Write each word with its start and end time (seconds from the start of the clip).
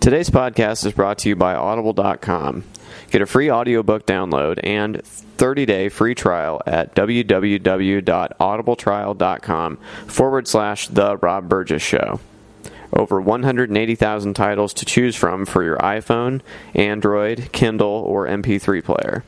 Today's 0.00 0.30
podcast 0.30 0.86
is 0.86 0.94
brought 0.94 1.18
to 1.18 1.28
you 1.28 1.36
by 1.36 1.54
Audible.com. 1.54 2.64
Get 3.10 3.20
a 3.20 3.26
free 3.26 3.50
audiobook 3.50 4.06
download 4.06 4.58
and 4.64 5.02
30-day 5.36 5.90
free 5.90 6.14
trial 6.14 6.62
at 6.66 6.94
www.audibletrial.com 6.94 9.76
forward 10.06 10.48
slash 10.48 10.88
The 10.88 11.18
Rob 11.18 11.50
Burgess 11.50 11.82
Show. 11.82 12.18
Over 12.94 13.20
180,000 13.20 14.32
titles 14.32 14.72
to 14.72 14.86
choose 14.86 15.16
from 15.16 15.44
for 15.44 15.62
your 15.62 15.76
iPhone, 15.76 16.40
Android, 16.74 17.52
Kindle, 17.52 17.86
or 17.86 18.26
MP3 18.26 18.82
player. 18.82 19.22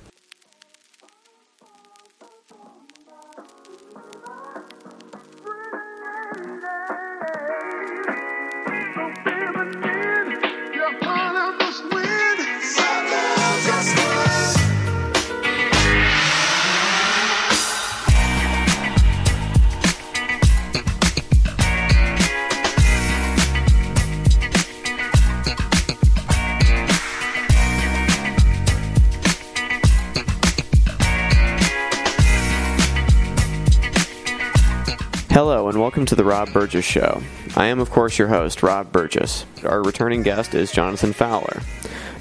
To 36.12 36.16
the 36.16 36.24
Rob 36.24 36.52
Burgess 36.52 36.84
Show. 36.84 37.22
I 37.56 37.68
am, 37.68 37.80
of 37.80 37.88
course, 37.88 38.18
your 38.18 38.28
host, 38.28 38.62
Rob 38.62 38.92
Burgess. 38.92 39.46
Our 39.64 39.82
returning 39.82 40.22
guest 40.22 40.54
is 40.54 40.70
Jonathan 40.70 41.14
Fowler. 41.14 41.62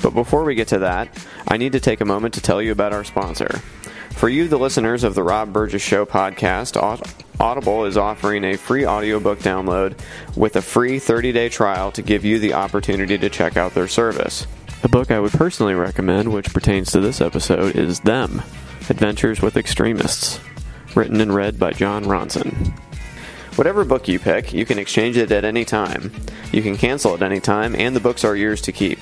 But 0.02 0.14
before 0.14 0.46
we 0.46 0.56
get 0.56 0.70
to 0.70 0.78
that, 0.78 1.10
I 1.50 1.58
need 1.58 1.74
to 1.74 1.82
take 1.82 2.00
a 2.00 2.06
moment 2.06 2.34
to 2.36 2.42
tell 2.42 2.62
you 2.62 2.72
about 2.72 2.94
our 2.94 3.04
sponsor. 3.04 3.50
For 4.12 4.30
you, 4.30 4.48
the 4.48 4.58
listeners 4.58 5.04
of 5.04 5.14
the 5.14 5.24
Rob 5.24 5.52
Burgess 5.52 5.82
Show 5.82 6.06
podcast, 6.06 6.82
Audible 7.38 7.84
is 7.84 7.98
offering 7.98 8.46
a 8.46 8.56
free 8.56 8.86
audiobook 8.86 9.40
download 9.40 10.00
with 10.38 10.56
a 10.56 10.62
free 10.62 10.98
30 10.98 11.34
day 11.34 11.50
trial 11.50 11.92
to 11.92 12.02
give 12.02 12.24
you 12.24 12.40
the 12.40 12.54
opportunity 12.54 13.18
to 13.18 13.30
check 13.30 13.58
out 13.58 13.74
their 13.74 13.90
service. 13.90 14.48
The 14.84 14.88
book 14.88 15.12
I 15.12 15.20
would 15.20 15.34
personally 15.34 15.76
recommend, 15.76 16.32
which 16.32 16.54
pertains 16.54 16.94
to 16.94 17.02
this 17.02 17.20
episode, 17.20 17.76
is 17.76 18.00
Them 18.00 18.42
Adventures 18.90 19.42
with 19.42 19.58
Extremists, 19.58 20.40
written 20.96 21.20
and 21.20 21.36
read 21.36 21.60
by 21.60 21.74
Jon 21.74 22.06
Ronson. 22.06 22.74
Whatever 23.56 23.84
book 23.84 24.08
you 24.08 24.18
pick, 24.18 24.54
you 24.54 24.66
can 24.66 24.80
exchange 24.80 25.18
it 25.18 25.32
at 25.32 25.44
any 25.44 25.66
time. 25.66 26.12
You 26.52 26.62
can 26.62 26.78
cancel 26.78 27.14
at 27.14 27.22
any 27.22 27.40
time, 27.40 27.76
and 27.76 27.96
the 27.96 28.00
books 28.00 28.24
are 28.24 28.36
yours 28.36 28.62
to 28.62 28.72
keep. 28.72 29.00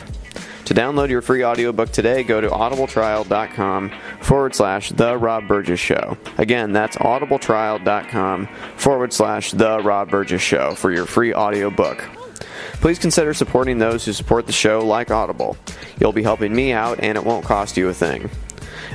To 0.66 0.74
download 0.74 1.10
your 1.10 1.24
free 1.24 1.44
audiobook 1.44 1.92
today, 1.92 2.24
go 2.24 2.42
to 2.42 2.48
audibletrial.com 2.48 3.92
forward 4.22 4.54
slash 4.54 4.90
The 4.90 5.18
Rob 5.18 5.48
Burgess 5.48 5.80
Show. 5.80 6.18
Again, 6.38 6.74
that's 6.74 6.96
audibletrial.com 6.98 8.48
forward 8.76 9.12
slash 9.12 9.52
The 9.52 9.80
Rob 9.80 10.12
Burgess 10.12 10.42
Show 10.42 10.76
for 10.76 10.92
your 10.92 11.06
free 11.06 11.34
audiobook. 11.34 12.08
Please 12.74 13.00
consider 13.00 13.34
supporting 13.34 13.80
those 13.80 14.06
who 14.06 14.14
support 14.14 14.46
the 14.46 14.54
show 14.54 14.86
like 14.86 15.12
Audible. 15.12 15.58
You'll 16.00 16.14
be 16.14 16.24
helping 16.24 16.56
me 16.56 16.72
out, 16.72 17.00
and 17.02 17.18
it 17.18 17.24
won't 17.24 17.46
cost 17.46 17.76
you 17.76 17.90
a 17.90 17.94
thing. 17.94 18.30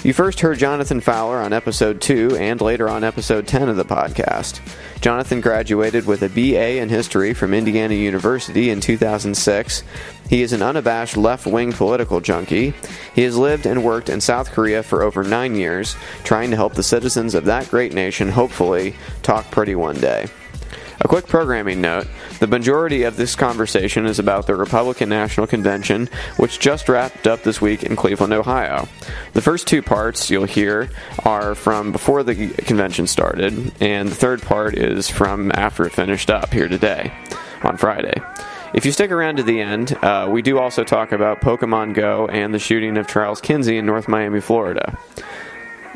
You 0.04 0.12
first 0.12 0.38
heard 0.40 0.58
Jonathan 0.58 1.00
Fowler 1.00 1.38
on 1.38 1.52
episode 1.52 2.00
2 2.00 2.36
and 2.36 2.60
later 2.60 2.88
on 2.88 3.02
episode 3.02 3.48
10 3.48 3.68
of 3.68 3.76
the 3.76 3.84
podcast. 3.84 4.60
Jonathan 5.00 5.40
graduated 5.40 6.06
with 6.06 6.22
a 6.22 6.28
BA 6.28 6.80
in 6.80 6.88
history 6.88 7.34
from 7.34 7.52
Indiana 7.52 7.94
University 7.94 8.70
in 8.70 8.80
2006. 8.80 9.82
He 10.30 10.42
is 10.42 10.52
an 10.52 10.62
unabashed 10.62 11.16
left 11.16 11.46
wing 11.46 11.72
political 11.72 12.20
junkie. 12.20 12.74
He 13.12 13.22
has 13.22 13.36
lived 13.36 13.66
and 13.66 13.82
worked 13.82 14.08
in 14.08 14.20
South 14.20 14.52
Korea 14.52 14.84
for 14.84 15.02
over 15.02 15.24
nine 15.24 15.56
years, 15.56 15.96
trying 16.22 16.50
to 16.50 16.56
help 16.56 16.74
the 16.74 16.84
citizens 16.84 17.34
of 17.34 17.46
that 17.46 17.68
great 17.68 17.92
nation 17.92 18.28
hopefully 18.28 18.94
talk 19.22 19.50
pretty 19.50 19.74
one 19.74 19.96
day. 19.96 20.28
A 21.00 21.06
quick 21.06 21.28
programming 21.28 21.80
note 21.80 22.08
the 22.40 22.48
majority 22.48 23.04
of 23.04 23.16
this 23.16 23.36
conversation 23.36 24.04
is 24.04 24.18
about 24.18 24.46
the 24.46 24.56
Republican 24.56 25.08
National 25.08 25.46
Convention, 25.46 26.08
which 26.38 26.58
just 26.58 26.88
wrapped 26.88 27.26
up 27.26 27.42
this 27.42 27.60
week 27.60 27.84
in 27.84 27.94
Cleveland, 27.94 28.32
Ohio. 28.32 28.88
The 29.32 29.42
first 29.42 29.68
two 29.68 29.80
parts 29.80 30.28
you'll 30.28 30.44
hear 30.44 30.90
are 31.24 31.54
from 31.54 31.92
before 31.92 32.24
the 32.24 32.48
convention 32.48 33.06
started, 33.06 33.72
and 33.80 34.08
the 34.08 34.14
third 34.14 34.42
part 34.42 34.74
is 34.74 35.08
from 35.08 35.52
after 35.54 35.86
it 35.86 35.92
finished 35.92 36.30
up 36.30 36.52
here 36.52 36.68
today 36.68 37.12
on 37.62 37.76
Friday. 37.76 38.20
If 38.74 38.84
you 38.84 38.90
stick 38.92 39.12
around 39.12 39.36
to 39.36 39.44
the 39.44 39.60
end, 39.60 39.92
uh, 40.02 40.28
we 40.30 40.42
do 40.42 40.58
also 40.58 40.82
talk 40.82 41.12
about 41.12 41.40
Pokemon 41.40 41.94
Go 41.94 42.26
and 42.26 42.52
the 42.52 42.58
shooting 42.58 42.98
of 42.98 43.06
Charles 43.06 43.40
Kinsey 43.40 43.78
in 43.78 43.86
North 43.86 44.08
Miami, 44.08 44.40
Florida. 44.40 44.98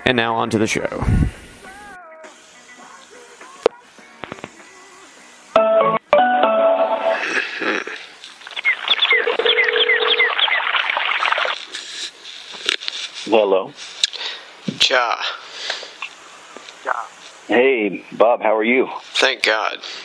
And 0.05 0.17
now 0.17 0.37
on 0.37 0.51
to 0.51 0.59
the 0.59 0.67
show. 0.67 1.05
Hello. 13.33 13.73
Ja. 14.91 15.17
Hey, 17.49 18.05
Bob, 18.13 18.43
how 18.43 18.55
are 18.55 18.63
you? 18.63 18.91
Thank 19.15 19.43
God. 19.43 19.79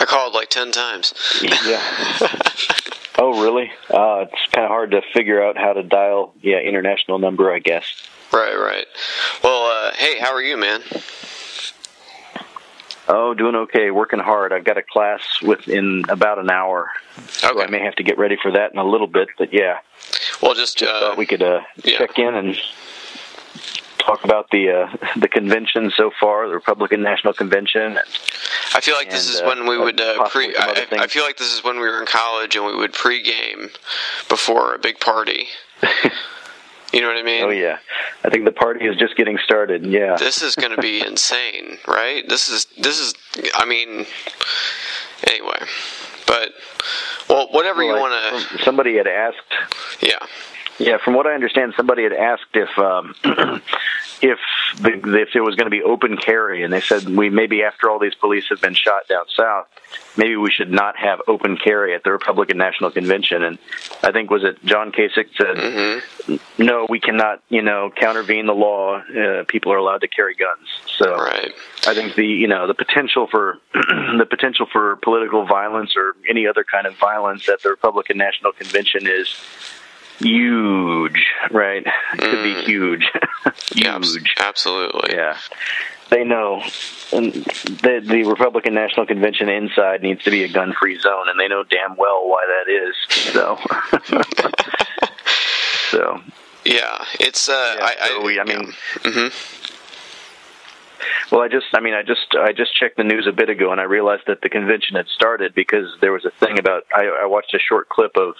I 0.00 0.06
called 0.06 0.34
like 0.34 0.48
10 0.50 0.72
times. 0.72 1.14
yeah. 1.40 1.80
oh, 3.20 3.40
really? 3.40 3.70
Uh, 3.88 4.26
it's 4.26 4.52
kind 4.52 4.64
of 4.64 4.70
hard 4.70 4.90
to 4.90 5.02
figure 5.14 5.40
out 5.40 5.56
how 5.56 5.72
to 5.72 5.84
dial, 5.84 6.34
yeah, 6.42 6.58
international 6.58 7.20
number, 7.20 7.52
I 7.52 7.60
guess. 7.60 7.84
Right, 8.32 8.56
right. 8.56 8.86
Well, 9.44 9.70
uh, 9.70 9.92
hey, 9.94 10.18
how 10.18 10.32
are 10.32 10.42
you, 10.42 10.56
man? 10.56 10.80
Oh, 13.08 13.34
doing 13.34 13.54
okay. 13.54 13.90
Working 13.90 14.18
hard. 14.18 14.52
I've 14.52 14.64
got 14.64 14.78
a 14.78 14.82
class 14.82 15.20
within 15.42 16.04
about 16.08 16.38
an 16.38 16.50
hour, 16.50 16.90
so 17.28 17.50
Okay. 17.50 17.62
I 17.62 17.66
may 17.68 17.80
have 17.80 17.94
to 17.96 18.02
get 18.02 18.18
ready 18.18 18.36
for 18.40 18.50
that 18.52 18.72
in 18.72 18.78
a 18.78 18.84
little 18.84 19.06
bit. 19.06 19.28
But 19.38 19.52
yeah, 19.52 19.78
Well, 20.42 20.54
just, 20.54 20.78
just 20.78 20.90
uh, 20.92 21.00
thought 21.00 21.16
we 21.18 21.26
could 21.26 21.42
uh, 21.42 21.60
yeah. 21.84 21.98
check 21.98 22.18
in 22.18 22.34
and 22.34 22.58
talk 23.98 24.24
about 24.24 24.50
the 24.50 24.70
uh, 24.70 24.96
the 25.16 25.28
convention 25.28 25.92
so 25.96 26.10
far, 26.18 26.48
the 26.48 26.54
Republican 26.54 27.02
National 27.02 27.32
Convention. 27.32 27.98
I 28.74 28.80
feel 28.80 28.94
like 28.96 29.10
this 29.10 29.28
is 29.28 29.40
uh, 29.40 29.44
when 29.46 29.68
we 29.68 29.78
would 29.78 30.00
uh, 30.00 30.28
pre. 30.28 30.54
I, 30.56 30.86
I 30.92 31.06
feel 31.06 31.24
like 31.24 31.36
this 31.36 31.52
is 31.52 31.62
when 31.62 31.76
we 31.76 31.82
were 31.82 32.00
in 32.00 32.06
college 32.06 32.56
and 32.56 32.66
we 32.66 32.74
would 32.76 32.92
pregame 32.92 33.70
before 34.28 34.74
a 34.74 34.78
big 34.78 34.98
party. 35.00 35.46
You 36.96 37.02
know 37.02 37.08
what 37.08 37.18
I 37.18 37.22
mean? 37.22 37.44
Oh 37.44 37.50
yeah, 37.50 37.76
I 38.24 38.30
think 38.30 38.46
the 38.46 38.52
party 38.52 38.86
is 38.86 38.96
just 38.96 39.16
getting 39.16 39.36
started. 39.44 39.84
Yeah. 39.84 40.16
This 40.16 40.40
is 40.40 40.54
going 40.54 40.74
to 40.74 40.80
be 40.80 41.02
insane, 41.06 41.76
right? 41.86 42.26
This 42.26 42.48
is 42.48 42.64
this 42.78 42.98
is. 42.98 43.12
I 43.52 43.66
mean, 43.66 44.06
anyway, 45.26 45.58
but 46.26 46.54
well, 47.28 47.48
whatever 47.50 47.82
you 47.82 47.92
want 47.92 48.48
to. 48.48 48.64
Somebody 48.64 48.96
had 48.96 49.06
asked. 49.06 49.36
Yeah. 50.00 50.16
Yeah, 50.78 50.98
from 51.02 51.14
what 51.14 51.26
I 51.26 51.32
understand, 51.34 51.74
somebody 51.76 52.02
had 52.02 52.12
asked 52.12 52.54
if 52.54 52.68
um, 52.78 53.14
if 54.22 54.38
the, 54.80 55.18
if 55.22 55.28
there 55.32 55.42
was 55.42 55.54
going 55.54 55.66
to 55.66 55.70
be 55.70 55.82
open 55.82 56.16
carry, 56.16 56.62
and 56.62 56.72
they 56.72 56.80
said 56.80 57.08
we 57.08 57.30
maybe 57.30 57.62
after 57.62 57.88
all 57.90 57.98
these 57.98 58.14
police 58.14 58.44
have 58.50 58.60
been 58.60 58.74
shot 58.74 59.08
down 59.08 59.24
south, 59.34 59.68
maybe 60.16 60.36
we 60.36 60.50
should 60.50 60.70
not 60.70 60.96
have 60.98 61.22
open 61.28 61.56
carry 61.56 61.94
at 61.94 62.04
the 62.04 62.12
Republican 62.12 62.58
National 62.58 62.90
Convention. 62.90 63.42
And 63.42 63.58
I 64.02 64.12
think 64.12 64.30
was 64.30 64.44
it 64.44 64.62
John 64.64 64.92
Kasich 64.92 65.34
said, 65.36 65.56
Mm-hmm. 65.56 66.62
no, 66.62 66.86
we 66.90 67.00
cannot, 67.00 67.42
you 67.48 67.62
know, 67.62 67.90
countervene 67.94 68.46
the 68.46 68.52
law. 68.54 68.96
Uh, 68.98 69.44
people 69.48 69.72
are 69.72 69.76
allowed 69.78 70.02
to 70.02 70.08
carry 70.08 70.34
guns. 70.34 70.68
So 70.98 71.14
Right. 71.16 71.52
I 71.86 71.94
think 71.94 72.16
the 72.16 72.26
you 72.26 72.48
know 72.48 72.66
the 72.66 72.74
potential 72.74 73.28
for 73.30 73.58
the 73.72 74.26
potential 74.28 74.66
for 74.70 74.96
political 74.96 75.46
violence 75.46 75.94
or 75.96 76.14
any 76.28 76.46
other 76.46 76.64
kind 76.64 76.86
of 76.86 76.96
violence 76.98 77.48
at 77.48 77.62
the 77.62 77.70
Republican 77.70 78.18
National 78.18 78.52
Convention 78.52 79.06
is 79.06 79.34
huge, 80.18 81.26
right? 81.50 81.84
It 82.14 82.20
could 82.20 82.42
be 82.42 82.62
huge, 82.64 83.04
Yeah, 83.74 83.98
huge. 83.98 84.34
absolutely. 84.38 85.14
Yeah, 85.14 85.36
they 86.10 86.24
know. 86.24 86.62
And 87.12 87.32
the 87.34 88.02
the 88.04 88.24
Republican 88.24 88.74
National 88.74 89.06
Convention 89.06 89.48
inside 89.48 90.02
needs 90.02 90.24
to 90.24 90.30
be 90.30 90.42
a 90.44 90.48
gun-free 90.48 90.98
zone, 91.00 91.28
and 91.28 91.38
they 91.38 91.46
know 91.48 91.62
damn 91.62 91.96
well 91.96 92.28
why 92.28 92.44
that 92.46 92.68
is. 92.72 92.94
So, 93.32 93.58
so 95.90 96.20
Yeah, 96.64 97.04
it's. 97.20 97.48
Uh, 97.48 97.76
Yeah, 97.78 97.84
I, 97.84 98.08
so 98.08 98.20
I, 98.20 98.24
we- 98.24 98.40
I 98.40 98.44
mean- 98.44 98.72
yeah. 99.04 99.10
Mhm. 99.10 99.52
Well, 101.32 101.40
I 101.42 101.48
just, 101.48 101.66
I 101.74 101.80
mean, 101.80 101.94
I 101.94 102.02
just, 102.02 102.36
I 102.38 102.52
just 102.52 102.72
checked 102.76 102.96
the 102.98 103.02
news 103.04 103.26
a 103.26 103.32
bit 103.32 103.48
ago, 103.50 103.72
and 103.72 103.80
I 103.80 103.84
realized 103.84 104.22
that 104.28 104.42
the 104.42 104.48
convention 104.48 104.94
had 104.94 105.08
started 105.08 105.54
because 105.56 105.88
there 106.00 106.12
was 106.12 106.24
a 106.24 106.30
thing 106.30 106.56
about. 106.58 106.84
I, 106.94 107.06
I 107.22 107.26
watched 107.26 107.52
a 107.52 107.58
short 107.58 107.88
clip 107.88 108.16
of 108.16 108.34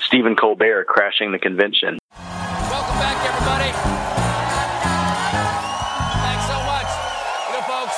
Stephen 0.00 0.34
Colbert 0.36 0.86
crashing 0.86 1.32
the 1.32 1.38
convention. 1.38 1.98
Welcome 2.16 2.98
back, 2.98 3.16
everybody. 3.28 3.70
Thanks 6.24 6.46
so 6.46 6.58
much. 6.64 6.90
You 7.46 7.54
know, 7.54 7.62
folks, 7.66 7.96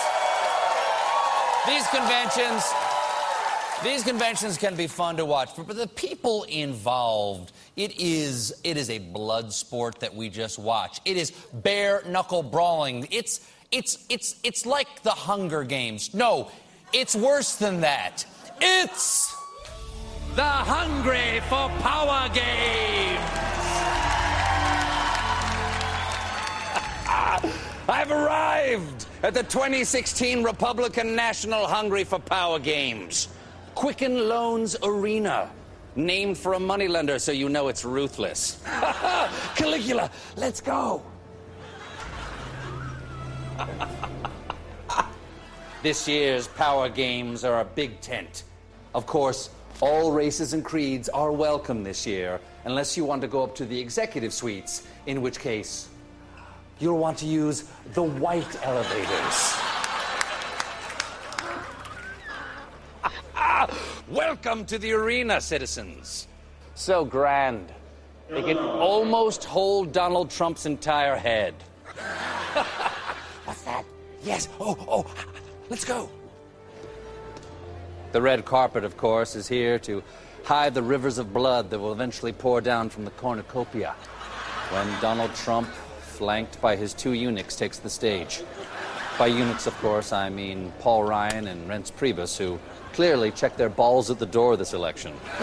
these 1.66 1.86
conventions, 1.88 2.72
these 3.82 4.02
conventions 4.02 4.58
can 4.58 4.74
be 4.74 4.86
fun 4.86 5.16
to 5.16 5.24
watch, 5.24 5.50
but 5.56 5.66
for 5.66 5.74
the 5.74 5.86
people 5.86 6.44
involved, 6.44 7.52
it 7.76 7.98
is 7.98 8.52
it 8.64 8.76
is 8.76 8.90
a 8.90 8.98
blood 8.98 9.52
sport 9.52 10.00
that 10.00 10.14
we 10.14 10.28
just 10.28 10.58
watch. 10.58 11.00
It 11.04 11.16
is 11.16 11.30
bare 11.52 12.02
knuckle 12.06 12.42
brawling. 12.42 13.08
It's 13.10 13.48
it's 13.70 14.04
it's 14.08 14.36
it's 14.42 14.66
like 14.66 15.02
the 15.02 15.10
Hunger 15.10 15.64
Games. 15.64 16.12
No, 16.14 16.50
it's 16.92 17.16
worse 17.16 17.56
than 17.56 17.80
that. 17.80 18.26
It's 18.60 19.31
the 20.34 20.42
Hungry 20.42 21.40
for 21.48 21.68
Power 21.80 22.28
games. 22.32 23.20
I've 27.88 28.10
arrived 28.10 29.06
at 29.22 29.34
the 29.34 29.42
2016 29.42 30.42
Republican 30.42 31.14
National 31.14 31.66
Hungry 31.66 32.04
for 32.04 32.18
Power 32.18 32.58
Games. 32.58 33.28
Quicken 33.74 34.26
Loans 34.28 34.74
Arena. 34.82 35.50
Named 35.96 36.38
for 36.38 36.54
a 36.54 36.58
moneylender, 36.58 37.18
so 37.18 37.32
you 37.32 37.50
know 37.50 37.68
it's 37.68 37.84
ruthless. 37.84 38.62
Caligula, 39.54 40.10
let's 40.38 40.62
go. 40.62 41.02
this 45.82 46.08
year's 46.08 46.48
Power 46.48 46.88
Games 46.88 47.44
are 47.44 47.60
a 47.60 47.64
big 47.66 48.00
tent. 48.00 48.44
Of 48.94 49.04
course, 49.04 49.50
all 49.80 50.12
races 50.12 50.52
and 50.52 50.64
creeds 50.64 51.08
are 51.08 51.32
welcome 51.32 51.82
this 51.82 52.06
year, 52.06 52.40
unless 52.64 52.96
you 52.96 53.04
want 53.04 53.22
to 53.22 53.28
go 53.28 53.42
up 53.42 53.54
to 53.56 53.64
the 53.64 53.78
executive 53.78 54.32
suites, 54.32 54.86
in 55.06 55.22
which 55.22 55.38
case, 55.38 55.88
you'll 56.78 56.98
want 56.98 57.18
to 57.18 57.26
use 57.26 57.64
the 57.94 58.02
white 58.02 58.56
elevators. 58.64 59.54
Welcome 64.08 64.64
to 64.66 64.78
the 64.78 64.92
arena, 64.92 65.40
citizens. 65.40 66.28
So 66.74 67.04
grand. 67.04 67.72
They 68.28 68.42
can 68.42 68.58
almost 68.58 69.44
hold 69.44 69.92
Donald 69.92 70.30
Trump's 70.30 70.66
entire 70.66 71.16
head. 71.16 71.54
What's 73.44 73.62
that? 73.62 73.84
Yes. 74.22 74.48
Oh, 74.60 74.76
oh, 74.88 75.06
let's 75.70 75.84
go. 75.84 76.10
The 78.12 78.20
red 78.20 78.44
carpet, 78.44 78.84
of 78.84 78.98
course, 78.98 79.34
is 79.34 79.48
here 79.48 79.78
to 79.80 80.02
hide 80.44 80.74
the 80.74 80.82
rivers 80.82 81.16
of 81.16 81.32
blood 81.32 81.70
that 81.70 81.78
will 81.78 81.92
eventually 81.92 82.32
pour 82.32 82.60
down 82.60 82.90
from 82.90 83.06
the 83.06 83.10
cornucopia 83.12 83.94
when 84.70 84.86
Donald 85.00 85.34
Trump, 85.34 85.68
flanked 86.00 86.60
by 86.60 86.76
his 86.76 86.92
two 86.92 87.12
eunuchs, 87.12 87.56
takes 87.56 87.78
the 87.78 87.88
stage. 87.88 88.42
By 89.18 89.28
eunuchs, 89.28 89.66
of 89.66 89.74
course, 89.78 90.12
I 90.12 90.28
mean 90.28 90.74
Paul 90.78 91.04
Ryan 91.04 91.46
and 91.46 91.66
Reince 91.68 91.90
Priebus, 91.90 92.36
who 92.36 92.58
clearly 92.92 93.30
checked 93.30 93.56
their 93.56 93.70
balls 93.70 94.10
at 94.10 94.18
the 94.18 94.26
door 94.26 94.58
this 94.58 94.74
election. 94.74 95.14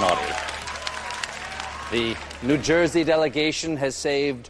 Naughty. 0.00 0.32
The 1.90 2.16
New 2.42 2.56
Jersey 2.56 3.04
delegation 3.04 3.76
has 3.76 3.94
saved 3.94 4.48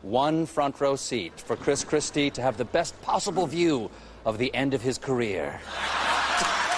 one 0.00 0.46
front 0.46 0.80
row 0.80 0.96
seat 0.96 1.38
for 1.38 1.54
Chris 1.54 1.84
Christie 1.84 2.30
to 2.30 2.40
have 2.40 2.56
the 2.56 2.64
best 2.64 3.00
possible 3.02 3.46
view 3.46 3.90
of 4.24 4.38
the 4.38 4.54
end 4.54 4.74
of 4.74 4.82
his 4.82 4.98
career. 4.98 5.60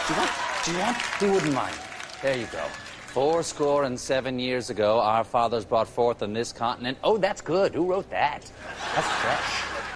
Do 0.06 0.14
you 0.14 0.18
want? 0.20 0.30
Do 0.64 0.72
you 0.72 0.78
want? 0.78 0.98
You 1.20 1.32
wouldn't 1.32 1.54
mind. 1.54 1.76
There 2.22 2.36
you 2.36 2.46
go. 2.46 2.64
Four 3.06 3.42
score 3.42 3.84
and 3.84 3.98
seven 3.98 4.38
years 4.38 4.70
ago, 4.70 4.98
our 4.98 5.24
fathers 5.24 5.64
brought 5.64 5.88
forth 5.88 6.22
on 6.22 6.32
this 6.32 6.52
continent. 6.52 6.96
Oh, 7.04 7.18
that's 7.18 7.40
good. 7.40 7.74
Who 7.74 7.84
wrote 7.84 8.08
that? 8.10 8.50
That's 8.94 9.08
fresh. 9.08 9.91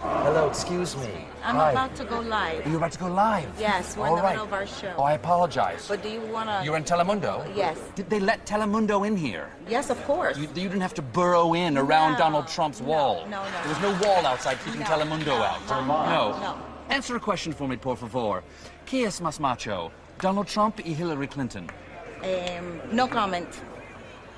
Hello, 0.00 0.48
excuse 0.48 0.96
me. 0.96 1.08
I'm 1.42 1.56
Hi. 1.56 1.72
about 1.72 1.96
to 1.96 2.04
go 2.04 2.20
live. 2.20 2.64
You're 2.66 2.76
about 2.76 2.92
to 2.92 2.98
go 3.00 3.08
live. 3.08 3.48
Yes, 3.58 3.96
we're 3.96 4.04
in 4.06 4.10
All 4.10 4.16
the 4.16 4.22
right. 4.22 4.30
middle 4.32 4.46
of 4.46 4.52
our 4.52 4.66
show. 4.66 4.94
Oh, 4.96 5.02
I 5.02 5.14
apologize. 5.14 5.86
But 5.88 6.02
do 6.04 6.08
you 6.08 6.20
want 6.20 6.48
to? 6.48 6.62
You're 6.64 6.76
in 6.76 6.84
Telemundo? 6.84 7.44
Yes. 7.56 7.78
Did 7.96 8.08
they 8.08 8.20
let 8.20 8.46
Telemundo 8.46 9.04
in 9.06 9.16
here? 9.16 9.50
Yes, 9.68 9.90
of 9.90 10.00
course. 10.04 10.36
You, 10.38 10.44
you 10.44 10.68
didn't 10.68 10.82
have 10.82 10.94
to 10.94 11.02
burrow 11.02 11.54
in 11.54 11.76
around 11.76 12.12
No. 12.12 12.18
Donald 12.18 12.46
Trump's 12.46 12.80
No, 12.80 12.86
wall. 12.86 13.26
no, 13.28 13.42
no. 13.42 13.50
There 13.64 13.68
was 13.74 13.80
no 13.80 14.08
wall 14.08 14.24
outside 14.24 14.58
keeping 14.64 14.80
No, 14.80 14.86
Telemundo 14.86 15.26
no, 15.26 15.42
out. 15.42 15.60
no, 15.68 15.80
no. 15.84 16.38
no. 16.40 16.58
Answer 16.90 17.16
a 17.16 17.20
question 17.20 17.52
for 17.52 17.66
me, 17.66 17.76
por 17.76 17.96
favor. 17.96 18.44
¿Qué 18.86 19.04
es 19.04 19.20
más 19.20 19.40
macho? 19.40 19.90
Donald 20.20 20.46
Trump 20.46 20.78
y 20.84 20.92
Hillary 20.94 21.26
Clinton. 21.26 21.68
Um, 22.22 22.80
no 22.92 23.08
comment. 23.08 23.48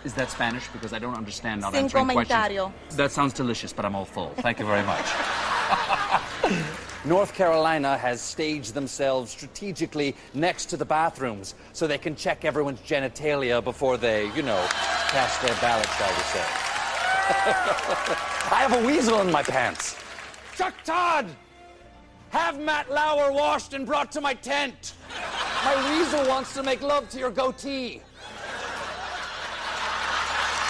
Is 0.05 0.14
that 0.14 0.31
Spanish? 0.31 0.67
Because 0.69 0.93
I 0.93 0.99
don't 0.99 1.17
understand 1.17 1.61
not 1.61 1.73
Sin 1.73 1.85
answering 1.85 2.08
comentario. 2.08 2.69
questions. 2.69 2.97
That 2.97 3.12
sounds 3.12 3.32
delicious, 3.35 3.73
but 3.73 3.85
I'm 3.85 3.94
all 3.94 4.06
full. 4.06 4.31
Thank 4.38 4.58
you 4.58 4.67
very 4.67 4.82
much. 4.85 5.05
North 7.05 7.35
Carolina 7.35 7.97
has 7.97 8.20
staged 8.20 8.75
themselves 8.75 9.31
strategically 9.31 10.14
next 10.35 10.67
to 10.67 10.76
the 10.76 10.85
bathrooms 10.85 11.55
so 11.73 11.87
they 11.87 11.99
can 11.99 12.14
check 12.14 12.44
everyone's 12.44 12.81
genitalia 12.81 13.62
before 13.62 13.97
they, 13.97 14.26
you 14.35 14.43
know, 14.43 14.62
cast 15.08 15.41
their 15.43 15.55
ballot, 15.61 15.87
shall 15.97 16.08
we 16.08 16.23
say. 16.23 16.44
I 18.53 18.67
have 18.67 18.82
a 18.82 18.87
weasel 18.87 19.20
in 19.20 19.31
my 19.31 19.43
pants. 19.43 19.96
Chuck 20.56 20.75
Todd! 20.85 21.26
Have 22.31 22.61
Matt 22.61 22.91
Lauer 22.91 23.32
washed 23.32 23.75
and 23.75 23.87
brought 23.87 24.12
to 24.12 24.20
my 24.20 24.35
tent. 24.35 24.94
My 25.64 25.99
weasel 25.99 26.26
wants 26.29 26.55
to 26.55 26.62
make 26.62 26.81
love 26.81 27.08
to 27.11 27.19
your 27.19 27.31
goatee. 27.31 28.03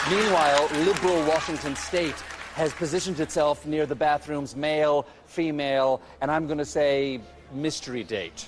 Meanwhile, 0.09 0.69
liberal 0.85 1.23
Washington 1.29 1.77
state 1.77 2.15
has 2.55 2.73
positioned 2.73 3.21
itself 3.21 3.67
near 3.67 3.85
the 3.85 3.95
bathroom's 3.95 4.57
male, 4.57 5.07
female, 5.27 6.01
and 6.23 6.31
I'm 6.31 6.47
going 6.47 6.59
to 6.59 6.65
say 6.65 7.21
mystery 7.53 8.03
date. 8.03 8.47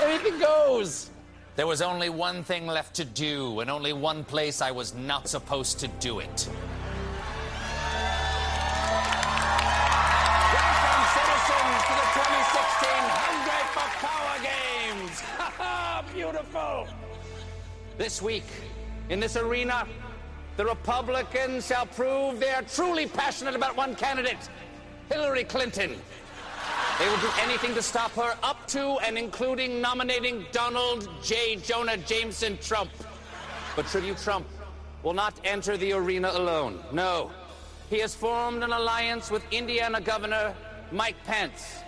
Anything 0.00 0.38
goes. 0.38 1.10
There 1.56 1.66
was 1.66 1.82
only 1.82 2.08
one 2.08 2.42
thing 2.42 2.66
left 2.66 2.96
to 2.96 3.04
do, 3.04 3.60
and 3.60 3.70
only 3.70 3.92
one 3.92 4.24
place 4.24 4.62
I 4.62 4.70
was 4.70 4.94
not 4.94 5.28
supposed 5.28 5.78
to 5.80 5.88
do 6.00 6.20
it. 6.20 6.48
Welcome, 10.56 11.04
citizens, 11.14 11.82
to 11.84 11.94
the 12.00 12.08
2016 12.16 12.88
Hungry 13.22 13.64
for 13.76 13.88
Power 14.02 14.36
Games. 14.50 15.22
Beautiful. 16.14 16.88
This 17.98 18.22
week, 18.22 18.46
in 19.10 19.20
this 19.20 19.36
arena, 19.36 19.86
the 20.56 20.64
Republicans 20.64 21.66
shall 21.66 21.86
prove 21.86 22.38
they 22.38 22.50
are 22.50 22.62
truly 22.62 23.06
passionate 23.06 23.56
about 23.56 23.76
one 23.76 23.94
candidate, 23.94 24.48
Hillary 25.10 25.44
Clinton. 25.44 25.96
They 26.98 27.08
will 27.08 27.18
do 27.18 27.30
anything 27.40 27.74
to 27.74 27.82
stop 27.82 28.12
her, 28.12 28.36
up 28.42 28.68
to 28.68 28.98
and 29.04 29.18
including 29.18 29.80
nominating 29.80 30.46
Donald 30.52 31.08
J. 31.22 31.56
Jonah 31.56 31.96
Jameson 31.96 32.56
Trump. 32.58 32.90
But 33.74 33.86
Tribute 33.86 34.18
Trump 34.18 34.46
will 35.02 35.12
not 35.12 35.34
enter 35.44 35.76
the 35.76 35.92
arena 35.92 36.30
alone. 36.32 36.78
No. 36.92 37.32
He 37.90 37.98
has 37.98 38.14
formed 38.14 38.62
an 38.62 38.72
alliance 38.72 39.30
with 39.30 39.42
Indiana 39.52 40.00
Governor 40.00 40.54
Mike 40.92 41.16
Pence. 41.24 41.80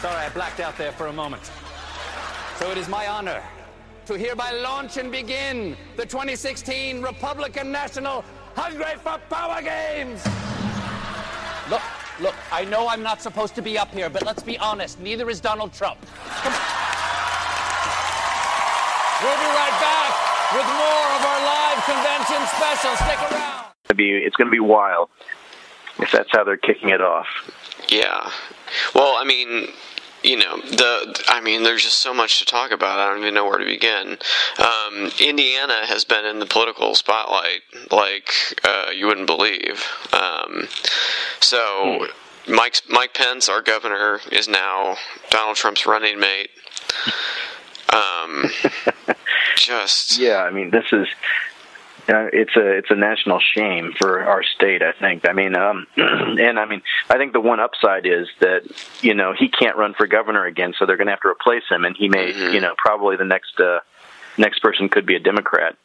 Sorry, 0.00 0.16
I 0.16 0.30
blacked 0.32 0.60
out 0.60 0.78
there 0.78 0.92
for 0.92 1.08
a 1.08 1.12
moment. 1.12 1.42
So 2.58 2.70
it 2.70 2.78
is 2.78 2.88
my 2.88 3.06
honor 3.06 3.42
to 4.08 4.16
hereby 4.16 4.52
launch 4.52 4.96
and 4.96 5.12
begin 5.12 5.76
the 5.96 6.02
2016 6.06 7.02
Republican 7.02 7.70
National 7.70 8.24
Hungry 8.56 8.96
for 8.96 9.18
Power 9.28 9.60
Games. 9.60 10.24
Look, 11.68 11.82
look, 12.18 12.34
I 12.50 12.64
know 12.64 12.88
I'm 12.88 13.02
not 13.02 13.20
supposed 13.20 13.54
to 13.56 13.60
be 13.60 13.76
up 13.76 13.92
here, 13.92 14.08
but 14.08 14.24
let's 14.24 14.42
be 14.42 14.56
honest, 14.56 14.98
neither 14.98 15.28
is 15.28 15.40
Donald 15.42 15.74
Trump. 15.74 15.98
Come 16.40 16.54
on. 16.54 16.60
We'll 19.20 19.40
be 19.44 19.52
right 19.52 19.76
back 19.76 20.12
with 20.56 20.68
more 20.72 21.08
of 21.12 21.22
our 21.28 21.40
live 21.44 21.84
convention 21.84 22.40
special. 22.56 22.96
Stick 22.96 23.30
around. 23.30 23.74
to 23.90 23.94
be 23.94 24.12
it's 24.12 24.36
going 24.36 24.48
to 24.48 24.50
be 24.50 24.58
wild 24.58 25.10
if 25.98 26.10
that's 26.12 26.30
how 26.32 26.44
they're 26.44 26.56
kicking 26.56 26.88
it 26.88 27.02
off. 27.02 27.26
Yeah. 27.90 28.30
Well, 28.94 29.16
I 29.18 29.24
mean, 29.24 29.68
you 30.28 30.36
know 30.36 30.58
the 30.58 31.24
i 31.28 31.40
mean 31.40 31.62
there's 31.62 31.82
just 31.82 32.00
so 32.00 32.12
much 32.12 32.38
to 32.38 32.44
talk 32.44 32.70
about. 32.70 32.98
I 32.98 33.08
don't 33.08 33.22
even 33.22 33.34
know 33.34 33.46
where 33.46 33.58
to 33.58 33.64
begin. 33.64 34.18
Um, 34.58 35.10
indiana 35.20 35.86
has 35.86 36.04
been 36.04 36.26
in 36.26 36.38
the 36.38 36.46
political 36.46 36.94
spotlight 36.94 37.62
like 37.90 38.30
uh, 38.62 38.90
you 38.94 39.06
wouldn't 39.06 39.26
believe. 39.26 39.82
Um, 40.12 40.68
so 41.40 42.06
mike 42.46 42.82
mike 42.88 43.14
pence 43.14 43.48
our 43.48 43.62
governor 43.62 44.20
is 44.30 44.48
now 44.48 44.96
donald 45.30 45.56
trump's 45.56 45.86
running 45.86 46.20
mate. 46.20 46.50
Um, 47.90 48.44
just 49.56 50.18
yeah 50.18 50.42
i 50.42 50.50
mean 50.50 50.70
this 50.70 50.92
is 50.92 51.08
uh, 52.08 52.28
it's 52.32 52.56
a 52.56 52.78
it's 52.78 52.90
a 52.90 52.94
national 52.94 53.40
shame 53.40 53.92
for 53.98 54.22
our 54.22 54.42
state. 54.42 54.82
I 54.82 54.92
think. 54.92 55.28
I 55.28 55.32
mean, 55.32 55.54
um, 55.56 55.86
and 55.96 56.58
I 56.58 56.64
mean, 56.64 56.82
I 57.10 57.18
think 57.18 57.32
the 57.32 57.40
one 57.40 57.60
upside 57.60 58.06
is 58.06 58.28
that 58.40 58.62
you 59.02 59.14
know 59.14 59.34
he 59.38 59.48
can't 59.48 59.76
run 59.76 59.94
for 59.94 60.06
governor 60.06 60.44
again, 60.44 60.74
so 60.78 60.86
they're 60.86 60.96
going 60.96 61.06
to 61.06 61.12
have 61.12 61.20
to 61.20 61.28
replace 61.28 61.64
him, 61.70 61.84
and 61.84 61.96
he 61.96 62.08
may, 62.08 62.32
mm-hmm. 62.32 62.54
you 62.54 62.60
know, 62.60 62.74
probably 62.78 63.16
the 63.16 63.24
next 63.24 63.60
uh, 63.60 63.80
next 64.38 64.60
person 64.60 64.88
could 64.88 65.06
be 65.06 65.16
a 65.16 65.20
Democrat. 65.20 65.76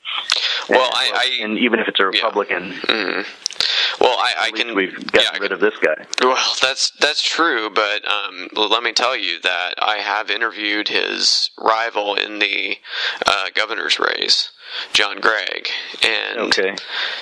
Well, 0.70 0.86
and, 0.86 0.94
I, 0.96 1.10
I 1.14 1.44
and 1.44 1.58
even 1.58 1.80
if 1.80 1.88
it's 1.88 2.00
a 2.00 2.06
Republican. 2.06 2.68
Yeah. 2.68 2.80
Mm-hmm. 2.80 3.54
Well, 4.02 4.18
I, 4.18 4.34
I 4.40 4.52
can. 4.52 4.76
We've 4.76 4.96
gotten 5.12 5.36
yeah, 5.36 5.40
rid 5.40 5.52
of 5.52 5.60
this 5.60 5.76
guy. 5.82 6.06
Well, 6.22 6.38
that's 6.62 6.92
that's 7.00 7.22
true, 7.22 7.70
but 7.70 8.04
um, 8.06 8.50
let 8.56 8.84
me 8.84 8.92
tell 8.92 9.16
you 9.16 9.40
that 9.42 9.76
I 9.78 9.98
have 9.98 10.30
interviewed 10.30 10.88
his 10.88 11.52
rival 11.60 12.16
in 12.16 12.40
the 12.40 12.78
uh, 13.26 13.46
governor's 13.54 14.00
race, 14.00 14.52
John 14.94 15.20
Gregg. 15.20 15.70
And 16.04 16.40
okay. 16.40 16.76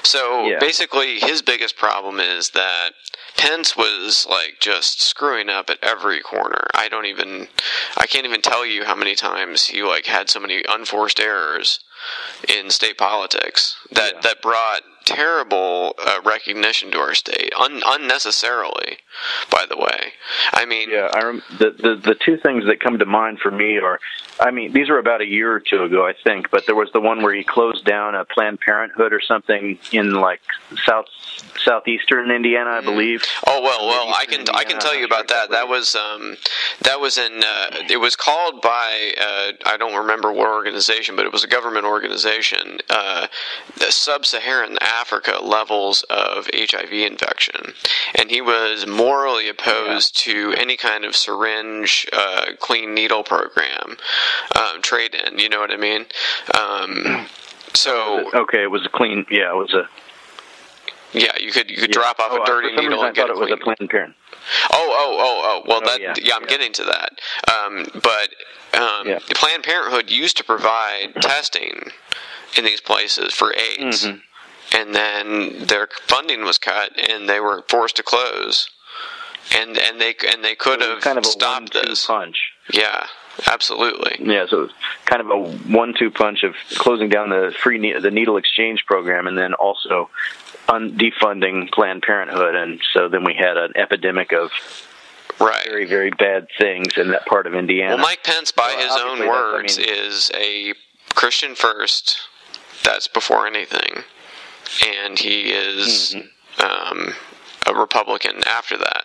so 0.04 0.46
yeah. 0.46 0.60
basically, 0.60 1.20
his 1.20 1.42
biggest 1.42 1.78
problem 1.78 2.20
is 2.20 2.50
that 2.52 2.92
Pence 3.38 3.76
was 3.76 4.28
like 4.30 4.58
just 4.60 5.02
screwing 5.02 5.50
up 5.50 5.70
at 5.70 5.80
every 5.82 6.22
corner. 6.22 6.68
I 6.74 6.90
don't 6.90 7.06
even, 7.06 7.48
I 7.98 8.06
can't 8.06 8.26
even 8.26 8.42
tell 8.42 8.66
you 8.66 8.84
how 8.86 8.96
many 8.96 9.16
times 9.16 9.68
he 9.68 9.84
like 9.84 10.06
had 10.06 10.30
so 10.30 10.40
many 10.40 10.64
unforced 10.68 11.20
errors 11.20 11.80
in 12.50 12.70
state 12.70 12.98
politics 12.98 13.76
that 13.92 14.14
yeah. 14.16 14.22
that 14.22 14.42
brought 14.42 14.82
terrible 15.06 15.96
uh, 16.04 16.22
recognition 16.24 16.92
to 16.92 16.98
our 17.00 17.14
state, 17.14 17.52
un- 17.60 17.82
unnecessarily. 17.86 18.98
By 19.50 19.66
the 19.70 19.78
way, 19.78 20.14
I 20.54 20.66
mean, 20.66 20.90
yeah, 20.90 21.10
I 21.14 21.24
rem- 21.24 21.44
the, 21.60 21.72
the 21.72 21.96
the 21.96 22.16
two 22.16 22.38
things 22.38 22.66
that 22.66 22.80
come 22.80 23.00
to 23.00 23.06
mind 23.06 23.40
for 23.40 23.52
me 23.52 23.78
are, 23.78 24.00
I 24.40 24.52
mean, 24.52 24.74
these 24.74 24.90
are 24.90 24.98
about 24.98 25.22
a 25.22 25.28
year 25.28 25.52
or 25.52 25.60
two 25.60 25.84
ago, 25.84 26.06
I 26.06 26.14
think, 26.24 26.50
but 26.50 26.66
there 26.66 26.76
was 26.76 26.92
the 26.92 27.02
one 27.02 27.22
where 27.22 27.34
he 27.34 27.41
closed 27.44 27.86
down 27.86 28.16
a 28.16 28.26
Planned 28.26 28.60
Parenthood 28.60 29.14
or 29.14 29.22
something 29.22 29.78
in 29.92 30.14
like 30.14 30.42
south 30.86 31.08
southeastern 31.64 32.32
Indiana, 32.32 32.70
I 32.70 32.78
mm-hmm. 32.78 32.86
believe. 32.86 33.24
Oh 33.48 33.62
well, 33.62 33.88
well, 33.88 34.14
I 34.14 34.26
can 34.26 34.40
Indiana, 34.40 34.58
I 34.58 34.64
can 34.64 34.80
tell 34.80 34.96
you 34.96 35.06
about 35.06 35.28
that. 35.30 35.52
That 35.52 35.68
was 35.68 35.96
um, 35.96 36.38
that 36.82 37.00
was 37.00 37.18
in 37.18 37.44
uh, 37.44 37.84
it 37.90 37.98
was 37.98 38.16
called 38.16 38.62
by 38.62 39.14
uh, 39.20 39.52
I 39.66 39.78
don't 39.78 39.96
remember 39.96 40.32
what 40.32 40.48
organization, 40.48 41.16
but 41.16 41.26
it 41.26 41.32
was 41.32 41.44
a 41.44 41.48
government 41.48 41.86
organization, 41.86 42.80
uh, 42.90 43.28
the 43.78 43.92
Sub-Saharan 43.92 44.78
Africa 44.82 45.40
levels 45.42 46.04
of 46.10 46.50
HIV 46.54 46.92
infection, 46.94 47.74
and 48.16 48.30
he 48.30 48.42
was 48.42 48.88
morally 48.88 49.50
opposed 49.50 50.26
yeah. 50.26 50.34
to 50.34 50.54
any 50.54 50.78
kind 50.78 51.06
of 51.06 51.16
syringe 51.16 52.08
uh, 52.14 52.52
clean 52.60 52.94
needle 52.94 53.24
program 53.24 53.98
um, 54.56 54.82
trade 54.82 55.16
in. 55.16 55.40
You 55.40 55.50
know 55.50 55.60
what 55.60 55.72
I 55.72 55.78
mean? 55.78 56.06
Um, 56.58 57.28
so 57.74 58.30
okay, 58.34 58.64
it 58.64 58.72
was 58.72 58.86
a 58.86 58.90
clean. 58.90 59.26
Yeah, 59.30 59.52
it 59.52 59.58
was 59.58 59.74
a. 59.74 59.88
Yeah, 61.14 61.34
you 61.40 61.52
could 61.52 61.70
you 61.70 61.78
could 61.78 61.90
yeah. 61.90 62.02
drop 62.02 62.20
off 62.20 62.32
oh, 62.32 62.44
a 62.44 62.46
dirty 62.46 62.76
needle 62.76 63.04
and 63.04 63.14
get 63.14 63.30
it, 63.30 63.32
it 63.32 63.38
was 63.38 63.52
a 63.52 63.58
Planned 63.58 63.90
Parenthood. 63.90 64.16
Oh, 64.72 64.88
oh, 64.90 65.18
oh, 65.20 65.42
oh. 65.44 65.64
Well, 65.68 65.82
oh, 65.84 65.86
that 65.86 66.02
yeah. 66.02 66.14
yeah 66.22 66.36
I'm 66.36 66.44
yeah. 66.44 66.48
getting 66.48 66.74
to 66.74 66.84
that. 66.86 67.20
Um, 67.52 67.86
but 68.02 68.80
um. 68.80 69.20
Planned 69.36 69.64
Parenthood 69.64 70.10
used 70.10 70.38
to 70.38 70.44
provide 70.44 71.14
testing 71.22 71.92
in 72.58 72.64
these 72.64 72.82
places 72.82 73.34
for 73.34 73.54
AIDS. 73.54 74.06
Mm-hmm 74.06 74.18
and 74.74 74.96
then 74.96 75.66
their 75.68 75.88
funding 76.08 76.44
was 76.44 76.58
cut, 76.58 76.92
and 76.98 77.28
they 77.28 77.40
were 77.40 77.64
forced 77.68 77.98
to 77.98 78.04
close. 78.04 78.70
And 79.54 79.78
and 79.78 80.00
they 80.00 80.16
and 80.32 80.44
they 80.44 80.56
could 80.56 80.82
have 80.82 81.02
kind 81.02 81.18
of 81.18 81.26
stopped 81.26 81.74
this 81.74 82.06
punch. 82.06 82.52
Yeah, 82.72 83.08
absolutely. 83.48 84.18
Yeah, 84.20 84.46
so 84.50 84.64
it's 84.64 84.74
kind 85.06 85.22
of 85.22 85.30
a 85.30 85.38
one-two 85.72 86.12
punch 86.12 86.44
of 86.44 86.56
closing 86.76 87.10
down 87.10 87.30
the 87.30 87.54
free 87.62 87.78
ne- 87.78 88.00
the 88.00 88.12
needle 88.12 88.38
exchange 88.38 88.86
program, 88.86 89.28
and 89.28 89.38
then 89.38 89.54
also 89.54 90.10
un- 90.68 90.98
defunding 90.98 91.72
Planned 91.72 92.04
Parenthood, 92.04 92.56
and 92.56 92.82
so 92.94 93.10
then 93.10 93.24
we 93.24 93.34
had 93.34 93.58
an 93.58 93.74
epidemic 93.76 94.32
of 94.34 94.52
right. 95.40 95.66
very 95.66 95.86
very 95.86 96.12
bad 96.12 96.48
things 96.58 96.98
in 96.98 97.10
that 97.12 97.26
part 97.26 97.48
of 97.48 97.56
Indiana. 97.56 97.96
Well, 97.96 98.04
Mike 98.04 98.24
Pence, 98.24 98.52
by 98.52 98.72
his 98.78 98.92
own 98.92 99.28
words, 99.28 99.78
I 99.78 99.82
mean, 99.82 99.90
is 99.92 100.32
a 100.36 100.74
Christian 101.14 101.56
first. 101.56 102.20
That's 102.84 103.08
before 103.08 103.46
anything 103.46 104.04
and 104.86 105.20
he 105.20 105.52
is 105.52 106.16
mm-hmm. 106.16 107.00
um, 107.00 107.14
a 107.68 107.78
Republican 107.78 108.42
after 108.46 108.78
that. 108.78 109.04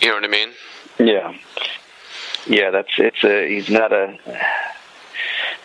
You 0.00 0.08
know 0.08 0.14
what 0.14 0.24
I 0.24 0.28
mean? 0.28 0.50
Yeah, 0.98 1.34
yeah. 2.46 2.70
That's 2.70 2.90
it's 2.98 3.24
a 3.24 3.48
he's 3.48 3.70
not 3.70 3.92
a 3.92 4.18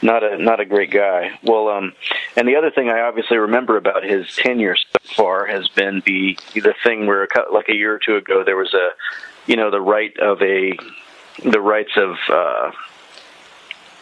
not 0.02 0.24
a 0.24 0.38
not 0.38 0.60
a 0.60 0.66
great 0.66 0.92
guy. 0.92 1.32
Well, 1.44 1.70
um, 1.70 1.94
and 2.36 2.48
the 2.48 2.56
other 2.56 2.72
thing 2.72 2.90
I 2.90 3.02
obviously 3.02 3.38
remember 3.38 3.78
about 3.78 4.04
his 4.04 4.34
tenure 4.36 4.76
so 4.76 5.14
far 5.16 5.46
has 5.46 5.68
been 5.70 6.02
the 6.06 6.38
the 6.54 6.74
thing 6.84 7.08
where 7.08 7.28
like 7.52 7.70
a 7.70 7.76
year 7.76 7.94
or 7.94 8.00
two 8.00 8.16
ago 8.16 8.44
there 8.44 8.58
was 8.58 8.74
a 8.74 8.90
you 9.46 9.56
know 9.56 9.72
the 9.72 9.82
right 9.82 10.18
of 10.20 10.42
a 10.42 10.78
the 11.44 11.62
rights 11.62 11.92
of 11.96 12.16
uh, 12.30 12.72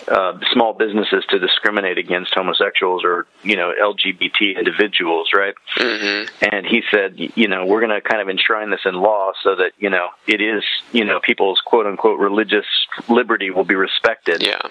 uh, 0.08 0.40
small 0.54 0.74
businesses 0.74 1.26
to 1.30 1.40
discriminate 1.40 1.98
against 1.98 2.34
homosexuals 2.34 3.04
or 3.04 3.26
you 3.44 3.56
know 3.56 3.74
LGBT 3.82 4.58
individuals, 4.58 5.30
right? 5.34 5.54
Mm-hmm. 5.78 6.46
And 6.54 6.66
he 6.66 6.82
said, 6.92 7.16
you 7.18 7.48
know, 7.48 7.66
we're 7.66 7.82
going 7.82 7.92
to 7.92 8.02
kind 8.02 8.22
of 8.22 8.30
enshrine 8.30 8.70
this 8.70 8.82
in 8.86 8.96
law 8.96 9.34
so 9.44 9.56
that 9.56 9.72
you 9.78 9.90
know 9.90 10.10
it 10.26 10.42
is, 10.42 10.64
you 10.92 11.04
know, 11.04 11.20
people's 11.20 11.62
quote 11.66 11.86
unquote 11.86 12.20
religious 12.20 12.66
liberty 13.10 13.52
will 13.52 13.66
be 13.66 13.76
respected. 13.76 14.42
Yeah. 14.42 14.62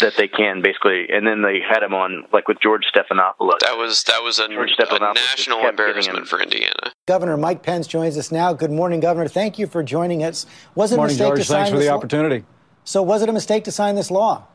That 0.00 0.16
they 0.16 0.26
can 0.26 0.62
basically, 0.62 1.06
and 1.10 1.26
then 1.26 1.42
they 1.42 1.60
had 1.60 1.82
him 1.82 1.94
on 1.94 2.24
like 2.32 2.48
with 2.48 2.58
George 2.60 2.84
Stephanopoulos. 2.92 3.58
That 3.60 3.76
was 3.76 4.02
that 4.04 4.22
was 4.22 4.38
a, 4.38 4.46
a 4.46 5.14
national 5.14 5.68
embarrassment 5.68 6.26
for 6.26 6.40
Indiana. 6.40 6.92
Governor 7.06 7.36
Mike 7.36 7.62
Pence 7.62 7.86
joins 7.86 8.16
us 8.16 8.32
now. 8.32 8.52
Good 8.52 8.70
morning, 8.70 9.00
Governor. 9.00 9.28
Thank 9.28 9.58
you 9.58 9.66
for 9.66 9.82
joining 9.82 10.24
us. 10.24 10.46
Was 10.74 10.92
it 10.92 10.96
morning, 10.96 11.10
a 11.10 11.18
mistake 11.18 11.28
George. 11.28 11.38
to 11.40 11.44
sign 11.44 11.64
Thanks 11.64 11.70
for 11.70 11.78
the 11.78 11.90
opportunity. 11.90 12.44
So, 12.84 13.02
was 13.02 13.22
it 13.22 13.28
a 13.28 13.32
mistake 13.32 13.64
to 13.64 13.70
sign 13.70 13.94
this 13.94 14.10
law? 14.10 14.46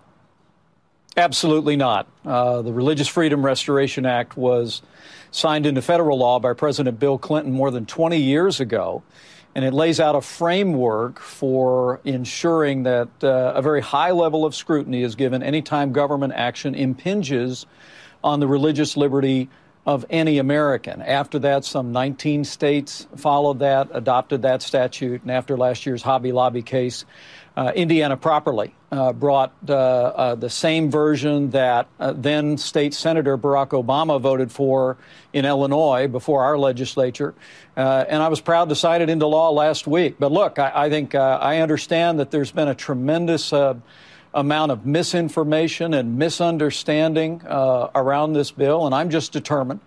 Absolutely 1.18 1.76
not. 1.76 2.06
Uh, 2.24 2.62
the 2.62 2.72
Religious 2.72 3.08
Freedom 3.08 3.44
Restoration 3.44 4.06
Act 4.06 4.38
was 4.38 4.84
signed 5.32 5.66
into 5.66 5.82
federal 5.82 6.20
law 6.20 6.40
by 6.40 6.54
President 6.54 7.00
Bill 7.00 7.18
Clinton 7.18 7.52
more 7.52 7.72
than 7.72 7.88
20 7.88 8.18
years 8.18 8.60
ago, 8.60 9.02
and 9.56 9.66
it 9.66 9.74
lays 9.74 10.00
out 10.00 10.16
a 10.16 10.22
framework 10.22 11.20
for 11.20 12.00
ensuring 12.06 12.84
that 12.84 13.10
uh, 13.24 13.54
a 13.56 13.64
very 13.64 13.82
high 13.82 14.12
level 14.12 14.46
of 14.46 14.54
scrutiny 14.54 15.02
is 15.02 15.16
given 15.16 15.42
anytime 15.42 15.92
government 15.92 16.34
action 16.36 16.76
impinges 16.76 17.66
on 18.24 18.40
the 18.40 18.48
religious 18.48 18.96
liberty 18.96 19.50
of 19.88 20.06
any 20.12 20.38
American. 20.38 21.02
After 21.02 21.40
that, 21.40 21.66
some 21.66 21.94
19 21.94 22.44
states 22.44 23.08
followed 23.16 23.60
that, 23.60 23.88
adopted 23.92 24.44
that 24.44 24.62
statute, 24.62 25.24
and 25.24 25.32
after 25.32 25.58
last 25.58 25.88
year's 25.88 26.04
Hobby 26.04 26.32
Lobby 26.32 26.62
case, 26.62 27.06
uh, 27.58 27.72
Indiana 27.76 28.16
properly 28.16 28.72
uh, 28.92 29.12
brought 29.12 29.52
uh, 29.68 29.74
uh 29.74 30.36
the 30.36 30.50
same 30.50 30.92
version 30.92 31.50
that 31.50 31.88
uh, 32.00 32.14
then 32.16 32.56
state 32.56 32.94
Senator 32.94 33.36
Barack 33.36 33.70
Obama 33.70 34.22
voted 34.22 34.52
for 34.52 34.96
in 35.34 35.44
Illinois 35.44 36.08
before 36.08 36.44
our 36.44 36.56
legislature. 36.56 37.34
Uh, 37.76 38.06
and 38.08 38.22
I 38.22 38.28
was 38.28 38.40
proud 38.40 38.70
to 38.70 38.76
sign 38.76 39.02
it 39.02 39.10
into 39.10 39.26
law 39.26 39.50
last 39.50 39.88
week. 39.88 40.18
But 40.20 40.32
look, 40.32 40.60
I, 40.60 40.72
I 40.86 40.90
think 40.92 41.16
I 41.16 41.60
understand 41.60 42.20
that 42.20 42.30
there's 42.30 42.52
been 42.52 42.68
a 42.68 42.76
tremendous 42.76 43.52
amount 44.34 44.72
of 44.72 44.86
misinformation 44.86 45.96
and 45.96 46.18
misunderstanding 46.18 47.42
around 47.46 48.34
this 48.34 48.52
bill, 48.52 48.86
and 48.86 48.94
I'm 48.94 49.10
just 49.10 49.32
determined. 49.32 49.80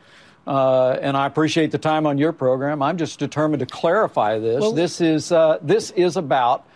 Uh, 0.46 0.98
and 1.00 1.16
I 1.16 1.26
appreciate 1.26 1.70
the 1.70 1.78
time 1.78 2.06
on 2.06 2.18
your 2.18 2.32
program. 2.32 2.82
I'm 2.82 2.96
just 2.96 3.18
determined 3.18 3.60
to 3.60 3.66
clarify 3.66 4.38
this. 4.38 4.60
Well, 4.60 4.72
this 4.72 5.00
is 5.00 5.30
uh, 5.30 5.58
this 5.62 5.90
is 5.92 6.16
about 6.16 6.66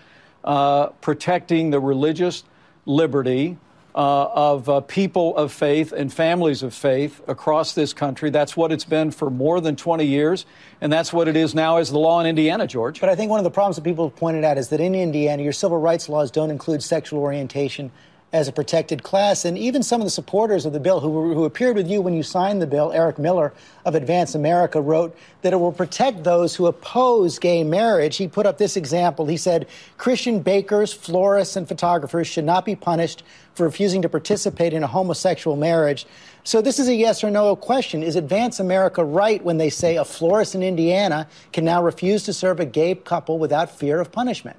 uh, 0.45 0.89
protecting 1.01 1.71
the 1.71 1.81
religious 1.81 2.45
liberty 2.87 3.57
uh, 3.95 4.29
of 4.35 4.69
uh, 4.69 4.81
people 4.81 5.37
of 5.37 5.53
faith 5.53 5.93
and 5.93 6.13
families 6.13 6.63
of 6.63 6.75
faith 6.75 7.21
across 7.29 7.75
this 7.75 7.93
country. 7.93 8.29
That's 8.29 8.57
what 8.57 8.73
it's 8.73 8.85
been 8.85 9.11
for 9.11 9.31
more 9.31 9.61
than 9.61 9.77
20 9.77 10.05
years, 10.05 10.47
and 10.81 10.93
that's 10.93 11.13
what 11.13 11.29
it 11.29 11.37
is 11.37 11.55
now 11.55 11.77
as 11.77 11.91
the 11.91 11.99
law 11.99 12.21
in 12.21 12.27
Indiana, 12.27 12.67
George. 12.67 13.01
But 13.01 13.09
I 13.09 13.15
think 13.15 13.31
one 13.31 13.39
of 13.39 13.45
the 13.45 13.51
problems 13.51 13.77
that 13.77 13.83
people 13.83 14.09
have 14.09 14.17
pointed 14.17 14.45
out 14.45 14.59
is 14.59 14.69
that 14.69 14.81
in 14.81 14.95
Indiana, 14.95 15.43
your 15.43 15.53
civil 15.53 15.79
rights 15.79 16.09
laws 16.09 16.31
don't 16.31 16.51
include 16.51 16.83
sexual 16.83 17.21
orientation 17.21 17.93
as 18.35 18.49
a 18.49 18.53
protected 18.53 19.05
class. 19.05 19.45
And 19.45 19.57
even 19.57 19.85
some 19.85 20.01
of 20.01 20.07
the 20.07 20.11
supporters 20.11 20.67
of 20.67 20.73
the 20.73 20.81
bill 20.81 20.99
who, 20.99 21.33
who 21.33 21.45
appeared 21.45 21.77
with 21.77 21.89
you 21.89 22.03
when 22.03 22.15
you 22.15 22.25
signed 22.25 22.61
the 22.61 22.67
bill, 22.67 22.91
Eric 22.91 23.17
Miller 23.17 23.53
of 23.85 23.95
Advance 23.95 24.35
America, 24.35 24.81
wrote 24.81 25.17
that 25.43 25.53
it 25.53 25.57
will 25.57 25.73
protect 25.73 26.25
those 26.25 26.57
who 26.57 26.67
oppose 26.67 27.39
gay 27.39 27.63
marriage. 27.63 28.17
He 28.17 28.27
put 28.27 28.45
up 28.45 28.59
this 28.59 28.77
example. 28.77 29.25
He 29.25 29.37
said 29.37 29.69
Christian 29.99 30.41
bakers, 30.41 30.93
florists, 30.93 31.55
and 31.55 31.69
photographers 31.69 32.27
should 32.27 32.45
not 32.45 32.65
be 32.65 32.75
punished 32.75 33.23
for 33.55 33.63
refusing 33.63 34.03
to 34.03 34.09
participate 34.09 34.73
in 34.73 34.83
a 34.83 34.89
homosexual 34.89 35.57
marriage. 35.57 36.05
So 36.43 36.61
this 36.61 36.81
is 36.81 36.89
a 36.89 36.95
yes 36.95 37.23
or 37.23 37.31
no 37.31 37.55
question. 37.55 38.03
Is 38.03 38.17
Advance 38.17 38.59
America 38.59 39.05
right 39.05 39.43
when 39.45 39.59
they 39.59 39.71
say 39.71 39.95
a 39.95 40.05
florist 40.05 40.57
in 40.57 40.63
Indiana 40.65 41.29
can 41.53 41.65
now 41.65 41.81
refuse 41.85 42.25
to 42.25 42.33
serve 42.33 42.59
a 42.59 42.67
gay 42.67 42.97
couple 42.97 43.39
without 43.39 43.71
fear 43.71 44.01
of 44.01 44.11
punishment? 44.11 44.57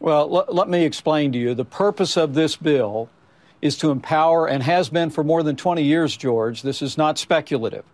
Well, 0.00 0.46
l- 0.48 0.54
let 0.54 0.68
me 0.68 0.84
explain 0.84 1.32
to 1.32 1.38
you. 1.38 1.54
The 1.54 1.64
purpose 1.64 2.16
of 2.16 2.34
this 2.34 2.56
bill 2.56 3.08
is 3.62 3.78
to 3.78 3.90
empower, 3.90 4.46
and 4.46 4.62
has 4.62 4.90
been 4.90 5.08
for 5.08 5.24
more 5.24 5.42
than 5.42 5.56
20 5.56 5.82
years, 5.82 6.16
George. 6.16 6.62
This 6.62 6.82
is 6.82 6.98
not 6.98 7.16
speculative. 7.16 7.84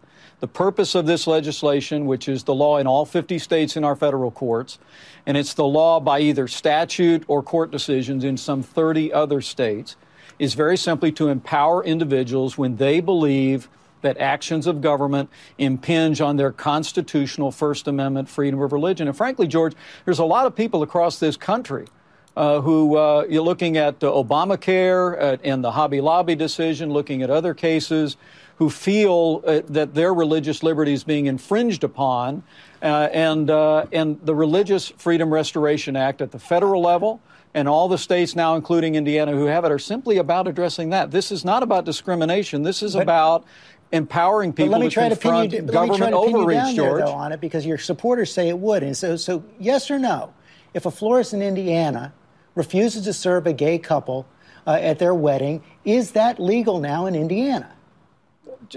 The 0.41 0.49
purpose 0.49 0.95
of 0.95 1.07
this 1.07 1.27
legislation, 1.27 2.07
which 2.07 2.29
is 2.29 2.45
the 2.45 2.55
law 2.55 2.79
in 2.79 2.87
all 2.87 3.05
50 3.05 3.39
states 3.39 3.77
in 3.77 3.85
our 3.85 3.95
federal 3.95 4.31
courts, 4.31 4.79
and 5.27 5.37
it's 5.37 5.55
the 5.55 5.67
law 5.67 6.01
by 6.01 6.21
either 6.21 6.49
statute 6.49 7.25
or 7.29 7.43
court 7.43 7.71
decisions 7.71 8.25
in 8.25 8.37
some 8.37 8.63
30 8.63 9.13
other 9.13 9.43
states, 9.43 9.97
is 10.39 10.55
very 10.55 10.79
simply 10.79 11.13
to 11.13 11.29
empower 11.29 11.85
individuals 11.85 12.57
when 12.57 12.77
they 12.77 13.01
believe 13.01 13.69
that 14.03 14.19
actions 14.19 14.67
of 14.67 14.81
government 14.81 15.29
impinge 15.59 16.21
on 16.21 16.37
their 16.37 16.53
constitutional 16.53 17.51
First 17.51 17.89
Amendment 17.89 18.29
freedom 18.29 18.61
of 18.61 18.73
religion. 18.73 19.09
And 19.09 19.17
frankly, 19.17 19.47
George, 19.47 19.75
there's 20.05 20.19
a 20.19 20.25
lot 20.25 20.47
of 20.47 20.55
people 20.55 20.83
across 20.83 21.19
this 21.19 21.37
country 21.37 21.87
uh, 22.37 22.61
who 22.61 22.97
uh, 22.97 23.27
you're 23.29 23.43
looking 23.43 23.77
at 23.77 24.03
uh, 24.03 24.07
Obamacare 24.07 25.39
and 25.43 25.63
the 25.63 25.73
Hobby 25.73 26.01
Lobby 26.01 26.35
decision, 26.35 26.91
looking 26.91 27.23
at 27.23 27.31
other 27.31 27.55
cases, 27.55 28.17
who 28.57 28.71
feel 28.71 29.43
uh, 29.47 29.61
that 29.69 29.95
their 29.95 30.15
religious 30.15 30.63
liberty 30.63 30.93
is 30.93 31.03
being 31.03 31.27
infringed 31.27 31.83
upon, 31.83 32.43
uh, 32.83 33.09
and 33.13 33.51
uh, 33.51 33.87
and 33.93 34.21
the 34.25 34.35
Religious 34.35 34.91
Freedom 34.97 35.33
Restoration 35.33 35.97
Act 35.97 36.21
at 36.21 36.31
the 36.31 36.39
federal 36.39 36.83
level 36.83 37.21
and 37.55 37.69
all 37.69 37.89
the 37.89 37.99
states 37.99 38.37
now, 38.37 38.55
including 38.55 38.95
Indiana, 38.95 39.33
who 39.33 39.47
have 39.47 39.65
it, 39.65 39.73
are 39.73 39.79
simply 39.79 40.19
about 40.19 40.47
addressing 40.47 40.91
that. 40.91 41.11
This 41.11 41.33
is 41.33 41.45
not 41.45 41.63
about 41.63 41.85
discrimination. 41.85 42.63
This 42.63 42.83
is 42.83 42.95
but, 42.95 43.03
about 43.03 43.45
empowering 43.93 44.53
people 44.53 44.73
let 44.73 44.81
me 44.81 44.89
to 44.89 44.95
try 44.95 45.09
confront 45.09 45.51
to 45.51 45.57
pin 45.57 45.67
you, 45.67 45.73
government 45.73 46.01
let 46.01 46.01
me 46.01 46.07
try 46.07 46.11
to 46.11 46.17
overreach, 46.17 46.59
pin 46.59 46.67
you 46.69 46.77
down 46.77 46.77
George. 46.77 46.99
There, 46.99 47.07
though, 47.07 47.13
on 47.13 47.33
it 47.33 47.41
because 47.41 47.67
your 47.67 47.79
supporters 47.79 48.33
say 48.33 48.49
it 48.49 48.59
would. 48.59 48.83
And 48.83 48.97
so, 48.97 49.17
so 49.17 49.45
yes 49.59 49.91
or 49.91 49.99
no, 49.99 50.33
if 50.75 50.87
a 50.87 50.91
florist 50.91 51.35
in 51.35 51.43
Indiana 51.43 52.13
refuses 52.55 53.05
to 53.05 53.13
serve 53.13 53.47
a 53.47 53.53
gay 53.53 53.79
couple 53.79 54.27
uh, 54.67 54.79
at 54.81 54.99
their 54.99 55.15
wedding, 55.15 55.63
is 55.85 56.13
that 56.13 56.39
legal 56.39 56.81
now 56.81 57.07
in 57.07 57.15
Indiana? 57.15 57.73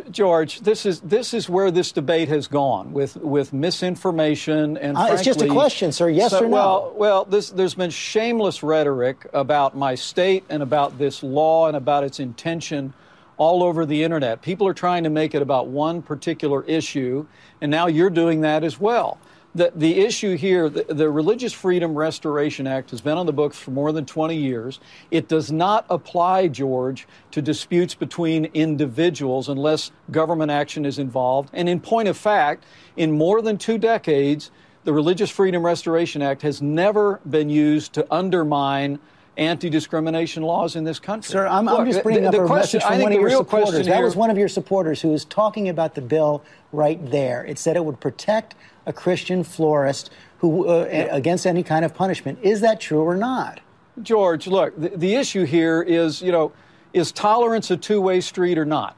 George, 0.09 0.61
this 0.61 0.87
is 0.87 1.01
this 1.01 1.35
is 1.35 1.47
where 1.47 1.69
this 1.69 1.91
debate 1.91 2.27
has 2.27 2.47
gone 2.47 2.93
with 2.93 3.15
with 3.17 3.53
misinformation 3.53 4.75
and. 4.77 4.97
Uh, 4.97 5.01
frankly, 5.01 5.13
it's 5.13 5.23
just 5.23 5.41
a 5.43 5.47
question, 5.47 5.91
sir. 5.91 6.09
Yes 6.09 6.31
so, 6.31 6.39
or 6.39 6.47
no? 6.47 6.49
Well, 6.49 6.93
well, 6.95 7.25
this, 7.25 7.51
there's 7.51 7.75
been 7.75 7.91
shameless 7.91 8.63
rhetoric 8.63 9.27
about 9.33 9.77
my 9.77 9.93
state 9.93 10.45
and 10.49 10.63
about 10.63 10.97
this 10.97 11.21
law 11.21 11.67
and 11.67 11.77
about 11.77 12.03
its 12.03 12.19
intention 12.19 12.93
all 13.37 13.63
over 13.63 13.85
the 13.85 14.03
internet. 14.03 14.41
People 14.41 14.67
are 14.67 14.73
trying 14.73 15.03
to 15.03 15.09
make 15.09 15.33
it 15.35 15.41
about 15.41 15.67
one 15.67 16.01
particular 16.01 16.63
issue, 16.63 17.25
and 17.61 17.69
now 17.71 17.87
you're 17.87 18.09
doing 18.09 18.41
that 18.41 18.63
as 18.63 18.79
well 18.79 19.19
the, 19.55 19.71
the 19.75 19.99
issue 19.99 20.35
here, 20.35 20.69
the, 20.69 20.83
the, 20.83 21.09
Religious 21.09 21.53
Freedom 21.53 21.93
Restoration 21.93 22.65
Act 22.65 22.89
has 22.91 23.01
been 23.01 23.17
on 23.17 23.25
the 23.25 23.33
books 23.33 23.57
for 23.57 23.71
more 23.71 23.91
than 23.91 24.05
20 24.05 24.35
years. 24.35 24.79
It 25.11 25.27
does 25.27 25.51
not 25.51 25.85
apply, 25.89 26.47
George, 26.47 27.07
to 27.31 27.41
disputes 27.41 27.93
between 27.93 28.45
individuals 28.53 29.49
unless 29.49 29.91
government 30.09 30.51
action 30.51 30.85
is 30.85 30.97
involved. 30.97 31.49
And 31.53 31.69
in 31.69 31.79
point 31.79 32.07
of 32.07 32.17
fact, 32.17 32.65
in 32.97 33.11
more 33.11 33.41
than 33.41 33.57
two 33.57 33.77
decades, 33.77 34.49
the 34.85 34.93
Religious 34.93 35.29
Freedom 35.29 35.63
Restoration 35.63 36.21
Act 36.21 36.41
has 36.41 36.61
never 36.61 37.19
been 37.29 37.49
used 37.49 37.93
to 37.93 38.07
undermine 38.11 38.99
anti-discrimination 39.37 40.43
laws 40.43 40.75
in 40.75 40.83
this 40.83 40.99
country. 40.99 41.31
Sir, 41.31 41.47
I'm, 41.47 41.65
Look, 41.65 41.79
I'm 41.79 41.85
just 41.85 42.03
bringing 42.03 42.23
the, 42.23 42.31
the 42.31 42.43
a 42.43 42.47
question, 42.47 42.77
message 42.77 42.87
from 42.87 43.01
one 43.01 43.13
of 43.13 43.19
your 43.19 43.29
supporters. 43.31 43.85
That 43.87 44.03
was 44.03 44.15
one 44.15 44.29
of 44.29 44.37
your 44.37 44.47
supporters 44.47 45.01
who 45.01 45.09
was 45.09 45.25
talking 45.25 45.69
about 45.69 45.95
the 45.95 46.01
bill 46.01 46.43
right 46.71 46.99
there. 47.09 47.43
It 47.45 47.57
said 47.57 47.75
it 47.75 47.83
would 47.83 47.99
protect 47.99 48.55
a 48.85 48.93
Christian 48.93 49.43
florist 49.43 50.11
who 50.39 50.67
uh, 50.67 50.87
yeah. 50.91 51.15
against 51.15 51.47
any 51.47 51.63
kind 51.63 51.85
of 51.85 51.93
punishment. 51.95 52.39
Is 52.41 52.61
that 52.61 52.79
true 52.79 53.01
or 53.01 53.15
not? 53.15 53.59
George, 54.01 54.47
look, 54.47 54.79
the, 54.79 54.89
the 54.89 55.15
issue 55.15 55.45
here 55.45 55.81
is, 55.81 56.21
you 56.21 56.31
know, 56.31 56.51
is 56.93 57.11
tolerance 57.11 57.71
a 57.71 57.77
two-way 57.77 58.21
street 58.21 58.57
or 58.57 58.65
not? 58.65 58.95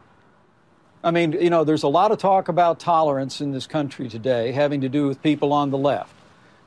I 1.04 1.12
mean, 1.12 1.34
you 1.34 1.52
know, 1.52 1.64
there's 1.64 1.84
a 1.84 1.88
lot 1.88 2.12
of 2.12 2.18
talk 2.18 2.48
about 2.48 2.80
tolerance 2.80 3.40
in 3.40 3.52
this 3.52 3.68
country 3.68 4.10
today, 4.10 4.52
having 4.52 4.82
to 4.82 4.90
do 4.90 5.08
with 5.08 5.22
people 5.22 5.54
on 5.54 5.70
the 5.70 5.78
left. 5.78 6.14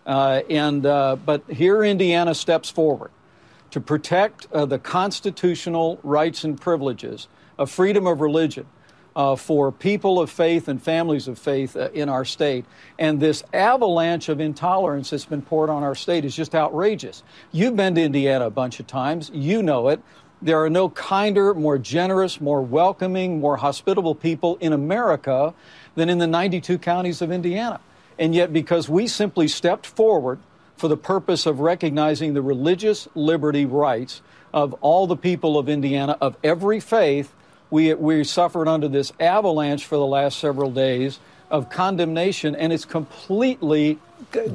Uh, 0.07 0.42
and 0.48 0.87
uh, 0.87 1.16
but 1.16 1.42
here, 1.50 1.83
Indiana 1.83 2.35
steps 2.35 2.70
forward 2.70 3.11
to 3.70 3.81
protect 3.81 4.46
uh, 4.52 4.64
the 4.64 4.78
constitutional 4.78 5.98
rights 6.02 6.44
and 6.44 6.61
privileges 6.61 7.28
of 7.59 7.70
freedom 7.70 8.07
of 8.07 8.20
religion 8.20 8.66
uh, 9.18 9.35
for 9.35 9.72
people 9.72 10.20
of 10.20 10.31
faith 10.31 10.68
and 10.68 10.81
families 10.81 11.26
of 11.26 11.38
faith 11.38 11.76
uh, 11.76 11.90
in 11.92 12.09
our 12.09 12.24
state. 12.24 12.64
And 12.98 13.18
this 13.18 13.42
avalanche 13.52 14.28
of 14.28 14.40
intolerance 14.40 15.11
that's 15.11 15.24
been 15.24 15.42
poured 15.42 15.70
on 15.70 15.83
our 15.83 15.96
state 15.96 16.24
is 16.24 16.37
just 16.37 16.54
outrageous. 16.54 17.24
You've 17.50 17.74
been 17.74 17.96
to 17.96 18.02
Indiana 18.02 18.46
a 18.46 18.50
bunch 18.50 18.78
of 18.78 18.87
times, 18.87 19.31
you 19.35 19.62
know 19.62 19.88
it. 19.88 20.00
There 20.40 20.62
are 20.62 20.70
no 20.70 20.88
kinder, 20.90 21.52
more 21.52 21.78
generous, 21.78 22.40
more 22.40 22.62
welcoming, 22.62 23.40
more 23.40 23.57
hospitable 23.57 24.14
people 24.14 24.57
in 24.61 24.72
America 24.72 25.52
than 25.96 26.09
in 26.09 26.18
the 26.18 26.28
92 26.28 26.78
counties 26.78 27.20
of 27.20 27.33
Indiana. 27.33 27.81
And 28.20 28.35
yet, 28.35 28.52
because 28.52 28.88
we 28.88 29.09
simply 29.09 29.48
stepped 29.48 29.85
forward 29.85 30.38
for 30.79 30.88
the 30.88 30.97
purpose 30.97 31.45
of 31.45 31.61
recognizing 31.61 32.35
the 32.35 32.43
religious 32.43 33.09
liberty 33.14 33.67
rights 33.67 34.23
of 34.55 34.73
all 34.75 35.07
the 35.07 35.17
people 35.17 35.59
of 35.59 35.69
Indiana 35.69 36.17
of 36.21 36.37
every 36.43 36.81
faith. 36.81 37.35
We, 37.71 37.93
we 37.95 38.25
suffered 38.25 38.69
under 38.69 38.88
this 38.88 39.12
avalanche 39.21 39.85
for 39.85 39.97
the 39.97 40.07
last 40.07 40.38
several 40.38 40.71
days 40.71 41.19
of 41.51 41.69
condemnation, 41.69 42.55
and 42.55 42.73
it's 42.73 42.85
completely 42.85 43.99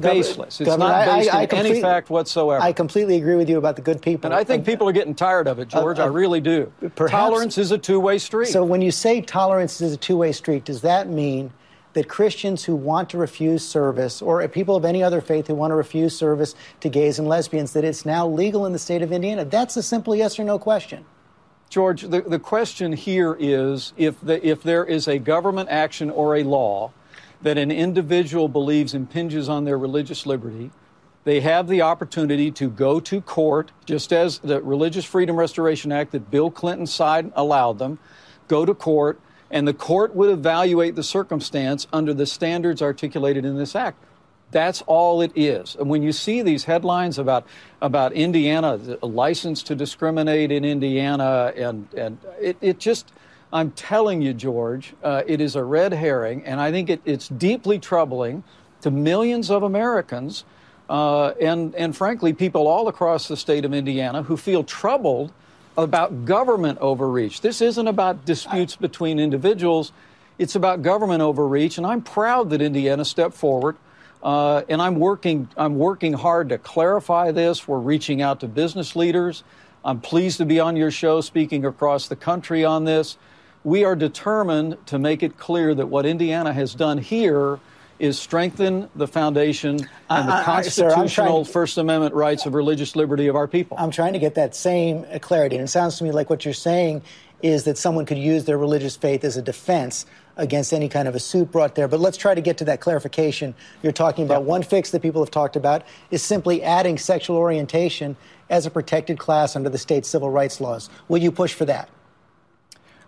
baseless. 0.00 0.60
It's 0.60 0.68
Governor, 0.68 0.88
not 0.88 1.06
based 1.06 1.34
I, 1.34 1.40
I, 1.40 1.42
in 1.42 1.54
any 1.54 1.80
fact 1.80 2.10
whatsoever. 2.10 2.62
I 2.62 2.72
completely 2.72 3.16
agree 3.16 3.36
with 3.36 3.48
you 3.48 3.58
about 3.58 3.76
the 3.76 3.82
good 3.82 4.00
people. 4.00 4.26
And 4.28 4.34
I 4.34 4.44
think 4.44 4.64
people 4.64 4.88
are 4.88 4.92
getting 4.92 5.14
tired 5.14 5.46
of 5.46 5.58
it, 5.58 5.68
George. 5.68 5.98
Uh, 5.98 6.02
uh, 6.02 6.06
I 6.06 6.08
really 6.08 6.40
do. 6.40 6.72
Perhaps, 6.96 7.10
tolerance 7.10 7.58
is 7.58 7.70
a 7.70 7.78
two-way 7.78 8.18
street. 8.18 8.48
So 8.48 8.64
when 8.64 8.80
you 8.80 8.90
say 8.90 9.20
tolerance 9.20 9.80
is 9.80 9.92
a 9.92 9.96
two-way 9.96 10.32
street, 10.32 10.64
does 10.64 10.80
that 10.82 11.08
mean 11.08 11.52
that 11.94 12.08
Christians 12.08 12.64
who 12.64 12.76
want 12.76 13.08
to 13.10 13.18
refuse 13.18 13.66
service, 13.66 14.20
or 14.20 14.46
people 14.48 14.76
of 14.76 14.84
any 14.84 15.02
other 15.02 15.20
faith 15.20 15.46
who 15.46 15.54
want 15.54 15.70
to 15.70 15.76
refuse 15.76 16.16
service 16.16 16.54
to 16.80 16.88
gays 16.88 17.18
and 17.18 17.26
lesbians, 17.26 17.72
that 17.72 17.84
it's 17.84 18.04
now 18.04 18.26
legal 18.26 18.66
in 18.66 18.72
the 18.72 18.78
state 18.78 19.02
of 19.02 19.12
Indiana? 19.12 19.44
That's 19.44 19.76
a 19.76 19.82
simple 19.82 20.14
yes 20.14 20.38
or 20.38 20.44
no 20.44 20.58
question. 20.58 21.04
George, 21.70 22.02
the, 22.02 22.20
the 22.20 22.38
question 22.38 22.92
here 22.92 23.36
is 23.40 23.92
if, 23.96 24.20
the, 24.20 24.46
if 24.46 24.62
there 24.62 24.84
is 24.84 25.08
a 25.08 25.18
government 25.18 25.68
action 25.70 26.10
or 26.10 26.36
a 26.36 26.42
law 26.42 26.92
that 27.42 27.58
an 27.58 27.70
individual 27.70 28.48
believes 28.48 28.94
impinges 28.94 29.48
on 29.48 29.64
their 29.64 29.78
religious 29.78 30.26
liberty, 30.26 30.70
they 31.24 31.40
have 31.40 31.68
the 31.68 31.82
opportunity 31.82 32.50
to 32.50 32.68
go 32.68 33.00
to 33.00 33.20
court, 33.20 33.72
just 33.86 34.12
as 34.12 34.38
the 34.38 34.60
Religious 34.62 35.04
Freedom 35.04 35.36
Restoration 35.36 35.90
Act 35.90 36.12
that 36.12 36.30
Bill 36.30 36.50
Clinton 36.50 36.86
signed 36.86 37.32
allowed 37.34 37.78
them, 37.78 37.98
go 38.46 38.64
to 38.64 38.74
court 38.74 39.20
and 39.54 39.68
the 39.68 39.72
court 39.72 40.16
would 40.16 40.30
evaluate 40.30 40.96
the 40.96 41.02
circumstance 41.04 41.86
under 41.92 42.12
the 42.12 42.26
standards 42.26 42.82
articulated 42.82 43.44
in 43.44 43.56
this 43.56 43.76
act. 43.76 43.96
That's 44.50 44.82
all 44.82 45.22
it 45.22 45.30
is. 45.36 45.76
And 45.76 45.88
when 45.88 46.02
you 46.02 46.12
see 46.12 46.42
these 46.42 46.64
headlines 46.64 47.18
about 47.18 47.46
about 47.80 48.12
Indiana, 48.12 48.78
a 49.00 49.06
license 49.06 49.62
to 49.64 49.76
discriminate 49.76 50.50
in 50.50 50.64
Indiana, 50.64 51.52
and 51.56 51.88
and 51.96 52.18
it, 52.40 52.56
it 52.60 52.78
just, 52.80 53.12
I'm 53.52 53.70
telling 53.70 54.22
you, 54.22 54.34
George, 54.34 54.92
uh, 55.04 55.22
it 55.26 55.40
is 55.40 55.54
a 55.54 55.62
red 55.62 55.92
herring, 55.92 56.44
and 56.44 56.60
I 56.60 56.72
think 56.72 56.90
it, 56.90 57.00
it's 57.04 57.28
deeply 57.28 57.78
troubling 57.78 58.42
to 58.80 58.90
millions 58.90 59.50
of 59.50 59.62
Americans, 59.62 60.44
uh, 60.90 61.28
and 61.40 61.74
and 61.76 61.96
frankly, 61.96 62.32
people 62.32 62.66
all 62.66 62.88
across 62.88 63.28
the 63.28 63.36
state 63.36 63.64
of 63.64 63.72
Indiana 63.72 64.24
who 64.24 64.36
feel 64.36 64.64
troubled 64.64 65.32
about 65.76 66.24
government 66.24 66.78
overreach. 66.80 67.40
This 67.40 67.60
isn't 67.60 67.88
about 67.88 68.24
disputes 68.24 68.76
between 68.76 69.18
individuals. 69.18 69.92
It's 70.38 70.54
about 70.54 70.82
government 70.82 71.22
overreach, 71.22 71.78
and 71.78 71.86
I'm 71.86 72.02
proud 72.02 72.50
that 72.50 72.62
Indiana 72.62 73.04
stepped 73.04 73.34
forward. 73.34 73.76
Uh, 74.22 74.62
and 74.70 74.80
I'm 74.80 74.98
working. 74.98 75.48
I'm 75.56 75.76
working 75.76 76.14
hard 76.14 76.48
to 76.48 76.58
clarify 76.58 77.30
this. 77.30 77.68
We're 77.68 77.78
reaching 77.78 78.22
out 78.22 78.40
to 78.40 78.48
business 78.48 78.96
leaders. 78.96 79.44
I'm 79.84 80.00
pleased 80.00 80.38
to 80.38 80.46
be 80.46 80.58
on 80.60 80.76
your 80.76 80.90
show, 80.90 81.20
speaking 81.20 81.66
across 81.66 82.08
the 82.08 82.16
country 82.16 82.64
on 82.64 82.84
this. 82.84 83.18
We 83.64 83.84
are 83.84 83.94
determined 83.94 84.78
to 84.86 84.98
make 84.98 85.22
it 85.22 85.36
clear 85.36 85.74
that 85.74 85.86
what 85.86 86.06
Indiana 86.06 86.54
has 86.54 86.74
done 86.74 86.98
here 86.98 87.60
is 87.98 88.18
strengthen 88.18 88.88
the 88.96 89.06
foundation 89.06 89.88
and 90.10 90.28
the 90.28 90.32
I- 90.32 90.56
I- 90.56 90.62
sir, 90.62 90.86
I'm 90.88 90.94
constitutional 90.94 91.44
First 91.44 91.78
Amendment 91.78 92.14
rights 92.14 92.46
of 92.46 92.54
religious 92.54 92.96
liberty 92.96 93.28
of 93.28 93.36
our 93.36 93.46
people. 93.48 93.76
I'm 93.78 93.90
trying 93.90 94.12
to 94.14 94.18
get 94.18 94.34
that 94.34 94.54
same 94.54 95.04
uh, 95.12 95.18
clarity. 95.18 95.56
And 95.56 95.64
it 95.64 95.68
sounds 95.68 95.98
to 95.98 96.04
me 96.04 96.10
like 96.10 96.30
what 96.30 96.44
you're 96.44 96.54
saying 96.54 97.02
is 97.42 97.64
that 97.64 97.76
someone 97.76 98.06
could 98.06 98.18
use 98.18 98.44
their 98.46 98.56
religious 98.58 98.96
faith 98.96 99.22
as 99.22 99.36
a 99.36 99.42
defense 99.42 100.06
against 100.36 100.72
any 100.72 100.88
kind 100.88 101.06
of 101.06 101.14
a 101.14 101.20
suit 101.20 101.52
brought 101.52 101.74
there. 101.74 101.86
But 101.86 102.00
let's 102.00 102.16
try 102.16 102.34
to 102.34 102.40
get 102.40 102.58
to 102.58 102.64
that 102.64 102.80
clarification. 102.80 103.54
You're 103.82 103.92
talking 103.92 104.24
about 104.24 104.44
one 104.44 104.62
fix 104.62 104.90
that 104.90 105.02
people 105.02 105.22
have 105.22 105.30
talked 105.30 105.54
about 105.54 105.84
is 106.10 106.22
simply 106.22 106.62
adding 106.62 106.98
sexual 106.98 107.36
orientation 107.36 108.16
as 108.50 108.66
a 108.66 108.70
protected 108.70 109.18
class 109.18 109.56
under 109.56 109.68
the 109.68 109.78
state 109.78 110.04
civil 110.06 110.30
rights 110.30 110.60
laws. 110.60 110.90
Will 111.08 111.18
you 111.18 111.30
push 111.30 111.52
for 111.54 111.66
that? 111.66 111.88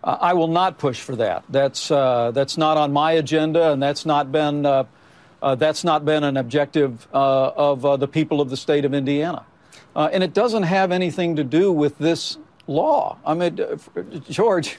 Uh, 0.07 0.17
I 0.21 0.35
will 0.35 0.49
not 0.49 0.79
push 0.79 1.01
for 1.01 1.17
that. 1.17 1.43
That's 1.49 1.91
uh, 1.91 2.31
that's 2.31 2.57
not 2.57 2.77
on 2.77 2.93
my 2.93 3.13
agenda, 3.13 3.73
and 3.73 3.83
that's 3.83 4.07
not 4.07 4.31
been 4.31 4.65
uh, 4.65 4.85
uh, 5.43 5.57
that's 5.57 5.83
not 5.83 6.05
been 6.05 6.23
an 6.23 6.37
objective 6.37 7.09
uh, 7.13 7.51
of 7.57 7.85
uh, 7.85 7.97
the 7.97 8.07
people 8.07 8.41
of 8.41 8.49
the 8.49 8.57
state 8.57 8.85
of 8.85 8.95
Indiana, 8.95 9.45
uh, 9.97 10.09
and 10.13 10.23
it 10.23 10.33
doesn't 10.33 10.63
have 10.63 10.93
anything 10.93 11.37
to 11.37 11.45
do 11.45 11.73
with 11.73 11.99
this 11.99 12.39
law. 12.69 13.19
I 13.27 13.35
mean, 13.35 13.59
George, 14.31 14.79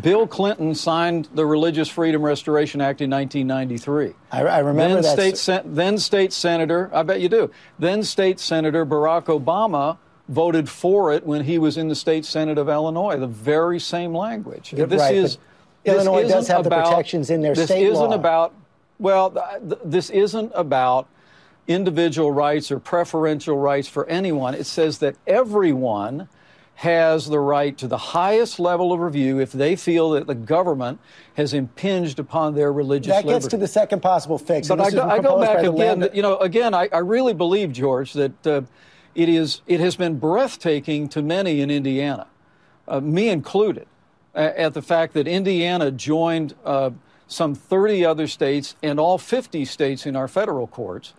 Bill 0.00 0.28
Clinton 0.28 0.76
signed 0.76 1.28
the 1.34 1.44
Religious 1.44 1.88
Freedom 1.88 2.22
Restoration 2.22 2.80
Act 2.80 3.00
in 3.00 3.10
1993. 3.10 4.14
I, 4.30 4.42
I 4.42 4.58
remember 4.60 4.94
then 4.94 5.02
that. 5.02 5.12
state 5.12 5.38
sen- 5.38 5.74
then 5.74 5.98
state 5.98 6.32
senator, 6.32 6.88
I 6.94 7.02
bet 7.02 7.20
you 7.20 7.28
do. 7.28 7.50
Then 7.80 8.04
state 8.04 8.38
senator 8.38 8.86
Barack 8.86 9.24
Obama 9.24 9.98
voted 10.28 10.68
for 10.68 11.12
it 11.12 11.24
when 11.24 11.44
he 11.44 11.58
was 11.58 11.76
in 11.76 11.88
the 11.88 11.94
state 11.94 12.24
senate 12.24 12.58
of 12.58 12.68
Illinois. 12.68 13.16
The 13.16 13.26
very 13.26 13.78
same 13.78 14.14
language. 14.14 14.72
You're 14.72 14.86
this 14.86 15.00
right, 15.00 15.14
is 15.14 15.38
Illinois 15.84 16.22
this 16.22 16.32
does 16.32 16.48
have 16.48 16.64
the 16.64 16.70
protections 16.70 17.30
in 17.30 17.40
their 17.42 17.54
this 17.54 17.66
state 17.66 17.86
isn't 17.86 18.10
law. 18.10 18.14
about 18.14 18.54
well, 18.98 19.30
th- 19.30 19.44
th- 19.68 19.80
this 19.84 20.10
isn't 20.10 20.52
about 20.54 21.06
individual 21.68 22.30
rights 22.30 22.70
or 22.70 22.78
preferential 22.78 23.58
rights 23.58 23.88
for 23.88 24.06
anyone. 24.06 24.54
It 24.54 24.64
says 24.64 24.98
that 24.98 25.16
everyone 25.26 26.28
has 26.76 27.26
the 27.26 27.40
right 27.40 27.76
to 27.78 27.88
the 27.88 27.96
highest 27.96 28.60
level 28.60 28.92
of 28.92 29.00
review 29.00 29.40
if 29.40 29.50
they 29.50 29.74
feel 29.76 30.10
that 30.10 30.26
the 30.26 30.34
government 30.34 31.00
has 31.34 31.54
impinged 31.54 32.18
upon 32.18 32.54
their 32.54 32.70
religious 32.70 33.14
that 33.14 33.24
gets 33.24 33.44
liberty. 33.44 33.48
to 33.48 33.56
the 33.56 33.68
second 33.68 34.00
possible 34.02 34.36
fix. 34.38 34.68
But 34.68 34.80
I 34.80 34.90
go, 34.90 35.02
I 35.02 35.18
go 35.18 35.40
back 35.40 35.64
again. 35.64 36.08
You 36.12 36.20
know, 36.20 36.36
again, 36.36 36.74
I, 36.74 36.88
I 36.92 36.98
really 36.98 37.32
believe, 37.32 37.72
George, 37.72 38.12
that 38.12 38.46
uh, 38.46 38.60
it 39.16 39.28
is 39.28 39.62
it 39.66 39.80
has 39.80 39.96
been 39.96 40.18
breathtaking 40.18 41.08
to 41.08 41.22
many 41.22 41.60
in 41.60 41.70
Indiana, 41.70 42.26
uh, 42.86 43.00
me 43.00 43.30
included, 43.30 43.86
at 44.34 44.74
the 44.74 44.82
fact 44.82 45.14
that 45.14 45.26
Indiana 45.26 45.90
joined 45.90 46.54
uh, 46.64 46.90
some 47.26 47.54
30 47.54 48.04
other 48.04 48.26
states 48.26 48.76
and 48.82 49.00
all 49.00 49.16
50 49.18 49.64
states 49.64 50.06
in 50.06 50.14
our 50.14 50.28
federal 50.28 50.66
courts 50.66 51.14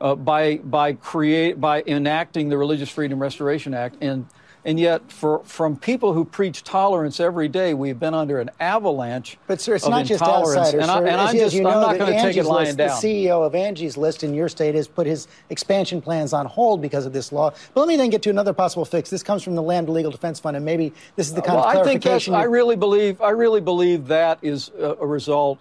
uh, 0.00 0.16
by 0.16 0.56
by 0.56 0.92
create 0.92 1.60
by 1.60 1.82
enacting 1.86 2.48
the 2.48 2.58
Religious 2.58 2.90
Freedom 2.90 3.18
Restoration 3.18 3.72
Act 3.72 3.96
and. 4.02 4.26
And 4.66 4.80
yet, 4.80 5.12
for, 5.12 5.44
from 5.44 5.76
people 5.76 6.12
who 6.12 6.24
preach 6.24 6.64
tolerance 6.64 7.20
every 7.20 7.46
day, 7.46 7.72
we've 7.72 8.00
been 8.00 8.14
under 8.14 8.40
an 8.40 8.50
avalanche 8.58 9.38
But 9.46 9.60
sir, 9.60 9.76
it's 9.76 9.86
not 9.86 10.06
just 10.06 10.20
outsiders, 10.24 10.82
and, 10.82 10.90
I, 10.90 10.98
and 10.98 11.08
as, 11.08 11.30
I'm 11.30 11.36
just 11.36 11.54
you 11.54 11.62
know 11.62 11.70
I'm 11.70 11.82
not 11.82 11.98
going 11.98 12.12
to 12.12 12.20
take 12.20 12.36
it 12.36 12.42
lying 12.42 12.66
list, 12.66 12.78
down. 12.78 13.00
The 13.00 13.28
CEO 13.28 13.46
of 13.46 13.54
Angie's 13.54 13.96
List 13.96 14.24
in 14.24 14.34
your 14.34 14.48
state 14.48 14.74
has 14.74 14.88
put 14.88 15.06
his 15.06 15.28
expansion 15.50 16.02
plans 16.02 16.32
on 16.32 16.46
hold 16.46 16.82
because 16.82 17.06
of 17.06 17.12
this 17.12 17.30
law. 17.30 17.50
But 17.74 17.80
let 17.80 17.86
me 17.86 17.94
then 17.94 18.10
get 18.10 18.22
to 18.22 18.30
another 18.30 18.52
possible 18.52 18.84
fix. 18.84 19.08
This 19.08 19.22
comes 19.22 19.44
from 19.44 19.54
the 19.54 19.62
Lambda 19.62 19.92
Legal 19.92 20.10
Defense 20.10 20.40
Fund, 20.40 20.56
and 20.56 20.66
maybe 20.66 20.92
this 21.14 21.28
is 21.28 21.34
the 21.34 21.42
kind 21.42 21.60
well, 21.60 21.68
of 21.68 21.76
I 21.76 21.84
think. 21.84 22.04
I 22.04 22.42
really 22.42 22.74
believe. 22.74 23.20
I 23.20 23.30
really 23.30 23.60
believe 23.60 24.08
that 24.08 24.40
is 24.42 24.72
a, 24.80 24.96
a 25.00 25.06
result. 25.06 25.60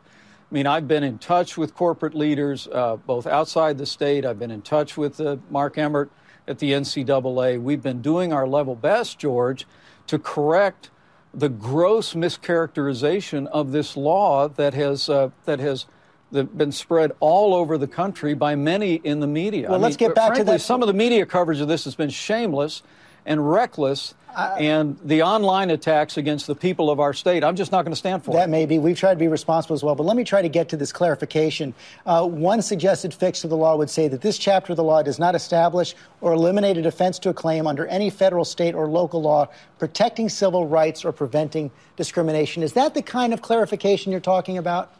I 0.51 0.53
mean, 0.53 0.65
I've 0.65 0.87
been 0.87 1.03
in 1.03 1.19
touch 1.19 1.59
with 1.59 1.75
corporate 1.75 2.15
leaders, 2.15 2.67
uh, 2.71 2.95
both 2.95 3.27
outside 3.27 3.77
the 3.77 3.85
state. 3.85 4.25
I've 4.25 4.39
been 4.39 4.51
in 4.51 4.63
touch 4.63 4.97
with 4.97 5.21
uh, 5.21 5.37
Mark 5.51 5.77
Emmert 5.77 6.09
at 6.47 6.59
the 6.59 6.71
NCAA. 6.71 7.61
We've 7.61 7.81
been 7.81 8.01
doing 8.01 8.31
our 8.33 8.47
level 8.47 8.75
best, 8.75 9.19
George, 9.19 9.65
to 10.07 10.19
correct 10.19 10.89
the 11.33 11.49
gross 11.49 12.13
mischaracterization 12.13 13.47
of 13.47 13.71
this 13.71 13.97
law 13.97 14.47
that 14.47 14.73
has 14.73 15.09
uh, 15.09 15.29
that 15.45 15.59
has 15.59 15.85
been 16.31 16.71
spread 16.71 17.11
all 17.19 17.53
over 17.53 17.77
the 17.77 17.87
country 17.87 18.33
by 18.33 18.55
many 18.55 18.95
in 18.95 19.19
the 19.19 19.27
media. 19.27 19.69
Well, 19.69 19.79
I 19.79 19.83
let's 19.83 19.99
mean, 19.99 20.09
get 20.09 20.15
back 20.15 20.29
to 20.29 20.35
frankly, 20.35 20.53
that- 20.55 20.59
Some 20.61 20.81
of 20.81 20.87
the 20.87 20.93
media 20.93 21.25
coverage 21.25 21.61
of 21.61 21.67
this 21.67 21.85
has 21.85 21.95
been 21.95 22.09
shameless 22.09 22.83
and 23.25 23.49
reckless, 23.49 24.15
and 24.35 24.97
the 25.03 25.21
online 25.23 25.69
attacks 25.69 26.17
against 26.17 26.47
the 26.47 26.55
people 26.55 26.89
of 26.89 26.99
our 26.99 27.13
state. 27.13 27.43
I'm 27.43 27.55
just 27.55 27.71
not 27.71 27.83
going 27.83 27.91
to 27.93 27.97
stand 27.97 28.23
for 28.23 28.33
That 28.33 28.49
it. 28.49 28.51
may 28.51 28.65
be. 28.65 28.79
We've 28.79 28.97
tried 28.97 29.13
to 29.13 29.19
be 29.19 29.27
responsible 29.27 29.73
as 29.73 29.83
well. 29.83 29.95
But 29.95 30.03
let 30.05 30.17
me 30.17 30.23
try 30.23 30.41
to 30.41 30.49
get 30.49 30.69
to 30.69 30.77
this 30.77 30.91
clarification. 30.91 31.73
Uh, 32.05 32.27
one 32.27 32.61
suggested 32.61 33.13
fix 33.13 33.41
to 33.41 33.47
the 33.47 33.57
law 33.57 33.77
would 33.77 33.89
say 33.89 34.07
that 34.07 34.21
this 34.21 34.37
chapter 34.37 34.73
of 34.73 34.77
the 34.77 34.83
law 34.83 35.01
does 35.01 35.19
not 35.19 35.35
establish 35.35 35.95
or 36.21 36.33
eliminate 36.33 36.77
a 36.77 36.81
defense 36.81 37.19
to 37.19 37.29
a 37.29 37.33
claim 37.33 37.67
under 37.67 37.85
any 37.87 38.09
federal, 38.09 38.45
state, 38.45 38.75
or 38.75 38.87
local 38.87 39.21
law 39.21 39.47
protecting 39.79 40.29
civil 40.29 40.67
rights 40.67 41.05
or 41.05 41.11
preventing 41.11 41.71
discrimination. 41.95 42.63
Is 42.63 42.73
that 42.73 42.93
the 42.93 43.01
kind 43.01 43.33
of 43.33 43.41
clarification 43.41 44.11
you're 44.11 44.21
talking 44.21 44.57
about? 44.57 44.91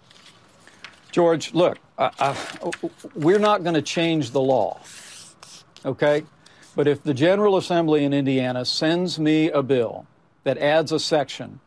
George, 1.12 1.54
look, 1.54 1.78
I, 1.98 2.12
I, 2.19 2.36
we're 3.15 3.39
not 3.39 3.63
going 3.63 3.76
to 3.76 3.82
change 3.82 4.32
the 4.32 4.41
law, 4.41 4.80
okay? 5.86 6.26
But 6.76 6.88
if 6.88 7.02
the 7.02 7.14
General 7.14 7.56
Assembly 7.56 8.04
in 8.04 8.14
Indiana 8.14 8.66
sends 8.66 9.18
me 9.18 9.50
a 9.50 9.64
bill 9.64 10.06
that 10.44 10.58
adds 10.58 10.92
a 10.92 11.00
section 11.00 11.62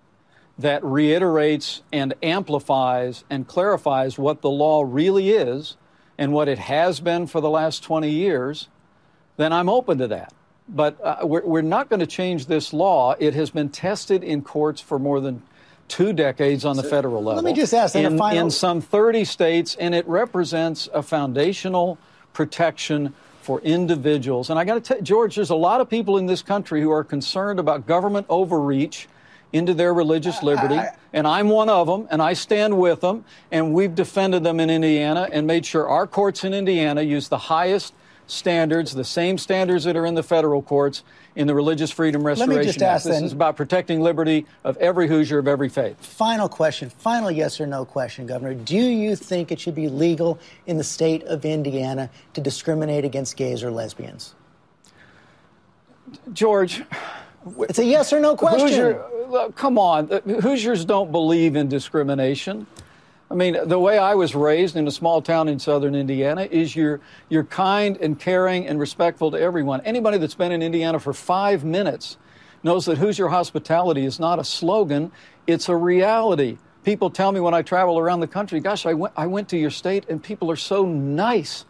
that 0.58 0.84
reiterates 0.84 1.82
and 1.92 2.14
amplifies 2.22 3.24
and 3.30 3.46
clarifies 3.46 4.18
what 4.18 4.42
the 4.42 4.50
law 4.50 4.84
really 4.86 5.30
is 5.30 5.76
and 6.18 6.32
what 6.32 6.48
it 6.48 6.58
has 6.58 7.00
been 7.00 7.26
for 7.26 7.40
the 7.40 7.48
last 7.48 7.82
20 7.82 8.10
years, 8.10 8.68
then 9.36 9.52
I'm 9.52 9.68
open 9.68 9.98
to 9.98 10.08
that. 10.08 10.34
But 10.68 10.98
uh, 11.02 11.18
we're, 11.22 11.46
we're 11.46 11.62
not 11.62 11.88
going 11.88 12.00
to 12.00 12.06
change 12.06 12.46
this 12.46 12.72
law. 12.72 13.14
It 13.18 13.32
has 13.34 13.50
been 13.50 13.70
tested 13.70 14.22
in 14.22 14.42
courts 14.42 14.80
for 14.80 14.98
more 14.98 15.20
than 15.20 15.42
two 15.86 16.12
decades 16.12 16.66
on 16.66 16.76
the 16.76 16.82
federal 16.82 17.22
level. 17.22 17.42
Let 17.42 17.44
me 17.44 17.58
just 17.58 17.72
ask 17.72 17.96
in, 17.96 18.18
final- 18.18 18.38
in 18.38 18.50
some 18.50 18.82
30 18.82 19.24
states, 19.24 19.76
and 19.76 19.94
it 19.94 20.06
represents 20.06 20.88
a 20.92 21.02
foundational 21.02 21.96
protection 22.34 23.14
for 23.48 23.60
individuals. 23.62 24.50
And 24.50 24.58
I 24.58 24.64
got 24.66 24.74
to 24.74 24.80
tell 24.82 24.98
you, 24.98 25.02
George, 25.02 25.36
there's 25.36 25.48
a 25.48 25.54
lot 25.56 25.80
of 25.80 25.88
people 25.88 26.18
in 26.18 26.26
this 26.26 26.42
country 26.42 26.82
who 26.82 26.90
are 26.90 27.02
concerned 27.02 27.58
about 27.58 27.86
government 27.86 28.26
overreach 28.28 29.08
into 29.54 29.72
their 29.72 29.94
religious 29.94 30.42
liberty, 30.42 30.78
and 31.14 31.26
I'm 31.26 31.48
one 31.48 31.70
of 31.70 31.86
them, 31.86 32.06
and 32.10 32.20
I 32.20 32.34
stand 32.34 32.78
with 32.78 33.00
them, 33.00 33.24
and 33.50 33.72
we've 33.72 33.94
defended 33.94 34.44
them 34.44 34.60
in 34.60 34.68
Indiana 34.68 35.30
and 35.32 35.46
made 35.46 35.64
sure 35.64 35.88
our 35.88 36.06
courts 36.06 36.44
in 36.44 36.52
Indiana 36.52 37.00
use 37.00 37.28
the 37.28 37.38
highest 37.38 37.94
standards, 38.26 38.92
the 38.92 39.02
same 39.02 39.38
standards 39.38 39.84
that 39.84 39.96
are 39.96 40.04
in 40.04 40.14
the 40.14 40.22
federal 40.22 40.60
courts 40.60 41.02
in 41.36 41.46
the 41.46 41.54
Religious 41.54 41.90
Freedom 41.90 42.22
me 42.22 42.26
Restoration 42.26 42.62
just 42.64 42.82
Act. 42.82 42.94
ask 42.96 43.04
This 43.04 43.14
then- 43.16 43.24
is 43.24 43.32
about 43.32 43.56
protecting 43.56 44.00
liberty 44.00 44.46
of 44.64 44.76
every 44.78 45.06
Hoosier 45.08 45.38
of 45.38 45.46
every 45.48 45.68
faith. 45.68 45.96
Final 46.04 46.48
question, 46.48 46.90
final 46.90 47.30
yes 47.30 47.60
or 47.60 47.66
no 47.66 47.84
question, 47.84 48.26
Governor. 48.26 48.54
Do 48.54 48.76
you 48.76 49.14
think 49.16 49.52
it 49.52 49.60
should 49.60 49.74
be 49.74 49.88
legal 49.88 50.38
in 50.66 50.76
the 50.78 50.84
state 50.84 51.22
of 51.24 51.44
Indiana 51.44 52.10
to 52.34 52.40
discriminate 52.40 53.04
against 53.04 53.36
gays 53.36 53.62
or 53.62 53.70
lesbians? 53.70 54.34
George, 56.32 56.82
It's 57.60 57.78
a 57.78 57.84
yes 57.84 58.12
or 58.12 58.20
no 58.20 58.34
question. 58.36 58.68
Hoosier, 58.68 59.02
come 59.54 59.78
on. 59.78 60.08
Hoosiers 60.42 60.84
don't 60.84 61.12
believe 61.12 61.54
in 61.56 61.68
discrimination. 61.68 62.66
I 63.30 63.34
mean, 63.34 63.58
the 63.66 63.78
way 63.78 63.98
I 63.98 64.14
was 64.14 64.34
raised 64.34 64.74
in 64.76 64.86
a 64.86 64.90
small 64.90 65.20
town 65.20 65.48
in 65.48 65.58
southern 65.58 65.94
Indiana 65.94 66.48
is 66.50 66.74
you're, 66.74 67.00
you're 67.28 67.44
kind 67.44 67.98
and 67.98 68.18
caring 68.18 68.66
and 68.66 68.80
respectful 68.80 69.30
to 69.32 69.38
everyone. 69.38 69.82
Anybody 69.82 70.16
that's 70.16 70.34
been 70.34 70.50
in 70.50 70.62
Indiana 70.62 70.98
for 70.98 71.12
five 71.12 71.62
minutes 71.62 72.16
knows 72.62 72.86
that 72.86 72.96
Hoosier 72.96 73.28
hospitality 73.28 74.06
is 74.06 74.18
not 74.18 74.38
a 74.38 74.44
slogan, 74.44 75.12
it's 75.46 75.68
a 75.68 75.76
reality. 75.76 76.56
People 76.84 77.10
tell 77.10 77.30
me 77.30 77.40
when 77.40 77.52
I 77.52 77.60
travel 77.60 77.98
around 77.98 78.20
the 78.20 78.26
country, 78.26 78.60
gosh, 78.60 78.86
I 78.86 78.94
went, 78.94 79.12
I 79.14 79.26
went 79.26 79.50
to 79.50 79.58
your 79.58 79.70
state 79.70 80.06
and 80.08 80.22
people 80.22 80.50
are 80.50 80.56
so 80.56 80.86
nice. 80.86 81.66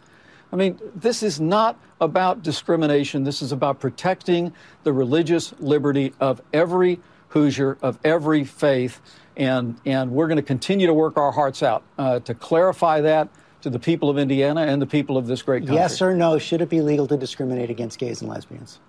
I 0.53 0.55
mean, 0.55 0.79
this 0.95 1.21
is 1.21 1.41
not 1.41 1.77
about 1.99 2.41
discrimination. 2.41 3.25
This 3.25 3.41
is 3.41 3.51
about 3.51 3.81
protecting 3.81 4.53
the 4.83 4.93
religious 4.93 5.53
liberty 5.59 6.13
of 6.21 6.41
every 6.53 7.01
Hoosier, 7.29 7.77
of 7.81 7.99
every 8.03 8.43
faith. 8.43 9.01
And, 9.39 9.79
and 9.85 10.11
we're 10.11 10.27
going 10.27 10.35
to 10.37 10.43
continue 10.43 10.85
to 10.85 10.93
work 10.93 11.17
our 11.17 11.31
hearts 11.31 11.63
out 11.63 11.81
uh, 11.97 12.19
to 12.19 12.35
clarify 12.35 13.01
that 13.01 13.29
to 13.61 13.69
the 13.69 13.79
people 13.79 14.09
of 14.09 14.17
Indiana 14.17 14.61
and 14.61 14.81
the 14.81 14.85
people 14.85 15.17
of 15.17 15.27
this 15.27 15.41
great 15.41 15.61
country. 15.61 15.77
Yes 15.77 16.01
or 16.01 16.13
no, 16.13 16.37
should 16.37 16.61
it 16.61 16.69
be 16.69 16.81
legal 16.81 17.07
to 17.07 17.17
discriminate 17.17 17.69
against 17.69 17.97
gays 17.99 18.21
and 18.21 18.29
lesbians? 18.29 18.79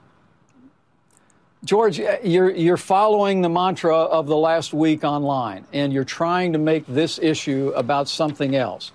George, 1.65 2.01
uh, 2.01 2.17
you're, 2.25 2.51
you're 2.51 2.77
following 2.77 3.43
the 3.43 3.49
mantra 3.49 3.97
of 3.97 4.27
the 4.27 4.37
last 4.37 4.73
week 4.73 5.05
online, 5.05 5.67
and 5.73 5.93
you're 5.93 6.05
trying 6.05 6.53
to 6.53 6.59
make 6.59 6.87
this 6.87 7.19
issue 7.19 7.73
about 7.77 8.09
something 8.09 8.57
else. 8.57 8.93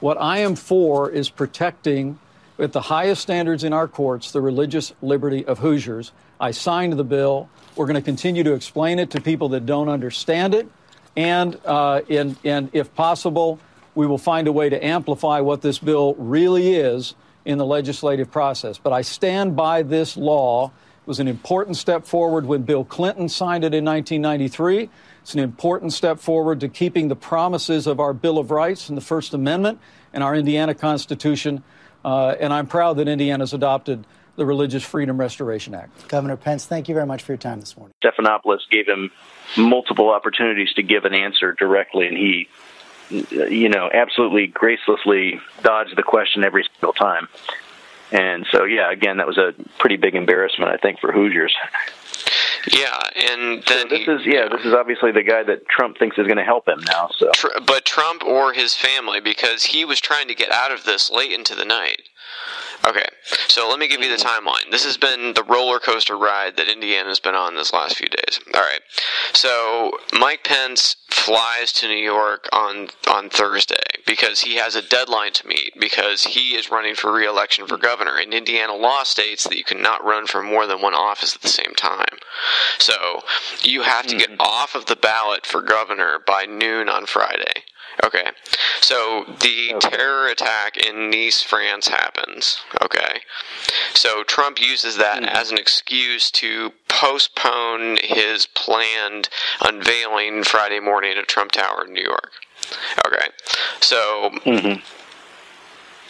What 0.00 0.20
I 0.20 0.38
am 0.38 0.54
for 0.54 1.10
is 1.10 1.30
protecting, 1.30 2.18
at 2.58 2.72
the 2.72 2.80
highest 2.80 3.22
standards 3.22 3.64
in 3.64 3.72
our 3.72 3.88
courts, 3.88 4.30
the 4.32 4.40
religious 4.40 4.92
liberty 5.00 5.44
of 5.46 5.58
Hoosiers. 5.58 6.12
I 6.38 6.50
signed 6.50 6.92
the 6.92 7.04
bill. 7.04 7.48
We're 7.76 7.86
going 7.86 7.96
to 7.96 8.02
continue 8.02 8.44
to 8.44 8.52
explain 8.52 8.98
it 8.98 9.10
to 9.12 9.20
people 9.20 9.48
that 9.50 9.64
don't 9.64 9.88
understand 9.88 10.54
it, 10.54 10.68
and, 11.16 11.58
uh, 11.64 12.02
in, 12.08 12.36
and 12.44 12.70
if 12.72 12.94
possible, 12.94 13.58
we 13.94 14.06
will 14.06 14.18
find 14.18 14.48
a 14.48 14.52
way 14.52 14.68
to 14.68 14.84
amplify 14.84 15.40
what 15.40 15.62
this 15.62 15.78
bill 15.78 16.14
really 16.14 16.74
is 16.74 17.14
in 17.44 17.58
the 17.58 17.66
legislative 17.66 18.30
process. 18.30 18.78
But 18.78 18.92
I 18.92 19.02
stand 19.02 19.56
by 19.56 19.82
this 19.82 20.16
law. 20.16 20.66
It 20.66 21.06
was 21.06 21.20
an 21.20 21.28
important 21.28 21.76
step 21.76 22.06
forward 22.06 22.46
when 22.46 22.62
Bill 22.62 22.84
Clinton 22.84 23.28
signed 23.28 23.64
it 23.64 23.74
in 23.74 23.84
1993. 23.84 24.88
It's 25.20 25.34
an 25.34 25.40
important 25.40 25.92
step 25.92 26.18
forward 26.18 26.60
to 26.60 26.68
keeping 26.68 27.08
the 27.08 27.16
promises 27.16 27.86
of 27.86 28.00
our 28.00 28.12
Bill 28.12 28.38
of 28.38 28.50
Rights 28.50 28.88
and 28.88 28.96
the 28.96 29.02
First 29.02 29.34
Amendment 29.34 29.80
and 30.12 30.22
our 30.22 30.34
Indiana 30.34 30.74
Constitution. 30.74 31.62
Uh, 32.04 32.34
and 32.40 32.52
I'm 32.52 32.66
proud 32.66 32.94
that 32.94 33.08
Indiana's 33.08 33.52
adopted 33.52 34.04
the 34.36 34.46
Religious 34.46 34.82
Freedom 34.82 35.18
Restoration 35.18 35.74
Act. 35.74 36.08
Governor 36.08 36.36
Pence, 36.36 36.64
thank 36.64 36.88
you 36.88 36.94
very 36.94 37.06
much 37.06 37.22
for 37.22 37.32
your 37.32 37.38
time 37.38 37.60
this 37.60 37.76
morning. 37.76 37.94
Stephanopoulos 38.02 38.60
gave 38.70 38.86
him 38.86 39.10
multiple 39.56 40.10
opportunities 40.10 40.72
to 40.74 40.82
give 40.82 41.04
an 41.04 41.14
answer 41.14 41.52
directly, 41.52 42.06
and 42.06 42.16
he, 42.16 42.48
you 43.10 43.68
know, 43.68 43.90
absolutely 43.92 44.48
gracelessly 44.48 45.40
dodged 45.62 45.96
the 45.96 46.02
question 46.02 46.44
every 46.44 46.64
single 46.74 46.92
time. 46.92 47.28
And 48.10 48.46
so, 48.50 48.64
yeah, 48.64 48.90
again, 48.90 49.16
that 49.16 49.26
was 49.26 49.38
a 49.38 49.54
pretty 49.78 49.96
big 49.96 50.14
embarrassment, 50.14 50.70
I 50.70 50.76
think, 50.76 51.00
for 51.00 51.12
Hoosiers. 51.12 51.54
Yeah, 52.70 52.96
and 53.16 53.62
then 53.64 53.88
so 53.88 53.88
this 53.88 54.06
is 54.06 54.24
yeah, 54.24 54.48
this 54.48 54.64
is 54.64 54.72
obviously 54.72 55.10
the 55.10 55.24
guy 55.24 55.42
that 55.42 55.66
Trump 55.68 55.98
thinks 55.98 56.16
is 56.16 56.26
going 56.26 56.36
to 56.36 56.44
help 56.44 56.68
him 56.68 56.80
now. 56.86 57.10
So, 57.16 57.32
but 57.66 57.84
Trump 57.84 58.22
or 58.22 58.52
his 58.52 58.74
family, 58.74 59.20
because 59.20 59.64
he 59.64 59.84
was 59.84 60.00
trying 60.00 60.28
to 60.28 60.34
get 60.34 60.52
out 60.52 60.70
of 60.70 60.84
this 60.84 61.10
late 61.10 61.32
into 61.32 61.56
the 61.56 61.64
night. 61.64 62.02
Okay, 62.84 63.06
so 63.46 63.68
let 63.68 63.78
me 63.78 63.86
give 63.86 64.00
you 64.00 64.08
the 64.10 64.22
mm-hmm. 64.22 64.48
timeline. 64.48 64.70
This 64.70 64.84
has 64.84 64.96
been 64.96 65.34
the 65.34 65.44
roller 65.44 65.78
coaster 65.78 66.16
ride 66.16 66.56
that 66.56 66.68
Indiana's 66.68 67.20
been 67.20 67.34
on 67.34 67.54
this 67.54 67.72
last 67.72 67.96
few 67.96 68.08
days. 68.08 68.40
All 68.54 68.60
right, 68.60 68.80
so 69.32 69.92
Mike 70.12 70.44
Pence 70.44 70.96
flies 71.12 71.72
to 71.72 71.88
New 71.88 71.94
York 71.94 72.48
on 72.52 72.88
on 73.08 73.28
Thursday 73.28 73.76
because 74.06 74.40
he 74.40 74.56
has 74.56 74.74
a 74.74 74.82
deadline 74.82 75.32
to 75.32 75.46
meet 75.46 75.72
because 75.78 76.24
he 76.24 76.56
is 76.56 76.70
running 76.70 76.94
for 76.94 77.12
re-election 77.12 77.66
for 77.66 77.76
governor. 77.76 78.16
And 78.16 78.32
Indiana 78.32 78.74
law 78.74 79.02
states 79.02 79.44
that 79.44 79.56
you 79.56 79.64
cannot 79.64 80.04
run 80.04 80.26
for 80.26 80.42
more 80.42 80.66
than 80.66 80.80
one 80.80 80.94
office 80.94 81.34
at 81.34 81.42
the 81.42 81.48
same 81.48 81.74
time. 81.76 82.16
So 82.78 83.20
you 83.62 83.82
have 83.82 84.06
to 84.06 84.16
get 84.16 84.30
mm-hmm. 84.30 84.40
off 84.40 84.74
of 84.74 84.86
the 84.86 84.96
ballot 84.96 85.46
for 85.46 85.62
governor 85.62 86.18
by 86.26 86.46
noon 86.46 86.88
on 86.88 87.06
Friday. 87.06 87.64
Okay. 88.04 88.30
So 88.80 89.24
the 89.40 89.74
okay. 89.74 89.90
terror 89.90 90.26
attack 90.28 90.76
in 90.76 91.10
Nice, 91.10 91.42
France 91.42 91.88
happens. 91.88 92.60
Okay. 92.82 93.20
So 93.94 94.22
Trump 94.24 94.60
uses 94.60 94.96
that 94.96 95.22
mm-hmm. 95.22 95.36
as 95.36 95.50
an 95.50 95.58
excuse 95.58 96.30
to 96.32 96.72
postpone 96.92 97.98
his 98.02 98.46
planned 98.46 99.28
unveiling 99.60 100.44
Friday 100.44 100.80
morning 100.80 101.16
at 101.18 101.28
Trump 101.28 101.52
Tower 101.52 101.84
in 101.86 101.92
New 101.92 102.02
York. 102.02 102.32
Okay. 103.06 103.28
So 103.80 104.30
mm-hmm 104.44 104.80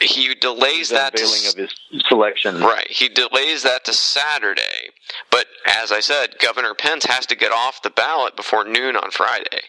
he 0.03 0.35
delays 0.35 0.89
that 0.91 1.17
to 1.17 1.25
of 1.25 1.57
his 1.57 1.75
selection. 2.07 2.61
Right. 2.61 2.91
He 2.91 3.09
delays 3.09 3.63
that 3.63 3.85
to 3.85 3.93
Saturday. 3.93 4.91
But 5.31 5.47
as 5.67 5.93
I 5.93 6.01
said, 6.01 6.39
Governor 6.39 6.75
Pence 6.75 7.05
has 7.07 7.27
to 7.27 7.37
get 7.37 7.53
off 7.53 7.83
the 7.83 7.91
ballot 7.91 8.37
before 8.37 8.65
noon 8.65 8.97
on 8.97 9.11
Friday. 9.11 9.61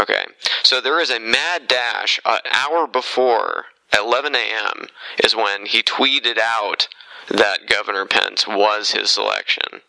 Okay. 0.00 0.24
So 0.62 0.80
there 0.80 1.00
is 1.00 1.10
a 1.10 1.20
mad 1.20 1.68
dash 1.68 2.20
an 2.24 2.40
hour 2.52 2.86
before 2.86 3.66
11 3.96 4.34
a.m. 4.34 4.88
is 5.24 5.34
when 5.34 5.66
he 5.66 5.82
tweeted 5.82 6.38
out 6.38 6.88
that 7.30 7.66
Governor 7.66 8.06
Pence 8.06 8.46
was 8.46 8.92
his 8.92 9.10
selection 9.10 9.82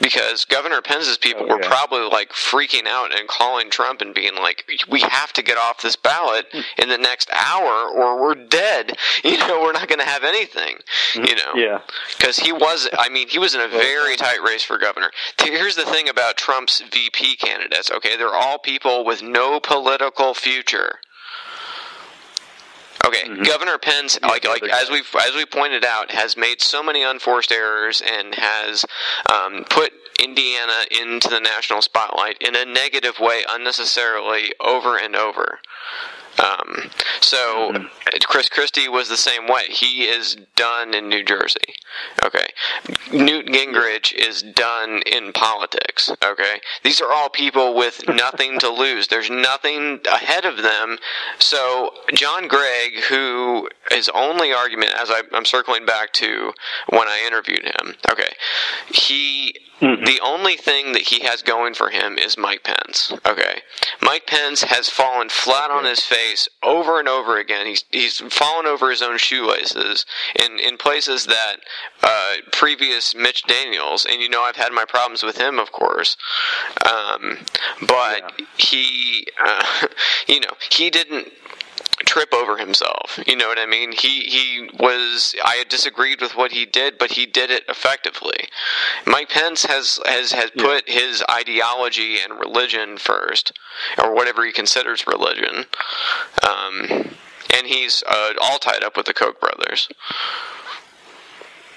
because 0.00 0.44
Governor 0.44 0.80
Pence's 0.80 1.18
people 1.18 1.42
okay. 1.42 1.54
were 1.54 1.60
probably 1.60 2.08
like 2.08 2.30
freaking 2.30 2.86
out 2.86 3.16
and 3.16 3.28
calling 3.28 3.70
Trump 3.70 4.00
and 4.00 4.14
being 4.14 4.34
like, 4.34 4.64
"We 4.88 5.00
have 5.00 5.32
to 5.34 5.42
get 5.42 5.58
off 5.58 5.82
this 5.82 5.96
ballot 5.96 6.46
in 6.78 6.88
the 6.88 6.98
next 6.98 7.30
hour, 7.32 7.88
or 7.88 8.20
we're 8.20 8.34
dead. 8.34 8.96
You 9.22 9.36
know, 9.36 9.60
we're 9.60 9.72
not 9.72 9.86
going 9.86 9.98
to 9.98 10.04
have 10.04 10.24
anything. 10.24 10.76
Mm-hmm. 11.14 11.24
You 11.24 11.36
know, 11.36 11.52
yeah." 11.54 11.80
Because 12.16 12.38
he 12.38 12.52
was, 12.52 12.88
I 12.98 13.08
mean, 13.08 13.28
he 13.28 13.38
was 13.38 13.54
in 13.54 13.60
a 13.60 13.68
very 13.68 14.16
tight 14.16 14.42
race 14.42 14.62
for 14.62 14.78
governor. 14.78 15.10
Here's 15.38 15.76
the 15.76 15.84
thing 15.84 16.08
about 16.08 16.36
Trump's 16.36 16.80
VP 16.80 17.36
candidates. 17.36 17.90
Okay, 17.90 18.16
they're 18.16 18.34
all 18.34 18.58
people 18.58 19.04
with 19.04 19.22
no 19.22 19.60
political 19.60 20.34
future. 20.34 21.00
Okay, 23.06 23.22
mm-hmm. 23.28 23.42
Governor 23.44 23.78
Pence, 23.78 24.18
like, 24.22 24.44
like 24.44 24.62
as 24.62 24.90
we 24.90 25.02
as 25.20 25.34
we 25.34 25.46
pointed 25.46 25.84
out, 25.84 26.10
has 26.10 26.36
made 26.36 26.60
so 26.60 26.82
many 26.82 27.02
unforced 27.02 27.50
errors 27.50 28.02
and 28.02 28.34
has 28.34 28.84
um, 29.32 29.64
put 29.70 29.92
Indiana 30.22 30.84
into 30.90 31.28
the 31.28 31.40
national 31.40 31.80
spotlight 31.82 32.36
in 32.40 32.54
a 32.54 32.64
negative 32.64 33.18
way 33.18 33.42
unnecessarily 33.48 34.52
over 34.60 34.98
and 34.98 35.16
over. 35.16 35.60
Um, 36.40 36.90
so 37.20 37.72
mm-hmm. 37.72 37.86
Chris 38.24 38.48
Christie 38.48 38.88
was 38.88 39.08
the 39.08 39.16
same 39.16 39.46
way. 39.46 39.66
He 39.68 40.04
is 40.04 40.36
done 40.56 40.94
in 40.94 41.08
New 41.08 41.22
Jersey. 41.22 41.74
Okay. 42.24 42.48
Newt 43.12 43.46
Gingrich 43.46 44.14
is 44.14 44.42
done 44.42 45.02
in 45.06 45.32
politics. 45.32 46.10
Okay. 46.24 46.60
These 46.82 47.00
are 47.00 47.12
all 47.12 47.28
people 47.28 47.74
with 47.74 48.02
nothing 48.08 48.58
to 48.60 48.70
lose. 48.70 49.08
There's 49.08 49.30
nothing 49.30 50.00
ahead 50.10 50.44
of 50.44 50.58
them. 50.58 50.98
So 51.38 51.92
John 52.14 52.48
Gregg, 52.48 53.00
who 53.08 53.68
his 53.90 54.08
only 54.10 54.52
argument, 54.52 54.92
as 54.96 55.10
I, 55.10 55.22
I'm 55.32 55.44
circling 55.44 55.84
back 55.84 56.12
to 56.14 56.52
when 56.88 57.08
I 57.08 57.22
interviewed 57.26 57.64
him, 57.64 57.94
okay, 58.10 58.32
he 58.92 59.54
Mm-hmm. 59.80 60.04
The 60.04 60.20
only 60.22 60.56
thing 60.56 60.92
that 60.92 61.02
he 61.02 61.24
has 61.24 61.42
going 61.42 61.74
for 61.74 61.88
him 61.88 62.18
is 62.18 62.36
Mike 62.36 62.64
Pence. 62.64 63.12
Okay, 63.26 63.62
Mike 64.02 64.26
Pence 64.26 64.62
has 64.64 64.90
fallen 64.90 65.30
flat 65.30 65.70
on 65.70 65.84
his 65.84 66.00
face 66.00 66.48
over 66.62 66.98
and 66.98 67.08
over 67.08 67.38
again. 67.38 67.66
He's 67.66 67.84
he's 67.90 68.18
fallen 68.18 68.66
over 68.66 68.90
his 68.90 69.00
own 69.00 69.16
shoelaces 69.16 70.04
in 70.38 70.58
in 70.58 70.76
places 70.76 71.26
that 71.26 71.56
uh, 72.02 72.34
previous 72.52 73.14
Mitch 73.14 73.44
Daniels, 73.44 74.06
and 74.08 74.20
you 74.20 74.28
know 74.28 74.42
I've 74.42 74.56
had 74.56 74.72
my 74.72 74.84
problems 74.84 75.22
with 75.22 75.38
him, 75.38 75.58
of 75.58 75.72
course, 75.72 76.16
um, 76.84 77.38
but 77.86 78.22
yeah. 78.38 78.46
he, 78.58 79.26
uh, 79.42 79.86
you 80.28 80.40
know, 80.40 80.52
he 80.70 80.90
didn't 80.90 81.32
trip 82.06 82.32
over 82.34 82.56
himself. 82.56 83.18
You 83.26 83.36
know 83.36 83.48
what 83.48 83.58
I 83.58 83.66
mean? 83.66 83.92
He 83.92 84.20
he 84.22 84.70
was 84.78 85.34
I 85.44 85.64
disagreed 85.68 86.20
with 86.20 86.36
what 86.36 86.52
he 86.52 86.66
did, 86.66 86.98
but 86.98 87.12
he 87.12 87.26
did 87.26 87.50
it 87.50 87.64
effectively. 87.68 88.48
Mike 89.06 89.28
Pence 89.28 89.64
has 89.64 90.00
has 90.06 90.32
has 90.32 90.50
yeah. 90.54 90.62
put 90.62 90.88
his 90.88 91.22
ideology 91.30 92.16
and 92.20 92.38
religion 92.38 92.98
first, 92.98 93.52
or 94.02 94.14
whatever 94.14 94.44
he 94.44 94.52
considers 94.52 95.06
religion, 95.06 95.66
um, 96.48 97.14
and 97.54 97.66
he's 97.66 98.02
uh, 98.08 98.32
all 98.40 98.58
tied 98.58 98.82
up 98.82 98.96
with 98.96 99.06
the 99.06 99.14
Koch 99.14 99.40
brothers. 99.40 99.88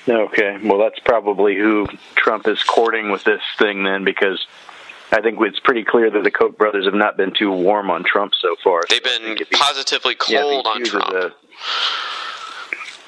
Okay, 0.07 0.57
well, 0.61 0.79
that's 0.79 0.99
probably 0.99 1.55
who 1.55 1.87
Trump 2.15 2.47
is 2.47 2.61
courting 2.61 3.09
with 3.09 3.23
this 3.23 3.41
thing 3.57 3.83
then, 3.83 4.03
because 4.03 4.45
I 5.13 5.21
think 5.21 5.37
it's 5.41 5.59
pretty 5.59 5.83
clear 5.83 6.09
that 6.09 6.23
the 6.23 6.31
Koch 6.31 6.57
brothers 6.57 6.85
have 6.85 6.93
not 6.95 7.17
been 7.17 7.33
too 7.33 7.51
warm 7.51 7.91
on 7.91 8.03
Trump 8.03 8.33
so 8.41 8.55
far. 8.63 8.81
They've 8.89 9.01
so 9.03 9.19
been 9.19 9.37
positively 9.51 10.15
cold 10.15 10.65
yeah, 10.65 10.71
on 10.71 10.83
Trump. 10.83 11.13
A, 11.13 11.33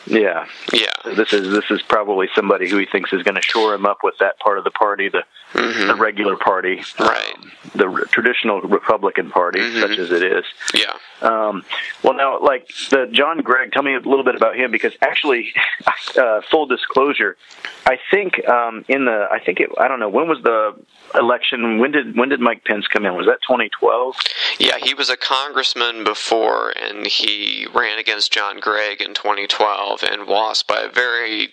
yeah, 0.07 0.45
yeah. 0.71 0.93
This 1.15 1.33
is 1.33 1.51
this 1.51 1.65
is 1.71 1.81
probably 1.81 2.27
somebody 2.35 2.69
who 2.69 2.77
he 2.77 2.85
thinks 2.85 3.11
is 3.11 3.23
going 3.23 3.35
to 3.35 3.41
shore 3.41 3.73
him 3.73 3.87
up 3.87 3.99
with 4.03 4.15
that 4.19 4.37
part 4.39 4.59
of 4.59 4.63
the 4.63 4.71
party, 4.71 5.09
the 5.09 5.23
mm-hmm. 5.53 5.87
the 5.87 5.95
regular 5.95 6.35
party, 6.37 6.83
right? 6.99 7.33
Um, 7.37 7.51
the 7.75 8.07
traditional 8.11 8.61
Republican 8.61 9.29
Party, 9.29 9.59
mm-hmm. 9.59 9.79
such 9.79 9.97
as 9.97 10.11
it 10.11 10.23
is. 10.23 10.45
Yeah. 10.73 10.93
Um, 11.21 11.63
well, 12.03 12.13
now, 12.13 12.39
like 12.41 12.67
the 12.89 13.07
John 13.11 13.39
Gregg, 13.39 13.71
tell 13.71 13.83
me 13.83 13.95
a 13.95 13.99
little 13.99 14.23
bit 14.23 14.35
about 14.35 14.55
him 14.55 14.71
because 14.71 14.93
actually, 15.01 15.53
uh, 16.19 16.41
full 16.49 16.65
disclosure, 16.65 17.37
I 17.85 17.97
think 18.11 18.47
um, 18.47 18.85
in 18.87 19.05
the 19.05 19.27
I 19.31 19.39
think 19.39 19.59
it 19.59 19.69
I 19.79 19.87
don't 19.87 19.99
know 19.99 20.09
when 20.09 20.27
was 20.27 20.41
the 20.43 20.75
election 21.13 21.79
when 21.79 21.91
did 21.91 22.17
when 22.17 22.29
did 22.29 22.39
Mike 22.39 22.63
Pence 22.65 22.87
come 22.87 23.05
in 23.05 23.15
was 23.15 23.27
that 23.27 23.39
2012? 23.47 24.15
Yeah, 24.59 24.77
he 24.81 24.93
was 24.93 25.09
a 25.09 25.17
congressman 25.17 26.03
before 26.03 26.71
and 26.71 27.05
he 27.05 27.67
ran 27.73 27.99
against 27.99 28.33
John 28.33 28.59
Gregg 28.59 29.01
in 29.01 29.13
2012 29.13 30.03
and 30.03 30.25
lost 30.25 30.67
by 30.67 30.81
a 30.81 30.89
very 30.89 31.49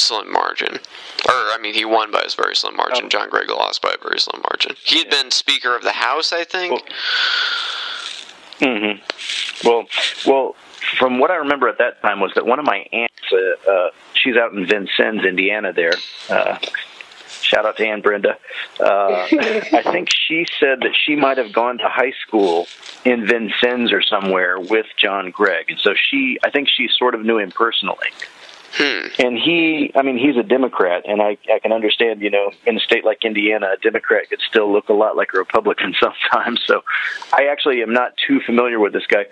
slim 0.00 0.32
margin. 0.32 0.74
Or, 0.74 1.34
I 1.52 1.58
mean, 1.60 1.74
he 1.74 1.84
won 1.84 2.10
by 2.10 2.22
a 2.22 2.30
very 2.36 2.56
slim 2.56 2.76
margin. 2.76 3.06
Oh. 3.06 3.08
John 3.08 3.28
Gregg 3.28 3.48
lost 3.50 3.82
by 3.82 3.94
a 3.98 4.02
very 4.02 4.18
slim 4.18 4.42
margin. 4.42 4.76
He 4.84 4.98
had 4.98 5.10
been 5.10 5.30
Speaker 5.30 5.76
of 5.76 5.82
the 5.82 5.92
House, 5.92 6.32
I 6.32 6.44
think. 6.44 6.72
Well, 8.60 8.70
mm-hmm. 8.70 9.68
Well, 9.68 9.86
well, 10.26 10.56
from 10.98 11.18
what 11.18 11.30
I 11.30 11.36
remember 11.36 11.68
at 11.68 11.78
that 11.78 12.00
time 12.02 12.20
was 12.20 12.32
that 12.34 12.46
one 12.46 12.58
of 12.58 12.64
my 12.64 12.86
aunts, 12.92 13.14
uh, 13.32 13.70
uh, 13.70 13.90
she's 14.14 14.36
out 14.36 14.52
in 14.52 14.66
Vincennes, 14.66 15.24
Indiana. 15.24 15.72
There, 15.72 15.94
uh, 16.28 16.58
shout 17.40 17.66
out 17.66 17.76
to 17.76 17.86
Aunt 17.86 18.02
Brenda. 18.02 18.36
Uh, 18.80 19.26
I 19.32 19.82
think 19.90 20.08
she 20.10 20.46
said 20.58 20.80
that 20.80 20.94
she 20.94 21.16
might 21.16 21.38
have 21.38 21.52
gone 21.52 21.78
to 21.78 21.88
high 21.88 22.12
school 22.26 22.66
in 23.04 23.26
Vincennes 23.26 23.92
or 23.92 24.02
somewhere 24.02 24.58
with 24.58 24.86
John 24.96 25.30
Gregg, 25.30 25.70
and 25.70 25.78
so 25.78 25.94
she, 25.94 26.38
I 26.44 26.50
think 26.50 26.68
she 26.68 26.88
sort 26.88 27.14
of 27.14 27.24
knew 27.24 27.38
him 27.38 27.50
personally. 27.50 28.08
Hmm. 28.74 29.06
And 29.18 29.38
he, 29.38 29.92
I 29.94 30.02
mean, 30.02 30.16
he's 30.16 30.36
a 30.36 30.42
Democrat, 30.42 31.04
and 31.06 31.20
I, 31.20 31.36
I 31.52 31.58
can 31.58 31.72
understand, 31.72 32.22
you 32.22 32.30
know, 32.30 32.52
in 32.66 32.76
a 32.76 32.80
state 32.80 33.04
like 33.04 33.22
Indiana, 33.22 33.72
a 33.74 33.76
Democrat 33.76 34.30
could 34.30 34.40
still 34.40 34.72
look 34.72 34.88
a 34.88 34.94
lot 34.94 35.14
like 35.14 35.28
a 35.34 35.38
Republican 35.38 35.94
sometimes. 36.00 36.62
So 36.66 36.82
I 37.32 37.48
actually 37.50 37.82
am 37.82 37.92
not 37.92 38.14
too 38.26 38.40
familiar 38.40 38.80
with 38.80 38.94
this 38.94 39.06
guy. 39.06 39.26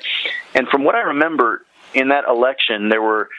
And 0.55 0.69
from 0.69 0.85
what 0.85 0.95
I 0.95 1.01
remember 1.01 1.65
in 1.95 2.09
that 2.09 2.25
election, 2.29 2.91
there 2.91 3.01
were, 3.01 3.31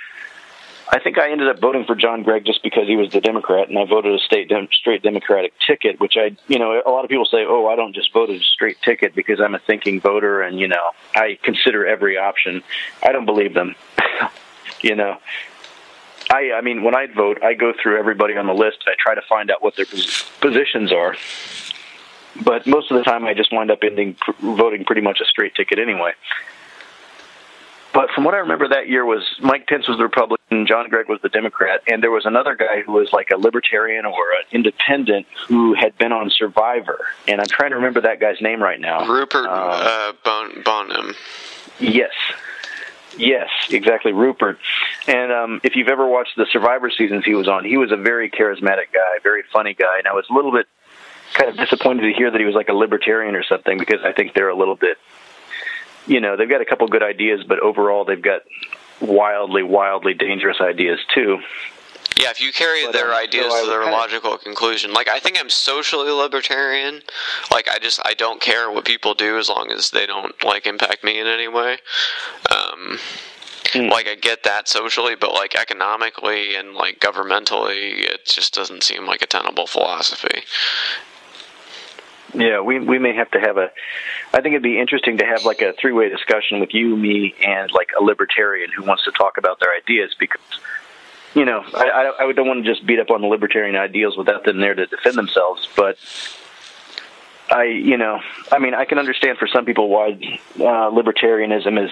I 0.89 0.99
think 0.99 1.19
I 1.19 1.31
ended 1.31 1.47
up 1.47 1.59
voting 1.59 1.85
for 1.85 1.95
John 1.95 2.23
Gregg 2.23 2.45
just 2.45 2.63
because 2.63 2.87
he 2.87 2.95
was 2.95 3.11
the 3.11 3.21
Democrat, 3.21 3.69
and 3.69 3.77
I 3.77 3.85
voted 3.85 4.15
a 4.15 4.19
state 4.23 4.49
dem- 4.49 4.69
straight 4.73 5.03
Democratic 5.03 5.53
ticket, 5.67 5.99
which 5.99 6.15
I, 6.17 6.35
you 6.47 6.57
know, 6.57 6.81
a 6.83 6.89
lot 6.89 7.03
of 7.03 7.11
people 7.11 7.25
say, 7.25 7.45
oh, 7.47 7.67
I 7.67 7.75
don't 7.75 7.93
just 7.93 8.11
vote 8.11 8.31
a 8.31 8.39
straight 8.39 8.81
ticket 8.81 9.13
because 9.13 9.39
I'm 9.39 9.53
a 9.53 9.59
thinking 9.59 10.01
voter, 10.01 10.41
and 10.41 10.59
you 10.59 10.67
know, 10.67 10.91
I 11.15 11.37
consider 11.43 11.85
every 11.85 12.17
option. 12.17 12.63
I 13.03 13.11
don't 13.11 13.25
believe 13.25 13.53
them. 13.53 13.75
you 14.81 14.95
know, 14.95 15.17
I, 16.33 16.53
I 16.55 16.61
mean, 16.61 16.83
when 16.83 16.95
I 16.95 17.07
vote, 17.07 17.39
I 17.43 17.53
go 17.53 17.73
through 17.81 17.99
everybody 17.99 18.37
on 18.37 18.47
the 18.47 18.53
list. 18.53 18.83
I 18.87 18.93
try 18.97 19.15
to 19.15 19.21
find 19.27 19.51
out 19.51 19.61
what 19.61 19.75
their 19.75 19.85
positions 20.39 20.91
are. 20.91 21.15
But 22.45 22.65
most 22.65 22.89
of 22.89 22.97
the 22.97 23.03
time, 23.03 23.25
I 23.25 23.33
just 23.33 23.51
wind 23.51 23.69
up 23.71 23.79
ending 23.83 24.15
voting 24.39 24.85
pretty 24.85 25.01
much 25.01 25.19
a 25.19 25.25
straight 25.25 25.53
ticket 25.55 25.79
anyway. 25.79 26.13
But 27.93 28.09
from 28.11 28.23
what 28.23 28.33
I 28.33 28.37
remember 28.37 28.69
that 28.69 28.87
year 28.87 29.03
was 29.03 29.21
Mike 29.41 29.67
Pence 29.67 29.85
was 29.89 29.97
the 29.97 30.03
Republican, 30.03 30.65
John 30.65 30.87
Gregg 30.87 31.09
was 31.09 31.19
the 31.21 31.27
Democrat, 31.27 31.81
and 31.87 32.01
there 32.01 32.09
was 32.11 32.25
another 32.25 32.55
guy 32.55 32.83
who 32.85 32.93
was 32.93 33.11
like 33.11 33.31
a 33.31 33.37
libertarian 33.37 34.05
or 34.05 34.13
an 34.39 34.45
independent 34.53 35.27
who 35.49 35.73
had 35.73 35.97
been 35.97 36.13
on 36.13 36.29
Survivor. 36.29 36.99
And 37.27 37.41
I'm 37.41 37.47
trying 37.47 37.71
to 37.71 37.75
remember 37.75 37.99
that 38.01 38.21
guy's 38.21 38.39
name 38.39 38.63
right 38.63 38.79
now. 38.79 39.05
Rupert 39.05 39.45
Um, 39.45 39.51
uh, 39.51 40.13
bon- 40.23 40.61
Boneham. 40.63 41.15
Yes. 41.79 42.11
Yes, 43.17 43.49
exactly, 43.69 44.13
Rupert. 44.13 44.59
And 45.07 45.31
um, 45.31 45.61
if 45.63 45.75
you've 45.75 45.87
ever 45.87 46.07
watched 46.07 46.35
the 46.37 46.45
Survivor 46.51 46.89
seasons 46.89 47.25
he 47.25 47.35
was 47.35 47.47
on, 47.47 47.65
he 47.65 47.77
was 47.77 47.91
a 47.91 47.97
very 47.97 48.29
charismatic 48.29 48.91
guy, 48.93 49.19
very 49.23 49.43
funny 49.51 49.73
guy. 49.73 49.97
And 49.99 50.07
I 50.07 50.13
was 50.13 50.25
a 50.29 50.33
little 50.33 50.51
bit 50.51 50.67
kind 51.33 51.49
of 51.49 51.57
disappointed 51.57 52.01
to 52.03 52.13
hear 52.13 52.31
that 52.31 52.39
he 52.39 52.45
was 52.45 52.55
like 52.55 52.69
a 52.69 52.73
libertarian 52.73 53.35
or 53.35 53.43
something 53.43 53.77
because 53.77 54.01
I 54.03 54.11
think 54.11 54.33
they're 54.33 54.49
a 54.49 54.55
little 54.55 54.75
bit, 54.75 54.97
you 56.07 56.19
know, 56.19 56.35
they've 56.37 56.49
got 56.49 56.61
a 56.61 56.65
couple 56.65 56.87
good 56.87 57.03
ideas, 57.03 57.43
but 57.47 57.59
overall 57.59 58.05
they've 58.05 58.21
got 58.21 58.41
wildly, 58.99 59.63
wildly 59.63 60.13
dangerous 60.13 60.61
ideas 60.61 60.99
too. 61.13 61.39
Yeah, 62.17 62.29
if 62.29 62.41
you 62.41 62.51
carry 62.51 62.85
But, 62.85 62.93
their 62.93 63.13
um, 63.13 63.19
ideas 63.19 63.51
so 63.51 63.63
to 63.63 63.69
their 63.69 63.91
logical 63.91 64.37
conclusion, 64.37 64.93
like 64.93 65.07
I 65.07 65.19
think 65.19 65.39
I'm 65.39 65.49
socially 65.49 66.11
libertarian. 66.11 67.01
Like 67.51 67.67
I 67.69 67.79
just 67.79 67.99
I 68.05 68.13
don't 68.13 68.41
care 68.41 68.69
what 68.71 68.85
people 68.85 69.13
do 69.13 69.37
as 69.37 69.49
long 69.49 69.71
as 69.71 69.91
they 69.91 70.05
don't 70.05 70.35
like 70.43 70.67
impact 70.67 71.03
me 71.03 71.19
in 71.19 71.27
any 71.27 71.47
way. 71.47 71.77
Um, 72.49 72.99
Hmm. 73.73 73.87
Like 73.87 74.07
I 74.07 74.15
get 74.15 74.43
that 74.43 74.67
socially, 74.67 75.15
but 75.15 75.33
like 75.33 75.55
economically 75.55 76.55
and 76.55 76.73
like 76.73 76.99
governmentally, 76.99 78.03
it 78.03 78.25
just 78.25 78.53
doesn't 78.53 78.83
seem 78.83 79.05
like 79.05 79.21
a 79.21 79.25
tenable 79.25 79.65
philosophy. 79.65 80.43
Yeah, 82.33 82.61
we 82.61 82.79
we 82.79 82.97
may 82.99 83.13
have 83.13 83.31
to 83.31 83.39
have 83.39 83.57
a. 83.57 83.71
I 84.33 84.41
think 84.41 84.53
it'd 84.53 84.63
be 84.63 84.79
interesting 84.79 85.17
to 85.17 85.25
have 85.25 85.45
like 85.45 85.61
a 85.61 85.73
three 85.73 85.91
way 85.93 86.09
discussion 86.09 86.59
with 86.59 86.73
you, 86.73 86.95
me, 86.97 87.33
and 87.45 87.71
like 87.71 87.91
a 87.97 88.03
libertarian 88.03 88.71
who 88.71 88.83
wants 88.83 89.03
to 89.05 89.11
talk 89.11 89.37
about 89.37 89.59
their 89.59 89.73
ideas 89.73 90.15
because, 90.17 90.41
you 91.33 91.45
know, 91.45 91.63
I 91.73 92.13
I, 92.19 92.27
I 92.27 92.31
don't 92.33 92.47
want 92.47 92.63
to 92.65 92.71
just 92.71 92.85
beat 92.85 92.99
up 92.99 93.09
on 93.09 93.21
the 93.21 93.27
libertarian 93.27 93.75
ideals 93.75 94.17
without 94.17 94.43
them 94.43 94.59
there 94.59 94.73
to 94.73 94.85
defend 94.85 95.15
themselves, 95.15 95.67
but. 95.75 95.97
I, 97.53 97.63
you 97.63 97.97
know, 97.97 98.21
I 98.49 98.59
mean, 98.59 98.73
I 98.73 98.85
can 98.85 98.97
understand 98.97 99.37
for 99.37 99.45
some 99.45 99.65
people 99.65 99.89
why 99.89 100.11
uh, 100.55 100.89
libertarianism 100.89 101.83
is 101.83 101.91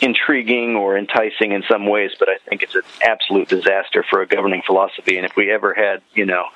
intriguing 0.00 0.76
or 0.76 0.96
enticing 0.96 1.50
in 1.50 1.64
some 1.68 1.86
ways, 1.86 2.12
but 2.16 2.28
I 2.28 2.38
think 2.48 2.62
it's 2.62 2.76
an 2.76 2.82
absolute 3.02 3.48
disaster 3.48 4.04
for 4.08 4.22
a 4.22 4.26
governing 4.26 4.62
philosophy. 4.62 5.16
And 5.16 5.26
if 5.26 5.34
we 5.34 5.50
ever 5.50 5.74
had, 5.74 6.00
you 6.14 6.26
know, 6.26 6.46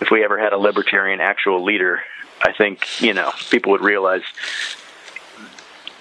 if 0.00 0.10
we 0.10 0.24
ever 0.24 0.38
had 0.38 0.52
a 0.52 0.58
libertarian 0.58 1.20
actual 1.20 1.64
leader, 1.64 2.02
I 2.40 2.52
think 2.52 3.00
you 3.00 3.14
know 3.14 3.32
people 3.50 3.72
would 3.72 3.80
realize 3.80 4.22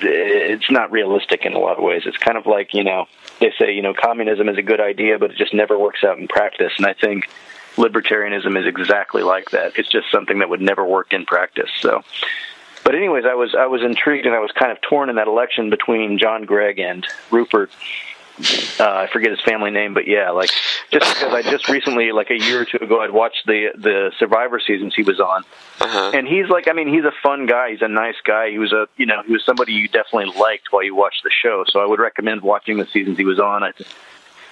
it's 0.04 0.70
not 0.70 0.92
realistic 0.92 1.46
in 1.46 1.54
a 1.54 1.60
lot 1.60 1.78
of 1.78 1.84
ways. 1.84 2.04
It's 2.06 2.18
kind 2.18 2.38
of 2.38 2.46
like 2.46 2.74
you 2.74 2.84
know 2.84 3.06
they 3.40 3.54
say 3.58 3.74
you 3.74 3.82
know 3.82 3.94
communism 3.94 4.50
is 4.50 4.58
a 4.58 4.62
good 4.62 4.80
idea, 4.80 5.20
but 5.20 5.32
it 5.32 5.38
just 5.38 5.54
never 5.54 5.78
works 5.78 6.04
out 6.04 6.18
in 6.18 6.28
practice. 6.28 6.74
And 6.78 6.86
I 6.86 6.94
think 6.94 7.30
libertarianism 7.76 8.60
is 8.60 8.68
exactly 8.68 9.24
like 9.24 9.52
that. 9.52 9.78
It's 9.78 9.90
just 9.90 10.12
something 10.12 10.40
that 10.40 10.50
would 10.50 10.62
never 10.62 10.86
work 10.86 11.14
in 11.14 11.26
practice. 11.26 11.70
So. 11.80 12.04
But 12.84 12.96
anyways, 12.96 13.24
I 13.26 13.34
was 13.34 13.56
I 13.56 13.68
was 13.68 13.82
intrigued 13.82 14.26
and 14.26 14.36
I 14.36 14.40
was 14.40 14.52
kind 14.52 14.72
of 14.72 14.82
torn 14.82 15.10
in 15.10 15.16
that 15.16 15.28
election 15.28 15.70
between 15.70 16.20
John 16.20 16.44
Gregg 16.44 16.80
and 16.80 17.08
Rupert 17.32 17.72
uh, 18.80 18.84
I 18.90 19.08
forget 19.14 19.30
his 19.32 19.42
family 19.42 19.70
name, 19.72 19.94
but 19.94 20.08
yeah, 20.08 20.32
like 20.32 20.50
just 20.92 21.14
because 21.14 21.34
I 21.34 21.42
just 21.44 21.70
recently, 21.70 22.12
like 22.12 22.32
a 22.32 22.38
year 22.38 22.62
or 22.62 22.66
two 22.66 22.78
ago, 22.78 23.02
I'd 23.02 23.12
watched 23.12 23.46
the 23.46 23.68
the 23.76 24.12
Survivor 24.18 24.60
seasons 24.60 24.94
he 24.96 25.04
was 25.04 25.20
on, 25.20 25.44
Uh-huh. 25.80 26.12
and 26.16 26.28
he's 26.28 26.50
like, 26.50 26.68
I 26.68 26.74
mean, 26.74 26.88
he's 26.92 27.04
a 27.06 27.14
fun 27.22 27.46
guy. 27.46 27.72
He's 27.72 27.82
a 27.84 27.88
nice 27.88 28.16
guy. 28.26 28.50
He 28.50 28.58
was 28.58 28.74
a, 28.74 28.88
you 28.98 29.06
know, 29.06 29.22
he 29.26 29.32
was 29.34 29.44
somebody 29.46 29.74
you 29.74 29.88
definitely 29.88 30.34
liked 30.40 30.72
while 30.72 30.84
you 30.84 30.96
watched 30.96 31.22
the 31.24 31.30
show. 31.32 31.64
So 31.68 31.80
I 31.80 31.86
would 31.86 32.00
recommend 32.00 32.42
watching 32.42 32.78
the 32.78 32.88
seasons 32.88 33.18
he 33.18 33.26
was 33.26 33.40
on. 33.40 33.64
I, 33.64 33.72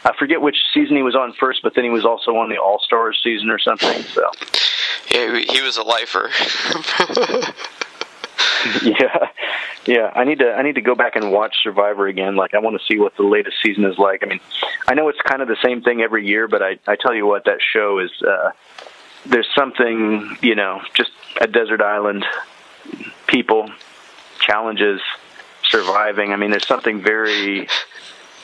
I 0.06 0.16
forget 0.18 0.42
which 0.42 0.58
season 0.74 0.96
he 0.96 1.04
was 1.04 1.16
on 1.16 1.34
first, 1.34 1.62
but 1.64 1.74
then 1.76 1.84
he 1.84 1.90
was 1.90 2.06
also 2.06 2.36
on 2.38 2.50
the 2.50 2.58
All 2.58 2.80
Stars 2.86 3.20
season 3.24 3.50
or 3.50 3.60
something. 3.60 4.04
So 4.04 4.30
Yeah, 5.12 5.38
he- 5.40 5.46
he 5.58 5.62
was 5.62 5.78
a 5.78 5.84
lifer. 5.84 6.30
yeah, 8.84 9.28
yeah. 9.86 10.12
I 10.16 10.24
need 10.24 10.40
to 10.40 10.54
I 10.54 10.62
need 10.62 10.76
to 10.76 10.82
go 10.82 10.96
back 10.96 11.16
and 11.16 11.32
watch 11.32 11.56
Survivor 11.64 12.08
again. 12.08 12.36
Like 12.36 12.54
I 12.54 12.60
want 12.60 12.80
to 12.80 12.86
see 12.86 13.00
what 13.00 13.16
the 13.18 13.24
latest 13.24 13.58
season 13.64 13.86
is 13.86 13.98
like. 13.98 14.24
I 14.24 14.28
mean, 14.28 14.40
I 14.88 14.94
know 14.94 15.08
it's 15.10 15.22
kind 15.22 15.42
of 15.42 15.48
the 15.48 15.58
same 15.64 15.82
thing 15.82 16.02
every 16.02 16.26
year, 16.28 16.48
but 16.48 16.62
I 16.62 16.80
I 16.88 16.96
tell 16.96 17.14
you 17.14 17.26
what, 17.26 17.46
that 17.46 17.60
show 17.62 18.00
is. 18.00 18.12
uh 18.22 18.52
There's 19.26 19.50
something 19.56 20.38
you 20.42 20.56
know, 20.56 20.82
just 20.94 21.12
a 21.40 21.48
desert 21.48 21.82
island, 21.82 22.26
people, 23.28 23.70
challenges, 24.40 25.02
surviving. 25.64 26.34
I 26.34 26.36
mean, 26.36 26.52
there's 26.52 26.68
something 26.68 27.02
very 27.02 27.68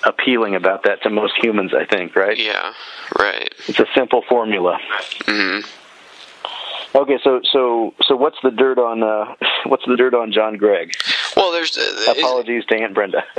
appealing 0.04 0.56
about 0.56 0.84
that 0.84 1.02
to 1.04 1.10
most 1.10 1.34
humans. 1.42 1.74
I 1.74 1.86
think, 1.86 2.16
right? 2.16 2.38
yeah, 2.38 2.74
right. 3.20 3.54
It's 3.68 3.80
a 3.80 3.88
simple 3.96 4.22
formula. 4.30 4.80
hmm 5.26 5.60
Okay, 6.96 7.18
so 7.24 7.42
so 7.52 7.94
so 8.04 8.16
what's 8.16 8.38
the 8.44 8.52
dirt 8.52 8.80
on 8.80 9.04
uh 9.04 9.36
what's 9.66 9.86
the 9.86 9.96
dirt 9.96 10.14
on 10.14 10.32
John 10.32 10.58
Gregg? 10.58 10.94
Well, 11.36 11.52
there's 11.52 11.78
uh, 11.78 12.14
Apologies 12.18 12.66
to 12.66 12.76
Aunt 12.76 12.94
Brenda. 12.94 13.18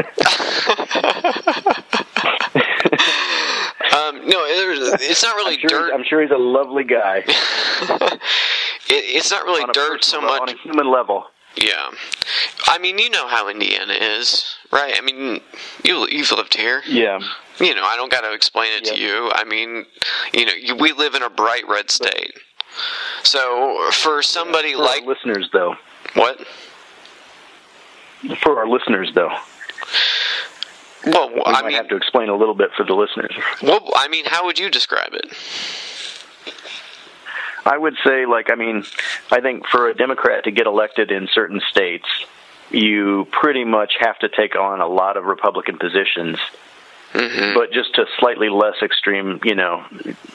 um, 3.94 4.28
no, 4.28 4.44
it's 4.46 5.22
not 5.22 5.34
really 5.36 5.54
I'm 5.54 5.60
sure, 5.60 5.68
dirt. 5.68 5.94
I'm 5.94 6.04
sure 6.04 6.22
he's 6.22 6.30
a 6.30 6.36
lovely 6.36 6.84
guy. 6.84 7.18
it, 7.26 8.18
it's 8.88 9.30
not 9.30 9.44
really 9.44 9.64
dirt 9.72 10.04
so 10.04 10.20
much. 10.20 10.42
on 10.42 10.48
a 10.50 10.56
human 10.58 10.90
level. 10.90 11.24
Yeah, 11.56 11.90
I 12.68 12.78
mean, 12.78 12.98
you 12.98 13.10
know 13.10 13.26
how 13.26 13.48
Indiana 13.48 13.94
is, 13.94 14.44
right? 14.70 14.94
I 14.96 15.00
mean, 15.00 15.40
you 15.82 16.06
you've 16.08 16.30
lived 16.30 16.54
here. 16.54 16.82
Yeah. 16.86 17.18
You 17.58 17.74
know, 17.74 17.82
I 17.84 17.96
don't 17.96 18.12
got 18.12 18.20
to 18.20 18.32
explain 18.32 18.72
it 18.74 18.84
to 18.84 18.96
you. 18.96 19.32
I 19.34 19.42
mean, 19.42 19.84
you 20.32 20.46
know, 20.46 20.52
you, 20.52 20.76
we 20.76 20.92
live 20.92 21.14
in 21.16 21.22
a 21.22 21.30
bright 21.30 21.66
red 21.66 21.90
state. 21.90 22.34
So 23.22 23.90
for 23.92 24.22
somebody 24.22 24.72
For 24.74 24.82
like 24.82 25.02
our 25.02 25.08
listeners, 25.08 25.48
though. 25.52 25.76
what? 26.14 26.38
For 28.42 28.58
our 28.58 28.66
listeners, 28.68 29.10
though, 29.14 29.30
Well, 31.06 31.30
we 31.34 31.40
I 31.46 31.52
might 31.52 31.64
mean, 31.66 31.76
have 31.76 31.88
to 31.88 31.96
explain 31.96 32.28
a 32.28 32.36
little 32.36 32.54
bit 32.54 32.70
for 32.76 32.84
the 32.84 32.94
listeners. 32.94 33.32
well, 33.62 33.90
I 33.96 34.08
mean, 34.08 34.24
how 34.26 34.44
would 34.46 34.58
you 34.58 34.70
describe 34.70 35.14
it? 35.14 35.32
I 37.64 37.76
would 37.76 37.94
say, 38.04 38.24
like, 38.26 38.50
I 38.50 38.54
mean, 38.54 38.84
I 39.30 39.40
think 39.40 39.66
for 39.66 39.88
a 39.88 39.94
Democrat 39.94 40.44
to 40.44 40.50
get 40.50 40.66
elected 40.66 41.10
in 41.10 41.28
certain 41.32 41.60
states, 41.70 42.06
you 42.70 43.26
pretty 43.30 43.64
much 43.64 43.94
have 44.00 44.18
to 44.20 44.28
take 44.28 44.56
on 44.56 44.80
a 44.80 44.86
lot 44.88 45.16
of 45.16 45.24
Republican 45.24 45.78
positions, 45.78 46.38
hmm 47.12 47.54
but 47.54 47.72
just 47.72 47.94
to 47.94 48.04
slightly 48.18 48.48
less 48.48 48.74
extreme, 48.82 49.40
you 49.42 49.54
know, 49.54 49.84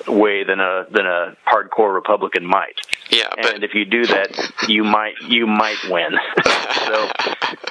way 0.08 0.44
than 0.44 0.60
a 0.60 0.86
than 0.92 1.06
a 1.06 1.36
hardcore 1.48 1.94
Republican 1.94 2.46
might. 2.46 2.80
Yeah, 3.10 3.30
but 3.36 3.56
and 3.56 3.64
if 3.64 3.74
you 3.74 3.86
do 3.86 4.06
that, 4.08 4.52
you 4.68 4.84
might 4.84 5.22
you 5.22 5.48
might 5.48 5.78
win. 5.90 6.12
so, 6.86 7.12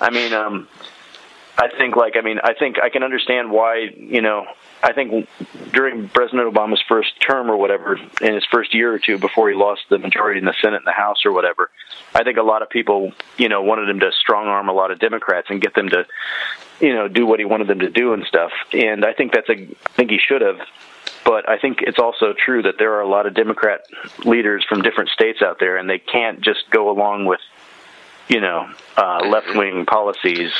I 0.01 0.11
mean, 0.11 0.33
um, 0.33 0.69
I 1.59 1.69
think 1.77 1.97
like 1.97 2.17
I 2.17 2.21
mean, 2.21 2.39
I 2.43 2.55
think 2.55 2.77
I 2.83 2.89
can 2.89 3.03
understand 3.03 3.51
why 3.51 3.91
you 3.97 4.23
know. 4.23 4.47
I 4.83 4.93
think 4.93 5.29
during 5.73 6.09
President 6.09 6.53
Obama's 6.53 6.83
first 6.89 7.21
term 7.21 7.51
or 7.51 7.57
whatever, 7.57 7.97
in 8.21 8.35
his 8.35 8.45
first 8.51 8.75
year 8.75 8.93
or 8.93 8.99
two 8.99 9.17
before 9.17 9.49
he 9.49 9.55
lost 9.55 9.83
the 9.89 9.99
majority 9.99 10.41
in 10.41 10.45
the 10.45 10.55
Senate 10.61 10.79
and 10.79 10.87
the 10.87 10.93
House 10.93 11.25
or 11.25 11.33
whatever, 11.33 11.71
I 12.15 12.25
think 12.25 12.37
a 12.37 12.43
lot 12.43 12.63
of 12.63 12.71
people, 12.71 13.13
you 13.39 13.49
know, 13.49 13.63
wanted 13.63 13.89
him 13.89 14.01
to 14.01 14.11
strong 14.13 14.49
arm 14.49 14.69
a 14.69 14.73
lot 14.73 14.91
of 14.91 14.99
Democrats 14.99 15.49
and 15.51 15.61
get 15.61 15.75
them 15.75 15.89
to, 15.91 16.05
you 16.81 16.95
know, 16.95 17.07
do 17.07 17.27
what 17.27 17.39
he 17.39 17.45
wanted 17.45 17.69
them 17.69 17.79
to 17.79 17.91
do 17.91 18.13
and 18.13 18.25
stuff. 18.25 18.51
And 18.73 19.05
I 19.05 19.13
think 19.13 19.33
that's 19.33 19.49
a, 19.49 19.53
I 19.53 19.93
think 19.95 20.11
he 20.11 20.19
should 20.19 20.43
have. 20.43 20.59
But 21.25 21.49
I 21.49 21.59
think 21.59 21.83
it's 21.83 22.01
also 22.01 22.33
true 22.33 22.63
that 22.63 22.79
there 22.79 22.95
are 22.95 23.01
a 23.01 23.09
lot 23.09 23.27
of 23.27 23.35
Democrat 23.35 23.87
leaders 24.25 24.65
from 24.69 24.83
different 24.83 25.11
states 25.11 25.41
out 25.41 25.61
there, 25.61 25.77
and 25.77 25.89
they 25.89 26.01
can't 26.01 26.41
just 26.41 26.69
go 26.71 26.91
along 26.91 27.27
with, 27.27 27.41
you 28.29 28.41
know, 28.41 28.69
uh, 28.97 29.21
left 29.29 29.55
wing 29.55 29.87
policies 29.87 30.51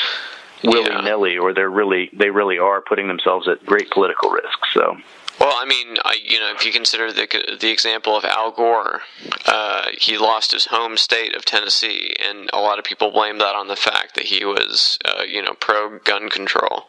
willy 0.63 1.03
nilly, 1.03 1.39
or 1.39 1.53
they're 1.53 1.71
really 1.71 2.11
they 2.13 2.31
really 2.31 2.59
are 2.59 2.81
putting 2.81 3.09
themselves 3.09 3.49
at 3.49 3.65
great 3.67 3.91
political 3.91 4.31
risk. 4.31 4.59
So. 4.73 4.97
Well, 5.41 5.55
I 5.57 5.65
mean, 5.65 5.97
I, 6.05 6.19
you 6.23 6.39
know, 6.39 6.53
if 6.55 6.65
you 6.65 6.73
consider 6.73 7.13
the 7.13 7.57
the 7.59 7.71
example 7.71 8.17
of 8.17 8.25
Al 8.25 8.53
Gore, 8.53 9.01
uh, 9.47 9.87
he 9.99 10.19
lost 10.19 10.53
his 10.53 10.67
home 10.67 10.97
state 10.97 11.35
of 11.35 11.45
Tennessee, 11.45 12.15
and 12.25 12.49
a 12.53 12.61
lot 12.61 12.79
of 12.79 12.85
people 12.85 13.11
blame 13.11 13.39
that 13.39 13.55
on 13.57 13.67
the 13.67 13.77
fact 13.77 14.15
that 14.15 14.25
he 14.25 14.45
was, 14.45 14.99
uh, 15.05 15.23
you 15.23 15.43
know, 15.43 15.55
pro 15.55 15.99
gun 16.01 16.29
control. 16.29 16.85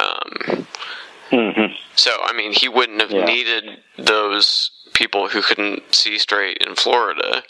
Um, 0.00 0.66
mm-hmm. 1.34 1.74
So, 1.96 2.10
I 2.22 2.32
mean, 2.32 2.52
he 2.52 2.68
wouldn't 2.68 3.00
have 3.00 3.10
Yeah. 3.10 3.24
needed 3.24 3.64
those 3.98 4.70
people 4.92 5.28
who 5.28 5.42
couldn't 5.42 5.94
see 5.94 6.18
straight 6.18 6.58
in 6.58 6.74
Florida 6.76 7.42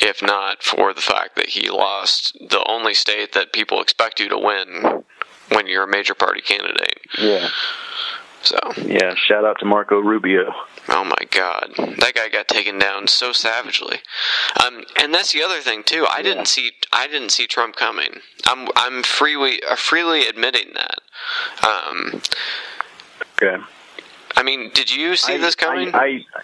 if 0.00 0.22
not 0.22 0.62
for 0.62 0.92
the 0.94 1.00
fact 1.00 1.36
that 1.36 1.46
he 1.50 1.70
lost 1.70 2.36
the 2.50 2.64
only 2.66 2.94
state 2.94 3.32
that 3.32 3.52
people 3.52 3.80
expect 3.80 4.18
you 4.18 4.28
to 4.28 4.38
win 4.38 5.04
when 5.50 5.66
you're 5.66 5.84
a 5.84 5.88
major 5.88 6.14
party 6.14 6.40
candidate. 6.40 7.00
Yeah. 7.18 7.48
So, 8.42 8.58
Yeah. 8.78 9.14
Shout 9.14 9.44
out 9.44 9.58
to 9.60 9.66
Marco 9.66 9.98
Rubio. 10.00 10.52
oh 10.88 11.04
my 11.04 11.24
god, 11.30 11.74
that 11.98 12.12
guy 12.14 12.28
got 12.28 12.48
taken 12.48 12.78
down 12.78 13.06
so 13.08 13.30
savagely. 13.32 13.98
Um, 14.64 14.84
and 15.00 15.12
that's 15.12 15.32
the 15.32 15.42
other 15.42 15.60
thing 15.60 15.82
too. 15.82 16.06
I 16.10 16.22
didn't 16.22 16.46
see 16.48 16.72
I 16.92 17.06
didn't 17.08 17.30
see 17.30 17.46
Trump 17.46 17.76
coming. 17.76 18.20
I'm 18.46 18.68
I'm 18.74 19.02
freely 19.02 19.60
uh, 19.68 19.76
freely 19.76 20.26
admitting 20.26 20.72
that. 20.74 20.98
Um, 21.68 22.22
Okay. 23.40 23.62
I 24.36 24.42
mean, 24.42 24.70
did 24.74 24.90
you 24.94 25.16
see 25.16 25.34
I- 25.34 25.38
this 25.38 25.54
coming? 25.54 25.94
I, 25.94 26.24
I 26.34 26.42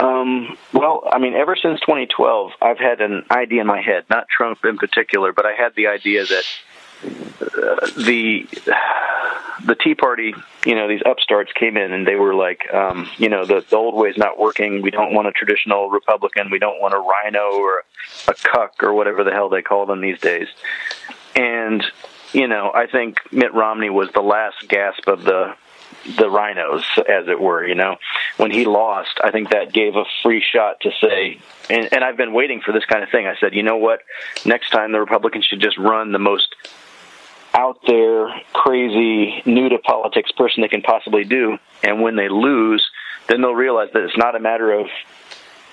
um 0.00 0.56
well, 0.72 1.06
I 1.10 1.18
mean, 1.18 1.34
ever 1.34 1.56
since 1.56 1.80
2012, 1.80 2.52
I've 2.62 2.78
had 2.78 3.00
an 3.00 3.24
idea 3.30 3.60
in 3.60 3.66
my 3.66 3.80
head, 3.80 4.04
not 4.08 4.28
Trump 4.28 4.64
in 4.64 4.78
particular, 4.78 5.32
but 5.32 5.44
I 5.44 5.52
had 5.52 5.74
the 5.74 5.88
idea 5.88 6.24
that 6.24 6.44
uh, 7.02 7.86
the 7.96 8.46
the 9.64 9.74
Tea 9.74 9.94
Party, 9.94 10.34
you 10.64 10.74
know, 10.74 10.88
these 10.88 11.02
upstarts 11.04 11.52
came 11.52 11.76
in 11.76 11.92
and 11.92 12.06
they 12.06 12.14
were 12.14 12.34
like, 12.34 12.72
um, 12.72 13.08
you 13.18 13.28
know, 13.28 13.44
the, 13.44 13.64
the 13.68 13.76
old 13.76 13.94
way's 13.94 14.16
not 14.16 14.38
working. 14.38 14.82
We 14.82 14.90
don't 14.90 15.12
want 15.12 15.28
a 15.28 15.32
traditional 15.32 15.90
Republican. 15.90 16.50
We 16.50 16.58
don't 16.58 16.80
want 16.80 16.94
a 16.94 16.98
rhino 16.98 17.52
or 17.52 17.84
a 18.28 18.34
cuck 18.34 18.82
or 18.82 18.92
whatever 18.94 19.24
the 19.24 19.32
hell 19.32 19.48
they 19.48 19.62
call 19.62 19.86
them 19.86 20.00
these 20.00 20.20
days. 20.20 20.48
And 21.34 21.84
you 22.32 22.46
know, 22.46 22.70
I 22.72 22.86
think 22.86 23.18
Mitt 23.32 23.54
Romney 23.54 23.90
was 23.90 24.10
the 24.12 24.22
last 24.22 24.68
gasp 24.68 25.06
of 25.08 25.24
the 25.24 25.54
the 26.16 26.30
rhinos, 26.30 26.84
as 27.08 27.28
it 27.28 27.38
were. 27.38 27.66
You 27.66 27.74
know, 27.74 27.96
when 28.36 28.50
he 28.50 28.64
lost, 28.64 29.20
I 29.22 29.30
think 29.30 29.50
that 29.50 29.72
gave 29.72 29.96
a 29.96 30.04
free 30.22 30.42
shot 30.42 30.80
to 30.80 30.90
say. 31.00 31.38
And, 31.68 31.92
and 31.92 32.04
I've 32.04 32.16
been 32.16 32.32
waiting 32.32 32.60
for 32.60 32.72
this 32.72 32.84
kind 32.84 33.02
of 33.02 33.10
thing. 33.10 33.26
I 33.26 33.36
said, 33.38 33.54
you 33.54 33.62
know 33.62 33.76
what? 33.76 34.00
Next 34.44 34.70
time 34.70 34.92
the 34.92 35.00
Republicans 35.00 35.44
should 35.44 35.60
just 35.60 35.78
run 35.78 36.12
the 36.12 36.18
most 36.18 36.54
out 37.52 37.78
there, 37.86 38.28
crazy, 38.52 39.42
new 39.44 39.68
to 39.68 39.78
politics 39.78 40.30
person 40.32 40.62
they 40.62 40.68
can 40.68 40.82
possibly 40.82 41.24
do. 41.24 41.58
And 41.82 42.00
when 42.00 42.16
they 42.16 42.28
lose, 42.28 42.86
then 43.28 43.40
they'll 43.40 43.54
realize 43.54 43.88
that 43.92 44.02
it's 44.04 44.16
not 44.16 44.36
a 44.36 44.40
matter 44.40 44.72
of 44.72 44.86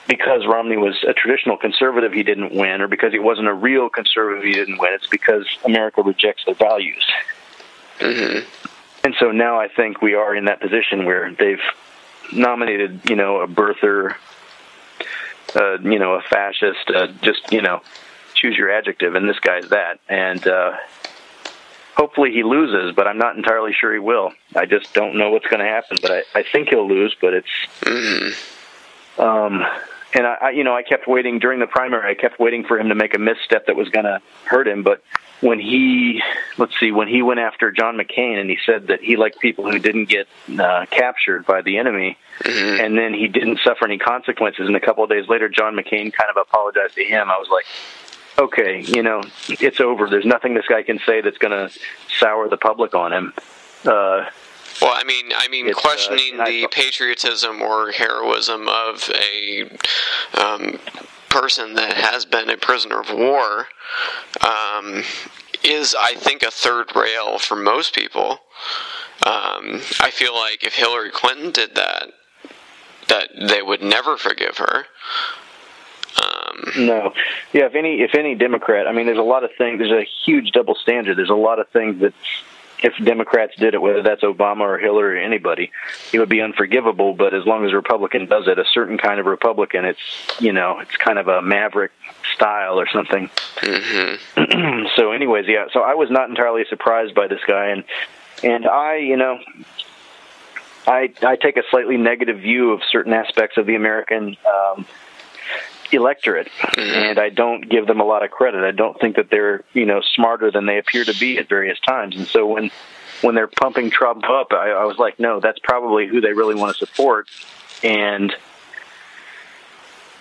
because 0.07 0.45
Romney 0.45 0.77
was 0.77 0.95
a 1.07 1.13
traditional 1.13 1.57
conservative, 1.57 2.13
he 2.13 2.23
didn't 2.23 2.53
win, 2.53 2.81
or 2.81 2.87
because 2.87 3.11
he 3.11 3.19
wasn't 3.19 3.47
a 3.47 3.53
real 3.53 3.89
conservative, 3.89 4.43
he 4.43 4.53
didn't 4.53 4.77
win. 4.79 4.93
It's 4.93 5.07
because 5.07 5.45
America 5.65 6.01
rejects 6.01 6.45
their 6.45 6.55
values. 6.55 7.05
And 9.03 9.15
so 9.19 9.31
now 9.31 9.59
I 9.59 9.67
think 9.67 10.01
we 10.01 10.13
are 10.15 10.35
in 10.35 10.45
that 10.45 10.59
position 10.59 11.05
where 11.05 11.31
they've 11.33 11.61
nominated, 12.33 13.09
you 13.09 13.15
know, 13.15 13.41
a 13.41 13.47
birther, 13.47 14.15
uh, 15.55 15.77
you 15.79 15.99
know, 15.99 16.13
a 16.13 16.21
fascist, 16.21 16.89
uh, 16.93 17.07
just, 17.21 17.51
you 17.51 17.61
know, 17.61 17.81
choose 18.33 18.57
your 18.57 18.69
adjective, 18.69 19.15
and 19.15 19.27
this 19.27 19.39
guy's 19.39 19.69
that. 19.69 19.99
And 20.09 20.45
uh, 20.47 20.77
hopefully 21.95 22.31
he 22.31 22.43
loses, 22.43 22.93
but 22.95 23.07
I'm 23.07 23.17
not 23.17 23.35
entirely 23.35 23.73
sure 23.73 23.93
he 23.93 23.99
will. 23.99 24.33
I 24.55 24.65
just 24.65 24.93
don't 24.93 25.15
know 25.15 25.31
what's 25.31 25.47
going 25.47 25.59
to 25.59 25.65
happen, 25.65 25.97
but 26.01 26.11
I, 26.11 26.23
I 26.35 26.43
think 26.43 26.69
he'll 26.69 26.87
lose, 26.87 27.15
but 27.19 27.33
it's. 27.33 27.47
Um, 29.17 29.65
and 30.13 30.25
I, 30.25 30.37
I, 30.41 30.49
you 30.51 30.63
know, 30.63 30.75
I 30.75 30.83
kept 30.83 31.07
waiting 31.07 31.39
during 31.39 31.59
the 31.59 31.67
primary. 31.67 32.09
I 32.09 32.15
kept 32.15 32.39
waiting 32.39 32.63
for 32.63 32.79
him 32.79 32.89
to 32.89 32.95
make 32.95 33.13
a 33.13 33.19
misstep 33.19 33.67
that 33.67 33.75
was 33.75 33.89
going 33.89 34.05
to 34.05 34.21
hurt 34.45 34.67
him. 34.67 34.83
But 34.83 35.03
when 35.41 35.59
he, 35.59 36.21
let's 36.57 36.79
see, 36.79 36.91
when 36.91 37.07
he 37.07 37.21
went 37.21 37.39
after 37.39 37.71
John 37.71 37.97
McCain 37.97 38.39
and 38.39 38.49
he 38.49 38.57
said 38.65 38.87
that 38.87 39.01
he 39.01 39.17
liked 39.17 39.39
people 39.39 39.69
who 39.69 39.79
didn't 39.79 40.05
get 40.05 40.27
uh, 40.57 40.85
captured 40.89 41.45
by 41.45 41.61
the 41.61 41.77
enemy, 41.77 42.17
and 42.45 42.97
then 42.97 43.13
he 43.13 43.27
didn't 43.27 43.59
suffer 43.63 43.85
any 43.85 43.97
consequences. 43.97 44.67
And 44.67 44.75
a 44.75 44.79
couple 44.79 45.03
of 45.03 45.09
days 45.09 45.27
later, 45.27 45.49
John 45.49 45.75
McCain 45.75 46.13
kind 46.13 46.29
of 46.29 46.37
apologized 46.37 46.95
to 46.95 47.03
him. 47.03 47.29
I 47.29 47.37
was 47.37 47.49
like, 47.51 47.65
okay, 48.39 48.81
you 48.81 49.03
know, 49.03 49.23
it's 49.47 49.79
over. 49.79 50.09
There's 50.09 50.25
nothing 50.25 50.53
this 50.53 50.67
guy 50.67 50.83
can 50.83 50.99
say 51.05 51.21
that's 51.21 51.37
going 51.37 51.51
to 51.51 51.77
sour 52.19 52.47
the 52.47 52.57
public 52.57 52.95
on 52.95 53.13
him. 53.13 53.33
Uh, 53.85 54.25
Well, 54.81 54.93
I 54.95 55.03
mean, 55.03 55.31
I 55.35 55.47
mean, 55.47 55.67
It's, 55.67 55.77
uh, 55.77 55.81
questioning 55.81 56.39
I 56.39 56.45
the 56.49 56.67
patriotism 56.67 57.61
or 57.61 57.91
heroism 57.91 58.67
of 58.69 59.09
a 59.13 59.69
um, 60.39 60.79
person 61.29 61.73
that 61.75 61.93
has 61.93 62.25
been 62.25 62.49
a 62.49 62.57
prisoner 62.57 62.99
of 62.99 63.11
war 63.11 63.67
um, 64.41 65.03
is, 65.63 65.95
I 65.99 66.13
think, 66.15 66.43
a 66.43 66.51
third 66.51 66.95
rail 66.95 67.39
for 67.39 67.55
most 67.55 67.95
people. 67.95 68.39
Um, 69.25 69.81
I 69.99 70.11
feel 70.11 70.35
like 70.35 70.63
if 70.63 70.75
Hillary 70.75 71.09
Clinton 71.11 71.51
did 71.51 71.75
that, 71.75 72.09
that 73.07 73.29
they 73.49 73.61
would 73.61 73.81
never 73.81 74.17
forgive 74.17 74.57
her. 74.57 74.85
Um, 76.21 76.85
No, 76.85 77.13
yeah. 77.53 77.65
If 77.65 77.75
any, 77.75 78.01
if 78.01 78.15
any 78.15 78.35
Democrat, 78.35 78.87
I 78.87 78.91
mean, 78.91 79.05
there's 79.05 79.17
a 79.17 79.23
lot 79.23 79.43
of 79.43 79.49
things. 79.57 79.79
There's 79.79 79.91
a 79.91 80.07
huge 80.25 80.51
double 80.51 80.75
standard. 80.75 81.17
There's 81.17 81.29
a 81.29 81.35
lot 81.35 81.59
of 81.59 81.67
things 81.69 81.99
that, 82.01 82.13
if 82.79 82.93
Democrats 83.03 83.55
did 83.57 83.73
it, 83.73 83.81
whether 83.81 84.01
that's 84.01 84.21
Obama 84.21 84.61
or 84.61 84.77
Hillary 84.77 85.19
or 85.19 85.21
anybody, 85.21 85.71
it 86.13 86.19
would 86.19 86.29
be 86.29 86.41
unforgivable. 86.41 87.13
But 87.13 87.33
as 87.33 87.45
long 87.45 87.65
as 87.65 87.71
a 87.71 87.75
Republican 87.75 88.27
does 88.27 88.47
it, 88.47 88.59
a 88.59 88.65
certain 88.71 88.97
kind 88.97 89.19
of 89.19 89.25
Republican, 89.25 89.85
it's 89.85 89.99
you 90.39 90.53
know, 90.53 90.79
it's 90.79 90.95
kind 90.97 91.19
of 91.19 91.27
a 91.27 91.41
maverick 91.41 91.91
style 92.35 92.79
or 92.79 92.87
something. 92.87 93.29
so, 94.95 95.11
anyways, 95.11 95.45
yeah. 95.47 95.65
So 95.73 95.81
I 95.81 95.95
was 95.95 96.11
not 96.11 96.29
entirely 96.29 96.65
surprised 96.69 97.15
by 97.15 97.27
this 97.27 97.41
guy, 97.47 97.67
and 97.67 97.83
and 98.43 98.67
I, 98.67 98.97
you 98.97 99.17
know. 99.17 99.39
I, 100.89 101.11
I 101.21 101.35
take 101.35 101.57
a 101.57 101.63
slightly 101.69 101.97
negative 101.97 102.39
view 102.39 102.71
of 102.71 102.79
certain 102.89 103.11
aspects 103.11 103.57
of 103.57 103.65
the 103.65 103.75
American 103.75 104.37
um, 104.47 104.85
electorate, 105.91 106.47
mm-hmm. 106.47 106.79
and 106.79 107.19
I 107.19 107.29
don't 107.29 107.67
give 107.69 107.87
them 107.87 107.99
a 107.99 108.05
lot 108.05 108.23
of 108.23 108.31
credit. 108.31 108.63
I 108.63 108.71
don't 108.71 108.99
think 108.99 109.15
that 109.15 109.29
they're 109.29 109.63
you 109.73 109.85
know 109.85 110.01
smarter 110.15 110.51
than 110.51 110.65
they 110.65 110.77
appear 110.77 111.03
to 111.05 111.17
be 111.17 111.37
at 111.37 111.49
various 111.49 111.79
times. 111.79 112.15
And 112.15 112.27
so 112.27 112.45
when 112.45 112.71
when 113.21 113.35
they're 113.35 113.47
pumping 113.47 113.89
Trump 113.89 114.23
up, 114.25 114.51
I, 114.51 114.71
I 114.71 114.85
was 114.85 114.97
like, 114.97 115.19
no, 115.19 115.39
that's 115.39 115.59
probably 115.59 116.07
who 116.07 116.21
they 116.21 116.33
really 116.33 116.55
want 116.55 116.75
to 116.75 116.85
support. 116.85 117.29
And 117.83 118.33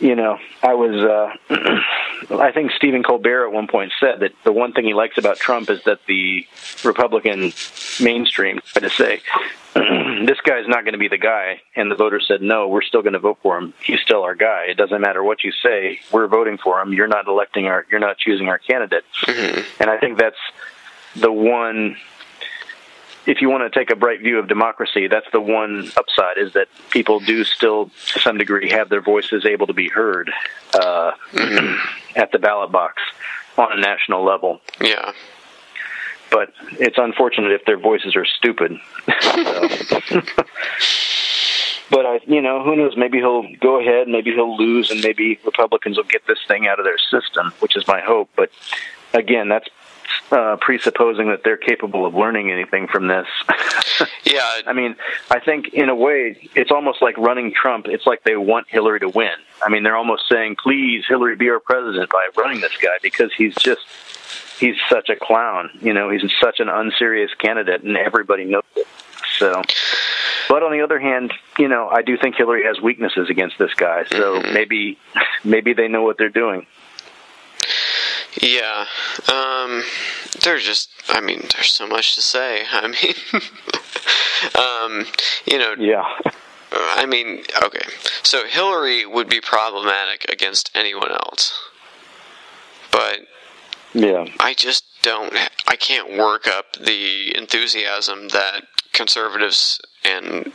you 0.01 0.14
know, 0.14 0.38
I 0.62 0.74
was. 0.74 0.97
Uh, 0.97 1.80
I 2.30 2.51
think 2.51 2.72
Stephen 2.72 3.03
Colbert 3.03 3.47
at 3.47 3.53
one 3.53 3.66
point 3.66 3.92
said 4.01 4.20
that 4.20 4.32
the 4.42 4.53
one 4.53 4.72
thing 4.72 4.84
he 4.84 4.94
likes 4.94 5.18
about 5.18 5.36
Trump 5.36 5.68
is 5.70 5.84
that 5.84 6.01
the 6.07 6.47
Republican 6.82 7.53
mainstream 8.01 8.61
tried 8.64 8.88
to 8.88 8.90
say 8.90 9.20
this 10.26 10.40
guy's 10.40 10.66
not 10.66 10.84
going 10.84 10.94
to 10.94 10.99
be 10.99 11.09
the 11.09 11.18
guy, 11.18 11.61
and 11.74 11.90
the 11.90 11.94
voters 11.94 12.24
said 12.26 12.40
no, 12.40 12.68
we're 12.68 12.82
still 12.82 13.03
going 13.03 13.12
to 13.12 13.18
vote 13.18 13.38
for 13.42 13.59
him. 13.59 13.74
He's 13.82 14.01
still 14.01 14.22
our 14.22 14.34
guy. 14.34 14.64
It 14.68 14.76
doesn't 14.76 15.01
matter 15.01 15.22
what 15.22 15.44
you 15.44 15.53
say, 15.62 16.01
we're 16.11 16.26
voting 16.26 16.59
for 16.59 16.80
him. 16.80 16.92
You're 16.92 17.07
not 17.07 17.28
electing 17.28 17.66
our, 17.66 17.86
you're 17.90 18.01
not 18.01 18.18
choosing 18.18 18.49
our 18.49 18.59
candidate. 18.59 19.05
And 19.78 19.90
I 19.90 19.99
think 19.99 20.18
that's 20.18 20.36
the 21.14 21.32
one. 21.32 21.97
If 23.26 23.40
you 23.40 23.50
want 23.50 23.70
to 23.70 23.78
take 23.78 23.90
a 23.90 23.96
bright 23.96 24.20
view 24.20 24.38
of 24.38 24.48
democracy, 24.48 25.08
that's 25.08 25.26
the 25.32 25.40
one 25.40 25.90
upside 25.96 26.38
is 26.38 26.52
that 26.52 26.68
people 26.90 27.20
do 27.20 27.44
still, 27.44 27.90
to 28.12 28.20
some 28.20 28.38
degree, 28.38 28.70
have 28.70 28.88
their 28.88 29.00
voices 29.00 29.44
able 29.44 29.66
to 29.66 29.72
be 29.72 29.88
heard 29.88 30.30
uh, 30.74 31.12
at 32.16 32.30
the 32.32 32.38
ballot 32.38 32.70
box 32.70 33.02
on 33.58 33.72
a 33.72 33.80
national 33.80 34.22
level 34.22 34.60
yeah. 34.82 35.12
but 36.30 36.52
it's 36.72 36.98
unfortunate 36.98 37.52
if 37.52 37.64
their 37.64 37.78
voices 37.78 38.14
are 38.14 38.26
stupid. 38.26 38.78
But 41.90 42.04
I, 42.04 42.20
you 42.26 42.42
know, 42.42 42.64
who 42.64 42.76
knows? 42.76 42.96
Maybe 42.96 43.18
he'll 43.18 43.46
go 43.60 43.80
ahead, 43.80 44.08
maybe 44.08 44.32
he'll 44.32 44.56
lose, 44.56 44.90
and 44.90 45.00
maybe 45.02 45.38
Republicans 45.44 45.96
will 45.96 46.04
get 46.04 46.26
this 46.26 46.38
thing 46.48 46.66
out 46.66 46.80
of 46.80 46.84
their 46.84 46.98
system, 46.98 47.52
which 47.60 47.76
is 47.76 47.86
my 47.86 48.00
hope. 48.00 48.28
But 48.34 48.50
again, 49.12 49.48
that's 49.48 49.68
uh, 50.30 50.57
presupposing 50.61 51.28
that 51.28 51.42
they're 51.44 51.57
capable 51.57 52.07
of 52.07 52.14
learning 52.14 52.50
anything 52.50 52.86
from 52.88 53.09
this. 53.09 53.26
Yeah. 54.24 54.61
I 54.66 54.72
mean, 54.72 54.96
I 55.30 55.38
think 55.40 55.68
in 55.72 55.88
a 55.88 55.94
way, 55.94 56.50
it's 56.54 56.70
almost 56.70 57.00
like 57.00 57.16
running 57.16 57.54
Trump. 57.54 57.86
It's 57.88 58.07
like 58.07 58.24
they 58.24 58.36
want 58.36 58.66
Hillary 58.68 59.00
to 59.00 59.09
win. 59.09 59.32
I 59.64 59.70
mean, 59.70 59.84
they're 59.84 59.96
almost 59.96 60.24
saying, 60.28 60.57
"Please, 60.62 61.04
Hillary, 61.09 61.36
be 61.36 61.48
our 61.48 61.61
president" 61.61 62.11
by 62.11 62.28
running 62.36 62.61
this 62.61 62.76
guy 62.76 62.98
because 63.00 63.32
he's 63.32 63.54
just 63.54 63.82
he's 64.59 64.76
such 64.88 65.09
a 65.09 65.16
clown. 65.16 65.70
You 65.80 65.92
know, 65.92 66.11
he's 66.11 66.22
such 66.40 66.61
an 66.61 66.68
unserious 66.68 67.32
candidate, 67.34 67.82
and 67.82 67.96
everybody 67.96 68.44
knows 68.44 68.64
it. 68.74 68.86
So, 69.38 69.62
but 70.48 70.62
on 70.62 70.72
the 70.72 70.82
other 70.82 70.98
hand, 70.98 71.32
you 71.59 71.68
know, 71.68 71.88
I 71.88 72.02
do 72.02 72.16
think 72.16 72.36
Hillary 72.36 72.64
has 72.64 72.80
weaknesses 72.80 73.30
against 73.30 73.59
this 73.59 73.72
guy. 73.74 74.04
So 74.04 74.42
maybe 74.52 74.98
maybe 75.44 75.72
they 75.72 75.88
know 75.88 76.02
what 76.02 76.18
they're 76.18 76.28
doing. 76.28 76.66
Yeah, 78.41 78.87
um, 79.32 79.82
there's 80.43 80.64
just, 80.64 80.91
I 81.09 81.20
mean, 81.20 81.41
there's 81.55 81.72
so 81.72 81.87
much 81.87 82.14
to 82.16 82.22
say. 82.22 82.64
I 82.72 82.87
mean, 82.89 83.14
um, 84.55 85.07
you 85.47 85.59
know, 85.59 85.74
Yeah. 85.78 86.05
I 86.72 87.07
mean, 87.07 87.43
okay. 87.62 87.87
So 88.22 88.45
Hillary 88.47 89.07
would 89.07 89.28
be 89.28 89.41
problematic 89.41 90.26
against 90.30 90.70
anyone 90.74 91.11
else. 91.11 91.59
But 92.91 93.20
Yeah. 93.95 94.26
I 94.41 94.53
just 94.53 94.84
don't 95.03 95.32
I 95.68 95.76
can't 95.76 96.18
work 96.18 96.47
up 96.49 96.72
the 96.74 97.37
enthusiasm 97.37 98.28
that 98.28 98.64
conservatives 98.93 99.80
and 100.05 100.53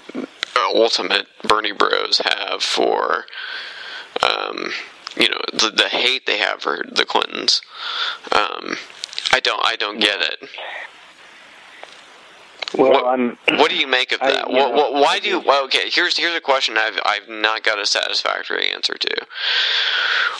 ultimate 0.75 1.27
Bernie 1.43 1.71
bros 1.71 2.21
have 2.23 2.61
for 2.61 3.25
um, 4.21 4.71
you 5.17 5.29
know, 5.29 5.41
the, 5.53 5.71
the 5.75 5.89
hate 5.89 6.25
they 6.25 6.37
have 6.37 6.61
for 6.61 6.83
the 6.89 7.05
Clintons. 7.05 7.61
Um, 8.31 8.75
I 9.33 9.39
don't 9.39 9.61
I 9.65 9.75
don't 9.75 9.99
get 9.99 10.19
it. 10.21 10.49
Well, 12.77 12.91
what, 12.91 13.05
I'm. 13.05 13.37
what 13.59 13.69
do 13.69 13.75
you 13.77 13.87
make 13.87 14.13
of 14.13 14.19
that? 14.21 14.47
you 14.49 14.55
What, 14.55 14.69
know, 14.71 14.75
what, 14.75 14.93
why 14.93 15.19
do 15.19 15.27
you? 15.27 15.39
Well, 15.39 15.65
okay, 15.65 15.89
here's 15.89 16.15
here's 16.17 16.35
a 16.35 16.41
question 16.41 16.77
I've 16.77 16.99
I've 17.05 17.27
not 17.27 17.63
got 17.63 17.79
a 17.79 17.85
satisfactory 17.85 18.71
answer 18.71 18.93
to. 18.93 19.25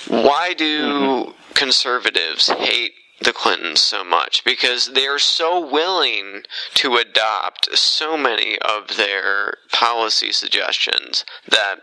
Why 0.08 0.54
do 0.54 0.64
Mm-hmm. 0.84 1.32
conservatives 1.54 2.48
hate 2.48 2.94
the 3.22 3.34
Clintons 3.34 3.82
so 3.82 4.04
much? 4.04 4.44
Because 4.44 4.92
they're 4.94 5.20
so 5.20 5.60
willing 5.60 6.44
to 6.76 6.96
adopt 6.96 7.78
so 7.78 8.18
many 8.18 8.58
of 8.60 8.98
their 8.98 9.56
policy 9.72 10.32
suggestions 10.32 11.26
that 11.48 11.82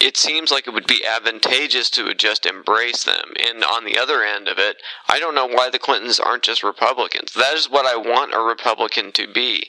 it 0.00 0.16
seems 0.16 0.50
like 0.50 0.66
it 0.66 0.74
would 0.74 0.86
be 0.86 1.06
advantageous 1.06 1.88
to 1.90 2.12
just 2.14 2.46
embrace 2.46 3.04
them. 3.04 3.32
And 3.46 3.64
on 3.64 3.84
the 3.84 3.96
other 3.96 4.22
end 4.22 4.48
of 4.48 4.58
it, 4.58 4.76
I 5.08 5.18
don't 5.18 5.34
know 5.34 5.46
why 5.46 5.70
the 5.70 5.78
Clintons 5.78 6.18
aren't 6.18 6.42
just 6.42 6.62
Republicans. 6.62 7.32
That 7.32 7.54
is 7.54 7.70
what 7.70 7.86
I 7.86 7.96
want 7.96 8.34
a 8.34 8.40
Republican 8.40 9.12
to 9.12 9.26
be. 9.26 9.68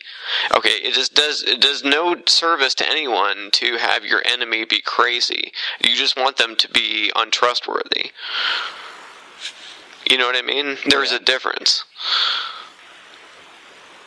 Okay, 0.55 0.77
it 0.83 0.93
just 0.93 1.13
does 1.13 1.43
it 1.43 1.61
does 1.61 1.83
no 1.83 2.15
service 2.25 2.73
to 2.75 2.89
anyone 2.89 3.49
to 3.53 3.77
have 3.77 4.03
your 4.03 4.21
enemy 4.25 4.65
be 4.65 4.81
crazy. 4.81 5.51
You 5.79 5.95
just 5.95 6.17
want 6.17 6.37
them 6.37 6.55
to 6.57 6.69
be 6.69 7.11
untrustworthy. 7.15 8.11
You 10.09 10.17
know 10.17 10.27
what 10.27 10.35
I 10.35 10.41
mean? 10.41 10.77
There's 10.87 11.11
a 11.11 11.19
difference. 11.19 11.83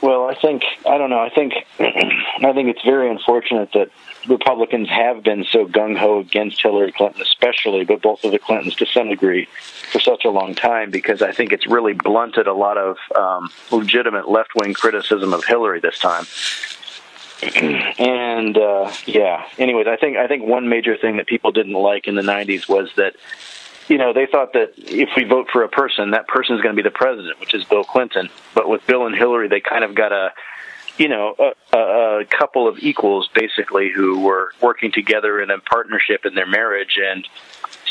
Well, 0.01 0.29
I 0.29 0.35
think 0.35 0.63
I 0.87 0.97
don't 0.97 1.11
know. 1.11 1.19
I 1.19 1.31
think 1.31 1.55
I 1.81 2.53
think 2.53 2.69
it's 2.69 2.83
very 2.85 3.11
unfortunate 3.11 3.73
that 3.73 3.91
Republicans 4.29 4.89
have 4.89 5.25
been 5.25 5.45
so 5.45 5.67
gung 5.67 5.97
ho 5.97 6.21
against 6.21 6.63
Hillary 6.63 6.93
Clinton, 6.93 7.21
especially, 7.23 7.85
but 7.85 8.01
both 8.01 8.23
of 8.23 8.31
the 8.31 8.39
Clintons 8.39 8.77
to 8.77 8.87
some 8.87 9.09
degree, 9.09 9.49
for 9.91 9.99
such 9.99 10.25
a 10.25 10.31
long 10.31 10.55
time. 10.55 10.93
Because 10.93 11.21
I 11.21 11.33
think 11.33 11.53
it's 11.53 11.67
really 11.67 11.95
blunted 11.95 12.47
a 12.47 12.53
lot 12.53 12.79
of 12.79 12.97
um, 13.17 13.51
legitimate 13.73 14.29
left 14.29 14.55
wing 14.55 14.73
criticism 14.73 15.33
of 15.33 15.45
Hillary 15.45 15.81
this 15.81 15.99
time. 15.99 16.27
and 17.99 18.57
uh, 18.57 18.93
yeah, 19.07 19.47
anyways, 19.59 19.89
I 19.89 19.97
think 19.97 20.17
I 20.17 20.29
think 20.29 20.45
one 20.45 20.69
major 20.69 20.97
thing 20.97 21.17
that 21.17 21.27
people 21.27 21.51
didn't 21.51 21.75
like 21.75 22.07
in 22.07 22.15
the 22.15 22.23
'90s 22.23 22.69
was 22.69 22.91
that 22.97 23.17
you 23.89 23.99
know, 23.99 24.13
they 24.13 24.27
thought 24.27 24.53
that 24.53 24.75
if 24.77 25.11
we 25.17 25.25
vote 25.25 25.49
for 25.51 25.63
a 25.63 25.69
person, 25.69 26.11
that 26.11 26.29
person 26.29 26.57
is 26.57 26.63
going 26.63 26.77
to 26.77 26.83
be 26.83 26.87
the 26.87 26.95
president, 26.95 27.41
which 27.41 27.55
is 27.55 27.65
Bill 27.65 27.85
Clinton. 27.85 28.29
But 28.55 28.69
with 28.69 28.87
Bill 28.87 29.07
and 29.07 29.15
Hillary, 29.15 29.49
they 29.49 29.61
kind 29.61 29.83
of 29.83 29.95
got 29.95 30.13
a, 30.13 30.33
you 30.99 31.09
know, 31.09 31.35
a, 31.73 31.79
a, 31.79 32.25
couple 32.27 32.69
of 32.69 32.79
equals 32.81 33.29
basically 33.35 33.91
who 33.91 34.21
were 34.21 34.53
working 34.61 34.93
together 34.93 35.41
in 35.41 35.51
a 35.51 35.59
partnership 35.59 36.27
in 36.27 36.35
their 36.35 36.47
marriage, 36.47 36.99
and 37.03 37.27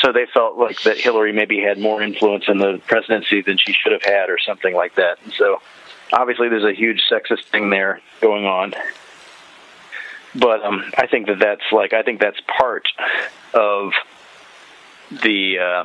so 0.02 0.12
they 0.12 0.28
felt 0.32 0.58
like 0.58 0.82
that 0.84 0.98
Hillary 0.98 1.34
maybe 1.34 1.60
had 1.60 1.80
more 1.80 2.02
influence 2.02 2.45
in 2.48 2.60
the 2.60 2.80
presidency 2.86 3.41
than 3.41 3.58
she 3.58 3.74
should 3.74 3.91
have 3.91 4.04
had, 4.04 4.30
or 4.30 4.38
something 4.38 4.76
like 4.76 4.95
that. 4.95 5.18
And 5.24 5.34
so, 5.34 5.62
obviously, 6.14 6.50
there's 6.50 6.64
a 6.64 6.74
huge 6.74 7.02
sexist 7.10 7.45
thing 7.45 7.70
there 7.72 8.02
going 8.22 8.45
on. 8.45 8.76
But 10.36 10.64
um, 10.64 10.84
I 10.95 11.08
think 11.08 11.28
that 11.28 11.39
that's 11.39 11.64
like 11.72 11.93
I 11.93 12.04
think 12.04 12.20
that's 12.20 12.39
part 12.60 12.88
of 13.54 13.93
the 15.12 15.60
uh, 15.60 15.84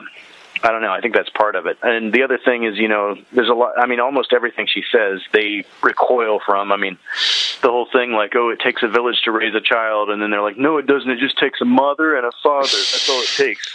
I 0.65 0.71
don't 0.71 0.83
know. 0.83 0.93
I 0.93 1.01
think 1.01 1.15
that's 1.15 1.31
part 1.31 1.57
of 1.57 1.67
it. 1.67 1.79
And 1.83 2.13
the 2.13 2.23
other 2.23 2.39
thing 2.39 2.65
is, 2.65 2.79
you 2.79 2.89
know, 2.89 3.17
there's 3.33 3.49
a 3.49 3.55
lot. 3.55 3.73
I 3.79 3.87
mean, 3.87 3.99
almost 3.99 4.33
everything 4.33 4.69
she 4.73 4.83
says, 4.93 5.21
they 5.33 5.65
recoil 5.83 6.41
from. 6.45 6.71
I 6.71 6.77
mean, 6.77 6.99
the 7.63 7.69
whole 7.69 7.89
thing, 7.93 8.13
like, 8.13 8.37
oh, 8.37 8.51
it 8.51 8.61
takes 8.61 8.83
a 8.83 8.89
village 8.89 9.21
to 9.25 9.33
raise 9.33 9.55
a 9.55 9.61
child, 9.61 10.11
and 10.11 10.23
then 10.23 10.31
they're 10.31 10.43
like, 10.43 10.59
no, 10.59 10.79
it 10.79 10.87
doesn't. 10.87 11.11
It 11.11 11.19
just 11.19 11.39
takes 11.39 11.61
a 11.61 11.65
mother 11.65 12.17
and 12.17 12.27
a 12.27 12.31
father. 12.43 12.69
That's 12.69 13.09
all 13.11 13.21
it 13.21 13.29
takes, 13.37 13.67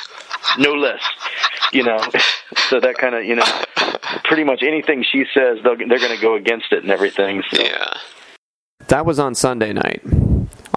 no 0.57 0.73
less. 0.73 1.01
You 1.73 1.83
know, 1.83 1.97
so 2.69 2.79
that 2.79 2.97
kind 2.97 3.15
of, 3.15 3.25
you 3.25 3.35
know, 3.35 3.63
pretty 4.23 4.45
much 4.45 4.63
anything 4.63 5.03
she 5.11 5.25
says, 5.33 5.57
they'll, 5.63 5.77
they're 5.77 5.99
going 5.99 6.15
to 6.15 6.21
go 6.21 6.35
against 6.35 6.71
it 6.71 6.83
and 6.83 6.91
everything. 6.91 7.43
So. 7.51 7.61
Yeah. 7.61 7.97
That 8.87 9.05
was 9.05 9.19
on 9.19 9.35
Sunday 9.35 9.73
night. 9.73 10.01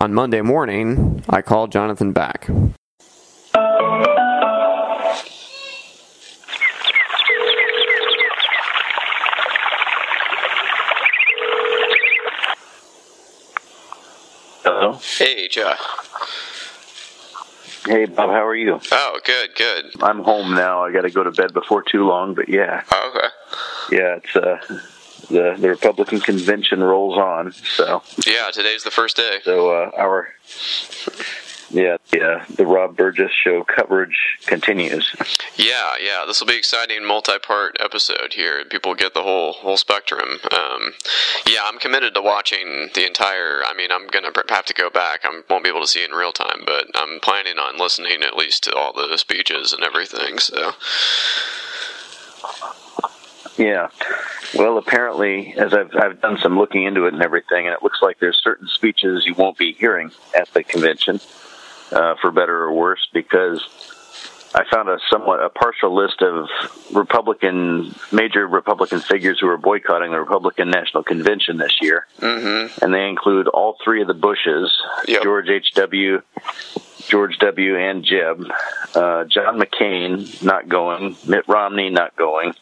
On 0.00 0.12
Monday 0.12 0.40
morning, 0.40 1.22
I 1.28 1.42
called 1.42 1.70
Jonathan 1.70 2.12
back. 2.12 2.48
Hello. 14.90 15.00
Hey, 15.18 15.48
Joe. 15.48 15.74
Hey, 17.86 18.06
Bob. 18.06 18.30
How 18.30 18.44
are 18.46 18.54
you? 18.56 18.80
Oh, 18.90 19.20
good, 19.24 19.50
good. 19.54 19.84
I'm 20.02 20.20
home 20.24 20.54
now. 20.54 20.84
I 20.84 20.92
got 20.92 21.02
to 21.02 21.10
go 21.10 21.22
to 21.22 21.30
bed 21.30 21.52
before 21.52 21.82
too 21.82 22.04
long, 22.06 22.34
but 22.34 22.48
yeah. 22.48 22.82
Oh, 22.92 23.12
okay. 23.14 23.96
yeah, 23.96 24.16
it's 24.16 24.34
uh, 24.36 24.58
the 25.28 25.54
the 25.58 25.68
Republican 25.68 26.20
convention 26.20 26.82
rolls 26.82 27.16
on. 27.16 27.52
So 27.52 28.02
Yeah, 28.26 28.50
today's 28.52 28.82
the 28.82 28.90
first 28.90 29.16
day. 29.16 29.38
so 29.44 29.70
uh, 29.70 29.90
our 29.96 30.28
yeah 31.70 31.96
yeah 32.12 32.44
the 32.56 32.66
Rob 32.66 32.96
Burgess 32.96 33.32
show 33.32 33.64
coverage 33.64 34.38
continues. 34.46 35.14
Yeah, 35.56 35.92
yeah. 36.02 36.24
This 36.26 36.40
will 36.40 36.46
be 36.46 36.56
exciting 36.56 37.04
multi-part 37.04 37.76
episode 37.80 38.32
here. 38.34 38.64
People 38.64 38.94
get 38.94 39.14
the 39.14 39.22
whole 39.22 39.52
whole 39.52 39.76
spectrum. 39.76 40.38
Um, 40.52 40.92
yeah, 41.46 41.60
I'm 41.64 41.78
committed 41.78 42.14
to 42.14 42.22
watching 42.22 42.90
the 42.94 43.06
entire. 43.06 43.62
I 43.64 43.74
mean, 43.74 43.90
I'm 43.92 44.06
gonna 44.08 44.30
have 44.48 44.66
to 44.66 44.74
go 44.74 44.90
back. 44.90 45.20
I 45.24 45.42
won't 45.48 45.64
be 45.64 45.70
able 45.70 45.82
to 45.82 45.86
see 45.86 46.02
it 46.02 46.10
in 46.10 46.16
real 46.16 46.32
time, 46.32 46.62
but 46.66 46.86
I'm 46.94 47.20
planning 47.20 47.58
on 47.58 47.78
listening 47.78 48.22
at 48.22 48.36
least 48.36 48.64
to 48.64 48.74
all 48.74 48.92
the 48.92 49.16
speeches 49.18 49.72
and 49.72 49.82
everything. 49.82 50.38
So 50.38 50.72
Yeah. 53.56 53.88
Well, 54.54 54.78
apparently, 54.78 55.54
as 55.56 55.74
I've 55.74 55.94
I've 55.94 56.20
done 56.20 56.38
some 56.38 56.58
looking 56.58 56.84
into 56.84 57.04
it 57.06 57.12
and 57.12 57.22
everything, 57.22 57.66
and 57.66 57.74
it 57.74 57.82
looks 57.82 57.98
like 58.02 58.18
there's 58.18 58.40
certain 58.42 58.66
speeches 58.68 59.26
you 59.26 59.34
won't 59.34 59.58
be 59.58 59.72
hearing 59.74 60.10
at 60.36 60.52
the 60.54 60.64
convention, 60.64 61.20
uh, 61.92 62.14
for 62.20 62.30
better 62.30 62.64
or 62.64 62.72
worse, 62.72 63.06
because 63.12 63.62
I 64.54 64.64
found 64.70 64.88
a 64.88 64.98
somewhat 65.10 65.40
a 65.42 65.48
partial 65.48 65.94
list 65.94 66.22
of 66.22 66.48
Republican 66.92 67.94
major 68.10 68.46
Republican 68.48 68.98
figures 69.00 69.38
who 69.40 69.46
are 69.48 69.56
boycotting 69.56 70.10
the 70.10 70.18
Republican 70.18 70.70
National 70.70 71.04
Convention 71.04 71.56
this 71.56 71.76
year, 71.80 72.06
mm-hmm. 72.18 72.82
and 72.84 72.92
they 72.92 73.06
include 73.08 73.46
all 73.48 73.76
three 73.84 74.00
of 74.02 74.08
the 74.08 74.14
Bushes, 74.14 74.76
Yep. 75.06 75.22
George 75.22 75.48
H. 75.48 75.72
W. 75.74 76.22
George 77.08 77.38
W. 77.38 77.76
and 77.78 78.04
Jeb, 78.04 78.44
uh, 78.94 79.24
John 79.24 79.58
McCain 79.58 80.42
not 80.44 80.68
going, 80.68 81.16
Mitt 81.26 81.46
Romney 81.48 81.88
not 81.90 82.14
going, 82.16 82.52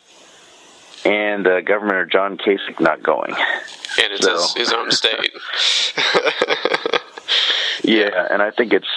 and 1.05 1.47
uh, 1.47 1.61
Governor 1.63 2.05
John 2.07 2.37
Kasich 2.39 2.81
not 2.81 3.03
going. 3.03 3.33
and 3.33 4.13
it's 4.13 4.25
So- 4.25 4.33
his, 4.35 4.55
his 4.55 4.73
own 4.73 4.91
state. 4.91 5.33
Yeah, 7.85 8.27
and 8.31 8.43
I 8.43 8.51
think 8.51 8.73
it's 8.73 8.89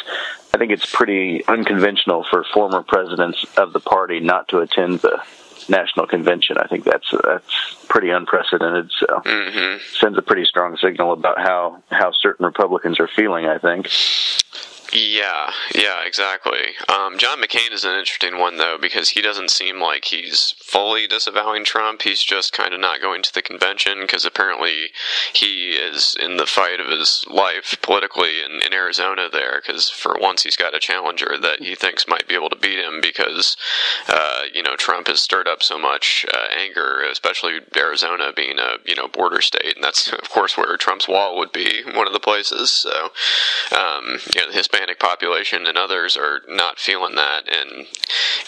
I 0.53 0.57
think 0.57 0.71
it's 0.71 0.85
pretty 0.85 1.45
unconventional 1.47 2.25
for 2.29 2.43
former 2.53 2.83
presidents 2.83 3.43
of 3.57 3.73
the 3.73 3.79
party 3.79 4.19
not 4.19 4.47
to 4.49 4.59
attend 4.59 4.99
the 4.99 5.21
national 5.69 6.07
convention. 6.07 6.57
I 6.57 6.67
think 6.67 6.83
that's 6.83 7.09
that's 7.23 7.75
pretty 7.87 8.09
unprecedented. 8.09 8.91
So 8.99 9.21
hmm 9.25 9.77
sends 9.99 10.17
a 10.17 10.21
pretty 10.21 10.45
strong 10.45 10.77
signal 10.77 11.13
about 11.13 11.37
how 11.39 11.81
how 11.89 12.11
certain 12.11 12.45
Republicans 12.45 12.99
are 12.99 13.07
feeling. 13.07 13.45
I 13.45 13.57
think. 13.57 13.87
Yeah, 14.93 15.51
yeah, 15.73 16.03
exactly. 16.05 16.75
Um, 16.89 17.17
John 17.17 17.41
McCain 17.41 17.71
is 17.71 17.85
an 17.85 17.95
interesting 17.97 18.37
one 18.37 18.57
though 18.57 18.77
because 18.79 19.09
he 19.09 19.21
doesn't 19.21 19.49
seem 19.49 19.79
like 19.79 20.05
he's 20.05 20.53
fully 20.59 21.07
disavowing 21.07 21.63
Trump. 21.63 22.01
He's 22.01 22.21
just 22.21 22.51
kind 22.51 22.73
of 22.73 22.81
not 22.81 23.01
going 23.01 23.21
to 23.23 23.33
the 23.33 23.41
convention 23.41 24.01
because 24.01 24.25
apparently 24.25 24.87
he 25.33 25.71
is 25.71 26.15
in 26.19 26.35
the 26.35 26.45
fight 26.45 26.81
of 26.81 26.87
his 26.87 27.23
life 27.29 27.77
politically 27.81 28.41
in, 28.43 28.61
in 28.61 28.73
Arizona 28.73 29.29
there. 29.31 29.61
Because 29.65 29.89
for 29.89 30.17
once 30.19 30.43
he's 30.43 30.57
got 30.57 30.75
a 30.75 30.79
challenger 30.79 31.37
that 31.41 31.61
he 31.61 31.73
thinks 31.73 32.07
might 32.07 32.27
be 32.27 32.35
able 32.35 32.49
to 32.49 32.57
beat 32.57 32.79
him 32.79 32.99
because 33.01 33.55
uh, 34.09 34.43
you 34.53 34.61
know 34.61 34.75
Trump 34.75 35.07
has 35.07 35.21
stirred 35.21 35.47
up 35.47 35.63
so 35.63 35.79
much 35.79 36.25
uh, 36.33 36.47
anger, 36.59 37.01
especially 37.09 37.59
Arizona 37.77 38.33
being 38.35 38.59
a 38.59 38.75
you 38.85 38.95
know 38.95 39.07
border 39.07 39.39
state, 39.39 39.75
and 39.75 39.83
that's 39.83 40.11
of 40.11 40.29
course 40.29 40.57
where 40.57 40.75
Trump's 40.75 41.07
wall 41.07 41.37
would 41.37 41.53
be 41.53 41.81
one 41.93 42.07
of 42.07 42.13
the 42.13 42.19
places. 42.19 42.71
So 42.71 43.11
um, 43.71 44.17
you 44.35 44.41
know 44.41 44.47
the 44.47 44.53
Hispanic 44.53 44.80
Hispanic 44.81 44.99
population, 44.99 45.67
and 45.67 45.77
others 45.77 46.17
are 46.17 46.41
not 46.47 46.79
feeling 46.79 47.15
that. 47.15 47.47
And 47.47 47.87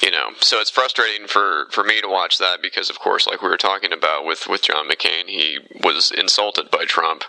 you 0.01 0.09
know, 0.09 0.31
so 0.39 0.59
it's 0.59 0.69
frustrating 0.69 1.27
for 1.27 1.65
for 1.69 1.83
me 1.83 2.01
to 2.01 2.07
watch 2.07 2.39
that 2.39 2.61
because, 2.61 2.89
of 2.89 2.99
course, 2.99 3.27
like 3.27 3.41
we 3.41 3.49
were 3.49 3.57
talking 3.57 3.93
about 3.93 4.25
with 4.25 4.47
with 4.47 4.63
John 4.63 4.89
McCain, 4.89 5.27
he 5.27 5.59
was 5.83 6.11
insulted 6.11 6.71
by 6.71 6.85
Trump 6.85 7.23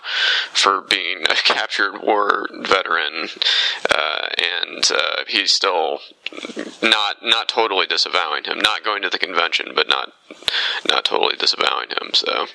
for 0.53 0.81
being 0.81 1.25
a 1.29 1.35
captured 1.45 2.01
war 2.03 2.49
veteran, 2.53 3.29
uh, 3.91 4.29
and 4.39 4.91
uh, 4.91 5.25
he's 5.29 5.53
still 5.53 6.01
not 6.83 7.17
not 7.23 7.49
totally 7.49 7.87
disavowing 7.87 8.45
him, 8.45 8.59
not 8.59 8.85
going 8.85 9.03
to 9.03 9.11
the 9.11 9.19
convention, 9.19 9.73
but 9.75 9.89
not 9.89 10.13
not 10.89 11.05
totally 11.05 11.37
disavowing 11.37 11.91
him. 11.91 12.11
So. 12.15 12.47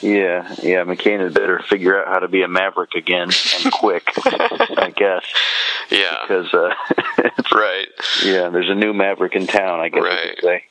Yeah, 0.00 0.54
yeah. 0.62 0.84
McCain 0.84 1.20
had 1.20 1.34
better 1.34 1.60
figure 1.60 2.00
out 2.00 2.08
how 2.08 2.18
to 2.20 2.28
be 2.28 2.42
a 2.42 2.48
maverick 2.48 2.94
again 2.94 3.30
and 3.64 3.72
quick. 3.72 4.10
I 4.24 4.92
guess. 4.94 5.24
Yeah. 5.90 6.16
Because 6.22 6.52
uh, 6.54 6.74
right. 7.54 7.88
Yeah, 8.24 8.48
there's 8.50 8.70
a 8.70 8.74
new 8.74 8.92
maverick 8.92 9.34
in 9.34 9.46
town. 9.46 9.80
I 9.80 9.88
guess 9.88 10.02
right. 10.02 10.24
you 10.24 10.34
could 10.36 10.44
say. 10.44 10.64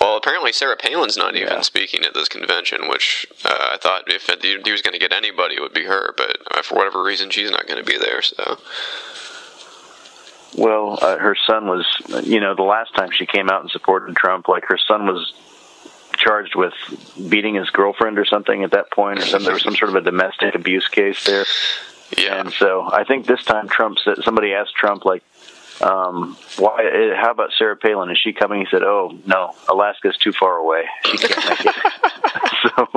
Well, 0.00 0.16
apparently 0.16 0.52
Sarah 0.52 0.76
Palin's 0.76 1.16
not 1.16 1.36
even 1.36 1.48
yeah. 1.48 1.60
speaking 1.60 2.04
at 2.04 2.14
this 2.14 2.28
convention, 2.28 2.88
which 2.88 3.26
uh, 3.44 3.70
I 3.72 3.76
thought 3.76 4.04
if 4.08 4.26
he 4.42 4.72
was 4.72 4.82
going 4.82 4.94
to 4.94 4.98
get 4.98 5.12
anybody, 5.12 5.56
it 5.56 5.60
would 5.60 5.74
be 5.74 5.84
her. 5.84 6.12
But 6.16 6.38
uh, 6.50 6.62
for 6.62 6.76
whatever 6.76 7.02
reason, 7.02 7.30
she's 7.30 7.50
not 7.50 7.66
going 7.66 7.82
to 7.82 7.88
be 7.88 7.98
there. 7.98 8.22
So. 8.22 8.58
Well, 10.56 10.98
uh, 11.00 11.18
her 11.18 11.36
son 11.46 11.68
was, 11.68 11.86
you 12.24 12.40
know, 12.40 12.56
the 12.56 12.62
last 12.62 12.94
time 12.96 13.10
she 13.12 13.26
came 13.26 13.48
out 13.48 13.62
and 13.62 13.70
supported 13.70 14.16
Trump, 14.16 14.48
like 14.48 14.64
her 14.64 14.78
son 14.78 15.06
was 15.06 15.32
charged 16.20 16.54
with 16.54 16.74
beating 17.28 17.54
his 17.54 17.70
girlfriend 17.70 18.18
or 18.18 18.24
something 18.24 18.62
at 18.62 18.72
that 18.72 18.90
point, 18.92 19.18
or 19.18 19.22
some 19.22 19.42
there 19.42 19.54
was 19.54 19.62
some 19.62 19.74
sort 19.74 19.90
of 19.90 19.96
a 19.96 20.00
domestic 20.00 20.54
abuse 20.54 20.86
case 20.88 21.24
there. 21.24 21.44
Yeah. 22.16 22.40
And 22.40 22.52
so 22.52 22.88
I 22.90 23.04
think 23.04 23.26
this 23.26 23.44
time 23.44 23.68
Trump 23.68 23.98
said 24.04 24.18
somebody 24.22 24.52
asked 24.52 24.74
Trump 24.74 25.04
like, 25.04 25.22
um, 25.80 26.36
"Why? 26.58 26.84
Eh, 26.84 27.14
how 27.16 27.30
about 27.30 27.50
Sarah 27.56 27.76
Palin? 27.76 28.10
Is 28.10 28.18
she 28.18 28.32
coming?" 28.32 28.60
He 28.60 28.66
said, 28.70 28.82
"Oh 28.82 29.16
no, 29.26 29.54
Alaska's 29.68 30.16
too 30.16 30.32
far 30.32 30.56
away. 30.56 30.84
She 31.04 31.18
can't 31.18 31.48
make 31.48 31.66
it." 31.66 31.74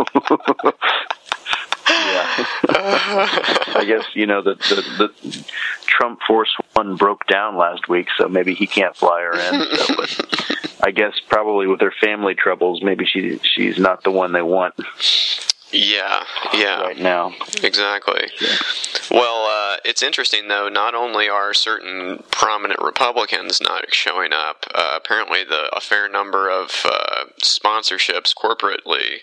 so. 0.70 0.72
yeah, 1.90 2.46
I 3.76 3.84
guess 3.86 4.06
you 4.14 4.26
know 4.26 4.42
the, 4.42 4.56
the 4.56 5.08
the 5.08 5.46
Trump 5.86 6.22
Force 6.26 6.56
One 6.74 6.96
broke 6.96 7.28
down 7.28 7.56
last 7.58 7.88
week, 7.88 8.08
so 8.18 8.28
maybe 8.28 8.56
he 8.56 8.68
can't 8.68 8.96
fly 8.96 9.22
her 9.22 9.34
in. 9.34 9.68
So, 9.78 9.96
but 9.96 10.80
I 10.84 10.92
guess 10.92 11.20
probably 11.30 11.68
with 11.68 11.82
her 11.82 11.94
family 12.02 12.36
troubles, 12.36 12.82
maybe 12.84 13.06
she 13.06 13.40
she's 13.40 13.78
not 13.78 14.04
the 14.04 14.12
one 14.12 14.34
they 14.34 14.42
want. 14.42 14.76
Yeah, 15.74 16.24
yeah. 16.54 16.82
Right 16.82 17.00
now. 17.00 17.34
Exactly. 17.64 18.30
Yeah. 18.40 18.56
Well, 19.10 19.46
uh, 19.50 19.78
it's 19.84 20.04
interesting 20.04 20.48
though. 20.48 20.70
Not 20.70 20.94
only 20.94 21.28
are 21.28 21.54
certain 21.54 22.24
prominent 22.32 22.80
Republicans 22.82 23.60
not 23.60 23.94
showing 23.94 24.34
up, 24.34 24.66
uh, 24.74 24.94
apparently 24.96 25.44
the 25.44 25.76
a 25.76 25.82
fair 25.82 26.08
number 26.08 26.50
of 26.50 26.86
uh, 26.86 27.26
sponsorships 27.42 28.36
corporately 28.36 29.22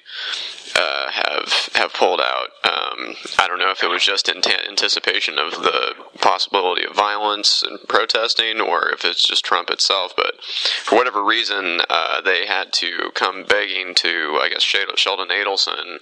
uh, 0.77 1.11
have 1.11 1.71
have 1.75 1.93
pulled 1.93 2.21
out. 2.21 2.49
Um, 2.65 3.15
I 3.39 3.47
don't 3.47 3.59
know 3.59 3.71
if 3.71 3.83
it 3.83 3.89
was 3.91 4.03
just 4.05 4.29
in 4.29 4.43
t- 4.43 4.53
anticipation 4.69 5.39
of 5.39 5.53
the 5.53 5.95
possibility 6.21 6.85
of 6.85 6.95
violence 6.95 7.63
and 7.63 7.79
protesting, 7.89 8.61
or 8.61 8.91
if 8.91 9.05
it's 9.05 9.27
just 9.27 9.45
Trump 9.45 9.71
itself. 9.71 10.13
But 10.17 10.43
for 10.43 10.97
whatever 10.97 11.25
reason, 11.25 11.81
uh, 11.89 12.21
they 12.21 12.47
had 12.47 12.73
to 12.75 13.11
come 13.15 13.45
begging 13.45 13.95
to, 13.97 14.39
I 14.41 14.49
guess, 14.51 14.63
Sheldon 14.63 15.29
Adelson, 15.29 15.99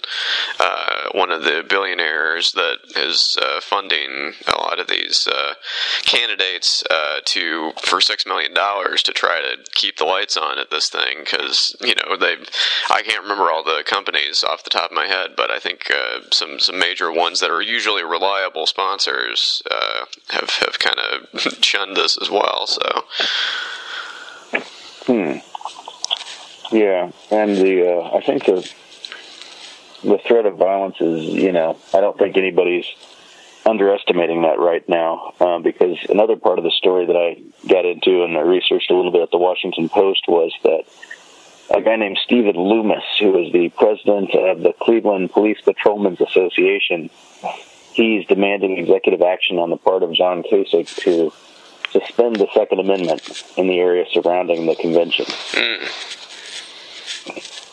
uh, 0.59 1.09
one 1.13 1.31
of 1.31 1.43
the 1.43 1.63
billionaires 1.67 2.51
that 2.53 2.77
is 2.95 3.37
uh, 3.41 3.59
funding 3.61 4.33
a 4.47 4.57
lot 4.57 4.79
of 4.79 4.87
these 4.87 5.27
uh, 5.27 5.53
candidates, 6.03 6.83
uh, 6.89 7.19
to 7.25 7.71
for 7.81 8.01
six 8.01 8.25
million 8.25 8.53
dollars 8.53 9.03
to 9.03 9.13
try 9.13 9.41
to 9.41 9.57
keep 9.73 9.97
the 9.97 10.05
lights 10.05 10.37
on 10.37 10.59
at 10.59 10.69
this 10.69 10.89
thing 10.89 11.19
because 11.19 11.75
you 11.81 11.95
know 11.95 12.15
they, 12.17 12.35
I 12.89 13.01
can't 13.01 13.23
remember 13.23 13.51
all 13.51 13.63
the 13.63 13.83
companies 13.85 14.43
off 14.43 14.63
the 14.63 14.69
top 14.69 14.91
of 14.91 14.95
my 14.95 15.07
head, 15.07 15.31
but 15.35 15.51
I 15.51 15.59
think 15.59 15.91
uh, 15.91 16.21
some 16.31 16.59
some 16.59 16.79
major 16.79 17.11
ones 17.11 17.39
that 17.39 17.51
are 17.51 17.61
usually 17.61 18.03
reliable 18.03 18.65
sponsors 18.65 19.61
uh, 19.69 20.05
have 20.29 20.49
have 20.49 20.79
kind 20.79 20.99
of 20.99 21.41
shunned 21.63 21.95
this 21.95 22.17
as 22.21 22.29
well. 22.29 22.67
So. 22.67 23.03
Hmm. 25.05 25.37
Yeah, 26.71 27.11
and 27.31 27.57
the 27.57 27.89
uh, 27.89 28.15
I 28.15 28.21
think 28.21 28.45
the 28.45 28.71
the 30.03 30.19
threat 30.25 30.45
of 30.45 30.57
violence 30.57 30.95
is 30.99 31.25
you 31.25 31.51
know 31.51 31.77
I 31.93 32.01
don't 32.01 32.17
think 32.17 32.37
anybody's 32.37 32.85
underestimating 33.65 34.43
that 34.43 34.59
right 34.59 34.87
now 34.87 35.33
um, 35.39 35.63
because 35.63 35.97
another 36.09 36.35
part 36.35 36.57
of 36.57 36.63
the 36.63 36.71
story 36.71 37.05
that 37.05 37.15
I 37.15 37.41
got 37.67 37.85
into 37.85 38.23
and 38.23 38.37
I 38.37 38.41
researched 38.41 38.89
a 38.89 38.95
little 38.95 39.11
bit 39.11 39.21
at 39.21 39.31
the 39.31 39.37
Washington 39.37 39.89
Post 39.89 40.27
was 40.27 40.53
that 40.63 40.85
a 41.69 41.81
guy 41.81 41.97
named 41.97 42.17
Stephen 42.23 42.55
Loomis, 42.55 43.03
who 43.19 43.37
is 43.45 43.53
the 43.53 43.69
president 43.69 44.33
of 44.33 44.61
the 44.61 44.73
Cleveland 44.81 45.31
Police 45.31 45.61
Patrolmen's 45.61 46.19
Association, 46.19 47.11
he's 47.93 48.25
demanding 48.25 48.77
executive 48.77 49.21
action 49.21 49.59
on 49.59 49.69
the 49.69 49.77
part 49.77 50.01
of 50.01 50.13
John 50.13 50.41
Kasich 50.41 50.95
to 51.03 51.31
suspend 51.91 52.37
the 52.37 52.47
Second 52.53 52.79
Amendment 52.79 53.43
in 53.57 53.67
the 53.67 53.79
area 53.79 54.05
surrounding 54.11 54.65
the 54.65 54.75
convention. 54.75 55.25
Mm. 55.25 56.18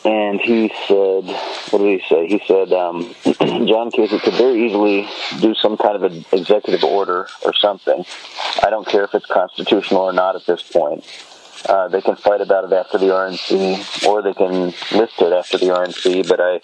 And 0.07 0.39
he 0.39 0.71
said, 0.87 1.25
what 1.69 1.79
did 1.79 1.99
he 1.99 2.07
say? 2.07 2.27
He 2.27 2.41
said 2.47 2.71
um, 2.71 3.13
John 3.67 3.91
Kasich 3.91 4.21
could 4.21 4.35
very 4.35 4.65
easily 4.65 5.05
do 5.41 5.53
some 5.55 5.75
kind 5.75 5.97
of 5.97 6.03
an 6.03 6.23
executive 6.31 6.85
order 6.85 7.27
or 7.43 7.53
something. 7.53 8.05
I 8.63 8.69
don't 8.69 8.87
care 8.87 9.03
if 9.03 9.13
it's 9.13 9.25
constitutional 9.25 10.03
or 10.03 10.13
not 10.13 10.37
at 10.37 10.45
this 10.45 10.61
point. 10.61 11.03
Uh, 11.67 11.89
they 11.89 11.99
can 12.01 12.15
fight 12.15 12.39
about 12.39 12.63
it 12.63 12.71
after 12.71 12.97
the 12.97 13.07
RNC, 13.07 14.07
or 14.07 14.21
they 14.21 14.33
can 14.33 14.67
list 14.97 15.19
it 15.19 15.33
after 15.33 15.57
the 15.57 15.65
RNC. 15.65 16.25
But 16.29 16.39
I 16.39 16.61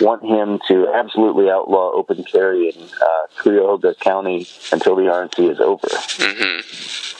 want 0.00 0.24
him 0.24 0.58
to 0.66 0.88
absolutely 0.92 1.50
outlaw 1.50 1.92
open 1.92 2.24
carry 2.24 2.70
in 2.70 2.82
uh, 2.82 3.42
Cuyahoga 3.42 3.94
County 3.94 4.48
until 4.72 4.96
the 4.96 5.02
RNC 5.02 5.52
is 5.52 5.60
over. 5.60 5.86
Mm-hmm. 5.86 7.11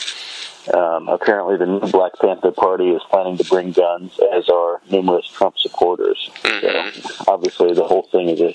Um, 0.72 1.08
apparently, 1.08 1.56
the 1.56 1.66
new 1.66 1.80
Black 1.90 2.12
Panther 2.20 2.52
Party 2.52 2.90
is 2.90 3.02
planning 3.10 3.36
to 3.36 3.44
bring 3.44 3.72
guns, 3.72 4.18
as 4.32 4.48
are 4.48 4.80
numerous 4.90 5.26
Trump 5.26 5.58
supporters. 5.58 6.30
Mm-hmm. 6.42 7.00
So, 7.00 7.24
obviously, 7.26 7.74
the 7.74 7.84
whole 7.84 8.02
thing 8.02 8.28
is 8.28 8.40
a 8.40 8.54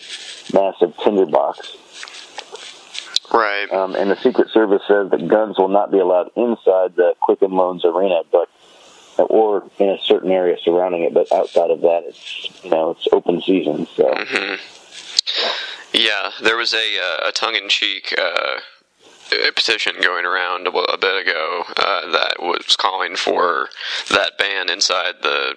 massive 0.53 0.95
tinderbox. 1.03 1.75
Right. 3.33 3.69
Um, 3.71 3.95
and 3.95 4.09
the 4.09 4.15
Secret 4.15 4.49
Service 4.51 4.83
says 4.87 5.09
that 5.11 5.27
guns 5.27 5.57
will 5.57 5.67
not 5.67 5.91
be 5.91 5.99
allowed 5.99 6.31
inside 6.37 6.95
the 6.95 7.13
Quicken 7.19 7.51
Loans 7.51 7.83
arena, 7.83 8.21
but 8.31 8.49
or 9.17 9.69
in 9.79 9.89
a 9.89 9.99
certain 10.01 10.31
area 10.31 10.55
surrounding 10.63 11.03
it. 11.03 11.13
But 11.13 11.31
outside 11.33 11.71
of 11.71 11.81
that, 11.81 12.03
it's 12.05 12.63
you 12.63 12.69
know 12.69 12.91
it's 12.91 13.07
open 13.11 13.41
season. 13.41 13.85
So. 13.95 14.03
Mm-hmm. 14.03 14.55
Yeah, 15.93 16.31
there 16.41 16.55
was 16.55 16.73
a 16.73 16.77
uh, 16.77 17.29
a 17.29 17.31
tongue 17.31 17.55
in 17.55 17.67
cheek. 17.67 18.15
Uh 18.17 18.59
a 19.31 19.51
petition 19.51 19.95
going 20.01 20.25
around 20.25 20.67
a 20.67 20.97
bit 20.97 21.27
ago 21.27 21.63
uh, 21.77 22.11
that 22.11 22.35
was 22.39 22.75
calling 22.75 23.15
for 23.15 23.69
that 24.09 24.37
ban 24.37 24.69
inside 24.69 25.15
the 25.21 25.55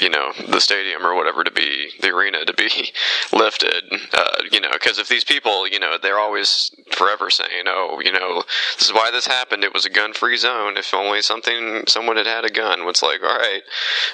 you 0.00 0.10
know 0.10 0.32
the 0.48 0.60
stadium 0.60 1.04
or 1.04 1.14
whatever 1.14 1.44
to 1.44 1.50
be 1.50 1.90
the 2.00 2.10
arena 2.10 2.44
to 2.44 2.54
be 2.54 2.92
lifted. 3.32 3.84
Uh, 4.12 4.42
you 4.50 4.60
know 4.60 4.70
because 4.72 4.98
if 4.98 5.08
these 5.08 5.24
people 5.24 5.68
you 5.68 5.78
know 5.78 5.96
they're 6.00 6.18
always 6.18 6.70
forever 6.92 7.30
saying 7.30 7.64
oh 7.66 8.00
you 8.04 8.12
know 8.12 8.42
this 8.76 8.86
is 8.86 8.92
why 8.92 9.10
this 9.10 9.26
happened. 9.26 9.64
It 9.64 9.74
was 9.74 9.86
a 9.86 9.90
gun 9.90 10.12
free 10.12 10.36
zone. 10.36 10.76
If 10.76 10.92
only 10.94 11.22
something 11.22 11.84
someone 11.88 12.16
had 12.16 12.26
had 12.26 12.44
a 12.44 12.50
gun. 12.50 12.80
It's 12.86 13.02
like 13.02 13.22
all 13.22 13.38
right 13.38 13.62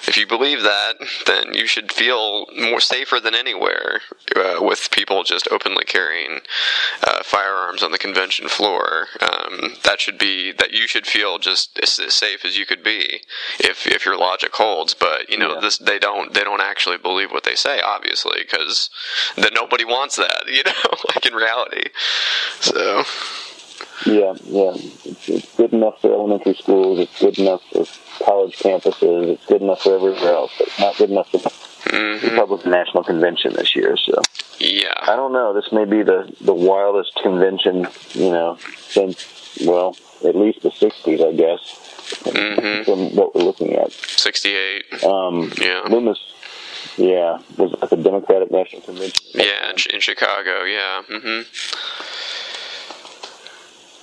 if 0.06 0.16
you 0.16 0.26
believe 0.26 0.62
that 0.62 0.94
then 1.26 1.54
you 1.54 1.66
should 1.66 1.92
feel 1.92 2.46
more 2.58 2.80
safer 2.80 3.20
than 3.20 3.34
anywhere 3.34 4.00
uh, 4.36 4.56
with 4.60 4.90
people 4.90 5.22
just 5.24 5.48
openly 5.50 5.84
carrying 5.84 6.40
uh, 7.02 7.22
firearms 7.22 7.82
on 7.82 7.92
the 7.92 7.98
convention 7.98 8.48
floor 8.48 8.91
um, 9.20 9.74
that 9.84 10.00
should 10.00 10.18
be 10.18 10.52
that 10.52 10.72
you 10.72 10.86
should 10.86 11.06
feel 11.06 11.38
just 11.38 11.78
as, 11.82 11.98
as, 11.98 12.14
safe 12.14 12.44
as 12.44 12.58
you 12.58 12.66
could 12.66 12.82
be 12.82 13.22
if 13.58 13.86
if 13.86 14.04
your 14.04 14.16
logic 14.16 14.54
holds. 14.54 14.94
But 14.94 15.30
you 15.30 15.38
know, 15.38 15.54
yeah. 15.54 15.60
this 15.60 15.78
they 15.78 15.98
don't 15.98 16.32
they 16.34 16.44
don't 16.44 16.60
actually 16.60 16.98
believe 16.98 17.30
what 17.30 17.44
they 17.44 17.54
say, 17.54 17.80
obviously, 17.80 18.38
because 18.42 18.90
then 19.36 19.52
nobody 19.54 19.84
wants 19.84 20.16
that. 20.16 20.42
You 20.52 20.64
know, 20.64 20.96
like 21.08 21.24
in 21.24 21.34
reality. 21.34 21.88
So. 22.60 23.04
Yeah, 24.04 24.34
yeah. 24.44 24.72
It's, 24.74 25.28
it's 25.28 25.56
good 25.56 25.72
enough 25.72 26.00
for 26.00 26.12
elementary 26.12 26.54
schools. 26.54 26.98
It's 27.00 27.18
good 27.18 27.38
enough 27.38 27.62
for 27.72 27.86
college 28.24 28.58
campuses. 28.58 29.28
It's 29.28 29.46
good 29.46 29.62
enough 29.62 29.82
for 29.82 29.94
everywhere 29.94 30.34
else. 30.34 30.52
But 30.58 30.68
it's 30.68 30.78
not 30.78 30.96
good 30.98 31.10
enough 31.10 31.30
for 31.30 31.38
mm-hmm. 31.38 32.26
the 32.26 32.32
Republican 32.32 32.70
National 32.70 33.02
Convention 33.04 33.54
this 33.54 33.74
year. 33.74 33.96
So. 33.96 34.20
Yeah. 34.58 34.94
I 35.00 35.16
don't 35.16 35.32
know. 35.32 35.52
This 35.54 35.72
may 35.72 35.84
be 35.84 36.02
the 36.02 36.34
the 36.40 36.54
wildest 36.54 37.14
convention, 37.22 37.86
you 38.12 38.30
know, 38.30 38.58
since 38.88 39.58
well, 39.64 39.96
at 40.24 40.36
least 40.36 40.62
the 40.62 40.70
'60s, 40.70 41.26
I 41.26 41.32
guess. 41.32 41.78
Mm-hmm. 42.24 42.84
From 42.84 43.16
what 43.16 43.34
we're 43.34 43.42
looking 43.42 43.74
at. 43.74 43.92
'68. 43.92 45.04
Um, 45.04 45.50
yeah. 45.60 45.82
Loomis. 45.88 46.18
Yeah, 46.96 47.38
was 47.56 47.74
at 47.80 47.88
the 47.90 47.96
Democratic 47.96 48.50
National 48.50 48.82
Convention. 48.82 49.24
Yeah, 49.34 49.70
in, 49.70 49.76
in 49.94 50.00
Chicago. 50.00 50.64
Yeah. 50.64 51.02
Mm-hmm. 51.08 51.42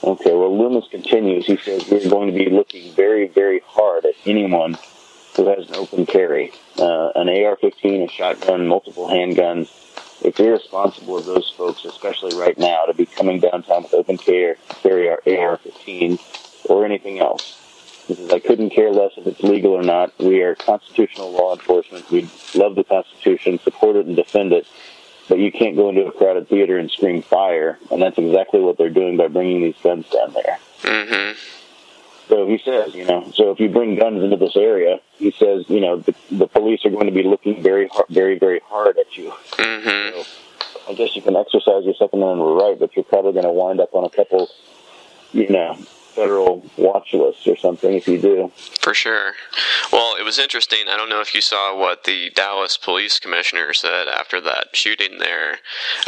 Okay, 0.01 0.33
well, 0.33 0.57
Loomis 0.57 0.87
continues. 0.89 1.45
He 1.45 1.57
says 1.57 1.87
we're 1.89 2.09
going 2.09 2.31
to 2.31 2.33
be 2.33 2.49
looking 2.49 2.91
very, 2.93 3.27
very 3.27 3.61
hard 3.65 4.05
at 4.05 4.13
anyone 4.25 4.77
who 5.35 5.47
has 5.47 5.67
an 5.69 5.75
open 5.75 6.05
carry, 6.05 6.51
uh, 6.77 7.09
an 7.15 7.27
AR-15, 7.27 8.05
a 8.05 8.07
shotgun, 8.07 8.67
multiple 8.67 9.07
handguns. 9.07 9.69
It's 10.21 10.39
irresponsible 10.39 11.17
of 11.17 11.25
those 11.25 11.49
folks, 11.55 11.85
especially 11.85 12.35
right 12.35 12.57
now, 12.57 12.85
to 12.85 12.93
be 12.93 13.05
coming 13.05 13.39
downtown 13.39 13.83
with 13.83 13.93
open 13.93 14.17
carry, 14.17 14.55
carry 14.81 15.09
our 15.09 15.21
AR-15 15.25 16.19
or 16.69 16.85
anything 16.85 17.19
else. 17.19 17.55
Says, 18.07 18.31
I 18.31 18.39
couldn't 18.39 18.71
care 18.71 18.91
less 18.91 19.11
if 19.17 19.27
it's 19.27 19.43
legal 19.43 19.73
or 19.73 19.83
not. 19.83 20.17
We 20.17 20.41
are 20.41 20.55
constitutional 20.55 21.31
law 21.31 21.53
enforcement. 21.53 22.09
We 22.09 22.27
love 22.55 22.75
the 22.75 22.83
Constitution, 22.83 23.59
support 23.59 23.95
it, 23.97 24.07
and 24.07 24.15
defend 24.15 24.51
it. 24.51 24.65
But 25.27 25.37
you 25.37 25.51
can't 25.51 25.75
go 25.75 25.89
into 25.89 26.07
a 26.07 26.11
crowded 26.11 26.49
theater 26.49 26.79
and 26.79 26.89
scream 26.89 27.21
fire, 27.21 27.77
and 27.91 28.01
that's 28.01 28.17
exactly 28.17 28.61
what 28.61 28.79
they're 28.79 28.89
doing 28.89 29.15
by 29.15 29.27
bringing 29.27 29.61
these 29.61 29.77
guns 29.83 30.09
down 30.09 30.33
there. 30.33 30.59
Mm-hmm. 30.81 31.58
So 32.29 32.47
he 32.47 32.59
says, 32.59 32.93
you 32.93 33.05
know, 33.05 33.31
so 33.33 33.49
if 33.49 33.59
you 33.59 33.69
bring 33.69 33.95
guns 33.95 34.23
into 34.23 34.37
this 34.37 34.55
area, 34.55 34.99
he 35.17 35.31
says, 35.31 35.65
you 35.67 35.79
know, 35.81 35.97
the, 35.97 36.13
the 36.29 36.47
police 36.47 36.85
are 36.85 36.91
going 36.91 37.07
to 37.07 37.11
be 37.11 37.23
looking 37.23 37.63
very, 37.63 37.87
hard, 37.87 38.05
very, 38.09 38.37
very 38.37 38.59
hard 38.65 38.99
at 38.99 39.17
you. 39.17 39.31
Mm-hmm. 39.53 40.21
So 40.21 40.79
I 40.87 40.93
guess 40.93 41.15
you 41.15 41.23
can 41.23 41.35
exercise 41.35 41.85
your 41.85 41.95
Second 41.95 42.21
Amendment 42.21 42.61
right, 42.61 42.79
but 42.79 42.95
you're 42.95 43.03
probably 43.03 43.33
going 43.33 43.45
to 43.45 43.51
wind 43.51 43.81
up 43.81 43.95
on 43.95 44.05
a 44.05 44.09
couple, 44.11 44.47
you 45.33 45.49
know, 45.49 45.75
federal 46.19 46.65
watch 46.77 47.13
lists 47.13 47.47
or 47.47 47.55
something 47.55 47.93
if 47.93 48.07
you 48.07 48.19
do. 48.19 48.51
For 48.81 48.93
sure. 48.93 49.33
Well, 49.91 50.17
it 50.17 50.23
was 50.23 50.37
interesting. 50.37 50.89
I 50.89 50.97
don't 50.97 51.09
know 51.09 51.21
if 51.21 51.33
you 51.33 51.41
saw 51.41 51.77
what 51.77 52.03
the 52.03 52.29
Dallas 52.31 52.75
police 52.75 53.19
commissioner 53.19 53.73
said 53.73 54.07
after 54.07 54.41
that 54.41 54.75
shooting 54.75 55.19
there. 55.19 55.59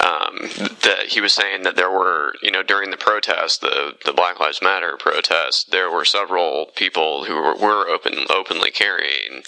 Um, 0.03 0.49
that 0.83 1.05
he 1.09 1.21
was 1.21 1.33
saying 1.33 1.63
that 1.63 1.77
there 1.77 1.91
were, 1.91 2.33
you 2.41 2.51
know, 2.51 2.63
during 2.63 2.91
the 2.91 2.97
protest, 2.97 3.61
the 3.61 3.95
the 4.05 4.13
Black 4.13 4.39
Lives 4.39 4.61
Matter 4.61 4.97
protest, 4.97 5.71
there 5.71 5.89
were 5.89 6.05
several 6.05 6.67
people 6.75 7.23
who 7.25 7.35
were, 7.35 7.55
were 7.55 7.87
open 7.87 8.25
openly 8.29 8.71
carrying, 8.71 9.43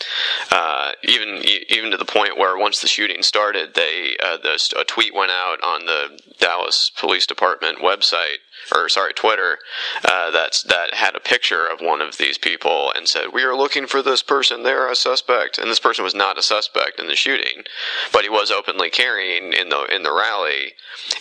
uh, 0.51 0.91
even 1.03 1.41
even 1.69 1.91
to 1.91 1.97
the 1.97 2.05
point 2.05 2.37
where 2.37 2.57
once 2.57 2.79
the 2.79 2.87
shooting 2.87 3.21
started, 3.21 3.73
they 3.75 4.15
uh, 4.23 4.37
the, 4.37 4.57
a 4.79 4.85
tweet 4.85 5.13
went 5.13 5.31
out 5.31 5.57
on 5.61 5.85
the 5.85 6.21
Dallas 6.39 6.91
Police 6.97 7.25
Department 7.25 7.79
website 7.79 8.39
or 8.71 8.89
sorry, 8.89 9.13
Twitter, 9.13 9.59
uh, 10.05 10.31
that's 10.31 10.63
that 10.63 10.93
had 10.93 11.15
a 11.15 11.19
picture 11.19 11.67
of 11.67 11.79
one 11.81 12.01
of 12.01 12.17
these 12.17 12.37
people 12.37 12.91
and 12.95 13.07
said, 13.07 13.33
"We 13.33 13.43
are 13.43 13.55
looking 13.55 13.87
for 13.87 14.01
this 14.01 14.21
person. 14.21 14.63
They're 14.63 14.89
a 14.89 14.95
suspect." 14.95 15.57
And 15.57 15.69
this 15.69 15.79
person 15.79 16.03
was 16.03 16.15
not 16.15 16.37
a 16.37 16.43
suspect 16.43 16.99
in 16.99 17.07
the 17.07 17.15
shooting, 17.15 17.63
but 18.11 18.23
he 18.23 18.29
was 18.29 18.51
openly 18.51 18.89
carrying 18.89 19.53
in 19.53 19.69
the 19.69 19.83
in 19.85 20.03
the 20.03 20.13
rally. 20.13 20.73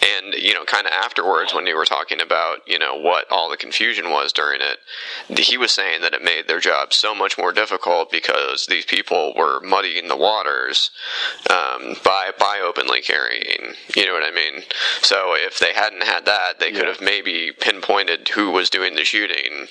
And 0.03 0.35
you 0.35 0.55
know, 0.55 0.65
kind 0.65 0.87
of 0.87 0.93
afterwards, 0.93 1.55
when 1.55 1.67
you 1.67 1.77
were 1.77 1.85
talking 1.85 2.21
about 2.21 2.59
you 2.67 2.79
know 2.79 2.97
what 2.97 3.31
all 3.31 3.51
the 3.51 3.57
confusion 3.57 4.11
was 4.11 4.33
during 4.33 4.61
it, 4.61 4.79
he 5.39 5.57
was 5.57 5.73
saying 5.73 6.03
that 6.03 6.15
it 6.15 6.23
made 6.23 6.49
their 6.49 6.61
job 6.61 6.93
so 6.93 7.15
much 7.15 7.39
more 7.39 7.53
difficult 7.53 8.11
because 8.11 8.67
these 8.67 8.85
people 8.85 9.33
were 9.37 9.61
muddying 9.61 10.09
the 10.09 10.17
waters 10.17 10.91
um, 11.51 11.97
by 12.05 12.31
by 12.39 12.61
openly 12.65 13.01
carrying. 13.01 13.75
You 13.97 14.07
know 14.07 14.13
what 14.13 14.25
I 14.25 14.35
mean? 14.35 14.63
So 15.03 15.35
if 15.35 15.59
they 15.59 15.73
hadn't 15.73 16.03
had 16.03 16.25
that, 16.27 16.59
they 16.61 16.71
could 16.73 16.87
have 16.87 17.01
maybe 17.01 17.32
pinpointed 17.61 18.29
who 18.29 18.51
was 18.51 18.71
doing 18.71 18.95
the 18.95 19.05
shooting 19.05 19.67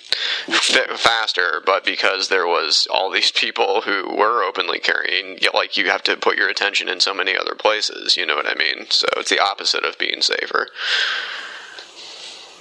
faster. 0.48 1.62
But 1.66 1.86
because 1.86 2.28
there 2.28 2.48
was 2.48 2.88
all 2.92 3.12
these 3.12 3.32
people 3.32 3.82
who 3.82 4.16
were 4.16 4.44
openly 4.44 4.80
carrying, 4.80 5.40
like 5.54 5.78
you 5.78 5.90
have 5.90 6.04
to 6.04 6.18
put 6.18 6.38
your 6.38 6.50
attention 6.50 6.90
in 6.90 7.00
so 7.00 7.14
many 7.14 7.36
other 7.36 7.56
places. 7.56 8.18
You 8.18 8.26
know 8.26 8.36
what 8.36 8.48
I 8.48 8.56
mean? 8.56 8.88
So 8.90 9.08
it's 9.18 9.30
the 9.30 9.40
opposite 9.40 9.84
of 9.84 9.98
being 9.98 10.22
safer. 10.22 10.68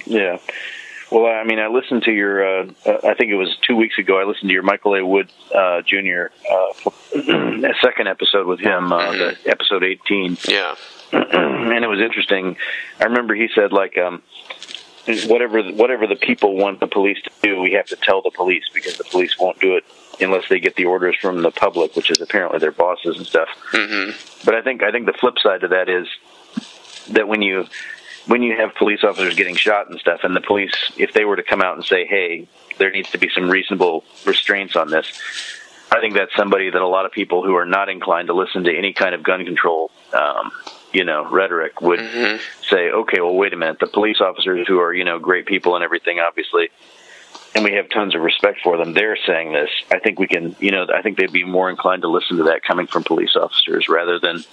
Yeah. 0.06 0.38
Well, 1.10 1.26
I 1.26 1.42
mean, 1.44 1.58
I 1.58 1.66
listened 1.66 2.04
to 2.04 2.12
your. 2.12 2.60
Uh, 2.60 2.66
I 2.86 3.14
think 3.14 3.32
it 3.32 3.36
was 3.36 3.56
two 3.66 3.74
weeks 3.74 3.98
ago. 3.98 4.20
I 4.20 4.24
listened 4.24 4.48
to 4.48 4.52
your 4.52 4.62
Michael 4.62 4.94
A. 4.94 5.04
Wood 5.04 5.28
uh, 5.52 5.82
Jr. 5.82 6.30
Uh, 6.48 7.72
second 7.82 8.06
episode 8.06 8.46
with 8.46 8.60
him, 8.60 8.92
uh, 8.92 9.10
the 9.10 9.36
episode 9.46 9.82
eighteen. 9.82 10.36
Yeah. 10.48 10.76
and 11.12 11.84
it 11.84 11.88
was 11.88 12.00
interesting. 12.00 12.56
I 13.00 13.04
remember 13.04 13.34
he 13.34 13.48
said 13.52 13.72
like, 13.72 13.98
um, 13.98 14.22
whatever 15.26 15.62
whatever 15.62 16.06
the 16.06 16.16
people 16.16 16.56
want 16.56 16.80
the 16.80 16.86
police 16.86 17.18
to 17.22 17.30
do, 17.42 17.60
we 17.60 17.72
have 17.72 17.86
to 17.86 17.96
tell 17.96 18.22
the 18.22 18.30
police 18.30 18.64
because 18.72 18.96
the 18.96 19.04
police 19.04 19.38
won't 19.38 19.60
do 19.60 19.76
it 19.76 19.84
unless 20.20 20.48
they 20.48 20.60
get 20.60 20.76
the 20.76 20.84
orders 20.84 21.16
from 21.20 21.42
the 21.42 21.50
public, 21.50 21.96
which 21.96 22.10
is 22.10 22.20
apparently 22.20 22.58
their 22.58 22.72
bosses 22.72 23.16
and 23.16 23.26
stuff. 23.26 23.48
Mm-hmm. 23.72 24.44
But 24.44 24.54
I 24.54 24.62
think 24.62 24.82
I 24.82 24.90
think 24.90 25.06
the 25.06 25.12
flip 25.12 25.38
side 25.38 25.62
to 25.62 25.68
that 25.68 25.88
is 25.88 26.06
that 27.10 27.28
when 27.28 27.42
you 27.42 27.66
when 28.26 28.42
you 28.42 28.56
have 28.56 28.74
police 28.74 29.02
officers 29.02 29.34
getting 29.34 29.56
shot 29.56 29.88
and 29.88 29.98
stuff, 29.98 30.20
and 30.22 30.36
the 30.36 30.40
police, 30.40 30.74
if 30.96 31.12
they 31.12 31.24
were 31.24 31.36
to 31.36 31.42
come 31.42 31.62
out 31.62 31.76
and 31.76 31.84
say, 31.84 32.06
"Hey, 32.06 32.48
there 32.78 32.90
needs 32.90 33.10
to 33.10 33.18
be 33.18 33.28
some 33.28 33.50
reasonable 33.50 34.04
restraints 34.24 34.76
on 34.76 34.90
this," 34.90 35.10
I 35.90 36.00
think 36.00 36.14
that's 36.14 36.34
somebody 36.36 36.70
that 36.70 36.80
a 36.80 36.86
lot 36.86 37.06
of 37.06 37.12
people 37.12 37.42
who 37.42 37.56
are 37.56 37.66
not 37.66 37.88
inclined 37.88 38.28
to 38.28 38.34
listen 38.34 38.64
to 38.64 38.76
any 38.76 38.92
kind 38.92 39.14
of 39.14 39.22
gun 39.22 39.44
control, 39.44 39.90
um, 40.12 40.52
you 40.92 41.04
know, 41.04 41.28
rhetoric 41.30 41.80
would 41.80 42.00
Mm-hmm. 42.00 42.36
say, 42.68 42.90
"Okay, 42.90 43.20
well, 43.20 43.34
wait 43.34 43.52
a 43.52 43.56
minute. 43.56 43.78
The 43.78 43.86
police 43.86 44.20
officers 44.20 44.66
who 44.66 44.80
are, 44.80 44.92
you 44.92 45.04
know, 45.04 45.18
great 45.18 45.46
people 45.46 45.74
and 45.74 45.84
everything, 45.84 46.18
obviously." 46.20 46.70
And 47.54 47.64
we 47.64 47.72
have 47.72 47.88
tons 47.90 48.14
of 48.14 48.20
respect 48.22 48.60
for 48.62 48.76
them. 48.76 48.94
They're 48.94 49.18
saying 49.26 49.52
this. 49.52 49.70
I 49.90 49.98
think 49.98 50.20
we 50.20 50.28
can, 50.28 50.54
you 50.60 50.70
know, 50.70 50.86
I 50.94 51.02
think 51.02 51.18
they'd 51.18 51.32
be 51.32 51.42
more 51.44 51.68
inclined 51.68 52.02
to 52.02 52.08
listen 52.08 52.36
to 52.36 52.44
that 52.44 52.62
coming 52.62 52.86
from 52.86 53.02
police 53.02 53.34
officers 53.34 53.88
rather 53.88 54.20
than 54.20 54.44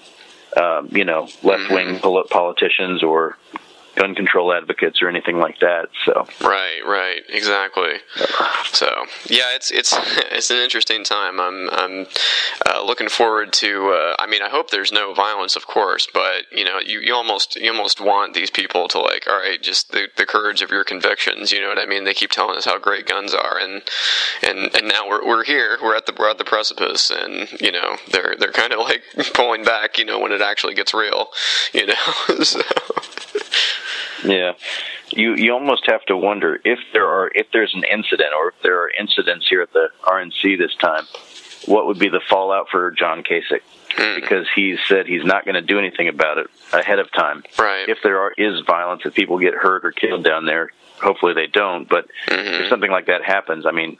um, 0.55 0.89
you 0.91 1.05
know, 1.05 1.27
left 1.43 1.69
wing 1.69 1.99
pol- 1.99 2.23
politicians 2.29 3.03
or 3.03 3.37
gun 3.97 4.15
control 4.15 4.53
advocates 4.53 5.01
or 5.01 5.09
anything 5.09 5.39
like 5.39 5.59
that. 5.59 5.89
So, 6.05 6.27
Right, 6.41 6.81
right, 6.85 7.21
exactly. 7.29 7.95
So, 8.71 9.05
yeah, 9.25 9.55
it's 9.55 9.71
it's 9.71 9.93
it's 10.31 10.51
an 10.51 10.57
interesting 10.57 11.03
time. 11.03 11.39
I'm 11.39 11.69
I'm 11.71 12.07
uh, 12.65 12.83
looking 12.83 13.09
forward 13.09 13.53
to. 13.53 13.89
Uh, 13.89 14.15
I 14.19 14.27
mean, 14.27 14.41
I 14.41 14.49
hope 14.49 14.69
there's 14.69 14.91
no 14.91 15.13
violence, 15.13 15.55
of 15.55 15.67
course, 15.67 16.07
but 16.13 16.43
you 16.51 16.63
know, 16.63 16.79
you, 16.79 16.99
you 16.99 17.13
almost 17.13 17.55
you 17.55 17.71
almost 17.71 17.99
want 17.99 18.33
these 18.33 18.49
people 18.51 18.87
to 18.89 18.99
like, 18.99 19.27
all 19.27 19.37
right, 19.37 19.61
just 19.61 19.91
the, 19.91 20.07
the 20.15 20.25
courage 20.25 20.61
of 20.61 20.69
your 20.69 20.83
convictions. 20.83 21.51
You 21.51 21.61
know 21.61 21.69
what 21.69 21.79
I 21.79 21.85
mean? 21.85 22.03
They 22.03 22.13
keep 22.13 22.31
telling 22.31 22.57
us 22.57 22.65
how 22.65 22.77
great 22.77 23.07
guns 23.07 23.33
are, 23.33 23.57
and 23.57 23.81
and 24.43 24.75
and 24.75 24.87
now 24.87 25.07
we're 25.07 25.25
we're 25.25 25.43
here. 25.43 25.77
We're 25.81 25.95
at 25.95 26.05
the 26.05 26.13
we're 26.17 26.29
at 26.29 26.37
the 26.37 26.45
precipice, 26.45 27.09
and 27.09 27.49
you 27.59 27.71
know, 27.71 27.97
they're 28.11 28.35
they're 28.37 28.51
kind 28.51 28.73
of 28.73 28.79
like 28.79 29.03
pulling 29.33 29.63
back. 29.63 29.97
You 29.97 30.05
know, 30.05 30.19
when 30.19 30.31
it 30.31 30.41
actually 30.41 30.75
gets 30.75 30.93
real. 30.93 31.29
You 31.73 31.87
know, 31.87 31.93
so. 32.43 32.61
Yeah, 34.23 34.53
you 35.09 35.35
you 35.35 35.53
almost 35.53 35.85
have 35.87 36.03
to 36.05 36.17
wonder 36.17 36.59
if 36.63 36.79
there 36.93 37.07
are 37.07 37.29
if 37.33 37.47
there's 37.53 37.73
an 37.75 37.83
incident 37.83 38.29
or 38.37 38.49
if 38.49 38.55
there 38.63 38.81
are 38.83 38.89
incidents 38.99 39.47
here 39.47 39.61
at 39.61 39.71
the 39.73 39.89
RNC 40.03 40.57
this 40.57 40.75
time, 40.75 41.03
what 41.65 41.85
would 41.87 41.99
be 41.99 42.09
the 42.09 42.21
fallout 42.29 42.67
for 42.69 42.91
John 42.91 43.23
Kasich? 43.23 43.61
Because 44.15 44.45
he 44.53 44.77
said 44.87 45.07
he's 45.07 45.23
not 45.25 45.43
going 45.43 45.55
to 45.55 45.61
do 45.61 45.79
anything 45.79 46.07
about 46.07 46.37
it 46.37 46.47
ahead 46.71 46.99
of 46.99 47.11
time. 47.11 47.43
Right. 47.57 47.89
If 47.89 47.97
there 48.03 48.19
are, 48.19 48.31
is 48.37 48.61
violence, 48.67 49.01
if 49.05 49.15
people 49.15 49.39
get 49.39 49.55
hurt 49.55 49.83
or 49.85 49.91
killed 49.91 50.23
down 50.23 50.45
there, 50.45 50.69
hopefully 51.01 51.33
they 51.33 51.47
don't. 51.47 51.89
But 51.89 52.05
Mm-hmm. 52.27 52.63
if 52.63 52.69
something 52.69 52.91
like 52.91 53.07
that 53.07 53.23
happens, 53.23 53.65
I 53.65 53.71
mean, 53.71 53.97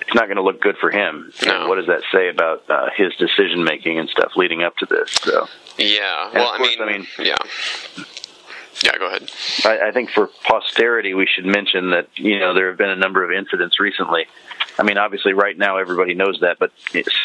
it's 0.00 0.14
not 0.14 0.26
going 0.26 0.36
to 0.36 0.42
look 0.42 0.60
good 0.60 0.76
for 0.76 0.90
him. 0.92 1.32
No. 1.44 1.66
What 1.68 1.76
does 1.76 1.86
that 1.86 2.02
say 2.12 2.28
about 2.28 2.68
uh, 2.70 2.90
his 2.96 3.14
decision 3.16 3.64
making 3.64 3.98
and 3.98 4.08
stuff 4.08 4.32
leading 4.36 4.62
up 4.62 4.76
to 4.76 4.86
this? 4.86 5.10
So. 5.22 5.48
Yeah. 5.76 6.30
Well, 6.34 6.54
of 6.54 6.60
I 6.60 6.62
mean, 6.62 6.82
I 6.82 6.86
mean- 6.98 7.06
yeah. 7.18 7.36
Yeah. 8.82 8.98
Go 8.98 9.06
ahead. 9.06 9.30
I, 9.64 9.88
I 9.88 9.92
think 9.92 10.10
for 10.10 10.26
posterity, 10.26 11.14
we 11.14 11.26
should 11.26 11.46
mention 11.46 11.90
that 11.90 12.08
you 12.16 12.38
know 12.38 12.54
there 12.54 12.68
have 12.68 12.78
been 12.78 12.90
a 12.90 12.96
number 12.96 13.24
of 13.24 13.30
incidents 13.30 13.78
recently. 13.78 14.26
I 14.78 14.82
mean, 14.84 14.98
obviously, 14.98 15.34
right 15.34 15.56
now 15.56 15.76
everybody 15.76 16.14
knows 16.14 16.40
that, 16.40 16.58
but 16.58 16.72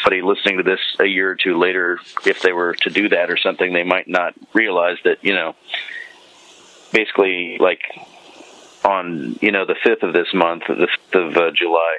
somebody 0.02 0.22
listening 0.22 0.58
to 0.58 0.62
this 0.62 0.80
a 1.00 1.06
year 1.06 1.30
or 1.30 1.34
two 1.34 1.58
later, 1.58 1.98
if 2.26 2.42
they 2.42 2.52
were 2.52 2.74
to 2.82 2.90
do 2.90 3.08
that 3.08 3.30
or 3.30 3.36
something, 3.36 3.72
they 3.72 3.84
might 3.84 4.06
not 4.08 4.34
realize 4.52 4.98
that 5.04 5.18
you 5.22 5.34
know, 5.34 5.56
basically, 6.92 7.56
like 7.58 7.80
on 8.84 9.38
you 9.40 9.50
know 9.50 9.64
the 9.66 9.76
fifth 9.82 10.02
of 10.02 10.12
this 10.12 10.32
month, 10.34 10.64
the 10.68 10.86
fifth 10.86 11.14
of 11.14 11.36
uh, 11.36 11.50
July, 11.50 11.96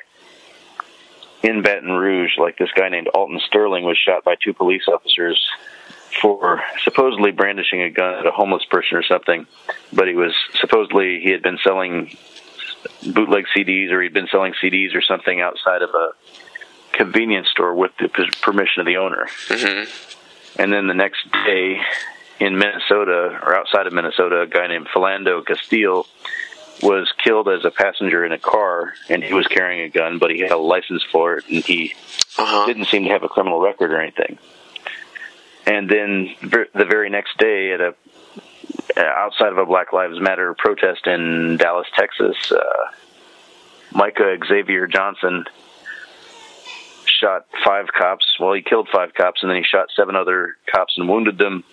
in 1.43 1.61
Baton 1.61 1.91
Rouge, 1.91 2.37
like 2.37 2.57
this 2.57 2.71
guy 2.75 2.89
named 2.89 3.07
Alton 3.09 3.39
Sterling 3.47 3.83
was 3.83 3.97
shot 3.97 4.23
by 4.23 4.35
two 4.35 4.53
police 4.53 4.83
officers 4.87 5.39
for 6.21 6.61
supposedly 6.83 7.31
brandishing 7.31 7.81
a 7.81 7.89
gun 7.89 8.15
at 8.15 8.25
a 8.25 8.31
homeless 8.31 8.65
person 8.65 8.97
or 8.97 9.03
something, 9.03 9.45
but 9.93 10.07
he 10.07 10.15
was 10.15 10.33
supposedly 10.59 11.19
he 11.21 11.29
had 11.31 11.41
been 11.41 11.57
selling 11.63 12.15
bootleg 13.13 13.45
CDs 13.55 13.91
or 13.91 14.01
he'd 14.01 14.13
been 14.13 14.27
selling 14.27 14.53
CDs 14.61 14.95
or 14.95 15.01
something 15.01 15.41
outside 15.41 15.81
of 15.81 15.89
a 15.91 16.11
convenience 16.93 17.47
store 17.49 17.73
with 17.75 17.91
the 17.97 18.09
permission 18.41 18.79
of 18.81 18.85
the 18.85 18.97
owner. 18.97 19.27
Mm-hmm. 19.47 20.61
And 20.61 20.73
then 20.73 20.87
the 20.87 20.93
next 20.93 21.29
day 21.45 21.79
in 22.39 22.57
Minnesota 22.57 23.39
or 23.43 23.55
outside 23.55 23.85
of 23.87 23.93
Minnesota, 23.93 24.41
a 24.41 24.47
guy 24.47 24.67
named 24.67 24.87
Philando 24.87 25.45
Castile 25.45 26.07
was 26.81 27.11
killed 27.23 27.49
as 27.49 27.65
a 27.65 27.71
passenger 27.71 28.25
in 28.25 28.31
a 28.31 28.37
car 28.37 28.93
and 29.09 29.21
he 29.23 29.33
was 29.33 29.45
carrying 29.47 29.81
a 29.81 29.89
gun, 29.89 30.17
but 30.17 30.31
he 30.31 30.39
had 30.39 30.51
a 30.51 30.57
license 30.57 31.03
for 31.11 31.37
it 31.37 31.45
and 31.49 31.63
he 31.63 31.93
Uh-huh. 32.37 32.65
didn't 32.65 32.85
seem 32.85 33.03
to 33.03 33.09
have 33.09 33.23
a 33.23 33.27
criminal 33.27 33.59
record 33.59 33.91
or 33.91 33.99
anything. 34.01 34.37
And 35.69 35.87
then 35.87 36.35
the 36.41 36.85
very 36.89 37.11
next 37.11 37.37
day, 37.37 37.73
at 37.73 37.79
a 37.79 37.93
uh, 38.97 39.01
outside 39.01 39.51
of 39.51 39.59
a 39.59 39.65
Black 39.67 39.93
Lives 39.93 40.19
Matter 40.19 40.55
protest 40.57 41.05
in 41.05 41.57
Dallas, 41.57 41.85
Texas, 41.95 42.51
uh, 42.51 42.91
Micah 43.91 44.37
Xavier 44.47 44.87
Johnson 44.87 45.45
shot 47.05 47.45
five 47.63 47.85
cops. 47.95 48.25
Well, 48.39 48.53
he 48.53 48.63
killed 48.63 48.89
five 48.91 49.13
cops, 49.13 49.43
and 49.43 49.51
then 49.51 49.57
he 49.57 49.63
shot 49.63 49.89
seven 49.95 50.15
other 50.15 50.57
cops 50.73 50.97
and 50.97 51.07
wounded 51.07 51.37
them, 51.37 51.63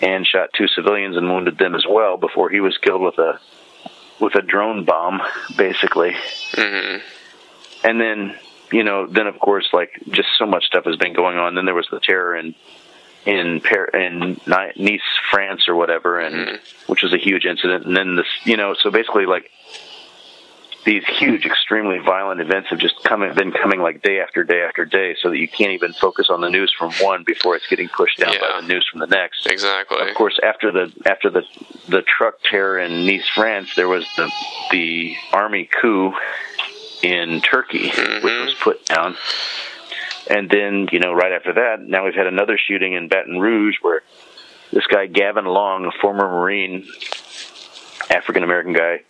and 0.00 0.26
shot 0.26 0.48
two 0.56 0.66
civilians 0.68 1.18
and 1.18 1.28
wounded 1.28 1.58
them 1.58 1.74
as 1.74 1.84
well 1.86 2.16
before 2.16 2.48
he 2.48 2.60
was 2.60 2.78
killed 2.78 3.02
with 3.02 3.18
a 3.18 3.38
with 4.18 4.34
a 4.34 4.42
drone 4.42 4.86
bomb, 4.86 5.20
basically. 5.58 6.14
hmm 6.54 6.96
And 7.84 8.00
then, 8.00 8.34
you 8.72 8.82
know, 8.82 9.06
then 9.06 9.26
of 9.26 9.38
course, 9.38 9.68
like 9.74 9.90
just 10.10 10.30
so 10.38 10.46
much 10.46 10.64
stuff 10.64 10.86
has 10.86 10.96
been 10.96 11.12
going 11.12 11.36
on. 11.36 11.54
Then 11.54 11.66
there 11.66 11.74
was 11.74 11.88
the 11.90 12.00
terror 12.00 12.34
in 12.34 12.54
in 13.26 13.60
Par- 13.60 13.86
in 13.86 14.40
Nice, 14.46 15.00
France, 15.30 15.68
or 15.68 15.74
whatever, 15.74 16.20
and 16.20 16.34
mm-hmm. 16.34 16.56
which 16.86 17.02
was 17.02 17.12
a 17.12 17.18
huge 17.18 17.44
incident. 17.44 17.86
And 17.86 17.96
then 17.96 18.16
this, 18.16 18.26
you 18.44 18.56
know, 18.56 18.74
so 18.74 18.90
basically, 18.90 19.26
like 19.26 19.50
these 20.84 21.04
huge, 21.04 21.46
extremely 21.46 21.98
violent 21.98 22.40
events 22.40 22.68
have 22.70 22.78
just 22.78 23.02
come 23.04 23.20
been 23.34 23.52
coming 23.52 23.80
like 23.80 24.02
day 24.02 24.20
after 24.20 24.42
day 24.42 24.62
after 24.62 24.84
day, 24.84 25.14
so 25.20 25.30
that 25.30 25.38
you 25.38 25.48
can't 25.48 25.72
even 25.72 25.92
focus 25.92 26.28
on 26.28 26.40
the 26.40 26.50
news 26.50 26.72
from 26.76 26.92
one 27.00 27.22
before 27.24 27.54
it's 27.54 27.66
getting 27.68 27.88
pushed 27.88 28.18
down 28.18 28.34
by 28.40 28.60
the 28.60 28.66
news 28.66 28.86
from 28.90 29.00
the 29.00 29.06
next. 29.06 29.46
Exactly. 29.46 30.08
Of 30.08 30.14
course, 30.16 30.38
after 30.42 30.72
the 30.72 30.92
after 31.06 31.30
the 31.30 31.42
the 31.88 32.02
truck 32.02 32.34
terror 32.42 32.78
in 32.78 33.06
Nice, 33.06 33.28
France, 33.28 33.74
there 33.76 33.88
was 33.88 34.04
the 34.16 34.30
the 34.72 35.14
army 35.32 35.68
coup 35.80 36.12
in 37.02 37.40
Turkey, 37.40 37.86
which 37.86 37.94
mm-hmm. 37.94 38.44
was 38.44 38.54
put 38.54 38.84
down. 38.86 39.16
And 40.30 40.48
then, 40.48 40.88
you 40.92 41.00
know, 41.00 41.12
right 41.12 41.32
after 41.32 41.54
that, 41.54 41.80
now 41.80 42.04
we've 42.04 42.14
had 42.14 42.26
another 42.26 42.58
shooting 42.58 42.92
in 42.92 43.08
Baton 43.08 43.40
Rouge 43.40 43.76
where 43.82 44.02
this 44.72 44.86
guy 44.86 45.06
Gavin 45.06 45.44
Long, 45.44 45.84
a 45.86 45.90
former 46.00 46.28
Marine, 46.28 46.86
African 48.10 48.42
American 48.42 48.72
guy, 48.72 49.02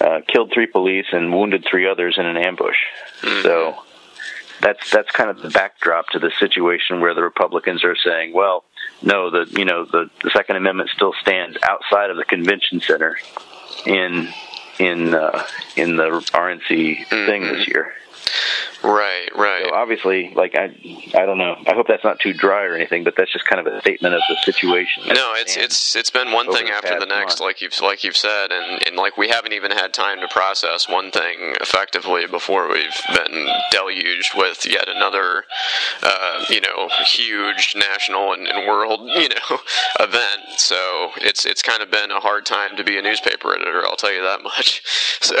uh, 0.00 0.20
killed 0.26 0.52
three 0.52 0.66
police 0.66 1.06
and 1.12 1.32
wounded 1.32 1.64
three 1.68 1.88
others 1.88 2.16
in 2.18 2.26
an 2.26 2.36
ambush. 2.36 2.76
So 3.42 3.76
that's 4.60 4.90
that's 4.90 5.10
kind 5.10 5.30
of 5.30 5.40
the 5.42 5.50
backdrop 5.50 6.08
to 6.08 6.18
the 6.18 6.30
situation 6.38 7.00
where 7.00 7.14
the 7.14 7.22
Republicans 7.22 7.84
are 7.84 7.96
saying, 7.96 8.32
well, 8.32 8.64
no, 9.02 9.30
the 9.30 9.50
you 9.58 9.64
know 9.64 9.84
the, 9.84 10.10
the 10.22 10.30
Second 10.30 10.56
Amendment 10.56 10.90
still 10.90 11.12
stands 11.20 11.56
outside 11.62 12.10
of 12.10 12.16
the 12.16 12.24
convention 12.24 12.80
center 12.80 13.16
in 13.84 14.28
in 14.78 15.14
uh, 15.14 15.44
in 15.76 15.96
the 15.96 16.08
RNC 16.32 17.08
thing 17.08 17.42
this 17.42 17.68
year. 17.68 17.92
Right, 18.82 19.28
right. 19.34 19.64
So 19.68 19.74
obviously, 19.74 20.32
like 20.34 20.54
I, 20.54 20.74
I 21.14 21.26
don't 21.26 21.38
know. 21.38 21.56
I 21.66 21.74
hope 21.74 21.88
that's 21.88 22.04
not 22.04 22.20
too 22.20 22.32
dry 22.32 22.64
or 22.64 22.74
anything, 22.74 23.04
but 23.04 23.14
that's 23.16 23.32
just 23.32 23.46
kind 23.46 23.66
of 23.66 23.72
a 23.72 23.80
statement 23.80 24.14
of 24.14 24.22
the 24.28 24.36
situation. 24.42 25.04
No, 25.08 25.32
it's 25.36 25.56
it's 25.56 25.96
it's 25.96 26.10
been 26.10 26.32
one 26.32 26.52
thing 26.52 26.66
the 26.66 26.72
after 26.72 26.98
the 26.98 27.06
next, 27.06 27.40
month. 27.40 27.48
like 27.48 27.60
you've 27.60 27.80
like 27.80 28.04
you've 28.04 28.16
said, 28.16 28.52
and, 28.52 28.86
and 28.86 28.96
like 28.96 29.16
we 29.16 29.28
haven't 29.28 29.52
even 29.52 29.70
had 29.70 29.92
time 29.92 30.20
to 30.20 30.28
process 30.28 30.88
one 30.88 31.10
thing 31.10 31.54
effectively 31.60 32.26
before 32.26 32.68
we've 32.68 33.00
been 33.14 33.48
deluged 33.72 34.34
with 34.36 34.66
yet 34.66 34.88
another, 34.88 35.44
uh, 36.02 36.44
you 36.48 36.60
know, 36.60 36.88
huge 37.06 37.74
national 37.76 38.32
and, 38.32 38.46
and 38.46 38.68
world, 38.68 39.00
you 39.14 39.28
know, 39.28 39.58
event. 40.00 40.42
So 40.58 41.10
it's 41.16 41.44
it's 41.44 41.62
kind 41.62 41.82
of 41.82 41.90
been 41.90 42.10
a 42.10 42.20
hard 42.20 42.46
time 42.46 42.76
to 42.76 42.84
be 42.84 42.98
a 42.98 43.02
newspaper 43.02 43.54
editor. 43.54 43.84
I'll 43.84 43.96
tell 43.96 44.12
you 44.12 44.22
that 44.22 44.42
much. 44.42 44.82
So 45.26 45.34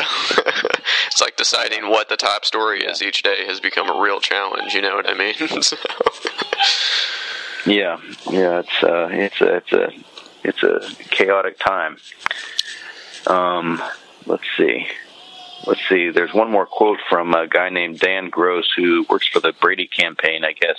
it's 1.06 1.20
like 1.20 1.36
deciding 1.36 1.90
what 1.90 2.08
the 2.08 2.16
top 2.16 2.44
story 2.44 2.75
is 2.84 3.02
each 3.02 3.22
day 3.22 3.44
has 3.46 3.60
become 3.60 3.88
a 3.90 4.00
real 4.00 4.20
challenge. 4.20 4.74
You 4.74 4.82
know 4.82 4.96
what 4.96 5.08
I 5.08 5.14
mean? 5.14 5.34
so. 5.62 5.76
Yeah, 7.66 8.00
yeah. 8.30 8.60
It's 8.60 8.82
uh, 8.82 9.08
it's 9.10 9.40
a 9.40 9.56
it's 9.56 9.72
a 9.72 9.90
it's 10.44 10.62
a 10.62 11.04
chaotic 11.10 11.58
time. 11.58 11.96
Um, 13.26 13.82
let's 14.26 14.44
see. 14.56 14.86
Let's 15.66 15.80
see. 15.88 16.10
There's 16.10 16.32
one 16.32 16.50
more 16.50 16.66
quote 16.66 17.00
from 17.08 17.34
a 17.34 17.48
guy 17.48 17.70
named 17.70 17.98
Dan 17.98 18.30
Gross 18.30 18.70
who 18.76 19.04
works 19.10 19.26
for 19.26 19.40
the 19.40 19.52
Brady 19.52 19.88
campaign, 19.88 20.44
I 20.44 20.52
guess. 20.52 20.76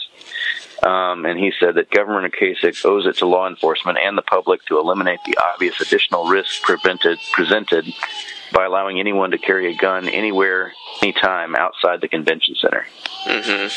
Um, 0.84 1.26
and 1.26 1.39
he 1.39 1.52
said 1.60 1.76
that 1.76 1.89
Governor 1.89 2.30
Kasich 2.30 2.86
owes 2.86 3.06
it 3.06 3.18
to 3.18 3.26
law 3.26 3.48
enforcement 3.48 3.98
and 3.98 4.18
the 4.18 4.22
public 4.22 4.64
to 4.66 4.80
eliminate 4.80 5.20
the 5.26 5.38
obvious 5.38 5.82
additional 5.82 6.28
risk 6.28 6.62
prevented, 6.62 7.18
presented 7.34 7.86
by 8.54 8.66
allowing 8.66 9.00
anyone 9.00 9.32
to 9.32 9.38
carry 9.38 9.74
a 9.74 9.78
gun 9.78 10.08
anywhere, 10.10 10.74
anytime 11.02 11.56
outside 11.56 12.02
the 12.02 12.08
convention 12.08 12.56
center. 12.62 12.86
hmm 13.26 13.68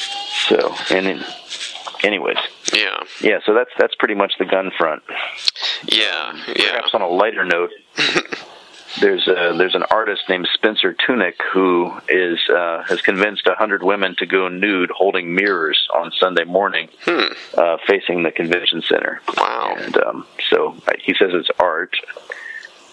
So, 0.49 0.75
and 0.95 1.07
in, 1.07 1.25
anyways, 2.05 2.39
Yeah. 2.73 3.01
yeah. 3.21 3.39
So 3.47 3.55
that's 3.55 3.71
that's 3.79 3.95
pretty 3.97 4.15
much 4.15 4.35
the 4.39 4.45
gun 4.47 4.71
front. 4.79 5.03
Yeah. 5.87 6.33
Yeah. 6.57 6.71
Perhaps 6.73 6.95
on 6.95 7.03
a 7.03 7.09
lighter 7.09 7.45
note, 7.45 7.71
there's 9.01 9.27
a, 9.29 9.55
there's 9.57 9.75
an 9.75 9.85
artist 9.91 10.23
named 10.29 10.49
Spencer 10.55 10.95
Tunick 10.95 11.35
who 11.53 11.93
is 12.09 12.39
uh, 12.49 12.83
has 12.89 13.01
convinced 13.03 13.47
a 13.47 13.55
hundred 13.55 13.83
women 13.83 14.15
to 14.19 14.27
go 14.27 14.49
nude 14.49 14.91
holding 14.91 15.35
mirrors 15.35 15.79
on 15.97 16.11
Sunday 16.19 16.45
morning, 16.45 16.89
uh, 17.07 17.77
facing 17.87 18.23
the 18.23 18.31
convention 18.31 18.83
center. 18.89 19.21
Wow. 19.37 19.75
And 19.79 19.97
um, 19.99 20.27
so 20.51 20.77
uh, 20.87 20.93
he 21.03 21.15
says 21.15 21.31
it's 21.33 21.51
art. 21.59 21.97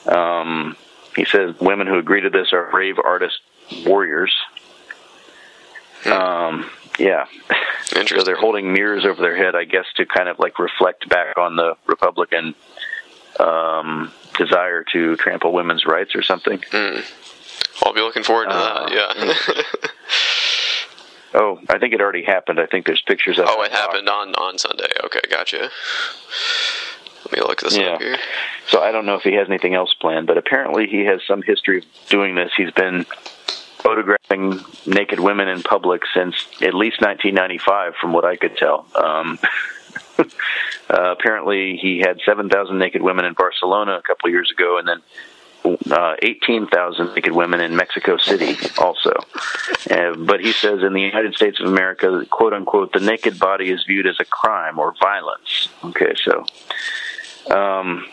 Um, 0.05 0.75
he 1.18 1.26
says 1.26 1.59
women 1.59 1.88
who 1.88 1.97
agree 1.97 2.22
to 2.22 2.30
this 2.30 2.53
are 2.53 2.70
brave 2.72 2.95
artist 3.03 3.39
warriors. 3.86 4.34
Um, 6.05 6.70
yeah. 6.97 7.26
So 8.07 8.24
they're 8.24 8.38
holding 8.38 8.72
mirrors 8.72 9.03
over 9.05 9.22
their 9.22 9.36
head, 9.36 9.55
I 9.55 9.65
guess, 9.65 9.86
to 9.97 10.05
kind 10.05 10.30
of 10.30 10.39
like 10.39 10.59
reflect 10.59 11.09
back 11.09 11.38
on 11.38 11.55
the 11.57 11.76
Republican 11.88 12.53
um, 13.39 14.11
desire 14.38 14.84
to 14.93 15.15
trample 15.18 15.51
women's 15.51 15.86
rights 15.86 16.15
or 16.15 16.22
something. 16.22 16.63
I'll 17.84 17.93
be 17.93 18.01
looking 18.01 18.24
forward 18.24 18.45
to 18.45 18.55
Uh, 18.55 18.89
that. 18.89 18.93
Yeah. 18.93 19.61
Oh, 21.34 21.59
I 21.70 21.78
think 21.78 21.93
it 21.93 21.99
already 21.99 22.24
happened. 22.24 22.57
I 22.59 22.65
think 22.68 22.86
there's 22.86 23.01
pictures 23.01 23.38
of 23.38 23.45
oh, 23.49 23.61
it 23.61 23.72
happened 23.72 24.07
on 24.07 24.34
on 24.36 24.57
Sunday. 24.57 24.88
Okay, 25.03 25.20
gotcha. 25.30 25.70
Let 27.26 27.34
me 27.34 27.41
look 27.41 27.61
this 27.61 27.78
Yeah. 27.78 27.93
up 27.93 28.01
here. 28.01 28.18
So 28.68 28.82
I 28.82 28.91
don't 28.91 29.05
know 29.05 29.15
if 29.15 29.24
he 29.24 29.34
has 29.34 29.47
anything 29.47 29.74
else 29.76 29.93
planned, 29.93 30.28
but 30.28 30.38
apparently 30.38 30.88
he 30.88 31.05
has 31.05 31.22
some 31.28 31.41
history 31.41 31.80
of 31.80 31.86
doing 32.09 32.36
this. 32.36 32.51
He's 32.55 32.72
been 32.72 33.05
photographing 33.80 34.59
naked 34.86 35.20
women 35.20 35.47
in 35.47 35.63
public 35.63 36.01
since 36.13 36.36
at 36.61 36.74
least 36.74 37.01
1995, 37.01 37.95
from 37.95 38.11
what 38.13 38.26
I 38.26 38.36
could 38.36 38.57
tell. 38.57 38.86
Um, 38.95 39.39
uh, 40.20 40.26
apparently, 40.89 41.78
he 41.78 41.99
had 41.99 42.20
7,000 42.26 42.78
naked 42.78 43.01
women 43.01 43.26
in 43.26 43.34
Barcelona 43.34 43.97
a 43.97 44.01
couple 44.01 44.28
of 44.28 44.34
years 44.34 44.51
ago, 44.51 44.78
and 44.78 44.88
then 44.88 45.01
uh, 45.91 46.15
18,000 46.22 47.13
naked 47.15 47.34
women 47.34 47.59
in 47.59 47.76
Mexico 47.76 48.18
City 48.18 48.57
also. 48.78 49.11
Uh, 49.89 50.15
but 50.15 50.39
he 50.39 50.51
says 50.51 50.82
in 50.84 50.93
the 50.93 51.01
United 51.01 51.36
States 51.36 51.59
of 51.59 51.68
America, 51.68 52.26
quote 52.30 52.53
unquote, 52.53 52.93
the 52.93 52.99
naked 52.99 53.39
body 53.39 53.70
is 53.70 53.84
viewed 53.86 54.07
as 54.07 54.20
a 54.20 54.26
crime 54.26 54.80
or 54.80 54.93
violence. 54.99 55.70
Okay, 55.84 56.13
so 56.24 56.45
um, 57.51 58.05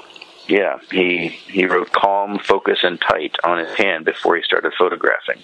yeah, 0.49 0.79
he 0.91 1.29
he 1.29 1.67
wrote 1.67 1.93
calm, 1.93 2.39
focus, 2.39 2.81
and 2.83 3.01
tight 3.01 3.37
on 3.45 3.59
his 3.59 3.75
hand 3.75 4.05
before 4.05 4.37
he 4.37 4.43
started 4.43 4.73
photographing. 4.79 5.41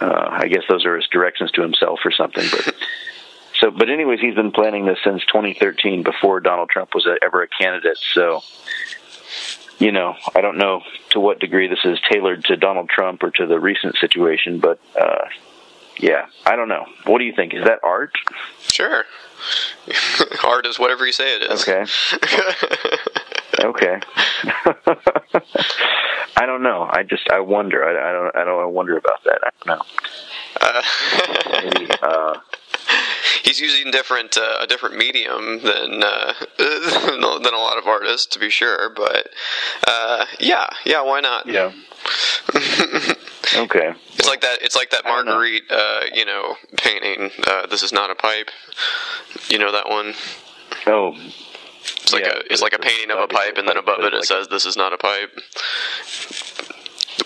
Uh, 0.00 0.28
I 0.30 0.48
guess 0.48 0.62
those 0.68 0.86
are 0.86 0.96
his 0.96 1.06
directions 1.08 1.50
to 1.52 1.62
himself 1.62 2.00
or 2.04 2.10
something. 2.10 2.44
But 2.50 2.74
so, 3.60 3.70
but 3.70 3.90
anyways, 3.90 4.20
he's 4.20 4.34
been 4.34 4.52
planning 4.52 4.86
this 4.86 4.98
since 5.04 5.24
2013, 5.26 6.02
before 6.02 6.40
Donald 6.40 6.70
Trump 6.70 6.94
was 6.94 7.06
ever 7.22 7.42
a 7.42 7.48
candidate. 7.48 7.98
So, 7.98 8.42
you 9.78 9.92
know, 9.92 10.14
I 10.34 10.40
don't 10.40 10.56
know 10.56 10.80
to 11.10 11.20
what 11.20 11.40
degree 11.40 11.68
this 11.68 11.84
is 11.84 11.98
tailored 12.10 12.44
to 12.46 12.56
Donald 12.56 12.88
Trump 12.88 13.22
or 13.22 13.30
to 13.32 13.46
the 13.46 13.60
recent 13.60 13.96
situation, 13.96 14.58
but 14.58 14.80
uh, 14.98 15.26
yeah, 16.02 16.26
I 16.44 16.56
don't 16.56 16.68
know. 16.68 16.84
What 17.06 17.18
do 17.18 17.24
you 17.24 17.32
think? 17.34 17.54
Is 17.54 17.64
that 17.64 17.78
art? 17.84 18.10
Sure. 18.60 19.04
Art 20.44 20.66
is 20.66 20.78
whatever 20.78 21.06
you 21.06 21.12
say 21.12 21.36
it 21.36 21.42
is. 21.42 21.62
Okay. 21.62 21.84
okay. 23.60 24.00
I 26.36 26.46
don't 26.46 26.62
know. 26.62 26.88
I 26.90 27.02
just 27.02 27.28
I 27.30 27.40
wonder. 27.40 27.84
I, 27.84 28.10
I 28.10 28.12
don't 28.12 28.36
I 28.36 28.44
don't 28.44 28.62
I 28.62 28.66
wonder 28.66 28.96
about 28.96 29.22
that. 29.24 29.40
I 29.44 29.50
don't 29.64 29.78
know. 29.78 29.84
Uh, 30.60 30.82
Maybe, 31.62 31.90
uh, 32.02 32.38
he's 33.44 33.60
using 33.60 33.90
different 33.90 34.36
uh, 34.36 34.58
a 34.62 34.66
different 34.66 34.96
medium 34.96 35.60
than 35.60 36.02
uh, 36.02 36.34
than 36.58 37.54
a 37.54 37.58
lot 37.58 37.78
of 37.78 37.86
artists, 37.86 38.26
to 38.26 38.38
be 38.38 38.50
sure. 38.50 38.90
But 38.90 39.28
uh, 39.86 40.26
yeah, 40.40 40.66
yeah, 40.84 41.02
why 41.02 41.20
not? 41.20 41.46
yeah. 41.46 41.72
Okay. 43.56 43.92
It's 44.14 44.28
like 44.28 44.40
that. 44.40 44.62
It's 44.62 44.76
like 44.76 44.90
that. 44.90 45.04
Magritte, 45.04 45.70
uh, 45.70 46.00
you 46.14 46.24
know, 46.24 46.56
painting. 46.76 47.30
Uh, 47.46 47.66
this 47.66 47.82
is 47.82 47.92
not 47.92 48.10
a 48.10 48.14
pipe. 48.14 48.50
You 49.48 49.58
know 49.58 49.72
that 49.72 49.88
one. 49.88 50.14
Oh, 50.86 51.14
It's 51.82 52.12
like 52.12 52.24
Yeah, 52.24 52.32
a 52.36 52.52
it's 52.52 52.62
like 52.62 52.72
a 52.72 52.78
painting 52.78 53.10
of 53.10 53.18
a 53.18 53.26
pipe, 53.26 53.58
and 53.58 53.68
then 53.68 53.76
above 53.76 54.00
it 54.00 54.12
it 54.14 54.18
like 54.18 54.24
says, 54.24 54.48
"This 54.48 54.64
is 54.64 54.76
not 54.76 54.92
a 54.92 54.98
pipe." 54.98 55.30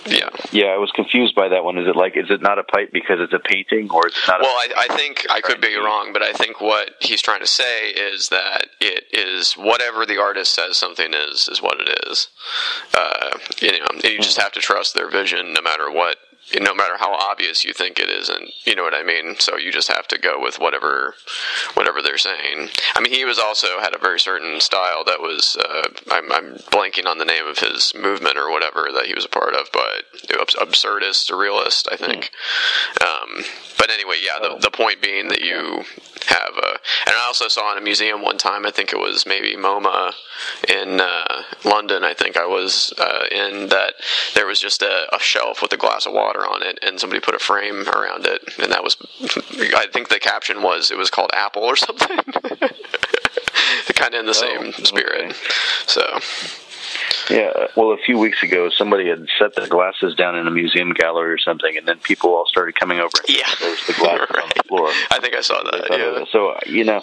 Yeah. 0.05 0.29
Yeah, 0.51 0.67
I 0.67 0.77
was 0.77 0.91
confused 0.91 1.35
by 1.35 1.49
that 1.49 1.63
one. 1.63 1.77
Is 1.77 1.87
it 1.87 1.95
like, 1.95 2.15
is 2.15 2.29
it 2.29 2.41
not 2.41 2.59
a 2.59 2.63
pipe 2.63 2.91
because 2.91 3.19
it's 3.19 3.33
a 3.33 3.39
painting, 3.39 3.89
or 3.91 4.07
is 4.07 4.13
it 4.13 4.27
not? 4.27 4.41
Well, 4.41 4.55
I, 4.55 4.87
I 4.89 4.95
think 4.95 5.25
I 5.29 5.41
could 5.41 5.61
be 5.61 5.75
wrong, 5.75 6.11
but 6.13 6.21
I 6.21 6.31
think 6.33 6.61
what 6.61 6.91
he's 6.99 7.21
trying 7.21 7.41
to 7.41 7.47
say 7.47 7.89
is 7.89 8.29
that 8.29 8.67
it 8.79 9.05
is 9.11 9.53
whatever 9.53 10.05
the 10.05 10.19
artist 10.19 10.53
says 10.53 10.77
something 10.77 11.13
is 11.13 11.47
is 11.49 11.61
what 11.61 11.79
it 11.79 12.07
is. 12.07 12.27
Uh, 12.93 13.37
you 13.61 13.71
know, 13.71 13.85
and 13.93 14.03
you 14.03 14.19
just 14.19 14.39
have 14.39 14.51
to 14.53 14.59
trust 14.59 14.93
their 14.93 15.09
vision, 15.09 15.53
no 15.53 15.61
matter 15.61 15.91
what 15.91 16.17
no 16.59 16.73
matter 16.73 16.97
how 16.97 17.13
obvious 17.13 17.65
you 17.65 17.73
think 17.73 17.99
it 17.99 18.09
isn't 18.09 18.51
you 18.65 18.75
know 18.75 18.83
what 18.83 18.93
i 18.93 19.03
mean? 19.03 19.35
So 19.39 19.57
you 19.57 19.71
just 19.71 19.91
have 19.91 20.07
to 20.09 20.17
go 20.17 20.39
with 20.39 20.59
whatever 20.59 21.15
whatever 21.73 22.01
they're 22.01 22.17
saying. 22.17 22.69
I 22.95 23.01
mean 23.01 23.13
he 23.13 23.25
was 23.25 23.39
also 23.39 23.79
had 23.79 23.93
a 23.93 23.99
very 23.99 24.19
certain 24.19 24.59
style 24.59 25.03
that 25.05 25.21
was 25.21 25.57
uh, 25.57 25.87
I'm, 26.11 26.31
I'm 26.31 26.55
blanking 26.71 27.05
on 27.05 27.17
the 27.17 27.25
name 27.25 27.45
of 27.45 27.59
his 27.59 27.93
movement 27.95 28.37
or 28.37 28.51
whatever 28.51 28.89
that 28.93 29.05
he 29.05 29.13
was 29.13 29.25
a 29.25 29.29
part 29.29 29.53
of 29.53 29.67
but 29.71 30.05
absurdist 30.59 31.29
surrealist 31.29 31.87
i 31.91 31.95
think. 31.95 32.31
Um, 33.01 33.43
but 33.77 33.89
anyway 33.91 34.15
yeah 34.23 34.39
the, 34.39 34.57
the 34.59 34.71
point 34.71 35.01
being 35.01 35.27
that 35.29 35.41
you 35.41 35.83
have 36.27 36.57
a 36.57 36.71
and 37.05 37.15
i 37.15 37.23
also 37.25 37.47
saw 37.47 37.71
in 37.71 37.77
a 37.77 37.81
museum 37.81 38.21
one 38.21 38.37
time 38.37 38.65
i 38.65 38.71
think 38.71 38.91
it 38.91 38.99
was 38.99 39.25
maybe 39.25 39.55
moma 39.55 40.13
in 40.67 40.99
uh, 40.99 41.43
london 41.63 42.03
i 42.03 42.13
think 42.13 42.37
i 42.37 42.45
was 42.45 42.93
uh, 42.97 43.25
in 43.31 43.67
that 43.69 43.93
there 44.35 44.47
was 44.47 44.59
just 44.59 44.81
a, 44.81 45.15
a 45.15 45.19
shelf 45.19 45.61
with 45.61 45.71
a 45.73 45.77
glass 45.77 46.05
of 46.05 46.13
water 46.13 46.36
on 46.45 46.63
it, 46.63 46.79
and 46.81 46.99
somebody 46.99 47.19
put 47.19 47.35
a 47.35 47.39
frame 47.39 47.87
around 47.87 48.25
it, 48.25 48.41
and 48.59 48.71
that 48.71 48.83
was, 48.83 48.97
I 49.75 49.87
think 49.91 50.09
the 50.09 50.19
caption 50.19 50.61
was 50.61 50.91
it 50.91 50.97
was 50.97 51.09
called 51.09 51.31
Apple 51.33 51.63
or 51.63 51.75
something. 51.75 52.17
kind 53.97 54.13
of 54.13 54.19
in 54.19 54.25
the 54.25 54.31
oh, 54.31 54.71
same 54.71 54.85
spirit. 54.85 55.35
So. 55.87 56.19
Yeah, 57.29 57.67
well, 57.75 57.91
a 57.91 57.97
few 57.97 58.17
weeks 58.17 58.41
ago, 58.41 58.69
somebody 58.69 59.09
had 59.09 59.27
set 59.37 59.53
the 59.55 59.67
glasses 59.67 60.15
down 60.15 60.37
in 60.37 60.47
a 60.47 60.51
museum 60.51 60.93
gallery 60.93 61.33
or 61.33 61.37
something, 61.37 61.77
and 61.77 61.85
then 61.85 61.99
people 61.99 62.29
all 62.29 62.45
started 62.47 62.75
coming 62.75 62.99
over. 62.99 63.11
And 63.27 63.37
yeah, 63.37 63.49
there's 63.59 63.85
the 63.85 63.93
glasses 63.93 64.27
right. 64.33 64.43
on 64.43 64.49
the 64.55 64.63
floor. 64.67 64.87
I 65.11 65.19
think 65.19 65.35
I 65.35 65.41
saw 65.41 65.61
that. 65.63 65.87
Yeah. 65.89 66.23
So 66.31 66.55
you 66.65 66.85
know, 66.85 67.01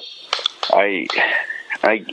I, 0.70 1.06
I, 1.82 2.06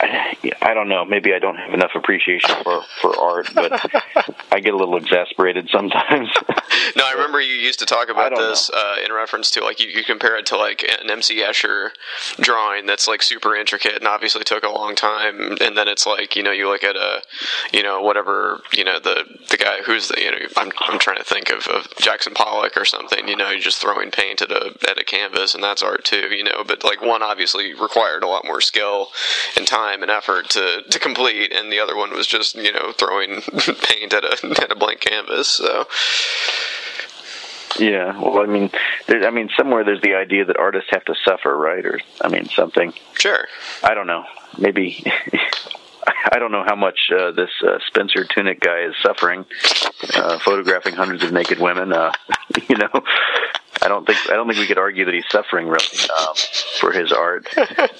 I 0.00 0.72
don't 0.74 0.88
know. 0.88 1.04
Maybe 1.04 1.32
I 1.32 1.38
don't 1.38 1.56
have 1.56 1.72
enough 1.72 1.92
appreciation 1.94 2.54
for 2.62 2.82
for 3.00 3.18
art, 3.18 3.48
but 3.54 3.72
I 4.52 4.60
get 4.60 4.74
a 4.74 4.76
little 4.76 4.96
exasperated 4.96 5.68
sometimes. 5.70 6.28
no, 6.96 7.04
I 7.04 7.12
remember 7.12 7.40
you 7.40 7.54
used 7.54 7.78
to 7.78 7.86
talk 7.86 8.10
about 8.10 8.36
this 8.36 8.70
uh, 8.70 8.96
in 9.04 9.12
reference 9.12 9.50
to 9.52 9.64
like 9.64 9.80
you, 9.80 9.88
you 9.88 10.04
compare 10.04 10.36
it 10.36 10.46
to 10.46 10.56
like 10.56 10.82
an 10.82 11.10
MC 11.10 11.40
Escher 11.40 11.90
drawing 12.40 12.84
that's 12.86 13.08
like 13.08 13.22
super 13.22 13.56
intricate 13.56 13.96
and 13.96 14.06
obviously 14.06 14.44
took 14.44 14.64
a 14.64 14.68
long 14.68 14.94
time, 14.94 15.56
and 15.60 15.76
then 15.76 15.88
it's 15.88 16.06
like 16.06 16.36
you 16.36 16.42
know 16.42 16.52
you 16.52 16.68
look 16.68 16.84
at 16.84 16.96
a 16.96 17.22
you 17.72 17.82
know 17.82 18.02
whatever 18.02 18.60
you 18.72 18.84
know 18.84 19.00
the 19.00 19.24
the 19.50 19.56
guy 19.56 19.80
who's 19.82 20.08
the 20.08 20.20
you 20.20 20.30
know 20.30 20.38
I'm 20.56 20.72
I'm 20.80 20.98
trying 20.98 21.18
to 21.18 21.24
think 21.24 21.50
of, 21.50 21.66
of 21.68 21.88
Jackson 21.98 22.34
Pollock 22.34 22.76
or 22.76 22.84
something. 22.84 23.28
You 23.28 23.36
know, 23.36 23.50
you're 23.50 23.60
just 23.60 23.80
throwing 23.80 24.10
paint 24.10 24.42
at 24.42 24.50
a 24.50 24.74
at 24.88 24.98
a 25.00 25.04
canvas, 25.04 25.54
and 25.54 25.64
that's 25.64 25.82
art 25.82 26.04
too. 26.04 26.34
You 26.34 26.44
know, 26.44 26.64
but 26.66 26.84
like 26.84 27.00
one 27.00 27.22
obviously 27.22 27.72
required 27.72 28.22
a 28.22 28.28
lot 28.28 28.44
more 28.44 28.60
skill 28.60 29.08
and 29.56 29.66
time 29.66 29.85
and 30.02 30.10
effort 30.10 30.50
to 30.50 30.82
to 30.88 30.98
complete, 30.98 31.52
and 31.52 31.72
the 31.72 31.80
other 31.80 31.96
one 31.96 32.10
was 32.10 32.26
just 32.26 32.54
you 32.54 32.72
know 32.72 32.92
throwing 32.92 33.40
paint 33.82 34.12
at 34.12 34.24
a 34.24 34.62
at 34.62 34.72
a 34.72 34.76
blank 34.76 35.00
canvas. 35.00 35.48
So. 35.48 35.86
Yeah, 37.78 38.18
well, 38.18 38.40
I 38.40 38.46
mean, 38.46 38.70
there, 39.06 39.26
I 39.26 39.30
mean, 39.30 39.50
somewhere 39.54 39.84
there's 39.84 40.00
the 40.00 40.14
idea 40.14 40.46
that 40.46 40.56
artists 40.56 40.88
have 40.92 41.04
to 41.04 41.14
suffer, 41.26 41.54
right? 41.54 41.84
Or, 41.84 42.00
I 42.22 42.28
mean, 42.28 42.46
something. 42.46 42.94
Sure. 43.18 43.46
I 43.82 43.92
don't 43.92 44.06
know. 44.06 44.24
Maybe. 44.56 45.04
I 46.32 46.38
don't 46.38 46.52
know 46.52 46.64
how 46.64 46.76
much 46.76 46.98
uh, 47.16 47.32
this 47.32 47.50
uh, 47.66 47.78
Spencer 47.86 48.24
Tunick 48.24 48.60
guy 48.60 48.82
is 48.82 48.94
suffering, 49.02 49.44
uh, 50.14 50.38
photographing 50.38 50.94
hundreds 50.94 51.22
of 51.24 51.32
naked 51.32 51.58
women. 51.58 51.92
Uh, 51.92 52.12
you 52.68 52.76
know, 52.76 53.02
I 53.82 53.88
don't 53.88 54.06
think 54.06 54.18
I 54.30 54.34
don't 54.34 54.46
think 54.46 54.58
we 54.58 54.66
could 54.66 54.78
argue 54.78 55.04
that 55.04 55.14
he's 55.14 55.28
suffering 55.30 55.66
really 55.66 55.84
um, 56.18 56.34
for 56.80 56.92
his 56.92 57.12
art. 57.12 57.46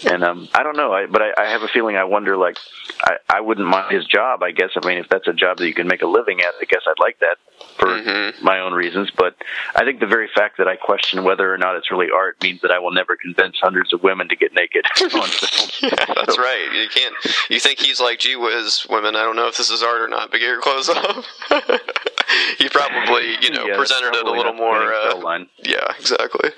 And 0.06 0.22
um, 0.22 0.48
I 0.54 0.62
don't 0.62 0.76
know, 0.76 0.92
I, 0.92 1.06
but 1.06 1.20
I, 1.22 1.32
I 1.36 1.50
have 1.50 1.62
a 1.62 1.68
feeling. 1.68 1.96
I 1.96 2.04
wonder, 2.04 2.36
like, 2.36 2.56
I, 3.02 3.16
I 3.28 3.40
wouldn't 3.40 3.66
mind 3.66 3.92
his 3.92 4.06
job. 4.06 4.42
I 4.42 4.52
guess. 4.52 4.70
I 4.80 4.86
mean, 4.86 4.98
if 4.98 5.08
that's 5.08 5.26
a 5.26 5.32
job 5.32 5.58
that 5.58 5.66
you 5.66 5.74
can 5.74 5.88
make 5.88 6.02
a 6.02 6.06
living 6.06 6.40
at, 6.40 6.54
I 6.60 6.64
guess 6.64 6.82
I'd 6.86 7.00
like 7.00 7.18
that 7.20 7.36
for 7.78 7.88
mm-hmm. 7.88 8.44
my 8.44 8.60
own 8.60 8.72
reasons. 8.72 9.10
But 9.16 9.36
I 9.74 9.84
think 9.84 10.00
the 10.00 10.06
very 10.06 10.28
fact 10.34 10.58
that 10.58 10.68
I 10.68 10.76
question 10.76 11.24
whether 11.24 11.52
or 11.52 11.58
not 11.58 11.76
it's 11.76 11.90
really 11.90 12.08
art 12.14 12.42
means 12.42 12.60
that 12.62 12.70
I 12.70 12.78
will 12.78 12.92
never 12.92 13.16
convince 13.16 13.56
hundreds 13.60 13.92
of 13.92 14.02
women 14.02 14.28
to 14.28 14.36
get 14.36 14.54
naked 14.54 14.84
on 15.00 15.28
film. 15.28 15.70
yeah, 15.82 16.04
that's 16.14 16.36
so. 16.36 16.42
right. 16.42 16.68
You 16.72 16.88
can't. 16.88 17.14
You 17.50 17.60
think 17.60 17.80
he's 17.80 18.00
like, 18.00 18.18
gee 18.20 18.36
whiz, 18.36 18.86
women. 18.88 19.16
I 19.16 19.22
don't 19.22 19.36
know 19.36 19.48
if 19.48 19.56
this 19.56 19.70
is 19.70 19.82
art 19.82 20.00
or 20.00 20.08
not, 20.08 20.30
but 20.30 20.38
get 20.38 20.46
your 20.46 20.60
clothes 20.60 20.88
off. 20.88 22.12
he 22.58 22.68
probably, 22.68 23.36
you 23.40 23.50
know, 23.50 23.66
yeah, 23.66 23.76
presented 23.76 24.14
it 24.14 24.26
a 24.26 24.30
little 24.30 24.54
more. 24.54 24.92
Uh, 24.92 25.44
yeah, 25.64 25.92
exactly. 25.98 26.50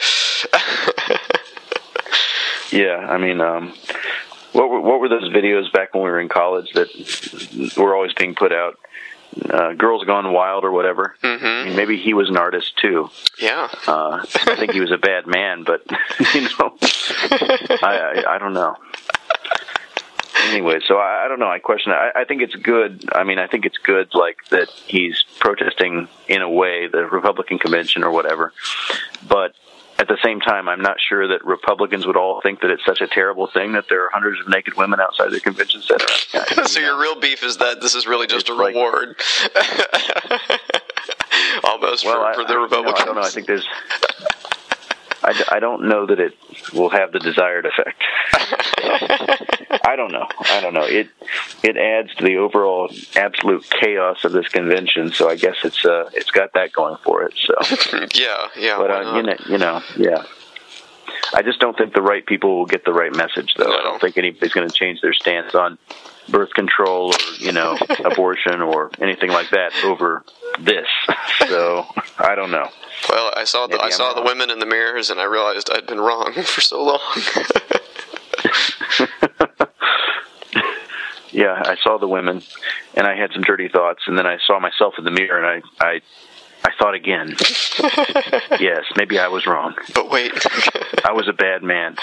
yeah, 2.79 3.07
I 3.09 3.19
mean, 3.19 3.41
um, 3.41 3.75
what 4.53 4.71
were, 4.71 4.81
what 4.81 5.01
were 5.01 5.09
those 5.09 5.29
videos 5.31 5.71
back 5.73 5.95
when 5.95 6.05
we 6.05 6.11
were 6.11 6.21
in 6.21 6.29
college 6.29 6.73
that 6.73 7.75
were 7.77 7.95
always 7.95 8.13
being 8.15 8.35
put 8.35 8.53
out? 8.53 8.79
Uh, 9.49 9.75
Girls 9.75 10.05
Gone 10.05 10.33
Wild 10.33 10.65
or 10.65 10.73
whatever. 10.73 11.15
Mm-hmm. 11.23 11.45
I 11.45 11.65
mean, 11.65 11.77
maybe 11.77 11.99
he 11.99 12.15
was 12.15 12.31
an 12.31 12.37
artist 12.37 12.77
too. 12.79 13.11
Yeah. 13.39 13.69
Uh, 13.87 14.25
I 14.35 14.57
think 14.57 14.73
he 14.73 14.81
was 14.81 14.91
a 14.91 14.97
bad 14.97 15.27
man, 15.27 15.65
but 15.65 15.83
you 16.35 16.43
know, 16.43 16.75
I, 17.83 18.23
I 18.27 18.35
I 18.35 18.39
don't 18.39 18.55
know 18.55 18.77
anyway, 20.49 20.81
so 20.87 20.97
I, 20.97 21.25
I 21.25 21.29
don't 21.29 21.39
know. 21.39 21.49
I 21.49 21.59
question. 21.59 21.93
I, 21.93 22.11
I 22.15 22.25
think 22.25 22.43
it's 22.43 22.55
good. 22.55 23.09
I 23.13 23.25
mean, 23.25 23.39
I 23.39 23.47
think 23.47 23.67
it's 23.67 23.79
good, 23.79 24.15
like 24.15 24.39
that 24.51 24.69
he's 24.87 25.25
protesting 25.39 26.09
in 26.29 26.43
a 26.43 26.51
way 26.51 26.89
the 26.89 27.07
Republican 27.07 27.59
convention 27.59 28.05
or 28.05 28.11
whatever. 28.11 28.53
But 29.27 29.55
at 29.99 30.07
the 30.07 30.19
same 30.23 30.41
time, 30.41 30.69
I'm 30.69 30.81
not 30.81 31.01
sure 31.01 31.27
that 31.29 31.45
Republicans 31.45 32.07
would 32.07 32.17
all 32.17 32.41
think 32.41 32.61
that 32.61 32.71
it's 32.71 32.85
such 32.85 33.01
a 33.01 33.09
terrible 33.09 33.49
thing 33.49 33.73
that 33.73 33.89
there 33.89 34.05
are 34.05 34.11
hundreds 34.11 34.41
of 34.41 34.49
naked 34.49 34.75
women 34.75 35.01
outside 35.01 35.33
the 35.33 35.41
convention 35.41 35.83
center. 35.83 36.07
so 36.67 36.79
your 36.79 37.01
real 37.01 37.19
beef 37.19 37.43
is 37.43 37.57
that 37.57 37.81
this 37.81 37.97
is 37.97 38.07
really 38.07 38.29
just 38.29 38.49
it's 38.49 38.51
a 38.51 38.55
reward, 38.55 39.17
almost 41.65 42.05
well, 42.05 42.33
for, 42.35 42.43
for 42.43 42.49
the 42.49 42.59
Republicans. 42.59 43.01
I 43.01 43.05
don't 43.05 43.17
know. 43.17 43.23
I 43.23 43.31
think 43.31 43.49
there's. 43.49 43.67
I, 45.23 45.45
I 45.53 45.59
don't 45.61 45.89
know 45.89 46.07
that 46.07 46.21
it 46.21 46.35
will 46.73 46.91
have 46.91 47.13
the 47.13 47.19
desired 47.19 47.67
effect. 47.67 48.03
I 49.85 49.95
don't 49.97 50.13
know. 50.13 50.27
I 50.41 50.61
don't 50.61 50.75
know. 50.75 50.85
It 50.85 51.09
it 51.63 51.77
adds 51.77 52.15
to 52.17 52.25
the 52.25 52.37
overall 52.37 52.91
absolute 53.17 53.69
chaos 53.69 54.25
of 54.25 54.33
this 54.33 54.49
convention. 54.49 55.13
So 55.13 55.29
I 55.29 55.37
guess 55.37 55.57
it's 55.65 55.85
uh 55.85 56.11
it's 56.15 56.31
got 56.31 56.53
that 56.55 56.73
going 56.73 56.97
for 57.05 57.23
it. 57.25 57.35
So 57.37 57.55
yeah, 58.15 58.49
yeah. 58.57 58.79
But 58.79 58.91
uh, 58.91 59.17
you 59.17 59.23
know, 59.23 59.37
you 59.49 59.59
know, 59.59 59.83
yeah. 59.97 60.25
I 61.35 61.43
just 61.43 61.61
don't 61.61 61.77
think 61.77 61.95
the 61.95 62.03
right 62.03 62.25
people 62.25 62.57
will 62.59 62.67
get 62.67 62.85
the 62.85 62.93
right 62.93 63.15
message, 63.15 63.55
though. 63.57 63.65
No. 63.65 63.79
I 63.79 63.83
don't 63.83 64.01
think 64.01 64.17
anybody's 64.17 64.53
going 64.53 64.69
to 64.69 64.75
change 64.75 65.01
their 65.01 65.13
stance 65.13 65.55
on 65.55 65.79
birth 66.29 66.51
control 66.55 67.13
or 67.15 67.19
you 67.39 67.53
know 67.53 67.77
abortion 68.05 68.61
or 68.61 68.91
anything 69.01 69.31
like 69.31 69.51
that 69.51 69.73
over 69.85 70.25
this. 70.61 70.87
So 71.49 71.87
I 72.19 72.35
don't 72.35 72.51
know. 72.51 72.69
Well, 73.09 73.33
I 73.37 73.45
saw 73.45 73.67
the 73.67 73.77
Maybe 73.77 73.85
I 73.85 73.91
saw 73.91 74.15
the 74.15 74.23
women 74.23 74.51
in 74.51 74.59
the 74.59 74.67
mirrors, 74.67 75.11
and 75.11 75.21
I 75.21 75.25
realized 75.25 75.71
I'd 75.71 75.87
been 75.87 76.01
wrong 76.01 76.33
for 76.45 76.61
so 76.61 76.83
long. 76.83 77.01
yeah, 81.31 81.63
I 81.65 81.77
saw 81.83 81.99
the 81.99 82.09
women, 82.09 82.43
and 82.95 83.07
I 83.07 83.15
had 83.17 83.33
some 83.33 83.43
dirty 83.43 83.69
thoughts, 83.69 84.03
and 84.07 84.19
then 84.19 84.27
I 84.27 84.39
saw 84.47 84.59
myself 84.59 84.95
in 84.99 85.05
the 85.05 85.11
mirror, 85.11 85.43
and 85.43 85.63
I, 85.81 85.85
I, 85.87 86.01
I 86.65 86.71
thought 86.79 86.95
again. 86.95 87.37
yes, 88.61 88.85
maybe 88.97 89.19
I 89.19 89.29
was 89.29 89.47
wrong. 89.47 89.75
But 89.95 90.11
wait, 90.11 90.33
I 91.05 91.13
was 91.13 91.29
a 91.29 91.33
bad 91.33 91.63
man. 91.63 91.97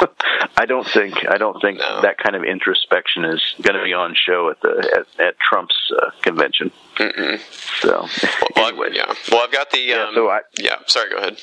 I 0.56 0.66
don't 0.66 0.86
think 0.86 1.14
I 1.28 1.38
don't 1.38 1.60
think 1.60 1.78
No. 1.78 2.00
that 2.02 2.18
kind 2.18 2.34
of 2.36 2.42
introspection 2.44 3.24
is 3.24 3.42
going 3.62 3.76
to 3.76 3.82
be 3.84 3.92
on 3.92 4.14
show 4.14 4.50
at 4.50 4.60
the 4.60 5.04
at, 5.18 5.26
at 5.26 5.34
Trump's 5.38 5.76
uh, 6.00 6.10
convention. 6.22 6.70
Mm-mm. 6.96 7.38
So, 7.80 8.08
Well, 8.56 8.64
I- 8.64 8.68
anyway, 8.68 8.88
yeah. 8.92 9.12
Well, 9.30 9.42
I've 9.42 9.52
got 9.52 9.70
the. 9.70 9.78
Yeah, 9.78 10.08
Um, 10.08 10.14
so 10.14 10.28
I- 10.28 10.40
yeah. 10.58 10.76
Sorry. 10.86 11.10
Go 11.10 11.16
ahead. 11.18 11.38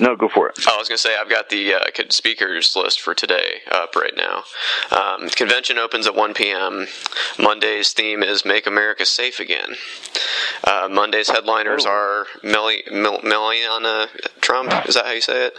No, 0.00 0.16
go 0.16 0.28
for 0.28 0.48
it. 0.48 0.58
Oh, 0.66 0.74
I 0.74 0.78
was 0.78 0.88
going 0.88 0.96
to 0.96 1.02
say 1.02 1.16
I've 1.16 1.28
got 1.30 1.48
the 1.50 1.74
uh, 1.74 1.80
speakers 2.10 2.74
list 2.74 3.00
for 3.00 3.14
today 3.14 3.60
up 3.70 3.94
right 3.94 4.14
now. 4.16 4.44
Um, 4.90 5.28
convention 5.30 5.78
opens 5.78 6.06
at 6.06 6.14
1 6.14 6.34
p.m. 6.34 6.86
Monday's 7.38 7.92
theme 7.92 8.22
is 8.22 8.44
"Make 8.44 8.66
America 8.66 9.04
Safe 9.04 9.38
Again." 9.40 9.76
Uh, 10.64 10.88
Monday's 10.90 11.28
headliners 11.30 11.84
Oh. 11.86 11.90
are 11.90 12.26
Mel- 12.42 13.20
Melania 13.22 14.08
Trump. 14.40 14.72
Is 14.88 14.94
that 14.94 15.06
how 15.06 15.12
you 15.12 15.20
say 15.20 15.46
it? 15.46 15.58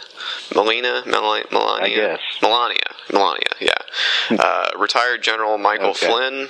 Melina, 0.56 1.04
Mel- 1.06 1.44
Melania, 1.52 2.18
Melania, 2.42 2.80
Melania. 3.12 3.44
Yeah. 3.60 4.38
uh, 4.40 4.70
retired 4.78 5.22
General 5.24 5.58
Michael 5.58 5.90
Okay. 5.92 6.08
Flynn. 6.08 6.48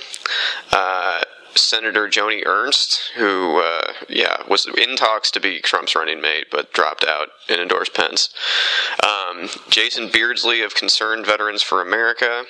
Senator 1.56 2.08
Joni 2.08 2.42
Ernst, 2.46 3.00
who, 3.16 3.60
uh, 3.60 3.92
yeah, 4.08 4.36
was 4.48 4.66
in 4.76 4.96
talks 4.96 5.30
to 5.32 5.40
be 5.40 5.60
Trump's 5.60 5.94
running 5.94 6.20
mate, 6.20 6.46
but 6.50 6.72
dropped 6.72 7.04
out 7.04 7.28
and 7.48 7.60
endorsed 7.60 7.94
Pence. 7.94 8.30
Um, 9.02 9.48
Jason 9.70 10.08
Beardsley 10.12 10.62
of 10.62 10.74
Concerned 10.74 11.26
Veterans 11.26 11.62
for 11.62 11.80
America, 11.80 12.44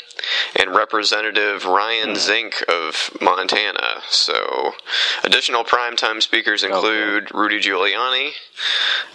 and 0.58 0.74
Representative 0.74 1.64
Ryan 1.64 2.10
Zinke 2.10 2.62
of 2.64 3.10
Montana. 3.20 4.02
So, 4.08 4.72
additional 5.24 5.64
primetime 5.64 6.22
speakers 6.22 6.62
include 6.62 7.24
okay. 7.24 7.38
Rudy 7.38 7.60
Giuliani, 7.60 8.32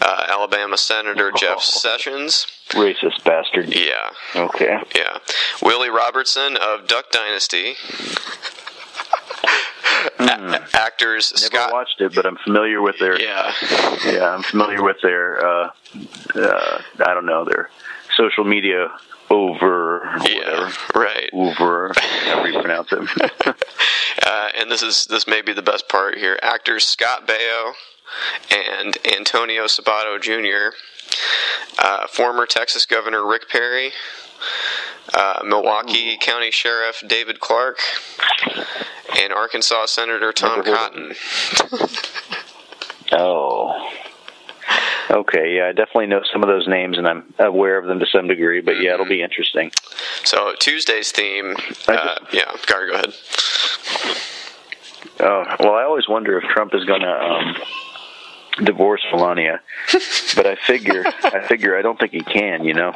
uh, 0.01 0.25
Alabama 0.29 0.77
Senator 0.77 1.31
oh. 1.33 1.37
Jeff 1.37 1.61
Sessions. 1.61 2.47
Racist 2.69 3.23
bastard. 3.23 3.73
Yeah. 3.73 4.09
Okay. 4.35 4.77
Yeah. 4.95 5.19
Willie 5.61 5.89
Robertson 5.89 6.57
of 6.57 6.87
Duck 6.87 7.11
Dynasty. 7.11 7.75
Mm. 10.17 10.73
Actors 10.75 11.31
Never 11.35 11.45
Scott. 11.45 11.73
watched 11.73 12.01
it, 12.01 12.13
but 12.15 12.25
I'm 12.25 12.37
familiar 12.37 12.81
with 12.81 12.99
their. 12.99 13.19
Yeah. 13.19 13.53
Yeah, 14.05 14.33
I'm 14.33 14.43
familiar 14.43 14.83
with 14.83 14.97
their. 15.01 15.45
Uh, 15.45 15.69
uh, 16.35 16.81
I 16.99 17.13
don't 17.13 17.25
know 17.25 17.45
their 17.45 17.69
social 18.15 18.43
media 18.43 18.89
over. 19.29 20.09
Yeah. 20.25 20.71
Right. 20.95 21.29
Over. 21.33 21.91
However 21.95 22.49
you 22.49 22.59
pronounce 22.61 22.89
it. 22.91 23.09
uh, 24.25 24.49
and 24.57 24.71
this 24.71 24.81
is 24.81 25.05
this 25.07 25.27
may 25.27 25.41
be 25.41 25.53
the 25.53 25.61
best 25.61 25.89
part 25.89 26.17
here. 26.17 26.39
Actors 26.41 26.85
Scott 26.85 27.27
Baio 27.27 27.73
and 28.51 28.97
Antonio 29.05 29.65
Sabato 29.65 30.19
Jr. 30.21 30.75
Uh, 31.79 32.07
former 32.07 32.45
Texas 32.45 32.85
Governor 32.85 33.25
Rick 33.25 33.49
Perry, 33.49 33.91
uh, 35.13 35.41
Milwaukee 35.45 36.17
County 36.17 36.51
Sheriff 36.51 37.03
David 37.07 37.39
Clarke, 37.39 37.79
and 39.19 39.33
Arkansas 39.33 39.87
Senator 39.87 40.31
Tom 40.31 40.63
Cotton. 40.63 41.13
oh. 43.11 43.91
Okay, 45.09 45.55
yeah, 45.55 45.67
I 45.67 45.71
definitely 45.71 46.07
know 46.07 46.21
some 46.33 46.43
of 46.43 46.49
those 46.49 46.67
names, 46.67 46.97
and 46.97 47.07
I'm 47.07 47.33
aware 47.39 47.77
of 47.77 47.85
them 47.85 47.99
to 47.99 48.05
some 48.05 48.27
degree. 48.27 48.59
But 48.59 48.81
yeah, 48.81 48.93
it'll 48.93 49.05
be 49.05 49.21
interesting. 49.21 49.71
So 50.25 50.53
Tuesday's 50.59 51.13
theme, 51.13 51.55
uh, 51.87 52.15
yeah, 52.33 52.51
Gary, 52.65 52.91
go 52.91 52.95
ahead. 52.95 53.13
Oh 55.21 55.45
well, 55.59 55.73
I 55.75 55.83
always 55.83 56.09
wonder 56.09 56.37
if 56.37 56.43
Trump 56.49 56.75
is 56.75 56.83
going 56.83 57.01
to 57.01 57.07
um, 57.07 57.55
divorce 58.63 59.05
Melania, 59.11 59.61
but 60.35 60.45
I 60.45 60.55
figure, 60.55 61.03
I 61.05 61.45
figure, 61.47 61.77
I 61.77 61.81
don't 61.81 61.99
think 61.99 62.11
he 62.11 62.21
can. 62.21 62.63
You 62.63 62.73
know, 62.73 62.93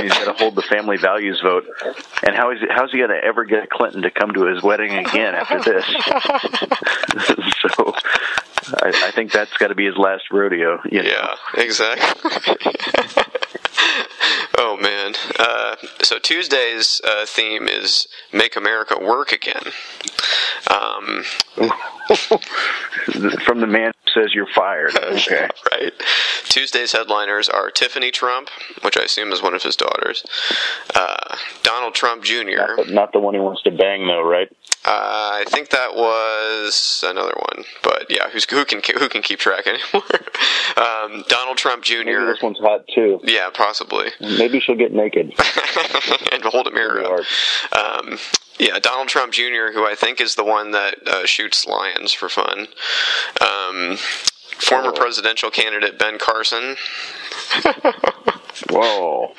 he's 0.00 0.12
got 0.12 0.24
to 0.24 0.32
hold 0.32 0.54
the 0.54 0.62
family 0.62 0.96
values 0.96 1.40
vote, 1.42 1.64
and 2.26 2.34
how 2.34 2.50
is 2.50 2.60
he, 2.60 2.66
how's 2.70 2.90
he 2.90 2.98
going 2.98 3.10
to 3.10 3.22
ever 3.22 3.44
get 3.44 3.70
Clinton 3.70 4.02
to 4.02 4.10
come 4.10 4.32
to 4.32 4.46
his 4.46 4.62
wedding 4.62 4.92
again 4.92 5.34
after 5.34 5.60
this? 5.62 5.84
so, 7.76 7.94
I, 8.74 9.08
I 9.08 9.10
think 9.10 9.32
that's 9.32 9.56
got 9.56 9.68
to 9.68 9.74
be 9.74 9.86
his 9.86 9.96
last 9.96 10.24
rodeo. 10.30 10.80
You 10.90 11.02
know? 11.02 11.08
Yeah, 11.08 11.34
exactly. 11.62 12.30
oh 14.58 14.76
man! 14.80 15.14
Uh, 15.38 15.76
so 16.02 16.18
Tuesday's 16.18 17.00
uh, 17.04 17.26
theme 17.26 17.68
is 17.68 18.06
"Make 18.32 18.56
America 18.56 18.98
Work 19.00 19.32
Again." 19.32 19.62
Um, 20.70 21.24
From 23.44 23.60
the 23.60 23.66
man 23.66 23.92
who 24.04 24.22
says 24.22 24.34
you're 24.34 24.46
fired. 24.46 24.96
Okay, 25.12 25.48
right. 25.70 25.92
Tuesday's 26.44 26.92
headliners 26.92 27.48
are 27.48 27.70
Tiffany 27.70 28.10
Trump, 28.10 28.48
which 28.82 28.96
I 28.96 29.02
assume 29.02 29.30
is 29.32 29.42
one 29.42 29.54
of 29.54 29.62
his 29.62 29.76
daughters, 29.76 30.24
uh, 30.94 31.36
Donald 31.62 31.94
Trump 31.94 32.24
Jr. 32.24 32.56
Not 32.56 32.76
the, 32.76 32.92
not 32.92 33.12
the 33.12 33.20
one 33.20 33.34
he 33.34 33.40
wants 33.40 33.62
to 33.62 33.70
bang, 33.70 34.06
though, 34.06 34.22
right? 34.22 34.48
Uh, 34.84 35.30
I 35.34 35.44
think 35.46 35.70
that 35.70 35.94
was 35.94 37.04
another 37.06 37.34
one, 37.36 37.64
but 37.84 38.06
yeah, 38.10 38.28
who's 38.30 38.44
who 38.50 38.64
can 38.64 38.80
who 38.98 39.08
can 39.08 39.22
keep 39.22 39.38
track 39.38 39.66
anymore? 39.66 40.02
um, 40.76 41.24
Donald 41.28 41.56
Trump 41.56 41.84
Jr. 41.84 42.04
Maybe 42.04 42.24
this 42.26 42.42
one's 42.42 42.58
hot 42.58 42.84
too. 42.92 43.20
Yeah, 43.22 43.50
possibly. 43.54 44.08
Maybe 44.20 44.58
she'll 44.58 44.74
get 44.74 44.92
naked 44.92 45.32
and 46.32 46.42
hold 46.42 46.66
a 46.66 46.72
mirror. 46.72 47.22
Um, 47.78 48.18
yeah, 48.58 48.78
Donald 48.80 49.08
Trump 49.08 49.32
Jr., 49.32 49.72
who 49.72 49.86
I 49.86 49.94
think 49.96 50.20
is 50.20 50.34
the 50.34 50.44
one 50.44 50.72
that 50.72 50.96
uh, 51.06 51.26
shoots 51.26 51.66
lions 51.66 52.12
for 52.12 52.28
fun. 52.28 52.66
Um, 53.40 53.98
former 54.58 54.92
presidential 54.92 55.50
candidate 55.50 55.98
Ben 55.98 56.18
Carson. 56.18 56.76
Whoa. 58.70 59.34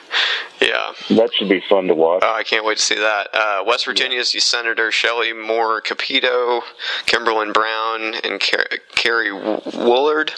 Yeah. 0.61 0.93
That 1.09 1.33
should 1.33 1.49
be 1.49 1.61
fun 1.67 1.87
to 1.87 1.95
watch. 1.95 2.23
Oh, 2.25 2.33
I 2.33 2.43
can't 2.43 2.65
wait 2.65 2.77
to 2.77 2.83
see 2.83 2.95
that. 2.95 3.27
Uh, 3.33 3.63
West 3.65 3.85
Virginia's 3.85 4.33
yeah. 4.33 4.41
Senator 4.41 4.91
Shelley 4.91 5.33
Moore 5.33 5.81
Capito, 5.81 6.61
Kimberlin 7.05 7.51
Brown, 7.51 8.15
and 8.23 8.39
Car- 8.39 8.67
Kerry 8.95 9.29
Woolard. 9.29 10.31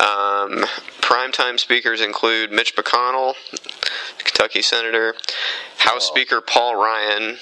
Um, 0.00 0.64
primetime 1.00 1.58
speakers 1.58 2.00
include 2.00 2.50
Mitch 2.52 2.74
McConnell, 2.74 3.34
Kentucky 4.18 4.62
Senator, 4.62 5.14
House 5.78 6.08
oh. 6.10 6.14
Speaker 6.14 6.40
Paul 6.40 6.76
Ryan, 6.76 7.38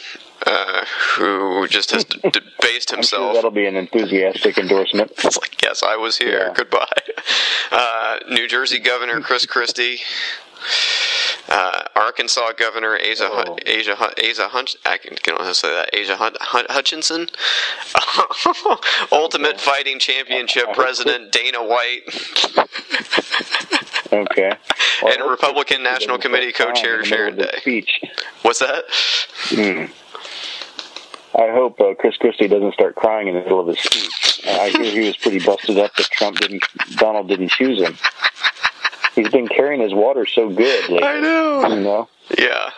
uh, 0.46 0.84
who 1.16 1.66
just 1.68 1.90
has 1.90 2.04
debased 2.32 2.90
himself. 2.90 3.22
Sure 3.22 3.34
that'll 3.34 3.50
be 3.50 3.66
an 3.66 3.76
enthusiastic 3.76 4.58
endorsement. 4.58 5.12
it's 5.18 5.36
like, 5.40 5.62
yes, 5.62 5.82
I 5.82 5.96
was 5.96 6.18
here. 6.18 6.46
Yeah. 6.46 6.52
Goodbye. 6.54 6.86
Uh, 7.70 8.18
New 8.30 8.48
Jersey 8.48 8.78
Governor 8.78 9.20
Chris 9.20 9.46
Christie. 9.46 9.98
Uh, 11.48 11.82
Arkansas 11.96 12.52
Governor 12.52 12.98
Asa 13.10 13.28
oh. 13.32 13.56
Asia 13.66 13.96
Asa 13.98 14.48
Hunch 14.48 14.76
I 14.84 14.98
can, 14.98 15.16
can 15.16 15.54
say 15.54 15.68
that 15.68 15.88
Asa 15.98 16.16
Hun, 16.16 16.34
Hun, 16.38 16.66
Hutchinson, 16.68 17.28
Ultimate 19.12 19.60
Fighting 19.60 19.98
Championship 19.98 20.66
President 20.74 21.32
Dana 21.32 21.64
White. 21.64 22.02
okay. 24.12 24.52
Well, 25.02 25.12
and 25.12 25.30
Republican 25.30 25.82
National 25.82 26.18
Committee 26.18 26.52
co-chair 26.52 27.04
Sharon 27.04 27.36
Day. 27.36 27.50
Speech. 27.58 28.02
What's 28.42 28.58
that? 28.58 28.84
Hmm. 29.48 29.86
I 31.34 31.50
hope 31.52 31.80
uh, 31.80 31.94
Chris 31.94 32.16
Christie 32.16 32.48
doesn't 32.48 32.74
start 32.74 32.96
crying 32.96 33.28
in 33.28 33.34
the 33.34 33.40
middle 33.40 33.60
of 33.60 33.68
his 33.68 33.78
speech. 33.78 34.42
I 34.46 34.70
hear 34.70 34.84
he 34.84 35.06
was 35.06 35.16
pretty 35.16 35.38
busted 35.38 35.78
up 35.78 35.94
that 35.94 36.06
Trump 36.06 36.38
didn't, 36.38 36.64
Donald 36.96 37.28
didn't 37.28 37.50
choose 37.50 37.80
him. 37.80 37.96
He's 39.14 39.28
been 39.28 39.48
carrying 39.48 39.80
his 39.80 39.94
water 39.94 40.26
so 40.26 40.48
good 40.48 40.88
lately. 40.88 41.02
I 41.02 41.20
know. 41.20 41.68
You 41.68 41.80
know. 41.80 42.08
Yeah. 42.36 42.70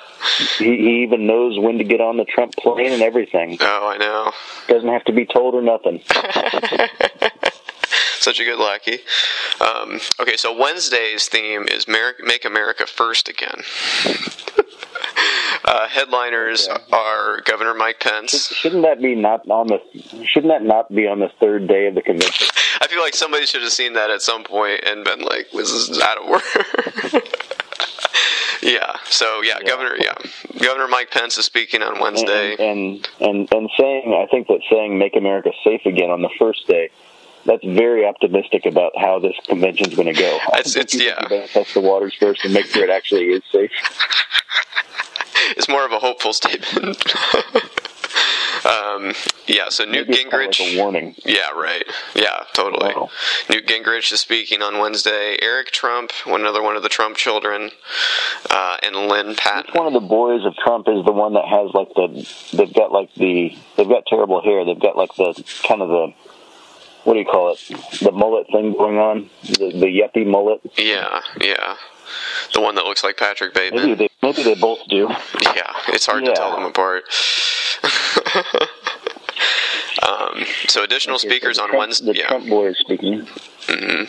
He, 0.58 0.64
he 0.64 1.02
even 1.02 1.26
knows 1.26 1.58
when 1.58 1.78
to 1.78 1.84
get 1.84 2.00
on 2.00 2.16
the 2.16 2.24
Trump 2.24 2.54
plane 2.56 2.92
and 2.92 3.02
everything. 3.02 3.58
Oh, 3.60 3.88
I 3.88 3.98
know. 3.98 4.32
Doesn't 4.68 4.88
have 4.88 5.04
to 5.04 5.12
be 5.12 5.26
told 5.26 5.54
or 5.54 5.62
nothing. 5.62 6.02
Such 8.22 8.38
a 8.38 8.44
good 8.44 8.60
lackey. 8.60 9.00
Um, 9.60 9.98
okay, 10.20 10.36
so 10.36 10.56
Wednesday's 10.56 11.26
theme 11.26 11.66
is 11.66 11.88
Make 11.88 12.44
America 12.44 12.86
First 12.86 13.28
Again. 13.28 13.62
Uh, 15.64 15.86
headliners 15.86 16.68
okay. 16.68 16.82
are 16.92 17.40
Governor 17.42 17.74
Mike 17.74 18.00
Pence. 18.00 18.48
Shouldn't 18.48 18.82
that 18.82 19.00
be 19.00 19.14
not 19.14 19.48
on 19.48 19.68
the? 19.68 19.78
Shouldn't 20.24 20.52
that 20.52 20.62
not 20.62 20.92
be 20.92 21.06
on 21.06 21.20
the 21.20 21.28
third 21.40 21.68
day 21.68 21.86
of 21.86 21.94
the 21.94 22.02
convention? 22.02 22.48
I 22.80 22.88
feel 22.88 23.00
like 23.00 23.14
somebody 23.14 23.46
should 23.46 23.62
have 23.62 23.70
seen 23.70 23.92
that 23.92 24.10
at 24.10 24.22
some 24.22 24.42
point 24.42 24.82
and 24.84 25.04
been 25.04 25.20
like, 25.20 25.50
"This 25.52 25.70
is 25.70 26.00
out 26.00 26.18
of 26.18 26.24
order." 26.24 26.44
yeah. 28.62 28.96
So 29.04 29.42
yeah, 29.42 29.58
yeah, 29.60 29.68
Governor. 29.68 29.96
Yeah, 29.98 30.14
Governor 30.60 30.88
Mike 30.88 31.10
Pence 31.10 31.38
is 31.38 31.44
speaking 31.44 31.82
on 31.82 32.00
Wednesday, 32.00 32.52
and, 32.58 33.06
and 33.20 33.28
and 33.28 33.52
and 33.52 33.70
saying, 33.78 34.20
I 34.20 34.26
think 34.30 34.48
that 34.48 34.62
saying 34.70 34.98
"Make 34.98 35.14
America 35.14 35.50
Safe 35.62 35.82
Again" 35.86 36.10
on 36.10 36.22
the 36.22 36.30
first 36.38 36.66
day 36.66 36.90
that's 37.44 37.64
very 37.64 38.06
optimistic 38.06 38.66
about 38.66 38.92
how 38.96 39.18
this 39.18 39.36
convention 39.46 39.88
is 39.88 39.94
going 39.94 40.12
to 40.12 40.20
go. 40.20 40.38
It's, 40.54 40.76
it's 40.76 40.94
yeah. 40.94 41.16
Test 41.48 41.74
the 41.74 41.80
waters 41.80 42.14
first 42.14 42.44
and 42.44 42.54
make 42.54 42.66
sure 42.66 42.84
it 42.84 42.90
actually 42.90 43.24
is 43.26 43.42
safe. 43.50 43.70
it's 45.56 45.68
more 45.68 45.84
of 45.84 45.92
a 45.92 45.98
hopeful 45.98 46.32
statement. 46.32 47.02
um, 48.64 49.12
yeah, 49.46 49.68
so 49.70 49.84
Newt 49.84 50.08
Maybe 50.08 50.24
Gingrich. 50.24 50.60
Like 50.60 50.74
a 50.74 50.78
warning. 50.78 51.14
Yeah, 51.24 51.50
right. 51.50 51.84
Yeah, 52.14 52.44
totally. 52.52 52.94
Wow. 52.94 53.10
Newt 53.50 53.66
Gingrich 53.66 54.12
is 54.12 54.20
speaking 54.20 54.62
on 54.62 54.78
Wednesday. 54.78 55.36
Eric 55.42 55.72
Trump, 55.72 56.12
one 56.24 56.40
another 56.42 56.62
one 56.62 56.76
of 56.76 56.82
the 56.82 56.88
Trump 56.88 57.16
children, 57.16 57.70
uh, 58.50 58.76
and 58.82 58.94
Lynne 58.94 59.34
Patton. 59.34 59.72
Which 59.72 59.74
one 59.74 59.86
of 59.88 59.94
the 59.94 60.06
boys 60.06 60.44
of 60.44 60.54
Trump 60.56 60.86
is 60.88 61.04
the 61.04 61.12
one 61.12 61.34
that 61.34 61.46
has 61.46 61.72
like 61.74 61.88
the? 61.94 62.56
They've 62.56 62.72
got 62.72 62.92
like 62.92 63.12
the. 63.14 63.56
They've 63.76 63.88
got 63.88 64.06
terrible 64.06 64.42
hair. 64.42 64.64
They've 64.64 64.78
got 64.78 64.96
like 64.96 65.14
the 65.16 65.32
kind 65.66 65.82
of 65.82 65.88
the 65.88 66.14
what 67.04 67.14
do 67.14 67.18
you 67.18 67.24
call 67.24 67.52
it? 67.52 67.58
The 68.00 68.12
mullet 68.12 68.46
thing 68.52 68.72
going 68.72 68.98
on, 68.98 69.30
the, 69.42 69.72
the 69.72 69.86
yuppie 69.86 70.26
mullet. 70.26 70.60
Yeah, 70.76 71.20
yeah, 71.40 71.76
the 72.54 72.60
one 72.60 72.74
that 72.76 72.84
looks 72.84 73.04
like 73.04 73.16
Patrick 73.16 73.54
Bateman. 73.54 73.82
Maybe 73.82 73.94
they, 73.94 74.08
maybe 74.22 74.42
they 74.42 74.54
both 74.54 74.80
do. 74.88 75.08
Yeah, 75.40 75.72
it's 75.88 76.06
hard 76.06 76.24
yeah. 76.24 76.30
to 76.30 76.36
tell 76.36 76.56
them 76.56 76.64
apart. 76.64 77.04
um, 80.02 80.44
so 80.68 80.82
additional 80.82 81.16
okay, 81.16 81.28
speakers 81.28 81.56
so 81.56 81.64
on 81.64 81.70
Trump, 81.70 81.80
Wednesday. 81.80 82.12
The 82.12 82.18
yeah. 82.18 82.28
Trump 82.28 82.48
boy 82.48 82.68
is 82.68 82.78
speaking. 82.78 83.26
Mm-hmm. 83.66 84.04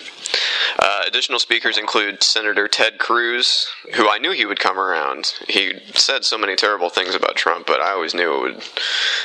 Uh, 0.79 1.03
additional 1.07 1.39
speakers 1.39 1.77
include 1.77 2.23
Senator 2.23 2.67
Ted 2.67 2.97
Cruz, 2.97 3.67
who 3.95 4.09
I 4.09 4.17
knew 4.17 4.31
he 4.31 4.45
would 4.45 4.59
come 4.59 4.79
around. 4.79 5.33
He 5.47 5.73
said 5.93 6.25
so 6.25 6.37
many 6.37 6.55
terrible 6.55 6.89
things 6.89 7.15
about 7.15 7.35
Trump, 7.35 7.67
but 7.67 7.79
I 7.79 7.91
always 7.91 8.13
knew 8.13 8.35
it 8.35 8.41
would 8.41 8.63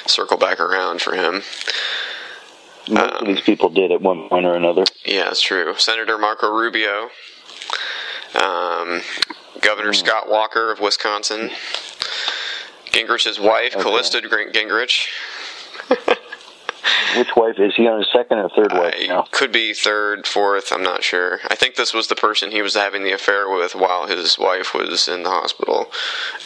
circle 0.06 0.36
back 0.36 0.60
around 0.60 1.00
for 1.00 1.14
him. 1.14 1.42
Most 2.88 3.20
of 3.20 3.26
these 3.26 3.40
people 3.40 3.68
did 3.68 3.92
at 3.92 4.00
one 4.00 4.28
point 4.28 4.46
or 4.46 4.54
another. 4.54 4.84
Yeah, 5.04 5.24
that's 5.24 5.42
true. 5.42 5.74
Senator 5.76 6.18
Marco 6.18 6.50
Rubio, 6.50 7.10
um, 8.34 9.02
Governor 9.60 9.92
Scott 9.92 10.28
Walker 10.28 10.70
of 10.72 10.80
Wisconsin, 10.80 11.50
Gingrich's 12.86 13.38
wife, 13.38 13.72
Callista 13.72 14.20
Gr- 14.20 14.50
Gingrich. 14.52 15.08
Which 17.16 17.34
wife 17.36 17.58
is 17.58 17.74
he 17.76 17.86
on 17.88 17.98
his 17.98 18.08
second 18.12 18.38
or 18.38 18.48
third 18.50 18.72
wife 18.72 18.94
now? 19.08 19.26
could 19.30 19.52
be 19.52 19.72
third, 19.74 20.26
fourth. 20.26 20.72
I'm 20.72 20.82
not 20.82 21.02
sure. 21.02 21.40
I 21.48 21.54
think 21.54 21.74
this 21.76 21.94
was 21.94 22.08
the 22.08 22.14
person 22.14 22.50
he 22.50 22.62
was 22.62 22.74
having 22.74 23.04
the 23.04 23.12
affair 23.12 23.48
with 23.48 23.74
while 23.74 24.06
his 24.06 24.38
wife 24.38 24.74
was 24.74 25.08
in 25.08 25.22
the 25.22 25.30
hospital. 25.30 25.90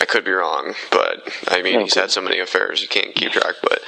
I 0.01 0.05
could 0.05 0.24
be 0.24 0.31
wrong, 0.32 0.74
but 0.90 1.28
I 1.48 1.62
mean, 1.62 1.81
he's 1.81 1.94
had 1.94 2.10
so 2.10 2.20
many 2.20 2.39
affairs 2.39 2.82
you 2.82 2.89
can't 2.89 3.14
keep 3.14 3.32
track. 3.32 3.56
But 3.62 3.81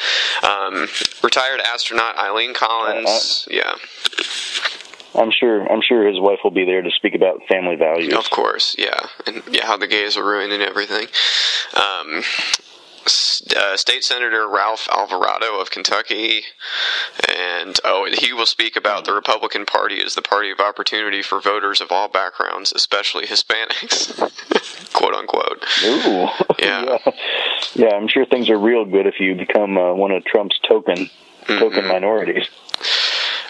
um, 0.49 0.89
retired 1.23 1.61
astronaut 1.61 2.17
Eileen 2.19 2.55
Collins, 2.55 3.47
yeah, 3.51 3.75
I'm 5.15 5.31
sure. 5.31 5.71
I'm 5.71 5.81
sure 5.81 6.07
his 6.07 6.21
wife 6.21 6.39
will 6.43 6.51
be 6.51 6.65
there 6.65 6.83
to 6.83 6.91
speak 6.91 7.15
about 7.15 7.41
family 7.49 7.77
values. 7.77 8.15
of 8.15 8.31
course, 8.31 8.75
yeah, 8.79 9.07
and 9.27 9.43
yeah, 9.51 9.67
how 9.67 9.77
the 9.77 9.87
gays 9.87 10.17
are 10.17 10.25
ruining 10.25 10.61
everything. 10.61 11.07
Um, 11.75 12.23
uh, 13.57 13.77
State 13.77 14.05
Senator 14.05 14.49
Ralph 14.49 14.89
Alvarado 14.91 15.61
of 15.61 15.71
Kentucky, 15.71 16.43
and 17.29 17.79
oh, 17.85 18.09
he 18.13 18.33
will 18.33 18.47
speak 18.47 18.77
about 18.77 19.05
the 19.05 19.13
Republican 19.13 19.67
Party 19.67 20.01
as 20.03 20.15
the 20.15 20.23
party 20.23 20.51
of 20.51 20.61
opportunity 20.61 21.23
for 21.23 21.41
voters 21.41 21.81
of 21.81 21.91
all 21.91 22.09
backgrounds, 22.09 22.73
especially 22.73 23.27
Hispanics, 23.27 24.19
quote 24.93 25.15
unquote. 25.15 25.65
Ooh. 25.85 26.29
Yeah. 26.59 26.99
yeah. 27.07 27.13
Yeah, 27.75 27.95
I'm 27.97 28.09
sure 28.09 28.25
things 28.27 28.49
are 28.51 28.59
real 28.59 28.85
good 28.85 29.07
if 29.07 29.21
you 29.21 29.35
become 29.35 29.77
uh, 29.77 29.95
one 29.95 30.11
of 30.11 30.25
Trump's 30.25 30.59
token 30.69 31.11
Mm-hmm. 31.47 31.59
token 31.59 31.87
minorities. 31.89 32.49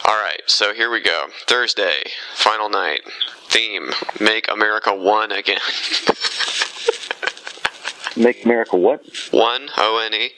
All 0.04 0.20
right, 0.20 0.42
so 0.46 0.74
here 0.74 0.90
we 0.90 1.00
go. 1.00 1.26
Thursday, 1.46 2.02
final 2.34 2.68
night. 2.68 3.02
Theme: 3.46 3.90
Make 4.20 4.48
America 4.50 4.92
One 4.92 5.30
Again. 5.30 5.60
Make 8.16 8.44
America 8.44 8.76
what? 8.76 9.04
One 9.30 9.68
O 9.76 9.98
N 9.98 10.14
E. 10.14 10.30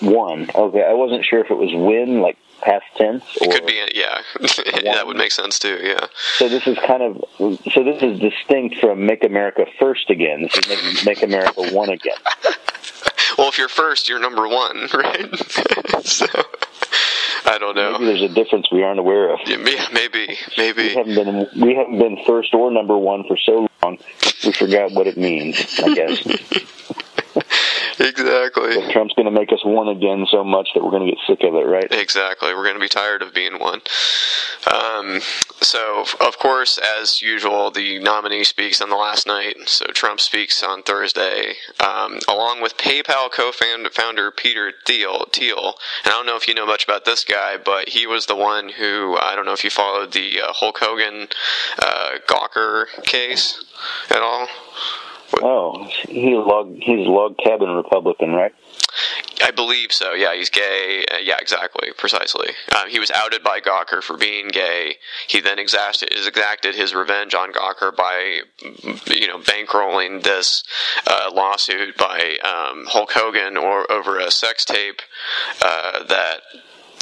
One. 0.00 0.50
Okay, 0.54 0.82
I 0.82 0.92
wasn't 0.94 1.24
sure 1.24 1.40
if 1.40 1.50
it 1.50 1.56
was 1.56 1.70
win, 1.72 2.20
like 2.20 2.36
past 2.60 2.84
tense, 2.96 3.24
or 3.40 3.52
Could 3.52 3.66
be, 3.66 3.74
yeah. 3.94 4.20
that 4.84 5.06
would 5.06 5.16
make 5.16 5.32
sense 5.32 5.58
too. 5.58 5.78
Yeah. 5.82 6.06
So 6.36 6.48
this 6.48 6.66
is 6.66 6.78
kind 6.86 7.02
of 7.02 7.24
so 7.38 7.84
this 7.84 8.02
is 8.02 8.18
distinct 8.20 8.78
from 8.78 9.06
Make 9.06 9.24
America 9.24 9.66
First 9.78 10.10
Again. 10.10 10.42
This 10.42 10.56
is 10.56 10.68
Make, 10.68 11.04
Make 11.04 11.22
America 11.22 11.62
One 11.72 11.90
Again. 11.90 12.16
Well, 13.38 13.48
if 13.48 13.56
you're 13.56 13.68
first, 13.68 14.08
you're 14.10 14.20
number 14.20 14.46
one, 14.46 14.88
right? 14.94 15.36
so, 16.04 16.26
I 17.44 17.58
don't 17.58 17.74
know. 17.74 17.92
Maybe 17.98 18.04
there's 18.06 18.22
a 18.30 18.34
difference 18.34 18.70
we 18.70 18.82
aren't 18.82 19.00
aware 19.00 19.30
of. 19.32 19.40
Yeah, 19.46 19.56
me- 19.56 19.76
maybe, 19.92 20.26
We 20.28 20.36
maybe. 20.58 20.88
haven't 20.94 21.14
been 21.14 21.48
we 21.60 21.74
haven't 21.74 21.98
been 21.98 22.18
first 22.26 22.54
or 22.54 22.70
number 22.70 22.96
one 22.96 23.24
for 23.26 23.36
so 23.36 23.66
long. 23.82 23.98
We 24.44 24.52
forgot 24.52 24.92
what 24.92 25.06
it 25.06 25.16
means. 25.16 25.56
I 25.80 25.94
guess 25.94 26.22
Exactly. 27.98 28.92
Trump's 28.92 29.14
going 29.14 29.26
to 29.26 29.30
make 29.30 29.52
us 29.52 29.64
one 29.64 29.88
again 29.88 30.26
so 30.30 30.42
much 30.42 30.68
that 30.74 30.82
we're 30.82 30.90
going 30.90 31.06
to 31.06 31.12
get 31.12 31.20
sick 31.26 31.40
of 31.42 31.54
it, 31.54 31.66
right? 31.66 31.90
Exactly. 31.90 32.54
We're 32.54 32.64
going 32.64 32.76
to 32.76 32.80
be 32.80 32.88
tired 32.88 33.22
of 33.22 33.34
being 33.34 33.58
one. 33.58 33.80
Um, 34.72 35.20
so, 35.60 36.04
of 36.20 36.38
course, 36.38 36.78
as 37.00 37.20
usual, 37.20 37.70
the 37.70 37.98
nominee 37.98 38.44
speaks 38.44 38.80
on 38.80 38.88
the 38.88 38.96
last 38.96 39.26
night. 39.26 39.56
So 39.66 39.86
Trump 39.86 40.20
speaks 40.20 40.62
on 40.62 40.82
Thursday, 40.82 41.54
um, 41.80 42.18
along 42.28 42.62
with 42.62 42.76
PayPal 42.76 43.30
co-founder 43.30 44.30
Peter 44.30 44.72
Thiel. 44.86 45.26
Thiel. 45.32 45.74
And 46.04 46.12
I 46.12 46.16
don't 46.16 46.26
know 46.26 46.36
if 46.36 46.48
you 46.48 46.54
know 46.54 46.66
much 46.66 46.84
about 46.84 47.04
this 47.04 47.24
guy, 47.24 47.56
but 47.62 47.90
he 47.90 48.06
was 48.06 48.26
the 48.26 48.36
one 48.36 48.70
who 48.70 49.16
I 49.20 49.34
don't 49.34 49.44
know 49.44 49.52
if 49.52 49.64
you 49.64 49.70
followed 49.70 50.12
the 50.12 50.40
uh, 50.40 50.52
Hulk 50.52 50.78
Hogan 50.78 51.28
uh, 51.78 52.18
Gawker 52.26 52.86
case 53.04 53.64
at 54.10 54.22
all. 54.22 54.48
Oh, 55.40 55.88
he 56.08 56.34
log 56.36 56.74
he's 56.74 57.06
log 57.06 57.38
cabin 57.38 57.70
Republican, 57.70 58.32
right? 58.32 58.54
I 59.42 59.50
believe 59.50 59.92
so. 59.92 60.12
Yeah, 60.12 60.34
he's 60.34 60.50
gay. 60.50 61.04
Uh, 61.10 61.18
yeah, 61.18 61.36
exactly, 61.40 61.88
precisely. 61.96 62.50
Um, 62.76 62.88
he 62.88 62.98
was 62.98 63.10
outed 63.10 63.42
by 63.42 63.60
Gawker 63.60 64.02
for 64.02 64.16
being 64.16 64.48
gay. 64.48 64.96
He 65.26 65.40
then 65.40 65.58
exacted, 65.58 66.12
exacted 66.12 66.74
his 66.74 66.94
revenge 66.94 67.34
on 67.34 67.52
Gawker 67.52 67.94
by, 67.96 68.42
you 69.06 69.26
know, 69.26 69.38
bankrolling 69.38 70.22
this 70.22 70.62
uh, 71.06 71.30
lawsuit 71.32 71.96
by 71.96 72.36
um, 72.44 72.84
Hulk 72.88 73.12
Hogan 73.12 73.56
or 73.56 73.90
over 73.90 74.18
a 74.18 74.30
sex 74.30 74.64
tape 74.64 75.00
uh, 75.62 76.04
that 76.04 76.42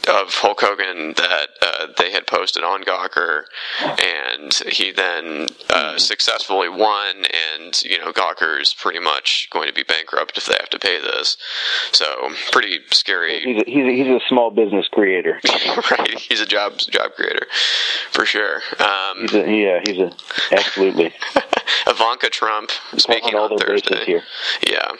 of 0.09 0.32
Hulk 0.35 0.60
Hogan 0.60 1.14
that 1.16 1.48
uh, 1.62 1.86
they 1.98 2.10
had 2.12 2.27
posted 2.27 2.62
on 2.64 2.82
Gawker, 2.85 3.44
and 3.81 4.52
he 4.72 4.93
then 4.93 5.47
uh, 5.68 5.98
successfully 5.98 6.68
won. 6.68 7.16
And 7.59 7.81
you 7.82 7.98
know, 7.98 8.12
Gawker's 8.12 8.74
pretty 8.74 8.98
much 8.98 9.48
going 9.51 9.68
to 9.68 9.74
be 9.74 9.82
bankrupt 9.82 10.39
if 10.39 10.47
they 10.47 10.56
have 10.59 10.70
to 10.70 10.78
pay 10.78 11.01
this. 11.01 11.36
So 11.93 12.06
pretty 12.51 12.81
scary, 12.93 13.40
He's 13.40 13.62
a, 13.62 13.64
he's 13.70 13.85
a, 13.85 13.90
he's 13.93 14.06
a 14.06 14.20
small 14.28 14.51
business 14.51 14.86
creator. 14.90 15.40
right? 15.90 16.18
He's 16.18 16.40
a 16.40 16.47
job 16.47 16.78
job 16.78 17.12
creator 17.14 17.47
for 18.10 18.24
sure. 18.24 18.56
Um, 18.78 19.20
He's 19.22 19.35
a, 19.35 19.51
yeah, 19.51 19.81
he's 19.86 19.98
a 19.98 20.12
absolutely 20.52 21.12
Ivanka 21.86 22.31
Trump 22.31 22.70
speaking 22.97 23.35
all 23.35 23.51
on 23.52 23.56
their 23.56 23.68
Thursday. 23.78 24.05
here. 24.05 24.22
Yeah. 24.66 24.90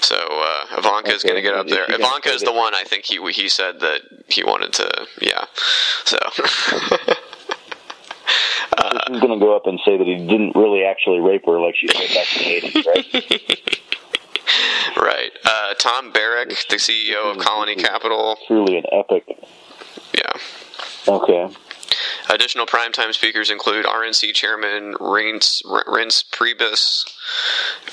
So 0.00 0.16
uh, 0.16 0.78
Ivanka 0.78 1.12
is 1.12 1.22
going 1.22 1.36
to 1.36 1.42
get 1.42 1.54
up 1.54 1.66
there. 1.68 1.86
Ivanka 1.88 2.30
is 2.30 2.42
the 2.42 2.52
one 2.52 2.74
I 2.74 2.84
think 2.84 3.04
he 3.04 3.18
he 3.32 3.48
said 3.48 3.80
that 3.80 4.00
he 4.36 4.44
wanted 4.44 4.72
to. 4.74 5.06
Yeah. 5.20 5.44
So. 6.04 6.18
He's 9.08 9.20
going 9.20 9.38
to 9.38 9.44
go 9.44 9.54
up 9.54 9.66
and 9.66 9.78
say 9.84 9.96
that 9.96 10.06
he 10.06 10.16
didn't 10.16 10.56
really 10.56 10.84
actually 10.84 11.20
rape 11.20 11.46
her 11.46 11.60
like 11.60 11.76
she 11.76 11.86
said 11.88 12.08
back 12.12 12.36
in 12.36 12.42
the 12.42 12.60
80s, 12.68 12.86
right? 12.86 13.06
right. 14.96 15.30
Uh, 15.44 15.74
Tom 15.74 16.10
Barrack, 16.12 16.48
the 16.48 16.76
CEO 16.76 17.30
of 17.30 17.38
Colony 17.38 17.76
Capital. 17.76 18.36
Truly 18.46 18.78
an 18.78 18.84
epic. 18.92 19.24
Yeah. 20.12 20.32
Okay. 21.08 21.48
Additional 22.28 22.66
primetime 22.66 23.12
speakers 23.12 23.50
include 23.50 23.86
RNC 23.86 24.34
Chairman 24.34 24.94
Rince, 25.00 25.62
Reince 25.64 26.24
Priebus, 26.30 27.04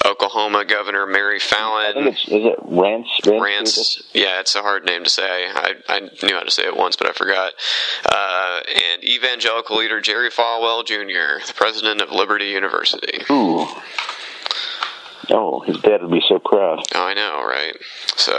Oklahoma 0.06 0.66
Governor 0.66 1.06
Mary 1.06 1.40
Fallin. 1.40 2.08
is 2.08 2.26
it 2.28 2.58
Rance? 2.64 3.08
Rance? 3.26 3.42
Rance, 3.42 4.04
yeah, 4.14 4.40
it's 4.40 4.56
a 4.56 4.62
hard 4.62 4.86
name 4.86 5.04
to 5.04 5.10
say. 5.10 5.24
I, 5.48 5.74
I 5.88 6.00
knew 6.24 6.36
how 6.36 6.44
to 6.44 6.52
say 6.52 6.64
it 6.64 6.76
once, 6.76 6.96
but 6.96 7.08
I 7.08 7.14
forgot. 7.14 7.54
Uh, 8.12 8.62
and 8.94 9.04
evangelical 9.04 9.78
leader 9.78 10.02
Jerry 10.02 10.30
Falwell 10.30 10.84
Jr., 10.86 11.46
the 11.46 11.54
president 11.56 12.02
of 12.02 12.10
Liberty 12.12 12.46
University. 12.48 13.24
Ooh. 13.30 13.68
Oh, 15.30 15.62
his 15.62 15.78
dad 15.78 16.02
would 16.02 16.12
be 16.12 16.22
so 16.28 16.40
proud. 16.40 16.84
Oh, 16.96 17.06
I 17.06 17.14
know, 17.14 17.44
right? 17.48 17.76
So 18.18 18.38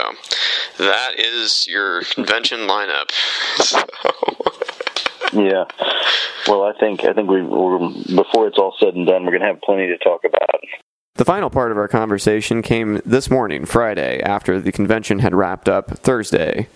that 0.77 1.13
is 1.17 1.65
your 1.67 2.01
convention 2.03 2.59
lineup. 2.67 3.09
So, 3.65 3.79
Yeah. 5.33 5.65
Well, 6.47 6.63
I 6.63 6.73
think 6.79 7.03
I 7.03 7.13
think 7.13 7.29
we 7.29 7.41
before 7.41 8.47
it's 8.47 8.57
all 8.57 8.75
said 8.79 8.95
and 8.95 9.07
done, 9.07 9.25
we're 9.25 9.31
going 9.31 9.41
to 9.41 9.47
have 9.47 9.61
plenty 9.61 9.87
to 9.87 9.97
talk 9.97 10.21
about. 10.23 10.59
The 11.15 11.25
final 11.25 11.49
part 11.49 11.71
of 11.71 11.77
our 11.77 11.87
conversation 11.87 12.61
came 12.61 13.01
this 13.05 13.29
morning, 13.29 13.65
Friday, 13.65 14.21
after 14.21 14.59
the 14.59 14.71
convention 14.71 15.19
had 15.19 15.33
wrapped 15.33 15.69
up 15.69 15.91
Thursday. 15.91 16.67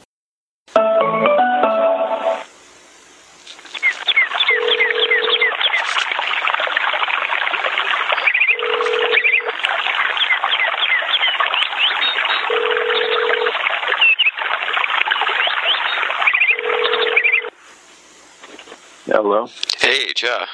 Hello. 19.21 19.49
hey, 19.81 20.13
Jeff. 20.15 20.47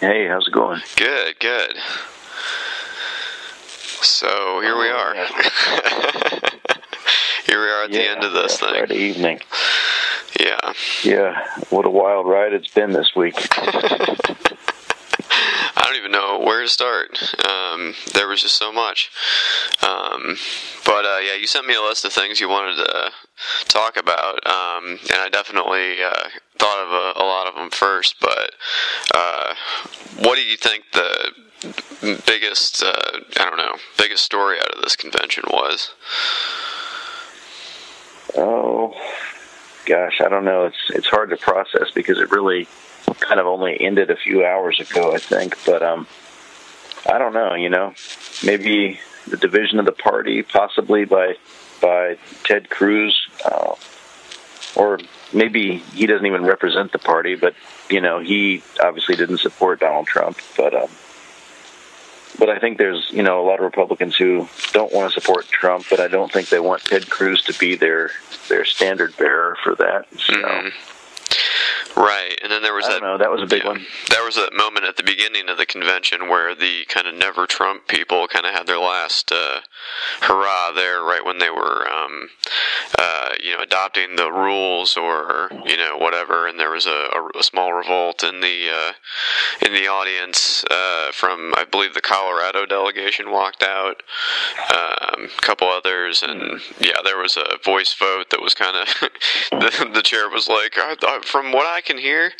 Hey, 0.00 0.26
how's 0.26 0.48
it 0.48 0.52
going? 0.52 0.80
Good, 0.96 1.38
good. 1.38 1.76
So 4.02 4.60
here 4.60 4.76
we 4.76 4.88
are. 4.88 5.14
here 7.46 7.60
we 7.62 7.68
are 7.70 7.84
at 7.84 7.92
the 7.92 8.10
end 8.10 8.24
of 8.24 8.32
this 8.32 8.60
yeah, 8.60 8.70
thing. 8.70 8.78
Friday 8.86 8.96
evening. 8.96 9.38
Yeah. 10.40 10.72
Yeah, 11.04 11.46
what 11.70 11.86
a 11.86 11.90
wild 11.90 12.26
ride 12.26 12.52
it's 12.52 12.74
been 12.74 12.90
this 12.90 13.14
week. 13.14 13.36
I 15.76 15.82
don't 15.84 15.96
even 15.96 16.10
know 16.10 16.40
where 16.40 16.62
to 16.62 16.68
start. 16.68 17.22
Um, 17.46 17.94
there 18.14 18.26
was 18.26 18.42
just 18.42 18.56
so 18.56 18.72
much. 18.72 19.12
Um, 19.80 20.36
but 20.84 21.04
uh, 21.04 21.18
yeah, 21.18 21.34
you 21.34 21.46
sent 21.46 21.66
me 21.66 21.74
a 21.74 21.82
list 21.82 22.04
of 22.04 22.12
things 22.12 22.40
you 22.40 22.48
wanted 22.48 22.76
to 22.76 23.12
talk 23.66 23.96
about, 23.96 24.44
um, 24.46 24.98
and 25.10 25.20
I 25.20 25.28
definitely 25.30 26.02
uh, 26.02 26.28
thought 26.58 26.84
of 26.84 26.90
a, 26.90 27.22
a 27.22 27.26
lot 27.26 27.46
of 27.48 27.54
them 27.54 27.70
first. 27.70 28.16
But 28.20 28.54
uh, 29.14 29.54
what 30.20 30.36
do 30.36 30.42
you 30.42 30.56
think 30.56 30.84
the 30.92 31.32
biggest, 32.26 32.82
uh, 32.82 33.20
I 33.38 33.44
don't 33.48 33.58
know, 33.58 33.76
biggest 33.96 34.24
story 34.24 34.58
out 34.58 34.76
of 34.76 34.82
this 34.82 34.96
convention 34.96 35.44
was? 35.48 35.94
oh 38.36 38.94
gosh, 39.86 40.20
I 40.20 40.28
don't 40.28 40.44
know. 40.44 40.66
It's 40.66 40.90
it's 40.90 41.06
hard 41.06 41.30
to 41.30 41.36
process 41.36 41.90
because 41.94 42.18
it 42.18 42.30
really 42.30 42.68
kind 43.20 43.40
of 43.40 43.46
only 43.46 43.80
ended 43.80 44.10
a 44.10 44.16
few 44.16 44.44
hours 44.44 44.78
ago, 44.80 45.14
I 45.14 45.18
think. 45.18 45.56
But 45.64 45.82
um, 45.82 46.06
I 47.06 47.18
don't 47.18 47.32
know. 47.32 47.54
You 47.54 47.70
know, 47.70 47.94
maybe 48.44 49.00
the 49.26 49.36
division 49.36 49.78
of 49.78 49.86
the 49.86 49.92
party, 49.92 50.42
possibly 50.42 51.04
by 51.04 51.36
by 51.80 52.18
Ted 52.44 52.70
Cruz, 52.70 53.16
uh, 53.44 53.74
or 54.76 54.98
maybe 55.32 55.78
he 55.78 56.06
doesn't 56.06 56.26
even 56.26 56.44
represent 56.44 56.92
the 56.92 56.98
party, 56.98 57.34
but 57.34 57.54
you 57.88 58.00
know, 58.00 58.18
he 58.18 58.62
obviously 58.82 59.16
didn't 59.16 59.38
support 59.38 59.80
Donald 59.80 60.06
Trump, 60.06 60.38
but. 60.56 60.74
Um, 60.74 60.88
but 62.38 62.50
I 62.50 62.60
think 62.60 62.78
there's 62.78 63.08
you 63.10 63.24
know 63.24 63.40
a 63.40 63.46
lot 63.46 63.58
of 63.58 63.64
Republicans 63.64 64.14
who 64.14 64.48
don't 64.72 64.92
want 64.92 65.12
to 65.12 65.20
support 65.20 65.48
Trump, 65.48 65.86
but 65.90 65.98
I 65.98 66.06
don't 66.06 66.32
think 66.32 66.50
they 66.50 66.60
want 66.60 66.84
Ted 66.84 67.10
Cruz 67.10 67.42
to 67.44 67.58
be 67.58 67.74
their 67.74 68.10
their 68.48 68.64
standard 68.64 69.16
bearer 69.16 69.56
for 69.64 69.74
that. 69.76 70.06
So. 70.16 70.34
Mm-hmm. 70.34 70.97
Right, 71.96 72.38
and 72.42 72.52
then 72.52 72.62
there 72.62 72.74
was 72.74 72.86
I 72.86 72.94
that. 72.94 73.02
Know, 73.02 73.18
that 73.18 73.30
was 73.30 73.42
a 73.42 73.46
big 73.46 73.62
yeah, 73.62 73.70
one. 73.70 73.86
There 74.10 74.24
was 74.24 74.36
that 74.36 74.52
moment 74.52 74.84
at 74.86 74.96
the 74.96 75.02
beginning 75.02 75.48
of 75.48 75.58
the 75.58 75.66
convention 75.66 76.28
where 76.28 76.54
the 76.54 76.84
kind 76.88 77.06
of 77.06 77.14
never 77.14 77.46
Trump 77.46 77.88
people 77.88 78.28
kind 78.28 78.46
of 78.46 78.52
had 78.52 78.66
their 78.66 78.78
last 78.78 79.32
uh, 79.32 79.60
hurrah 80.22 80.72
there, 80.72 81.02
right 81.02 81.24
when 81.24 81.38
they 81.38 81.50
were, 81.50 81.88
um, 81.88 82.28
uh, 82.98 83.30
you 83.42 83.56
know, 83.56 83.62
adopting 83.62 84.16
the 84.16 84.30
rules 84.30 84.96
or 84.96 85.50
you 85.66 85.76
know 85.76 85.96
whatever, 85.96 86.46
and 86.46 86.58
there 86.58 86.70
was 86.70 86.86
a, 86.86 86.90
a, 86.90 87.38
a 87.38 87.42
small 87.42 87.72
revolt 87.72 88.22
in 88.22 88.40
the 88.40 88.68
uh, 88.72 88.92
in 89.66 89.72
the 89.72 89.88
audience 89.88 90.64
uh, 90.70 91.10
from 91.12 91.54
I 91.56 91.64
believe 91.64 91.94
the 91.94 92.00
Colorado 92.00 92.66
delegation 92.66 93.30
walked 93.30 93.62
out, 93.62 94.02
um, 94.70 95.24
a 95.24 95.40
couple 95.40 95.68
others, 95.68 96.22
and 96.22 96.60
yeah, 96.80 96.98
there 97.04 97.18
was 97.18 97.36
a 97.36 97.58
voice 97.64 97.94
vote 97.94 98.30
that 98.30 98.42
was 98.42 98.54
kind 98.54 98.76
of 98.76 98.88
the, 99.50 99.90
the 99.92 100.02
chair 100.02 100.28
was 100.28 100.48
like, 100.48 100.74
I'm 100.78 101.22
from 101.22 101.47
what 101.52 101.66
I 101.66 101.80
can 101.80 101.98
hear, 101.98 102.32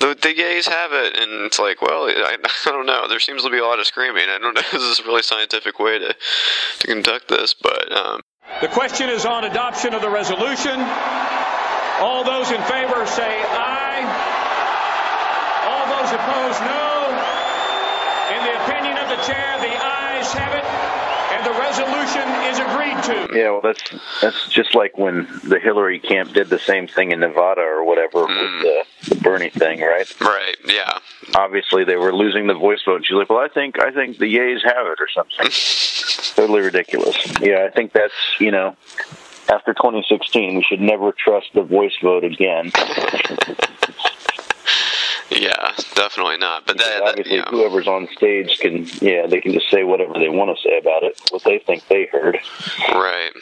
the, 0.00 0.16
the 0.20 0.34
gays 0.34 0.66
have 0.66 0.92
it, 0.92 1.16
and 1.16 1.46
it's 1.46 1.58
like, 1.58 1.82
well, 1.82 2.04
I, 2.08 2.36
I 2.66 2.70
don't 2.70 2.86
know. 2.86 3.08
There 3.08 3.20
seems 3.20 3.42
to 3.44 3.50
be 3.50 3.58
a 3.58 3.64
lot 3.64 3.80
of 3.80 3.86
screaming. 3.86 4.24
I 4.28 4.38
don't 4.38 4.54
know 4.54 4.60
if 4.60 4.70
this 4.70 4.82
is 4.82 5.00
a 5.00 5.04
really 5.04 5.22
scientific 5.22 5.78
way 5.78 5.98
to 5.98 6.14
to 6.80 6.86
conduct 6.86 7.28
this, 7.28 7.54
but. 7.54 7.92
Um. 7.92 8.20
The 8.60 8.68
question 8.68 9.08
is 9.08 9.24
on 9.24 9.44
adoption 9.44 9.94
of 9.94 10.02
the 10.02 10.10
resolution. 10.10 10.78
All 12.00 12.22
those 12.24 12.50
in 12.50 12.60
favor 12.68 13.06
say 13.06 13.40
aye. 13.40 14.04
All 15.64 15.86
those 15.88 16.10
opposed, 16.12 16.60
no. 16.60 17.08
In 18.36 18.40
the 18.44 18.54
opinion 18.64 18.98
of 18.98 19.08
the 19.08 19.20
chair, 19.24 19.58
the 19.60 19.72
ayes 19.72 20.32
have 20.32 20.54
it 20.54 20.63
resolution 22.04 22.28
is 22.44 22.58
agreed 22.58 23.02
to. 23.04 23.38
Yeah, 23.38 23.50
well, 23.50 23.60
that's 23.60 23.82
that's 24.20 24.48
just 24.48 24.74
like 24.74 24.96
when 24.98 25.26
the 25.44 25.58
Hillary 25.58 25.98
camp 25.98 26.32
did 26.32 26.48
the 26.48 26.58
same 26.58 26.86
thing 26.86 27.12
in 27.12 27.20
Nevada 27.20 27.62
or 27.62 27.84
whatever 27.84 28.26
mm. 28.26 28.40
with 28.40 28.62
the, 28.62 29.14
the 29.14 29.20
Bernie 29.20 29.50
thing, 29.50 29.80
right? 29.80 30.20
Right. 30.20 30.56
Yeah. 30.66 30.98
Obviously, 31.34 31.84
they 31.84 31.96
were 31.96 32.14
losing 32.14 32.46
the 32.46 32.54
voice 32.54 32.82
vote. 32.84 33.04
She's 33.04 33.16
like, 33.16 33.30
"Well, 33.30 33.38
I 33.38 33.48
think 33.48 33.80
I 33.80 33.90
think 33.90 34.18
the 34.18 34.26
Yays 34.26 34.62
have 34.64 34.86
it 34.86 34.98
or 35.00 35.08
something." 35.14 35.50
totally 36.36 36.62
ridiculous. 36.62 37.16
Yeah, 37.40 37.66
I 37.66 37.70
think 37.70 37.92
that's 37.92 38.14
you 38.38 38.50
know. 38.50 38.76
After 39.46 39.74
2016, 39.74 40.56
we 40.56 40.62
should 40.62 40.80
never 40.80 41.12
trust 41.12 41.48
the 41.52 41.62
voice 41.62 41.92
vote 42.02 42.24
again. 42.24 42.72
Yeah, 45.30 45.72
definitely 45.94 46.36
not. 46.36 46.66
But 46.66 46.78
that, 46.78 47.02
obviously, 47.02 47.38
that, 47.38 47.50
you 47.50 47.56
know. 47.58 47.62
whoever's 47.62 47.88
on 47.88 48.08
stage 48.16 48.58
can, 48.58 48.86
yeah, 49.00 49.26
they 49.26 49.40
can 49.40 49.52
just 49.52 49.70
say 49.70 49.82
whatever 49.84 50.12
they 50.14 50.28
want 50.28 50.56
to 50.56 50.62
say 50.62 50.78
about 50.78 51.02
it, 51.02 51.20
what 51.30 51.42
they 51.44 51.58
think 51.58 51.86
they 51.88 52.06
heard. 52.06 52.38
Right. 52.92 53.32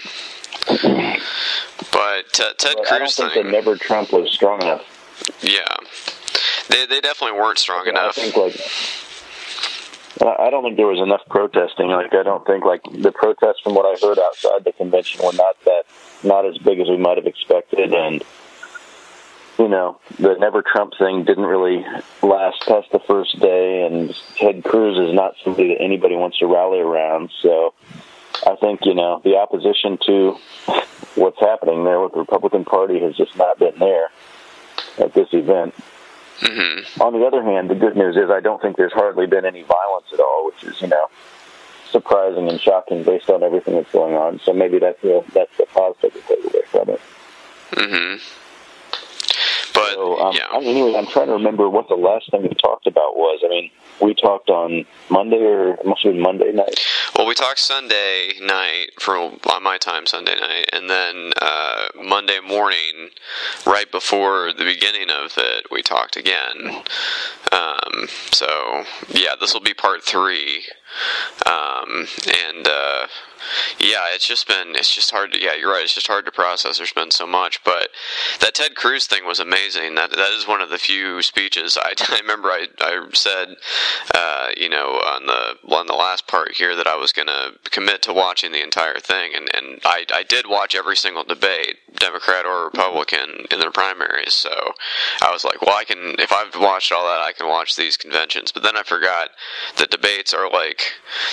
But 1.92 2.40
uh, 2.40 2.52
Ted 2.56 2.76
but 2.76 2.86
Cruz 2.86 2.90
I 2.90 2.98
don't 2.98 3.10
think 3.10 3.32
thing, 3.32 3.44
that 3.44 3.52
never 3.52 3.76
Trump 3.76 4.12
was 4.12 4.30
strong 4.30 4.62
enough. 4.62 4.82
Yeah, 5.42 5.64
they 6.68 6.86
they 6.86 7.00
definitely 7.00 7.38
weren't 7.38 7.58
strong 7.58 7.86
enough. 7.86 8.16
I 8.16 8.22
think 8.30 8.36
like. 8.36 8.56
I 10.20 10.50
don't 10.50 10.62
think 10.62 10.76
there 10.76 10.86
was 10.86 11.00
enough 11.00 11.22
protesting. 11.28 11.88
Like 11.88 12.14
I 12.14 12.22
don't 12.22 12.46
think 12.46 12.64
like 12.64 12.82
the 12.92 13.10
protests 13.10 13.60
from 13.62 13.74
what 13.74 13.86
I 13.86 13.98
heard 14.06 14.18
outside 14.20 14.62
the 14.64 14.72
convention 14.72 15.20
were 15.24 15.32
not 15.32 15.56
that 15.64 15.84
not 16.22 16.46
as 16.46 16.58
big 16.58 16.78
as 16.78 16.88
we 16.88 16.96
might 16.96 17.16
have 17.16 17.26
expected, 17.26 17.92
and 17.92 18.22
you 19.62 19.68
know, 19.68 20.00
the 20.18 20.34
Never 20.40 20.62
Trump 20.62 20.94
thing 20.98 21.24
didn't 21.24 21.44
really 21.44 21.86
last 22.20 22.60
past 22.66 22.90
the 22.90 22.98
first 23.06 23.38
day, 23.38 23.86
and 23.86 24.12
Ted 24.34 24.64
Cruz 24.64 24.98
is 24.98 25.14
not 25.14 25.36
somebody 25.44 25.68
that 25.68 25.80
anybody 25.80 26.16
wants 26.16 26.38
to 26.38 26.46
rally 26.46 26.80
around. 26.80 27.30
So 27.40 27.72
I 28.44 28.56
think, 28.56 28.84
you 28.84 28.94
know, 28.94 29.20
the 29.22 29.36
opposition 29.36 29.98
to 30.06 30.36
what's 31.14 31.38
happening 31.38 31.84
there 31.84 32.00
with 32.00 32.12
the 32.12 32.18
Republican 32.18 32.64
Party 32.64 32.98
has 33.00 33.16
just 33.16 33.36
not 33.36 33.60
been 33.60 33.78
there 33.78 34.10
at 34.98 35.14
this 35.14 35.28
event. 35.32 35.74
Mm-hmm. 36.40 37.00
On 37.00 37.12
the 37.12 37.24
other 37.24 37.44
hand, 37.44 37.70
the 37.70 37.76
good 37.76 37.96
news 37.96 38.16
is 38.16 38.30
I 38.30 38.40
don't 38.40 38.60
think 38.60 38.76
there's 38.76 38.92
hardly 38.92 39.26
been 39.26 39.44
any 39.44 39.62
violence 39.62 40.06
at 40.12 40.18
all, 40.18 40.46
which 40.46 40.64
is, 40.64 40.80
you 40.82 40.88
know, 40.88 41.06
surprising 41.88 42.48
and 42.48 42.60
shocking 42.60 43.04
based 43.04 43.30
on 43.30 43.44
everything 43.44 43.74
that's 43.74 43.92
going 43.92 44.16
on. 44.16 44.40
So 44.40 44.52
maybe 44.52 44.80
that's 44.80 45.00
the, 45.02 45.22
that's 45.32 45.56
a 45.60 45.66
positive 45.66 46.14
to 46.14 46.20
take 46.22 46.44
away 46.44 46.62
from 46.66 46.88
it. 46.88 47.00
Mm-hmm. 47.74 48.41
But 49.74 49.94
so, 49.94 50.18
um, 50.20 50.34
yeah. 50.34 50.58
anyway, 50.58 50.94
I'm 50.96 51.06
trying 51.06 51.28
to 51.28 51.34
remember 51.34 51.68
what 51.68 51.88
the 51.88 51.94
last 51.94 52.30
thing 52.30 52.42
we 52.42 52.54
talked 52.62 52.86
about 52.86 53.16
was. 53.16 53.40
I 53.44 53.48
mean, 53.48 53.70
we 54.00 54.14
talked 54.14 54.50
on 54.50 54.84
Monday 55.10 55.42
or 55.42 55.74
it 55.74 55.86
must 55.86 56.02
have 56.02 56.12
been 56.12 56.22
Monday 56.22 56.52
night. 56.52 56.78
Well, 57.16 57.26
we 57.26 57.34
talked 57.34 57.58
Sunday 57.58 58.32
night 58.40 58.88
for 58.98 59.16
on 59.16 59.62
my 59.62 59.78
time 59.78 60.06
Sunday 60.06 60.34
night, 60.34 60.66
and 60.72 60.90
then 60.90 61.32
uh, 61.40 61.88
Monday 62.02 62.40
morning, 62.40 63.10
right 63.66 63.90
before 63.90 64.52
the 64.52 64.64
beginning 64.64 65.10
of 65.10 65.32
it, 65.36 65.66
we 65.70 65.82
talked 65.82 66.16
again. 66.16 66.82
Um, 67.52 68.08
so 68.32 68.84
yeah, 69.08 69.34
this 69.38 69.54
will 69.54 69.60
be 69.60 69.74
part 69.74 70.02
three, 70.02 70.64
um, 71.46 72.06
and. 72.26 72.66
Uh, 72.66 73.06
yeah, 73.78 74.06
it's 74.14 74.26
just 74.26 74.46
been 74.46 74.74
it's 74.74 74.94
just 74.94 75.10
hard 75.10 75.32
to 75.32 75.42
yeah, 75.42 75.54
you're 75.54 75.72
right. 75.72 75.84
It's 75.84 75.94
just 75.94 76.06
hard 76.06 76.24
to 76.26 76.32
process. 76.32 76.78
There's 76.78 76.92
been 76.92 77.10
so 77.10 77.26
much, 77.26 77.62
but 77.64 77.88
that 78.40 78.54
Ted 78.54 78.74
Cruz 78.74 79.06
thing 79.06 79.26
was 79.26 79.40
amazing. 79.40 79.94
That 79.94 80.10
that 80.10 80.32
is 80.32 80.46
one 80.46 80.60
of 80.60 80.70
the 80.70 80.78
few 80.78 81.22
speeches 81.22 81.76
I, 81.76 81.94
I 82.08 82.20
remember 82.20 82.48
I, 82.48 82.66
I 82.80 83.08
said, 83.12 83.56
uh, 84.14 84.48
you 84.56 84.68
know, 84.68 84.86
on 84.86 85.26
the 85.26 85.74
on 85.74 85.86
the 85.86 85.94
last 85.94 86.26
part 86.26 86.52
here 86.52 86.76
that 86.76 86.86
I 86.86 86.96
was 86.96 87.12
going 87.12 87.28
to 87.28 87.52
commit 87.70 88.02
to 88.02 88.12
watching 88.12 88.52
the 88.52 88.62
entire 88.62 88.98
thing, 88.98 89.32
and 89.34 89.48
and 89.54 89.80
I 89.84 90.04
I 90.12 90.22
did 90.22 90.46
watch 90.48 90.74
every 90.74 90.96
single 90.96 91.24
debate, 91.24 91.76
Democrat 91.96 92.46
or 92.46 92.66
Republican, 92.66 93.46
in 93.50 93.60
their 93.60 93.70
primaries. 93.70 94.34
So 94.34 94.72
I 95.20 95.30
was 95.32 95.44
like, 95.44 95.62
well, 95.62 95.76
I 95.76 95.84
can 95.84 96.16
if 96.18 96.32
I've 96.32 96.54
watched 96.60 96.92
all 96.92 97.04
that, 97.04 97.22
I 97.22 97.32
can 97.32 97.48
watch 97.48 97.76
these 97.76 97.96
conventions. 97.96 98.52
But 98.52 98.62
then 98.62 98.76
I 98.76 98.82
forgot 98.82 99.30
that 99.78 99.90
debates 99.90 100.32
are 100.32 100.50
like 100.50 100.81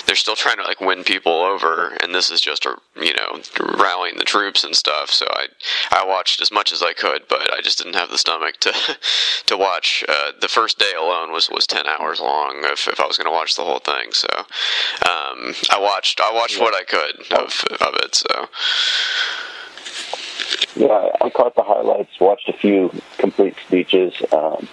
they're 0.06 0.16
still 0.16 0.36
trying 0.36 0.56
to 0.56 0.62
like 0.62 0.80
win 0.80 1.04
people 1.04 1.32
over 1.32 1.96
and 2.02 2.14
this 2.14 2.30
is 2.30 2.40
just 2.40 2.66
a 2.66 2.76
you 2.96 3.14
know 3.14 3.40
rallying 3.78 4.16
the 4.16 4.24
troops 4.24 4.64
and 4.64 4.74
stuff. 4.74 5.10
So 5.10 5.26
I 5.30 5.46
I 5.90 6.04
watched 6.06 6.40
as 6.40 6.52
much 6.52 6.72
as 6.72 6.82
I 6.82 6.92
could, 6.92 7.22
but 7.28 7.52
I 7.52 7.60
just 7.60 7.78
didn't 7.78 7.94
have 7.94 8.10
the 8.10 8.18
stomach 8.18 8.58
to 8.60 8.72
to 9.46 9.56
watch. 9.56 10.04
Uh, 10.08 10.32
the 10.40 10.48
first 10.48 10.78
day 10.78 10.92
alone 10.96 11.32
was 11.32 11.48
was 11.50 11.66
ten 11.66 11.86
hours 11.86 12.20
long 12.20 12.60
if, 12.64 12.88
if 12.88 13.00
I 13.00 13.06
was 13.06 13.16
going 13.16 13.26
to 13.26 13.32
watch 13.32 13.56
the 13.56 13.64
whole 13.64 13.78
thing. 13.78 14.12
So 14.12 14.28
um, 14.38 15.54
I 15.70 15.78
watched 15.78 16.20
I 16.20 16.32
watched 16.32 16.60
what 16.60 16.74
I 16.74 16.84
could 16.84 17.32
of 17.32 17.64
of 17.80 17.94
it. 17.96 18.14
So. 18.14 18.48
Yeah, 20.76 21.10
I 21.20 21.30
caught 21.30 21.56
the 21.56 21.62
highlights, 21.62 22.18
watched 22.20 22.48
a 22.48 22.52
few 22.52 22.92
complete 23.18 23.56
speeches. 23.66 24.14
Um, 24.32 24.68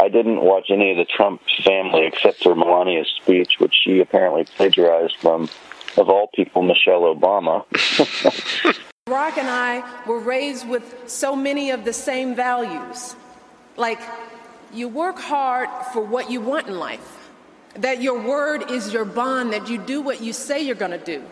I 0.00 0.08
didn't 0.08 0.40
watch 0.40 0.70
any 0.70 0.92
of 0.92 0.96
the 0.96 1.04
Trump 1.04 1.42
family 1.62 2.06
except 2.06 2.42
for 2.42 2.54
Melania's 2.54 3.08
speech, 3.22 3.58
which 3.58 3.74
she 3.84 4.00
apparently 4.00 4.44
plagiarized 4.44 5.16
from 5.16 5.50
of 5.98 6.08
all 6.08 6.28
people, 6.34 6.62
Michelle 6.62 7.02
Obama. 7.02 7.66
Barack 9.06 9.36
and 9.36 9.50
I 9.50 9.84
were 10.06 10.20
raised 10.20 10.66
with 10.66 11.04
so 11.06 11.36
many 11.36 11.70
of 11.70 11.84
the 11.84 11.92
same 11.92 12.34
values. 12.34 13.14
Like, 13.76 14.00
you 14.72 14.88
work 14.88 15.18
hard 15.18 15.68
for 15.92 16.02
what 16.02 16.30
you 16.30 16.40
want 16.40 16.68
in 16.68 16.78
life, 16.78 17.28
that 17.74 18.00
your 18.00 18.22
word 18.22 18.70
is 18.70 18.94
your 18.94 19.04
bond, 19.04 19.52
that 19.52 19.68
you 19.68 19.76
do 19.76 20.00
what 20.00 20.22
you 20.22 20.32
say 20.32 20.62
you're 20.62 20.76
going 20.76 20.98
to 20.98 21.04
do. 21.04 21.22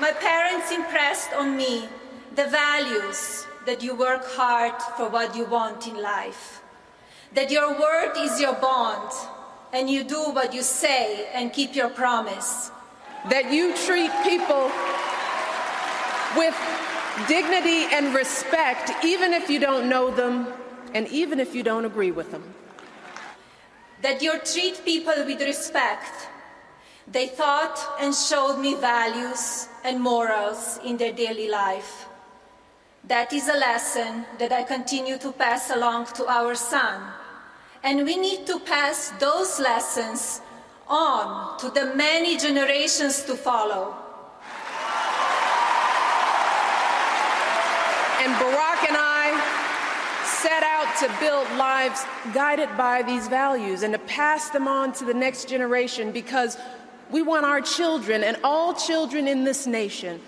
My 0.00 0.10
parents 0.10 0.72
impressed 0.72 1.32
on 1.34 1.56
me 1.56 1.88
the 2.34 2.48
values 2.48 3.46
that 3.66 3.84
you 3.84 3.94
work 3.94 4.24
hard 4.24 4.80
for 4.96 5.08
what 5.08 5.36
you 5.36 5.44
want 5.44 5.86
in 5.86 6.02
life, 6.02 6.59
that 7.34 7.50
your 7.50 7.78
word 7.78 8.12
is 8.16 8.40
your 8.40 8.54
bond, 8.54 9.12
and 9.72 9.88
you 9.88 10.04
do 10.04 10.30
what 10.32 10.52
you 10.52 10.62
say 10.62 11.28
and 11.32 11.52
keep 11.52 11.74
your 11.74 11.88
promise 11.90 12.70
that 13.28 13.52
you 13.52 13.76
treat 13.76 14.10
people 14.24 14.70
with 16.36 16.56
dignity 17.28 17.84
and 17.92 18.14
respect, 18.14 18.90
even 19.04 19.32
if 19.32 19.50
you 19.50 19.58
don't 19.58 19.88
know 19.88 20.10
them 20.10 20.46
and 20.94 21.06
even 21.08 21.38
if 21.38 21.54
you 21.54 21.62
don't 21.62 21.84
agree 21.84 22.10
with 22.10 22.30
them. 22.30 22.42
That 24.02 24.22
you 24.22 24.38
treat 24.38 24.82
people 24.84 25.12
with 25.26 25.40
respect. 25.42 26.28
They 27.06 27.28
taught 27.28 27.78
and 28.00 28.14
showed 28.14 28.58
me 28.58 28.74
values 28.74 29.68
and 29.84 30.00
morals 30.00 30.80
in 30.84 30.96
their 30.96 31.12
daily 31.12 31.48
life. 31.48 32.06
That 33.04 33.32
is 33.32 33.48
a 33.48 33.56
lesson 33.56 34.24
that 34.38 34.52
I 34.52 34.62
continue 34.62 35.18
to 35.18 35.32
pass 35.32 35.70
along 35.70 36.06
to 36.14 36.26
our 36.26 36.54
son. 36.54 37.02
And 37.82 38.04
we 38.04 38.16
need 38.16 38.46
to 38.46 38.60
pass 38.60 39.10
those 39.18 39.58
lessons 39.58 40.42
on 40.86 41.58
to 41.58 41.70
the 41.70 41.94
many 41.94 42.36
generations 42.36 43.22
to 43.24 43.34
follow. 43.34 43.94
And 48.22 48.34
Barack 48.34 48.86
and 48.86 48.96
I 48.98 49.60
set 50.24 50.62
out 50.62 50.94
to 50.98 51.20
build 51.20 51.50
lives 51.56 52.04
guided 52.34 52.76
by 52.76 53.02
these 53.02 53.28
values 53.28 53.82
and 53.82 53.94
to 53.94 53.98
pass 54.00 54.50
them 54.50 54.68
on 54.68 54.92
to 54.94 55.04
the 55.04 55.14
next 55.14 55.48
generation 55.48 56.12
because 56.12 56.58
we 57.10 57.22
want 57.22 57.46
our 57.46 57.60
children 57.60 58.22
and 58.22 58.36
all 58.44 58.74
children 58.74 59.26
in 59.26 59.44
this 59.44 59.66
nation 59.66 60.20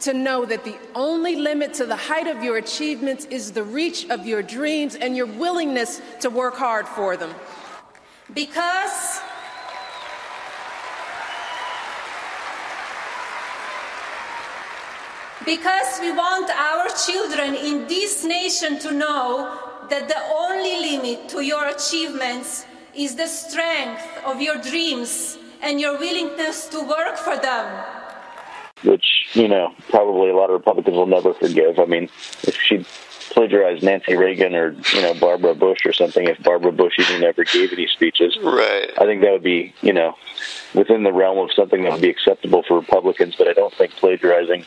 to 0.00 0.14
know 0.14 0.44
that 0.44 0.64
the 0.64 0.76
only 0.94 1.36
limit 1.36 1.74
to 1.74 1.86
the 1.86 1.96
height 1.96 2.26
of 2.26 2.42
your 2.42 2.56
achievements 2.56 3.24
is 3.26 3.52
the 3.52 3.62
reach 3.62 4.08
of 4.10 4.26
your 4.26 4.42
dreams 4.42 4.94
and 4.94 5.16
your 5.16 5.26
willingness 5.26 6.00
to 6.20 6.30
work 6.30 6.54
hard 6.54 6.86
for 6.86 7.16
them. 7.16 7.34
Because 8.34 9.20
because 15.44 15.98
we 16.00 16.12
want 16.12 16.50
our 16.50 16.88
children 17.06 17.54
in 17.54 17.86
this 17.88 18.22
nation 18.22 18.78
to 18.80 18.92
know 18.92 19.58
that 19.88 20.06
the 20.06 20.20
only 20.30 20.90
limit 20.90 21.28
to 21.30 21.40
your 21.40 21.68
achievements 21.68 22.66
is 22.94 23.16
the 23.16 23.26
strength 23.26 24.06
of 24.26 24.42
your 24.42 24.58
dreams 24.58 25.38
and 25.62 25.80
your 25.80 25.98
willingness 25.98 26.68
to 26.68 26.80
work 26.80 27.16
for 27.16 27.36
them. 27.36 27.97
Which, 28.84 29.28
you 29.32 29.48
know, 29.48 29.74
probably 29.90 30.30
a 30.30 30.36
lot 30.36 30.50
of 30.50 30.52
Republicans 30.52 30.96
will 30.96 31.06
never 31.06 31.34
forgive. 31.34 31.78
I 31.78 31.84
mean, 31.86 32.04
if 32.42 32.56
she 32.60 32.84
plagiarized 33.30 33.82
Nancy 33.82 34.16
Reagan 34.16 34.54
or, 34.54 34.72
you 34.94 35.02
know, 35.02 35.14
Barbara 35.14 35.54
Bush 35.54 35.84
or 35.84 35.92
something, 35.92 36.26
if 36.26 36.42
Barbara 36.42 36.72
Bush 36.72 36.94
even 36.98 37.20
never 37.20 37.44
gave 37.44 37.72
any 37.72 37.86
speeches, 37.88 38.38
right. 38.42 38.90
I 38.98 39.04
think 39.04 39.22
that 39.22 39.32
would 39.32 39.42
be, 39.42 39.74
you 39.82 39.92
know, 39.92 40.14
within 40.74 41.02
the 41.02 41.12
realm 41.12 41.38
of 41.38 41.52
something 41.52 41.82
that 41.82 41.92
would 41.92 42.00
be 42.02 42.08
acceptable 42.08 42.62
for 42.62 42.78
Republicans, 42.78 43.34
but 43.36 43.48
I 43.48 43.52
don't 43.52 43.74
think 43.74 43.92
plagiarizing 43.96 44.62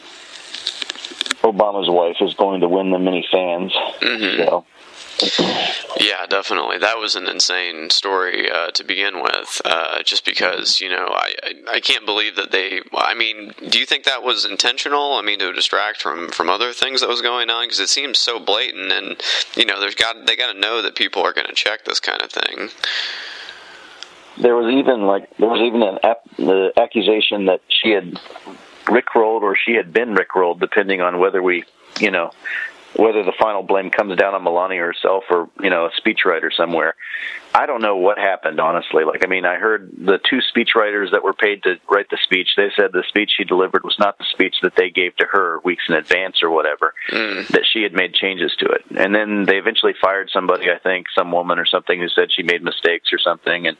Obama's 1.43 1.89
wife 1.89 2.17
is 2.21 2.33
going 2.35 2.61
to 2.61 2.69
win 2.69 2.91
them 2.91 3.07
any 3.07 3.25
fans. 3.31 3.73
Mm-hmm. 4.01 4.43
So. 4.43 4.65
Yeah, 5.99 6.25
definitely. 6.27 6.77
That 6.79 6.97
was 6.97 7.15
an 7.15 7.27
insane 7.27 7.89
story 7.89 8.49
uh, 8.49 8.71
to 8.71 8.83
begin 8.83 9.21
with. 9.21 9.61
Uh, 9.63 10.01
just 10.03 10.25
because 10.25 10.81
you 10.81 10.89
know, 10.89 11.07
I, 11.09 11.33
I 11.69 11.79
can't 11.79 12.05
believe 12.05 12.35
that 12.35 12.51
they. 12.51 12.81
I 12.93 13.13
mean, 13.13 13.53
do 13.69 13.79
you 13.79 13.85
think 13.85 14.05
that 14.05 14.23
was 14.23 14.45
intentional? 14.45 15.13
I 15.13 15.21
mean, 15.21 15.39
to 15.39 15.53
distract 15.53 16.01
from 16.01 16.29
from 16.29 16.49
other 16.49 16.73
things 16.73 17.01
that 17.01 17.09
was 17.09 17.21
going 17.21 17.49
on 17.49 17.65
because 17.65 17.79
it 17.79 17.89
seems 17.89 18.17
so 18.17 18.39
blatant, 18.39 18.91
and 18.91 19.21
you 19.55 19.65
know, 19.65 19.79
there's 19.79 19.95
got 19.95 20.25
they 20.25 20.35
got 20.35 20.51
to 20.53 20.59
know 20.59 20.81
that 20.81 20.95
people 20.95 21.21
are 21.23 21.33
going 21.33 21.47
to 21.47 21.53
check 21.53 21.85
this 21.85 21.99
kind 21.99 22.21
of 22.21 22.31
thing. 22.31 22.69
There 24.37 24.55
was 24.55 24.73
even 24.73 25.05
like 25.05 25.35
there 25.37 25.49
was 25.49 25.61
even 25.61 25.83
an 25.83 25.99
ap- 26.03 26.35
the 26.37 26.71
accusation 26.77 27.45
that 27.45 27.61
she 27.67 27.91
had 27.91 28.19
rickrolled 28.85 29.41
or 29.41 29.55
she 29.55 29.73
had 29.73 29.93
been 29.93 30.15
rickrolled, 30.15 30.59
depending 30.59 31.01
on 31.01 31.19
whether 31.19 31.41
we, 31.41 31.63
you 31.99 32.11
know, 32.11 32.31
whether 32.95 33.23
the 33.23 33.33
final 33.39 33.63
blame 33.63 33.89
comes 33.89 34.17
down 34.17 34.33
on 34.33 34.43
Melania 34.43 34.81
herself 34.81 35.23
or 35.29 35.49
you 35.61 35.69
know 35.69 35.85
a 35.85 35.91
speechwriter 36.01 36.49
somewhere. 36.55 36.95
I 37.53 37.65
don't 37.65 37.81
know 37.81 37.97
what 37.97 38.17
happened 38.17 38.59
honestly. 38.59 39.03
Like 39.03 39.23
I 39.23 39.27
mean, 39.27 39.45
I 39.45 39.55
heard 39.55 39.91
the 39.97 40.19
two 40.29 40.39
speechwriters 40.53 41.11
that 41.11 41.23
were 41.23 41.33
paid 41.33 41.63
to 41.63 41.75
write 41.89 42.09
the 42.09 42.17
speech. 42.23 42.49
They 42.57 42.69
said 42.75 42.91
the 42.91 43.03
speech 43.07 43.31
she 43.37 43.43
delivered 43.43 43.83
was 43.83 43.95
not 43.97 44.17
the 44.17 44.25
speech 44.31 44.55
that 44.61 44.75
they 44.75 44.89
gave 44.89 45.15
to 45.17 45.25
her 45.25 45.59
weeks 45.63 45.83
in 45.87 45.95
advance 45.95 46.43
or 46.43 46.49
whatever. 46.49 46.93
Mm. 47.09 47.47
That 47.49 47.63
she 47.71 47.83
had 47.83 47.93
made 47.93 48.13
changes 48.13 48.53
to 48.59 48.65
it, 48.65 48.83
and 48.95 49.15
then 49.15 49.45
they 49.45 49.57
eventually 49.57 49.93
fired 50.01 50.29
somebody. 50.31 50.69
I 50.69 50.77
think 50.77 51.07
some 51.15 51.31
woman 51.31 51.59
or 51.59 51.65
something 51.65 51.99
who 51.99 52.09
said 52.09 52.29
she 52.31 52.43
made 52.43 52.63
mistakes 52.63 53.13
or 53.13 53.19
something, 53.19 53.67
and 53.67 53.77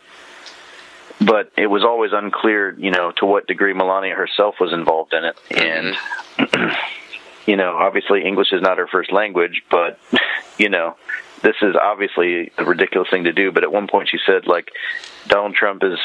but 1.20 1.52
it 1.58 1.68
was 1.68 1.84
always 1.84 2.12
unclear, 2.14 2.74
you 2.80 2.92
know, 2.92 3.12
to 3.18 3.26
what 3.26 3.46
degree 3.46 3.74
Melania 3.74 4.16
herself 4.16 4.56
was 4.60 4.72
involved 4.72 5.14
in 5.14 5.26
it, 5.26 5.38
and. 5.52 6.72
you 7.46 7.56
know, 7.56 7.76
obviously 7.78 8.24
English 8.24 8.52
is 8.52 8.62
not 8.62 8.78
her 8.78 8.88
first 8.88 9.12
language, 9.12 9.64
but 9.70 10.00
you 10.58 10.70
know, 10.70 10.96
this 11.42 11.56
is 11.62 11.76
obviously 11.76 12.52
a 12.58 12.66
ridiculous 12.66 13.10
thing 13.10 13.24
to 13.24 13.34
do. 13.34 13.52
But 13.52 13.64
at 13.64 13.72
one 13.72 13.88
point, 13.88 14.10
she 14.10 14.18
said 14.26 14.48
like 14.48 14.72
Donald 15.28 15.56
Trump 15.56 15.84
is 15.84 16.00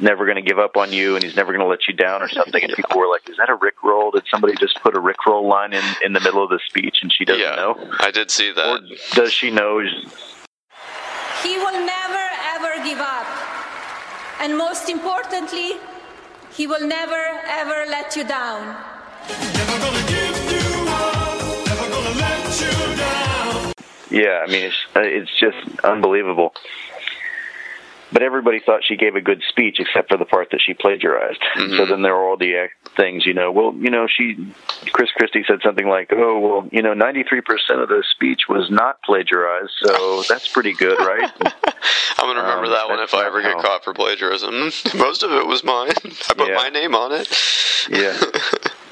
never 0.00 0.24
going 0.24 0.36
to 0.36 0.42
give 0.42 0.58
up 0.58 0.76
on 0.76 0.92
you, 0.92 1.14
and 1.14 1.24
he's 1.24 1.36
never 1.36 1.52
going 1.52 1.64
to 1.64 1.68
let 1.68 1.86
you 1.88 1.94
down, 1.94 2.22
or 2.22 2.28
something. 2.28 2.62
And 2.62 2.72
people 2.72 2.98
were 2.98 3.08
like, 3.08 3.28
"Is 3.28 3.36
that 3.36 3.50
a 3.50 3.54
Rick 3.54 3.82
roll? 3.82 4.10
Did 4.10 4.24
somebody 4.30 4.54
just 4.56 4.80
put 4.82 4.96
a 4.96 5.00
Rick 5.00 5.26
roll 5.26 5.46
line 5.48 5.72
in 5.72 5.84
in 6.04 6.12
the 6.12 6.20
middle 6.20 6.42
of 6.42 6.50
the 6.50 6.60
speech, 6.66 6.98
and 7.02 7.12
she 7.12 7.24
doesn't 7.24 7.42
yeah, 7.42 7.56
know? 7.56 7.90
I 8.00 8.10
did 8.10 8.30
see 8.30 8.52
that. 8.52 8.66
Or 8.66 8.80
does 9.14 9.32
she 9.32 9.50
know?" 9.50 9.80
He 11.42 11.58
will 11.58 11.84
never 11.84 12.26
ever 12.54 12.84
give 12.84 12.98
up. 13.00 13.26
And 14.40 14.56
most 14.56 14.88
importantly, 14.88 15.74
he 16.52 16.66
will 16.66 16.86
never 16.86 17.40
ever 17.46 17.84
let 17.88 18.16
you 18.16 18.24
down. 18.24 18.76
Yeah, 24.10 24.44
I 24.46 24.50
mean, 24.50 24.64
it's 24.64 24.76
uh, 24.94 25.00
it's 25.00 25.30
just 25.40 25.56
unbelievable. 25.84 26.52
But 28.12 28.22
everybody 28.22 28.60
thought 28.60 28.82
she 28.86 28.96
gave 28.96 29.16
a 29.16 29.22
good 29.22 29.42
speech, 29.48 29.76
except 29.80 30.10
for 30.10 30.18
the 30.18 30.26
part 30.26 30.50
that 30.50 30.60
she 30.60 30.74
plagiarized. 30.74 31.40
Mm-hmm. 31.56 31.76
So 31.78 31.86
then 31.86 32.02
there 32.02 32.14
were 32.14 32.28
all 32.28 32.36
the 32.36 32.68
things, 32.94 33.24
you 33.24 33.32
know. 33.32 33.50
Well, 33.50 33.72
you 33.74 33.88
know, 33.88 34.06
she, 34.06 34.52
Chris 34.92 35.08
Christie 35.16 35.44
said 35.48 35.60
something 35.64 35.88
like, 35.88 36.12
"Oh, 36.12 36.38
well, 36.38 36.68
you 36.70 36.82
know, 36.82 36.92
ninety-three 36.92 37.40
percent 37.40 37.80
of 37.80 37.88
the 37.88 38.04
speech 38.14 38.40
was 38.50 38.70
not 38.70 39.00
plagiarized, 39.02 39.72
so 39.82 40.22
that's 40.28 40.46
pretty 40.46 40.74
good, 40.74 40.98
right?" 40.98 41.32
I'm 42.18 42.26
gonna 42.28 42.42
remember 42.42 42.66
Um, 42.66 42.72
that 42.72 42.88
one 42.90 43.00
if 43.00 43.14
I 43.14 43.24
ever 43.26 43.40
get 43.40 43.56
caught 43.62 43.82
for 43.82 43.94
plagiarism. 43.94 44.60
Most 44.94 45.22
of 45.22 45.32
it 45.32 45.46
was 45.46 45.64
mine. 45.64 45.88
I 46.04 46.34
put 46.34 46.48
Yeah. 46.48 46.56
my 46.56 46.68
name 46.68 46.94
on 46.94 47.12
it. 47.12 47.28
yeah, 47.88 48.20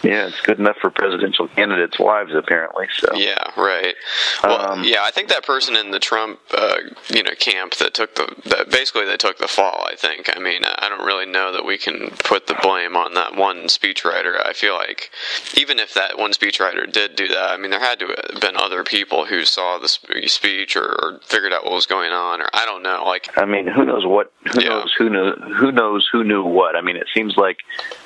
yeah, 0.03 0.27
it's 0.29 0.41
good 0.41 0.59
enough 0.59 0.77
for 0.81 0.91
presidential 0.91 1.49
candidates' 1.49 1.99
wives, 1.99 2.33
apparently. 2.35 2.87
So 2.99 3.15
Yeah, 3.15 3.37
right. 3.57 3.95
Well, 4.43 4.73
Um, 4.73 4.85
yeah, 4.85 5.03
I 5.03 5.11
think 5.11 5.29
that 5.29 5.45
person 5.45 5.77
in 5.77 5.91
the 5.91 5.99
Trump, 5.99 6.41
uh, 6.57 6.77
you 7.09 7.23
know, 7.23 7.33
camp 7.39 7.75
that 7.77 7.95
took 7.95 8.15
the 8.15 8.35
that 8.47 8.71
basically 8.71 9.05
they 9.07 9.17
took 9.17 9.39
the 9.39 9.49
fall. 9.49 9.87
I 9.91 9.97
think. 9.97 10.31
I 10.35 10.41
mean, 10.41 10.63
I 10.65 10.89
don't 10.89 11.05
really 11.05 11.27
know 11.27 11.53
that 11.53 11.65
we 11.65 11.79
can 11.79 12.11
put 12.25 12.47
the 12.47 12.55
blame 12.63 12.97
on 12.97 13.15
that 13.15 13.35
one 13.37 13.65
speechwriter. 13.67 14.45
I 14.45 14.53
feel 14.53 14.75
like 14.75 15.11
even 15.57 15.79
if 15.79 15.95
that 15.95 16.19
one 16.19 16.33
speechwriter 16.33 16.91
did 16.91 17.17
do 17.17 17.29
that, 17.29 17.51
I 17.51 17.57
mean, 17.57 17.71
there 17.71 17.81
had 17.81 17.99
to 18.01 18.07
have 18.33 18.41
been 18.41 18.57
other 18.57 18.85
people 18.85 19.27
who 19.27 19.45
saw 19.45 19.79
the 19.79 19.89
speech 19.89 20.77
or, 20.77 20.89
or 21.03 21.21
figured 21.25 21.53
out 21.53 21.65
what 21.65 21.75
was 21.75 21.87
going 21.87 22.13
on, 22.13 22.41
or 22.41 22.49
I 22.53 22.65
don't 22.65 22.83
know. 22.83 23.05
Like, 23.07 23.29
I 23.37 23.45
mean, 23.45 23.67
who 23.67 23.85
knows 23.85 24.07
what? 24.07 24.33
Who 24.53 24.63
Yeah. 24.63 24.69
knows 24.71 24.93
who 24.97 25.11
knew? 25.11 25.33
Who 25.33 25.73
knows 25.73 26.09
who 26.11 26.25
knew 26.25 26.43
what? 26.45 26.77
I 26.77 26.81
mean, 26.81 26.97
it 26.97 27.09
seems 27.15 27.37
like 27.37 27.59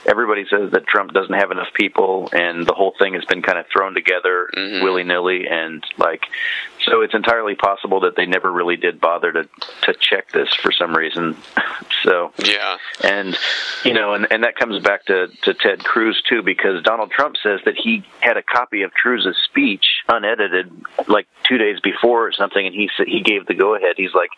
everybody 0.06 0.44
says 0.50 0.70
that 0.72 0.86
Trump 0.86 1.12
doesn't 1.12 1.34
have 1.34 1.50
enough 1.50 1.68
people, 1.74 1.83
and 2.32 2.66
the 2.66 2.74
whole 2.74 2.94
thing 2.98 3.14
has 3.14 3.24
been 3.24 3.42
kind 3.42 3.58
of 3.58 3.66
thrown 3.72 3.94
together 3.94 4.50
Mhm. 4.56 4.82
willy 4.82 5.04
nilly, 5.04 5.46
and 5.48 5.84
like, 5.98 6.22
so 6.84 7.00
it's 7.02 7.14
entirely 7.14 7.54
possible 7.54 8.00
that 8.00 8.16
they 8.16 8.26
never 8.26 8.50
really 8.50 8.76
did 8.76 9.00
bother 9.00 9.32
to 9.32 9.48
to 9.82 9.94
check 9.94 10.30
this 10.32 10.52
for 10.54 10.72
some 10.72 10.94
reason. 10.94 11.36
So 12.02 12.32
yeah, 12.38 12.76
and 13.02 13.36
you 13.82 13.94
know, 13.94 14.12
and, 14.12 14.26
and 14.30 14.44
that 14.44 14.56
comes 14.56 14.82
back 14.82 15.06
to, 15.06 15.28
to 15.42 15.54
Ted 15.54 15.82
Cruz 15.84 16.22
too, 16.28 16.42
because 16.42 16.82
Donald 16.82 17.10
Trump 17.10 17.36
says 17.42 17.60
that 17.64 17.76
he 17.76 18.04
had 18.20 18.36
a 18.36 18.42
copy 18.42 18.82
of 18.82 18.92
Cruz's 18.92 19.36
speech 19.44 19.84
unedited 20.08 20.70
like 21.08 21.26
two 21.44 21.56
days 21.56 21.80
before 21.80 22.26
or 22.26 22.32
something, 22.32 22.64
and 22.66 22.74
he 22.74 22.90
said 22.96 23.06
he 23.08 23.20
gave 23.22 23.46
the 23.46 23.54
go 23.54 23.74
ahead. 23.74 23.94
He's 23.96 24.12
like, 24.12 24.28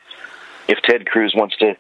if 0.69 0.79
Ted 0.83 1.07
Cruz 1.07 1.35
wants 1.37 1.57
to 1.57 1.77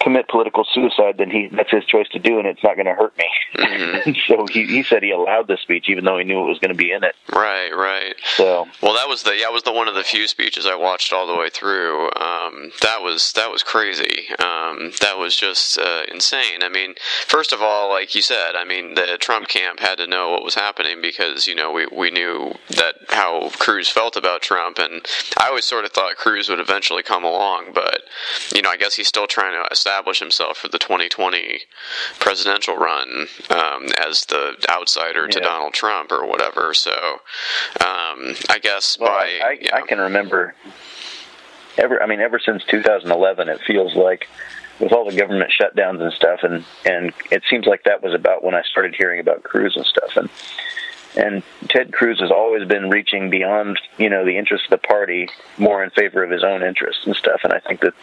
commit 0.00 0.28
political 0.28 0.64
suicide, 0.72 1.16
then 1.18 1.30
he 1.30 1.48
that's 1.50 1.70
his 1.70 1.84
choice 1.84 2.08
to 2.10 2.18
do, 2.18 2.38
and 2.38 2.46
it's 2.46 2.62
not 2.62 2.74
going 2.76 2.86
to 2.86 2.94
hurt 2.94 3.16
me. 3.16 3.30
Mm-hmm. 3.56 4.10
so 4.26 4.46
he 4.50 4.66
he 4.66 4.82
said 4.82 5.02
he 5.02 5.10
allowed 5.10 5.48
the 5.48 5.56
speech, 5.56 5.88
even 5.88 6.04
though 6.04 6.18
he 6.18 6.24
knew 6.24 6.42
it 6.42 6.48
was 6.48 6.58
going 6.58 6.72
to 6.72 6.76
be 6.76 6.92
in 6.92 7.04
it. 7.04 7.14
right, 7.32 7.70
right. 7.74 8.14
So 8.36 8.68
Well, 8.82 8.94
that 8.94 9.08
was 9.08 9.22
the 9.22 9.36
yeah, 9.36 9.48
was 9.48 9.62
the 9.62 9.72
one 9.72 9.88
of 9.88 9.94
the 9.94 10.02
few 10.02 10.26
speeches 10.28 10.66
I 10.66 10.74
watched 10.74 11.12
all 11.12 11.26
the 11.26 11.36
way 11.36 11.50
through. 11.50 12.06
Um, 12.16 12.72
that 12.82 13.02
was 13.02 13.32
that 13.32 13.50
was 13.50 13.62
crazy. 13.62 14.28
Um, 14.38 14.92
that 15.00 15.16
was 15.18 15.36
just 15.36 15.78
uh, 15.78 16.02
insane. 16.10 16.62
I 16.62 16.68
mean, 16.68 16.94
first 17.26 17.52
of 17.52 17.62
all, 17.62 17.90
like 17.90 18.14
you 18.14 18.22
said, 18.22 18.54
I 18.56 18.64
mean, 18.64 18.94
the 18.94 19.16
Trump 19.18 19.48
camp 19.48 19.80
had 19.80 19.98
to 19.98 20.06
know 20.06 20.30
what 20.30 20.44
was 20.44 20.54
happening 20.54 21.00
because 21.00 21.46
you 21.46 21.54
know 21.54 21.72
we 21.72 21.86
we 21.86 22.10
knew 22.10 22.54
that 22.70 22.96
how 23.08 23.50
Cruz 23.58 23.88
felt 23.88 24.16
about 24.16 24.42
Trump, 24.42 24.78
and 24.78 25.06
I 25.38 25.48
always 25.48 25.64
sort 25.64 25.84
of 25.84 25.92
thought 25.92 26.16
Cruz 26.16 26.48
would 26.48 26.60
eventually 26.60 27.02
come 27.02 27.24
along, 27.24 27.72
but 27.74 28.02
you 28.54 28.62
know, 28.62 28.70
I 28.70 28.76
guess 28.76 28.94
he's 28.94 29.08
still 29.08 29.26
trying 29.26 29.52
to 29.52 29.76
establish 29.84 30.18
himself 30.18 30.56
for 30.56 30.68
the 30.68 30.78
2020 30.78 31.60
presidential 32.18 32.76
run 32.76 33.26
um, 33.50 33.86
as 34.06 34.24
the 34.26 34.54
outsider 34.70 35.28
to 35.28 35.38
Yeah. 35.38 35.44
Donald 35.44 35.74
Trump 35.74 36.10
or 36.10 36.24
whatever. 36.26 36.72
So 36.72 36.92
um, 36.92 38.34
I 38.48 38.58
guess 38.62 38.98
Well, 38.98 39.10
by 39.10 39.26
I, 39.42 39.58
I. 39.72 39.78
I 39.78 39.80
can 39.82 39.98
remember 39.98 40.54
ever. 41.76 42.02
I 42.02 42.06
mean, 42.06 42.20
ever 42.20 42.38
since 42.38 42.64
2011, 42.64 43.48
it 43.50 43.60
feels 43.66 43.94
like 43.94 44.26
with 44.80 44.92
all 44.92 45.04
the 45.08 45.14
government 45.16 45.52
shutdowns 45.60 46.00
and 46.02 46.12
stuff, 46.14 46.40
and 46.42 46.64
and 46.86 47.12
it 47.30 47.42
seems 47.50 47.66
like 47.66 47.84
that 47.84 48.02
was 48.02 48.14
about 48.14 48.42
when 48.42 48.54
I 48.54 48.62
started 48.62 48.94
hearing 48.96 49.20
about 49.20 49.42
Cruz 49.42 49.76
and 49.76 49.84
stuff. 49.84 50.16
And 50.16 50.30
and 51.16 51.42
Ted 51.68 51.92
Cruz 51.92 52.20
has 52.20 52.30
always 52.30 52.66
been 52.66 52.90
reaching 52.90 53.30
beyond 53.30 53.80
you 53.98 54.08
know 54.08 54.24
the 54.24 54.36
interests 54.36 54.66
of 54.70 54.80
the 54.80 54.86
party 54.86 55.28
more 55.58 55.82
in 55.82 55.90
favor 55.90 56.22
of 56.22 56.30
his 56.30 56.44
own 56.44 56.62
interests 56.62 57.06
and 57.06 57.14
stuff. 57.16 57.40
And 57.44 57.52
I 57.52 57.60
think 57.60 57.80
that 57.80 57.94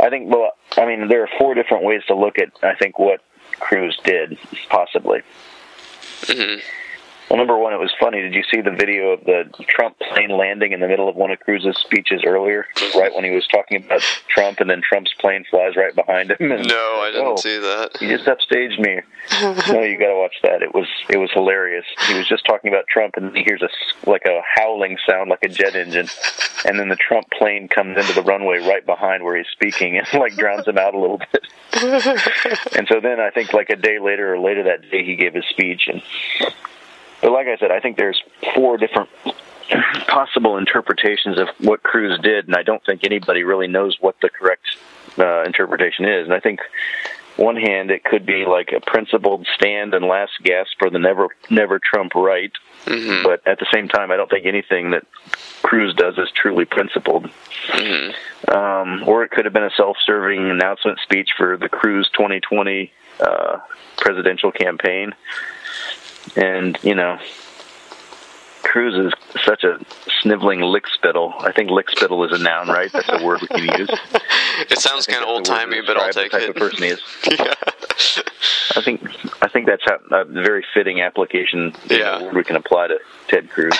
I 0.00 0.10
think 0.10 0.28
well, 0.28 0.52
I 0.76 0.86
mean 0.86 1.08
there 1.08 1.22
are 1.22 1.30
four 1.38 1.54
different 1.54 1.84
ways 1.84 2.02
to 2.08 2.14
look 2.14 2.38
at 2.38 2.50
I 2.62 2.74
think 2.74 2.98
what 2.98 3.20
Cruz 3.60 3.98
did 4.04 4.38
possibly. 4.68 5.22
Mm-hmm. 6.22 6.60
Well, 7.28 7.36
number 7.36 7.58
one, 7.58 7.74
it 7.74 7.78
was 7.78 7.92
funny. 8.00 8.22
Did 8.22 8.32
you 8.32 8.42
see 8.50 8.62
the 8.62 8.70
video 8.70 9.10
of 9.10 9.24
the 9.24 9.44
Trump 9.68 9.98
plane 9.98 10.30
landing 10.30 10.72
in 10.72 10.80
the 10.80 10.88
middle 10.88 11.10
of 11.10 11.16
one 11.16 11.30
of 11.30 11.38
Cruz's 11.40 11.76
speeches 11.76 12.22
earlier, 12.24 12.66
right 12.94 13.14
when 13.14 13.22
he 13.22 13.30
was 13.30 13.46
talking 13.46 13.84
about 13.84 14.00
Trump, 14.28 14.60
and 14.60 14.70
then 14.70 14.80
Trump's 14.80 15.12
plane 15.20 15.44
flies 15.50 15.76
right 15.76 15.94
behind 15.94 16.30
him? 16.30 16.50
And, 16.52 16.66
No, 16.66 17.00
I 17.02 17.10
didn't 17.12 17.26
oh, 17.26 17.36
see 17.36 17.58
that. 17.58 17.98
You 18.00 18.16
just 18.16 18.26
upstaged 18.26 18.78
me. 18.78 19.02
no, 19.72 19.82
you 19.82 19.98
got 19.98 20.08
to 20.08 20.16
watch 20.16 20.36
that. 20.42 20.62
It 20.62 20.74
was 20.74 20.86
it 21.10 21.18
was 21.18 21.30
hilarious. 21.32 21.84
He 22.06 22.14
was 22.14 22.26
just 22.26 22.46
talking 22.46 22.72
about 22.72 22.86
Trump, 22.86 23.14
and 23.18 23.36
he 23.36 23.42
hears 23.42 23.60
a 23.60 23.68
like 24.08 24.24
a 24.24 24.40
howling 24.56 24.96
sound, 25.06 25.28
like 25.28 25.42
a 25.42 25.48
jet 25.48 25.76
engine, 25.76 26.08
and 26.64 26.78
then 26.78 26.88
the 26.88 26.96
Trump 26.96 27.26
plane 27.30 27.68
comes 27.68 27.98
into 27.98 28.14
the 28.14 28.22
runway 28.22 28.58
right 28.58 28.86
behind 28.86 29.22
where 29.22 29.36
he's 29.36 29.48
speaking, 29.52 29.98
and 29.98 30.06
like 30.18 30.34
drowns 30.36 30.66
him 30.66 30.78
out 30.78 30.94
a 30.94 30.98
little 30.98 31.18
bit. 31.18 31.46
and 32.74 32.88
so 32.88 33.00
then 33.00 33.20
I 33.20 33.28
think 33.30 33.52
like 33.52 33.68
a 33.68 33.76
day 33.76 33.98
later 33.98 34.34
or 34.34 34.40
later 34.40 34.64
that 34.64 34.90
day, 34.90 35.04
he 35.04 35.14
gave 35.14 35.34
his 35.34 35.44
speech, 35.50 35.88
and 35.88 36.02
but 37.20 37.32
like 37.32 37.46
I 37.46 37.56
said, 37.58 37.70
I 37.70 37.80
think 37.80 37.96
there's 37.96 38.22
four 38.54 38.76
different 38.76 39.08
possible 40.06 40.56
interpretations 40.56 41.38
of 41.38 41.48
what 41.58 41.82
Cruz 41.82 42.18
did, 42.22 42.46
and 42.46 42.56
I 42.56 42.62
don't 42.62 42.84
think 42.84 43.04
anybody 43.04 43.42
really 43.44 43.68
knows 43.68 43.96
what 44.00 44.16
the 44.20 44.30
correct 44.30 44.64
uh, 45.18 45.42
interpretation 45.44 46.04
is. 46.04 46.24
And 46.24 46.32
I 46.32 46.40
think 46.40 46.60
one 47.36 47.56
hand 47.56 47.90
it 47.90 48.04
could 48.04 48.26
be 48.26 48.44
like 48.46 48.72
a 48.72 48.80
principled 48.80 49.46
stand 49.54 49.94
and 49.94 50.04
last 50.04 50.32
gasp 50.42 50.70
for 50.78 50.90
the 50.90 50.98
never 50.98 51.28
never 51.50 51.78
Trump 51.78 52.14
right, 52.14 52.52
Mm-hmm. 52.86 53.22
but 53.22 53.46
at 53.46 53.58
the 53.58 53.66
same 53.72 53.88
time, 53.88 54.10
I 54.10 54.16
don't 54.16 54.30
think 54.30 54.46
anything 54.46 54.92
that 54.92 55.04
Cruz 55.62 55.94
does 55.94 56.16
is 56.16 56.28
truly 56.34 56.64
principled. 56.64 57.28
Mm-hmm. 57.68 58.50
Um, 58.50 59.06
or 59.06 59.24
it 59.24 59.30
could 59.30 59.44
have 59.44 59.52
been 59.52 59.64
a 59.64 59.70
self-serving 59.76 60.50
announcement 60.50 60.98
speech 61.00 61.30
for 61.36 61.56
the 61.56 61.68
Cruz 61.68 62.08
2020 62.14 62.90
uh, 63.20 63.58
presidential 63.98 64.52
campaign. 64.52 65.12
And 66.36 66.78
you 66.82 66.94
know, 66.94 67.18
Cruz 68.62 68.94
is 68.94 69.42
such 69.44 69.64
a 69.64 69.78
sniveling 70.20 70.60
lickspittle. 70.60 71.42
I 71.42 71.52
think 71.52 71.70
lickspittle 71.70 72.26
is 72.26 72.38
a 72.38 72.42
noun, 72.42 72.68
right? 72.68 72.90
That's 72.92 73.08
a 73.08 73.24
word 73.24 73.40
we 73.42 73.48
can 73.48 73.78
use. 73.78 73.90
It 74.60 74.78
sounds 74.80 75.06
kind 75.06 75.22
of 75.22 75.28
old 75.28 75.44
timey, 75.44 75.82
but 75.86 75.96
I'll 75.96 76.12
take 76.12 76.32
the 76.32 76.38
type 76.38 76.48
it. 76.48 76.50
Of 76.50 76.56
person 76.56 76.82
he 76.82 76.88
is. 76.88 77.00
yeah. 77.30 77.54
I 78.76 78.82
think 78.82 79.08
I 79.40 79.48
think 79.48 79.66
that's 79.66 79.84
how, 79.84 79.98
a 80.10 80.24
very 80.24 80.64
fitting 80.74 81.00
application 81.00 81.72
know, 81.88 82.30
we 82.34 82.42
can 82.42 82.56
apply 82.56 82.88
to 82.88 82.98
Ted 83.28 83.50
Cruz. 83.50 83.72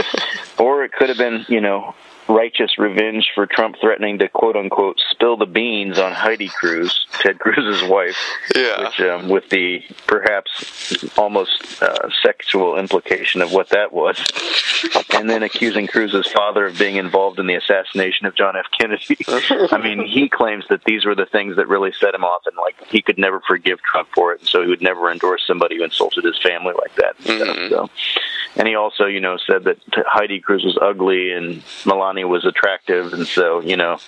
or 0.58 0.84
it 0.84 0.92
could 0.92 1.08
have 1.08 1.16
been, 1.16 1.46
you 1.48 1.60
know, 1.62 1.94
righteous 2.30 2.78
revenge 2.78 3.30
for 3.34 3.46
Trump 3.46 3.76
threatening 3.80 4.18
to 4.18 4.28
quote 4.28 4.56
unquote 4.56 5.00
spill 5.10 5.36
the 5.36 5.46
beans 5.46 5.98
on 5.98 6.12
Heidi 6.12 6.48
Cruz, 6.48 7.06
Ted 7.12 7.38
Cruz's 7.38 7.88
wife. 7.88 8.16
Yeah. 8.54 8.84
Which, 8.84 9.00
um, 9.00 9.28
with 9.28 9.48
the 9.50 9.82
perhaps 10.06 10.94
almost 11.18 11.82
uh, 11.82 12.08
sexual 12.22 12.78
implication 12.78 13.42
of 13.42 13.52
what 13.52 13.68
that 13.70 13.92
was, 13.92 14.18
and 15.12 15.28
then 15.28 15.42
accusing 15.42 15.86
Cruz's 15.86 16.26
father 16.28 16.66
of 16.66 16.78
being 16.78 16.96
involved 16.96 17.38
in 17.38 17.46
the 17.46 17.54
assassination 17.54 18.26
of 18.26 18.34
John 18.34 18.56
F. 18.56 18.66
Kennedy. 18.78 19.16
I 19.72 19.78
mean, 19.78 20.06
he 20.06 20.28
claims 20.28 20.64
that 20.70 20.84
these 20.84 21.04
were 21.04 21.14
the 21.14 21.26
things 21.26 21.56
that 21.56 21.68
really 21.68 21.92
set 21.98 22.14
him 22.14 22.24
off, 22.24 22.42
and 22.46 22.56
like 22.56 22.76
he 22.88 23.02
could 23.02 23.18
never 23.18 23.40
forgive 23.40 23.80
Trump 23.82 24.08
for 24.14 24.32
it, 24.32 24.40
and 24.40 24.48
so 24.48 24.62
he 24.62 24.68
would 24.68 24.82
never 24.82 25.10
endorse 25.10 25.42
somebody 25.46 25.76
who 25.76 25.84
insulted 25.84 26.24
his 26.24 26.38
family 26.38 26.74
like 26.80 26.94
that. 26.94 27.16
And, 27.28 27.40
stuff, 27.40 27.68
so. 27.68 27.90
and 28.56 28.68
he 28.68 28.74
also, 28.74 29.06
you 29.06 29.20
know, 29.20 29.36
said 29.46 29.64
that 29.64 29.78
Heidi 30.06 30.40
Cruz 30.40 30.64
was 30.64 30.78
ugly 30.80 31.32
and 31.32 31.62
Melania 31.84 32.19
was 32.24 32.44
attractive, 32.44 33.12
and 33.12 33.26
so 33.26 33.60
you 33.60 33.76
know, 33.76 33.98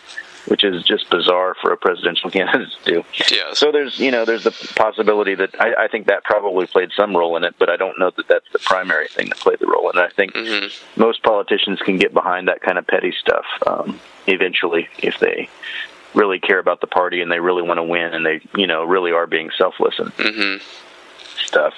which 0.47 0.65
is 0.65 0.83
just 0.85 1.09
bizarre 1.11 1.55
for 1.61 1.73
a 1.73 1.77
presidential 1.77 2.31
candidate 2.37 2.69
to 2.85 2.91
do. 2.91 3.05
Yeah. 3.33 3.55
So 3.55 3.71
there's, 3.71 3.99
you 3.99 4.11
know, 4.11 4.25
there's 4.25 4.45
the 4.45 4.51
possibility 4.77 5.35
that 5.37 5.55
I, 5.61 5.85
I 5.85 5.89
think 5.89 6.07
that 6.09 6.25
probably 6.25 6.67
played 6.67 6.91
some 6.97 7.17
role 7.17 7.37
in 7.37 7.45
it, 7.45 7.55
but 7.59 7.71
I 7.71 7.77
don't 7.77 7.99
know 7.99 8.11
that 8.17 8.27
that's 8.29 8.51
the 8.53 8.59
primary 8.59 9.09
thing 9.09 9.29
that 9.29 9.39
played 9.39 9.59
the 9.61 9.67
role 9.67 9.89
And. 9.91 9.99
I 10.01 10.09
think 10.09 10.33
Mm-hmm. 10.35 11.01
most 11.01 11.23
politicians 11.23 11.79
can 11.81 11.97
get 11.99 12.13
behind 12.13 12.49
that 12.49 12.61
kind 12.61 12.79
of 12.79 12.87
petty 12.87 13.13
stuff 13.21 13.45
um, 13.67 14.01
eventually 14.27 14.89
if 14.99 15.19
they 15.19 15.49
really 16.15 16.41
care 16.41 16.59
about 16.59 16.81
the 16.81 16.87
party 16.87 17.21
and 17.21 17.31
they 17.31 17.39
really 17.41 17.63
want 17.63 17.79
to 17.79 17.83
win 17.85 18.13
and 18.15 18.25
they, 18.27 18.41
you 18.57 18.67
know, 18.67 18.85
really 18.85 19.13
are 19.13 19.27
being 19.27 19.51
selfless 19.57 19.99
and 19.99 20.11
Mm-hmm. 20.17 20.63
Stuff. 21.53 21.75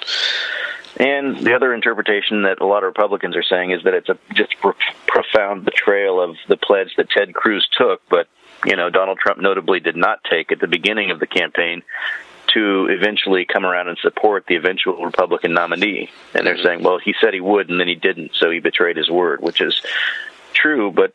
And 0.97 1.37
the 1.37 1.53
other 1.53 1.73
interpretation 1.73 2.43
that 2.43 2.61
a 2.61 2.65
lot 2.65 2.83
of 2.83 2.87
Republicans 2.87 3.35
are 3.35 3.43
saying 3.43 3.71
is 3.71 3.83
that 3.83 3.93
it's 3.93 4.07
a 4.07 4.17
just 4.33 4.55
pro- 4.61 4.73
profound 5.07 5.65
betrayal 5.65 6.21
of 6.21 6.37
the 6.47 6.55
pledge 6.55 6.95
that 6.95 7.09
Ted 7.09 7.33
Cruz 7.33 7.67
took, 7.77 8.01
but 8.09 8.27
you 8.65 8.77
know 8.77 8.89
Donald 8.89 9.19
Trump 9.19 9.41
notably 9.41 9.81
did 9.81 9.97
not 9.97 10.19
take 10.29 10.53
at 10.53 10.59
the 10.59 10.67
beginning 10.67 11.11
of 11.11 11.19
the 11.19 11.27
campaign 11.27 11.83
to 12.53 12.87
eventually 12.89 13.45
come 13.45 13.65
around 13.65 13.89
and 13.89 13.97
support 13.97 14.45
the 14.47 14.55
eventual 14.55 15.03
Republican 15.03 15.53
nominee. 15.53 16.09
And 16.33 16.47
they're 16.47 16.55
mm-hmm. 16.55 16.63
saying, 16.63 16.83
well, 16.83 16.97
he 16.97 17.13
said 17.19 17.33
he 17.33 17.41
would, 17.41 17.69
and 17.69 17.79
then 17.79 17.87
he 17.89 17.95
didn't, 17.95 18.31
so 18.33 18.49
he 18.49 18.59
betrayed 18.59 18.95
his 18.95 19.09
word, 19.09 19.41
which 19.41 19.59
is 19.59 19.81
true, 20.53 20.89
but 20.89 21.13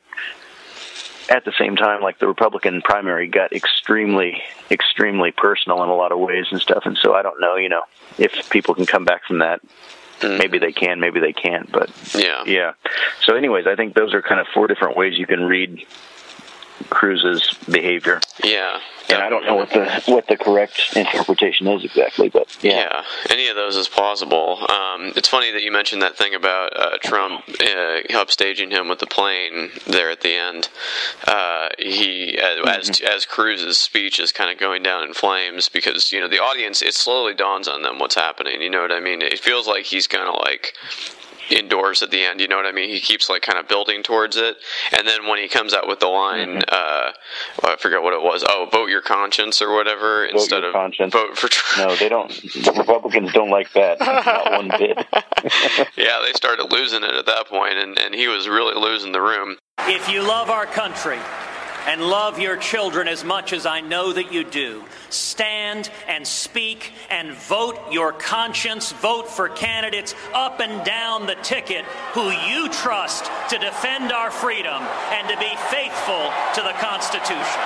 at 1.30 1.44
the 1.44 1.52
same 1.56 1.76
time, 1.76 2.02
like 2.02 2.18
the 2.18 2.26
Republican 2.26 2.82
primary 2.82 3.28
got 3.28 3.52
extremely, 3.52 4.42
extremely 4.70 5.30
personal 5.30 5.82
in 5.84 5.88
a 5.88 5.94
lot 5.94 6.10
of 6.10 6.18
ways 6.18 6.46
and 6.50 6.60
stuff. 6.60 6.82
And 6.84 6.98
so 7.00 7.14
I 7.14 7.22
don't 7.22 7.40
know, 7.40 7.54
you 7.56 7.68
know, 7.68 7.82
if 8.18 8.50
people 8.50 8.74
can 8.74 8.84
come 8.84 9.04
back 9.04 9.24
from 9.24 9.38
that. 9.38 9.60
Mm-hmm. 10.18 10.36
Maybe 10.36 10.58
they 10.58 10.72
can, 10.72 11.00
maybe 11.00 11.18
they 11.18 11.32
can't. 11.32 11.70
But 11.72 11.90
Yeah. 12.14 12.42
yeah. 12.44 12.72
So, 13.22 13.36
anyways, 13.36 13.66
I 13.66 13.74
think 13.74 13.94
those 13.94 14.12
are 14.12 14.20
kind 14.20 14.38
of 14.38 14.46
four 14.48 14.66
different 14.66 14.94
ways 14.94 15.18
you 15.18 15.26
can 15.26 15.44
read 15.44 15.86
Cruz's 16.88 17.54
behavior. 17.68 18.20
Yeah. 18.42 18.80
And 19.08 19.22
I 19.22 19.28
don't 19.28 19.44
know 19.44 19.56
what 19.56 19.70
the 19.70 20.02
what 20.06 20.28
the 20.28 20.36
correct 20.36 20.96
interpretation 20.96 21.66
is 21.66 21.84
exactly, 21.84 22.28
but 22.28 22.56
yeah. 22.62 22.70
Yeah, 22.70 23.02
any 23.28 23.48
of 23.48 23.56
those 23.56 23.76
is 23.76 23.88
plausible. 23.88 24.64
Um, 24.70 25.12
it's 25.16 25.28
funny 25.28 25.50
that 25.50 25.62
you 25.62 25.72
mentioned 25.72 26.00
that 26.02 26.16
thing 26.16 26.34
about 26.34 26.76
uh, 26.76 26.98
Trump 27.02 27.42
uh, 27.48 28.02
upstaging 28.10 28.70
him 28.70 28.88
with 28.88 29.00
the 29.00 29.06
plane 29.06 29.70
there 29.86 30.10
at 30.10 30.20
the 30.20 30.32
end. 30.32 30.68
Uh, 31.26 31.70
he, 31.78 32.38
as, 32.38 32.88
as 32.88 33.00
as 33.00 33.26
Cruz's 33.26 33.78
speech 33.78 34.20
is 34.20 34.30
kind 34.32 34.50
of 34.50 34.58
going 34.58 34.82
down 34.82 35.02
in 35.02 35.12
flames 35.12 35.68
because 35.68 36.12
you 36.12 36.20
know 36.20 36.28
the 36.28 36.38
audience, 36.38 36.80
it 36.80 36.94
slowly 36.94 37.34
dawns 37.34 37.66
on 37.66 37.82
them 37.82 37.98
what's 37.98 38.14
happening. 38.14 38.62
You 38.62 38.70
know 38.70 38.82
what 38.82 38.92
I 38.92 39.00
mean? 39.00 39.22
It 39.22 39.40
feels 39.40 39.66
like 39.66 39.86
he's 39.86 40.06
kind 40.06 40.28
of 40.28 40.36
like 40.44 40.74
indoors 41.50 42.02
at 42.02 42.10
the 42.10 42.22
end. 42.24 42.40
You 42.40 42.48
know 42.48 42.56
what 42.56 42.66
I 42.66 42.72
mean? 42.72 42.90
He 42.90 43.00
keeps 43.00 43.28
like 43.28 43.42
kind 43.42 43.58
of 43.58 43.68
building 43.68 44.02
towards 44.02 44.36
it, 44.36 44.56
and 44.96 45.06
then 45.06 45.26
when 45.28 45.38
he 45.38 45.48
comes 45.48 45.74
out 45.74 45.86
with 45.88 46.00
the 46.00 46.06
line, 46.06 46.62
uh, 46.68 47.12
well, 47.62 47.72
I 47.72 47.76
forget 47.76 48.02
what 48.02 48.12
it 48.14 48.22
was. 48.22 48.44
Oh, 48.48 48.68
vote 48.70 48.88
your 48.88 49.02
conscience 49.02 49.60
or 49.60 49.74
whatever 49.74 50.26
Vote 50.26 50.34
instead 50.34 50.60
your 50.60 50.68
of 50.68 50.74
conscience. 50.74 51.12
vote 51.12 51.36
for. 51.36 51.48
Trump. 51.48 51.90
No, 51.90 51.96
they 51.96 52.08
don't. 52.08 52.30
The 52.30 52.74
Republicans 52.76 53.32
don't 53.32 53.50
like 53.50 53.72
that. 53.72 54.00
Not 54.00 54.52
one 54.52 54.68
bit. 54.78 54.96
yeah, 55.96 56.20
they 56.24 56.32
started 56.34 56.70
losing 56.70 57.02
it 57.02 57.14
at 57.14 57.26
that 57.26 57.46
point, 57.48 57.74
and, 57.74 57.98
and 57.98 58.14
he 58.14 58.28
was 58.28 58.48
really 58.48 58.74
losing 58.80 59.12
the 59.12 59.20
room. 59.20 59.56
If 59.80 60.08
you 60.10 60.22
love 60.22 60.50
our 60.50 60.66
country 60.66 61.18
and 61.86 62.02
love 62.02 62.38
your 62.38 62.56
children 62.56 63.08
as 63.08 63.24
much 63.24 63.52
as 63.52 63.66
I 63.66 63.80
know 63.80 64.12
that 64.12 64.32
you 64.32 64.44
do, 64.44 64.84
stand 65.08 65.90
and 66.08 66.26
speak 66.26 66.92
and 67.10 67.32
vote 67.32 67.78
your 67.90 68.12
conscience. 68.12 68.92
Vote 68.92 69.28
for 69.28 69.48
candidates 69.48 70.14
up 70.34 70.60
and 70.60 70.84
down 70.84 71.26
the 71.26 71.36
ticket 71.36 71.84
who 72.12 72.30
you 72.30 72.68
trust 72.68 73.30
to 73.50 73.58
defend 73.58 74.12
our 74.12 74.30
freedom 74.30 74.82
and 75.10 75.28
to 75.28 75.36
be 75.38 75.54
faithful 75.70 76.30
to 76.54 76.62
the 76.62 76.74
Constitution. 76.78 77.60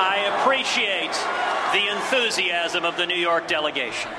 I 0.00 0.30
appreciate 0.40 1.12
the 1.72 1.88
enthusiasm 1.94 2.84
delegation. 3.40 4.10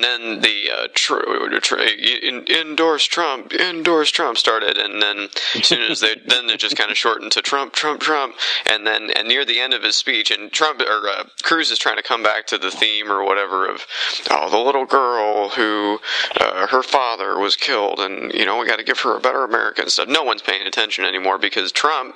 And 0.00 0.04
then 0.04 0.40
the 0.40 0.70
uh, 0.70 0.88
tr- 0.94 1.58
tr- 1.60 1.78
in, 1.78 2.46
endorse 2.48 3.04
Trump, 3.04 3.52
endorse 3.52 4.10
Trump 4.10 4.38
started, 4.38 4.78
and 4.78 5.02
then 5.02 5.28
as 5.54 5.66
soon 5.66 5.90
as 5.90 6.00
they 6.00 6.14
then 6.26 6.46
they 6.46 6.56
just 6.56 6.76
kind 6.76 6.90
of 6.90 6.96
shortened 6.96 7.32
to 7.32 7.42
Trump, 7.42 7.74
Trump, 7.74 8.00
Trump, 8.00 8.34
and 8.66 8.86
then 8.86 9.10
and 9.10 9.28
near 9.28 9.44
the 9.44 9.60
end 9.60 9.74
of 9.74 9.82
his 9.82 9.96
speech, 9.96 10.30
and 10.30 10.50
Trump 10.52 10.80
or 10.80 11.06
uh, 11.08 11.24
Cruz 11.42 11.70
is 11.70 11.78
trying 11.78 11.96
to 11.96 12.02
come 12.02 12.22
back 12.22 12.46
to 12.46 12.56
the 12.56 12.70
theme 12.70 13.12
or 13.12 13.24
whatever 13.24 13.68
of 13.68 13.86
oh 14.30 14.48
the 14.48 14.58
little 14.58 14.86
girl 14.86 15.50
who 15.50 15.98
uh, 16.40 16.66
her 16.68 16.82
father 16.82 17.38
was 17.38 17.56
killed, 17.56 18.00
and 18.00 18.32
you 18.32 18.46
know 18.46 18.58
we 18.58 18.66
got 18.66 18.78
to 18.78 18.84
give 18.84 19.00
her 19.00 19.16
a 19.16 19.20
better 19.20 19.44
America 19.44 19.82
and 19.82 19.90
stuff. 19.90 20.08
No 20.08 20.22
one's 20.22 20.42
paying 20.42 20.66
attention 20.66 21.04
anymore 21.04 21.38
because 21.38 21.72
Trump 21.72 22.14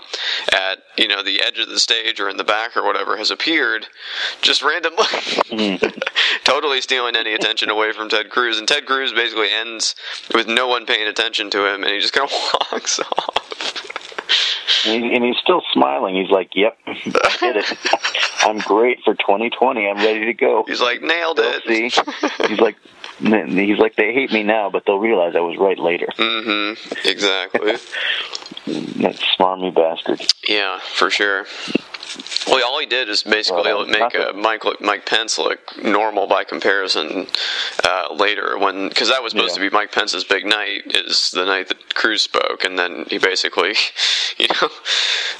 at 0.52 0.78
you 0.96 1.08
know 1.08 1.22
the 1.22 1.42
edge 1.42 1.58
of 1.58 1.68
the 1.68 1.78
stage 1.78 2.18
or 2.18 2.30
in 2.30 2.38
the 2.38 2.44
back 2.44 2.76
or 2.76 2.84
whatever 2.84 3.18
has 3.18 3.30
appeared 3.30 3.88
just 4.40 4.62
randomly, 4.62 5.04
mm. 5.04 6.02
totally 6.44 6.80
stealing 6.80 7.14
any 7.14 7.34
attention 7.34 7.68
away 7.74 7.92
from 7.92 8.08
Ted 8.08 8.30
Cruz, 8.30 8.58
and 8.58 8.66
Ted 8.66 8.86
Cruz 8.86 9.12
basically 9.12 9.48
ends 9.50 9.94
with 10.34 10.46
no 10.46 10.68
one 10.68 10.86
paying 10.86 11.06
attention 11.06 11.50
to 11.50 11.66
him, 11.66 11.82
and 11.82 11.92
he 11.92 12.00
just 12.00 12.12
kind 12.12 12.28
of 12.30 12.32
walks 12.72 12.98
off. 13.00 13.40
And 14.86 15.24
he's 15.24 15.36
still 15.42 15.62
smiling. 15.72 16.14
He's 16.14 16.30
like, 16.30 16.50
"Yep, 16.54 16.76
I 16.86 17.36
did 17.40 17.56
it. 17.56 17.72
I'm 18.42 18.58
great 18.58 18.98
for 19.02 19.14
2020. 19.14 19.88
I'm 19.88 19.96
ready 19.96 20.26
to 20.26 20.34
go." 20.34 20.64
He's 20.66 20.80
like, 20.80 21.00
"Nailed 21.02 21.38
They'll 21.38 21.54
it." 21.54 21.62
See, 21.66 21.82
he's 22.48 22.60
like, 22.60 22.76
he's 23.18 23.78
like, 23.78 23.96
"They 23.96 24.12
hate 24.12 24.30
me 24.32 24.42
now, 24.42 24.68
but 24.70 24.84
they'll 24.86 24.98
realize 24.98 25.34
I 25.36 25.40
was 25.40 25.56
right 25.58 25.78
later." 25.78 26.08
Mm-hmm. 26.18 27.08
Exactly. 27.08 27.72
that 29.02 29.16
smarmy 29.38 29.74
bastard. 29.74 30.20
Yeah, 30.46 30.80
for 30.80 31.10
sure. 31.10 31.46
Well, 32.46 32.64
all 32.64 32.78
he 32.78 32.86
did 32.86 33.08
is 33.08 33.22
basically 33.22 33.62
well, 33.72 33.86
make 33.86 34.14
uh, 34.14 34.32
Mike 34.34 34.64
look, 34.64 34.80
Mike 34.80 35.06
Pence 35.06 35.38
look 35.38 35.60
normal 35.82 36.26
by 36.26 36.44
comparison 36.44 37.26
uh, 37.82 38.14
later, 38.14 38.58
when 38.58 38.88
because 38.88 39.08
that 39.08 39.22
was 39.22 39.32
supposed 39.32 39.56
yeah. 39.56 39.64
to 39.64 39.70
be 39.70 39.74
Mike 39.74 39.92
Pence's 39.92 40.24
big 40.24 40.44
night, 40.44 40.82
is 40.86 41.30
the 41.30 41.44
night 41.44 41.68
that 41.68 41.94
Cruz 41.94 42.22
spoke, 42.22 42.64
and 42.64 42.78
then 42.78 43.06
he 43.08 43.18
basically, 43.18 43.74
you 44.38 44.46
know, 44.48 44.68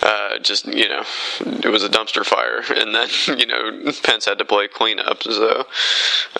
uh, 0.02 0.38
just 0.38 0.66
you 0.66 0.88
know, 0.88 1.04
it 1.40 1.70
was 1.70 1.84
a 1.84 1.88
dumpster 1.88 2.24
fire, 2.24 2.62
and 2.74 2.94
then 2.94 3.08
you 3.38 3.46
know 3.46 3.92
Pence 4.02 4.24
had 4.24 4.38
to 4.38 4.44
play 4.44 4.66
cleanup, 4.66 5.22
so 5.22 5.66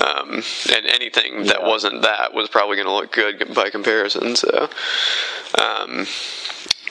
um, 0.01 0.43
and 0.75 0.87
anything 0.87 1.45
that 1.45 1.63
wasn't 1.63 2.03
that 2.03 2.33
was 2.33 2.49
probably 2.49 2.77
going 2.77 2.89
to 2.89 2.95
look 2.95 3.13
good 3.13 3.55
by 3.55 3.71
comparison, 3.71 4.35
so. 4.37 4.69
Um, 5.57 6.07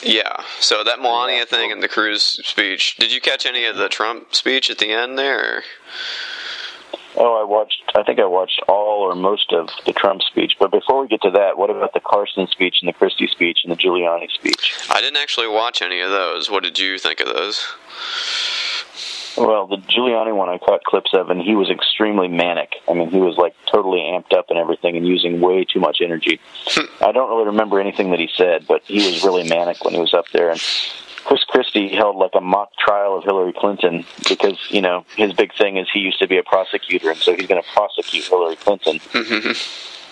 yeah. 0.04 0.44
So 0.60 0.84
that 0.84 1.00
Melania 1.00 1.46
thing 1.46 1.72
and 1.72 1.82
the 1.82 1.88
Cruz 1.88 2.24
speech. 2.44 2.96
Did 2.98 3.12
you 3.12 3.22
catch 3.22 3.46
any 3.46 3.66
of 3.66 3.78
the 3.78 3.90
Trump 3.90 4.36
speech 4.36 4.70
at 4.70 4.78
the 4.78 4.92
end 4.92 5.18
there? 5.18 5.64
Oh, 7.16 7.40
I 7.40 7.44
watched. 7.44 7.84
I 7.96 8.04
think 8.04 8.20
I 8.20 8.26
watched 8.26 8.62
all 8.68 9.02
or 9.02 9.14
most 9.14 9.54
of 9.54 9.70
the 9.86 9.94
Trump 9.94 10.22
speech. 10.24 10.54
But 10.60 10.72
before 10.72 11.02
we 11.02 11.08
get 11.08 11.22
to 11.22 11.32
that, 11.32 11.58
what 11.58 11.70
about 11.70 11.94
the 11.94 12.00
Carson 12.00 12.48
speech 12.48 12.78
and 12.82 12.90
the 12.90 12.94
Christie 12.94 13.28
speech 13.28 13.60
and 13.64 13.72
the 13.72 13.78
Giuliani 13.78 14.32
speech? 14.32 14.74
I 14.90 15.00
didn't 15.00 15.18
actually 15.18 15.48
watch 15.48 15.82
any 15.82 16.00
of 16.00 16.10
those. 16.10 16.50
What 16.50 16.64
did 16.64 16.80
you 16.80 16.98
think 16.98 17.20
of 17.20 17.28
those? 17.28 17.64
Well, 19.38 19.68
the 19.68 19.78
Giuliani 19.78 20.36
one 20.36 20.50
I 20.50 20.58
caught 20.58 20.84
clips 20.84 21.12
of, 21.14 21.30
and 21.30 21.42
he 21.42 21.56
was 21.56 21.70
extremely 21.70 22.28
manic. 22.28 22.74
I 22.88 22.94
mean, 22.94 23.10
he 23.10 23.20
was 23.20 23.36
like 23.38 23.56
totally 23.72 24.00
amped 24.00 24.34
up 24.38 24.50
and 24.50 24.60
everything, 24.60 24.96
and 24.96 25.08
using 25.08 25.42
way 25.42 25.66
too 25.66 25.80
much 25.80 26.00
energy. 26.02 26.40
Hmm. 26.68 27.04
I 27.04 27.12
don't 27.12 27.30
really 27.30 27.48
remember 27.48 27.80
anything 27.80 28.12
that 28.12 28.20
he 28.20 28.30
said, 28.36 28.68
but 28.68 28.84
he 28.84 28.98
was 28.98 29.24
really 29.24 29.48
manic 29.48 29.84
when 29.84 29.94
he 29.94 30.00
was 30.00 30.14
up 30.14 30.26
there. 30.34 30.52
And 30.52 30.62
Chris 31.26 31.44
Christie 31.46 31.88
held 31.88 32.18
like 32.18 32.32
a 32.36 32.42
mock 32.42 32.76
trial 32.78 33.18
of 33.18 33.24
Hillary 33.24 33.54
Clinton 33.54 34.06
because 34.30 34.60
you 34.70 34.82
know 34.82 35.06
his 35.16 35.34
big 35.34 35.54
thing 35.56 35.78
is 35.78 35.88
he 35.92 36.00
used 36.00 36.20
to 36.20 36.28
be 36.28 36.38
a 36.38 36.44
prosecutor, 36.44 37.10
and 37.10 37.20
so 37.20 37.36
he's 37.36 37.48
going 37.48 37.62
to 37.62 37.70
prosecute 37.70 38.26
Hillary 38.26 38.56
Clinton. 38.58 39.00
Mm-hmm. 39.00 40.03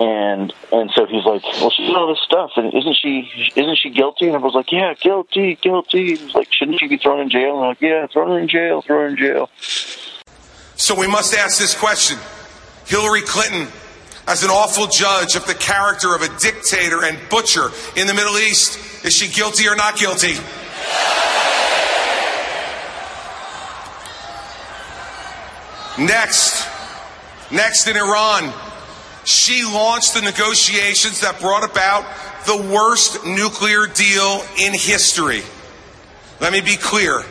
And 0.00 0.52
and 0.72 0.90
so 0.94 1.04
he's 1.04 1.24
like, 1.26 1.42
well, 1.60 1.70
she's 1.70 1.90
all 1.90 2.08
this 2.08 2.22
stuff, 2.24 2.52
and 2.56 2.72
isn't 2.72 2.96
she 3.00 3.30
isn't 3.54 3.78
she 3.78 3.90
guilty? 3.90 4.26
And 4.26 4.34
I 4.34 4.38
was 4.38 4.54
like, 4.54 4.72
yeah, 4.72 4.94
guilty, 4.94 5.56
guilty. 5.56 6.16
He's 6.16 6.34
like, 6.34 6.50
shouldn't 6.50 6.80
she 6.80 6.88
be 6.88 6.96
thrown 6.96 7.20
in 7.20 7.28
jail? 7.28 7.56
And 7.56 7.64
I'm 7.64 7.68
like, 7.68 7.80
yeah, 7.82 8.06
throw 8.06 8.32
her 8.32 8.38
in 8.38 8.48
jail, 8.48 8.80
throw 8.80 9.00
her 9.00 9.08
in 9.08 9.16
jail. 9.18 9.50
So 10.76 10.94
we 10.94 11.06
must 11.06 11.34
ask 11.34 11.58
this 11.58 11.74
question: 11.78 12.18
Hillary 12.86 13.20
Clinton, 13.20 13.68
as 14.26 14.42
an 14.42 14.48
awful 14.48 14.86
judge 14.86 15.36
of 15.36 15.46
the 15.46 15.54
character 15.54 16.14
of 16.14 16.22
a 16.22 16.28
dictator 16.38 17.04
and 17.04 17.18
butcher 17.28 17.68
in 17.94 18.06
the 18.06 18.14
Middle 18.14 18.38
East, 18.38 19.04
is 19.04 19.12
she 19.12 19.28
guilty 19.28 19.68
or 19.68 19.76
not 19.76 19.98
guilty? 19.98 20.32
Next, 25.98 26.66
next 27.52 27.86
in 27.86 27.98
Iran. 27.98 28.69
She 29.24 29.64
launched 29.64 30.14
the 30.14 30.22
negotiations 30.22 31.20
that 31.20 31.40
brought 31.40 31.68
about 31.68 32.04
the 32.46 32.56
worst 32.56 33.24
nuclear 33.24 33.86
deal 33.86 34.42
in 34.58 34.72
history. 34.72 35.42
Let 36.40 36.52
me 36.52 36.60
be 36.60 36.76
clear 36.76 37.22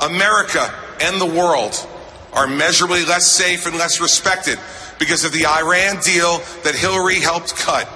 America 0.00 0.72
and 1.00 1.20
the 1.20 1.26
world 1.26 1.86
are 2.32 2.46
measurably 2.46 3.04
less 3.04 3.26
safe 3.26 3.66
and 3.66 3.76
less 3.76 4.00
respected 4.00 4.58
because 4.98 5.24
of 5.24 5.32
the 5.32 5.46
Iran 5.46 6.00
deal 6.00 6.38
that 6.64 6.74
Hillary 6.74 7.20
helped 7.20 7.56
cut. 7.56 7.88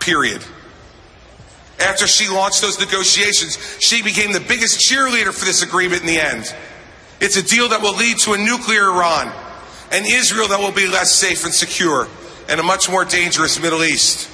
Period. 0.00 0.44
After 1.80 2.06
she 2.06 2.28
launched 2.28 2.60
those 2.60 2.78
negotiations, 2.78 3.58
she 3.80 4.02
became 4.02 4.32
the 4.32 4.40
biggest 4.40 4.80
cheerleader 4.80 5.32
for 5.32 5.44
this 5.44 5.62
agreement 5.62 6.02
in 6.02 6.06
the 6.06 6.20
end. 6.20 6.54
It's 7.20 7.36
a 7.36 7.42
deal 7.42 7.68
that 7.70 7.82
will 7.82 7.96
lead 7.96 8.18
to 8.20 8.34
a 8.34 8.38
nuclear 8.38 8.90
Iran, 8.90 9.32
an 9.90 10.04
Israel 10.04 10.48
that 10.48 10.58
will 10.58 10.72
be 10.72 10.86
less 10.86 11.14
safe 11.14 11.44
and 11.44 11.52
secure, 11.52 12.08
and 12.48 12.60
a 12.60 12.62
much 12.62 12.90
more 12.90 13.04
dangerous 13.04 13.60
Middle 13.60 13.84
East. 13.84 14.30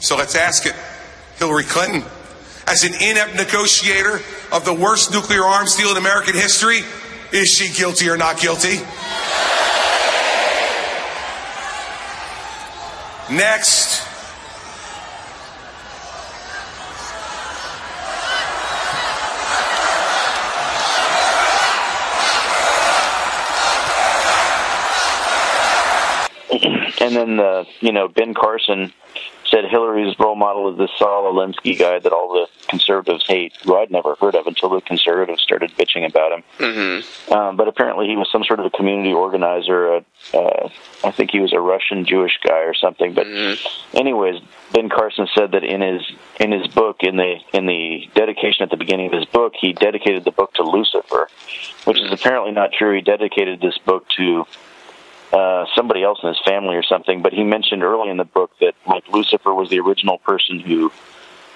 So 0.00 0.16
let's 0.16 0.34
ask 0.34 0.66
it. 0.66 0.74
Hillary 1.36 1.64
Clinton, 1.64 2.04
as 2.66 2.84
an 2.84 2.94
inept 2.94 3.34
negotiator 3.34 4.20
of 4.52 4.64
the 4.64 4.74
worst 4.74 5.10
nuclear 5.10 5.44
arms 5.44 5.76
deal 5.76 5.90
in 5.90 5.96
American 5.96 6.34
history, 6.34 6.80
is 7.32 7.48
she 7.48 7.72
guilty 7.72 8.08
or 8.08 8.16
not 8.16 8.38
guilty? 8.38 8.78
Next. 13.30 14.11
And 27.02 27.16
then, 27.16 27.36
the, 27.36 27.66
you 27.80 27.90
know, 27.90 28.06
Ben 28.06 28.32
Carson 28.32 28.92
said 29.50 29.64
Hillary's 29.68 30.18
role 30.18 30.36
model 30.36 30.72
is 30.72 30.78
this 30.78 30.90
Saul 30.98 31.30
Alinsky 31.30 31.78
guy 31.78 31.98
that 31.98 32.12
all 32.12 32.32
the 32.32 32.46
conservatives 32.68 33.24
hate, 33.26 33.52
who 33.64 33.76
I'd 33.76 33.90
never 33.90 34.14
heard 34.14 34.34
of 34.34 34.46
until 34.46 34.70
the 34.70 34.80
conservatives 34.80 35.42
started 35.42 35.72
bitching 35.72 36.08
about 36.08 36.32
him. 36.32 36.42
Mm-hmm. 36.58 37.32
Um, 37.32 37.56
but 37.56 37.66
apparently, 37.66 38.06
he 38.06 38.16
was 38.16 38.30
some 38.30 38.44
sort 38.44 38.60
of 38.60 38.66
a 38.66 38.70
community 38.70 39.12
organizer. 39.12 39.96
Uh, 39.96 40.00
uh, 40.32 40.68
I 41.04 41.10
think 41.10 41.32
he 41.32 41.40
was 41.40 41.52
a 41.52 41.60
Russian 41.60 42.06
Jewish 42.06 42.38
guy 42.46 42.60
or 42.60 42.72
something. 42.72 43.14
But, 43.14 43.26
mm-hmm. 43.26 43.96
anyways, 43.96 44.40
Ben 44.72 44.88
Carson 44.88 45.26
said 45.34 45.52
that 45.52 45.64
in 45.64 45.80
his 45.80 46.02
in 46.38 46.52
his 46.52 46.68
book, 46.68 46.98
in 47.00 47.16
the 47.16 47.34
in 47.52 47.66
the 47.66 48.08
dedication 48.14 48.62
at 48.62 48.70
the 48.70 48.78
beginning 48.78 49.06
of 49.08 49.12
his 49.12 49.26
book, 49.26 49.54
he 49.60 49.72
dedicated 49.72 50.24
the 50.24 50.30
book 50.30 50.54
to 50.54 50.62
Lucifer, 50.62 51.28
which 51.84 52.00
is 52.00 52.10
apparently 52.12 52.52
not 52.52 52.72
true. 52.72 52.94
He 52.94 53.02
dedicated 53.02 53.60
this 53.60 53.76
book 53.78 54.06
to 54.16 54.46
uh, 55.32 55.64
somebody 55.74 56.02
else 56.02 56.18
in 56.22 56.28
his 56.28 56.40
family 56.44 56.76
or 56.76 56.82
something. 56.82 57.22
But 57.22 57.32
he 57.32 57.42
mentioned 57.42 57.82
early 57.82 58.10
in 58.10 58.16
the 58.16 58.24
book 58.24 58.50
that 58.60 58.74
like 58.86 59.08
Lucifer 59.08 59.52
was 59.54 59.70
the 59.70 59.80
original 59.80 60.18
person 60.18 60.60
who 60.60 60.92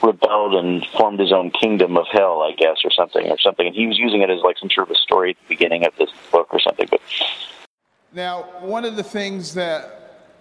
rebelled 0.02 0.54
and 0.54 0.86
formed 0.86 1.20
his 1.20 1.32
own 1.32 1.50
kingdom 1.50 1.96
of 1.96 2.06
hell, 2.12 2.42
I 2.42 2.52
guess, 2.52 2.78
or 2.84 2.90
something, 2.90 3.30
or 3.30 3.38
something. 3.38 3.66
And 3.66 3.74
he 3.74 3.86
was 3.86 3.98
using 3.98 4.22
it 4.22 4.30
as 4.30 4.40
like 4.42 4.58
some 4.58 4.70
sort 4.70 4.88
of 4.88 4.96
a 4.96 4.98
story 4.98 5.30
at 5.30 5.36
the 5.36 5.48
beginning 5.48 5.84
of 5.86 5.94
this 5.98 6.10
book 6.30 6.52
or 6.52 6.60
something. 6.60 6.86
But 6.90 7.00
now, 8.12 8.42
one 8.60 8.84
of 8.84 8.96
the 8.96 9.02
things 9.02 9.54
that 9.54 10.32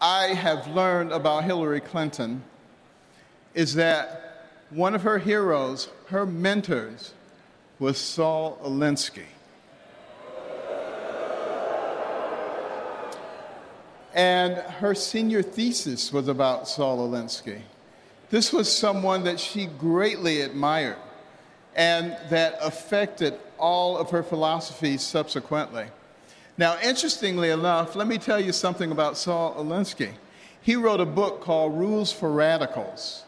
I 0.00 0.28
have 0.28 0.66
learned 0.68 1.12
about 1.12 1.44
Hillary 1.44 1.80
Clinton 1.80 2.42
is 3.54 3.74
that 3.74 4.48
one 4.70 4.94
of 4.94 5.02
her 5.02 5.18
heroes, 5.18 5.88
her 6.08 6.26
mentors, 6.26 7.12
was 7.78 7.98
Saul 7.98 8.58
Alinsky. 8.64 9.26
And 14.14 14.56
her 14.56 14.94
senior 14.94 15.42
thesis 15.42 16.12
was 16.12 16.28
about 16.28 16.68
Saul 16.68 17.08
Alinsky. 17.08 17.62
This 18.30 18.52
was 18.52 18.70
someone 18.70 19.24
that 19.24 19.40
she 19.40 19.66
greatly 19.66 20.40
admired 20.42 20.96
and 21.74 22.16
that 22.28 22.58
affected 22.60 23.34
all 23.58 23.96
of 23.96 24.10
her 24.10 24.22
philosophies 24.22 25.02
subsequently. 25.02 25.86
Now, 26.58 26.78
interestingly 26.82 27.50
enough, 27.50 27.96
let 27.96 28.06
me 28.06 28.18
tell 28.18 28.38
you 28.38 28.52
something 28.52 28.92
about 28.92 29.16
Saul 29.16 29.54
Alinsky. 29.54 30.12
He 30.60 30.76
wrote 30.76 31.00
a 31.00 31.06
book 31.06 31.40
called 31.40 31.76
Rules 31.78 32.12
for 32.12 32.30
Radicals. 32.30 33.24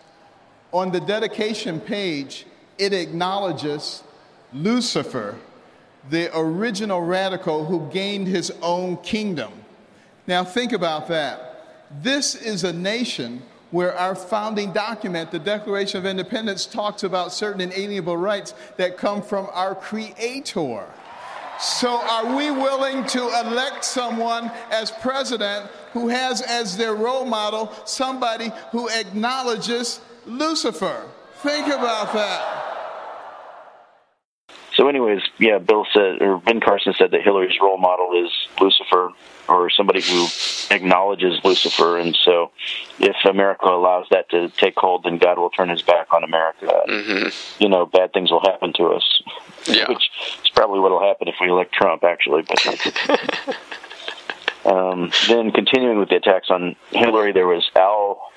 On 0.72 0.92
the 0.92 1.00
dedication 1.00 1.80
page, 1.80 2.46
it 2.78 2.92
acknowledges 2.92 4.02
Lucifer, 4.52 5.36
the 6.10 6.36
original 6.36 7.00
radical 7.00 7.64
who 7.64 7.88
gained 7.90 8.26
his 8.26 8.52
own 8.60 8.98
kingdom 8.98 9.63
Now, 10.26 10.44
think 10.44 10.72
about 10.72 11.08
that. 11.08 11.50
This 12.02 12.34
is 12.34 12.64
a 12.64 12.72
nation 12.72 13.42
where 13.70 13.96
our 13.98 14.14
founding 14.14 14.72
document, 14.72 15.30
the 15.30 15.38
Declaration 15.38 15.98
of 15.98 16.06
Independence, 16.06 16.64
talks 16.64 17.02
about 17.02 17.32
certain 17.32 17.60
inalienable 17.60 18.16
rights 18.16 18.54
that 18.76 18.96
come 18.96 19.20
from 19.20 19.48
our 19.52 19.74
Creator. 19.74 20.86
So, 21.58 22.00
are 22.00 22.36
we 22.36 22.50
willing 22.50 23.04
to 23.06 23.20
elect 23.44 23.84
someone 23.84 24.50
as 24.70 24.90
president 24.90 25.70
who 25.92 26.08
has 26.08 26.40
as 26.42 26.76
their 26.76 26.94
role 26.94 27.24
model 27.24 27.72
somebody 27.84 28.50
who 28.72 28.88
acknowledges 28.88 30.00
Lucifer? 30.26 31.06
Think 31.36 31.66
about 31.66 32.12
that. 32.12 32.74
So, 34.74 34.88
anyways, 34.88 35.22
yeah, 35.38 35.58
Bill 35.58 35.86
said, 35.92 36.20
or 36.20 36.38
Ben 36.38 36.60
Carson 36.60 36.94
said 36.98 37.12
that 37.12 37.22
Hillary's 37.22 37.58
role 37.60 37.78
model 37.78 38.24
is 38.24 38.32
Lucifer, 38.60 39.10
or 39.48 39.70
somebody 39.70 40.00
who 40.02 40.26
acknowledges 40.70 41.40
Lucifer. 41.44 41.98
And 41.98 42.16
so, 42.16 42.50
if 42.98 43.16
America 43.28 43.66
allows 43.66 44.06
that 44.10 44.28
to 44.30 44.48
take 44.50 44.76
hold, 44.76 45.04
then 45.04 45.18
God 45.18 45.38
will 45.38 45.50
turn 45.50 45.68
His 45.68 45.82
back 45.82 46.12
on 46.12 46.24
America. 46.24 46.82
Mm-hmm. 46.88 47.62
You 47.62 47.68
know, 47.68 47.86
bad 47.86 48.12
things 48.12 48.30
will 48.30 48.42
happen 48.42 48.72
to 48.74 48.86
us. 48.88 49.22
Yeah. 49.66 49.88
Which 49.88 50.10
is 50.42 50.50
probably 50.50 50.80
what 50.80 50.90
will 50.90 51.06
happen 51.06 51.28
if 51.28 51.36
we 51.40 51.48
elect 51.48 51.72
Trump, 51.72 52.04
actually. 52.04 52.42
But 52.42 53.56
um, 54.66 55.10
then, 55.28 55.50
continuing 55.52 55.98
with 55.98 56.08
the 56.08 56.16
attacks 56.16 56.50
on 56.50 56.76
Hillary, 56.90 57.32
there 57.32 57.46
was 57.46 57.68
Al 57.74 58.30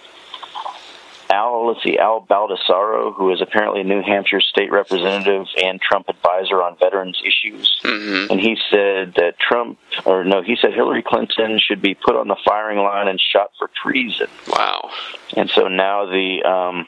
Al, 1.29 1.67
let's 1.67 1.83
see, 1.83 1.97
Al 1.97 2.25
Baldasaro, 2.25 3.13
who 3.13 3.31
is 3.31 3.41
apparently 3.41 3.81
a 3.81 3.83
New 3.83 4.01
Hampshire 4.01 4.41
state 4.41 4.71
representative 4.71 5.45
and 5.61 5.81
Trump 5.81 6.07
advisor 6.09 6.61
on 6.61 6.77
veterans 6.77 7.21
issues. 7.25 7.79
Mm-hmm. 7.83 8.31
And 8.31 8.39
he 8.39 8.57
said 8.69 9.15
that 9.15 9.35
Trump, 9.39 9.77
or 10.05 10.23
no, 10.23 10.41
he 10.41 10.57
said 10.59 10.73
Hillary 10.73 11.03
Clinton 11.05 11.59
should 11.59 11.81
be 11.81 11.95
put 11.95 12.15
on 12.15 12.27
the 12.27 12.37
firing 12.45 12.77
line 12.79 13.07
and 13.07 13.19
shot 13.19 13.51
for 13.57 13.69
treason. 13.81 14.27
Wow. 14.47 14.89
And 15.35 15.49
so 15.49 15.67
now 15.67 16.05
the, 16.05 16.43
um, 16.43 16.87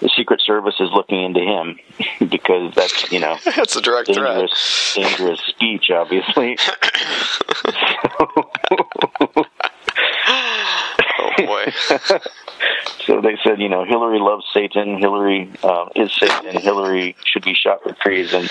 the 0.00 0.10
Secret 0.16 0.40
Service 0.44 0.74
is 0.80 0.90
looking 0.92 1.22
into 1.24 1.40
him 1.40 1.78
because 2.28 2.74
that's, 2.74 3.10
you 3.10 3.20
know, 3.20 3.38
that's 3.44 3.76
a 3.76 3.82
direct 3.82 4.08
dangerous, 4.08 4.92
threat. 4.94 5.08
dangerous 5.08 5.40
speech, 5.40 5.90
obviously. 5.90 6.58
oh 11.18 11.32
boy. 11.38 11.72
so 13.06 13.20
they 13.20 13.36
said, 13.44 13.60
you 13.60 13.68
know, 13.68 13.84
Hillary 13.84 14.18
loves 14.18 14.44
Satan. 14.52 14.98
Hillary 14.98 15.50
um, 15.62 15.90
is 15.96 16.12
Satan. 16.12 16.60
Hillary 16.60 17.16
should 17.24 17.44
be 17.44 17.54
shot 17.54 17.82
for 17.82 17.92
treason. 17.92 18.48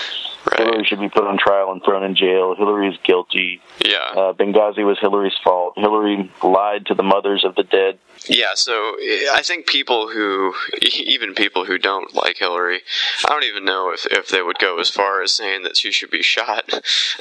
Right. 0.50 0.60
Hillary 0.60 0.84
should 0.84 1.00
be 1.00 1.08
put 1.08 1.24
on 1.24 1.38
trial 1.38 1.72
and 1.72 1.82
thrown 1.84 2.02
in 2.02 2.16
jail. 2.16 2.54
Hillary 2.56 2.88
is 2.88 2.98
guilty. 3.04 3.60
Yeah. 3.84 3.98
Uh, 3.98 4.32
Benghazi 4.32 4.84
was 4.84 4.98
Hillary's 5.00 5.36
fault. 5.44 5.74
Hillary 5.76 6.30
lied 6.42 6.86
to 6.86 6.94
the 6.94 7.02
mothers 7.02 7.44
of 7.44 7.54
the 7.54 7.64
dead. 7.64 7.98
Yeah, 8.28 8.54
so 8.54 8.96
I 9.32 9.40
think 9.42 9.66
people 9.66 10.08
who, 10.08 10.54
even 10.82 11.34
people 11.34 11.64
who 11.64 11.78
don't 11.78 12.14
like 12.14 12.38
Hillary, 12.38 12.80
I 13.24 13.30
don't 13.30 13.44
even 13.44 13.64
know 13.64 13.90
if, 13.92 14.06
if 14.06 14.28
they 14.28 14.42
would 14.42 14.58
go 14.58 14.78
as 14.78 14.90
far 14.90 15.22
as 15.22 15.32
saying 15.32 15.62
that 15.62 15.76
she 15.76 15.90
should 15.90 16.10
be 16.10 16.22
shot. 16.22 16.64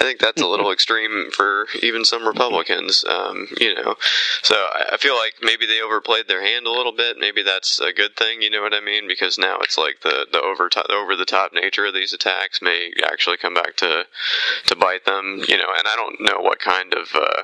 I 0.00 0.04
think 0.04 0.20
that's 0.20 0.40
a 0.40 0.46
little 0.46 0.70
extreme 0.72 1.30
for 1.30 1.66
even 1.82 2.04
some 2.04 2.26
Republicans, 2.26 3.04
um, 3.08 3.48
you 3.60 3.74
know. 3.74 3.96
So 4.42 4.54
I 4.54 4.96
feel 4.98 5.16
like 5.16 5.34
maybe 5.42 5.66
they 5.66 5.80
overplayed 5.80 6.28
their 6.28 6.42
hand 6.42 6.66
a 6.66 6.72
little 6.72 6.92
bit. 6.92 7.18
Maybe 7.18 7.42
that's 7.42 7.80
a 7.80 7.92
good 7.92 8.16
thing, 8.16 8.42
you 8.42 8.50
know 8.50 8.62
what 8.62 8.74
I 8.74 8.80
mean? 8.80 9.08
Because 9.08 9.38
now 9.38 9.58
it's 9.60 9.76
like 9.78 10.00
the 10.02 10.26
the 10.30 10.40
over 10.40 10.68
the 10.72 10.92
over 10.92 11.16
the 11.16 11.24
top 11.24 11.52
nature 11.52 11.86
of 11.86 11.94
these 11.94 12.12
attacks 12.12 12.62
may 12.62 12.92
actually 13.04 13.36
come 13.36 13.54
back 13.54 13.76
to 13.76 14.04
to 14.66 14.76
bite 14.76 15.04
them, 15.04 15.42
you 15.48 15.56
know. 15.56 15.72
And 15.76 15.86
I 15.86 15.96
don't 15.96 16.20
know 16.20 16.40
what 16.40 16.60
kind 16.60 16.94
of 16.94 17.08
uh, 17.14 17.42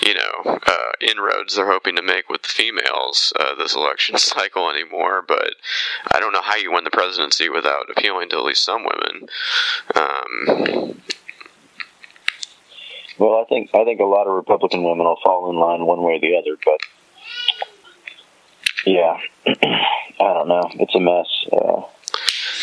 you 0.00 0.14
know, 0.14 0.58
uh, 0.66 0.92
inroads 1.00 1.56
they're 1.56 1.70
hoping 1.70 1.96
to 1.96 2.02
make 2.02 2.28
with 2.28 2.42
the 2.42 2.48
females 2.48 3.32
uh, 3.38 3.54
this 3.54 3.74
election 3.74 4.18
cycle 4.18 4.70
anymore. 4.70 5.22
But 5.26 5.54
I 6.12 6.20
don't 6.20 6.32
know 6.32 6.42
how 6.42 6.56
you 6.56 6.72
win 6.72 6.84
the 6.84 6.90
presidency 6.90 7.48
without 7.48 7.90
appealing 7.90 8.30
to 8.30 8.36
at 8.36 8.44
least 8.44 8.64
some 8.64 8.84
women. 8.84 9.28
Um, 9.94 11.00
well, 13.18 13.40
I 13.40 13.44
think 13.48 13.70
I 13.74 13.84
think 13.84 14.00
a 14.00 14.04
lot 14.04 14.26
of 14.26 14.34
Republican 14.34 14.82
women 14.82 15.06
will 15.06 15.20
fall 15.24 15.50
in 15.50 15.56
line 15.56 15.86
one 15.86 16.02
way 16.02 16.14
or 16.14 16.20
the 16.20 16.36
other, 16.36 16.56
but 16.64 16.80
yeah, 18.86 19.18
I 19.46 20.32
don't 20.34 20.48
know. 20.48 20.68
It's 20.74 20.94
a 20.94 21.00
mess. 21.00 21.26
Uh, 21.52 21.82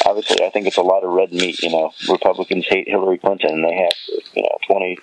obviously, 0.06 0.46
I 0.46 0.50
think 0.50 0.68
it's 0.68 0.78
a 0.78 0.82
lot 0.82 1.04
of 1.04 1.12
red 1.12 1.32
meat. 1.32 1.62
You 1.64 1.72
know, 1.72 1.92
Republicans 2.10 2.66
hate 2.68 2.88
Hillary 2.88 3.18
Clinton, 3.18 3.52
and 3.52 3.66
they 3.66 3.76
have 3.76 4.24
you 4.34 4.44
know 4.44 4.58
twenty 4.68 4.98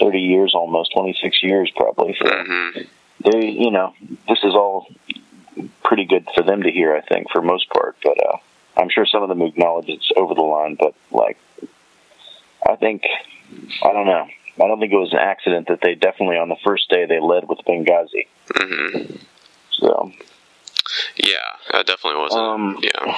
30 0.00 0.18
years 0.20 0.54
almost, 0.54 0.92
26 0.92 1.42
years 1.42 1.70
probably. 1.74 2.16
So 2.18 2.26
mm-hmm. 2.26 2.80
they, 3.24 3.48
you 3.48 3.70
know, 3.70 3.94
this 4.28 4.38
is 4.42 4.54
all 4.54 4.88
pretty 5.82 6.04
good 6.04 6.28
for 6.34 6.42
them 6.42 6.62
to 6.62 6.70
hear, 6.70 6.94
I 6.94 7.00
think, 7.00 7.30
for 7.30 7.42
most 7.42 7.68
part. 7.70 7.96
But 8.02 8.18
uh, 8.24 8.36
I'm 8.76 8.88
sure 8.88 9.06
some 9.06 9.22
of 9.22 9.28
them 9.28 9.42
acknowledge 9.42 9.88
it's 9.88 10.10
over 10.16 10.34
the 10.34 10.42
line. 10.42 10.76
But 10.78 10.94
like, 11.10 11.38
I 12.68 12.76
think, 12.76 13.04
I 13.82 13.92
don't 13.92 14.06
know. 14.06 14.28
I 14.60 14.66
don't 14.66 14.80
think 14.80 14.92
it 14.92 14.96
was 14.96 15.12
an 15.12 15.20
accident 15.20 15.68
that 15.68 15.80
they 15.80 15.94
definitely 15.94 16.36
on 16.36 16.48
the 16.48 16.56
first 16.64 16.90
day 16.90 17.06
they 17.06 17.20
led 17.20 17.48
with 17.48 17.58
Benghazi. 17.66 18.26
Mm-hmm. 18.48 19.16
So. 19.70 20.12
Yeah, 21.16 21.34
that 21.72 21.86
definitely 21.86 22.20
wasn't. 22.20 22.42
Um, 22.42 22.78
yeah. 22.82 23.16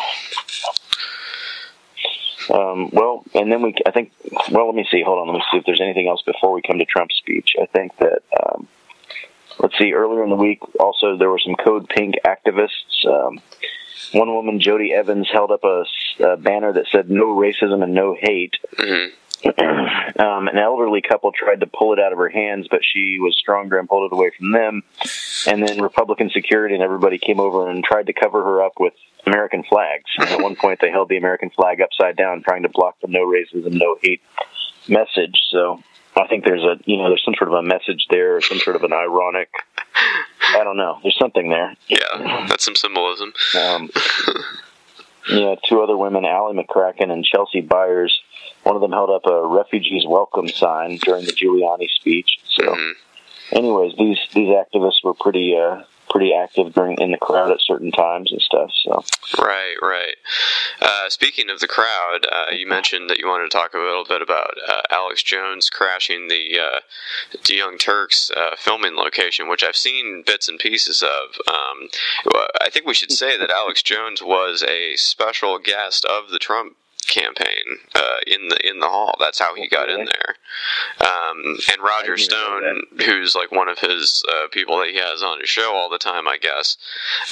Um, 2.48 2.90
well, 2.92 3.24
and 3.34 3.50
then 3.52 3.62
we, 3.62 3.74
I 3.84 3.90
think, 3.90 4.12
well, 4.50 4.66
let 4.66 4.74
me 4.74 4.86
see. 4.90 5.02
Hold 5.02 5.18
on. 5.18 5.26
Let 5.28 5.34
me 5.34 5.44
see 5.50 5.58
if 5.58 5.66
there's 5.66 5.80
anything 5.80 6.08
else 6.08 6.22
before 6.22 6.52
we 6.52 6.62
come 6.62 6.78
to 6.78 6.84
Trump's 6.84 7.16
speech. 7.16 7.54
I 7.60 7.66
think 7.66 7.96
that, 7.98 8.22
um, 8.42 8.68
let's 9.58 9.76
see, 9.78 9.92
earlier 9.92 10.24
in 10.24 10.30
the 10.30 10.36
week, 10.36 10.60
also, 10.78 11.16
there 11.16 11.30
were 11.30 11.38
some 11.38 11.54
Code 11.54 11.88
Pink 11.88 12.16
activists. 12.24 13.06
Um, 13.06 13.40
one 14.12 14.32
woman, 14.34 14.60
Jodie 14.60 14.92
Evans, 14.92 15.28
held 15.30 15.50
up 15.50 15.64
a, 15.64 15.84
a, 16.20 16.36
banner 16.36 16.72
that 16.72 16.86
said 16.90 17.10
no 17.10 17.36
racism 17.36 17.82
and 17.82 17.94
no 17.94 18.16
hate. 18.18 18.56
Mm-hmm. 18.76 19.14
um, 20.18 20.48
an 20.48 20.58
elderly 20.58 21.00
couple 21.00 21.32
tried 21.32 21.60
to 21.60 21.66
pull 21.66 21.92
it 21.92 21.98
out 21.98 22.12
of 22.12 22.18
her 22.18 22.28
hands, 22.28 22.68
but 22.70 22.80
she 22.82 23.18
was 23.20 23.36
stronger 23.38 23.78
and 23.78 23.88
pulled 23.88 24.10
it 24.10 24.14
away 24.14 24.30
from 24.36 24.52
them. 24.52 24.82
And 25.46 25.66
then 25.66 25.80
Republican 25.80 26.30
security 26.30 26.74
and 26.74 26.84
everybody 26.84 27.18
came 27.18 27.40
over 27.40 27.70
and 27.70 27.82
tried 27.82 28.06
to 28.06 28.12
cover 28.12 28.42
her 28.42 28.62
up 28.62 28.74
with 28.78 28.92
American 29.26 29.64
flags. 29.64 30.04
And 30.18 30.28
at 30.28 30.42
one 30.42 30.56
point, 30.56 30.80
they 30.80 30.90
held 30.90 31.08
the 31.08 31.16
American 31.16 31.50
flag 31.50 31.80
upside 31.80 32.16
down, 32.16 32.42
trying 32.42 32.62
to 32.62 32.68
block 32.68 32.96
the 33.00 33.08
no 33.08 33.26
racism, 33.26 33.72
no 33.72 33.96
hate 34.02 34.22
message. 34.88 35.38
So 35.50 35.82
I 36.16 36.26
think 36.26 36.44
there's 36.44 36.62
a 36.62 36.76
you 36.84 36.98
know 36.98 37.08
there's 37.08 37.24
some 37.24 37.34
sort 37.38 37.48
of 37.48 37.54
a 37.54 37.62
message 37.62 38.06
there, 38.10 38.36
or 38.36 38.40
some 38.40 38.58
sort 38.58 38.76
of 38.76 38.82
an 38.82 38.92
ironic. 38.92 39.48
I 39.94 40.64
don't 40.64 40.76
know. 40.76 40.98
There's 41.02 41.18
something 41.18 41.48
there. 41.48 41.76
Yeah, 41.88 42.46
that's 42.48 42.64
some 42.64 42.74
symbolism. 42.74 43.32
Um, 43.58 43.90
yeah, 45.28 45.54
two 45.68 45.82
other 45.82 45.96
women, 45.96 46.24
Alli 46.24 46.56
McCracken 46.56 47.10
and 47.10 47.24
Chelsea 47.24 47.60
Byers. 47.60 48.18
One 48.62 48.77
of 48.77 48.82
them 48.82 48.93
held 48.93 49.11
up 49.11 49.27
a 49.27 49.47
refugees 49.47 50.05
welcome 50.07 50.49
sign 50.49 50.99
during 50.99 51.24
the 51.24 51.32
Giuliani 51.32 51.89
speech. 51.89 52.39
So, 52.49 52.65
mm-hmm. 52.65 53.57
anyways, 53.57 53.97
these 53.97 54.19
these 54.35 54.49
activists 54.49 55.03
were 55.03 55.15
pretty 55.15 55.57
uh, 55.57 55.82
pretty 56.11 56.35
active 56.35 56.74
during 56.74 57.01
in 57.01 57.12
the 57.12 57.19
crowd 57.19 57.51
at 57.51 57.61
certain 57.61 57.93
times 57.93 58.32
and 58.32 58.43
stuff. 58.43 58.70
So, 58.82 59.05
right, 59.43 59.77
right. 59.81 60.16
Uh, 60.82 61.09
speaking 61.09 61.49
of 61.49 61.61
the 61.61 61.69
crowd, 61.69 62.27
uh, 62.31 62.53
you 62.53 62.66
mentioned 62.66 63.09
that 63.09 63.19
you 63.19 63.28
wanted 63.28 63.51
to 63.51 63.57
talk 63.57 63.74
a 63.74 63.78
little 63.78 64.05
bit 64.05 64.20
about 64.20 64.55
uh, 64.69 64.82
Alex 64.91 65.23
Jones 65.23 65.70
crashing 65.70 66.28
the 66.28 66.59
uh, 66.59 66.81
the 67.47 67.55
Young 67.55 67.78
Turks 67.78 68.31
uh, 68.37 68.57
filming 68.59 68.97
location, 68.97 69.49
which 69.49 69.62
I've 69.62 69.77
seen 69.77 70.24
bits 70.27 70.49
and 70.49 70.59
pieces 70.59 71.03
of. 71.03 71.41
Um, 71.49 71.89
I 72.61 72.69
think 72.70 72.87
we 72.87 72.95
should 72.95 73.12
say 73.12 73.39
that 73.39 73.51
Alex 73.51 73.82
Jones 73.82 74.23
was 74.23 74.62
a 74.62 74.97
special 74.97 75.59
guest 75.59 76.05
of 76.05 76.31
the 76.31 76.39
Trump 76.39 76.77
campaign 77.06 77.78
uh, 77.94 78.18
in 78.27 78.48
the 78.48 78.68
in 78.68 78.81
the 78.81 78.89
hall. 78.89 79.16
That's 79.18 79.39
how 79.39 79.55
he 79.55 79.68
got 79.68 79.89
in 79.89 80.05
there. 80.05 80.35
Um, 81.01 81.56
and 81.72 81.82
Roger 81.82 82.16
Stone, 82.16 82.82
who's 83.05 83.35
like 83.35 83.52
one 83.52 83.68
of 83.68 83.78
his 83.78 84.22
uh, 84.28 84.48
people 84.51 84.78
that 84.78 84.89
he 84.89 84.97
has 84.97 85.22
on 85.22 85.40
his 85.40 85.48
show 85.48 85.72
all 85.74 85.90
the 85.90 85.98
time, 85.98 86.28
I 86.28 86.39
guess, 86.39 86.77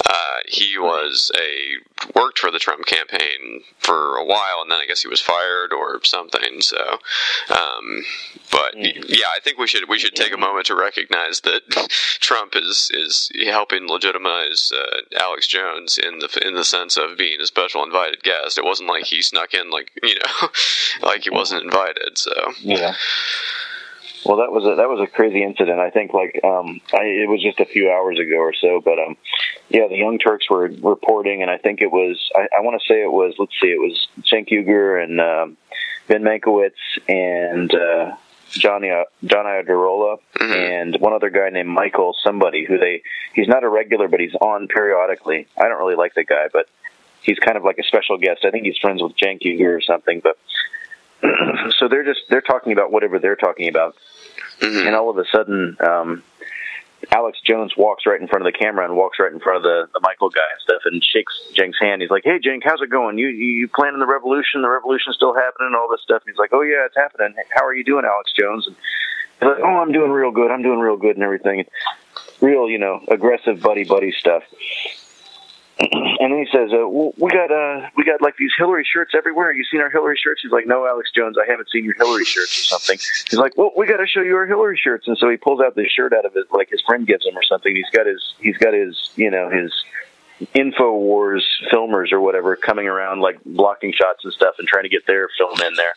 uh, 0.05 0.37
he 0.47 0.77
was 0.77 1.31
a 1.39 1.77
worked 2.15 2.39
for 2.39 2.51
the 2.51 2.59
Trump 2.59 2.85
campaign 2.85 3.61
for 3.79 4.15
a 4.17 4.25
while, 4.25 4.61
and 4.61 4.71
then 4.71 4.79
I 4.79 4.85
guess 4.85 5.01
he 5.01 5.07
was 5.07 5.21
fired 5.21 5.73
or 5.73 6.03
something. 6.03 6.61
So, 6.61 6.99
um, 7.49 8.03
but 8.51 8.75
yeah, 8.75 9.27
I 9.35 9.39
think 9.43 9.57
we 9.57 9.67
should 9.67 9.87
we 9.89 9.99
should 9.99 10.15
take 10.15 10.33
a 10.33 10.37
moment 10.37 10.67
to 10.67 10.75
recognize 10.75 11.41
that 11.41 11.61
Trump 12.19 12.55
is 12.55 12.89
is 12.93 13.29
helping 13.45 13.87
legitimize 13.87 14.71
uh, 14.75 15.01
Alex 15.19 15.47
Jones 15.47 15.97
in 15.97 16.19
the 16.19 16.47
in 16.47 16.55
the 16.55 16.63
sense 16.63 16.97
of 16.97 17.17
being 17.17 17.41
a 17.41 17.45
special 17.45 17.83
invited 17.83 18.23
guest. 18.23 18.57
It 18.57 18.65
wasn't 18.65 18.89
like 18.89 19.05
he 19.05 19.21
snuck 19.21 19.53
in 19.53 19.58
like 19.71 19.91
you 20.01 20.15
know 20.15 20.49
like 21.07 21.23
he 21.23 21.29
wasn't 21.29 21.63
invited. 21.63 22.17
So 22.17 22.33
yeah. 22.59 22.95
Well, 24.25 24.37
that 24.37 24.51
was 24.51 24.65
a 24.65 24.75
that 24.75 24.89
was 24.89 24.99
a 24.99 25.07
crazy 25.07 25.43
incident. 25.43 25.79
I 25.79 25.89
think 25.89 26.13
like 26.13 26.39
um, 26.43 26.81
I, 26.93 27.03
it 27.03 27.29
was 27.29 27.41
just 27.41 27.59
a 27.59 27.65
few 27.65 27.89
hours 27.89 28.19
ago 28.19 28.37
or 28.37 28.53
so, 28.53 28.81
but 28.83 28.99
um, 28.99 29.15
yeah, 29.69 29.87
the 29.87 29.95
Young 29.95 30.19
Turks 30.19 30.49
were 30.49 30.67
reporting, 30.81 31.41
and 31.41 31.49
I 31.49 31.57
think 31.57 31.81
it 31.81 31.91
was 31.91 32.19
I, 32.35 32.47
I 32.57 32.61
want 32.61 32.81
to 32.81 32.85
say 32.85 33.01
it 33.01 33.11
was 33.11 33.35
let's 33.39 33.53
see, 33.61 33.67
it 33.67 33.79
was 33.79 34.07
Cenk 34.31 34.49
Uygur 34.49 35.01
and 35.01 35.21
um, 35.21 35.57
Ben 36.07 36.23
Mankiewicz 36.23 36.71
and 37.07 37.73
uh, 37.73 38.15
Johnny 38.49 38.89
John 39.23 39.45
Iadarola 39.45 40.17
and 40.39 40.97
one 40.99 41.13
other 41.13 41.29
guy 41.29 41.49
named 41.49 41.69
Michael 41.69 42.15
somebody 42.23 42.65
who 42.65 42.77
they 42.77 43.01
he's 43.33 43.47
not 43.47 43.63
a 43.63 43.69
regular 43.69 44.07
but 44.07 44.19
he's 44.19 44.35
on 44.35 44.67
periodically. 44.67 45.47
I 45.57 45.69
don't 45.69 45.79
really 45.79 45.95
like 45.95 46.13
the 46.15 46.25
guy, 46.25 46.47
but 46.51 46.67
he's 47.21 47.39
kind 47.39 47.57
of 47.57 47.63
like 47.63 47.77
a 47.77 47.83
special 47.83 48.17
guest. 48.17 48.45
I 48.45 48.51
think 48.51 48.65
he's 48.65 48.77
friends 48.77 49.01
with 49.01 49.15
Cenk 49.17 49.41
Uygur 49.41 49.77
or 49.77 49.81
something. 49.81 50.21
But 50.21 50.37
so 51.77 51.87
they're 51.87 52.05
just 52.05 52.21
they're 52.29 52.41
talking 52.41 52.73
about 52.73 52.91
whatever 52.91 53.19
they're 53.19 53.35
talking 53.35 53.69
about, 53.69 53.95
and 54.61 54.95
all 54.95 55.09
of 55.09 55.17
a 55.17 55.25
sudden. 55.31 55.77
um 55.81 56.23
Alex 57.11 57.39
Jones 57.45 57.75
walks 57.77 58.05
right 58.05 58.19
in 58.19 58.27
front 58.27 58.45
of 58.45 58.51
the 58.51 58.57
camera 58.57 58.85
and 58.85 58.95
walks 58.95 59.19
right 59.19 59.31
in 59.31 59.39
front 59.39 59.57
of 59.57 59.63
the, 59.63 59.87
the 59.93 59.99
Michael 60.01 60.29
guy 60.29 60.41
and 60.51 60.61
stuff 60.61 60.81
and 60.85 61.03
shakes 61.03 61.33
Cenk's 61.57 61.79
hand. 61.79 62.01
He's 62.01 62.11
like, 62.11 62.23
"Hey, 62.23 62.39
Cenk, 62.39 62.61
how's 62.63 62.81
it 62.81 62.89
going? 62.89 63.17
You 63.17 63.27
you, 63.27 63.61
you 63.61 63.67
planning 63.67 63.99
the 63.99 64.05
revolution? 64.05 64.61
The 64.61 64.69
revolution's 64.69 65.15
still 65.15 65.33
happening, 65.33 65.73
all 65.75 65.87
this 65.89 66.01
stuff." 66.01 66.21
And 66.25 66.33
he's 66.33 66.39
like, 66.39 66.51
"Oh 66.53 66.61
yeah, 66.61 66.85
it's 66.85 66.95
happening. 66.95 67.33
How 67.51 67.65
are 67.65 67.73
you 67.73 67.83
doing, 67.83 68.05
Alex 68.05 68.31
Jones?" 68.37 68.67
And 68.67 68.75
he's 69.39 69.47
like, 69.47 69.63
"Oh, 69.63 69.77
I'm 69.79 69.91
doing 69.91 70.11
real 70.11 70.31
good. 70.31 70.51
I'm 70.51 70.61
doing 70.61 70.79
real 70.79 70.97
good 70.97 71.15
and 71.15 71.23
everything." 71.23 71.65
Real, 72.41 72.69
you 72.69 72.77
know, 72.77 73.01
aggressive 73.07 73.61
buddy 73.61 73.85
buddy 73.85 74.11
stuff. 74.11 74.43
And 75.79 76.33
then 76.33 76.39
he 76.39 76.47
says, 76.51 76.71
uh, 76.73 76.87
well, 76.87 77.13
"We 77.17 77.31
got 77.31 77.51
uh, 77.51 77.89
we 77.95 78.03
got 78.03 78.21
like 78.21 78.35
these 78.35 78.51
Hillary 78.57 78.85
shirts 78.85 79.13
everywhere. 79.15 79.53
You 79.53 79.63
seen 79.63 79.79
our 79.79 79.89
Hillary 79.89 80.17
shirts?" 80.21 80.41
He's 80.41 80.51
like, 80.51 80.67
"No, 80.67 80.85
Alex 80.85 81.09
Jones, 81.15 81.37
I 81.37 81.49
haven't 81.49 81.69
seen 81.69 81.85
your 81.85 81.93
Hillary 81.95 82.25
shirts 82.25 82.59
or 82.59 82.63
something." 82.63 82.97
He's 83.29 83.39
like, 83.39 83.57
"Well, 83.57 83.71
we 83.77 83.87
got 83.87 83.97
to 83.97 84.07
show 84.07 84.21
you 84.21 84.35
our 84.35 84.45
Hillary 84.45 84.77
shirts." 84.77 85.07
And 85.07 85.17
so 85.17 85.29
he 85.29 85.37
pulls 85.37 85.61
out 85.61 85.75
this 85.75 85.89
shirt 85.89 86.11
out 86.11 86.25
of 86.25 86.35
it, 86.35 86.47
like 86.51 86.69
his 86.69 86.81
friend 86.81 87.07
gives 87.07 87.25
him 87.25 87.37
or 87.37 87.43
something. 87.43 87.73
He's 87.73 87.89
got 87.93 88.05
his 88.05 88.33
he's 88.41 88.57
got 88.57 88.73
his 88.73 89.09
you 89.15 89.31
know 89.31 89.49
his 89.49 89.71
Infowars 90.55 91.41
filmers 91.71 92.11
or 92.11 92.21
whatever 92.21 92.55
coming 92.55 92.87
around 92.87 93.19
like 93.19 93.43
blocking 93.45 93.93
shots 93.93 94.23
and 94.23 94.33
stuff 94.33 94.55
and 94.57 94.67
trying 94.67 94.83
to 94.83 94.89
get 94.89 95.05
their 95.05 95.29
film 95.37 95.59
in 95.61 95.73
there. 95.75 95.93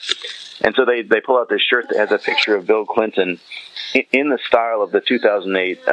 And 0.63 0.75
so 0.75 0.85
they 0.85 1.03
they 1.03 1.21
pull 1.21 1.39
out 1.39 1.49
this 1.49 1.63
shirt 1.63 1.89
that 1.91 1.99
has 1.99 2.13
a 2.13 2.19
picture 2.19 2.57
of 2.57 2.67
Bill 2.67 2.85
Clinton 2.85 3.39
in 3.95 4.31
the 4.31 4.39
style 4.47 4.83
of 4.83 4.91
the 4.91 5.01
2008 5.01 5.81
uh, 5.87 5.91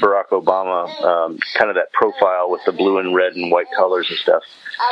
Barack 0.00 0.28
Obama, 0.30 0.88
um, 1.04 1.38
kind 1.56 1.68
of 1.68 1.76
that 1.76 1.92
profile 1.92 2.50
with 2.50 2.62
the 2.64 2.72
blue 2.72 2.98
and 2.98 3.14
red 3.14 3.34
and 3.34 3.50
white 3.50 3.66
colors 3.76 4.06
and 4.08 4.18
stuff. 4.18 4.42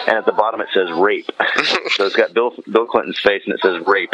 And 0.06 0.16
at 0.16 0.26
the 0.26 0.32
bottom 0.32 0.60
it 0.60 0.68
says 0.74 0.88
rape. 0.96 1.30
so 1.96 2.06
it's 2.06 2.16
got 2.16 2.34
Bill 2.34 2.52
Bill 2.70 2.86
Clinton's 2.86 3.18
face 3.18 3.42
and 3.46 3.54
it 3.54 3.60
says 3.60 3.82
rape. 3.86 4.10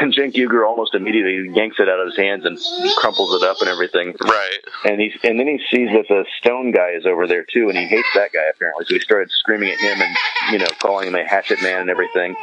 And 0.00 0.14
Cenk 0.14 0.34
Uygur 0.34 0.66
almost 0.66 0.94
immediately 0.94 1.52
yanks 1.54 1.76
it 1.78 1.88
out 1.88 2.00
of 2.00 2.06
his 2.06 2.16
hands 2.16 2.44
and 2.44 2.58
crumples 2.96 3.42
it 3.42 3.46
up 3.46 3.58
and 3.60 3.68
everything. 3.68 4.14
Right. 4.20 4.58
And 4.84 5.00
he's 5.00 5.12
and 5.22 5.38
then 5.38 5.46
he 5.46 5.60
sees 5.70 5.88
that 5.90 6.06
the 6.08 6.24
Stone 6.40 6.72
guy 6.72 6.92
is 6.96 7.06
over 7.06 7.26
there 7.26 7.44
too, 7.44 7.68
and 7.68 7.76
he 7.76 7.88
hates 7.92 8.08
that 8.14 8.32
guy 8.32 8.44
apparently. 8.54 8.86
So 8.86 8.94
he 8.94 9.00
started 9.00 9.30
screaming 9.30 9.70
at 9.70 9.78
him 9.78 10.00
and 10.00 10.16
you 10.50 10.58
know 10.58 10.66
calling 10.80 11.08
him 11.08 11.14
a 11.14 11.24
hatchet 11.28 11.62
man 11.62 11.82
and 11.82 11.90
everything. 11.90 12.34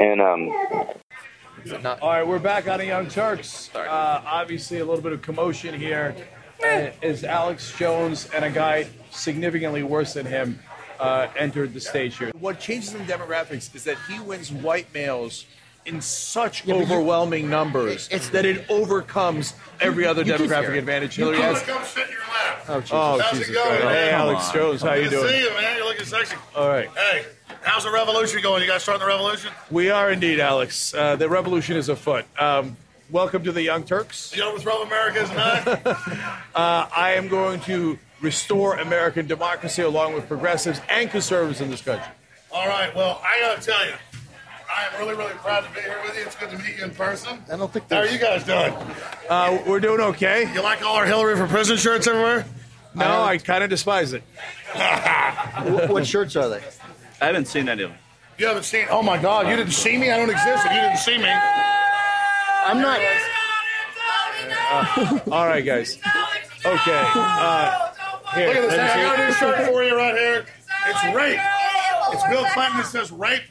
And 0.00 0.20
um, 0.20 0.50
All 2.00 2.10
right, 2.10 2.26
we're 2.26 2.38
back 2.38 2.66
on 2.66 2.78
the 2.78 2.86
Young 2.86 3.08
Turks. 3.08 3.70
Uh, 3.74 4.22
obviously, 4.24 4.78
a 4.78 4.84
little 4.84 5.02
bit 5.02 5.12
of 5.12 5.20
commotion 5.20 5.78
here. 5.78 6.16
Uh, 6.64 6.90
Is 7.02 7.24
Alex 7.24 7.76
Jones 7.76 8.28
and 8.34 8.44
a 8.44 8.50
guy 8.50 8.86
significantly 9.10 9.82
worse 9.82 10.14
than 10.14 10.26
him 10.26 10.58
uh, 10.98 11.28
entered 11.36 11.74
the 11.74 11.80
stage 11.80 12.16
here? 12.16 12.30
What 12.38 12.60
changes 12.60 12.94
in 12.94 13.02
demographics 13.02 13.74
is 13.74 13.84
that 13.84 13.98
he 14.08 14.20
wins 14.20 14.50
white 14.50 14.92
males 14.94 15.44
in 15.86 16.00
such 16.00 16.64
Yeah, 16.64 16.74
but 16.74 16.78
you- 16.80 16.84
overwhelming 16.84 17.48
numbers 17.50 18.08
It's 18.10 18.28
that 18.30 18.44
it 18.44 18.66
overcomes 18.68 19.54
every 19.80 20.06
other 20.06 20.24
demographic 20.24 20.76
advantage 20.76 21.16
Hillary 21.16 21.38
has. 21.38 21.62
Come 21.62 21.82
sit 21.84 22.04
in 22.06 22.10
your 22.12 22.20
lap. 22.20 22.64
Oh, 22.68 22.80
Jesus, 22.80 22.90
Oh, 22.94 23.18
How's 23.20 23.32
Jesus 23.32 23.48
it 23.48 23.54
going? 23.54 23.80
Hey, 23.82 24.10
Alex 24.10 24.48
on. 24.48 24.54
Jones, 24.54 24.82
how 24.82 24.92
you 24.94 25.08
doing? 25.10 25.28
see 25.28 25.40
you, 25.40 25.50
man. 25.50 25.76
You're 25.76 25.86
looking 25.86 26.04
sexy. 26.06 26.36
All 26.54 26.68
right. 26.68 26.88
Hey, 26.90 27.24
how's 27.62 27.84
the 27.84 27.90
revolution 27.90 28.40
going? 28.42 28.62
You 28.62 28.68
guys 28.68 28.82
starting 28.82 29.00
the 29.00 29.06
revolution? 29.06 29.50
We 29.70 29.90
are 29.90 30.10
indeed, 30.10 30.38
Alex. 30.38 30.92
Uh, 30.94 31.16
the 31.16 31.28
revolution 31.28 31.76
is 31.76 31.88
afoot. 31.88 32.26
Um, 32.38 32.76
welcome 33.10 33.42
to 33.44 33.52
the 33.52 33.62
Young 33.62 33.82
Turks. 33.84 34.32
You 34.34 34.42
know 34.42 34.52
what's 34.52 34.64
wrong 34.66 34.80
with 34.80 34.88
America 34.88 35.22
is 35.22 35.30
not? 35.32 36.26
Uh, 36.54 36.88
I 36.94 37.12
am 37.12 37.28
going 37.28 37.60
to 37.60 37.96
restore 38.20 38.76
American 38.76 39.26
democracy 39.26 39.82
along 39.82 40.12
with 40.14 40.26
progressives 40.28 40.80
and 40.90 41.10
conservatives 41.10 41.60
in 41.60 41.70
this 41.70 41.80
country. 41.80 42.06
All 42.52 42.66
right. 42.68 42.94
Well, 42.94 43.20
I 43.24 43.40
gotta 43.40 43.62
tell 43.62 43.86
you, 43.86 43.94
I 44.72 44.86
am 44.86 45.00
really, 45.00 45.14
really 45.16 45.34
proud 45.34 45.64
to 45.64 45.70
be 45.74 45.80
here 45.80 45.98
with 46.04 46.16
you. 46.16 46.22
It's 46.22 46.36
good 46.36 46.50
to 46.50 46.58
meet 46.58 46.78
you 46.78 46.84
in 46.84 46.90
person. 46.90 47.42
I 47.52 47.56
don't 47.56 47.72
think. 47.72 47.90
How 47.90 47.98
are 47.98 48.06
you 48.06 48.18
guys 48.18 48.44
doing? 48.44 48.72
Uh, 49.28 49.62
we're 49.66 49.80
doing 49.80 50.00
okay. 50.00 50.52
You 50.52 50.62
like 50.62 50.82
all 50.82 50.96
our 50.96 51.06
Hillary 51.06 51.36
for 51.36 51.46
Prison 51.46 51.76
shirts 51.76 52.06
everywhere? 52.06 52.44
No, 52.94 53.22
I 53.22 53.38
kind 53.38 53.64
of 53.64 53.70
despise 53.70 54.12
it. 54.12 54.22
what 55.88 56.06
shirts 56.06 56.36
are 56.36 56.48
they? 56.48 56.62
I 57.20 57.26
haven't 57.26 57.46
seen 57.46 57.68
any 57.68 57.82
of 57.82 57.90
them. 57.90 57.98
You 58.38 58.46
haven't 58.46 58.64
seen? 58.64 58.86
Oh 58.90 59.02
my 59.02 59.20
God! 59.20 59.48
You 59.48 59.56
didn't 59.56 59.72
see 59.72 59.98
me? 59.98 60.10
I 60.10 60.16
don't 60.16 60.30
exist. 60.30 60.64
If 60.64 60.72
you 60.72 60.80
didn't 60.80 60.98
see 60.98 61.18
me, 61.18 61.28
I'm 61.28 62.80
not. 62.80 63.00
Uh, 64.70 65.18
all 65.32 65.46
right, 65.46 65.64
guys. 65.64 65.98
Okay. 66.64 67.02
Uh, 67.14 67.92
here, 68.34 68.46
Look 68.48 68.56
at 68.56 68.62
this. 68.62 68.76
let 68.76 68.96
I 68.96 69.02
got 69.02 69.20
a 69.20 69.26
new 69.26 69.32
shirt 69.34 69.66
for 69.68 69.82
you 69.82 69.96
right 69.96 70.16
here. 70.16 70.46
It's 70.86 71.04
rape. 71.14 71.40
It's 72.12 72.24
Bill 72.28 72.44
Clinton 72.52 72.78
that 72.78 72.86
says 72.86 73.12
rape. 73.12 73.42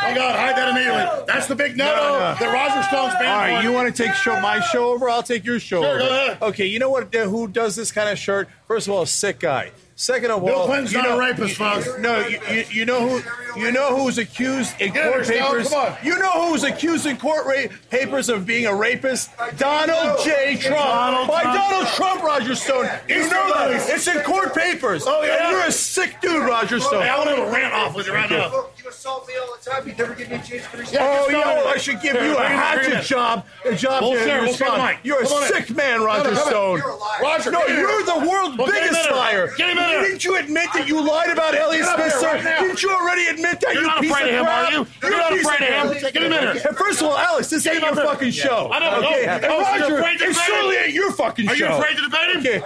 Oh 0.00 0.14
God, 0.14 0.36
hide 0.36 0.56
that 0.56 0.68
immediately. 0.70 1.24
That's 1.26 1.46
the 1.46 1.54
big 1.56 1.76
no-no 1.76 2.18
that 2.38 2.52
Roger 2.52 2.82
Stone's 2.88 3.14
banned. 3.14 3.26
All 3.26 3.36
right, 3.38 3.62
for. 3.62 3.68
you 3.68 3.72
want 3.74 3.94
to 3.94 4.02
take 4.02 4.14
show, 4.14 4.40
my 4.40 4.60
show 4.60 4.90
over? 4.92 5.08
I'll 5.10 5.22
take 5.22 5.44
your 5.44 5.58
show 5.58 5.82
Sure, 5.82 5.90
over. 5.90 5.98
go 5.98 6.06
ahead. 6.08 6.42
Okay, 6.42 6.66
you 6.66 6.78
know 6.78 6.90
what? 6.90 7.12
Who 7.14 7.48
does 7.48 7.74
this 7.76 7.90
kind 7.92 8.08
of 8.08 8.18
shirt? 8.18 8.48
First 8.66 8.86
of 8.86 8.94
all, 8.94 9.02
a 9.02 9.06
sick 9.06 9.40
guy. 9.40 9.72
Second 10.00 10.30
of 10.30 10.44
Bill 10.44 10.54
all, 10.54 10.66
Clinton's 10.66 10.92
you 10.92 10.98
not 10.98 11.06
a 11.08 11.10
know, 11.10 11.18
rapist, 11.18 11.56
folks. 11.56 11.88
No, 11.98 12.24
you, 12.24 12.38
you, 12.52 12.64
you 12.70 12.84
know 12.84 13.00
who 13.08 13.60
you 13.60 13.72
know 13.72 13.96
who's 13.98 14.16
accused 14.16 14.80
in 14.80 14.92
Get 14.92 15.10
court 15.12 15.26
papers. 15.26 15.68
come 15.70 15.86
on. 15.92 15.96
You 16.04 16.16
know 16.20 16.48
who's 16.48 16.62
accused 16.62 17.04
in 17.06 17.16
court 17.16 17.44
ra- 17.46 17.76
papers 17.90 18.28
of 18.28 18.46
being 18.46 18.66
a 18.66 18.74
rapist? 18.74 19.30
Donald 19.56 20.20
J. 20.24 20.56
Trump. 20.56 20.76
Donald 20.78 21.26
By 21.26 21.42
Trump. 21.42 21.56
Donald 21.58 21.86
Trump, 21.88 22.22
Roger 22.22 22.54
Stone. 22.54 22.88
You 23.08 23.28
know 23.28 23.52
that. 23.52 23.90
It's 23.90 24.06
in 24.06 24.22
court 24.22 24.54
papers. 24.54 25.02
Oh, 25.04 25.24
yeah? 25.24 25.48
And 25.48 25.50
you're 25.56 25.66
a 25.66 25.72
sick 25.72 26.20
dude, 26.20 26.46
Roger 26.46 26.78
Stone. 26.78 27.02
Hey, 27.02 27.08
I 27.08 27.18
want 27.18 27.30
to 27.30 27.36
have 27.36 27.52
rant 27.52 27.74
off 27.74 27.96
with 27.96 28.06
you 28.06 28.14
right 28.14 28.30
now. 28.30 28.66
You 28.80 28.88
assault 28.88 29.26
me 29.26 29.34
all 29.36 29.56
the 29.60 29.68
time. 29.68 29.88
You 29.88 29.94
never 29.96 30.14
give 30.14 30.28
me 30.30 30.36
a 30.36 30.42
chance 30.42 30.64
to 30.70 30.76
respond. 30.76 30.98
Oh, 31.00 31.16
just 31.26 31.30
yeah, 31.30 31.32
go 31.32 31.38
well, 31.40 31.64
ahead. 31.64 31.74
I 31.74 31.78
should 31.78 32.00
give 32.00 32.14
you 32.14 32.20
a 32.20 32.22
bring 32.22 32.30
it 32.30 32.30
in, 32.30 32.36
bring 32.36 32.52
it 32.52 32.94
hatchet 32.94 33.04
job. 33.04 33.46
A 33.64 33.74
job 33.74 34.02
Well, 34.02 34.12
to 34.12 34.18
sure, 34.18 34.26
we'll 34.26 34.42
respond. 34.44 34.70
get 34.70 34.78
the 34.78 34.84
mic. 34.86 34.98
You're 35.02 35.20
a 35.22 35.24
Come 35.24 35.32
on 35.32 35.42
in. 35.42 35.48
sick 35.48 35.76
man, 35.76 36.02
Roger 36.02 36.22
no, 36.22 36.36
come 36.36 36.38
in. 36.38 36.50
Stone. 36.50 36.78
You're 36.78 36.88
a 36.90 36.96
liar. 36.96 37.22
Roger, 37.22 37.50
no, 37.50 37.66
you're 37.66 38.04
the 38.04 38.28
world's 38.28 38.56
Well, 38.58 38.66
get 38.68 38.82
him 38.84 38.90
biggest 38.94 39.10
liar. 39.10 39.50
Get 39.56 39.70
him 39.70 39.78
in. 39.88 40.02
Didn't 40.02 40.24
you 40.24 40.36
admit 40.36 40.68
that 40.74 40.86
you 40.88 41.00
lied 41.06 41.30
about 41.30 41.54
Eliot 41.54 41.84
here 41.84 42.10
Spitzer? 42.10 42.26
right. 42.26 42.42
Didn't 42.60 42.82
you 42.82 42.90
already 42.90 43.26
admit 43.26 43.60
that? 43.60 43.72
You're 43.74 43.82
you 43.82 43.88
not 43.88 44.00
piece 44.00 44.10
afraid 44.10 44.28
of 44.28 44.34
him, 44.34 44.44
crap? 44.44 44.68
are 44.68 44.72
you? 44.72 44.86
You're 45.02 45.14
a 45.14 45.16
not 45.16 45.32
afraid 45.32 45.62
of 45.62 45.92
him. 45.92 46.00
Get 46.12 46.22
him 46.22 46.32
in 46.32 46.42
here. 46.56 46.62
And 46.68 46.76
first 46.76 47.00
of 47.00 47.08
all, 47.08 47.16
Alex, 47.18 47.50
this 47.50 47.66
ain't 47.66 47.82
your 47.82 47.94
fucking 47.94 48.30
show. 48.30 48.68
I 48.72 48.78
don't 48.78 49.02
know. 49.02 49.08
Okay, 49.08 49.26
Oh, 49.48 49.64
and 49.64 49.80
you're 49.80 49.98
Roger, 49.98 49.98
afraid 49.98 50.18
to 50.18 50.24
it 50.24 50.36
him? 50.76 50.84
ain't 50.84 50.94
your 50.94 51.12
fucking 51.12 51.48
Are 51.48 51.54
you 51.56 51.66
afraid 51.66 51.96
to 51.96 52.02
debate 52.02 52.30
him? 52.30 52.38
Okay, 52.40 52.56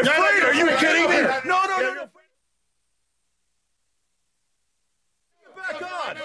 afraid? 0.00 0.42
Are 0.44 0.54
you 0.54 0.66
kidding 0.78 1.10
me? 1.10 1.22
No, 1.44 1.62
no, 1.66 1.78
no, 1.78 1.94
no. 1.94 2.08
Back 5.56 5.82
on. 5.82 6.16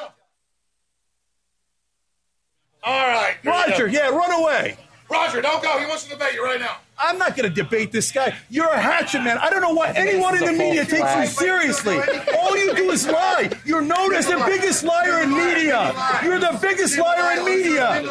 All 2.85 3.07
right. 3.07 3.35
Roger, 3.45 3.87
yeah, 3.87 4.09
run 4.09 4.31
away. 4.31 4.77
Roger, 5.09 5.41
don't 5.41 5.61
go. 5.63 5.77
He 5.79 5.85
wants 5.85 6.03
to 6.05 6.09
debate 6.11 6.33
you 6.33 6.43
right 6.43 6.59
now. 6.59 6.77
I'm 6.97 7.17
not 7.17 7.35
going 7.35 7.49
to 7.49 7.55
debate 7.55 7.91
this 7.91 8.11
guy. 8.11 8.35
You're 8.49 8.69
a 8.69 8.79
hatchet 8.79 9.23
man. 9.23 9.37
I 9.37 9.49
don't 9.49 9.61
know 9.61 9.73
why 9.73 9.91
anyone 9.91 10.35
in 10.37 10.45
the 10.45 10.53
media 10.53 10.85
takes 10.85 11.15
you 11.15 11.25
seriously. 11.27 11.97
All 12.39 12.55
you 12.55 12.75
do 12.75 12.91
is 12.91 13.07
lie. 13.07 13.49
You're 13.65 13.81
known 13.81 14.13
as 14.13 14.27
the 14.27 14.41
biggest 14.45 14.83
liar 14.83 15.23
in 15.23 15.31
media. 15.31 15.93
You're 16.23 16.39
the 16.39 16.57
biggest 16.61 16.97
liar 16.97 17.39
in 17.39 17.45
media. 17.45 18.03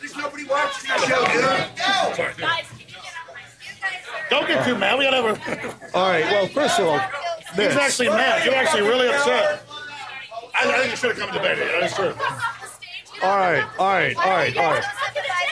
There's 0.00 0.16
nobody 0.16 0.44
watching 0.44 0.90
your 0.90 0.98
show, 0.98 1.24
dude. 1.32 2.44
Don't 4.30 4.46
get 4.46 4.64
too 4.64 4.76
mad. 4.76 4.98
We 4.98 5.04
gotta 5.04 5.22
have 5.22 5.90
a. 5.92 5.96
All 5.96 6.10
right. 6.10 6.24
Well, 6.24 6.46
first 6.48 6.78
of 6.78 6.86
all, 6.86 6.96
a. 6.96 7.10
this. 7.56 7.72
He's 7.72 7.82
actually 7.82 8.08
mad. 8.08 8.44
You're 8.44 8.54
actually 8.54 8.82
really 8.82 9.08
upset. 9.08 9.64
I, 10.54 10.70
I 10.70 10.78
think 10.78 10.90
you 10.90 10.96
should 10.96 11.16
have 11.16 11.18
come 11.18 11.32
to 11.32 11.38
debate 11.38 11.58
it. 11.58 11.80
That's 11.80 11.94
true. 11.94 12.14
All 13.22 13.36
right. 13.36 13.64
All 13.78 13.86
right. 13.86 14.16
All 14.16 14.30
right. 14.30 14.56
All 14.56 14.72
right. 14.72 14.84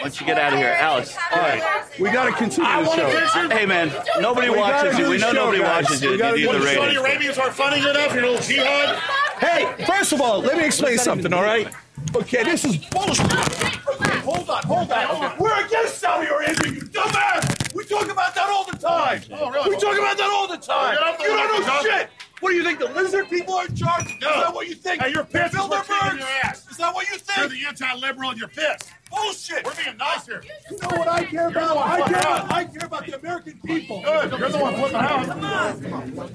Once 0.02 0.20
you 0.20 0.26
get 0.26 0.38
out 0.38 0.52
of 0.52 0.58
here, 0.58 0.68
Alex. 0.68 1.16
All 1.32 1.38
right. 1.38 1.85
We 1.98 2.10
got 2.10 2.26
to 2.26 2.32
continue 2.32 2.68
I 2.68 2.82
the 2.82 2.94
show. 2.96 3.10
catch. 3.10 3.52
Hey, 3.52 3.66
man, 3.66 3.92
nobody 4.20 4.50
We 4.50 4.58
watches 4.58 4.98
you. 4.98 5.08
We 5.08 5.18
know 5.18 5.28
show, 5.28 5.44
nobody 5.44 5.58
guys. 5.60 5.84
watches 5.84 6.02
you. 6.02 6.18
gotta 6.18 6.38
You 6.38 6.46
need 6.46 6.54
the 6.56 6.58
the 6.60 6.74
show. 6.74 6.80
Saudi. 6.84 6.96
Arabians 6.96 7.38
aren't 7.38 7.54
funny 7.54 7.78
enough. 7.78 8.14
Your 8.14 8.22
little 8.22 8.38
jihad. 8.40 8.98
Hey, 9.38 9.84
first 9.86 10.12
of 10.12 10.20
all, 10.20 10.40
let 10.40 10.56
me 10.58 10.64
explain 10.64 10.98
something, 10.98 11.32
all 11.32 11.42
right? 11.42 11.68
Okay, 12.14 12.42
this 12.44 12.64
is 12.64 12.76
bullshit. 12.76 13.24
Okay, 13.26 14.18
hold 14.20 14.48
on, 14.48 14.62
hold 14.64 14.90
on. 14.92 15.06
hold 15.06 15.24
on. 15.24 15.38
We're 15.38 15.64
against 15.64 15.98
Saudi 15.98 16.26
Arabia, 16.26 16.72
you 16.72 16.80
dumbass! 16.82 17.74
We 17.74 17.84
talk 17.84 18.10
about 18.10 18.34
that 18.34 18.48
all 18.48 18.64
the 18.64 18.76
time. 18.76 19.22
Oh, 19.32 19.50
really? 19.50 19.70
We 19.70 19.76
talk 19.76 19.98
about 19.98 20.16
that 20.16 20.30
all 20.30 20.48
the 20.48 20.56
time. 20.56 20.96
Get 21.18 21.20
You 21.20 21.26
don't 21.36 21.60
know 21.60 21.66
John. 21.66 21.82
shit. 21.84 22.08
What 22.40 22.50
do 22.50 22.56
you 22.56 22.62
think? 22.64 22.78
The 22.78 22.88
lizard 22.88 23.28
people 23.30 23.54
are 23.54 23.66
in 23.66 23.74
charge? 23.74 24.06
Is 24.06 24.20
that 24.20 24.52
what 24.54 24.68
you 24.68 24.74
think? 24.74 25.02
Hey, 25.02 25.10
you're 25.12 25.24
pissed. 25.24 25.54
We're 25.54 25.68
your 25.68 26.26
ass. 26.44 26.66
Is 26.70 26.76
that 26.76 26.94
what 26.94 27.08
you 27.08 27.16
think? 27.18 27.38
You're 27.38 27.48
the 27.48 27.66
anti-liberal 27.84 28.30
and 28.30 28.38
you're 28.38 28.48
pissed. 28.48 28.90
Bullshit. 29.10 29.64
We're 29.64 29.74
being 29.74 29.96
nice 29.96 30.26
here. 30.26 30.42
You 30.70 30.78
know 30.78 30.88
what 30.88 31.08
I 31.08 31.24
care 31.24 31.48
about? 31.48 31.76
I 31.76 32.00
care 32.08 32.18
about, 32.18 32.52
I 32.52 32.64
care 32.64 32.86
about 32.86 33.06
the 33.06 33.18
American 33.18 33.60
people. 33.64 34.02
Good. 34.02 34.30
You're 34.38 34.48
the 34.48 34.58
one 34.58 34.74
flipping 34.74 34.96
out. 34.96 35.26
Come 35.26 35.44
on. 35.44 35.82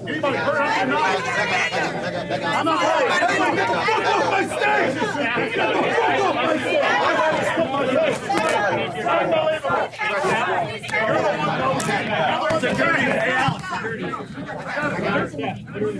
Anybody 0.07 0.38
hurt? 0.38 0.61
I'm 0.61 0.89
not. 0.89 1.18
I'm 2.41 2.65
not 2.65 2.81
get 3.56 3.68
the 3.68 3.73
fuck 3.73 4.06
off 4.06 4.31
my 4.31 4.43
stage. 4.45 4.93
Get 4.93 5.02
the 5.02 5.84
fuck 5.91 6.22
off 6.22 6.35
my 6.35 6.57
stage. 6.57 6.81
I 6.81 6.85
had 7.14 7.31
to 7.38 7.43
stop 7.52 7.68
my 7.72 7.84
stage. 7.88 8.15
Unbelievable. 9.06 9.81
You're 10.91 11.22
the 11.22 11.34
one 11.38 11.49
that 11.60 11.69
was 11.76 11.84
in 11.84 12.06
there. 12.07 12.31
Security. 12.61 13.03
Hey, 13.03 13.31
Alex. 13.31 13.64
Security. 15.31 15.99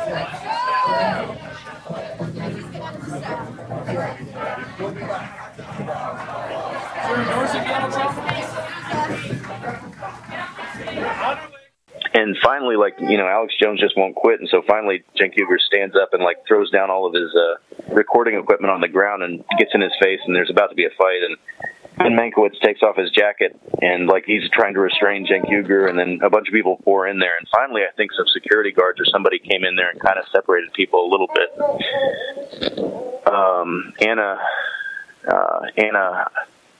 finally, 12.43 12.75
like 12.75 12.95
you 12.99 13.17
know, 13.17 13.27
Alex 13.27 13.53
Jones 13.61 13.79
just 13.79 13.95
won't 13.97 14.15
quit, 14.15 14.39
and 14.39 14.49
so 14.49 14.61
finally, 14.67 15.03
Cenk 15.19 15.33
Uygur 15.37 15.59
stands 15.59 15.95
up 15.95 16.13
and 16.13 16.23
like 16.23 16.45
throws 16.47 16.69
down 16.69 16.89
all 16.89 17.05
of 17.05 17.13
his 17.13 17.33
uh, 17.35 17.93
recording 17.93 18.35
equipment 18.35 18.71
on 18.71 18.81
the 18.81 18.87
ground 18.87 19.23
and 19.23 19.43
gets 19.57 19.71
in 19.73 19.81
his 19.81 19.93
face, 20.01 20.19
and 20.25 20.35
there's 20.35 20.49
about 20.49 20.69
to 20.69 20.75
be 20.75 20.85
a 20.85 20.89
fight, 20.97 21.21
and 21.23 21.37
and 21.99 22.17
Mankiewicz 22.17 22.59
takes 22.61 22.81
off 22.81 22.95
his 22.95 23.11
jacket 23.11 23.59
and 23.81 24.07
like 24.07 24.25
he's 24.25 24.49
trying 24.51 24.73
to 24.73 24.79
restrain 24.79 25.27
Cenk 25.27 25.49
Uygur, 25.49 25.89
and 25.89 25.97
then 25.97 26.19
a 26.23 26.29
bunch 26.29 26.47
of 26.47 26.53
people 26.53 26.77
pour 26.83 27.07
in 27.07 27.19
there, 27.19 27.37
and 27.37 27.47
finally, 27.53 27.81
I 27.81 27.95
think 27.95 28.11
some 28.13 28.27
security 28.33 28.71
guards 28.71 28.99
or 28.99 29.05
somebody 29.05 29.39
came 29.39 29.63
in 29.63 29.75
there 29.75 29.89
and 29.89 29.99
kind 29.99 30.17
of 30.17 30.25
separated 30.31 30.73
people 30.73 31.05
a 31.05 31.09
little 31.09 31.29
bit. 31.33 31.49
Um, 33.27 33.93
Ana, 34.01 34.37
uh, 35.27 35.61
Ana, 35.77 36.29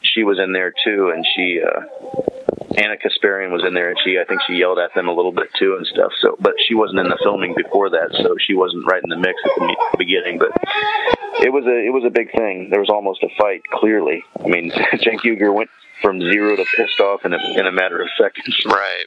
she 0.01 0.23
was 0.23 0.39
in 0.39 0.51
there 0.51 0.73
too, 0.83 1.11
and 1.15 1.25
she. 1.35 1.61
Uh, 1.61 2.40
Ana 2.77 2.95
Kasparian 2.97 3.51
was 3.51 3.63
in 3.65 3.73
there, 3.73 3.89
and 3.89 3.97
she 4.03 4.19
I 4.19 4.25
think 4.25 4.41
she 4.47 4.53
yelled 4.53 4.79
at 4.79 4.93
them 4.93 5.07
a 5.07 5.13
little 5.13 5.31
bit 5.31 5.49
too 5.57 5.75
and 5.77 5.85
stuff. 5.87 6.11
So, 6.21 6.35
but 6.39 6.53
she 6.67 6.75
wasn't 6.75 6.99
in 6.99 7.07
the 7.09 7.17
filming 7.23 7.53
before 7.55 7.89
that, 7.89 8.09
so 8.21 8.35
she 8.39 8.53
wasn't 8.53 8.85
right 8.85 9.01
in 9.03 9.09
the 9.09 9.17
mix 9.17 9.35
at 9.45 9.55
the 9.55 9.75
beginning. 9.97 10.37
But 10.39 10.51
it 11.43 11.51
was 11.51 11.65
a 11.65 11.77
it 11.87 11.93
was 11.93 12.03
a 12.05 12.09
big 12.09 12.31
thing. 12.31 12.69
There 12.69 12.79
was 12.79 12.89
almost 12.89 13.23
a 13.23 13.29
fight. 13.37 13.61
Clearly, 13.73 14.23
I 14.43 14.47
mean, 14.47 14.71
Cenk 14.93 15.21
Uygur 15.21 15.53
went 15.53 15.69
from 16.01 16.19
zero 16.19 16.55
to 16.55 16.65
pissed 16.75 16.99
off 16.99 17.25
in 17.25 17.33
a 17.33 17.39
in 17.59 17.67
a 17.67 17.71
matter 17.71 18.01
of 18.01 18.07
seconds. 18.17 18.55
Right. 18.65 19.05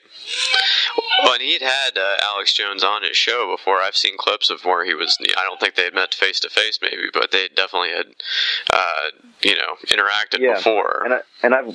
Well, 1.23 1.33
and 1.35 1.43
he'd 1.43 1.63
had 1.63 1.97
uh, 1.97 2.17
Alex 2.23 2.53
Jones 2.53 2.85
on 2.85 3.03
his 3.03 3.17
show 3.17 3.55
before. 3.57 3.79
I've 3.81 3.97
seen 3.97 4.17
clips 4.19 4.51
of 4.51 4.65
where 4.65 4.85
he 4.85 4.95
was. 4.95 5.17
I 5.37 5.43
don't 5.45 5.59
think 5.59 5.75
they 5.75 5.85
had 5.85 5.95
met 5.95 6.15
face 6.15 6.39
to 6.41 6.51
face, 6.51 6.79
maybe, 6.83 7.09
but 7.13 7.31
they 7.31 7.49
definitely 7.55 7.91
had, 7.91 8.07
uh, 8.73 9.11
you 9.43 9.57
know, 9.57 9.75
interacted 9.87 10.41
Yeah, 10.41 10.55
before. 10.57 11.03
and 11.05 11.15
I 11.15 11.19
and 11.43 11.55
I've 11.55 11.75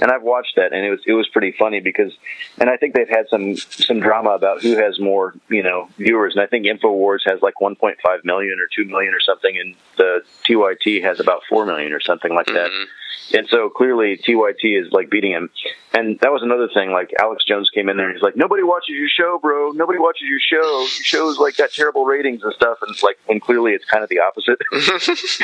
and 0.00 0.10
I've 0.10 0.22
watched 0.22 0.56
that, 0.56 0.72
and 0.72 0.84
it 0.84 0.90
was 0.90 1.00
it 1.06 1.12
was 1.12 1.28
pretty 1.28 1.52
funny 1.52 1.80
because, 1.80 2.12
and 2.58 2.70
I 2.70 2.76
think 2.76 2.94
they've 2.94 3.08
had 3.08 3.28
some 3.28 3.56
some 3.56 4.00
drama 4.00 4.30
about 4.30 4.62
who 4.62 4.76
has 4.76 4.98
more 4.98 5.34
you 5.48 5.62
know 5.62 5.88
viewers, 5.96 6.34
and 6.34 6.42
I 6.42 6.46
think 6.46 6.66
Infowars 6.66 7.20
has 7.26 7.42
like 7.42 7.54
1.5 7.60 7.96
million 8.24 8.58
or 8.60 8.68
2 8.74 8.84
million 8.88 9.14
or 9.14 9.20
something, 9.20 9.56
and 9.58 9.74
the 9.96 10.22
TYT 10.44 11.02
has 11.02 11.20
about 11.20 11.42
4 11.48 11.66
million 11.66 11.92
or 11.92 12.00
something 12.00 12.34
like 12.34 12.46
that. 12.46 12.70
Mm-hmm. 12.70 12.84
And 13.34 13.48
so 13.48 13.70
clearly 13.70 14.16
TYT 14.16 14.64
is 14.64 14.92
like 14.92 15.10
beating 15.10 15.32
him. 15.32 15.50
And 15.94 16.18
that 16.20 16.32
was 16.32 16.42
another 16.42 16.68
thing. 16.72 16.90
Like 16.90 17.12
Alex 17.18 17.44
Jones 17.44 17.70
came 17.70 17.88
in 17.88 17.96
there 17.96 18.06
and 18.08 18.16
he's 18.16 18.22
like, 18.22 18.36
nobody 18.36 18.62
watches 18.62 18.90
your 18.90 19.08
show, 19.08 19.38
bro. 19.40 19.70
Nobody 19.70 19.98
watches 19.98 20.28
your 20.28 20.40
show. 20.40 20.80
Your 20.80 20.88
show's 20.88 21.38
like 21.38 21.56
got 21.56 21.70
terrible 21.70 22.04
ratings 22.04 22.42
and 22.42 22.52
stuff. 22.54 22.78
And 22.82 22.90
it's 22.90 23.02
like, 23.02 23.18
and 23.28 23.40
clearly 23.40 23.72
it's 23.72 23.84
kind 23.84 24.02
of 24.02 24.08
the 24.08 24.20
opposite. 24.20 24.60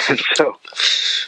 and 0.09 0.20
so, 0.35 0.57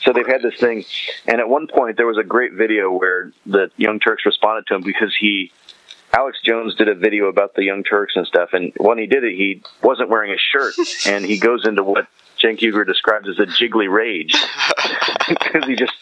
so 0.03 0.13
they've 0.13 0.27
had 0.27 0.43
this 0.43 0.59
thing. 0.59 0.85
And 1.27 1.41
at 1.41 1.49
one 1.49 1.67
point 1.67 1.97
there 1.97 2.07
was 2.07 2.19
a 2.19 2.25
great 2.25 2.53
video 2.53 2.91
where 2.91 3.33
the 3.47 3.71
Young 3.77 4.01
Turks 4.01 4.25
responded 4.27 4.67
to 4.69 4.75
him 4.75 4.83
because 4.83 5.15
he, 5.19 5.53
Alex 6.13 6.39
Jones 6.45 6.75
did 6.75 6.89
a 6.89 6.95
video 6.95 7.27
about 7.27 7.55
the 7.55 7.65
Young 7.65 7.85
Turks 7.85 8.15
and 8.17 8.27
stuff. 8.27 8.51
And 8.53 8.73
when 8.77 8.99
he 8.99 9.07
did 9.07 9.25
it, 9.25 9.35
he 9.35 9.63
wasn't 9.83 10.09
wearing 10.09 10.33
a 10.33 10.39
shirt 10.39 10.75
and 11.07 11.25
he 11.25 11.39
goes 11.39 11.67
into 11.67 11.83
what 11.83 12.07
Cenk 12.43 12.61
Uygur 12.61 12.87
describes 12.87 13.29
as 13.29 13.39
a 13.39 13.47
jiggly 13.47 13.91
rage 13.91 14.35
because 15.29 15.65
he 15.67 15.77
just 15.77 15.93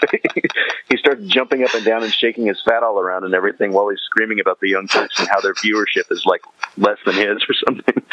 he 0.88 0.96
starts 0.96 1.24
jumping 1.26 1.64
up 1.64 1.74
and 1.74 1.84
down 1.84 2.02
and 2.02 2.12
shaking 2.12 2.46
his 2.46 2.60
fat 2.62 2.82
all 2.82 3.00
around 3.00 3.24
and 3.24 3.34
everything 3.34 3.72
while 3.72 3.88
he's 3.88 4.00
screaming 4.00 4.40
about 4.40 4.60
the 4.60 4.68
Young 4.68 4.86
Turks 4.86 5.18
and 5.18 5.28
how 5.28 5.40
their 5.40 5.54
viewership 5.54 6.10
is 6.10 6.24
like 6.24 6.42
less 6.76 6.98
than 7.04 7.14
his 7.14 7.44
or 7.48 7.54
something. 7.66 8.02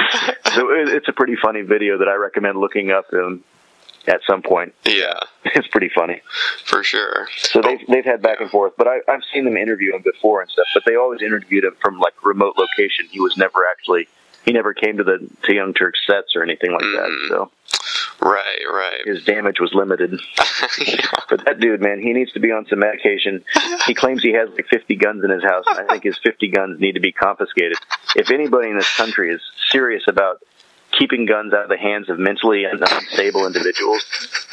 So 0.55 0.71
it, 0.71 0.87
it's 0.87 1.09
a 1.09 1.11
pretty 1.11 1.35
funny 1.35 1.63
video 1.63 1.97
that 1.97 2.07
I 2.07 2.13
recommend 2.13 2.57
looking 2.57 2.89
up 2.89 3.11
um, 3.11 3.43
at 4.07 4.21
some 4.25 4.41
point. 4.41 4.73
Yeah, 4.85 5.19
it's 5.43 5.67
pretty 5.67 5.89
funny 5.93 6.21
for 6.63 6.81
sure. 6.81 7.27
So 7.35 7.61
they've 7.61 7.85
they've 7.89 8.05
had 8.05 8.21
back 8.21 8.39
and 8.39 8.49
forth, 8.49 8.71
but 8.77 8.87
I, 8.87 8.99
I've 9.09 9.23
seen 9.33 9.43
them 9.43 9.57
interview 9.57 9.93
him 9.93 10.01
before 10.01 10.41
and 10.41 10.49
stuff. 10.49 10.67
But 10.73 10.83
they 10.85 10.95
always 10.95 11.21
interviewed 11.21 11.65
him 11.65 11.75
from 11.81 11.99
like 11.99 12.13
remote 12.23 12.55
location. 12.57 13.07
He 13.11 13.19
was 13.19 13.35
never 13.35 13.65
actually 13.69 14.07
he 14.45 14.53
never 14.53 14.73
came 14.73 14.95
to 14.97 15.03
the 15.03 15.27
to 15.43 15.53
Young 15.53 15.73
Turks 15.73 15.99
sets 16.07 16.37
or 16.37 16.43
anything 16.43 16.71
like 16.71 16.81
that. 16.81 17.27
So 17.27 17.51
right, 18.21 18.65
right. 18.71 19.01
his 19.05 19.23
damage 19.25 19.59
was 19.59 19.73
limited. 19.73 20.19
But 21.27 21.43
that 21.45 21.59
dude, 21.59 21.81
man, 21.81 21.99
he 21.99 22.13
needs 22.13 22.31
to 22.33 22.39
be 22.39 22.51
on 22.51 22.67
some 22.67 22.79
medication. 22.79 23.43
He 23.87 23.95
claims 23.95 24.21
he 24.21 24.33
has 24.33 24.47
like 24.49 24.67
50 24.67 24.95
guns 24.95 25.23
in 25.23 25.31
his 25.31 25.41
house. 25.43 25.65
and 25.67 25.79
I 25.79 25.93
think 25.93 26.03
his 26.03 26.19
50 26.19 26.49
guns 26.49 26.79
need 26.79 26.93
to 26.93 26.99
be 26.99 27.11
confiscated. 27.11 27.77
If 28.15 28.29
anybody 28.29 28.69
in 28.69 28.77
this 28.77 28.95
country 28.95 29.31
is 29.31 29.41
serious 29.71 30.03
about 30.07 30.43
keeping 30.97 31.25
guns 31.25 31.51
out 31.53 31.63
of 31.63 31.69
the 31.69 31.77
hands 31.77 32.09
of 32.09 32.19
mentally 32.19 32.65
unstable 32.65 33.47
individuals, 33.47 34.05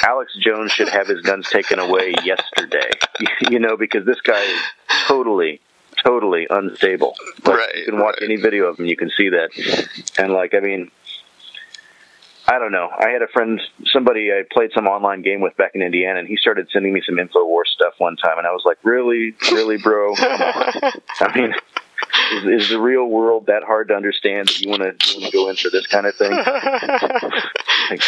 Alex 0.03 0.33
Jones 0.41 0.73
should 0.73 0.89
have 0.89 1.07
his 1.07 1.21
guns 1.21 1.49
taken 1.51 1.79
away 1.79 2.15
yesterday. 2.25 2.91
You 3.51 3.59
know, 3.59 3.77
because 3.77 4.07
this 4.07 4.21
guy 4.23 4.43
is 4.43 4.61
totally 5.07 5.61
totally 6.05 6.47
unstable. 6.49 7.15
Like, 7.45 7.57
Right, 7.57 7.75
you 7.77 7.85
can 7.85 8.01
watch 8.01 8.19
any 8.23 8.37
video 8.37 8.67
of 8.67 8.79
him, 8.79 8.87
you 8.87 8.97
can 8.97 9.11
see 9.11 9.29
that. 9.31 9.51
And 10.19 10.33
like, 10.33 10.55
I 10.55 10.61
mean, 10.61 10.91
I 12.53 12.59
don't 12.59 12.71
know. 12.71 12.91
I 12.95 13.09
had 13.09 13.23
a 13.23 13.29
friend, 13.29 13.59
somebody 13.87 14.31
I 14.31 14.43
played 14.53 14.73
some 14.75 14.87
online 14.87 15.23
game 15.23 15.41
with 15.41 15.57
back 15.57 15.71
in 15.75 15.81
Indiana, 15.81 16.19
and 16.19 16.29
he 16.29 16.37
started 16.37 16.69
sending 16.71 16.93
me 16.93 17.01
some 17.07 17.17
Infowars 17.17 17.69
stuff 17.75 17.95
one 17.97 18.17
time, 18.17 18.37
and 18.37 18.47
I 18.47 18.51
was 18.51 18.63
like, 18.67 18.77
"Really, 18.83 19.35
really, 19.51 19.79
bro? 19.79 20.13
I 20.19 21.33
mean, 21.35 21.55
is, 22.35 22.65
is 22.65 22.69
the 22.69 22.79
real 22.79 23.07
world 23.07 23.47
that 23.47 23.63
hard 23.63 23.89
to 23.89 23.95
understand 23.95 24.49
that 24.49 24.61
you 24.61 24.69
want 24.69 24.83
to 24.83 25.15
you 25.15 25.21
want 25.21 25.33
to 25.33 25.39
go 25.39 25.49
in 25.49 25.57
for 25.57 25.71
this 25.71 25.87
kind 25.87 26.07
of 26.07 26.15
thing? 26.15 26.31
Like, 26.31 28.03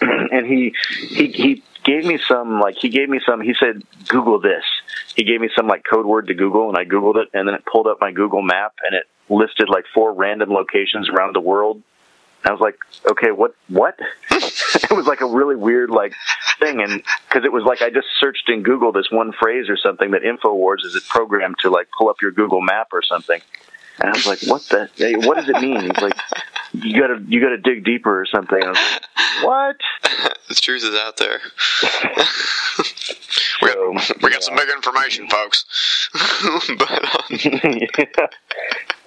and 0.30 0.46
he 0.46 0.72
he 1.08 1.32
he 1.32 1.62
gave 1.82 2.04
me 2.04 2.20
some 2.28 2.60
like 2.60 2.76
he 2.76 2.90
gave 2.90 3.08
me 3.08 3.18
some. 3.26 3.40
He 3.40 3.54
said, 3.58 3.82
"Google 4.06 4.40
this." 4.40 4.62
He 5.16 5.24
gave 5.24 5.40
me 5.40 5.50
some 5.56 5.66
like 5.66 5.82
code 5.84 6.06
word 6.06 6.28
to 6.28 6.34
Google, 6.34 6.68
and 6.68 6.78
I 6.78 6.84
googled 6.84 7.16
it, 7.16 7.28
and 7.34 7.48
then 7.48 7.56
it 7.56 7.64
pulled 7.66 7.88
up 7.88 7.98
my 8.00 8.12
Google 8.12 8.42
map, 8.42 8.74
and 8.86 8.94
it 8.94 9.06
listed 9.28 9.68
like 9.68 9.84
four 9.92 10.12
random 10.12 10.50
locations 10.50 11.08
around 11.08 11.34
the 11.34 11.40
world. 11.40 11.82
I 12.44 12.52
was 12.52 12.60
like, 12.60 12.76
okay, 13.10 13.30
what, 13.30 13.54
what? 13.68 13.98
it 14.30 14.90
was 14.90 15.06
like 15.06 15.20
a 15.20 15.26
really 15.26 15.56
weird 15.56 15.90
like 15.90 16.14
thing, 16.60 16.80
and 16.80 17.02
because 17.28 17.44
it 17.44 17.52
was 17.52 17.64
like 17.64 17.82
I 17.82 17.90
just 17.90 18.08
searched 18.18 18.48
in 18.48 18.62
Google 18.62 18.92
this 18.92 19.10
one 19.10 19.32
phrase 19.32 19.68
or 19.68 19.76
something 19.76 20.10
that 20.12 20.22
Infowars 20.22 20.84
is 20.84 20.94
it 20.94 21.04
programmed 21.08 21.56
to 21.60 21.70
like 21.70 21.88
pull 21.96 22.08
up 22.08 22.16
your 22.20 22.32
Google 22.32 22.60
map 22.60 22.88
or 22.92 23.02
something, 23.02 23.40
and 24.00 24.10
I 24.10 24.12
was 24.12 24.26
like, 24.26 24.40
what 24.42 24.62
the, 24.62 24.90
hey, 24.96 25.14
what 25.14 25.36
does 25.36 25.48
it 25.48 25.60
mean? 25.60 25.80
He's 25.80 26.02
like, 26.02 26.18
you 26.72 27.00
gotta, 27.00 27.22
you 27.28 27.40
gotta 27.40 27.58
dig 27.58 27.84
deeper 27.84 28.20
or 28.20 28.26
something. 28.26 28.60
I 28.60 28.68
was 28.68 28.76
like, 28.76 29.44
what? 29.44 29.76
the 30.48 30.54
truth 30.54 30.82
is 30.82 30.94
out 30.96 31.16
there. 31.16 31.40
we 33.62 33.68
got, 33.68 34.22
we 34.22 34.30
got 34.30 34.42
some 34.42 34.56
big 34.56 34.68
information, 34.68 35.28
folks. 35.28 36.10
but 36.76 37.04
um, 37.14 37.20
yeah. 37.30 38.26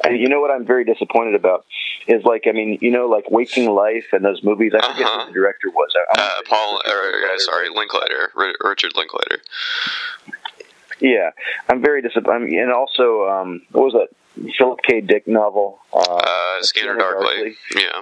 And 0.07 0.19
you 0.19 0.29
know 0.29 0.39
what 0.41 0.51
I'm 0.51 0.65
very 0.65 0.83
disappointed 0.85 1.35
about 1.35 1.65
is 2.07 2.23
like 2.23 2.43
I 2.47 2.51
mean 2.51 2.79
you 2.81 2.91
know 2.91 3.07
like 3.07 3.29
Waking 3.29 3.69
Life 3.69 4.07
and 4.13 4.23
those 4.23 4.43
movies. 4.43 4.73
I 4.73 4.81
forget 4.93 5.07
who 5.07 5.25
the 5.27 5.33
director 5.33 5.69
was. 5.69 5.89
I, 6.15 6.21
uh, 6.21 6.41
Paul, 6.47 6.81
or, 6.87 7.31
uh, 7.33 7.37
sorry, 7.39 7.69
Linklater, 7.69 8.31
Richard 8.61 8.93
Linklater. 8.95 9.39
Yeah, 10.99 11.31
I'm 11.69 11.81
very 11.81 12.01
disappointed. 12.01 12.51
And 12.53 12.71
also, 12.71 13.27
um, 13.27 13.61
what 13.71 13.83
was 13.85 13.93
that 13.93 14.51
Philip 14.57 14.79
K. 14.87 15.01
Dick 15.01 15.27
novel? 15.27 15.79
Uh, 15.93 15.99
Uh, 15.99 16.61
Scanner 16.63 16.97
Darkly. 16.97 17.55
Yeah. 17.75 18.01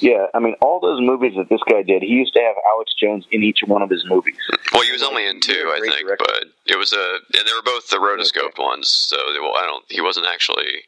Yeah, 0.00 0.26
I 0.32 0.38
mean, 0.38 0.54
all 0.60 0.78
those 0.78 1.00
movies 1.00 1.32
that 1.36 1.48
this 1.48 1.60
guy 1.68 1.82
did, 1.82 2.02
he 2.02 2.08
used 2.08 2.32
to 2.34 2.40
have 2.40 2.54
Alex 2.72 2.94
Jones 2.94 3.26
in 3.32 3.42
each 3.42 3.60
one 3.66 3.82
of 3.82 3.90
his 3.90 4.04
movies. 4.06 4.36
Well, 4.72 4.82
he 4.82 4.92
was 4.92 5.02
only 5.02 5.26
in 5.26 5.40
two, 5.40 5.72
I 5.74 5.80
think, 5.80 6.08
but 6.18 6.44
it 6.68 6.78
was 6.78 6.92
a, 6.92 7.18
and 7.36 7.46
they 7.46 7.52
were 7.52 7.62
both 7.62 7.88
the 7.88 7.96
rotoscoped 7.96 8.58
ones. 8.58 8.88
So 8.88 9.16
they, 9.32 9.40
well, 9.40 9.56
I 9.56 9.66
don't, 9.66 9.84
he 9.88 10.00
wasn't 10.00 10.26
actually, 10.26 10.84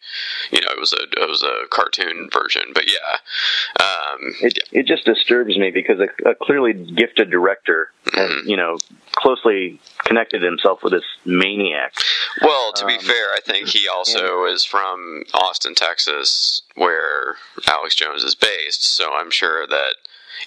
you 0.52 0.60
know, 0.60 0.68
it 0.70 0.78
was 0.78 0.92
a, 0.92 1.02
it 1.20 1.28
was 1.28 1.42
a 1.42 1.66
cartoon 1.70 2.28
version. 2.32 2.62
But 2.74 2.84
yeah, 2.90 3.84
um, 3.84 4.34
It 4.40 4.58
it 4.72 4.86
just 4.86 5.04
disturbs 5.04 5.56
me 5.56 5.70
because 5.70 5.98
a, 6.00 6.28
a 6.28 6.34
clearly 6.34 6.72
gifted 6.72 7.30
director, 7.30 7.90
has, 8.12 8.46
you 8.46 8.56
know, 8.56 8.76
closely 9.12 9.80
connected 10.04 10.42
himself 10.42 10.82
with 10.82 10.92
this 10.92 11.04
maniac. 11.24 11.94
Well, 12.42 12.72
to 12.74 12.86
be 12.86 12.94
Um, 12.94 13.00
fair, 13.00 13.26
I 13.34 13.40
think 13.44 13.68
he 13.68 13.88
also 13.88 14.44
is 14.44 14.64
from 14.64 15.24
Austin, 15.34 15.74
Texas, 15.74 16.62
where 16.74 17.36
Alex 17.66 17.94
Jones 17.94 18.22
is 18.22 18.34
based. 18.34 18.84
So 18.84 19.12
I'm 19.12 19.30
sure 19.30 19.66
that 19.66 19.94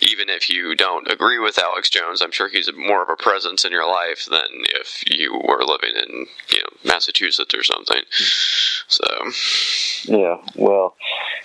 even 0.01 0.29
if 0.29 0.49
you 0.49 0.75
don't 0.75 1.11
agree 1.11 1.39
with 1.39 1.57
Alex 1.57 1.89
Jones, 1.89 2.21
I'm 2.21 2.31
sure 2.31 2.49
he's 2.49 2.69
more 2.75 3.03
of 3.03 3.09
a 3.09 3.15
presence 3.15 3.65
in 3.65 3.71
your 3.71 3.87
life 3.87 4.25
than 4.29 4.47
if 4.51 5.03
you 5.07 5.33
were 5.33 5.63
living 5.63 5.93
in 5.95 6.27
you 6.49 6.59
know 6.59 6.69
Massachusetts 6.83 7.53
or 7.53 7.63
something. 7.63 8.01
So 8.87 9.05
Yeah, 10.05 10.37
well, 10.55 10.95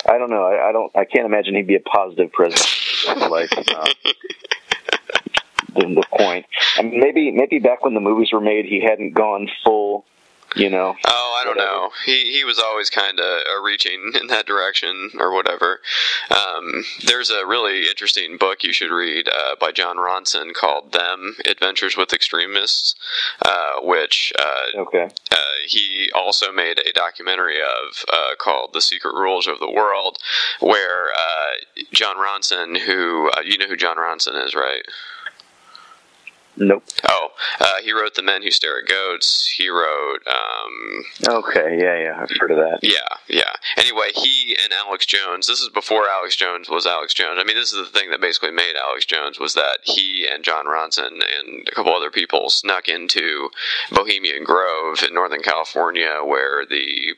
I 0.08 0.18
don't 0.18 0.30
know. 0.30 0.44
I, 0.44 0.68
I 0.68 0.72
don't. 0.72 0.94
I 0.96 1.04
can't 1.04 1.26
imagine 1.26 1.54
he'd 1.54 1.66
be 1.66 1.76
a 1.76 1.80
positive 1.80 2.32
presence 2.32 3.06
in 3.08 3.20
his 3.20 3.30
life. 3.30 3.52
Uh, 3.52 3.92
the, 5.74 5.94
the 5.94 6.04
point. 6.16 6.46
I 6.76 6.82
mean, 6.82 7.00
maybe 7.00 7.30
maybe 7.30 7.58
back 7.58 7.84
when 7.84 7.94
the 7.94 8.00
movies 8.00 8.30
were 8.32 8.40
made, 8.40 8.64
he 8.64 8.80
hadn't 8.80 9.12
gone 9.12 9.48
full. 9.64 10.04
You 10.56 10.70
know. 10.70 10.96
Oh, 11.06 11.38
I 11.40 11.44
don't 11.44 11.56
know. 11.56 11.90
He 12.04 12.32
he 12.32 12.44
was 12.44 12.58
always 12.58 12.90
kind 12.90 13.20
of 13.20 13.42
uh, 13.46 13.60
reaching 13.62 14.12
in 14.20 14.28
that 14.28 14.46
direction 14.46 15.10
or 15.18 15.32
whatever. 15.32 15.80
Um, 16.30 16.84
there's 17.04 17.30
a 17.30 17.46
really 17.46 17.88
interesting 17.88 18.36
book 18.38 18.62
you 18.62 18.72
should 18.72 18.90
read 18.90 19.28
uh, 19.28 19.56
by 19.60 19.72
Jon 19.72 19.96
Ronson 19.96 20.54
called 20.54 20.92
"Them: 20.92 21.36
Adventures 21.46 21.96
with 21.96 22.12
Extremists," 22.12 22.94
uh, 23.44 23.80
which 23.82 24.32
uh, 24.38 24.80
okay. 24.80 25.08
uh, 25.30 25.36
he 25.66 26.10
also 26.14 26.50
made 26.50 26.78
a 26.78 26.92
documentary 26.92 27.60
of 27.60 28.04
uh, 28.12 28.34
called 28.38 28.70
"The 28.72 28.80
Secret 28.80 29.14
Rules 29.14 29.46
of 29.46 29.58
the 29.58 29.70
World," 29.70 30.18
where 30.60 31.08
uh, 31.08 31.82
Jon 31.92 32.16
Ronson, 32.16 32.78
who 32.78 33.30
uh, 33.36 33.42
you 33.44 33.58
know 33.58 33.66
who 33.66 33.76
Jon 33.76 33.96
Ronson 33.96 34.42
is, 34.44 34.54
right? 34.54 34.82
Nope. 36.60 36.84
Oh, 37.08 37.28
uh, 37.60 37.76
he 37.82 37.92
wrote 37.92 38.14
"The 38.14 38.22
Men 38.22 38.42
Who 38.42 38.50
Stare 38.50 38.80
at 38.80 38.86
Goats." 38.88 39.54
He 39.56 39.68
wrote. 39.68 40.20
Um, 40.26 41.04
Okay. 41.28 41.78
Yeah. 41.80 41.98
Yeah. 41.98 42.18
I've 42.20 42.30
heard 42.38 42.50
of 42.50 42.56
that. 42.58 42.80
yeah, 42.82 43.16
yeah. 43.28 43.52
Anyway, 43.76 44.08
he 44.14 44.56
and 44.62 44.72
Alex 44.72 45.06
Jones. 45.06 45.46
This 45.46 45.60
is 45.60 45.68
before 45.68 46.08
Alex 46.08 46.36
Jones 46.36 46.68
was 46.68 46.86
Alex 46.86 47.14
Jones. 47.14 47.38
I 47.40 47.44
mean, 47.44 47.56
this 47.56 47.72
is 47.72 47.78
the 47.78 47.98
thing 47.98 48.10
that 48.10 48.20
basically 48.20 48.50
made 48.50 48.74
Alex 48.76 49.04
Jones 49.06 49.38
was 49.38 49.54
that 49.54 49.78
he 49.84 50.26
and 50.26 50.42
Jon 50.44 50.66
Ronson 50.66 51.12
and 51.12 51.66
a 51.68 51.74
couple 51.74 51.94
other 51.94 52.10
people 52.10 52.50
snuck 52.50 52.88
into 52.88 53.50
Bohemian 53.92 54.44
Grove 54.44 55.02
in 55.06 55.14
Northern 55.14 55.42
California, 55.42 56.20
where 56.24 56.64
the 56.66 57.14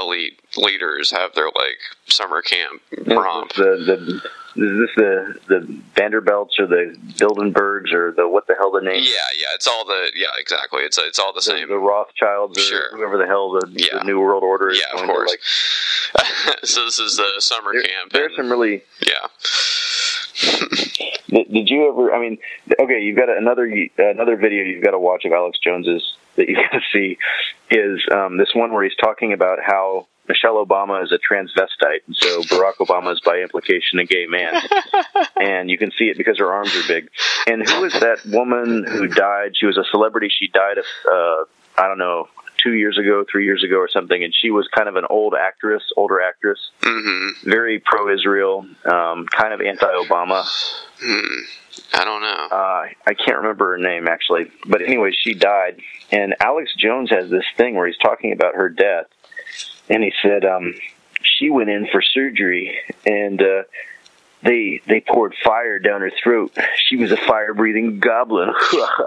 elite 0.00 0.40
leaders 0.56 1.10
have 1.10 1.34
their 1.34 1.46
like 1.46 1.78
summer 2.06 2.42
camp 2.42 2.82
romp. 3.06 3.52
The 3.54 3.76
the 3.84 4.22
is 4.56 4.78
this 4.78 4.90
the 4.96 5.34
the 5.48 5.80
Vanderbilts 5.94 6.58
or 6.58 6.66
the 6.66 6.96
Bilderbergs 7.18 7.92
or 7.92 8.12
the 8.12 8.28
what 8.28 8.46
the 8.46 8.54
hell 8.58 8.70
the 8.72 8.80
name? 8.80 9.02
Yeah, 9.02 9.10
yeah. 9.38 9.54
It's 9.54 9.66
all 9.66 9.84
the 9.84 10.10
yeah, 10.14 10.28
exactly. 10.38 10.82
It's 10.82 10.98
it's 10.98 11.18
all 11.18 11.32
the 11.32 11.42
same. 11.42 11.68
The 11.68 11.76
Rothschilds 11.78 12.58
or 12.58 12.62
Sure. 12.62 12.90
whoever 12.96 13.16
the 13.18 13.26
hell 13.26 13.50
the, 13.52 13.66
the 13.66 14.04
New 14.04 14.18
World 14.20 14.42
Order 14.42 14.70
is. 14.70 14.80
Yeah, 14.80 15.00
of 15.00 15.06
course. 15.06 15.28
like- 15.30 15.40
so 16.64 16.84
this 16.84 16.98
is 16.98 17.16
the 17.16 17.34
summer 17.38 17.72
camp. 17.72 18.12
There's 18.12 18.34
some 18.36 18.50
really 18.50 18.82
yeah. 19.00 19.28
Did, 21.28 21.52
did 21.52 21.68
you 21.70 21.88
ever? 21.88 22.12
I 22.12 22.18
mean, 22.20 22.38
okay, 22.80 23.00
you've 23.02 23.16
got 23.16 23.28
another 23.28 23.64
another 23.98 24.36
video 24.36 24.64
you've 24.64 24.82
got 24.82 24.92
to 24.92 24.98
watch 24.98 25.24
of 25.24 25.32
Alex 25.32 25.58
Jones's 25.62 26.16
that 26.36 26.48
you 26.48 26.54
got 26.70 26.70
to 26.72 26.80
see 26.92 27.18
is 27.70 28.00
um, 28.12 28.36
this 28.38 28.54
one 28.54 28.72
where 28.72 28.82
he's 28.82 28.96
talking 28.96 29.32
about 29.32 29.58
how 29.64 30.06
Michelle 30.30 30.64
Obama 30.64 31.02
is 31.02 31.10
a 31.10 31.18
transvestite, 31.18 32.02
and 32.06 32.14
so 32.16 32.42
Barack 32.42 32.76
Obama 32.80 33.12
is 33.12 33.20
by 33.20 33.38
implication 33.40 33.98
a 33.98 34.04
gay 34.04 34.26
man, 34.26 34.54
and 35.36 35.68
you 35.68 35.76
can 35.76 35.90
see 35.98 36.04
it 36.04 36.16
because 36.16 36.38
her 36.38 36.52
arms 36.52 36.74
are 36.76 36.86
big. 36.86 37.10
And 37.48 37.68
who 37.68 37.84
is 37.84 37.92
that 37.94 38.18
woman 38.26 38.84
who 38.86 39.08
died? 39.08 39.52
She 39.58 39.66
was 39.66 39.76
a 39.76 39.84
celebrity. 39.90 40.28
She 40.30 40.46
died 40.46 40.78
of 40.78 40.84
uh, 41.12 41.44
I 41.82 41.88
don't 41.88 41.98
know 41.98 42.28
two 42.62 42.74
years 42.74 42.96
ago, 42.98 43.24
three 43.30 43.44
years 43.44 43.64
ago, 43.64 43.76
or 43.76 43.88
something, 43.88 44.22
and 44.22 44.32
she 44.38 44.50
was 44.50 44.68
kind 44.68 44.88
of 44.88 44.94
an 44.96 45.04
old 45.10 45.34
actress, 45.34 45.82
older 45.96 46.20
actress, 46.20 46.58
Mm-hmm. 46.82 47.50
very 47.50 47.78
pro-Israel, 47.80 48.66
um, 48.84 49.26
kind 49.26 49.52
of 49.54 49.60
anti-Obama. 49.62 50.44
Hmm. 51.02 51.38
I 51.94 52.04
don't 52.04 52.20
know. 52.20 52.48
Uh, 52.50 52.86
I 53.06 53.14
can't 53.14 53.38
remember 53.38 53.72
her 53.72 53.78
name 53.78 54.06
actually, 54.08 54.50
but 54.66 54.82
anyway, 54.82 55.12
she 55.18 55.34
died. 55.34 55.80
And 56.12 56.34
Alex 56.40 56.72
Jones 56.78 57.10
has 57.10 57.30
this 57.30 57.44
thing 57.56 57.74
where 57.74 57.86
he's 57.86 57.96
talking 57.98 58.32
about 58.32 58.54
her 58.54 58.68
death, 58.68 59.06
and 59.90 60.02
he 60.02 60.12
said 60.22 60.44
um, 60.44 60.74
she 61.22 61.50
went 61.50 61.68
in 61.68 61.88
for 61.90 62.00
surgery, 62.00 62.78
and 63.04 63.42
uh, 63.42 63.62
they 64.42 64.80
they 64.86 65.00
poured 65.00 65.34
fire 65.44 65.78
down 65.78 66.00
her 66.00 66.12
throat. 66.22 66.56
She 66.86 66.96
was 66.96 67.12
a 67.12 67.16
fire 67.16 67.52
breathing 67.52 67.98
goblin. 67.98 68.54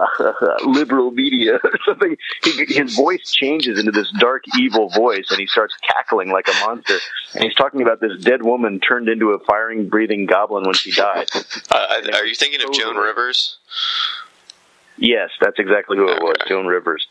Liberal 0.64 1.10
media 1.10 1.54
or 1.62 1.78
something. 1.86 2.16
He, 2.44 2.64
his 2.66 2.94
voice 2.94 3.32
changes 3.32 3.78
into 3.78 3.90
this 3.90 4.10
dark, 4.18 4.44
evil 4.58 4.90
voice, 4.90 5.26
and 5.30 5.40
he 5.40 5.46
starts 5.46 5.74
cackling 5.82 6.30
like 6.30 6.48
a 6.48 6.66
monster. 6.66 6.98
And 7.34 7.44
he's 7.44 7.54
talking 7.54 7.82
about 7.82 8.00
this 8.00 8.22
dead 8.22 8.42
woman 8.42 8.78
turned 8.78 9.08
into 9.08 9.30
a 9.30 9.38
firing 9.40 9.88
breathing 9.88 10.26
goblin 10.26 10.64
when 10.64 10.74
she 10.74 10.92
died. 10.92 11.28
Uh, 11.70 12.02
are 12.14 12.26
you 12.26 12.34
thinking 12.34 12.62
of 12.62 12.72
Joan 12.72 12.96
Rivers? 12.96 13.56
Yes, 14.96 15.30
that's 15.40 15.58
exactly 15.58 15.96
who 15.96 16.08
it 16.08 16.22
was, 16.22 16.36
Joan 16.46 16.66
Rivers. 16.66 17.06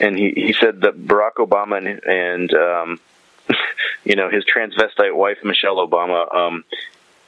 And 0.00 0.16
he, 0.16 0.32
he 0.34 0.52
said 0.52 0.82
that 0.82 0.98
Barack 0.98 1.34
Obama 1.38 1.78
and, 1.78 2.04
and 2.04 2.54
um, 2.54 3.00
you 4.04 4.16
know, 4.16 4.30
his 4.30 4.44
transvestite 4.44 5.14
wife, 5.14 5.38
Michelle 5.44 5.76
Obama, 5.76 6.32
um, 6.34 6.64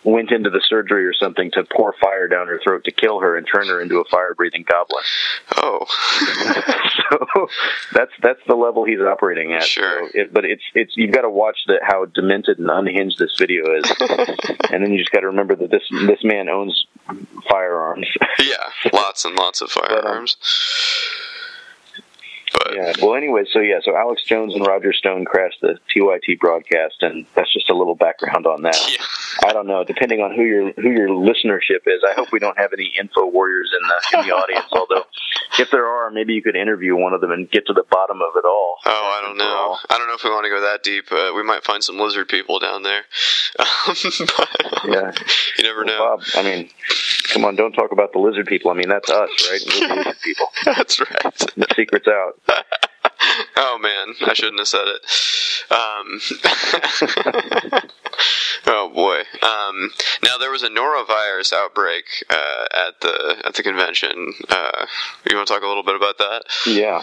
went 0.05 0.31
into 0.31 0.49
the 0.49 0.63
surgery 0.67 1.05
or 1.05 1.13
something 1.13 1.51
to 1.51 1.65
pour 1.65 1.95
fire 2.01 2.27
down 2.27 2.47
her 2.47 2.59
throat 2.63 2.85
to 2.85 2.91
kill 2.91 3.21
her 3.21 3.37
and 3.37 3.47
turn 3.47 3.69
her 3.69 3.81
into 3.81 3.99
a 3.99 4.05
fire 4.05 4.35
breathing 4.35 4.65
goblin. 4.67 5.03
Oh. 5.57 5.85
so 7.11 7.49
that's 7.93 8.13
that's 8.23 8.41
the 8.47 8.55
level 8.55 8.85
he's 8.85 9.01
operating 9.01 9.53
at. 9.53 9.65
Sure. 9.65 10.09
So 10.09 10.19
it, 10.19 10.33
but 10.33 10.45
it's 10.45 10.63
it's 10.75 10.97
you've 10.97 11.13
got 11.13 11.23
to 11.23 11.31
watch 11.31 11.59
the, 11.67 11.81
how 11.83 12.07
demented 12.07 12.59
and 12.59 12.71
unhinged 12.71 13.19
this 13.19 13.37
video 13.39 13.77
is, 13.77 13.93
and 14.71 14.83
then 14.83 14.93
you 14.93 14.99
just 14.99 15.13
got 15.13 15.21
to 15.21 15.27
remember 15.27 15.55
that 15.57 15.71
this 15.71 15.83
this 16.07 16.25
man 16.25 16.49
owns 16.49 16.87
firearms. 17.49 18.07
yeah, 18.39 18.91
lots 18.93 19.25
and 19.25 19.37
lots 19.37 19.61
of 19.61 19.71
firearms. 19.71 20.37
Yeah. 22.73 22.93
Well, 23.03 23.15
anyway, 23.15 23.45
so 23.53 23.61
yeah, 23.61 23.81
so 23.85 23.97
Alex 23.97 24.23
Jones 24.25 24.55
and 24.55 24.67
Roger 24.67 24.93
Stone 24.93 25.25
crashed 25.25 25.61
the 25.61 25.79
TYT 25.95 26.39
broadcast, 26.39 26.97
and 27.03 27.27
that's 27.35 27.53
just 27.53 27.71
a 27.71 27.75
little 27.75 27.95
background 27.95 28.47
on 28.47 28.63
that. 28.63 28.77
I 29.45 29.53
don't 29.53 29.67
know, 29.67 29.85
depending 29.85 30.21
on 30.21 30.35
who 30.35 30.43
your 30.43 30.73
who 30.73 30.91
your 30.91 31.09
listenership 31.09 31.87
is. 31.87 32.03
I 32.09 32.15
hope 32.15 32.33
we 32.33 32.39
don't 32.39 32.59
have 32.59 32.73
any 32.73 32.93
info 32.99 33.27
warriors 33.27 33.71
in 33.81 33.87
the 33.89 34.19
in 34.19 34.29
the 34.29 34.35
audience. 34.35 34.67
Although, 34.73 35.05
if 35.59 35.71
there 35.71 35.87
are, 35.87 36.11
maybe 36.11 36.35
you 36.35 36.43
could 36.43 36.57
interview 36.57 36.97
one 36.97 37.13
of 37.13 37.21
them 37.21 37.31
and 37.31 37.51
get 37.51 37.67
to 37.67 37.73
the 37.73 37.85
bottom 37.91 38.21
of 38.23 38.37
it 38.37 38.45
all. 38.45 38.77
Oh, 38.85 39.19
I 39.19 39.27
don't 39.27 39.37
know. 39.37 39.77
I 39.89 39.99
don't 39.99 40.09
know 40.09 40.15
if 40.15 40.25
we 40.25 40.31
want 40.31 40.45
to 40.45 40.51
go 40.51 40.61
that 40.61 40.83
deep. 40.83 41.11
Uh, 41.11 41.33
we 41.35 41.43
might 41.43 41.65
find 41.65 41.83
some 41.83 41.99
lizard 41.99 42.29
people 42.29 42.59
down 42.59 42.83
there. 42.83 43.03
Um, 43.59 43.67
but 44.37 44.49
Yeah. 44.85 45.13
you 45.59 45.65
never 45.65 45.85
know. 45.85 45.99
Bob, 45.99 46.23
I 46.35 46.43
mean, 46.43 46.71
come 47.33 47.45
on, 47.45 47.57
don't 47.57 47.73
talk 47.73 47.93
about 47.93 48.13
the 48.13 48.19
lizard 48.19 48.47
people. 48.47 48.71
I 48.71 48.75
mean, 48.75 48.89
that's 48.89 49.11
us, 49.11 49.31
right? 49.51 49.61
We're 49.67 49.95
lizard 49.97 50.17
people. 50.23 50.47
That's 50.65 51.01
right. 51.01 51.35
The 51.57 51.67
secret's 51.75 52.09
out. 52.09 52.41
Oh 53.57 53.79
man, 53.79 54.15
I 54.27 54.35
shouldn't 54.35 54.59
have 54.59 54.69
said 54.69 54.87
it. 54.87 55.03
Um, 55.71 56.21
oh 58.67 58.91
boy. 58.95 59.19
Um, 59.47 59.91
now 60.23 60.39
there 60.39 60.51
was 60.51 60.63
a 60.63 60.69
norovirus 60.69 61.53
outbreak 61.53 62.05
uh, 62.31 62.89
at 62.89 63.01
the 63.01 63.43
at 63.45 63.55
the 63.55 63.63
convention. 63.63 64.33
Uh, 64.49 64.87
you 65.29 65.37
want 65.37 65.49
to 65.49 65.55
talk 65.55 65.63
a 65.63 65.67
little 65.67 65.83
bit 65.83 65.97
about 65.97 66.19
that? 66.19 66.43
Yeah. 66.67 67.03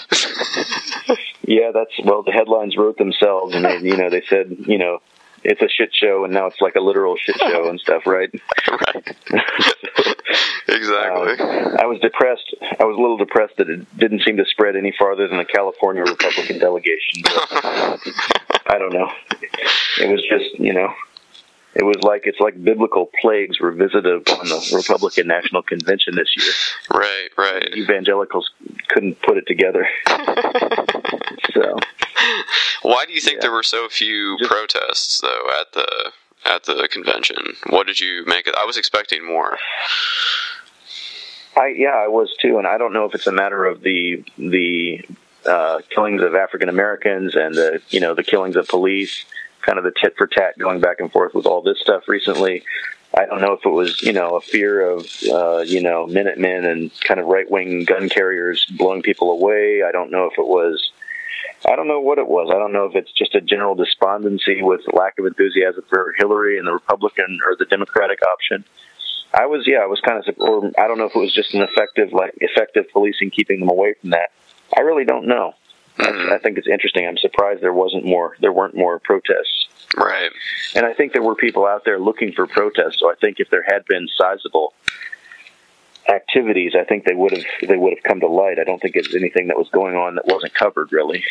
yeah, 1.44 1.72
that's 1.74 1.94
well. 2.04 2.24
The 2.24 2.32
headlines 2.32 2.76
wrote 2.76 2.98
themselves, 2.98 3.56
and 3.56 3.64
they, 3.64 3.78
you 3.80 3.96
know, 3.96 4.10
they 4.10 4.24
said, 4.28 4.56
you 4.66 4.80
know, 4.80 5.00
it's 5.44 5.62
a 5.62 5.70
shit 5.70 5.94
show, 5.94 6.24
and 6.24 6.34
now 6.34 6.48
it's 6.48 6.62
like 6.62 6.76
a 6.76 6.80
literal 6.80 7.16
shit 7.18 7.38
show 7.38 7.70
and 7.70 7.80
stuff, 7.80 8.06
right? 8.06 8.30
right. 8.70 9.16
exactly. 10.68 11.34
Uh, 11.40 11.78
I 11.80 11.86
was 11.86 12.00
depressed. 12.02 12.56
I 12.80 12.84
was 12.84 12.98
a 12.98 13.02
little 13.02 13.18
depressed 13.18 13.58
that 13.58 13.70
it 13.70 13.98
didn't 13.98 14.24
seem 14.24 14.38
to 14.38 14.46
spread 14.46 14.76
any 14.76 14.94
farther 14.98 15.28
than 15.28 15.38
the 15.38 15.46
California 15.46 16.04
Republican 16.04 16.60
delegation. 16.60 17.22
But 17.24 17.48
I 18.68 18.78
don't 18.78 18.94
know. 18.94 19.10
It 20.00 20.10
was 20.10 20.22
just, 20.30 20.60
you 20.60 20.74
know, 20.74 20.94
it 21.78 21.86
was 21.86 21.98
like 22.02 22.24
it's 22.26 22.40
like 22.40 22.62
biblical 22.64 23.10
plagues 23.22 23.60
were 23.60 23.72
visited 23.72 24.28
on 24.30 24.50
the 24.50 24.72
Republican 24.76 25.28
National 25.28 25.62
Convention 25.62 26.16
this 26.16 26.36
year. 26.36 26.52
Right, 27.00 27.30
right. 27.38 27.76
Evangelicals 27.76 28.50
couldn't 28.88 29.22
put 29.22 29.38
it 29.38 29.46
together. 29.46 29.88
so 31.54 31.78
Why 32.82 33.06
do 33.06 33.14
you 33.14 33.22
think 33.22 33.42
there 33.42 33.52
were 33.52 33.62
so 33.62 33.88
few 33.90 34.38
protests 34.44 35.22
though 35.22 35.50
at 35.62 35.72
the 35.74 36.12
at 36.46 36.64
the 36.64 36.90
convention? 36.92 37.38
What 37.70 37.86
did 37.86 38.00
you 38.00 38.24
make 38.26 38.48
it? 38.48 38.56
I 38.60 38.66
was 38.66 38.78
expecting 38.78 39.24
more. 39.24 39.60
I 41.56 41.76
yeah, 41.78 41.96
I 41.96 42.08
was 42.08 42.36
too, 42.42 42.58
and 42.58 42.66
I 42.66 42.80
don't 42.80 42.94
know 42.94 43.06
if 43.06 43.14
it's 43.14 43.28
a 43.28 43.32
matter 43.32 43.66
of 43.66 43.82
the 43.82 44.24
the 44.40 45.06
uh, 45.46 45.82
killings 45.90 46.24
of 46.24 46.34
African 46.34 46.70
Americans 46.70 47.36
and 47.36 47.54
the 47.54 47.82
you 47.90 48.00
know 48.00 48.16
the 48.16 48.24
killings 48.24 48.56
of 48.56 48.68
police, 48.68 49.26
kind 49.68 49.78
of 49.78 49.84
the 49.84 49.92
tit 50.02 50.16
for 50.18 50.26
tat 50.26 50.58
going 50.58 50.80
back 50.80 51.00
and 51.00 51.12
forth 51.12 51.34
with 51.34 51.46
all 51.46 51.62
this 51.62 51.80
stuff 51.82 52.08
recently. 52.08 52.64
I 53.16 53.26
don't 53.26 53.42
know 53.42 53.54
if 53.54 53.66
it 53.66 53.70
was 53.70 54.02
you 54.02 54.14
know 54.14 54.38
a 54.38 54.42
fear 54.42 54.90
of 54.90 55.06
uh, 55.30 55.60
you 55.60 55.82
know 55.82 56.08
Minutemen 56.08 56.66
and 56.66 56.92
kind 57.02 57.20
of 57.20 57.28
right 57.28 57.50
wing 57.50 57.84
gun 57.84 58.10
carriers 58.10 58.66
blowing 58.78 59.02
people 59.02 59.32
away. 59.32 59.84
I 59.84 59.92
don't 59.92 60.12
know 60.12 60.26
if 60.26 60.38
it 60.38 60.48
was. 60.48 60.92
I 61.68 61.76
don't 61.76 61.88
know 61.88 62.00
what 62.00 62.18
it 62.18 62.28
was. 62.28 62.50
I 62.54 62.58
don't 62.58 62.72
know 62.74 62.86
if 62.86 62.96
it's 62.96 63.12
just 63.12 63.36
a 63.36 63.42
general 63.42 63.76
despondency 63.76 64.62
with 64.62 64.82
lack 64.94 65.18
of 65.20 65.26
enthusiasm 65.26 65.84
for 65.90 66.14
Hillary 66.18 66.58
and 66.58 66.68
the 66.68 66.74
Republican 66.74 67.40
or 67.46 67.56
the 67.58 67.66
Democratic 67.66 68.20
option. 68.26 68.64
I 69.34 69.46
was 69.48 69.66
yeah, 69.68 69.80
I 69.80 69.88
was 69.88 70.00
kind 70.02 70.24
of 70.26 70.36
or 70.38 70.72
I 70.78 70.88
don't 70.88 70.98
know 70.98 71.06
if 71.06 71.16
it 71.16 71.20
was 71.20 71.34
just 71.34 71.54
an 71.54 71.62
effective 71.62 72.14
like 72.14 72.34
effective 72.38 72.86
policing 72.92 73.32
keeping 73.32 73.60
them 73.60 73.70
away 73.70 73.96
from 74.00 74.12
that. 74.12 74.32
I 74.76 74.82
really 74.82 75.06
don't 75.06 75.28
know. 75.28 75.54
I, 76.00 76.36
I 76.36 76.38
think 76.40 76.58
it's 76.58 76.68
interesting. 76.68 77.08
I'm 77.08 77.18
surprised 77.18 77.62
there 77.62 77.74
wasn't 77.74 78.06
more. 78.06 78.36
There 78.40 78.54
weren't 78.54 78.76
more 78.76 79.00
protests. 79.00 79.68
Right. 79.96 80.32
And 80.76 80.86
I 80.86 80.94
think 80.94 81.14
there 81.14 81.24
were 81.24 81.36
people 81.36 81.66
out 81.66 81.86
there 81.86 82.00
looking 82.00 82.34
for 82.34 82.46
protests. 82.46 83.00
So 83.00 83.10
I 83.10 83.16
think 83.16 83.40
if 83.40 83.50
there 83.50 83.64
had 83.68 83.86
been 83.86 84.08
sizable 84.18 84.74
activities, 86.10 86.74
I 86.80 86.84
think 86.84 87.06
they 87.06 87.16
would 87.16 87.32
have 87.32 87.46
they 87.68 87.78
would 87.78 87.94
have 87.94 88.04
come 88.04 88.20
to 88.22 88.28
light. 88.28 88.60
I 88.60 88.64
don't 88.64 88.82
think 88.82 88.96
it's 88.96 89.14
anything 89.16 89.48
that 89.48 89.58
was 89.58 89.70
going 89.70 89.96
on 89.96 90.16
that 90.16 90.26
wasn't 90.28 90.54
covered 90.54 90.92
really. 90.92 91.24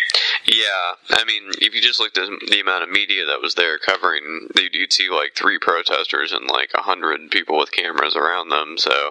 Yeah, 0.46 0.92
I 1.10 1.24
mean, 1.24 1.42
if 1.60 1.74
you 1.74 1.82
just 1.82 1.98
looked 1.98 2.16
at 2.18 2.28
the 2.48 2.60
amount 2.60 2.84
of 2.84 2.90
media 2.90 3.26
that 3.26 3.40
was 3.42 3.56
there 3.56 3.78
covering, 3.78 4.48
you'd, 4.56 4.74
you'd 4.76 4.92
see 4.92 5.10
like 5.10 5.34
three 5.34 5.58
protesters 5.58 6.32
and 6.32 6.46
like 6.46 6.70
a 6.72 6.82
hundred 6.82 7.30
people 7.30 7.58
with 7.58 7.72
cameras 7.72 8.14
around 8.14 8.50
them. 8.50 8.76
So, 8.78 9.10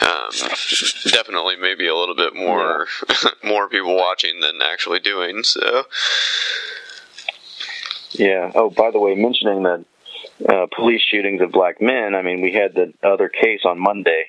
um, 0.00 0.30
definitely, 1.10 1.56
maybe 1.56 1.88
a 1.88 1.96
little 1.96 2.14
bit 2.14 2.36
more 2.36 2.86
more 3.44 3.68
people 3.68 3.96
watching 3.96 4.40
than 4.40 4.60
actually 4.62 5.00
doing. 5.00 5.42
So, 5.42 5.84
Yeah. 8.12 8.52
Oh, 8.54 8.70
by 8.70 8.92
the 8.92 9.00
way, 9.00 9.16
mentioning 9.16 9.64
the 9.64 9.84
uh, 10.48 10.66
police 10.74 11.02
shootings 11.02 11.40
of 11.40 11.50
black 11.50 11.80
men, 11.80 12.14
I 12.14 12.22
mean, 12.22 12.40
we 12.40 12.52
had 12.52 12.74
the 12.74 12.92
other 13.02 13.28
case 13.28 13.62
on 13.64 13.78
Monday, 13.80 14.26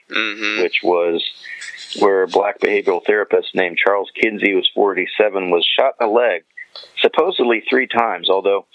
which 0.62 0.80
was 0.84 1.24
where 2.00 2.24
a 2.24 2.28
black 2.28 2.60
behavioral 2.60 3.04
therapist 3.06 3.56
named 3.56 3.78
Charles 3.78 4.12
Kinsey, 4.20 4.52
who 4.52 4.58
was 4.58 4.70
47, 4.74 5.50
was 5.50 5.66
shot 5.78 5.96
in 6.00 6.08
the 6.08 6.14
leg, 6.14 6.44
supposedly 7.02 7.64
three 7.70 7.88
times, 7.88 8.30
although. 8.30 8.66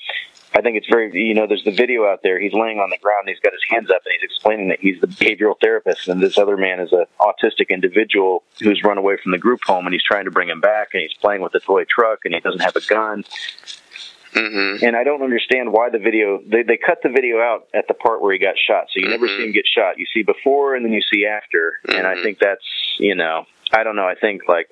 I 0.53 0.63
think 0.63 0.77
it's 0.77 0.89
very, 0.91 1.13
you 1.13 1.33
know, 1.33 1.47
there's 1.47 1.63
the 1.63 1.71
video 1.71 2.07
out 2.07 2.25
there. 2.25 2.41
He's 2.41 2.53
laying 2.53 2.81
on 2.81 2.91
the 2.91 2.99
ground. 2.99 3.29
He's 3.29 3.39
got 3.39 3.53
his 3.53 3.63
hands 3.71 3.89
up 3.89 4.03
and 4.05 4.13
he's 4.15 4.25
explaining 4.29 4.71
that 4.71 4.81
he's 4.81 5.01
the 5.01 5.07
behavioral 5.07 5.55
therapist. 5.61 6.09
And 6.09 6.21
this 6.21 6.37
other 6.39 6.57
man 6.57 6.81
is 6.81 6.93
an 6.93 7.05
autistic 7.21 7.69
individual 7.69 8.43
who's 8.59 8.83
run 8.83 8.99
away 8.99 9.17
from 9.23 9.31
the 9.31 9.39
group 9.39 9.61
home 9.65 9.87
and 9.87 9.95
he's 9.95 10.03
trying 10.03 10.25
to 10.25 10.33
bring 10.33 10.49
him 10.49 10.61
back 10.61 10.89
and 10.93 11.03
he's 11.03 11.15
playing 11.15 11.41
with 11.41 11.55
a 11.55 11.61
toy 11.61 11.85
truck 11.89 12.19
and 12.25 12.35
he 12.35 12.41
doesn't 12.41 12.63
have 12.63 12.75
a 12.75 12.81
gun. 12.81 13.23
Mm-hmm. 14.35 14.85
And 14.85 14.97
I 14.97 15.05
don't 15.05 15.23
understand 15.23 15.73
why 15.73 15.91
the 15.91 15.99
video 15.99 16.41
they 16.47 16.63
they 16.63 16.77
cut 16.77 16.99
the 17.03 17.09
video 17.11 17.39
out 17.39 17.69
at 17.75 17.89
the 17.89 17.95
part 17.95 18.21
where 18.21 18.33
he 18.33 18.39
got 18.39 18.55
shot, 18.59 18.87
so 18.93 19.01
you 19.01 19.09
never 19.09 19.27
Mm-hmm. 19.27 19.37
see 19.39 19.45
him 19.47 19.53
get 19.53 19.67
shot. 19.67 19.99
You 19.99 20.07
see 20.15 20.23
before 20.23 20.75
and 20.75 20.85
then 20.85 20.93
you 20.93 21.03
see 21.13 21.27
after, 21.27 21.81
and 21.89 22.07
I 22.07 22.21
think 22.23 22.39
that's 22.39 22.65
you 23.01 23.15
know 23.15 23.47
I 23.73 23.85
don't 23.85 23.97
know. 23.97 24.07
I 24.07 24.15
think 24.15 24.49
like 24.49 24.69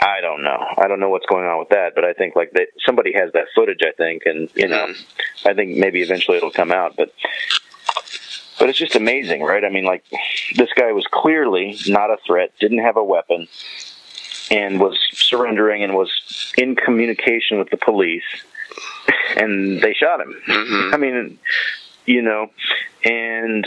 I 0.00 0.20
don't 0.20 0.42
know. 0.42 0.58
I 0.78 0.88
don't 0.88 0.98
know 1.00 1.10
what's 1.10 1.26
going 1.26 1.46
on 1.46 1.58
with 1.60 1.68
that, 1.68 1.94
but 1.94 2.04
I 2.04 2.12
think 2.12 2.34
like 2.34 2.50
that 2.52 2.68
somebody 2.84 3.12
has 3.12 3.32
that 3.32 3.46
footage. 3.54 3.80
I 3.86 3.92
think, 3.92 4.22
and 4.26 4.48
you 4.54 4.68
know, 4.68 4.86
Mm-hmm. 4.86 5.48
I 5.48 5.54
think 5.54 5.76
maybe 5.76 6.02
eventually 6.02 6.36
it'll 6.36 6.50
come 6.50 6.72
out, 6.72 6.96
but. 6.96 7.12
But 8.58 8.68
it's 8.68 8.78
just 8.78 8.94
amazing, 8.94 9.42
right? 9.42 9.64
I 9.64 9.70
mean, 9.70 9.84
like, 9.84 10.04
this 10.54 10.68
guy 10.76 10.92
was 10.92 11.04
clearly 11.10 11.76
not 11.88 12.10
a 12.10 12.16
threat, 12.24 12.52
didn't 12.60 12.78
have 12.78 12.96
a 12.96 13.02
weapon, 13.02 13.48
and 14.52 14.78
was 14.78 14.96
surrendering 15.14 15.82
and 15.82 15.94
was 15.94 16.52
in 16.56 16.76
communication 16.76 17.58
with 17.58 17.70
the 17.70 17.76
police, 17.76 18.22
and 19.36 19.80
they 19.80 19.94
shot 19.94 20.20
him. 20.20 20.36
I 20.92 20.96
mean, 20.96 21.38
you 22.06 22.22
know, 22.22 22.50
and 23.04 23.66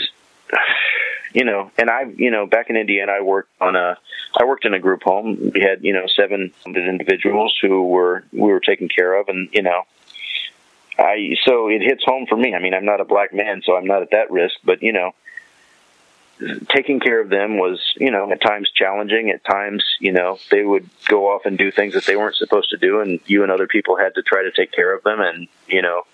you 1.36 1.44
know, 1.44 1.70
and 1.76 1.90
I, 1.90 2.04
you 2.16 2.30
know, 2.30 2.46
back 2.46 2.70
in 2.70 2.76
Indiana, 2.76 3.12
I 3.12 3.20
worked 3.20 3.50
on 3.60 3.76
a, 3.76 3.98
I 4.40 4.46
worked 4.46 4.64
in 4.64 4.72
a 4.72 4.78
group 4.78 5.02
home. 5.02 5.52
We 5.52 5.60
had, 5.60 5.84
you 5.84 5.92
know, 5.92 6.06
seven 6.06 6.50
individuals 6.64 7.54
who 7.60 7.86
were 7.88 8.24
we 8.32 8.40
were 8.40 8.58
taken 8.58 8.88
care 8.88 9.12
of, 9.20 9.28
and 9.28 9.50
you 9.52 9.60
know, 9.60 9.82
I 10.98 11.36
so 11.44 11.68
it 11.68 11.82
hits 11.82 12.02
home 12.06 12.24
for 12.26 12.38
me. 12.38 12.54
I 12.54 12.58
mean, 12.58 12.72
I'm 12.72 12.86
not 12.86 13.02
a 13.02 13.04
black 13.04 13.34
man, 13.34 13.60
so 13.66 13.76
I'm 13.76 13.84
not 13.84 14.00
at 14.00 14.12
that 14.12 14.30
risk, 14.30 14.56
but 14.64 14.82
you 14.82 14.94
know, 14.94 15.14
taking 16.70 17.00
care 17.00 17.20
of 17.20 17.28
them 17.28 17.58
was, 17.58 17.82
you 17.98 18.10
know, 18.10 18.32
at 18.32 18.40
times 18.40 18.70
challenging. 18.74 19.28
At 19.28 19.44
times, 19.44 19.84
you 20.00 20.12
know, 20.12 20.38
they 20.50 20.64
would 20.64 20.88
go 21.06 21.26
off 21.34 21.44
and 21.44 21.58
do 21.58 21.70
things 21.70 21.92
that 21.92 22.06
they 22.06 22.16
weren't 22.16 22.36
supposed 22.36 22.70
to 22.70 22.78
do, 22.78 23.00
and 23.00 23.20
you 23.26 23.42
and 23.42 23.52
other 23.52 23.66
people 23.66 23.98
had 23.98 24.14
to 24.14 24.22
try 24.22 24.42
to 24.42 24.52
take 24.52 24.72
care 24.72 24.94
of 24.94 25.02
them, 25.02 25.20
and 25.20 25.48
you 25.68 25.82
know, 25.82 26.04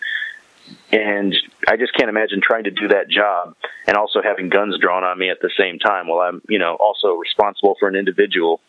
and 0.92 1.34
I 1.66 1.76
just 1.76 1.94
can't 1.94 2.10
imagine 2.10 2.40
trying 2.42 2.64
to 2.64 2.70
do 2.70 2.88
that 2.88 3.08
job 3.08 3.56
and 3.86 3.96
also 3.96 4.20
having 4.22 4.50
guns 4.50 4.76
drawn 4.78 5.04
on 5.04 5.18
me 5.18 5.30
at 5.30 5.40
the 5.40 5.50
same 5.56 5.78
time 5.78 6.06
while 6.06 6.20
I'm, 6.20 6.42
you 6.48 6.58
know, 6.58 6.76
also 6.76 7.14
responsible 7.14 7.76
for 7.80 7.88
an 7.88 7.96
individual 7.96 8.60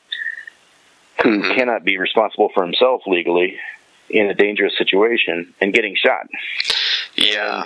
who 1.21 1.41
mm-hmm. 1.41 1.51
cannot 1.53 1.83
be 1.83 1.97
responsible 1.97 2.49
for 2.53 2.63
himself 2.63 3.01
legally 3.05 3.57
in 4.09 4.29
a 4.29 4.33
dangerous 4.33 4.77
situation 4.77 5.53
and 5.59 5.73
getting 5.73 5.95
shot. 5.95 6.27
Yeah, 7.15 7.65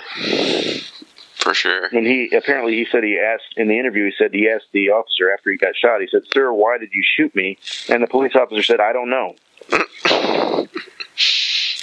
for 1.36 1.54
sure. 1.54 1.86
And 1.86 2.06
he 2.06 2.34
apparently 2.36 2.74
he 2.74 2.86
said 2.90 3.04
he 3.04 3.18
asked 3.18 3.56
in 3.56 3.68
the 3.68 3.78
interview 3.78 4.06
he 4.06 4.12
said 4.18 4.34
he 4.34 4.48
asked 4.48 4.66
the 4.72 4.90
officer 4.90 5.30
after 5.30 5.50
he 5.50 5.56
got 5.56 5.76
shot 5.76 6.00
he 6.00 6.08
said 6.10 6.22
sir 6.32 6.52
why 6.52 6.78
did 6.78 6.90
you 6.92 7.02
shoot 7.16 7.34
me 7.34 7.58
and 7.88 8.02
the 8.02 8.06
police 8.06 8.34
officer 8.34 8.62
said 8.62 8.80
I 8.80 8.92
don't 8.92 9.08
know 9.08 9.36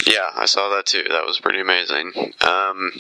Yeah, 0.06 0.30
I 0.36 0.46
saw 0.46 0.70
that 0.70 0.86
too. 0.86 1.04
That 1.10 1.26
was 1.26 1.40
pretty 1.40 1.60
amazing. 1.60 2.14
Um, 2.42 2.92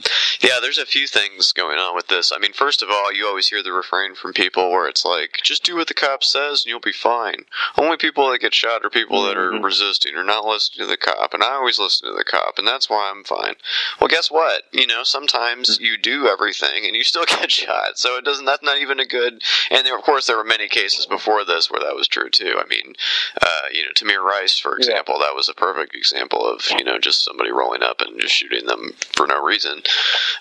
yeah, 0.41 0.60
there's 0.60 0.80
a 0.80 0.88
few 0.88 1.06
things 1.06 1.52
going 1.52 1.77
on 1.77 1.95
with 1.95 2.07
this. 2.07 2.32
I 2.36 2.40
mean, 2.40 2.53
first 2.53 2.82
of 2.82 2.90
all, 2.90 3.14
you 3.14 3.27
always 3.27 3.49
hear 3.49 3.61
the 3.61 3.72
refrain 3.72 4.15
from 4.15 4.34
people 4.34 4.72
where 4.72 4.88
it's 4.88 5.06
like, 5.06 5.40
just 5.44 5.64
do 5.64 5.76
what 5.76 5.88
the 5.88 5.94
cop 5.94 6.23
says 6.23 6.64
and 6.64 6.69
you'll 6.69 6.80
be 6.80 6.91
fine. 6.91 7.45
Only 7.77 7.98
people 7.98 8.30
that 8.32 8.41
get 8.41 8.56
shot 8.56 8.84
are 8.84 8.90
people 8.90 9.22
that 9.23 9.38
are 9.38 9.52
resisting 9.52 10.15
or 10.15 10.23
not 10.23 10.45
listening 10.45 10.84
to 10.84 10.90
the 10.90 10.98
cop. 10.98 11.36
And 11.36 11.44
I 11.44 11.53
always 11.53 11.77
listen 11.77 12.10
to 12.10 12.15
the 12.15 12.23
cop, 12.23 12.57
and 12.57 12.68
that's 12.68 12.90
why 12.90 13.11
I'm 13.11 13.23
fine. 13.23 13.56
Well, 13.99 14.07
guess 14.07 14.32
what? 14.32 14.64
You 14.72 14.88
know, 14.88 15.03
sometimes 15.03 15.80
you 15.80 15.98
do 15.98 16.27
everything 16.27 16.86
and 16.86 16.95
you 16.95 17.03
still 17.03 17.26
get 17.27 17.52
shot. 17.52 17.99
So 17.99 18.18
it 18.18 18.26
doesn't, 18.26 18.45
that's 18.45 18.64
not 18.64 18.80
even 18.80 18.99
a 18.99 19.06
good, 19.06 19.44
and 19.69 19.86
there, 19.86 19.98
of 19.98 20.03
course, 20.03 20.26
there 20.26 20.38
were 20.38 20.44
many 20.44 20.68
cases 20.68 21.06
before 21.06 21.45
this 21.45 21.69
where 21.69 21.82
that 21.82 21.95
was 21.95 22.07
true 22.07 22.32
too. 22.32 22.56
I 22.57 22.65
mean, 22.68 22.95
uh, 23.40 23.68
you 23.72 23.84
know, 23.84 23.91
Tamir 23.95 24.23
Rice, 24.23 24.57
for 24.57 24.76
example, 24.76 25.19
that 25.19 25.36
was 25.36 25.49
a 25.49 25.53
perfect 25.53 25.95
example 25.95 26.45
of, 26.45 26.61
you 26.77 26.84
know, 26.84 26.94
just 26.99 27.23
somebody 27.26 27.51
rolling 27.51 27.84
up 27.84 28.01
and 28.01 28.19
just 28.19 28.34
shooting 28.35 28.65
them 28.65 28.91
for 29.15 29.27
no 29.27 29.41
reason. 29.43 29.81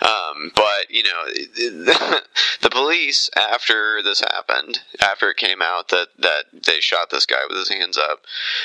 Um, 0.01 0.51
but, 0.55 0.91
you 0.91 1.03
know, 1.03 1.25
the 2.63 2.71
police, 2.71 3.31
after 3.37 4.03
this 4.03 4.21
happened, 4.21 4.81
after 5.01 5.31
it 5.31 5.37
came 5.37 5.63
out 5.63 5.89
that, 5.89 6.09
that 6.19 6.45
they 6.67 6.81
shot 6.81 7.11
this 7.11 7.27
guy 7.27 7.43
with 7.49 7.57
his 7.59 7.69
hands 7.69 7.97
up, 7.99 8.21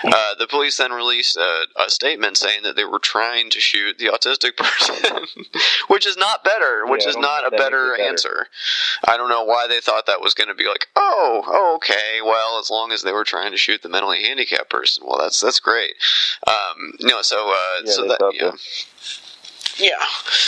uh, 0.06 0.36
the 0.38 0.48
police 0.48 0.78
then 0.78 0.92
released 0.92 1.38
a, 1.38 1.66
a 1.80 1.90
statement 1.90 2.38
saying 2.38 2.64
that 2.64 2.76
they 2.76 2.86
were 2.86 3.00
trying 3.00 3.50
to 3.52 3.60
shoot 3.60 3.98
the 3.98 4.06
autistic 4.08 4.56
person, 4.58 5.26
which 5.88 6.06
is 6.06 6.18
not 6.18 6.44
better, 6.44 6.86
which 6.86 7.04
Yeah, 7.04 7.10
is 7.10 7.16
don't 7.16 7.24
a 7.24 7.28
think 7.28 7.44
that 7.44 7.52
makes 7.52 7.64
better, 7.64 7.92
better. 7.98 8.04
answer. 8.10 8.48
I 9.08 9.18
don't 9.18 9.30
know 9.30 9.44
why 9.44 9.68
they 9.68 9.80
thought 9.82 10.06
that 10.08 10.22
was 10.22 10.34
going 10.34 10.48
to 10.50 10.56
be 10.56 10.68
like, 10.68 10.88
oh, 10.96 11.44
oh, 11.48 11.76
okay, 11.76 12.20
well, 12.24 12.60
as 12.60 12.70
long 12.70 12.92
as 12.92 13.02
they 13.04 13.12
were 13.12 13.24
trying 13.24 13.52
to 13.52 13.58
shoot 13.58 13.82
the 13.82 13.90
mentally 13.90 14.24
handicapped 14.24 14.70
person, 14.70 15.04
well, 15.08 15.20
that's 15.20 15.40
that's 15.40 15.60
great. 15.60 15.94
Um, 16.48 16.94
no, 17.02 17.22
so 17.22 17.50
uh, 17.52 17.79
Yeah, 17.86 17.92
so 17.92 18.08
that 18.08 18.32
yeah. 18.34 18.52
Yeah. 19.80 19.92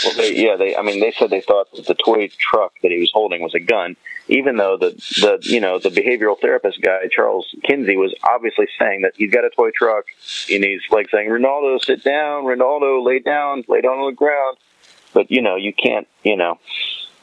Well, 0.04 0.14
they, 0.14 0.34
yeah, 0.36 0.56
they. 0.56 0.76
I 0.76 0.82
mean, 0.82 1.00
they 1.00 1.12
said 1.12 1.30
they 1.30 1.40
thought 1.40 1.72
that 1.72 1.86
the 1.86 1.94
toy 1.94 2.28
truck 2.38 2.72
that 2.82 2.90
he 2.90 2.98
was 2.98 3.10
holding 3.12 3.40
was 3.40 3.54
a 3.54 3.60
gun, 3.60 3.96
even 4.28 4.56
though 4.56 4.76
the 4.76 4.90
the 5.20 5.38
you 5.42 5.60
know 5.60 5.78
the 5.78 5.88
behavioral 5.88 6.38
therapist 6.38 6.80
guy 6.82 7.08
Charles 7.10 7.46
Kinsey 7.64 7.96
was 7.96 8.14
obviously 8.30 8.66
saying 8.78 9.02
that 9.02 9.12
he's 9.16 9.30
got 9.30 9.44
a 9.44 9.50
toy 9.50 9.70
truck, 9.74 10.04
and 10.50 10.62
he's 10.62 10.82
like 10.90 11.08
saying, 11.10 11.30
"Ronaldo, 11.30 11.82
sit 11.82 12.04
down. 12.04 12.44
Ronaldo, 12.44 13.04
lay 13.04 13.20
down. 13.20 13.64
Lay 13.68 13.80
down 13.80 13.98
on 13.98 14.10
the 14.10 14.16
ground." 14.16 14.58
But 15.14 15.30
you 15.30 15.40
know, 15.40 15.56
you 15.56 15.72
can't. 15.72 16.06
You 16.24 16.36
know, 16.36 16.58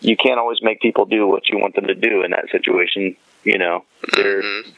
you 0.02 0.18
can't 0.18 0.40
always 0.40 0.62
make 0.62 0.82
people 0.82 1.06
do 1.06 1.28
what 1.28 1.50
you 1.50 1.60
want 1.60 1.76
them 1.76 1.88
to 1.88 1.96
do 1.96 2.24
in 2.24 2.32
that 2.32 2.50
situation. 2.52 3.16
You 3.44 3.58
know, 3.58 3.86
they're 4.16 4.42
mm-hmm. 4.42 4.72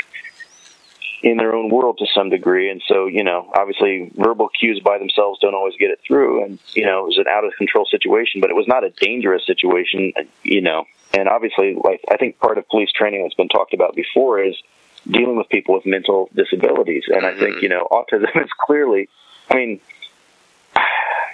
In 1.23 1.37
their 1.37 1.53
own 1.53 1.69
world 1.69 1.97
to 1.99 2.05
some 2.13 2.29
degree. 2.29 2.69
And 2.69 2.81
so, 2.87 3.05
you 3.05 3.23
know, 3.23 3.51
obviously 3.55 4.11
verbal 4.15 4.49
cues 4.49 4.81
by 4.83 4.97
themselves 4.97 5.39
don't 5.39 5.53
always 5.53 5.75
get 5.77 5.91
it 5.91 5.99
through. 6.05 6.43
And, 6.43 6.59
you 6.73 6.85
know, 6.85 7.03
it 7.03 7.07
was 7.07 7.17
an 7.17 7.25
out 7.29 7.45
of 7.45 7.53
control 7.57 7.85
situation, 7.85 8.41
but 8.41 8.49
it 8.49 8.55
was 8.55 8.67
not 8.67 8.83
a 8.83 8.89
dangerous 8.89 9.45
situation, 9.45 10.13
you 10.43 10.61
know. 10.61 10.85
And 11.13 11.27
obviously, 11.27 11.75
like, 11.75 12.01
I 12.09 12.17
think 12.17 12.39
part 12.39 12.57
of 12.57 12.67
police 12.69 12.91
training 12.91 13.23
that's 13.23 13.35
been 13.35 13.49
talked 13.49 13.73
about 13.73 13.95
before 13.95 14.41
is 14.41 14.55
dealing 15.09 15.37
with 15.37 15.49
people 15.49 15.75
with 15.75 15.85
mental 15.85 16.29
disabilities. 16.35 17.03
And 17.07 17.25
I 17.25 17.37
think, 17.37 17.55
mm-hmm. 17.55 17.63
you 17.63 17.69
know, 17.69 17.87
autism 17.91 18.35
is 18.43 18.49
clearly, 18.65 19.09
I 19.49 19.55
mean, 19.55 19.81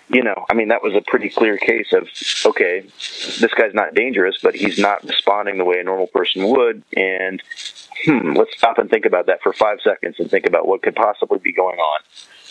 you 0.09 0.23
know, 0.23 0.45
I 0.49 0.53
mean, 0.53 0.69
that 0.69 0.81
was 0.81 0.93
a 0.95 1.01
pretty 1.01 1.29
clear 1.29 1.57
case 1.57 1.91
of, 1.91 2.07
okay, 2.45 2.81
this 3.39 3.53
guy's 3.53 3.73
not 3.73 3.93
dangerous, 3.93 4.37
but 4.41 4.55
he's 4.55 4.79
not 4.79 5.03
responding 5.03 5.57
the 5.57 5.65
way 5.65 5.79
a 5.79 5.83
normal 5.83 6.07
person 6.07 6.47
would. 6.47 6.83
And, 6.95 7.41
hmm, 8.05 8.33
let's 8.33 8.55
stop 8.57 8.77
and 8.77 8.89
think 8.89 9.05
about 9.05 9.25
that 9.25 9.41
for 9.41 9.51
five 9.51 9.79
seconds 9.83 10.15
and 10.19 10.29
think 10.31 10.45
about 10.45 10.67
what 10.67 10.81
could 10.81 10.95
possibly 10.95 11.39
be 11.39 11.51
going 11.51 11.79
on. 11.79 11.99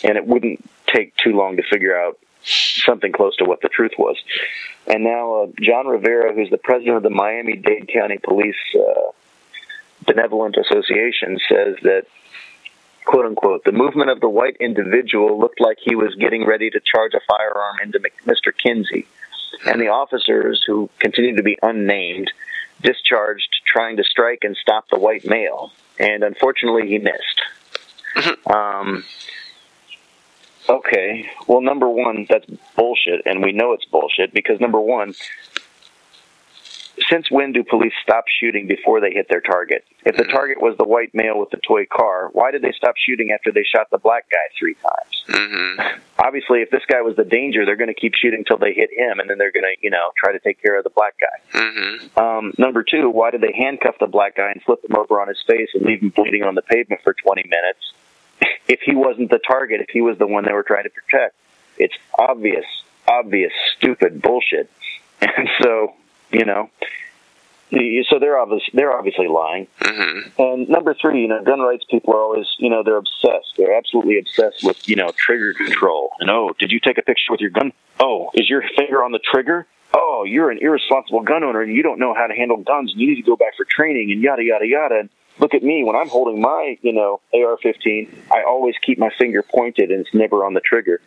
And 0.03 0.17
it 0.17 0.27
wouldn't 0.27 0.69
take 0.93 1.15
too 1.17 1.31
long 1.31 1.57
to 1.57 1.63
figure 1.63 1.99
out 1.99 2.19
something 2.43 3.11
close 3.11 3.35
to 3.37 3.45
what 3.45 3.61
the 3.61 3.69
truth 3.69 3.93
was. 3.97 4.17
And 4.85 5.03
now, 5.03 5.43
uh, 5.43 5.47
John 5.59 5.87
Rivera, 5.87 6.33
who's 6.33 6.49
the 6.49 6.59
president 6.59 6.97
of 6.97 7.03
the 7.03 7.09
Miami 7.09 7.55
Dade 7.55 7.89
County 7.91 8.19
Police 8.23 8.55
uh, 8.75 9.11
Benevolent 10.05 10.57
Association, 10.57 11.39
says 11.49 11.75
that 11.81 12.05
quote 13.07 13.25
unquote, 13.25 13.63
the 13.63 13.71
movement 13.71 14.09
of 14.09 14.19
the 14.19 14.29
white 14.29 14.57
individual 14.59 15.39
looked 15.39 15.61
like 15.61 15.77
he 15.81 15.95
was 15.95 16.13
getting 16.15 16.45
ready 16.45 16.69
to 16.69 16.79
charge 16.81 17.13
a 17.13 17.21
firearm 17.27 17.77
into 17.81 17.99
Mr. 18.25 18.51
Kinsey. 18.55 19.07
and 19.65 19.81
the 19.81 19.87
officers 19.87 20.63
who 20.67 20.89
continued 20.99 21.37
to 21.37 21.43
be 21.43 21.57
unnamed 21.63 22.29
discharged 22.81 23.47
trying 23.65 23.97
to 23.97 24.03
strike 24.03 24.39
and 24.43 24.55
stop 24.57 24.87
the 24.89 24.99
white 24.99 25.25
male, 25.25 25.71
and 25.97 26.21
unfortunately 26.23 26.87
he 26.87 26.99
missed. 26.99 28.37
Um, 28.47 29.03
okay, 30.67 31.29
well, 31.47 31.61
number 31.61 31.89
one, 31.89 32.25
that's 32.29 32.45
bullshit, 32.75 33.21
and 33.25 33.41
we 33.41 33.51
know 33.51 33.73
it's 33.73 33.85
bullshit 33.85 34.33
because 34.33 34.59
number 34.59 34.79
one, 34.79 35.15
since 37.09 37.29
when 37.29 37.53
do 37.53 37.63
police 37.63 37.93
stop 38.01 38.25
shooting 38.39 38.67
before 38.67 38.99
they 38.99 39.11
hit 39.11 39.27
their 39.29 39.41
target? 39.41 39.85
If 40.05 40.17
the 40.17 40.23
target 40.23 40.61
was 40.61 40.77
the 40.77 40.83
white 40.85 41.13
male 41.13 41.39
with 41.39 41.51
the 41.51 41.57
toy 41.57 41.85
car, 41.85 42.29
why 42.33 42.51
did 42.51 42.61
they 42.61 42.71
stop 42.71 42.95
shooting 42.97 43.31
after 43.31 43.51
they 43.51 43.63
shot 43.63 43.89
the 43.91 43.97
black 43.97 44.25
guy 44.29 44.37
three 44.57 44.75
times? 44.75 45.23
Mm-hmm. 45.27 45.99
Obviously, 46.19 46.61
if 46.61 46.71
this 46.71 46.83
guy 46.87 47.01
was 47.01 47.15
the 47.15 47.23
danger, 47.23 47.65
they're 47.65 47.75
going 47.75 47.93
to 47.93 47.99
keep 47.99 48.13
shooting 48.15 48.43
till 48.45 48.57
they 48.57 48.73
hit 48.73 48.89
him, 48.95 49.19
and 49.19 49.29
then 49.29 49.37
they're 49.37 49.51
going 49.51 49.63
to, 49.63 49.75
you 49.81 49.89
know, 49.89 50.11
try 50.17 50.31
to 50.31 50.39
take 50.39 50.61
care 50.61 50.77
of 50.77 50.83
the 50.83 50.89
black 50.89 51.15
guy. 51.19 51.59
Mm-hmm. 51.59 52.19
Um, 52.19 52.53
number 52.57 52.83
two, 52.83 53.09
why 53.09 53.31
did 53.31 53.41
they 53.41 53.53
handcuff 53.55 53.95
the 53.99 54.07
black 54.07 54.35
guy 54.35 54.51
and 54.51 54.61
flip 54.63 54.83
him 54.83 54.95
over 54.95 55.21
on 55.21 55.27
his 55.27 55.41
face 55.45 55.69
and 55.75 55.83
leave 55.85 56.01
him 56.01 56.09
bleeding 56.09 56.43
on 56.43 56.55
the 56.55 56.61
pavement 56.63 57.01
for 57.03 57.13
20 57.13 57.43
minutes? 57.43 57.93
If 58.67 58.81
he 58.81 58.95
wasn't 58.95 59.29
the 59.29 59.39
target, 59.39 59.79
if 59.79 59.87
he 59.89 60.01
was 60.01 60.17
the 60.17 60.27
one 60.27 60.43
they 60.43 60.51
were 60.51 60.61
trying 60.61 60.83
to 60.83 60.89
protect, 60.89 61.35
it's 61.77 61.95
obvious, 62.19 62.65
obvious, 63.07 63.53
stupid 63.77 64.21
bullshit. 64.21 64.69
And 65.21 65.49
so, 65.61 65.93
you 66.31 66.45
know, 66.45 66.69
so 67.71 68.19
they're 68.19 68.37
obviously 68.37 68.71
they're 68.73 68.93
obviously 68.93 69.27
lying. 69.27 69.67
Mm-hmm. 69.81 70.41
And 70.41 70.69
number 70.69 70.93
three, 70.93 71.21
you 71.21 71.27
know, 71.27 71.43
gun 71.43 71.59
rights 71.59 71.85
people 71.89 72.13
are 72.13 72.21
always, 72.21 72.47
you 72.59 72.69
know, 72.69 72.83
they're 72.83 72.97
obsessed. 72.97 73.53
They're 73.57 73.75
absolutely 73.75 74.19
obsessed 74.19 74.63
with, 74.63 74.87
you 74.87 74.95
know, 74.95 75.11
trigger 75.17 75.53
control. 75.53 76.11
And 76.19 76.29
oh, 76.29 76.53
did 76.59 76.71
you 76.71 76.79
take 76.79 76.97
a 76.97 77.01
picture 77.01 77.31
with 77.31 77.41
your 77.41 77.49
gun? 77.49 77.73
Oh, 77.99 78.29
is 78.33 78.49
your 78.49 78.63
finger 78.75 79.03
on 79.03 79.11
the 79.11 79.19
trigger? 79.19 79.65
Oh, 79.93 80.23
you're 80.25 80.51
an 80.51 80.59
irresponsible 80.61 81.21
gun 81.21 81.43
owner 81.43 81.61
and 81.61 81.73
you 81.73 81.83
don't 81.83 81.99
know 81.99 82.13
how 82.13 82.27
to 82.27 82.33
handle 82.33 82.57
guns 82.57 82.91
and 82.91 83.01
you 83.01 83.09
need 83.09 83.15
to 83.15 83.21
go 83.21 83.35
back 83.35 83.55
for 83.55 83.65
training 83.65 84.11
and 84.11 84.21
yada 84.21 84.43
yada 84.43 84.65
yada. 84.65 84.99
And 84.99 85.09
look 85.39 85.53
at 85.53 85.63
me 85.63 85.83
when 85.83 85.95
I'm 85.95 86.09
holding 86.09 86.41
my, 86.41 86.77
you 86.81 86.93
know, 86.93 87.19
AR-15. 87.33 88.09
I 88.31 88.43
always 88.43 88.75
keep 88.81 88.97
my 88.97 89.09
finger 89.17 89.41
pointed 89.43 89.91
and 89.91 90.01
it's 90.01 90.13
never 90.13 90.45
on 90.45 90.53
the 90.53 90.61
trigger. 90.61 91.01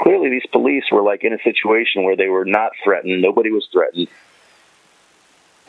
Clearly, 0.00 0.30
these 0.30 0.46
police 0.50 0.84
were 0.90 1.02
like 1.02 1.22
in 1.22 1.32
a 1.32 1.38
situation 1.42 2.02
where 2.02 2.16
they 2.16 2.28
were 2.28 2.46
not 2.46 2.72
threatened. 2.82 3.22
Nobody 3.22 3.50
was 3.50 3.68
threatened 3.70 4.08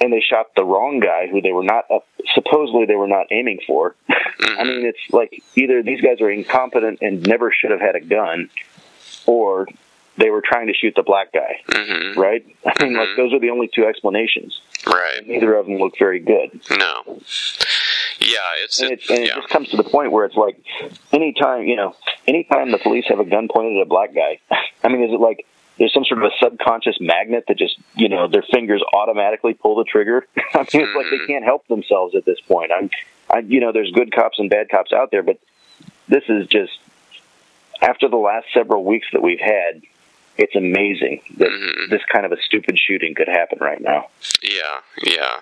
and 0.03 0.11
they 0.11 0.19
shot 0.19 0.47
the 0.55 0.65
wrong 0.65 0.99
guy 0.99 1.27
who 1.31 1.41
they 1.41 1.53
were 1.53 1.63
not 1.63 1.85
uh, 1.89 1.99
supposedly 2.35 2.85
they 2.85 2.95
were 2.95 3.07
not 3.07 3.27
aiming 3.31 3.59
for. 3.65 3.95
I 4.09 4.65
mean, 4.65 4.85
it's 4.85 4.99
like 5.11 5.41
either 5.55 5.81
these 5.81 6.01
guys 6.01 6.19
are 6.19 6.29
incompetent 6.29 6.99
and 7.01 7.25
never 7.25 7.51
should 7.51 7.71
have 7.71 7.79
had 7.79 7.95
a 7.95 8.01
gun, 8.01 8.49
or 9.25 9.67
they 10.17 10.29
were 10.29 10.41
trying 10.45 10.67
to 10.67 10.73
shoot 10.73 10.93
the 10.95 11.03
black 11.03 11.31
guy. 11.31 11.61
Mm-hmm. 11.69 12.19
Right? 12.19 12.45
I 12.65 12.83
mean, 12.83 12.95
like 12.95 13.15
those 13.15 13.33
are 13.33 13.39
the 13.39 13.49
only 13.49 13.69
two 13.73 13.85
explanations. 13.85 14.59
Right. 14.85 15.25
Neither 15.25 15.55
of 15.55 15.67
them 15.67 15.77
look 15.77 15.97
very 15.97 16.19
good. 16.19 16.59
No. 16.69 17.21
Yeah, 18.19 18.37
it's 18.63 18.79
and, 18.81 18.91
it, 18.91 19.09
and 19.09 19.19
it 19.19 19.33
just 19.33 19.49
comes 19.49 19.69
to 19.69 19.77
the 19.77 19.83
point 19.83 20.11
where 20.11 20.25
it's 20.25 20.35
like, 20.35 20.61
anytime 21.13 21.65
you 21.65 21.77
know, 21.77 21.95
anytime 22.27 22.71
the 22.71 22.77
police 22.77 23.05
have 23.07 23.19
a 23.19 23.25
gun 23.25 23.47
pointed 23.47 23.77
at 23.77 23.83
a 23.83 23.89
black 23.89 24.13
guy, 24.13 24.39
I 24.83 24.89
mean, 24.89 25.03
is 25.03 25.13
it 25.13 25.19
like 25.19 25.45
there's 25.77 25.93
some 25.93 26.05
sort 26.05 26.23
of 26.23 26.31
a 26.31 26.35
subconscious 26.39 26.97
magnet 26.99 27.45
that 27.47 27.57
just 27.57 27.77
you 27.95 28.09
know 28.09 28.27
their 28.27 28.43
fingers 28.43 28.83
automatically 28.93 29.53
pull 29.53 29.75
the 29.75 29.83
trigger? 29.83 30.25
I 30.53 30.59
mean, 30.59 30.67
it's 30.73 30.95
like 30.95 31.07
they 31.09 31.17
hmm. 31.17 31.27
can't 31.27 31.43
help 31.43 31.67
themselves 31.67 32.15
at 32.15 32.25
this 32.25 32.39
point. 32.41 32.71
I'm, 32.71 32.89
I, 33.29 33.39
you 33.39 33.59
know, 33.59 33.71
there's 33.71 33.91
good 33.91 34.13
cops 34.13 34.39
and 34.39 34.49
bad 34.49 34.69
cops 34.69 34.93
out 34.93 35.11
there, 35.11 35.23
but 35.23 35.39
this 36.07 36.23
is 36.29 36.47
just 36.47 36.73
after 37.81 38.07
the 38.07 38.17
last 38.17 38.47
several 38.53 38.83
weeks 38.83 39.07
that 39.13 39.21
we've 39.21 39.39
had. 39.39 39.81
It's 40.35 40.55
amazing 40.55 41.21
that 41.37 41.49
hmm. 41.51 41.91
this 41.91 42.01
kind 42.11 42.25
of 42.25 42.31
a 42.31 42.41
stupid 42.41 42.79
shooting 42.79 43.13
could 43.13 43.27
happen 43.27 43.59
right 43.61 43.79
now. 43.79 44.07
Yeah, 44.41 44.79
yeah. 45.03 45.41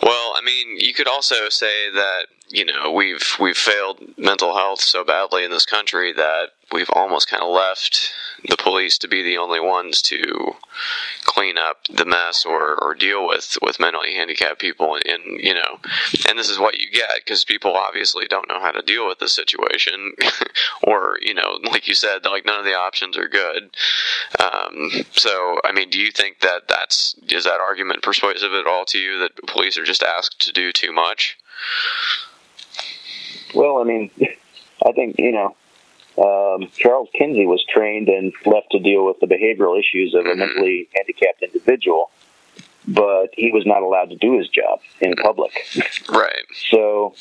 Well, 0.00 0.34
I 0.36 0.40
mean, 0.44 0.76
you 0.78 0.94
could 0.94 1.08
also 1.08 1.48
say 1.48 1.90
that 1.90 2.26
you 2.50 2.64
know 2.64 2.90
we've 2.90 3.36
we've 3.38 3.56
failed 3.56 4.00
mental 4.18 4.56
health 4.56 4.80
so 4.80 5.04
badly 5.04 5.44
in 5.44 5.50
this 5.50 5.66
country 5.66 6.12
that 6.12 6.48
we've 6.72 6.90
almost 6.92 7.28
kind 7.28 7.42
of 7.42 7.50
left 7.50 8.12
the 8.48 8.56
police 8.56 8.98
to 8.98 9.08
be 9.08 9.22
the 9.22 9.36
only 9.36 9.60
ones 9.60 10.02
to 10.02 10.54
clean 11.24 11.58
up 11.58 11.78
the 11.92 12.04
mess 12.04 12.44
or, 12.44 12.74
or 12.82 12.94
deal 12.94 13.26
with 13.26 13.56
with 13.62 13.78
mentally 13.78 14.14
handicapped 14.14 14.60
people 14.60 14.98
and, 15.06 15.22
you 15.40 15.54
know 15.54 15.78
and 16.28 16.38
this 16.38 16.48
is 16.48 16.58
what 16.58 16.78
you 16.78 16.90
get 16.90 17.10
because 17.24 17.44
people 17.44 17.74
obviously 17.74 18.26
don't 18.26 18.48
know 18.48 18.60
how 18.60 18.70
to 18.70 18.82
deal 18.82 19.06
with 19.06 19.18
the 19.18 19.28
situation 19.28 20.12
or 20.82 21.18
you 21.20 21.34
know 21.34 21.58
like 21.70 21.86
you 21.86 21.94
said 21.94 22.24
like 22.24 22.44
none 22.44 22.58
of 22.58 22.64
the 22.64 22.74
options 22.74 23.16
are 23.16 23.28
good. 23.28 23.70
Um, 24.38 24.90
so 25.12 25.60
i 25.64 25.72
mean 25.72 25.90
do 25.90 25.98
you 25.98 26.10
think 26.10 26.40
that 26.40 26.68
that's 26.68 27.14
is 27.28 27.44
that 27.44 27.60
argument 27.60 28.02
persuasive 28.02 28.52
at 28.52 28.66
all 28.66 28.84
to 28.86 28.98
you 28.98 29.18
that 29.18 29.36
police 29.46 29.76
are 29.78 29.84
just 29.84 30.02
asked 30.02 30.40
to 30.40 30.52
do 30.52 30.72
too 30.72 30.92
much 30.92 31.36
Well, 33.54 33.78
I 33.78 33.84
mean, 33.84 34.10
I 34.86 34.92
think 34.92 35.16
you 35.18 35.32
know 35.32 35.56
um, 36.18 36.68
Charles 36.76 37.08
Kinsey 37.14 37.46
was 37.46 37.64
trained 37.64 38.08
and 38.08 38.32
left 38.44 38.72
to 38.72 38.78
deal 38.78 39.06
with 39.06 39.20
the 39.20 39.26
behavioral 39.26 39.78
issues 39.78 40.14
of 40.14 40.26
a 40.26 40.34
mentally 40.34 40.88
handicapped 40.94 41.42
individual, 41.42 42.10
but 42.86 43.28
he 43.34 43.52
was 43.52 43.64
not 43.64 43.82
allowed 43.82 44.10
to 44.10 44.16
do 44.16 44.38
his 44.38 44.48
job 44.48 44.80
in 45.00 45.14
public. 45.14 45.52
right. 46.08 46.44
So, 46.70 47.14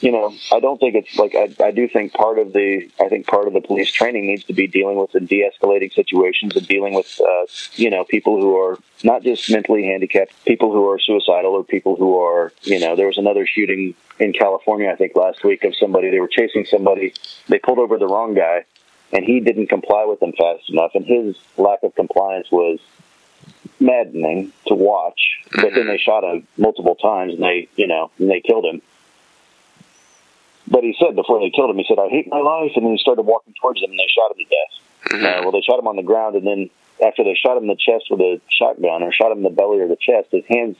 you 0.00 0.10
know, 0.10 0.34
I 0.50 0.60
don't 0.60 0.78
think 0.78 0.96
it's 0.96 1.16
like 1.16 1.34
I, 1.34 1.54
I 1.64 1.70
do 1.70 1.88
think 1.88 2.12
part 2.12 2.38
of 2.38 2.52
the 2.52 2.90
I 3.00 3.08
think 3.08 3.26
part 3.26 3.46
of 3.46 3.54
the 3.54 3.60
police 3.60 3.90
training 3.92 4.26
needs 4.26 4.44
to 4.44 4.52
be 4.52 4.66
dealing 4.66 4.98
with 4.98 5.12
the 5.12 5.20
de-escalating 5.20 5.94
situations 5.94 6.56
and 6.56 6.66
dealing 6.66 6.92
with 6.92 7.20
uh, 7.20 7.46
you 7.74 7.88
know 7.88 8.04
people 8.04 8.40
who 8.40 8.58
are 8.58 8.78
not 9.04 9.22
just 9.22 9.48
mentally 9.50 9.84
handicapped, 9.84 10.32
people 10.44 10.72
who 10.72 10.90
are 10.90 10.98
suicidal 10.98 11.52
or 11.52 11.62
people 11.62 11.96
who 11.96 12.18
are 12.18 12.52
you 12.62 12.80
know 12.80 12.96
there 12.96 13.06
was 13.06 13.16
another 13.16 13.46
shooting 13.46 13.94
in 14.22 14.32
California 14.32 14.88
I 14.90 14.96
think 14.96 15.16
last 15.16 15.44
week 15.44 15.64
of 15.64 15.74
somebody. 15.76 16.10
They 16.10 16.20
were 16.20 16.28
chasing 16.28 16.64
somebody. 16.64 17.14
They 17.48 17.58
pulled 17.58 17.78
over 17.78 17.98
the 17.98 18.06
wrong 18.06 18.34
guy 18.34 18.64
and 19.12 19.24
he 19.24 19.40
didn't 19.40 19.66
comply 19.66 20.04
with 20.06 20.20
them 20.20 20.32
fast 20.32 20.70
enough 20.70 20.92
and 20.94 21.04
his 21.04 21.36
lack 21.56 21.82
of 21.82 21.94
compliance 21.94 22.50
was 22.50 22.78
maddening 23.80 24.52
to 24.68 24.74
watch. 24.74 25.20
But 25.52 25.74
then 25.74 25.86
they 25.88 25.98
shot 25.98 26.24
him 26.24 26.46
multiple 26.56 26.94
times 26.94 27.34
and 27.34 27.42
they 27.42 27.68
you 27.76 27.86
know 27.86 28.10
and 28.18 28.30
they 28.30 28.40
killed 28.40 28.64
him. 28.64 28.80
But 30.68 30.84
he 30.84 30.96
said 30.98 31.16
before 31.16 31.40
they 31.40 31.50
killed 31.50 31.70
him, 31.70 31.76
he 31.76 31.84
said, 31.86 31.98
"I 31.98 32.08
hate 32.08 32.28
my 32.28 32.40
life," 32.40 32.72
and 32.76 32.86
then 32.86 32.92
he 32.92 32.98
started 32.98 33.22
walking 33.22 33.52
towards 33.60 33.80
them, 33.80 33.90
and 33.90 33.98
they 33.98 34.08
shot 34.08 34.30
him 34.30 34.38
to 34.38 34.44
death. 34.44 35.12
Uh, 35.12 35.42
well, 35.42 35.50
they 35.50 35.60
shot 35.60 35.78
him 35.78 35.88
on 35.88 35.96
the 35.96 36.02
ground, 36.02 36.36
and 36.36 36.46
then 36.46 36.70
after 37.04 37.24
they 37.24 37.34
shot 37.34 37.56
him 37.56 37.64
in 37.64 37.68
the 37.68 37.76
chest 37.76 38.06
with 38.08 38.20
a 38.20 38.40
shotgun, 38.48 39.02
or 39.02 39.12
shot 39.12 39.32
him 39.32 39.38
in 39.38 39.44
the 39.44 39.50
belly 39.50 39.80
or 39.80 39.88
the 39.88 39.96
chest, 40.00 40.28
his 40.30 40.44
hands 40.46 40.76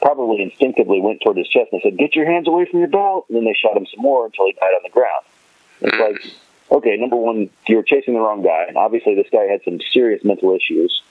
probably 0.00 0.42
instinctively 0.42 1.00
went 1.00 1.20
toward 1.22 1.36
his 1.36 1.48
chest, 1.48 1.68
and 1.72 1.80
they 1.80 1.90
said, 1.90 1.98
"Get 1.98 2.14
your 2.14 2.26
hands 2.26 2.48
away 2.48 2.66
from 2.66 2.80
your 2.80 2.88
belt." 2.88 3.26
And 3.28 3.36
then 3.36 3.44
they 3.44 3.54
shot 3.54 3.76
him 3.76 3.86
some 3.86 4.02
more 4.02 4.26
until 4.26 4.46
he 4.46 4.52
died 4.52 4.74
on 4.74 4.82
the 4.82 4.90
ground. 4.90 5.24
It's 5.80 5.96
mm. 5.96 6.00
like, 6.00 6.24
okay, 6.70 6.96
number 6.96 7.16
one, 7.16 7.50
you're 7.66 7.82
chasing 7.82 8.14
the 8.14 8.20
wrong 8.20 8.42
guy, 8.42 8.64
and 8.68 8.76
obviously 8.76 9.14
this 9.14 9.28
guy 9.30 9.44
had 9.44 9.62
some 9.64 9.80
serious 9.92 10.24
mental 10.24 10.54
issues, 10.54 11.02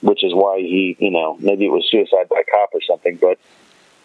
which 0.00 0.22
is 0.22 0.34
why 0.34 0.58
he, 0.58 0.96
you 0.98 1.10
know, 1.10 1.36
maybe 1.40 1.64
it 1.64 1.70
was 1.70 1.88
suicide 1.90 2.28
by 2.28 2.42
cop 2.50 2.70
or 2.74 2.80
something, 2.82 3.16
but 3.16 3.38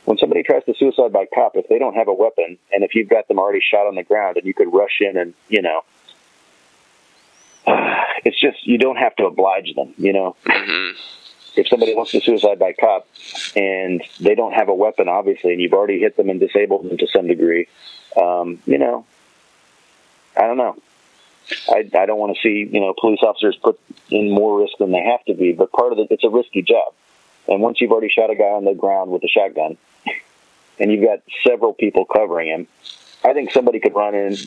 when 0.05 0.17
somebody 0.17 0.41
tries 0.41 0.63
to 0.65 0.73
suicide 0.73 1.13
by 1.13 1.25
cop, 1.33 1.55
if 1.55 1.67
they 1.67 1.77
don't 1.77 1.93
have 1.93 2.07
a 2.07 2.13
weapon, 2.13 2.57
and 2.71 2.83
if 2.83 2.95
you've 2.95 3.09
got 3.09 3.27
them 3.27 3.37
already 3.37 3.61
shot 3.61 3.85
on 3.85 3.95
the 3.95 4.03
ground, 4.03 4.37
and 4.37 4.45
you 4.47 4.53
could 4.53 4.73
rush 4.73 5.01
in 5.01 5.17
and 5.17 5.33
you 5.49 5.61
know, 5.61 5.83
it's 8.25 8.39
just 8.39 8.65
you 8.65 8.77
don't 8.77 8.95
have 8.95 9.15
to 9.17 9.25
oblige 9.25 9.75
them. 9.75 9.93
You 9.97 10.13
know, 10.13 10.35
mm-hmm. 10.45 10.97
If 11.55 11.67
somebody 11.67 11.95
wants 11.95 12.11
to 12.11 12.21
suicide 12.21 12.59
by 12.59 12.73
cop 12.73 13.07
and 13.55 14.03
they 14.19 14.35
don't 14.35 14.53
have 14.53 14.69
a 14.69 14.73
weapon, 14.73 15.07
obviously, 15.07 15.53
and 15.53 15.61
you've 15.61 15.73
already 15.73 15.99
hit 15.99 16.17
them 16.17 16.29
and 16.29 16.39
disabled 16.39 16.89
them 16.89 16.97
to 16.97 17.07
some 17.07 17.27
degree, 17.27 17.67
um, 18.17 18.59
you 18.65 18.77
know, 18.77 19.05
I 20.37 20.41
don't 20.41 20.57
know. 20.57 20.77
I, 21.69 21.89
I 21.97 22.05
don't 22.05 22.19
want 22.19 22.35
to 22.35 22.41
see 22.41 22.69
you 22.71 22.79
know 22.79 22.93
police 22.99 23.19
officers 23.23 23.57
put 23.61 23.79
in 24.09 24.31
more 24.31 24.61
risk 24.61 24.77
than 24.77 24.91
they 24.91 25.03
have 25.03 25.23
to 25.25 25.33
be, 25.33 25.51
but 25.51 25.71
part 25.71 25.91
of 25.91 25.99
it, 25.99 26.07
it's 26.11 26.23
a 26.23 26.29
risky 26.29 26.61
job. 26.61 26.93
And 27.47 27.61
once 27.61 27.81
you've 27.81 27.91
already 27.91 28.09
shot 28.09 28.29
a 28.29 28.35
guy 28.35 28.43
on 28.43 28.65
the 28.65 28.75
ground 28.75 29.11
with 29.11 29.23
a 29.23 29.27
shotgun, 29.27 29.77
and 30.79 30.91
you've 30.91 31.03
got 31.03 31.19
several 31.47 31.73
people 31.73 32.05
covering 32.05 32.49
him, 32.49 32.67
I 33.23 33.33
think 33.33 33.51
somebody 33.51 33.79
could 33.79 33.95
run 33.95 34.13
in, 34.13 34.37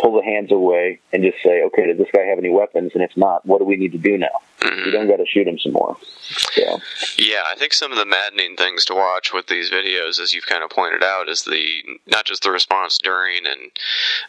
pull 0.00 0.16
the 0.16 0.24
hands 0.24 0.52
away, 0.52 1.00
and 1.12 1.22
just 1.22 1.42
say, 1.42 1.62
"Okay, 1.62 1.86
does 1.86 1.98
this 1.98 2.08
guy 2.12 2.24
have 2.24 2.38
any 2.38 2.50
weapons? 2.50 2.92
And 2.94 3.02
if 3.02 3.16
not, 3.16 3.44
what 3.46 3.58
do 3.58 3.64
we 3.64 3.76
need 3.76 3.92
to 3.92 3.98
do 3.98 4.18
now? 4.18 4.28
We 4.62 4.90
don't 4.90 5.08
got 5.08 5.16
to 5.16 5.26
shoot 5.26 5.46
him 5.46 5.58
some 5.58 5.72
more." 5.72 5.96
So, 6.28 6.80
Yeah, 7.16 7.42
I 7.46 7.54
think 7.56 7.72
some 7.72 7.90
of 7.90 7.98
the 7.98 8.04
maddening 8.04 8.56
things 8.56 8.84
to 8.86 8.94
watch 8.94 9.32
with 9.32 9.46
these 9.46 9.70
videos, 9.70 10.20
as 10.20 10.34
you've 10.34 10.46
kind 10.46 10.62
of 10.62 10.70
pointed 10.70 11.02
out, 11.02 11.28
is 11.28 11.44
the 11.44 11.82
not 12.06 12.24
just 12.24 12.42
the 12.42 12.50
response 12.50 12.98
during 12.98 13.46
and 13.46 13.70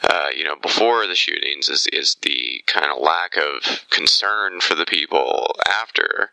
uh, 0.03 0.29
you 0.35 0.43
know 0.43 0.55
before 0.61 1.07
the 1.07 1.15
shootings, 1.15 1.69
is 1.69 1.87
is 1.87 2.15
the 2.21 2.63
kind 2.67 2.91
of 2.91 3.01
lack 3.01 3.37
of 3.37 3.85
concern 3.89 4.61
for 4.61 4.75
the 4.75 4.85
people 4.85 5.55
after. 5.67 6.31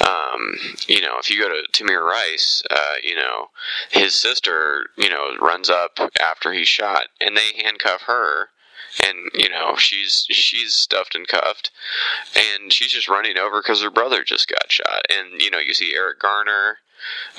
Um, 0.00 0.56
you 0.86 1.00
know, 1.00 1.18
if 1.18 1.30
you 1.30 1.40
go 1.40 1.48
to 1.48 1.62
Tamir 1.72 2.02
Rice, 2.02 2.62
uh, 2.70 2.94
you 3.02 3.14
know 3.14 3.48
his 3.90 4.14
sister, 4.14 4.90
you 4.96 5.08
know, 5.08 5.36
runs 5.40 5.70
up 5.70 5.98
after 6.20 6.52
he's 6.52 6.68
shot, 6.68 7.06
and 7.20 7.36
they 7.36 7.62
handcuff 7.62 8.02
her 8.02 8.48
and 9.02 9.30
you 9.34 9.48
know 9.48 9.76
she's 9.76 10.26
she's 10.30 10.74
stuffed 10.74 11.14
and 11.14 11.26
cuffed, 11.28 11.70
and 12.34 12.72
she's 12.72 12.92
just 12.92 13.08
running 13.08 13.38
over 13.38 13.60
because 13.60 13.82
her 13.82 13.90
brother 13.90 14.24
just 14.24 14.48
got 14.48 14.70
shot, 14.70 15.02
and 15.10 15.40
you 15.40 15.50
know 15.50 15.58
you 15.58 15.74
see 15.74 15.94
Eric 15.94 16.20
Garner 16.20 16.78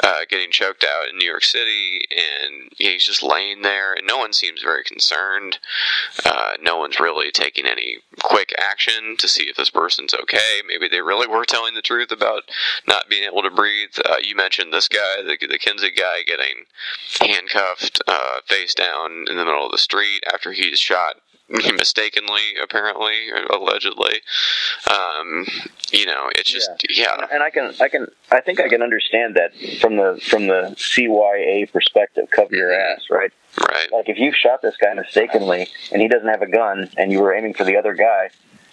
uh, 0.04 0.20
getting 0.30 0.52
choked 0.52 0.84
out 0.84 1.10
in 1.10 1.18
New 1.18 1.26
York 1.26 1.44
City, 1.44 2.06
and 2.12 2.70
yeah, 2.78 2.92
he's 2.92 3.06
just 3.06 3.24
laying 3.24 3.62
there, 3.62 3.94
and 3.94 4.06
no 4.06 4.18
one 4.18 4.34
seems 4.34 4.62
very 4.62 4.84
concerned. 4.84 5.58
Uh, 6.26 6.54
no 6.62 6.78
one's 6.78 7.00
really 7.00 7.32
taking 7.32 7.66
any 7.66 7.98
quick 8.22 8.54
action 8.58 9.16
to 9.18 9.28
see 9.28 9.44
if 9.44 9.56
this 9.56 9.70
person's 9.70 10.14
okay. 10.14 10.62
Maybe 10.68 10.88
they 10.88 11.02
really 11.02 11.28
were 11.28 11.46
telling 11.46 11.74
the 11.74 11.82
truth 11.82 12.12
about 12.12 12.44
not 12.88 13.10
being 13.10 13.24
able 13.24 13.42
to 13.42 13.50
breathe. 13.50 13.96
Uh, 14.04 14.18
you 14.22 14.36
mentioned 14.36 14.72
this 14.72 14.88
guy, 14.88 15.22
the, 15.24 15.38
the 15.48 15.60
Kinsey 15.60 15.92
guy, 15.92 16.22
getting 16.26 16.66
handcuffed 17.20 18.02
uh, 18.08 18.42
face 18.46 18.74
down 18.74 19.26
in 19.30 19.38
the 19.38 19.46
middle 19.46 19.66
of 19.66 19.72
the 19.72 19.78
street 19.78 20.24
after 20.32 20.52
he's 20.52 20.80
shot 20.80 21.16
mistakenly, 21.50 22.42
apparently, 22.62 23.30
allegedly. 23.52 24.22
Um, 24.90 25.46
you 25.92 26.06
know, 26.08 26.30
it's 26.36 26.52
just 26.52 26.70
yeah. 26.90 27.28
And 27.32 27.44
I 27.44 27.52
can, 27.52 27.74
I 27.80 27.88
can, 27.88 28.08
I 28.32 28.42
think 28.42 28.60
I 28.60 28.68
can 28.68 28.82
understand 28.82 29.36
that 29.36 29.54
from 29.80 29.98
the 29.98 30.20
from 30.28 30.48
the 30.48 30.76
CYA 30.78 31.72
perspective. 31.72 32.28
Cover 32.32 32.56
your 32.56 32.74
ass, 32.74 33.06
right? 33.12 33.32
Right. 33.60 33.92
Like 33.94 34.10
if 34.10 34.18
you 34.18 34.34
shot 34.34 34.62
this 34.62 34.76
guy 34.78 34.94
mistakenly 34.96 35.68
and 35.92 36.02
he 36.02 36.08
doesn't 36.08 36.28
have 36.28 36.42
a 36.42 36.48
gun 36.48 36.90
and 36.98 37.12
you 37.12 37.22
were 37.22 37.34
aiming 37.34 37.54
for 37.54 37.64
the 37.64 37.78
other 37.78 37.94
guy, 37.94 38.30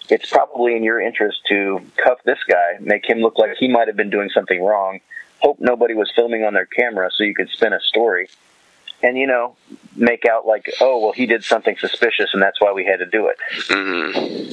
it's 0.09 0.29
probably 0.29 0.75
in 0.75 0.83
your 0.83 0.99
interest 0.99 1.41
to 1.49 1.79
cuff 2.03 2.19
this 2.25 2.39
guy, 2.47 2.77
make 2.79 3.07
him 3.07 3.19
look 3.19 3.37
like 3.37 3.55
he 3.57 3.67
might 3.67 3.87
have 3.87 3.95
been 3.95 4.09
doing 4.09 4.29
something 4.29 4.63
wrong. 4.63 4.99
Hope 5.39 5.59
nobody 5.59 5.93
was 5.93 6.11
filming 6.15 6.43
on 6.43 6.53
their 6.53 6.65
camera 6.65 7.09
so 7.13 7.23
you 7.23 7.35
could 7.35 7.49
spin 7.49 7.71
a 7.71 7.79
story 7.81 8.29
and 9.03 9.17
you 9.17 9.27
know 9.27 9.55
make 9.95 10.25
out 10.25 10.47
like 10.47 10.71
oh 10.81 10.97
well 10.99 11.11
he 11.11 11.25
did 11.25 11.43
something 11.43 11.77
suspicious 11.77 12.29
and 12.33 12.41
that's 12.41 12.59
why 12.59 12.71
we 12.71 12.85
had 12.85 12.97
to 12.97 13.05
do 13.05 13.27
it. 13.27 13.37
Mm-hmm. 13.67 14.51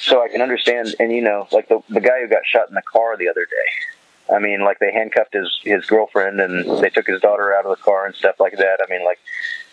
so 0.00 0.22
i 0.22 0.28
can 0.28 0.40
understand 0.40 0.94
and 0.98 1.12
you 1.12 1.20
know 1.20 1.46
like 1.52 1.68
the 1.68 1.80
the 1.90 2.00
guy 2.00 2.20
who 2.20 2.28
got 2.28 2.44
shot 2.44 2.68
in 2.68 2.74
the 2.74 2.82
car 2.82 3.16
the 3.16 3.28
other 3.28 3.44
day. 3.44 4.34
I 4.34 4.38
mean 4.38 4.62
like 4.62 4.78
they 4.78 4.90
handcuffed 4.90 5.34
his 5.34 5.60
his 5.62 5.84
girlfriend 5.86 6.40
and 6.40 6.82
they 6.82 6.88
took 6.88 7.06
his 7.06 7.20
daughter 7.20 7.54
out 7.54 7.66
of 7.66 7.76
the 7.76 7.82
car 7.82 8.06
and 8.06 8.14
stuff 8.14 8.40
like 8.40 8.56
that. 8.56 8.80
I 8.82 8.90
mean 8.90 9.04
like 9.04 9.18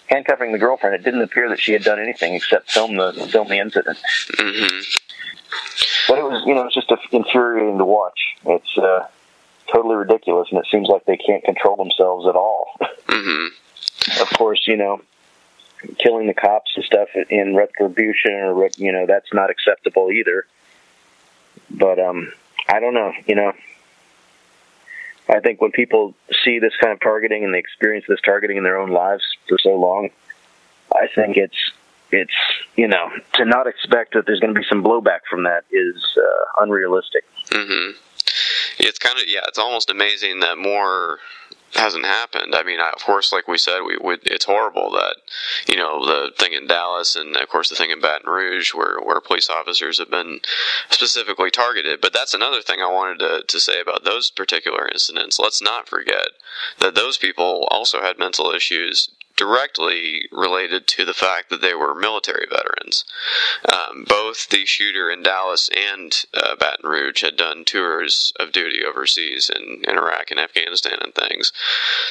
handcuffing 0.08 0.52
the 0.52 0.60
girlfriend 0.60 0.94
it 0.94 1.04
didn't 1.04 1.22
appear 1.22 1.48
that 1.50 1.60
she 1.60 1.72
had 1.72 1.84
done 1.84 2.00
anything 2.00 2.36
except 2.36 2.70
film 2.70 2.98
the 2.98 3.14
film 3.32 3.48
the 3.48 3.58
incident. 3.58 3.98
Mm-hmm. 4.34 4.82
but 6.10 6.20
it 6.20 6.24
was 6.24 6.44
you 6.46 6.54
know 6.54 6.66
it's 6.66 6.76
just 6.76 6.92
infuriating 7.12 7.78
to 7.78 7.86
watch. 7.86 8.20
It's 8.46 8.78
uh 8.78 9.08
totally 9.72 9.96
ridiculous 9.96 10.50
and 10.52 10.60
it 10.60 10.68
seems 10.70 10.90
like 10.90 11.06
they 11.06 11.16
can't 11.16 11.44
control 11.46 11.78
themselves 11.78 12.28
at 12.28 12.36
all. 12.36 12.68
Mm-hmm 13.08 13.56
of 14.20 14.30
course, 14.38 14.64
you 14.68 14.78
know, 14.78 15.02
killing 16.00 16.28
the 16.28 16.34
cops 16.34 16.72
and 16.76 16.86
stuff 16.86 17.10
in 17.30 17.56
retribution 17.56 18.34
or 18.34 18.70
you 18.78 18.92
know 18.92 19.06
that's 19.08 19.34
not 19.34 19.50
acceptable 19.50 20.12
either. 20.12 20.46
But 21.70 22.00
um, 22.00 22.32
I 22.68 22.80
don't 22.80 22.94
know. 22.94 23.12
You 23.26 23.36
know, 23.36 23.54
I 25.30 25.40
think 25.40 25.62
when 25.62 25.72
people 25.72 26.14
see 26.44 26.60
this 26.60 26.74
kind 26.82 26.94
of 26.94 27.00
targeting 27.00 27.44
and 27.44 27.54
they 27.54 27.60
experience 27.60 28.06
this 28.08 28.20
targeting 28.24 28.58
in 28.58 28.64
their 28.64 28.78
own 28.78 28.92
lives 28.92 29.24
for 29.48 29.58
so 29.58 29.76
long, 29.76 30.10
I 30.94 31.08
think 31.14 31.38
it's 31.38 31.58
it's 32.12 32.34
you 32.76 32.88
know 32.88 33.10
to 33.36 33.46
not 33.46 33.68
expect 33.68 34.14
that 34.14 34.26
there's 34.26 34.40
going 34.40 34.54
to 34.54 34.60
be 34.60 34.66
some 34.68 34.84
blowback 34.84 35.22
from 35.30 35.44
that 35.44 35.64
is 35.72 35.96
uh, 36.18 36.64
unrealistic. 36.64 37.24
Mm-hmm. 37.50 37.98
It's 38.80 39.00
kind 39.00 39.18
of 39.18 39.24
yeah, 39.28 39.42
it's 39.48 39.60
almost 39.60 39.90
amazing 39.90 40.40
that 40.42 40.58
more 40.58 41.20
hasn't 41.74 42.06
happened. 42.06 42.54
I 42.56 42.64
mean, 42.64 42.80
of 42.80 43.04
course, 43.04 43.32
like 43.32 43.48
we 43.48 43.58
said, 43.58 43.82
we. 43.82 44.18
It's 44.24 44.46
horrible 44.46 44.92
that 44.92 45.18
you 45.68 45.76
know 45.76 46.06
the 46.06 46.32
thing 46.38 46.54
in 46.54 46.68
Dallas, 46.68 47.16
and 47.16 47.36
of 47.36 47.50
course 47.50 47.70
the 47.70 47.76
thing 47.76 47.92
in 47.92 48.02
Baton 48.02 48.30
Rouge, 48.30 48.74
where 48.74 49.00
where 49.02 49.22
police 49.22 49.50
officers 49.50 50.00
have 50.00 50.10
been 50.10 50.40
specifically 50.90 51.52
targeted. 51.52 52.02
But 52.02 52.14
that's 52.14 52.34
another 52.34 52.62
thing 52.62 52.80
I 52.82 52.92
wanted 52.92 53.20
to 53.20 53.44
to 53.48 53.60
say 53.60 53.80
about 53.80 54.04
those 54.04 54.32
particular 54.32 54.88
incidents. 54.88 55.40
Let's 55.40 55.62
not 55.62 55.88
forget 55.88 56.30
that 56.80 56.96
those 56.96 57.18
people 57.18 57.68
also 57.72 58.02
had 58.02 58.20
mental 58.20 58.52
issues 58.52 59.10
directly 59.42 60.28
related 60.32 60.86
to 60.86 61.04
the 61.04 61.16
fact 61.16 61.50
that 61.50 61.62
they 61.62 61.74
were 61.74 61.96
military 61.96 62.46
veterans. 62.48 63.04
Um, 63.74 64.06
both 64.08 64.48
the 64.50 64.68
shooter 64.68 65.10
in 65.10 65.24
Dallas 65.24 65.68
and 65.76 66.16
uh, 66.36 66.56
Baton 66.58 66.88
Rouge 66.88 67.24
had 67.24 67.38
done 67.38 67.66
tours 67.66 68.34
of 68.40 68.52
duty 68.52 68.86
overseas 68.86 69.50
in, 69.50 69.82
in 69.88 69.98
Iraq 69.98 70.30
and 70.30 70.40
Afghanistan 70.40 71.00
and 71.02 71.16
things. 71.16 71.52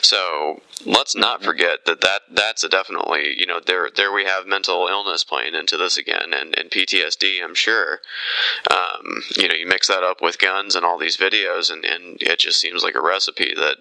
So 0.02 0.60
let's 0.84 1.14
not 1.14 1.36
mm-hmm. 1.36 1.44
forget 1.50 1.84
that, 1.86 2.00
that 2.00 2.22
that's 2.32 2.64
a 2.64 2.68
definitely 2.68 3.38
you 3.38 3.46
know 3.46 3.60
there 3.64 3.90
there 3.94 4.12
we 4.12 4.24
have 4.24 4.46
mental 4.48 4.88
illness 4.88 5.22
playing 5.22 5.54
into 5.54 5.76
this 5.76 5.96
again 5.96 6.34
and, 6.34 6.58
and 6.58 6.68
PTSD. 6.68 7.44
I'm 7.44 7.54
sure. 7.54 8.00
Um, 8.68 9.22
you 9.36 9.46
know, 9.46 9.54
you 9.54 9.68
mix 9.68 9.86
that 9.86 10.02
up 10.02 10.20
with 10.20 10.40
guns 10.40 10.74
and 10.74 10.84
all 10.84 10.98
these 10.98 11.16
videos, 11.16 11.70
and, 11.70 11.84
and 11.84 12.20
it 12.20 12.40
just 12.40 12.58
seems 12.58 12.82
like 12.82 12.96
a 12.96 13.00
recipe 13.00 13.54
that 13.54 13.76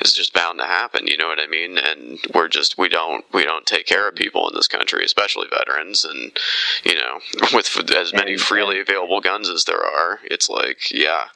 is 0.00 0.12
just 0.12 0.32
bound 0.32 0.58
to 0.58 0.66
happen. 0.66 1.06
You 1.06 1.16
know 1.16 1.28
what 1.28 1.40
I 1.40 1.46
mean? 1.46 1.78
And 1.78 2.18
we're 2.34 2.48
just 2.48 2.78
we 2.78 2.88
don't 2.88 3.24
we 3.32 3.44
don't 3.44 3.66
take 3.66 3.86
care 3.86 4.08
of 4.08 4.14
people 4.14 4.48
in 4.48 4.54
this 4.54 4.68
country, 4.68 5.04
especially 5.04 5.48
veterans. 5.48 6.04
And 6.04 6.36
you 6.84 6.94
know, 6.94 7.20
with 7.52 7.90
as 7.94 8.12
many 8.12 8.36
freely 8.36 8.80
available 8.80 9.20
guns 9.20 9.48
as 9.48 9.64
there 9.64 9.84
are, 9.84 10.20
it's 10.24 10.48
like 10.48 10.90
yeah. 10.90 11.26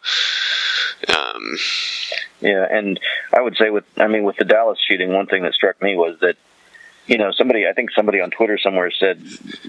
Um, 1.09 1.57
yeah, 2.41 2.67
and 2.71 2.99
I 3.33 3.41
would 3.41 3.57
say 3.57 3.71
with 3.71 3.85
I 3.97 4.07
mean 4.07 4.25
with 4.25 4.37
the 4.37 4.45
Dallas 4.45 4.79
shooting, 4.87 5.13
one 5.13 5.27
thing 5.27 5.43
that 5.43 5.55
struck 5.55 5.81
me 5.83 5.97
was 5.97 6.19
that 6.21 6.37
you 7.07 7.19
know 7.19 7.33
somebody 7.33 7.67
I 7.67 7.73
think 7.73 7.91
somebody 7.91 8.21
on 8.21 8.31
Twitter 8.31 8.59
somewhere 8.59 8.91
said 8.91 9.23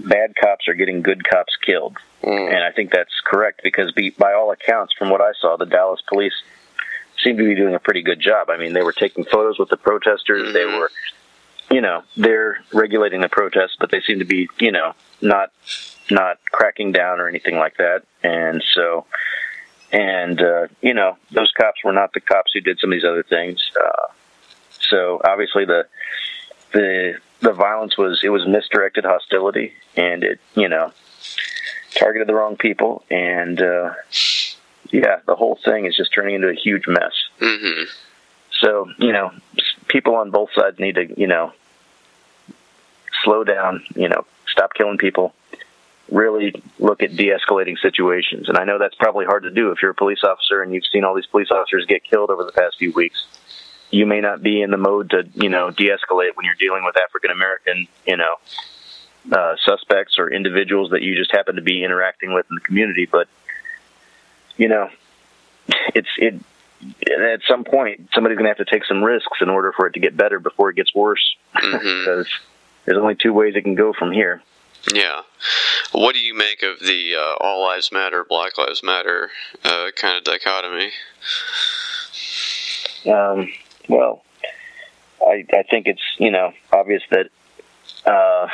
bad 0.05 0.35
cops 0.35 0.67
are 0.67 0.73
getting 0.73 1.01
good 1.01 1.23
cops 1.27 1.55
killed, 1.65 1.97
mm. 2.23 2.53
and 2.53 2.63
I 2.63 2.71
think 2.71 2.91
that's 2.91 3.19
correct 3.25 3.61
because 3.63 3.91
be, 3.91 4.11
by 4.11 4.33
all 4.33 4.51
accounts, 4.51 4.93
from 4.97 5.09
what 5.09 5.21
I 5.21 5.31
saw, 5.39 5.57
the 5.57 5.65
Dallas 5.65 6.01
police 6.07 6.35
seemed 7.23 7.37
to 7.37 7.43
be 7.43 7.55
doing 7.55 7.75
a 7.75 7.79
pretty 7.79 8.01
good 8.01 8.19
job. 8.19 8.49
I 8.49 8.57
mean, 8.57 8.73
they 8.73 8.83
were 8.83 8.93
taking 8.93 9.23
photos 9.23 9.59
with 9.59 9.69
the 9.69 9.77
protesters. 9.77 10.43
Mm-hmm. 10.43 10.53
They 10.53 10.65
were, 10.65 10.91
you 11.69 11.81
know, 11.81 12.03
they're 12.17 12.63
regulating 12.73 13.21
the 13.21 13.29
protests, 13.29 13.77
but 13.79 13.91
they 13.91 14.01
seem 14.01 14.19
to 14.19 14.25
be, 14.25 14.49
you 14.59 14.71
know, 14.71 14.93
not 15.21 15.51
not 16.09 16.39
cracking 16.51 16.91
down 16.91 17.19
or 17.19 17.27
anything 17.27 17.57
like 17.57 17.77
that. 17.77 18.03
And 18.23 18.63
so, 18.75 19.05
and 19.91 20.41
uh, 20.41 20.67
you 20.81 20.93
know, 20.93 21.17
those 21.31 21.51
cops 21.51 21.83
were 21.83 21.93
not 21.93 22.13
the 22.13 22.21
cops 22.21 22.51
who 22.53 22.61
did 22.61 22.79
some 22.79 22.91
of 22.91 22.95
these 22.95 23.05
other 23.05 23.23
things. 23.23 23.71
Uh, 23.79 24.13
so 24.89 25.21
obviously 25.23 25.65
the 25.65 25.87
the 26.73 27.19
the 27.41 27.53
violence 27.53 27.97
was 27.97 28.21
it 28.23 28.29
was 28.29 28.45
misdirected 28.47 29.05
hostility, 29.05 29.73
and 29.95 30.23
it 30.23 30.39
you 30.55 30.67
know 30.67 30.91
targeted 31.91 32.27
the 32.27 32.33
wrong 32.33 32.57
people 32.57 33.03
and. 33.09 33.61
Uh, 33.61 33.93
yeah, 34.91 35.19
the 35.25 35.35
whole 35.35 35.57
thing 35.63 35.85
is 35.85 35.95
just 35.95 36.13
turning 36.13 36.35
into 36.35 36.49
a 36.49 36.53
huge 36.53 36.87
mess. 36.87 37.13
Mm-hmm. 37.39 37.83
So, 38.59 38.89
you 38.97 39.11
know, 39.11 39.31
people 39.87 40.15
on 40.15 40.31
both 40.31 40.49
sides 40.53 40.79
need 40.79 40.95
to, 40.95 41.19
you 41.19 41.27
know, 41.27 41.53
slow 43.23 43.43
down, 43.43 43.83
you 43.95 44.09
know, 44.09 44.25
stop 44.47 44.73
killing 44.73 44.97
people, 44.97 45.33
really 46.11 46.61
look 46.77 47.01
at 47.01 47.15
de 47.15 47.29
escalating 47.29 47.77
situations. 47.79 48.49
And 48.49 48.57
I 48.57 48.65
know 48.65 48.77
that's 48.77 48.95
probably 48.95 49.25
hard 49.25 49.43
to 49.43 49.51
do 49.51 49.71
if 49.71 49.81
you're 49.81 49.91
a 49.91 49.95
police 49.95 50.23
officer 50.23 50.61
and 50.61 50.73
you've 50.73 50.85
seen 50.91 51.03
all 51.03 51.15
these 51.15 51.25
police 51.25 51.49
officers 51.51 51.85
get 51.87 52.03
killed 52.03 52.29
over 52.29 52.43
the 52.43 52.51
past 52.51 52.77
few 52.77 52.91
weeks. 52.91 53.25
You 53.89 54.05
may 54.05 54.21
not 54.21 54.41
be 54.41 54.61
in 54.61 54.71
the 54.71 54.77
mode 54.77 55.09
to, 55.11 55.27
you 55.33 55.49
know, 55.49 55.71
de 55.71 55.89
escalate 55.89 56.35
when 56.35 56.45
you're 56.45 56.55
dealing 56.55 56.83
with 56.85 56.95
African 56.97 57.31
American, 57.31 57.87
you 58.05 58.17
know, 58.17 58.35
uh, 59.31 59.55
suspects 59.65 60.17
or 60.17 60.31
individuals 60.31 60.91
that 60.91 61.01
you 61.01 61.15
just 61.15 61.31
happen 61.31 61.55
to 61.55 61.61
be 61.61 61.83
interacting 61.83 62.33
with 62.33 62.45
in 62.49 62.55
the 62.55 62.61
community. 62.61 63.05
But 63.05 63.27
you 64.61 64.69
know, 64.69 64.89
it's 65.95 66.07
it. 66.17 66.35
At 67.01 67.41
some 67.47 67.63
point, 67.63 68.09
somebody's 68.13 68.37
going 68.37 68.45
to 68.45 68.49
have 68.49 68.65
to 68.65 68.71
take 68.71 68.85
some 68.85 69.03
risks 69.03 69.39
in 69.41 69.49
order 69.49 69.71
for 69.75 69.87
it 69.87 69.93
to 69.93 69.99
get 69.99 70.15
better 70.15 70.39
before 70.39 70.69
it 70.69 70.75
gets 70.75 70.93
worse. 70.93 71.35
Mm-hmm. 71.55 71.71
because 71.77 72.27
there's 72.85 72.97
only 72.97 73.15
two 73.15 73.33
ways 73.33 73.55
it 73.55 73.63
can 73.63 73.75
go 73.75 73.91
from 73.91 74.11
here. 74.11 74.41
Yeah. 74.93 75.21
What 75.93 76.13
do 76.13 76.19
you 76.19 76.35
make 76.35 76.61
of 76.63 76.79
the 76.79 77.15
uh, 77.15 77.43
all 77.43 77.63
lives 77.63 77.91
matter, 77.91 78.23
Black 78.27 78.57
Lives 78.57 78.83
Matter 78.83 79.31
uh, 79.63 79.89
kind 79.95 80.17
of 80.17 80.23
dichotomy? 80.23 80.91
Um, 83.07 83.51
well, 83.89 84.23
I, 85.25 85.45
I 85.53 85.63
think 85.63 85.87
it's 85.87 86.01
you 86.19 86.29
know 86.31 86.53
obvious 86.71 87.01
that 87.09 87.29
uh, 88.05 88.47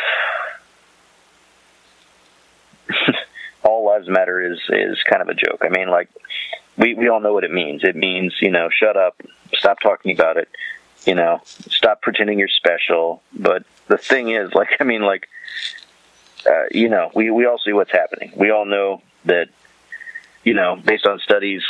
all 3.63 3.85
lives 3.85 4.07
matter 4.07 4.41
is 4.41 4.59
is 4.69 4.97
kind 5.03 5.21
of 5.21 5.29
a 5.29 5.33
joke. 5.33 5.61
I 5.61 5.69
mean, 5.69 5.89
like 5.89 6.09
we 6.77 6.93
we 6.93 7.09
all 7.09 7.19
know 7.19 7.33
what 7.33 7.43
it 7.43 7.51
means. 7.51 7.83
It 7.83 7.95
means 7.95 8.35
you 8.41 8.51
know, 8.51 8.69
shut 8.71 8.97
up, 8.97 9.21
stop 9.53 9.79
talking 9.79 10.13
about 10.13 10.37
it, 10.37 10.49
you 11.05 11.15
know, 11.15 11.41
stop 11.45 12.01
pretending 12.01 12.37
you're 12.37 12.47
special. 12.49 13.21
But 13.33 13.63
the 13.87 13.97
thing 13.97 14.29
is, 14.29 14.53
like, 14.53 14.69
I 14.79 14.83
mean, 14.83 15.01
like, 15.01 15.27
uh, 16.45 16.65
you 16.71 16.89
know, 16.89 17.11
we 17.15 17.31
we 17.31 17.45
all 17.45 17.59
see 17.63 17.73
what's 17.73 17.91
happening. 17.91 18.33
We 18.35 18.51
all 18.51 18.65
know 18.65 19.01
that, 19.25 19.49
you 20.43 20.53
know, 20.53 20.75
based 20.75 21.05
on 21.05 21.19
studies, 21.19 21.63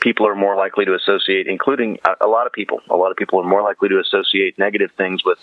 people 0.00 0.26
are 0.26 0.34
more 0.34 0.56
likely 0.56 0.84
to 0.86 0.94
associate, 0.94 1.46
including 1.46 1.98
a, 2.04 2.26
a 2.26 2.28
lot 2.28 2.46
of 2.46 2.52
people. 2.52 2.80
A 2.88 2.96
lot 2.96 3.10
of 3.10 3.16
people 3.16 3.40
are 3.40 3.46
more 3.46 3.62
likely 3.62 3.88
to 3.90 4.00
associate 4.00 4.58
negative 4.58 4.90
things 4.96 5.24
with 5.24 5.38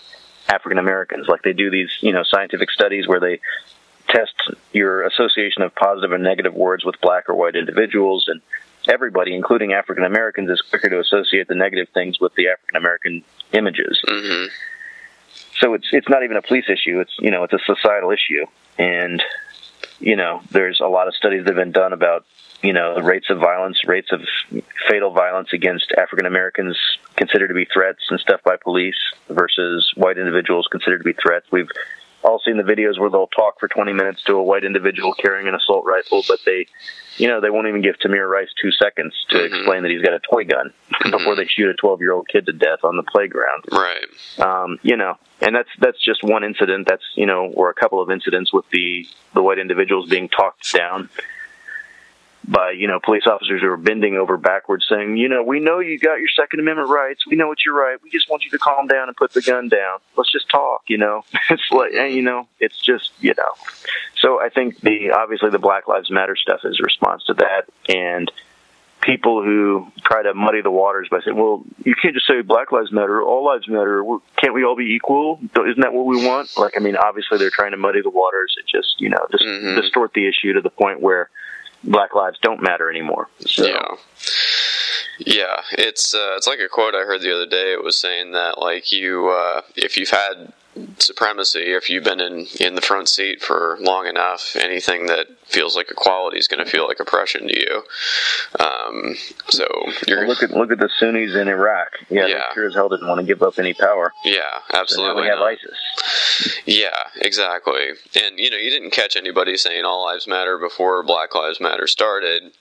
African 0.48 0.78
Americans. 0.78 1.28
Like 1.28 1.42
they 1.42 1.52
do 1.52 1.70
these, 1.70 1.90
you 2.00 2.12
know, 2.12 2.24
scientific 2.24 2.70
studies 2.70 3.06
where 3.06 3.20
they 3.20 3.40
test 4.10 4.34
your 4.72 5.02
association 5.04 5.62
of 5.62 5.74
positive 5.74 6.12
and 6.12 6.22
negative 6.22 6.54
words 6.54 6.84
with 6.84 7.00
black 7.00 7.28
or 7.28 7.34
white 7.34 7.56
individuals, 7.56 8.26
and 8.28 8.40
everybody, 8.88 9.34
including 9.34 9.72
African 9.72 10.04
Americans, 10.04 10.50
is 10.50 10.60
quicker 10.60 10.88
to 10.88 11.00
associate 11.00 11.48
the 11.48 11.54
negative 11.54 11.88
things 11.92 12.20
with 12.20 12.34
the 12.34 12.48
African 12.48 12.76
American 12.76 13.24
images. 13.52 14.00
Mm-hmm. 14.06 14.46
So 15.60 15.74
it's 15.74 15.88
it's 15.92 16.08
not 16.08 16.24
even 16.24 16.36
a 16.36 16.42
police 16.42 16.66
issue. 16.68 17.00
It's 17.00 17.14
you 17.18 17.30
know 17.30 17.44
it's 17.44 17.52
a 17.52 17.58
societal 17.64 18.10
issue, 18.10 18.46
and 18.78 19.22
you 19.98 20.16
know 20.16 20.40
there's 20.50 20.80
a 20.80 20.88
lot 20.88 21.08
of 21.08 21.14
studies 21.14 21.44
that 21.44 21.54
have 21.54 21.62
been 21.62 21.72
done 21.72 21.92
about 21.92 22.24
you 22.62 22.72
know 22.72 22.94
the 22.94 23.02
rates 23.02 23.28
of 23.30 23.38
violence, 23.38 23.84
rates 23.86 24.10
of 24.12 24.20
fatal 24.88 25.10
violence 25.10 25.52
against 25.52 25.92
African 25.92 26.26
Americans 26.26 26.78
considered 27.16 27.48
to 27.48 27.54
be 27.54 27.66
threats 27.66 28.00
and 28.10 28.18
stuff 28.20 28.42
by 28.42 28.56
police 28.56 28.96
versus 29.28 29.92
white 29.96 30.18
individuals 30.18 30.66
considered 30.70 30.98
to 30.98 31.04
be 31.04 31.12
threats. 31.12 31.46
We've 31.50 31.68
all 32.22 32.40
seen 32.44 32.56
the 32.56 32.62
videos 32.62 32.98
where 32.98 33.10
they'll 33.10 33.26
talk 33.28 33.58
for 33.60 33.68
20 33.68 33.92
minutes 33.92 34.22
to 34.24 34.34
a 34.34 34.42
white 34.42 34.64
individual 34.64 35.14
carrying 35.14 35.48
an 35.48 35.54
assault 35.54 35.84
rifle, 35.86 36.22
but 36.28 36.38
they, 36.44 36.66
you 37.16 37.28
know, 37.28 37.40
they 37.40 37.50
won't 37.50 37.66
even 37.68 37.82
give 37.82 37.96
Tamir 37.98 38.28
Rice 38.28 38.48
two 38.60 38.70
seconds 38.72 39.14
to 39.30 39.36
Mm-hmm. 39.38 39.54
explain 39.54 39.82
that 39.82 39.90
he's 39.90 40.02
got 40.02 40.12
a 40.14 40.20
toy 40.20 40.44
gun 40.44 40.72
before 41.10 41.34
they 41.36 41.46
shoot 41.46 41.68
a 41.70 41.74
12 41.74 42.00
year 42.00 42.12
old 42.12 42.28
kid 42.28 42.46
to 42.46 42.52
death 42.52 42.80
on 42.84 42.96
the 42.96 43.02
playground. 43.02 43.64
Right. 43.72 44.04
Um, 44.38 44.78
you 44.82 44.96
know, 44.96 45.14
and 45.40 45.54
that's 45.54 45.68
that's 45.78 46.02
just 46.04 46.22
one 46.22 46.44
incident. 46.44 46.86
That's 46.86 47.04
you 47.14 47.26
know, 47.26 47.46
or 47.54 47.70
a 47.70 47.74
couple 47.74 48.02
of 48.02 48.10
incidents 48.10 48.52
with 48.52 48.68
the 48.70 49.06
the 49.34 49.42
white 49.42 49.58
individuals 49.58 50.08
being 50.08 50.28
talked 50.28 50.72
down 50.74 51.08
by 52.50 52.72
you 52.72 52.88
know 52.88 52.98
police 53.02 53.26
officers 53.26 53.62
who 53.62 53.68
are 53.68 53.76
bending 53.76 54.16
over 54.16 54.36
backwards, 54.36 54.84
saying, 54.88 55.16
you 55.16 55.28
know, 55.28 55.42
we 55.42 55.60
know 55.60 55.78
you 55.78 55.98
got 55.98 56.18
your 56.18 56.28
Second 56.28 56.60
Amendment 56.60 56.88
rights. 56.88 57.26
We 57.26 57.36
know 57.36 57.46
what 57.46 57.58
you're 57.64 57.76
right. 57.76 57.96
We 58.02 58.10
just 58.10 58.28
want 58.28 58.44
you 58.44 58.50
to 58.50 58.58
calm 58.58 58.88
down 58.88 59.08
and 59.08 59.16
put 59.16 59.32
the 59.32 59.40
gun 59.40 59.68
down. 59.68 59.98
Let's 60.16 60.32
just 60.32 60.48
talk. 60.50 60.82
You 60.88 60.98
know, 60.98 61.24
it's 61.50 61.62
like 61.70 61.92
and, 61.94 62.12
you 62.12 62.22
know, 62.22 62.48
it's 62.58 62.78
just 62.78 63.12
you 63.20 63.34
know. 63.38 63.52
So 64.18 64.40
I 64.40 64.48
think 64.48 64.80
the 64.80 65.12
obviously 65.12 65.50
the 65.50 65.58
Black 65.58 65.86
Lives 65.86 66.10
Matter 66.10 66.36
stuff 66.36 66.60
is 66.64 66.78
a 66.80 66.82
response 66.82 67.24
to 67.24 67.34
that, 67.34 67.66
and 67.88 68.30
people 69.00 69.42
who 69.42 69.86
try 70.04 70.22
to 70.22 70.34
muddy 70.34 70.60
the 70.60 70.70
waters 70.70 71.08
by 71.08 71.20
saying, 71.24 71.36
"Well, 71.36 71.62
you 71.84 71.94
can't 71.94 72.14
just 72.14 72.26
say 72.26 72.42
Black 72.42 72.72
Lives 72.72 72.90
Matter, 72.90 73.22
all 73.22 73.44
lives 73.44 73.68
matter. 73.68 74.04
Can't 74.36 74.54
we 74.54 74.64
all 74.64 74.76
be 74.76 74.94
equal? 74.94 75.38
Isn't 75.42 75.80
that 75.80 75.92
what 75.92 76.06
we 76.06 76.26
want?" 76.26 76.50
Like, 76.58 76.74
I 76.76 76.80
mean, 76.80 76.96
obviously 76.96 77.38
they're 77.38 77.50
trying 77.50 77.70
to 77.70 77.76
muddy 77.76 78.02
the 78.02 78.10
waters 78.10 78.56
and 78.58 78.66
just 78.66 79.00
you 79.00 79.08
know 79.08 79.24
just 79.30 79.44
mm-hmm. 79.44 79.80
distort 79.80 80.12
the 80.14 80.28
issue 80.28 80.52
to 80.54 80.60
the 80.60 80.70
point 80.70 81.00
where 81.00 81.30
Black 81.84 82.14
lives 82.14 82.38
don't 82.42 82.62
matter 82.62 82.90
anymore. 82.90 83.28
So, 83.46 83.66
Yeah. 83.66 83.96
Yeah, 85.26 85.62
it's 85.72 86.14
uh, 86.14 86.34
it's 86.36 86.46
like 86.46 86.60
a 86.60 86.68
quote 86.68 86.94
I 86.94 87.04
heard 87.04 87.20
the 87.20 87.34
other 87.34 87.46
day. 87.46 87.72
It 87.72 87.84
was 87.84 87.96
saying 87.96 88.32
that 88.32 88.58
like 88.58 88.90
you, 88.90 89.28
uh, 89.28 89.60
if 89.76 89.98
you've 89.98 90.10
had 90.10 90.52
supremacy, 90.98 91.72
if 91.72 91.90
you've 91.90 92.04
been 92.04 92.20
in 92.20 92.46
in 92.58 92.74
the 92.74 92.80
front 92.80 93.08
seat 93.08 93.42
for 93.42 93.76
long 93.80 94.06
enough, 94.06 94.56
anything 94.56 95.06
that 95.06 95.26
feels 95.50 95.76
like 95.76 95.90
equality 95.90 96.38
is 96.38 96.48
going 96.48 96.64
to 96.64 96.70
feel 96.70 96.86
like 96.86 97.00
oppression 97.00 97.48
to 97.48 97.58
you. 97.58 97.82
Um, 98.58 99.14
so 99.48 99.66
you're 100.06 100.20
Well, 100.20 100.28
look 100.28 100.42
at 100.42 100.50
look 100.50 100.70
at 100.72 100.78
the 100.78 100.90
Sunnis 100.98 101.34
in 101.34 101.48
Iraq. 101.48 101.88
Yeah, 102.08 102.26
Yeah. 102.26 102.44
they 102.48 102.54
sure 102.54 102.66
as 102.68 102.74
hell 102.74 102.88
didn't 102.88 103.08
want 103.08 103.20
to 103.20 103.26
give 103.26 103.42
up 103.42 103.58
any 103.58 103.74
power. 103.74 104.12
yeah, 104.24 104.40
So 104.70 104.78
absolutely. 104.80 105.22
we 105.22 105.28
have 105.28 105.38
not. 105.38 105.48
ISIS. 105.48 106.60
Yeah, 106.64 106.90
exactly. 107.16 107.90
And 108.22 108.38
you 108.38 108.50
know, 108.50 108.56
you 108.56 108.70
didn't 108.70 108.90
catch 108.90 109.16
anybody 109.16 109.56
saying 109.56 109.84
all 109.84 110.04
lives 110.04 110.26
matter 110.26 110.58
before 110.58 111.02
Black 111.02 111.34
Lives 111.34 111.60
Matter 111.60 111.86
started. 111.86 112.52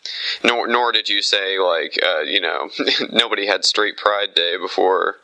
Nor 0.44 0.68
nor 0.68 0.92
did 0.92 1.10
you 1.10 1.22
say 1.22 1.60
like 1.60 1.98
uh, 2.04 2.22
you 2.22 2.42
know 2.42 2.70
nobody 3.12 3.46
had 3.48 3.66
Straight 3.66 3.98
Pride 3.98 4.34
Day 4.36 4.58
before 4.58 5.18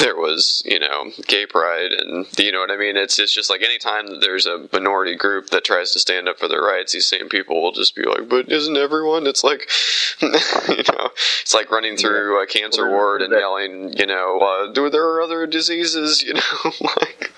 there 0.00 0.16
was 0.16 0.62
you 0.64 0.78
know 0.78 1.10
Gay 1.26 1.46
Pride, 1.46 1.92
and 1.92 2.26
you 2.38 2.52
know 2.52 2.60
what 2.60 2.70
I 2.70 2.76
mean. 2.76 2.96
It's 2.96 3.18
it's 3.18 3.32
just 3.32 3.50
like 3.50 3.62
anytime 3.62 4.20
there's 4.20 4.46
a 4.46 4.68
minority 4.72 5.16
group 5.16 5.50
that 5.50 5.64
tries 5.64 5.92
to 5.92 5.98
stand 5.98 6.28
up 6.28 6.38
for 6.38 6.48
their 6.48 6.62
rights, 6.62 6.94
these 7.02 7.20
same 7.20 7.28
people 7.28 7.60
will 7.60 7.72
just 7.72 7.96
be 7.96 8.02
like, 8.04 8.28
"But 8.28 8.50
isn't 8.50 8.76
everyone?" 8.76 9.26
It's 9.26 9.42
like 9.42 9.68
you 10.22 10.28
know, 10.28 11.10
it's 11.40 11.54
like 11.54 11.70
running 11.70 11.96
through 11.96 12.42
a 12.42 12.46
cancer 12.46 12.88
ward 12.88 13.22
and 13.22 13.32
yelling, 13.32 13.92
you 13.94 14.06
know, 14.06 14.38
uh, 14.38 14.72
"Do 14.72 14.88
there 14.88 15.04
are 15.04 15.22
other 15.22 15.46
diseases?" 15.46 16.22
You 16.32 16.34
know, 16.34 16.72
like. 16.96 17.32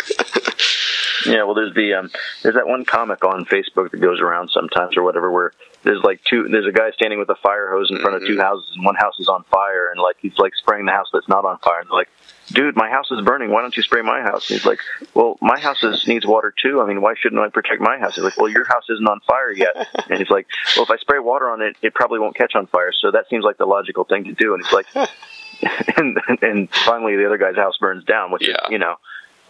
Yeah, 1.27 1.45
well, 1.45 1.55
there's 1.55 1.75
the 1.75 1.95
um, 1.95 2.11
there's 2.43 2.55
that 2.55 2.67
one 2.67 2.85
comic 2.85 3.25
on 3.25 3.47
Facebook 3.47 3.91
that 3.93 4.01
goes 4.01 4.21
around 4.21 4.51
sometimes 4.51 4.95
or 4.97 5.03
whatever 5.03 5.31
where 5.31 5.53
there's 5.83 6.03
like 6.03 6.21
two 6.25 6.49
there's 6.49 6.67
a 6.67 6.73
guy 6.73 6.91
standing 6.91 7.19
with 7.19 7.31
a 7.31 7.35
fire 7.37 7.71
hose 7.71 7.91
in 7.91 7.99
front 7.99 8.17
of 8.17 8.27
two 8.27 8.39
houses 8.39 8.71
and 8.75 8.85
one 8.85 8.95
house 8.95 9.19
is 9.19 9.27
on 9.27 9.43
fire 9.45 9.91
and 9.91 9.99
like 10.01 10.17
he's 10.21 10.37
like 10.37 10.55
spraying 10.55 10.85
the 10.85 10.93
house 10.93 11.07
that's 11.15 11.29
not 11.29 11.47
on 11.47 11.57
fire 11.59 11.81
and 11.81 11.89
they're 11.89 11.99
like, 11.99 12.11
dude, 12.49 12.77
my 12.77 12.89
house 12.89 13.11
is 13.11 13.21
burning. 13.25 13.51
Why 13.51 13.63
don't 13.63 13.77
you 13.77 13.83
spray 13.83 14.03
my 14.03 14.21
house? 14.21 14.51
And 14.51 14.59
he's 14.59 14.67
like, 14.67 14.81
well, 15.15 15.37
my 15.41 15.59
house 15.59 15.83
is, 15.83 16.07
needs 16.07 16.27
water 16.27 16.55
too. 16.63 16.81
I 16.81 16.87
mean, 16.87 17.01
why 17.01 17.15
shouldn't 17.19 17.41
I 17.41 17.49
protect 17.49 17.81
my 17.81 17.99
house? 17.99 18.17
He's 18.17 18.25
like, 18.25 18.37
well, 18.37 18.49
your 18.49 18.65
house 18.65 18.85
isn't 18.89 19.07
on 19.09 19.21
fire 19.21 19.53
yet. 19.53 19.89
And 20.11 20.19
he's 20.19 20.31
like, 20.31 20.47
well, 20.77 20.85
if 20.85 20.91
I 20.91 20.97
spray 20.99 21.19
water 21.19 21.49
on 21.49 21.63
it, 21.63 21.77
it 21.81 21.95
probably 21.95 22.19
won't 22.19 22.37
catch 22.37 22.55
on 22.55 22.67
fire. 22.67 22.93
So 22.93 23.11
that 23.13 23.29
seems 23.31 23.43
like 23.43 23.57
the 23.57 23.65
logical 23.65 24.05
thing 24.05 24.25
to 24.25 24.33
do. 24.33 24.55
And 24.55 24.63
he's 24.63 24.73
like, 24.73 24.87
and 25.97 26.19
and 26.43 26.71
finally 26.71 27.17
the 27.17 27.27
other 27.27 27.39
guy's 27.39 27.57
house 27.57 27.77
burns 27.79 28.05
down, 28.05 28.31
which 28.31 28.47
is 28.49 28.57
you 28.71 28.79
know 28.79 28.97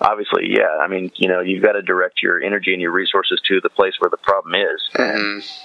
obviously 0.01 0.55
yeah. 0.55 0.79
I 0.81 0.87
mean 0.87 1.11
you 1.17 1.29
know 1.29 1.41
you've 1.41 1.63
got 1.63 1.73
to 1.73 1.83
direct 1.83 2.23
your 2.23 2.43
energy 2.43 2.73
and 2.73 2.81
your 2.81 2.93
resources 2.93 3.41
to 3.49 3.61
the 3.61 3.69
place 3.69 3.95
where 3.99 4.11
the 4.11 4.17
problem 4.17 4.55
is. 4.55 4.83
Mhm. 4.95 5.61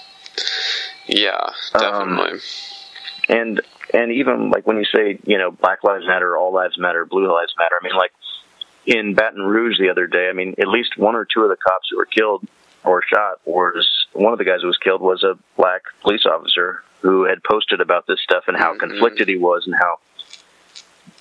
Yeah, 1.06 1.50
definitely. 1.72 2.32
Um, 2.32 2.40
and 3.28 3.60
and 3.94 4.12
even 4.12 4.50
like 4.50 4.66
when 4.66 4.78
you 4.78 4.84
say 4.84 5.18
you 5.24 5.38
know 5.38 5.50
Black 5.50 5.84
Lives 5.84 6.06
Matter, 6.06 6.36
All 6.36 6.52
Lives 6.52 6.78
Matter, 6.78 7.04
Blue 7.04 7.32
Lives 7.32 7.54
Matter. 7.58 7.78
I 7.80 7.84
mean 7.84 7.96
like 7.96 8.12
in 8.86 9.14
Baton 9.14 9.42
Rouge 9.42 9.78
the 9.78 9.90
other 9.90 10.06
day. 10.06 10.28
I 10.28 10.32
mean 10.32 10.54
at 10.58 10.68
least 10.68 10.96
one 10.96 11.14
or 11.14 11.24
two 11.24 11.42
of 11.42 11.48
the 11.48 11.56
cops 11.56 11.88
who 11.90 11.96
were 11.96 12.06
killed 12.06 12.46
or 12.84 13.02
shot 13.02 13.40
was 13.44 13.88
one 14.12 14.32
of 14.32 14.38
the 14.38 14.44
guys 14.44 14.60
who 14.62 14.66
was 14.66 14.78
killed 14.78 15.00
was 15.00 15.22
a 15.22 15.38
black 15.56 15.82
police 16.02 16.24
officer 16.26 16.82
who 17.00 17.24
had 17.24 17.42
posted 17.42 17.80
about 17.80 18.06
this 18.06 18.20
stuff 18.22 18.44
and 18.46 18.56
how 18.56 18.70
mm-hmm. 18.70 18.90
conflicted 18.90 19.28
he 19.28 19.36
was 19.36 19.64
and 19.66 19.74
how 19.74 19.98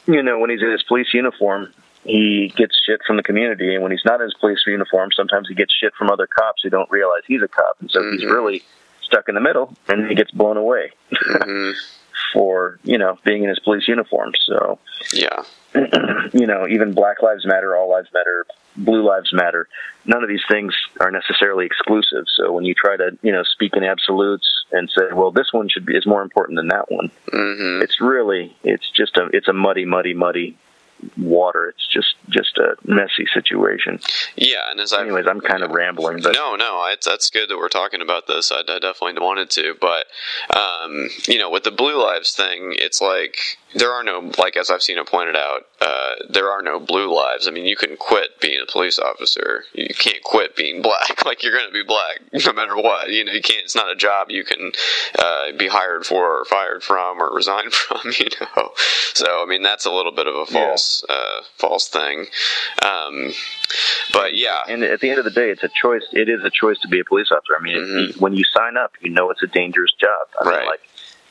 you 0.05 0.23
know 0.23 0.39
when 0.39 0.49
he's 0.49 0.61
in 0.61 0.71
his 0.71 0.83
police 0.83 1.13
uniform 1.13 1.71
he 2.03 2.51
gets 2.55 2.79
shit 2.85 3.01
from 3.05 3.17
the 3.17 3.23
community 3.23 3.73
and 3.75 3.83
when 3.83 3.91
he's 3.91 4.05
not 4.05 4.21
in 4.21 4.25
his 4.25 4.33
police 4.39 4.59
uniform 4.65 5.09
sometimes 5.15 5.47
he 5.47 5.55
gets 5.55 5.73
shit 5.73 5.93
from 5.95 6.09
other 6.09 6.27
cops 6.27 6.61
who 6.63 6.69
don't 6.69 6.89
realize 6.89 7.21
he's 7.27 7.41
a 7.41 7.47
cop 7.47 7.75
and 7.81 7.91
so 7.91 8.01
he's 8.11 8.21
mm-hmm. 8.21 8.31
really 8.31 8.63
stuck 9.01 9.27
in 9.27 9.35
the 9.35 9.41
middle 9.41 9.75
and 9.87 10.07
he 10.07 10.15
gets 10.15 10.31
blown 10.31 10.57
away 10.57 10.91
mm-hmm. 11.11 11.71
For 12.33 12.79
you 12.83 12.97
know 12.97 13.17
being 13.25 13.43
in 13.43 13.49
his 13.49 13.59
police 13.59 13.87
uniform. 13.87 14.33
So 14.45 14.79
yeah. 15.13 15.43
you 16.33 16.47
know 16.47 16.67
even 16.67 16.93
black 16.93 17.21
lives 17.21 17.45
matter 17.45 17.75
all 17.75 17.91
lives 17.91 18.09
matter 18.11 18.45
blue 18.75 19.05
lives 19.05 19.31
matter 19.31 19.67
none 20.05 20.23
of 20.23 20.29
these 20.29 20.41
things 20.49 20.73
are 20.99 21.11
necessarily 21.11 21.65
exclusive. 21.65 22.25
So 22.35 22.51
when 22.51 22.65
you 22.65 22.73
try 22.73 22.97
to 22.97 23.17
you 23.21 23.31
know 23.31 23.43
speak 23.43 23.75
in 23.75 23.83
absolutes 23.83 24.47
and 24.71 24.89
say 24.89 25.13
well 25.13 25.31
this 25.31 25.51
one 25.51 25.69
should 25.69 25.85
be 25.85 25.95
is 25.95 26.05
more 26.05 26.21
important 26.21 26.57
than 26.57 26.67
that 26.69 26.91
one 26.91 27.11
mm-hmm. 27.27 27.81
it's 27.81 28.01
really 28.01 28.55
it's 28.63 28.89
just 28.91 29.17
a 29.17 29.29
it's 29.33 29.47
a 29.47 29.53
muddy 29.53 29.85
muddy 29.85 30.13
muddy 30.13 30.57
water 31.17 31.69
it's 31.69 31.87
just 31.91 32.15
just 32.29 32.57
a 32.57 32.75
messy 32.85 33.25
situation 33.33 33.99
Yeah, 34.35 34.71
and 34.71 34.79
as 34.79 34.93
I 34.93 35.01
anyways 35.01 35.25
i'm 35.27 35.41
kind 35.41 35.63
of 35.63 35.71
rambling 35.71 36.21
but 36.21 36.33
no, 36.33 36.55
no, 36.55 36.85
it's 36.91 37.05
that's 37.05 37.29
good 37.29 37.49
that 37.49 37.57
we're 37.57 37.69
talking 37.69 38.01
about 38.01 38.27
this. 38.27 38.51
I, 38.51 38.59
I 38.59 38.79
definitely 38.79 39.21
wanted 39.21 39.49
to, 39.51 39.75
but 39.79 40.05
um, 40.55 41.09
you 41.27 41.37
know, 41.37 41.49
with 41.49 41.63
the 41.63 41.71
blue 41.71 42.01
lives 42.01 42.33
thing, 42.33 42.73
it's 42.77 43.01
like 43.01 43.37
there 43.75 43.91
are 43.91 44.03
no 44.03 44.31
like 44.37 44.57
as 44.57 44.69
I've 44.69 44.81
seen 44.81 44.97
it 44.97 45.07
pointed 45.07 45.35
out, 45.35 45.61
uh, 45.81 46.15
there 46.29 46.49
are 46.49 46.61
no 46.61 46.79
blue 46.79 47.13
lives. 47.13 47.47
I 47.47 47.51
mean, 47.51 47.65
you 47.65 47.75
can 47.75 47.97
quit 47.97 48.39
being 48.41 48.59
a 48.61 48.71
police 48.71 48.99
officer. 48.99 49.63
You 49.73 49.93
can't 49.93 50.23
quit 50.23 50.55
being 50.55 50.81
black. 50.89 51.25
Like 51.25 51.43
you're 51.43 51.53
going 51.53 51.67
to 51.67 51.73
be 51.73 51.83
black 51.83 52.21
no 52.45 52.53
matter 52.53 52.75
what. 52.75 53.09
You 53.09 53.25
know, 53.25 53.33
you 53.33 53.41
can't. 53.41 53.63
It's 53.63 53.75
not 53.75 53.91
a 53.91 53.95
job 53.95 54.31
you 54.31 54.43
can 54.43 54.71
uh, 55.17 55.51
be 55.57 55.67
hired 55.67 56.05
for 56.05 56.41
or 56.41 56.45
fired 56.45 56.83
from 56.83 57.21
or 57.21 57.29
resign 57.35 57.69
from. 57.69 58.11
You 58.17 58.29
know, 58.41 58.71
so 59.13 59.43
I 59.43 59.45
mean 59.47 59.63
that's 59.63 59.85
a 59.85 59.91
little 59.91 60.11
bit 60.11 60.27
of 60.27 60.35
a 60.35 60.45
false 60.45 60.88
uh, 61.09 61.41
false 61.57 61.87
thing. 61.87 62.25
Um, 62.83 63.31
but 64.13 64.35
yeah, 64.35 64.61
and 64.67 64.83
at 64.83 64.99
the 64.99 65.09
end 65.09 65.19
of 65.19 65.25
the 65.25 65.31
day 65.31 65.49
it's 65.49 65.63
a 65.63 65.69
choice. 65.69 66.03
It 66.11 66.29
is 66.29 66.43
a 66.43 66.49
choice 66.49 66.79
to 66.81 66.87
be 66.87 66.99
a 66.99 67.03
police 67.05 67.29
officer. 67.31 67.53
I 67.59 67.61
mean 67.61 67.75
it, 67.77 68.17
when 68.21 68.33
you 68.33 68.43
sign 68.57 68.77
up 68.77 68.93
you 69.01 69.09
know 69.11 69.29
it's 69.31 69.43
a 69.43 69.47
dangerous 69.47 69.93
job. 69.99 70.27
I 70.39 70.43
mean, 70.45 70.53
Right. 70.59 70.67
like 70.67 70.81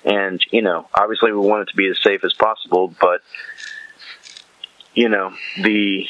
and 0.05 0.41
you 0.53 0.63
know 0.63 0.87
obviously 0.95 1.33
we 1.33 1.39
want 1.39 1.63
it 1.63 1.71
to 1.73 1.77
be 1.77 1.89
as 1.89 1.99
safe 2.03 2.23
as 2.25 2.33
possible 2.33 2.95
but 3.01 3.21
you 4.95 5.09
know 5.09 5.33
the 5.63 6.07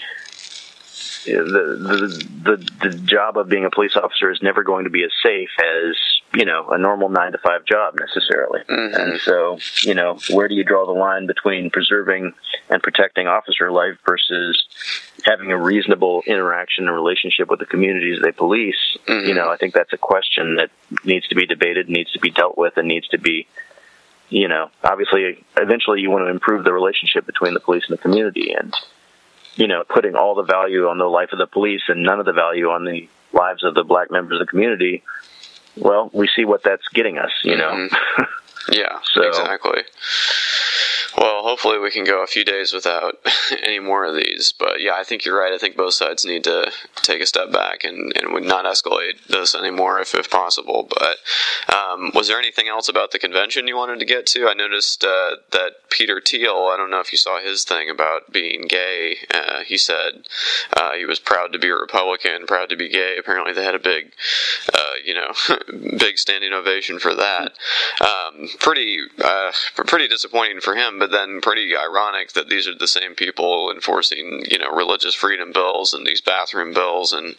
the, 1.32 1.44
the 1.80 2.28
the 2.44 2.88
the 2.90 2.98
job 2.98 3.36
of 3.36 3.48
being 3.48 3.64
a 3.64 3.70
police 3.70 3.96
officer 3.96 4.30
is 4.30 4.40
never 4.42 4.62
going 4.62 4.84
to 4.84 4.90
be 4.90 5.05
as 5.05 5.10
safe 5.22 5.50
as 5.59 5.96
you 6.34 6.44
know 6.44 6.68
a 6.70 6.78
normal 6.78 7.09
nine 7.09 7.32
to 7.32 7.38
five 7.38 7.64
job 7.64 7.94
necessarily. 7.98 8.60
Mm-hmm. 8.68 8.94
And 8.94 9.20
so 9.20 9.59
you 9.82 9.94
know 9.94 10.18
where 10.30 10.48
do 10.48 10.55
you 10.55 10.64
draw 10.64 10.86
the 10.86 10.92
line 10.92 11.26
between 11.26 11.70
preserving 11.70 12.34
and 12.70 12.82
protecting 12.82 13.26
officer 13.26 13.70
life 13.70 13.98
versus 14.06 14.62
having 15.24 15.52
a 15.52 15.59
reasonable 15.59 16.22
interaction 16.26 16.86
and 16.86 16.94
relationship 16.94 17.50
with 17.50 17.60
the 17.60 17.66
communities 17.66 18.20
they 18.22 18.32
police? 18.32 18.98
Mm-hmm. 19.06 19.28
You 19.28 19.34
know 19.34 19.50
i 19.50 19.56
think 19.56 19.74
that's 19.74 19.92
a 19.92 19.98
question 19.98 20.56
that 20.56 20.70
needs 21.05 21.26
to 21.28 21.34
be 21.34 21.46
debated 21.46 21.88
needs 21.88 22.12
to 22.12 22.20
be 22.20 22.30
dealt 22.30 22.59
with 22.59 22.76
and 22.76 22.88
needs 22.88 23.09
to 23.09 23.18
be 23.18 23.46
you 24.28 24.48
know 24.48 24.70
obviously 24.84 25.44
eventually 25.56 26.00
you 26.00 26.10
want 26.10 26.24
to 26.24 26.30
improve 26.30 26.64
the 26.64 26.72
relationship 26.72 27.26
between 27.26 27.55
the 27.55 27.60
police 27.60 27.84
and 27.88 27.96
the 27.96 28.02
community. 28.02 28.52
And 28.52 28.74
you 29.59 29.66
know, 29.66 29.82
putting 29.89 30.14
all 30.14 30.35
the 30.36 30.44
value 30.44 30.86
on 30.89 30.98
the 30.98 31.05
life 31.05 31.30
of 31.32 31.39
the 31.39 31.47
police 31.47 31.82
and 31.89 32.02
none 32.05 32.20
of 32.20 32.26
the 32.26 32.32
value 32.32 32.70
on 32.70 32.85
the 32.85 33.09
lives 33.32 33.64
of 33.64 33.74
the 33.74 33.82
black 33.82 34.10
members 34.10 34.40
of 34.40 34.47
the 34.47 34.51
community, 34.51 35.02
well, 35.76 36.10
we 36.12 36.28
see 36.35 36.44
what 36.44 36.62
that's 36.62 36.86
getting 36.94 37.18
us, 37.18 37.32
you 37.43 37.56
know. 37.56 37.70
Mm-hmm. 37.72 38.22
Yeah, 38.70 38.98
So- 39.14 39.22
exactly. 39.26 39.80
Well, 41.19 41.43
hopefully 41.43 41.78
we 41.81 41.90
can 41.90 42.05
go 42.05 42.23
a 42.23 42.28
few 42.28 42.45
days 42.45 42.73
without 42.73 43.16
any 43.65 43.81
more 43.81 44.05
of 44.05 44.15
these. 44.15 44.53
But 44.57 44.81
yeah, 44.81 44.95
I 44.95 45.03
think 45.03 45.24
you're 45.24 45.39
right. 45.39 45.53
I 45.53 45.59
think 45.59 45.77
both 45.77 45.95
sides 45.95 46.24
need 46.24 46.45
to 46.45 46.70
take 46.97 47.20
a 47.20 47.27
step 47.27 47.51
back 47.51 47.82
and, 47.82 48.12
and 48.16 48.32
would 48.32 48.45
not 48.45 48.66
escalate 48.66 49.27
this 49.27 49.55
anymore 49.55 49.99
if, 50.01 50.15
if 50.15 50.31
possible. 50.31 50.89
But 50.89 51.16
um, 51.74 52.12
was 52.15 52.28
there 52.28 52.39
anything 52.39 52.69
else 52.69 52.89
about 52.89 53.11
the 53.11 53.19
convention 53.19 53.66
you 53.66 53.77
wanted 53.77 53.99
to 53.99 54.05
get 54.05 54.27
to? 54.27 54.47
I 54.47 54.55
noticed 54.55 55.03
uh, 55.03 55.36
that 55.51 55.90
Peter 55.90 56.23
Thiel, 56.24 56.70
I 56.73 56.77
don't 56.77 56.90
know 56.90 57.01
if 57.01 57.11
you 57.11 57.19
saw 57.19 57.40
his 57.40 57.65
thing 57.65 57.90
about 57.90 58.32
being 58.32 58.62
gay. 58.69 59.16
Uh, 59.35 59.65
he 59.66 59.77
said 59.77 60.28
uh, 60.77 60.93
he 60.93 61.05
was 61.05 61.19
proud 61.19 61.53
to 61.53 61.59
be 61.59 61.69
a 61.69 61.74
Republican, 61.74 62.47
proud 62.47 62.69
to 62.69 62.77
be 62.77 62.89
gay. 62.89 63.16
Apparently 63.19 63.53
they 63.53 63.65
had 63.65 63.74
a 63.74 63.81
big, 63.81 64.12
uh, 64.73 64.93
you 65.05 65.15
know, 65.15 65.32
big 65.99 66.16
standing 66.16 66.53
ovation 66.53 67.01
for 67.01 67.15
that. 67.16 67.53
Um, 68.01 68.49
pretty, 68.61 69.01
uh, 69.24 69.51
pretty 69.74 70.07
disappointing 70.07 70.61
for 70.61 70.77
him, 70.77 71.01
but 71.01 71.07
then 71.09 71.40
pretty 71.40 71.76
ironic 71.76 72.32
that 72.32 72.48
these 72.48 72.66
are 72.68 72.74
the 72.74 72.89
same 72.89 73.14
people 73.14 73.70
enforcing, 73.74 74.44
you 74.51 74.59
know, 74.59 74.70
religious 74.70 75.14
freedom 75.14 75.52
bills 75.52 75.93
and 75.94 76.06
these 76.06 76.20
bathroom 76.20 76.72
bills 76.74 77.12
and 77.12 77.35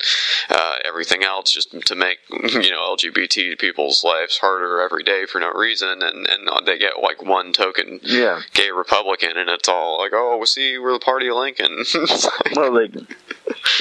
uh, 0.50 0.76
everything 0.86 1.24
else 1.24 1.52
just 1.52 1.72
to 1.86 1.96
make, 1.96 2.20
you 2.30 2.70
know, 2.72 2.96
LGBT 2.96 3.58
people's 3.60 4.04
lives 4.04 4.38
harder 4.38 4.82
every 4.82 5.04
day 5.04 5.26
for 5.26 5.40
no 5.40 5.52
reason, 5.52 6.02
and 6.02 6.28
and 6.28 6.50
they 6.66 6.78
get 6.78 7.02
like 7.02 7.24
one 7.24 7.54
token 7.54 8.00
Yeah. 8.04 8.42
gay 8.54 8.72
Republican, 8.72 9.38
and 9.38 9.50
it's 9.50 9.70
all 9.70 10.00
like, 10.00 10.12
oh, 10.14 10.38
we 10.38 10.46
see, 10.46 10.78
we're 10.78 10.94
the 10.94 11.00
party 11.00 11.28
of 11.30 11.36
Lincoln. 11.36 11.84
Like- 11.96 12.56
well, 12.56 12.74
they 12.74 12.90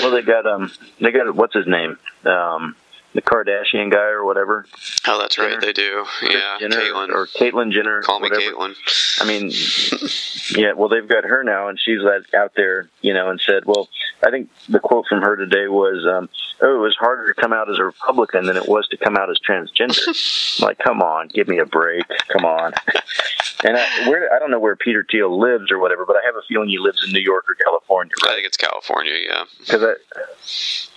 well 0.00 0.10
they 0.10 0.22
got 0.22 0.46
um 0.46 0.70
they 1.00 1.10
got 1.10 1.34
what's 1.34 1.54
his 1.54 1.66
name 1.66 1.98
um 2.24 2.74
the 3.14 3.22
Kardashian 3.22 3.90
guy 3.90 4.08
or 4.10 4.24
whatever. 4.24 4.66
oh, 5.06 5.18
that's 5.18 5.38
right, 5.38 5.60
they 5.60 5.72
do. 5.72 6.04
Yeah, 6.22 6.58
Jenner 6.60 6.76
Caitlyn. 6.76 7.08
or 7.10 7.26
Caitlyn 7.26 7.72
Jenner. 7.72 8.02
Call 8.02 8.20
me 8.20 8.28
whatever. 8.30 8.52
Caitlyn. 8.52 8.74
I 9.20 9.24
mean, 9.26 10.58
yeah. 10.62 10.72
Well, 10.74 10.88
they've 10.88 11.08
got 11.08 11.24
her 11.24 11.42
now, 11.42 11.68
and 11.68 11.78
she's 11.80 12.00
like 12.00 12.32
out 12.34 12.52
there, 12.54 12.88
you 13.00 13.14
know, 13.14 13.30
and 13.30 13.40
said, 13.40 13.64
"Well, 13.64 13.88
I 14.26 14.30
think 14.30 14.50
the 14.68 14.78
quote 14.80 15.06
from 15.08 15.22
her 15.22 15.36
today 15.36 15.68
was, 15.68 16.06
um, 16.06 16.28
oh, 16.60 16.76
it 16.76 16.80
was 16.80 16.96
harder 16.98 17.32
to 17.32 17.40
come 17.40 17.52
out 17.52 17.70
as 17.70 17.78
a 17.78 17.84
Republican 17.84 18.44
than 18.46 18.56
it 18.56 18.68
was 18.68 18.86
to 18.88 18.96
come 18.96 19.16
out 19.16 19.30
as 19.30 19.38
transgender." 19.46 19.98
Like, 20.60 20.78
come 20.78 21.02
on, 21.02 21.28
give 21.28 21.46
me 21.46 21.58
a 21.58 21.64
break, 21.66 22.02
come 22.26 22.44
on. 22.44 22.72
and 23.64 23.76
I, 23.76 24.08
where 24.08 24.34
I 24.34 24.40
don't 24.40 24.50
know 24.50 24.58
where 24.58 24.74
Peter 24.74 25.06
Thiel 25.08 25.38
lives 25.38 25.70
or 25.70 25.78
whatever, 25.78 26.04
but 26.04 26.16
I 26.16 26.20
have 26.26 26.34
a 26.34 26.42
feeling 26.48 26.68
he 26.68 26.78
lives 26.78 27.04
in 27.06 27.12
New 27.12 27.20
York 27.20 27.44
or 27.48 27.54
California, 27.54 28.12
I 28.24 28.34
think 28.34 28.44
it's 28.44 28.56
California. 28.56 29.12
Yeah. 29.24 29.44
because 29.60 29.84
I 29.84 29.94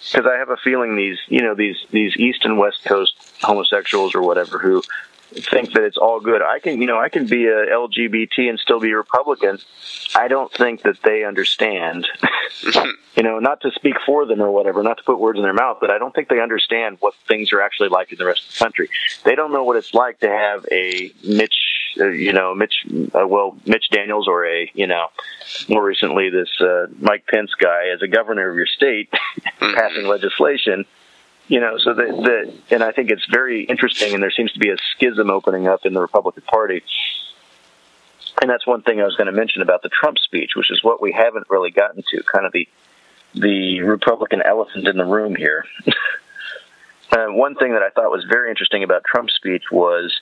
because 0.10 0.26
I 0.26 0.38
have 0.38 0.50
a 0.50 0.58
feeling 0.58 0.96
these 0.96 1.18
you 1.28 1.42
know 1.42 1.56
these 1.56 1.78
these 1.92 2.16
East 2.18 2.46
and 2.46 2.58
West 2.58 2.84
Coast 2.84 3.14
homosexuals 3.42 4.16
or 4.16 4.22
whatever 4.22 4.58
who 4.60 4.82
think 5.32 5.74
that 5.74 5.84
it's 5.84 5.98
all 5.98 6.20
good. 6.20 6.42
I 6.42 6.60
can 6.60 6.82
you 6.82 6.88
know 6.88 7.00
I 7.00 7.10
can 7.10 7.26
be 7.26 7.46
a 7.46 7.68
LGBT 7.68 8.50
and 8.50 8.60
still 8.60 8.80
be 8.80 8.92
a 8.92 8.98
Republican. 8.98 9.60
I 10.16 10.28
don't 10.28 10.52
think 10.52 10.84
that 10.84 11.02
they 11.04 11.24
understand. 11.24 12.08
you 13.16 13.24
know, 13.24 13.40
not 13.40 13.62
to 13.62 13.72
speak 13.72 13.96
for 14.06 14.26
them 14.26 14.42
or 14.42 14.52
whatever, 14.52 14.84
not 14.84 14.98
to 14.98 15.04
put 15.04 15.20
words 15.20 15.38
in 15.38 15.44
their 15.44 15.54
mouth, 15.54 15.78
but 15.82 15.90
I 15.90 15.98
don't 15.98 16.14
think 16.14 16.30
they 16.30 16.40
understand 16.40 16.98
what 17.00 17.14
things 17.28 17.52
are 17.52 17.62
actually 17.62 17.90
like 17.90 18.12
in 18.12 18.18
the 18.18 18.26
rest 18.26 18.46
of 18.46 18.54
the 18.54 18.60
country. 18.60 18.90
They 19.24 19.36
don't 19.36 19.52
know 19.52 19.64
what 19.64 19.78
it's 19.78 19.94
like 19.94 20.20
to 20.20 20.30
have 20.30 20.66
a 20.72 21.12
Mitch, 21.24 21.56
uh, 22.00 22.08
you 22.08 22.34
know, 22.34 22.54
Mitch, 22.56 22.86
uh, 23.14 23.28
well, 23.28 23.58
Mitch 23.66 23.90
Daniels 23.92 24.28
or 24.28 24.46
a, 24.46 24.72
you 24.74 24.88
know, 24.88 25.08
more 25.70 25.84
recently 25.84 26.30
this 26.30 26.50
uh, 26.60 26.88
Mike 27.00 27.26
Pence 27.28 27.52
guy 27.58 27.90
as 27.94 28.02
a 28.02 28.08
governor 28.08 28.50
of 28.50 28.56
your 28.56 28.66
state 28.66 29.10
passing 29.60 30.08
legislation. 30.08 30.86
You 31.48 31.60
know, 31.60 31.78
so 31.78 31.94
that, 31.94 32.08
that, 32.08 32.54
and 32.70 32.84
I 32.84 32.92
think 32.92 33.12
it's 33.12 33.26
very 33.30 33.64
interesting, 33.66 34.14
and 34.14 34.24
there 34.24 34.32
seems 34.32 34.54
to 34.54 34.60
be 34.60 34.70
a 34.70 34.78
schism 34.96 35.30
opening 35.30 35.68
up 35.68 35.86
in 35.86 35.94
the 35.94 36.00
Republican 36.00 36.44
Party. 36.44 36.82
And 38.42 38.50
that's 38.50 38.66
one 38.66 38.82
thing 38.84 39.02
I 39.02 39.04
was 39.04 39.16
going 39.16 39.28
to 39.28 39.34
mention 39.34 39.62
about 39.62 39.82
the 39.84 39.90
Trump 39.90 40.18
speech, 40.18 40.52
which 40.56 40.72
is 40.72 40.82
what 40.84 41.02
we 41.02 41.12
haven't 41.12 41.48
really 41.50 41.72
gotten 41.72 42.04
to, 42.12 42.24
kind 42.32 42.46
of 42.46 42.52
the 42.52 42.68
the 43.34 43.82
Republican 43.82 44.42
elephant 44.42 44.88
in 44.88 44.98
the 44.98 45.06
room 45.06 45.36
here. 45.36 45.66
uh, 47.12 47.28
one 47.28 47.56
thing 47.56 47.74
that 47.74 47.82
I 47.82 47.90
thought 47.90 48.12
was 48.12 48.26
very 48.30 48.50
interesting 48.50 48.84
about 48.84 49.04
Trump's 49.04 49.34
speech 49.34 49.64
was 49.72 50.14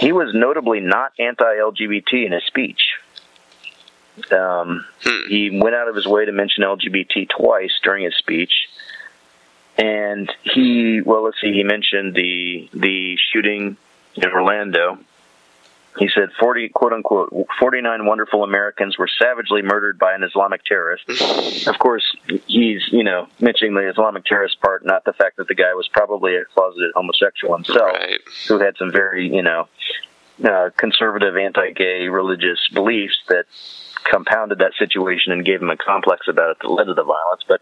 he 0.00 0.12
was 0.12 0.32
notably 0.32 0.80
not 0.80 1.12
anti-LGBT 1.18 2.24
in 2.26 2.32
his 2.32 2.42
speech. 2.44 2.80
Um, 4.32 4.86
he 5.28 5.50
went 5.50 5.76
out 5.76 5.88
of 5.88 5.94
his 5.94 6.06
way 6.06 6.24
to 6.24 6.32
mention 6.32 6.64
LGBT 6.64 7.28
twice 7.28 7.72
during 7.82 8.04
his 8.04 8.14
speech, 8.16 8.52
and 9.78 10.30
he 10.42 11.00
well, 11.00 11.24
let's 11.24 11.40
see, 11.40 11.52
he 11.52 11.64
mentioned 11.64 12.14
the 12.14 12.68
the 12.72 13.16
shooting 13.32 13.76
in 14.16 14.24
Orlando. 14.30 14.98
He 16.00 16.08
said 16.14 16.30
40 16.40 16.70
quote 16.70 16.94
unquote 16.94 17.46
49 17.58 18.06
wonderful 18.06 18.42
Americans 18.42 18.96
were 18.96 19.06
savagely 19.06 19.60
murdered 19.60 19.98
by 19.98 20.14
an 20.14 20.22
Islamic 20.22 20.64
terrorist. 20.64 21.04
of 21.68 21.78
course, 21.78 22.04
he's, 22.46 22.80
you 22.90 23.04
know, 23.04 23.28
mentioning 23.38 23.74
the 23.74 23.86
Islamic 23.86 24.24
terrorist 24.24 24.58
part, 24.62 24.84
not 24.84 25.04
the 25.04 25.12
fact 25.12 25.36
that 25.36 25.46
the 25.46 25.54
guy 25.54 25.74
was 25.74 25.86
probably 25.88 26.36
a 26.36 26.46
closeted 26.46 26.92
homosexual 26.94 27.54
himself 27.54 27.98
who 28.48 28.58
had 28.58 28.78
some 28.78 28.90
very, 28.90 29.28
you 29.28 29.42
know, 29.42 29.68
uh, 30.42 30.70
conservative 30.74 31.36
anti-gay 31.36 32.08
religious 32.08 32.58
beliefs 32.72 33.20
that 33.28 33.44
compounded 34.10 34.60
that 34.60 34.72
situation 34.78 35.32
and 35.32 35.44
gave 35.44 35.60
him 35.60 35.68
a 35.68 35.76
complex 35.76 36.28
about 36.28 36.52
it 36.52 36.56
that 36.62 36.68
led 36.68 36.84
to 36.84 36.94
the 36.94 37.04
violence. 37.04 37.42
But 37.46 37.60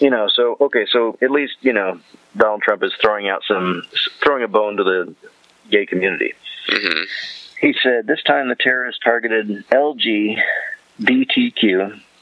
you 0.00 0.08
know, 0.08 0.28
so 0.34 0.56
okay, 0.58 0.86
so 0.90 1.18
at 1.20 1.30
least 1.30 1.56
you 1.60 1.74
know 1.74 2.00
Donald 2.34 2.62
Trump 2.62 2.82
is 2.82 2.94
throwing 2.98 3.28
out 3.28 3.42
some 3.46 3.82
throwing 4.22 4.42
a 4.42 4.48
bone 4.48 4.78
to 4.78 4.84
the 4.84 5.14
gay 5.70 5.84
community. 5.84 6.32
Mm-hmm. 6.70 7.47
He 7.60 7.74
said 7.82 8.06
this 8.06 8.22
time 8.22 8.48
the 8.48 8.54
terrorists 8.54 9.00
targeted 9.02 9.64
LGBTQ 9.70 10.40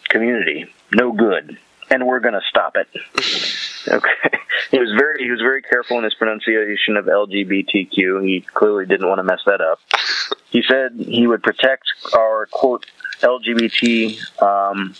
community. 0.08 0.73
No 0.94 1.12
good, 1.12 1.58
and 1.90 2.06
we're 2.06 2.20
going 2.20 2.34
to 2.34 2.40
stop 2.48 2.76
it. 2.76 2.89
okay, 3.89 4.39
he 4.70 4.78
was 4.78 4.92
very 4.97 5.23
he 5.23 5.31
was 5.31 5.40
very 5.40 5.60
careful 5.62 5.98
in 5.98 6.05
his 6.05 6.15
pronunciation 6.15 6.97
of 6.97 7.06
LGBTQ. 7.06 8.24
He 8.24 8.47
clearly 8.55 8.86
didn't 8.86 9.08
want 9.08 9.18
to 9.18 9.24
mess 9.24 9.40
that 9.47 9.60
up. 9.60 9.81
He 10.48 10.62
said 10.62 10.92
he 10.97 11.26
would 11.26 11.42
protect 11.42 11.82
our 12.15 12.47
quote 12.50 12.86
LGBT 13.20 14.40
um, 14.40 14.94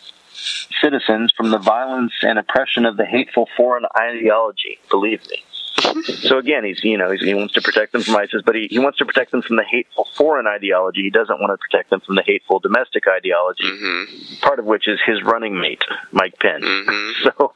citizens 0.83 1.33
from 1.35 1.51
the 1.51 1.57
violence 1.57 2.13
and 2.23 2.39
oppression 2.39 2.85
of 2.85 2.99
the 2.99 3.07
hateful 3.07 3.49
foreign 3.57 3.87
ideology. 3.99 4.79
Believe 4.91 5.23
me. 5.31 5.43
So 5.77 6.39
again, 6.39 6.65
he's 6.65 6.83
you 6.83 6.97
know 6.99 7.11
he's, 7.11 7.23
he 7.23 7.35
wants 7.35 7.55
to 7.55 7.61
protect 7.61 7.93
them 7.93 8.03
from 8.03 8.17
ISIS, 8.17 8.43
but 8.45 8.55
he, 8.55 8.69
he 8.71 8.79
wants 8.79 8.99
to 8.99 9.05
protect 9.05 9.31
them 9.31 9.43
from 9.43 9.57
the 9.57 9.65
hateful 9.65 10.09
foreign 10.17 10.47
ideology. 10.47 11.03
He 11.03 11.11
doesn't 11.11 11.41
want 11.41 11.53
to 11.53 11.59
protect 11.59 11.91
them 11.91 12.01
from 12.01 12.17
the 12.17 12.23
hateful 12.23 12.59
domestic 12.61 13.05
ideology. 13.09 13.65
Mm-hmm. 13.65 14.37
Part 14.41 14.59
of 14.59 14.65
which 14.65 14.89
is 14.89 14.99
his 15.05 15.23
running 15.23 15.59
mate, 15.59 15.85
Mike 16.13 16.39
Pence. 16.39 16.65
Mm-hmm. 16.65 17.03
So, 17.27 17.53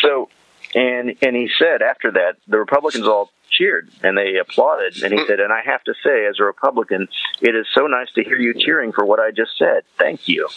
so, 0.00 0.28
and 0.74 1.16
and 1.22 1.36
he 1.36 1.48
said 1.58 1.82
after 1.82 2.10
that, 2.12 2.36
the 2.48 2.58
Republicans 2.58 3.06
all 3.06 3.30
cheered 3.50 3.88
and 4.02 4.16
they 4.16 4.36
applauded, 4.36 5.02
and 5.02 5.12
he 5.12 5.20
mm. 5.20 5.26
said, 5.26 5.40
and 5.40 5.52
I 5.52 5.62
have 5.64 5.82
to 5.84 5.94
say, 6.02 6.26
as 6.26 6.40
a 6.40 6.44
Republican, 6.44 7.08
it 7.40 7.54
is 7.54 7.66
so 7.72 7.86
nice 7.86 8.10
to 8.14 8.24
hear 8.24 8.38
you 8.38 8.54
cheering 8.54 8.92
for 8.92 9.04
what 9.04 9.20
I 9.20 9.30
just 9.30 9.56
said. 9.58 9.82
Thank 9.98 10.28
you. 10.28 10.48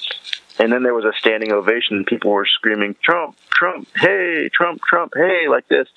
And 0.58 0.74
then 0.74 0.84
there 0.84 0.94
was 0.94 1.06
a 1.06 1.14
standing 1.18 1.54
ovation, 1.54 1.98
and 1.98 2.06
people 2.06 2.32
were 2.32 2.46
screaming, 2.46 2.96
Trump, 3.02 3.38
Trump, 3.50 3.88
hey, 3.96 4.50
Trump, 4.54 4.82
Trump, 4.82 5.14
hey, 5.16 5.48
like 5.48 5.68
this. 5.70 5.88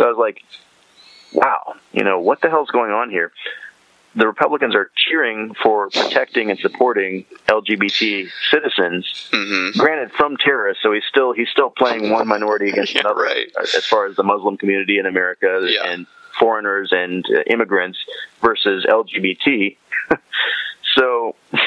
So 0.00 0.06
I 0.06 0.08
was 0.08 0.16
like, 0.18 0.42
wow, 1.34 1.74
you 1.92 2.04
know, 2.04 2.20
what 2.20 2.40
the 2.40 2.48
hell's 2.48 2.70
going 2.70 2.90
on 2.90 3.10
here? 3.10 3.32
The 4.16 4.26
Republicans 4.26 4.74
are 4.74 4.90
cheering 4.96 5.54
for 5.62 5.90
protecting 5.90 6.50
and 6.50 6.58
supporting 6.58 7.26
LGBT 7.46 8.28
citizens, 8.50 9.28
granted 9.76 10.10
from 10.12 10.38
terrorists. 10.38 10.82
So 10.82 10.92
he's 10.92 11.04
still 11.08 11.32
he's 11.32 11.50
still 11.50 11.68
playing 11.68 12.10
one 12.10 12.26
minority 12.26 12.70
against 12.70 12.94
another, 12.96 13.26
as 13.60 13.84
far 13.84 14.06
as 14.06 14.16
the 14.16 14.22
Muslim 14.24 14.56
community 14.56 14.98
in 14.98 15.04
America 15.04 15.68
and 15.84 16.06
foreigners 16.38 16.92
and 16.92 17.24
uh, 17.26 17.42
immigrants 17.42 17.98
versus 18.40 18.86
LGBT. 18.88 19.76
so 20.96 21.34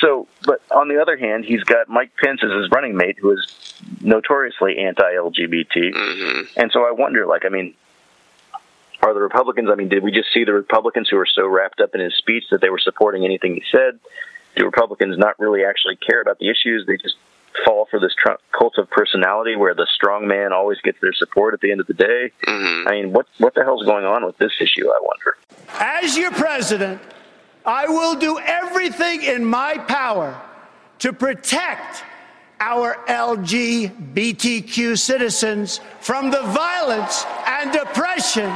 so, 0.00 0.28
but 0.44 0.62
on 0.70 0.88
the 0.88 1.00
other 1.00 1.16
hand, 1.16 1.44
he's 1.44 1.62
got 1.64 1.88
Mike 1.88 2.12
Pence 2.16 2.40
as 2.42 2.50
his 2.50 2.70
running 2.70 2.96
mate, 2.96 3.16
who 3.20 3.32
is 3.32 3.74
notoriously 4.00 4.78
anti-LGBT. 4.78 5.94
Mm-hmm. 5.94 6.60
And 6.60 6.70
so 6.72 6.86
I 6.86 6.92
wonder, 6.92 7.26
like, 7.26 7.44
I 7.44 7.48
mean, 7.48 7.74
are 9.02 9.14
the 9.14 9.20
Republicans? 9.20 9.68
I 9.70 9.74
mean, 9.74 9.88
did 9.88 10.02
we 10.02 10.12
just 10.12 10.32
see 10.32 10.44
the 10.44 10.52
Republicans 10.52 11.08
who 11.08 11.16
were 11.16 11.26
so 11.26 11.46
wrapped 11.46 11.80
up 11.80 11.94
in 11.94 12.00
his 12.00 12.14
speech 12.16 12.44
that 12.50 12.60
they 12.60 12.70
were 12.70 12.78
supporting 12.78 13.24
anything 13.24 13.54
he 13.54 13.62
said? 13.70 13.98
Do 14.56 14.64
Republicans 14.64 15.18
not 15.18 15.38
really 15.38 15.64
actually 15.64 15.96
care 15.96 16.20
about 16.20 16.38
the 16.38 16.50
issues? 16.50 16.86
They 16.86 16.96
just 16.96 17.16
fall 17.64 17.86
for 17.90 18.00
this 18.00 18.14
Trump 18.22 18.40
cult 18.56 18.78
of 18.78 18.90
personality 18.90 19.56
where 19.56 19.74
the 19.74 19.86
strong 19.94 20.26
man 20.26 20.52
always 20.52 20.78
gets 20.82 20.98
their 21.00 21.12
support 21.12 21.54
at 21.54 21.60
the 21.60 21.70
end 21.70 21.80
of 21.80 21.86
the 21.86 21.94
day. 21.94 22.32
Mm-hmm. 22.46 22.88
I 22.88 22.90
mean, 22.92 23.12
what 23.12 23.26
what 23.38 23.54
the 23.54 23.64
hell's 23.64 23.84
going 23.84 24.04
on 24.04 24.24
with 24.24 24.36
this 24.38 24.52
issue? 24.60 24.88
I 24.88 25.00
wonder. 25.00 25.36
As 25.78 26.16
your 26.16 26.30
president, 26.32 27.00
I 27.64 27.86
will 27.86 28.16
do 28.16 28.38
everything 28.38 29.22
in 29.22 29.44
my 29.44 29.78
power 29.78 30.40
to 31.00 31.12
protect 31.12 32.04
our 32.60 32.96
LGBTQ 33.08 34.98
citizens 34.98 35.80
from 36.00 36.30
the 36.30 36.42
violence 36.42 37.24
and 37.46 37.74
oppression 37.74 38.48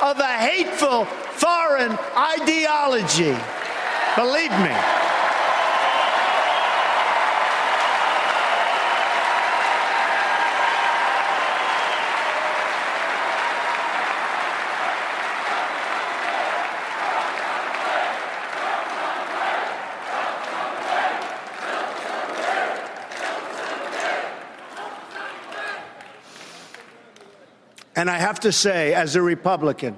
of 0.00 0.18
a 0.18 0.36
hateful 0.38 1.04
foreign 1.04 1.96
ideology. 2.16 3.36
Believe 4.16 4.50
me. 4.60 5.11
To 28.42 28.52
say, 28.52 28.94
as 28.94 29.16
a 29.16 29.22
Republican, 29.22 29.96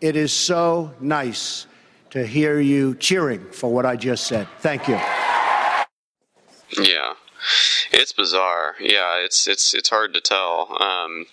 it 0.00 0.16
is 0.16 0.32
so 0.32 0.92
nice 1.00 1.66
to 2.10 2.26
hear 2.26 2.60
you 2.60 2.94
cheering 2.96 3.44
for 3.50 3.72
what 3.72 3.86
I 3.86 3.96
just 3.96 4.26
said. 4.26 4.46
Thank 4.58 4.88
you. 4.88 5.00
Yeah. 6.78 6.95
It's 7.96 8.12
bizarre. 8.12 8.76
Yeah, 8.78 9.24
it's 9.24 9.48
it's 9.48 9.72
it's 9.72 9.88
hard 9.88 10.12
to 10.12 10.20
tell. 10.20 10.76
Um, 10.82 11.24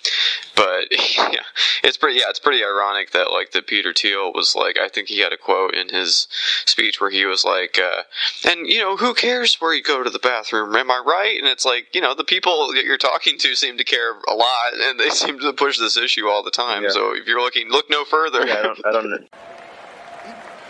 but 0.56 0.86
yeah, 0.92 1.44
it's 1.84 1.98
pretty. 1.98 2.20
Yeah, 2.20 2.30
it's 2.30 2.40
pretty 2.40 2.64
ironic 2.64 3.12
that 3.12 3.32
like 3.32 3.52
that 3.52 3.68
Peter 3.68 3.94
Thiel 3.94 4.32
was 4.34 4.56
like. 4.56 4.78
I 4.80 4.88
think 4.88 5.10
he 5.10 5.20
had 5.20 5.34
a 5.34 5.38
quote 5.38 5.76
in 5.76 5.90
his 5.90 6.28
speech 6.66 7.02
where 7.02 7.10
he 7.10 7.26
was 7.26 7.44
like, 7.44 7.78
uh, 7.78 8.04
"And 8.50 8.66
you 8.66 8.80
know, 8.80 8.96
who 8.96 9.14
cares 9.14 9.56
where 9.56 9.74
you 9.74 9.84
go 9.84 10.04
to 10.04 10.10
the 10.10 10.20
bathroom? 10.20 10.74
Am 10.74 10.90
I 10.90 11.04
right?" 11.06 11.38
And 11.38 11.48
it's 11.48 11.66
like, 11.66 11.94
you 11.94 12.00
know, 12.00 12.16
the 12.16 12.24
people 12.24 12.72
that 12.74 12.86
you're 12.86 12.98
talking 12.98 13.38
to 13.40 13.56
seem 13.56 13.78
to 13.78 13.84
care 13.84 14.14
a 14.30 14.34
lot, 14.34 14.74
and 14.74 14.98
they 14.98 15.10
seem 15.24 15.40
to 15.40 15.52
push 15.52 15.78
this 15.78 15.98
issue 15.98 16.28
all 16.28 16.44
the 16.44 16.52
time. 16.52 16.84
Yeah. 16.84 16.90
So 16.92 17.14
if 17.14 17.28
you're 17.28 17.42
looking, 17.42 17.70
look 17.70 17.90
no 17.90 18.06
further. 18.06 18.48
Yeah, 18.48 18.60
I 18.60 18.62
don't. 18.64 18.86
I 18.86 18.92
don't 18.94 19.30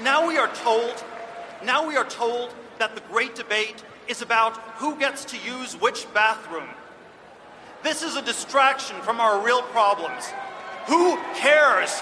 Now 0.01 0.27
we 0.27 0.37
are 0.37 0.51
told, 0.55 1.03
now 1.63 1.87
we 1.87 1.95
are 1.95 2.03
told 2.03 2.53
that 2.79 2.95
the 2.95 3.01
great 3.01 3.35
debate 3.35 3.83
is 4.07 4.21
about 4.21 4.57
who 4.77 4.97
gets 4.97 5.25
to 5.25 5.37
use 5.37 5.73
which 5.79 6.11
bathroom. 6.13 6.67
This 7.83 8.01
is 8.03 8.15
a 8.15 8.21
distraction 8.21 8.95
from 9.01 9.19
our 9.19 9.43
real 9.45 9.61
problems. 9.61 10.25
Who 10.87 11.17
cares? 11.35 12.01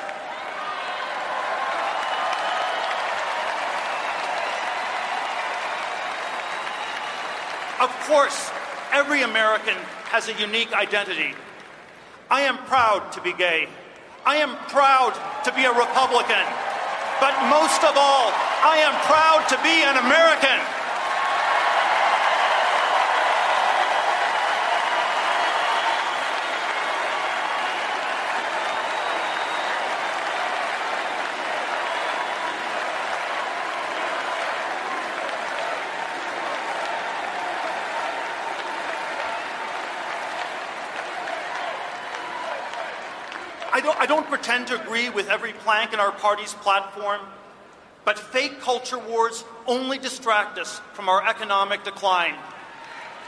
Of 7.79 7.89
course, 8.07 8.51
every 8.91 9.23
American 9.23 9.75
has 10.13 10.27
a 10.27 10.33
unique 10.33 10.71
identity. 10.73 11.33
I 12.29 12.41
am 12.41 12.57
proud 12.59 13.11
to 13.13 13.21
be 13.21 13.33
gay. 13.33 13.67
I 14.23 14.35
am 14.35 14.55
proud 14.69 15.17
to 15.45 15.53
be 15.53 15.65
a 15.65 15.73
Republican. 15.73 16.45
But 17.19 17.33
most 17.49 17.83
of 17.83 17.97
all, 17.97 18.29
I 18.61 18.77
am 18.85 18.93
proud 19.05 19.49
to 19.49 19.57
be 19.63 19.81
an 19.83 19.97
American. 19.97 20.59
I 43.73 43.79
don't, 43.79 43.99
I 43.99 44.05
don't 44.05 44.30
pretend 44.41 44.65
to 44.65 44.81
agree 44.81 45.07
with 45.07 45.29
every 45.29 45.53
plank 45.53 45.93
in 45.93 45.99
our 45.99 46.11
party's 46.11 46.55
platform, 46.55 47.21
but 48.05 48.17
fake 48.17 48.59
culture 48.59 48.97
wars 48.97 49.43
only 49.67 49.99
distract 49.99 50.57
us 50.57 50.81
from 50.93 51.07
our 51.07 51.23
economic 51.29 51.83
decline. 51.83 52.33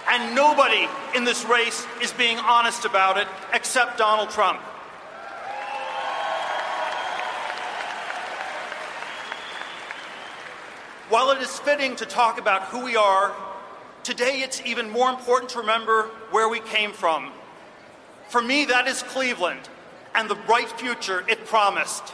And 0.09 0.33
nobody 0.33 0.88
in 1.16 1.24
this 1.24 1.45
race 1.45 1.85
is 2.01 2.11
being 2.14 2.40
honest 2.40 2.85
about 2.85 3.17
it 3.17 3.27
except 3.53 4.00
Donald 4.00 4.32
Trump. 4.32 4.59
While 11.09 11.30
it 11.30 11.43
is 11.43 11.59
fitting 11.59 11.95
to 11.98 12.08
talk 12.08 12.40
about 12.40 12.64
who 12.64 12.83
we 12.83 12.95
are, 12.95 13.35
today 14.01 14.42
it's 14.42 14.64
even 14.66 14.90
more 14.90 15.11
important 15.11 15.51
to 15.51 15.59
remember 15.59 16.09
where 16.32 16.50
we 16.50 16.59
came 16.59 16.92
from. 16.92 17.32
For 18.30 18.42
me, 18.42 18.66
that 18.66 18.88
is 18.88 19.03
Cleveland 19.03 19.69
and 20.16 20.30
the 20.30 20.35
bright 20.35 20.69
future 20.80 21.24
it 21.27 21.45
promised. 21.45 22.09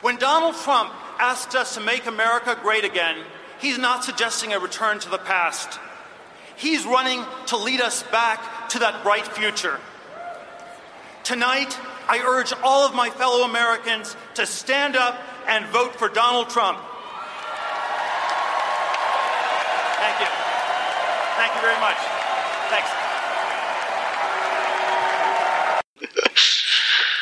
When 0.00 0.16
Donald 0.16 0.56
Trump 0.56 0.92
asked 1.18 1.54
us 1.54 1.74
to 1.74 1.80
make 1.80 2.06
America 2.06 2.58
great 2.62 2.84
again, 2.84 3.16
he's 3.60 3.78
not 3.78 4.04
suggesting 4.04 4.52
a 4.52 4.58
return 4.58 4.98
to 5.00 5.10
the 5.10 5.18
past. 5.18 5.78
He's 6.56 6.84
running 6.84 7.24
to 7.46 7.56
lead 7.56 7.80
us 7.80 8.02
back 8.04 8.68
to 8.70 8.78
that 8.80 9.02
bright 9.02 9.26
future. 9.26 9.78
Tonight, 11.22 11.78
I 12.08 12.18
urge 12.24 12.52
all 12.62 12.86
of 12.86 12.94
my 12.94 13.10
fellow 13.10 13.44
Americans 13.44 14.16
to 14.34 14.46
stand 14.46 14.96
up 14.96 15.20
and 15.46 15.66
vote 15.66 15.94
for 15.96 16.08
Donald 16.08 16.50
Trump. 16.50 16.78
Thank 20.00 20.20
you. 20.20 20.26
Thank 21.36 21.54
you 21.54 21.60
very 21.60 21.80
much. 21.80 21.96
Thanks. 22.70 23.09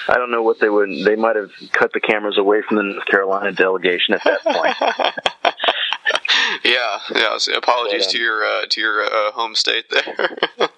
I 0.09 0.15
don't 0.15 0.31
know 0.31 0.43
what 0.43 0.59
they 0.61 0.71
would. 0.71 0.89
They 1.05 1.17
might 1.17 1.37
have 1.37 1.51
cut 1.73 1.93
the 1.93 2.01
cameras 2.01 2.39
away 2.39 2.63
from 2.63 2.79
the 2.79 2.83
North 2.85 3.07
Carolina 3.07 3.53
delegation 3.53 4.15
at 4.15 4.25
that 4.25 4.43
point. 4.43 4.75
yeah, 6.65 6.99
yeah. 7.15 7.39
So 7.39 7.55
apologies 7.55 8.07
um, 8.07 8.13
to 8.13 8.19
your 8.19 8.45
uh, 8.45 8.67
to 8.71 8.81
your 8.81 9.05
uh, 9.05 9.33
home 9.33 9.55
state 9.55 9.85
there. 9.91 10.37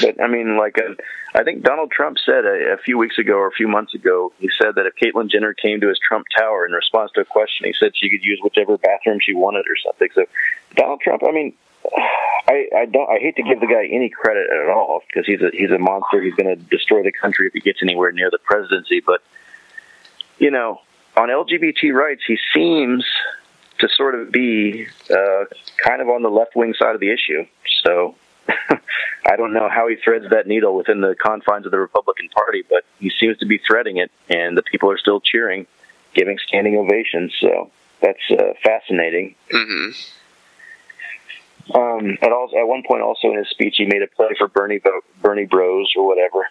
but 0.00 0.22
I 0.22 0.28
mean, 0.28 0.56
like, 0.56 0.78
uh, 0.78 0.94
I 1.34 1.42
think 1.42 1.62
Donald 1.62 1.90
Trump 1.90 2.18
said 2.24 2.44
a, 2.44 2.74
a 2.74 2.78
few 2.78 2.96
weeks 2.96 3.18
ago 3.18 3.34
or 3.34 3.48
a 3.48 3.52
few 3.52 3.68
months 3.68 3.94
ago, 3.94 4.32
he 4.38 4.48
said 4.60 4.76
that 4.76 4.86
if 4.86 4.94
Caitlyn 4.94 5.30
Jenner 5.30 5.54
came 5.54 5.80
to 5.80 5.88
his 5.88 5.98
Trump 5.98 6.26
Tower 6.36 6.64
in 6.66 6.72
response 6.72 7.10
to 7.14 7.20
a 7.20 7.24
question, 7.24 7.66
he 7.66 7.74
said 7.78 7.92
she 7.94 8.08
could 8.08 8.22
use 8.22 8.40
whichever 8.42 8.78
bathroom 8.78 9.18
she 9.20 9.34
wanted 9.34 9.66
or 9.68 9.76
something. 9.84 10.08
So, 10.14 10.26
Donald 10.74 11.00
Trump, 11.00 11.22
I 11.26 11.32
mean, 11.32 11.54
I, 11.96 12.68
I 12.74 12.84
don't. 12.86 13.08
I 13.08 13.18
hate 13.18 13.36
to 13.36 13.42
give 13.42 13.60
the 13.60 13.66
guy 13.66 13.86
any 13.90 14.08
credit 14.08 14.48
at 14.50 14.68
all 14.70 15.02
because 15.06 15.26
he's 15.26 15.40
a 15.42 15.50
he's 15.52 15.70
a 15.70 15.78
monster. 15.78 16.22
He's 16.22 16.34
going 16.34 16.48
to 16.48 16.56
destroy 16.56 17.02
the 17.02 17.12
country 17.12 17.46
if 17.46 17.52
he 17.52 17.60
gets 17.60 17.80
anywhere 17.82 18.10
near 18.12 18.30
the 18.30 18.38
presidency. 18.38 19.00
But 19.04 19.22
you 20.38 20.50
know, 20.50 20.80
on 21.16 21.28
LGBT 21.28 21.92
rights, 21.92 22.22
he 22.26 22.38
seems 22.54 23.04
to 23.80 23.88
sort 23.96 24.14
of 24.14 24.32
be 24.32 24.86
uh, 25.10 25.44
kind 25.76 26.00
of 26.00 26.08
on 26.08 26.22
the 26.22 26.30
left 26.30 26.56
wing 26.56 26.74
side 26.78 26.94
of 26.94 27.00
the 27.00 27.12
issue. 27.12 27.46
So 27.84 28.14
I 29.26 29.36
don't 29.36 29.52
know 29.52 29.68
how 29.68 29.88
he 29.88 29.96
threads 29.96 30.26
that 30.30 30.46
needle 30.46 30.74
within 30.74 31.00
the 31.00 31.14
confines 31.14 31.66
of 31.66 31.72
the 31.72 31.78
Republican 31.78 32.28
Party, 32.30 32.64
but 32.68 32.84
he 32.98 33.10
seems 33.10 33.38
to 33.38 33.46
be 33.46 33.58
threading 33.58 33.98
it, 33.98 34.10
and 34.28 34.56
the 34.56 34.62
people 34.62 34.90
are 34.90 34.98
still 34.98 35.20
cheering, 35.20 35.66
giving 36.14 36.38
standing 36.46 36.76
ovations. 36.76 37.34
So 37.40 37.70
that's 38.00 38.18
uh, 38.30 38.54
fascinating. 38.62 39.34
hmm 39.50 39.90
Um, 41.74 42.16
at 42.22 42.32
also, 42.32 42.56
at 42.56 42.66
one 42.66 42.82
point, 42.86 43.02
also 43.02 43.30
in 43.30 43.38
his 43.38 43.48
speech, 43.50 43.74
he 43.76 43.84
made 43.84 44.02
a 44.02 44.06
play 44.06 44.28
for 44.38 44.48
Bernie 44.48 44.80
Bernie 45.20 45.44
Bros 45.44 45.92
or 45.96 46.06
whatever. 46.06 46.46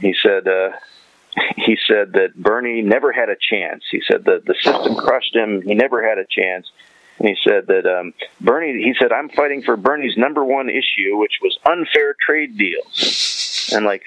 He 0.00 0.14
said 0.22 0.46
uh, 0.46 0.70
he 1.56 1.78
said 1.86 2.12
that 2.12 2.34
Bernie 2.36 2.82
never 2.82 3.12
had 3.12 3.28
a 3.28 3.36
chance. 3.36 3.84
He 3.90 4.02
said 4.06 4.24
that 4.24 4.44
the 4.44 4.54
system 4.62 4.96
crushed 4.96 5.34
him. 5.34 5.62
He 5.62 5.74
never 5.74 6.06
had 6.06 6.18
a 6.18 6.26
chance. 6.28 6.70
And 7.18 7.28
he 7.28 7.36
said 7.44 7.66
that 7.66 7.86
um, 7.86 8.14
Bernie. 8.40 8.82
He 8.82 8.94
said 8.98 9.12
I'm 9.12 9.28
fighting 9.28 9.62
for 9.62 9.76
Bernie's 9.76 10.16
number 10.16 10.44
one 10.44 10.70
issue, 10.70 11.16
which 11.16 11.34
was 11.42 11.58
unfair 11.66 12.14
trade 12.18 12.56
deals. 12.56 13.70
And 13.72 13.84
like, 13.84 14.06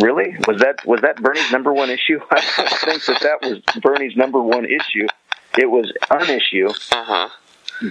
really, 0.00 0.36
was 0.46 0.60
that 0.60 0.84
was 0.84 1.02
that 1.02 1.22
Bernie's 1.22 1.50
number 1.52 1.72
one 1.72 1.90
issue? 1.90 2.20
I 2.30 2.40
think 2.40 3.04
that 3.06 3.20
that 3.22 3.48
was 3.48 3.60
Bernie's 3.80 4.16
number 4.16 4.40
one 4.40 4.64
issue. 4.64 5.06
It 5.56 5.70
was 5.70 5.92
an 6.10 6.30
issue. 6.30 6.68
Uh 6.90 7.04
huh. 7.04 7.28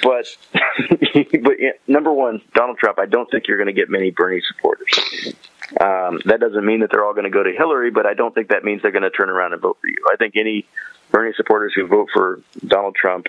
But 0.01 0.27
but 0.53 1.59
yeah, 1.59 1.71
number 1.87 2.11
one, 2.11 2.41
Donald 2.53 2.77
Trump. 2.77 2.99
I 2.99 3.05
don't 3.05 3.29
think 3.29 3.47
you're 3.47 3.57
going 3.57 3.67
to 3.67 3.73
get 3.73 3.89
many 3.89 4.11
Bernie 4.11 4.41
supporters. 4.47 5.33
Um, 5.79 6.21
that 6.25 6.39
doesn't 6.39 6.65
mean 6.65 6.81
that 6.81 6.91
they're 6.91 7.05
all 7.05 7.13
going 7.13 7.25
to 7.25 7.29
go 7.29 7.43
to 7.43 7.51
Hillary, 7.51 7.91
but 7.91 8.05
I 8.05 8.13
don't 8.13 8.33
think 8.33 8.49
that 8.49 8.63
means 8.63 8.81
they're 8.81 8.91
going 8.91 9.03
to 9.03 9.09
turn 9.09 9.29
around 9.29 9.53
and 9.53 9.61
vote 9.61 9.77
for 9.81 9.87
you. 9.87 10.05
I 10.11 10.15
think 10.17 10.35
any 10.35 10.65
Bernie 11.11 11.33
supporters 11.35 11.73
who 11.73 11.87
vote 11.87 12.09
for 12.13 12.41
Donald 12.65 12.95
Trump 12.95 13.27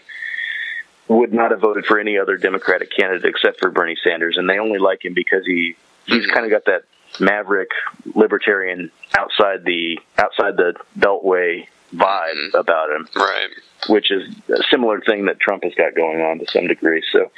would 1.08 1.33
not 1.33 1.50
have 1.50 1.60
voted 1.60 1.86
for 1.86 1.99
any 1.99 2.18
other 2.18 2.36
Democratic 2.36 2.91
candidate 2.91 3.24
except 3.24 3.60
for 3.60 3.70
Bernie 3.70 3.97
Sanders, 4.02 4.36
and 4.36 4.49
they 4.49 4.58
only 4.58 4.78
like 4.78 5.05
him 5.05 5.15
because 5.15 5.44
he 5.47 5.76
he's 6.07 6.26
kind 6.26 6.44
of 6.44 6.50
got 6.50 6.65
that 6.66 6.84
maverick 7.20 7.70
libertarian 8.15 8.91
outside 9.16 9.65
the 9.65 9.99
outside 10.18 10.57
the 10.57 10.74
beltway 10.99 11.66
vibe 11.94 12.55
about 12.55 12.90
him 12.90 13.08
right 13.16 13.48
which 13.89 14.10
is 14.10 14.34
a 14.48 14.62
similar 14.70 15.00
thing 15.00 15.26
that 15.26 15.39
Trump 15.40 15.62
has 15.64 15.74
got 15.74 15.94
going 15.94 16.20
on 16.20 16.39
to 16.39 16.47
some 16.50 16.66
degree 16.66 17.02
so 17.12 17.31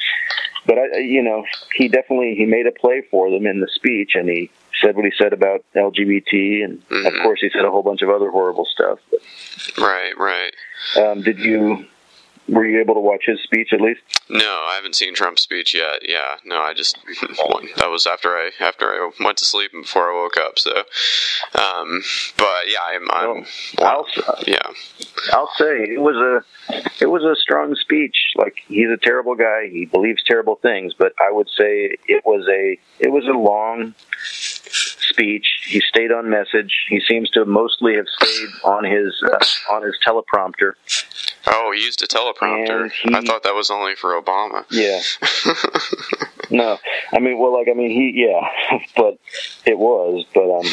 but 0.66 0.78
I, 0.78 0.98
you 0.98 1.22
know, 1.22 1.44
he 1.76 1.86
definitely 1.86 2.34
he 2.34 2.44
made 2.44 2.66
a 2.66 2.72
play 2.72 3.02
for 3.08 3.30
them 3.30 3.46
in 3.46 3.60
the 3.60 3.68
speech, 3.72 4.16
and 4.16 4.28
he 4.28 4.50
said 4.82 4.96
what 4.96 5.04
he 5.04 5.12
said 5.16 5.32
about 5.32 5.64
LGBT, 5.76 6.64
and 6.64 6.82
Mm-hmm. 6.88 7.06
of 7.06 7.12
course 7.22 7.40
he 7.40 7.50
said 7.50 7.64
a 7.64 7.70
whole 7.70 7.84
bunch 7.84 8.02
of 8.02 8.10
other 8.10 8.30
horrible 8.32 8.64
stuff. 8.66 8.98
But, 9.10 9.20
Right, 9.78 10.12
right. 10.18 10.52
um, 10.96 11.22
did 11.22 11.38
you 11.38 11.86
were 12.48 12.66
you 12.66 12.80
able 12.80 12.94
to 12.94 13.00
watch 13.00 13.24
his 13.26 13.40
speech 13.42 13.72
at 13.72 13.80
least? 13.80 14.00
No, 14.28 14.64
I 14.68 14.74
haven't 14.74 14.96
seen 14.96 15.14
Trump's 15.14 15.42
speech 15.42 15.74
yet. 15.74 16.00
Yeah, 16.02 16.36
no, 16.44 16.60
I 16.60 16.74
just 16.74 16.98
that 17.76 17.88
was 17.88 18.06
after 18.06 18.30
I 18.30 18.50
after 18.60 18.86
I 18.86 19.10
went 19.20 19.38
to 19.38 19.44
sleep 19.44 19.70
and 19.72 19.82
before 19.82 20.10
I 20.10 20.14
woke 20.14 20.36
up. 20.36 20.58
So, 20.58 20.72
um, 21.54 22.02
but 22.36 22.68
yeah, 22.68 22.80
I'm, 22.86 23.10
I'm 23.10 23.46
I'll, 23.78 24.06
yeah. 24.46 24.66
I'll 25.32 25.50
say 25.56 25.84
it 25.92 26.00
was 26.00 26.16
a 26.16 26.74
it 27.00 27.06
was 27.06 27.22
a 27.22 27.36
strong 27.40 27.76
speech. 27.76 28.16
Like 28.36 28.56
he's 28.66 28.88
a 28.90 28.98
terrible 29.00 29.36
guy. 29.36 29.68
He 29.70 29.86
believes 29.86 30.22
terrible 30.24 30.56
things, 30.56 30.92
but 30.98 31.12
I 31.20 31.32
would 31.32 31.48
say 31.48 31.96
it 32.08 32.24
was 32.24 32.48
a 32.48 32.78
it 32.98 33.12
was 33.12 33.24
a 33.26 33.38
long 33.38 33.94
speech. 34.18 35.46
He 35.66 35.80
stayed 35.80 36.10
on 36.10 36.28
message. 36.28 36.86
He 36.88 37.00
seems 37.00 37.30
to 37.30 37.44
mostly 37.44 37.94
have 37.94 38.06
stayed 38.08 38.48
on 38.64 38.84
his 38.84 39.14
uh, 39.22 39.74
on 39.74 39.82
his 39.84 39.94
teleprompter. 40.06 40.72
Oh, 41.46 41.72
he 41.72 41.84
used 41.84 42.02
a 42.02 42.06
teleprompter. 42.06 42.90
I 43.14 43.20
thought 43.20 43.44
that 43.44 43.54
was 43.54 43.70
only 43.70 43.94
for 43.94 44.15
Obama. 44.20 44.64
Yeah. 44.70 45.00
no, 46.50 46.78
I 47.12 47.20
mean, 47.20 47.38
well, 47.38 47.52
like, 47.52 47.68
I 47.68 47.74
mean, 47.74 47.90
he, 47.90 48.26
yeah, 48.26 48.78
but 48.96 49.18
it 49.64 49.78
was, 49.78 50.24
but 50.34 50.50
um, 50.50 50.66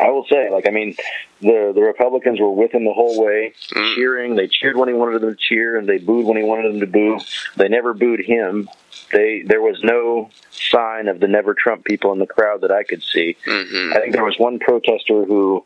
I 0.00 0.10
will 0.10 0.24
say, 0.30 0.50
like, 0.50 0.66
I 0.66 0.70
mean, 0.70 0.96
the 1.40 1.72
the 1.74 1.82
Republicans 1.82 2.40
were 2.40 2.50
with 2.50 2.72
him 2.72 2.84
the 2.84 2.92
whole 2.92 3.22
way, 3.22 3.52
cheering. 3.94 4.36
They 4.36 4.48
cheered 4.48 4.76
when 4.76 4.88
he 4.88 4.94
wanted 4.94 5.20
them 5.20 5.30
to 5.30 5.38
cheer, 5.38 5.76
and 5.76 5.88
they 5.88 5.98
booed 5.98 6.26
when 6.26 6.36
he 6.36 6.42
wanted 6.42 6.72
them 6.72 6.80
to 6.80 6.86
boo. 6.86 7.20
They 7.56 7.68
never 7.68 7.92
booed 7.92 8.20
him. 8.20 8.68
They 9.12 9.42
there 9.46 9.60
was 9.60 9.80
no 9.82 10.30
sign 10.50 11.08
of 11.08 11.20
the 11.20 11.28
never 11.28 11.54
Trump 11.54 11.84
people 11.84 12.12
in 12.12 12.18
the 12.18 12.26
crowd 12.26 12.62
that 12.62 12.70
I 12.70 12.82
could 12.82 13.02
see. 13.02 13.36
Mm-hmm. 13.44 13.92
I 13.94 14.00
think 14.00 14.12
there 14.12 14.24
was 14.24 14.38
one 14.38 14.58
protester 14.58 15.24
who 15.24 15.64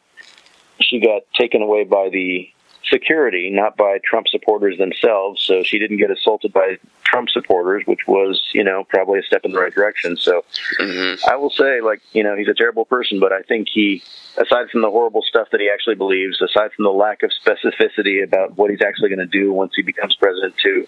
she 0.80 1.00
got 1.00 1.22
taken 1.38 1.62
away 1.62 1.84
by 1.84 2.08
the 2.10 2.48
security, 2.94 3.50
not 3.50 3.76
by 3.76 3.98
Trump 4.04 4.28
supporters 4.28 4.78
themselves. 4.78 5.42
So 5.42 5.64
she 5.64 5.80
didn't 5.80 5.96
get 5.96 6.10
assaulted 6.12 6.52
by 6.52 6.78
Trump 7.02 7.28
supporters, 7.28 7.82
which 7.86 8.06
was, 8.06 8.40
you 8.54 8.62
know, 8.62 8.84
probably 8.84 9.18
a 9.18 9.22
step 9.22 9.44
in 9.44 9.50
the 9.50 9.58
right 9.58 9.74
direction. 9.74 10.16
So 10.16 10.44
I 11.26 11.34
will 11.36 11.50
say, 11.50 11.80
like, 11.80 12.00
you 12.12 12.22
know, 12.22 12.36
he's 12.36 12.48
a 12.48 12.54
terrible 12.54 12.84
person, 12.84 13.18
but 13.18 13.32
I 13.32 13.42
think 13.42 13.68
he, 13.68 14.02
aside 14.38 14.70
from 14.70 14.82
the 14.82 14.90
horrible 14.90 15.22
stuff 15.22 15.48
that 15.50 15.60
he 15.60 15.68
actually 15.68 15.96
believes, 15.96 16.40
aside 16.40 16.72
from 16.72 16.84
the 16.84 16.92
lack 16.92 17.24
of 17.24 17.30
specificity 17.44 18.22
about 18.22 18.56
what 18.56 18.70
he's 18.70 18.82
actually 18.82 19.08
going 19.08 19.18
to 19.18 19.26
do 19.26 19.52
once 19.52 19.72
he 19.74 19.82
becomes 19.82 20.14
president, 20.14 20.54
to, 20.62 20.86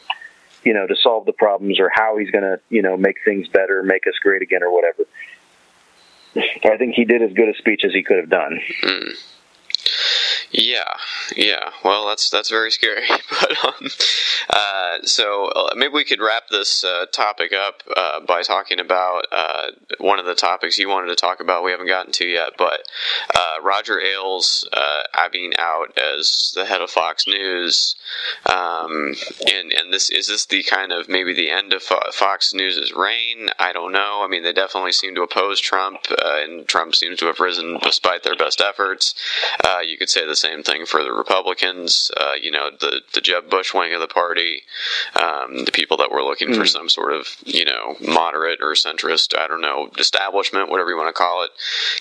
you 0.62 0.74
know, 0.74 0.86
to 0.86 0.94
solve 1.02 1.26
the 1.26 1.32
problems 1.32 1.80
or 1.80 1.90
how 1.92 2.16
he's 2.18 2.30
going 2.30 2.44
to, 2.44 2.60
you 2.68 2.82
know, 2.82 2.96
make 2.96 3.16
things 3.24 3.48
better, 3.48 3.82
make 3.82 4.06
us 4.06 4.14
great 4.22 4.42
again, 4.42 4.62
or 4.62 4.72
whatever. 4.72 5.02
I 6.36 6.76
think 6.76 6.94
he 6.94 7.04
did 7.04 7.22
as 7.22 7.32
good 7.32 7.48
a 7.48 7.54
speech 7.56 7.82
as 7.84 7.92
he 7.92 8.02
could 8.02 8.18
have 8.18 8.28
done. 8.28 8.60
Mm. 8.82 9.35
Yeah, 10.52 10.94
yeah. 11.36 11.70
Well, 11.84 12.06
that's 12.06 12.30
that's 12.30 12.50
very 12.50 12.70
scary. 12.70 13.06
But 13.38 13.64
um, 13.64 13.88
uh, 14.48 14.98
so 15.02 15.46
uh, 15.46 15.74
maybe 15.76 15.92
we 15.92 16.04
could 16.04 16.20
wrap 16.20 16.44
this 16.48 16.84
uh, 16.84 17.06
topic 17.12 17.52
up 17.52 17.82
uh, 17.94 18.20
by 18.20 18.42
talking 18.42 18.80
about 18.80 19.26
uh, 19.30 19.72
one 19.98 20.18
of 20.18 20.24
the 20.26 20.34
topics 20.34 20.78
you 20.78 20.88
wanted 20.88 21.08
to 21.08 21.16
talk 21.16 21.40
about. 21.40 21.64
We 21.64 21.70
haven't 21.72 21.88
gotten 21.88 22.12
to 22.12 22.26
yet, 22.26 22.52
but 22.56 22.80
Roger 23.62 24.00
Ailes 24.00 24.66
being 25.32 25.52
out 25.58 25.98
as 25.98 26.52
the 26.54 26.64
head 26.64 26.80
of 26.80 26.88
Fox 26.90 27.26
News, 27.26 27.96
um, 28.46 29.14
and 29.52 29.72
and 29.72 29.92
this 29.92 30.08
is 30.08 30.28
this 30.28 30.46
the 30.46 30.62
kind 30.62 30.92
of 30.92 31.08
maybe 31.08 31.34
the 31.34 31.50
end 31.50 31.72
of 31.72 31.82
Fo- 31.82 32.10
Fox 32.12 32.54
News's 32.54 32.92
reign? 32.92 33.48
I 33.58 33.72
don't 33.72 33.92
know. 33.92 34.22
I 34.24 34.28
mean, 34.28 34.44
they 34.44 34.52
definitely 34.52 34.92
seem 34.92 35.14
to 35.16 35.22
oppose 35.22 35.60
Trump, 35.60 36.06
and 36.18 36.66
Trump 36.66 36.94
seems 36.94 37.18
to 37.18 37.26
have 37.26 37.40
risen 37.40 37.78
despite 37.82 38.22
their 38.22 38.36
best 38.36 38.60
efforts. 38.60 39.14
You 39.84 39.98
could 39.98 40.08
say 40.08 40.26
the 40.36 40.48
same 40.48 40.62
thing 40.62 40.84
for 40.86 41.02
the 41.02 41.12
Republicans. 41.12 42.10
Uh, 42.16 42.32
you 42.40 42.50
know, 42.50 42.70
the 42.80 43.00
the 43.14 43.20
Jeb 43.20 43.48
Bush 43.50 43.72
wing 43.74 43.94
of 43.94 44.00
the 44.00 44.06
party, 44.08 44.62
um, 45.14 45.64
the 45.64 45.72
people 45.72 45.96
that 45.98 46.10
were 46.10 46.22
looking 46.22 46.52
for 46.52 46.62
Mm. 46.62 46.68
some 46.68 46.88
sort 46.88 47.12
of 47.12 47.26
you 47.44 47.64
know 47.64 47.96
moderate 48.00 48.60
or 48.60 48.72
centrist, 48.72 49.36
I 49.36 49.48
don't 49.48 49.60
know, 49.62 49.88
establishment, 49.98 50.68
whatever 50.70 50.90
you 50.90 50.96
want 50.96 51.08
to 51.14 51.18
call 51.18 51.44
it, 51.44 51.50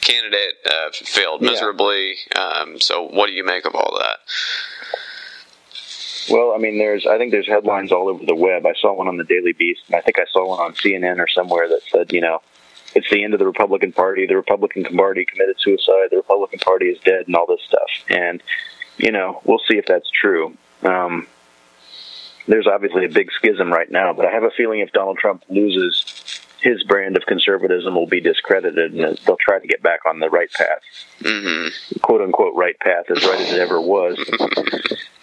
candidate 0.01 0.55
uh, 0.65 0.89
failed 0.91 1.41
Yeah. 1.41 1.51
miserably. 1.51 2.15
Um, 2.35 2.79
so, 2.79 3.03
what 3.03 3.27
do 3.27 3.33
you 3.33 3.43
make 3.45 3.65
of 3.65 3.75
all 3.75 3.97
that? 3.99 4.19
Well, 6.29 6.53
I 6.53 6.57
mean, 6.57 6.77
there's 6.77 7.05
I 7.05 7.17
think 7.17 7.31
there's 7.31 7.47
headlines 7.47 7.91
all 7.91 8.09
over 8.09 8.25
the 8.25 8.35
web. 8.35 8.65
I 8.65 8.73
saw 8.73 8.93
one 8.93 9.07
on 9.07 9.17
the 9.17 9.23
Daily 9.23 9.53
Beast, 9.53 9.81
and 9.87 9.95
I 9.95 10.01
think 10.01 10.19
I 10.19 10.25
saw 10.31 10.47
one 10.49 10.59
on 10.59 10.73
CNN 10.73 11.19
or 11.19 11.27
somewhere 11.27 11.67
that 11.69 11.81
said, 11.91 12.11
you 12.11 12.21
know, 12.21 12.41
it's 12.95 13.09
the 13.09 13.23
end 13.23 13.33
of 13.33 13.39
the 13.39 13.45
Republican 13.45 13.91
Party. 13.91 14.25
The 14.25 14.35
Republican 14.35 14.83
Party 14.95 15.25
committed 15.25 15.57
suicide. 15.59 16.07
The 16.11 16.17
Republican 16.17 16.59
Party 16.59 16.85
is 16.87 16.99
dead, 17.01 17.27
and 17.27 17.35
all 17.35 17.45
this 17.45 17.61
stuff. 17.67 17.89
And 18.09 18.41
you 18.97 19.11
know, 19.11 19.41
we'll 19.43 19.61
see 19.69 19.77
if 19.77 19.85
that's 19.85 20.09
true. 20.09 20.55
Um, 20.83 21.27
there's 22.47 22.67
obviously 22.67 23.05
a 23.05 23.09
big 23.09 23.31
schism 23.31 23.71
right 23.71 23.89
now, 23.91 24.13
but 24.13 24.25
I 24.25 24.31
have 24.31 24.43
a 24.43 24.51
feeling 24.51 24.79
if 24.79 24.91
Donald 24.91 25.17
Trump 25.17 25.43
loses, 25.49 26.41
his 26.61 26.83
brand 26.83 27.17
of 27.17 27.25
conservatism 27.25 27.95
will 27.95 28.07
be 28.07 28.21
discredited, 28.21 28.93
and 28.93 29.17
they'll 29.25 29.37
try 29.37 29.59
to 29.59 29.67
get 29.67 29.81
back 29.81 30.01
on 30.05 30.19
the 30.19 30.29
right 30.29 30.51
path, 30.51 30.79
Mm-hmm. 31.21 31.99
quote 32.01 32.21
unquote 32.21 32.55
right 32.55 32.77
path, 32.79 33.05
as 33.09 33.25
right 33.25 33.39
as 33.41 33.51
it 33.51 33.59
ever 33.59 33.81
was. 33.81 34.17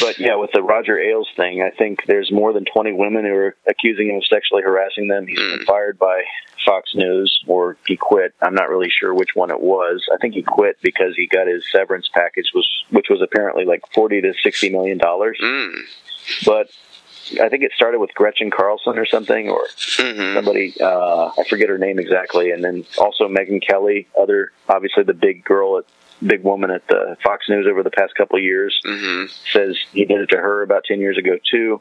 But 0.00 0.18
yeah, 0.18 0.36
with 0.36 0.50
the 0.52 0.62
Roger 0.62 0.98
Ailes 0.98 1.28
thing, 1.36 1.62
I 1.62 1.70
think 1.70 2.00
there's 2.06 2.30
more 2.32 2.52
than 2.52 2.64
20 2.64 2.92
women 2.92 3.24
who 3.24 3.34
are 3.34 3.56
accusing 3.68 4.08
him 4.08 4.16
of 4.16 4.26
sexually 4.26 4.62
harassing 4.62 5.08
them. 5.08 5.26
He's 5.26 5.38
been 5.38 5.60
mm. 5.60 5.64
fired 5.64 5.98
by 5.98 6.22
Fox 6.64 6.94
News, 6.94 7.44
or 7.46 7.76
he 7.86 7.96
quit. 7.96 8.34
I'm 8.42 8.54
not 8.54 8.68
really 8.68 8.90
sure 8.90 9.14
which 9.14 9.34
one 9.34 9.50
it 9.50 9.60
was. 9.60 10.04
I 10.12 10.18
think 10.18 10.34
he 10.34 10.42
quit 10.42 10.76
because 10.82 11.14
he 11.16 11.26
got 11.26 11.46
his 11.46 11.64
severance 11.70 12.08
package, 12.12 12.50
was 12.54 12.68
which 12.90 13.06
was 13.08 13.22
apparently 13.22 13.64
like 13.64 13.82
40 13.94 14.22
to 14.22 14.34
60 14.42 14.70
million 14.70 14.98
dollars. 14.98 15.38
Mm. 15.42 15.78
But 16.44 16.68
I 17.40 17.48
think 17.48 17.62
it 17.62 17.72
started 17.74 17.98
with 17.98 18.14
Gretchen 18.14 18.50
Carlson 18.50 18.98
or 18.98 19.06
something, 19.06 19.48
or 19.48 19.66
mm-hmm. 19.66 20.34
somebody 20.34 20.74
uh, 20.80 21.30
I 21.38 21.44
forget 21.48 21.68
her 21.68 21.78
name 21.78 21.98
exactly, 21.98 22.50
and 22.50 22.62
then 22.62 22.84
also 22.98 23.28
Megyn 23.28 23.66
Kelly, 23.66 24.06
other 24.20 24.52
obviously 24.68 25.04
the 25.04 25.14
big 25.14 25.44
girl 25.44 25.78
at 25.78 25.84
big 26.24 26.42
woman 26.42 26.70
at 26.70 26.86
the 26.86 27.16
Fox 27.22 27.48
News 27.48 27.66
over 27.68 27.82
the 27.82 27.90
past 27.90 28.14
couple 28.14 28.36
of 28.38 28.44
years 28.44 28.78
Mm-hmm. 28.84 29.32
says 29.52 29.76
he 29.92 30.04
did 30.04 30.20
it 30.20 30.30
to 30.30 30.36
her 30.36 30.62
about 30.62 30.84
10 30.84 31.00
years 31.00 31.18
ago 31.18 31.38
too. 31.50 31.80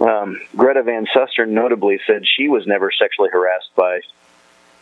Um, 0.00 0.40
Greta 0.56 0.82
Van 0.82 1.06
Susteren 1.06 1.50
notably 1.50 2.00
said 2.06 2.22
she 2.26 2.48
was 2.48 2.66
never 2.66 2.90
sexually 2.90 3.30
harassed 3.32 3.70
by 3.76 4.00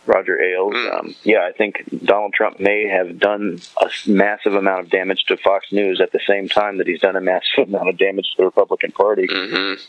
Roger 0.06 0.40
Ailes. 0.42 0.74
Um, 0.74 1.14
yeah, 1.22 1.46
I 1.46 1.52
think 1.52 1.84
Donald 2.04 2.32
Trump 2.34 2.58
may 2.58 2.88
have 2.88 3.18
done 3.18 3.60
a 3.80 3.88
massive 4.08 4.54
amount 4.54 4.80
of 4.80 4.90
damage 4.90 5.24
to 5.28 5.36
Fox 5.36 5.70
News 5.70 6.00
at 6.00 6.12
the 6.12 6.20
same 6.26 6.48
time 6.48 6.78
that 6.78 6.86
he's 6.86 7.00
done 7.00 7.14
a 7.16 7.20
massive 7.20 7.68
amount 7.68 7.88
of 7.88 7.98
damage 7.98 8.26
to 8.32 8.38
the 8.38 8.44
Republican 8.46 8.92
Party. 8.92 9.26
Mm-hmm. 9.28 9.82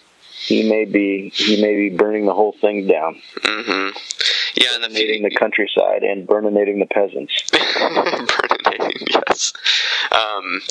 He 0.45 0.69
may 0.69 0.85
be 0.85 1.31
he 1.33 1.61
may 1.61 1.75
be 1.75 1.95
burning 1.95 2.25
the 2.25 2.33
whole 2.33 2.53
thing 2.59 2.87
down, 2.87 3.21
Mm-hmm. 3.41 3.97
Yeah, 4.55 4.75
and 4.75 4.83
the 4.83 4.89
the 4.89 5.35
countryside 5.35 6.03
and 6.03 6.27
burning 6.27 6.79
the 6.79 6.85
peasants. 6.85 7.33
burninating, 7.51 9.07
yes. 9.09 9.53
Um, 10.11 10.61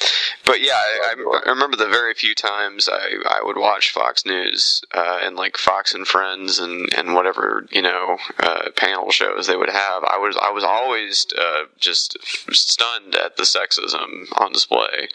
but 0.44 0.60
yeah, 0.60 0.74
I, 0.74 1.14
I 1.46 1.50
remember 1.50 1.76
the 1.76 1.88
very 1.88 2.14
few 2.14 2.34
times 2.34 2.88
I, 2.90 3.16
I 3.28 3.40
would 3.42 3.56
watch 3.56 3.90
Fox 3.90 4.24
News 4.24 4.82
uh, 4.92 5.20
and 5.22 5.36
like 5.36 5.56
Fox 5.56 5.94
and 5.94 6.06
Friends 6.06 6.60
and, 6.60 6.92
and 6.94 7.14
whatever 7.14 7.66
you 7.70 7.82
know 7.82 8.18
uh, 8.38 8.70
panel 8.76 9.10
shows 9.10 9.46
they 9.46 9.56
would 9.56 9.70
have. 9.70 10.04
I 10.04 10.18
was 10.18 10.36
I 10.40 10.50
was 10.50 10.64
always 10.64 11.26
uh, 11.36 11.64
just 11.78 12.16
stunned 12.52 13.16
at 13.16 13.36
the 13.36 13.42
sexism 13.42 14.26
on 14.40 14.52
display, 14.52 15.08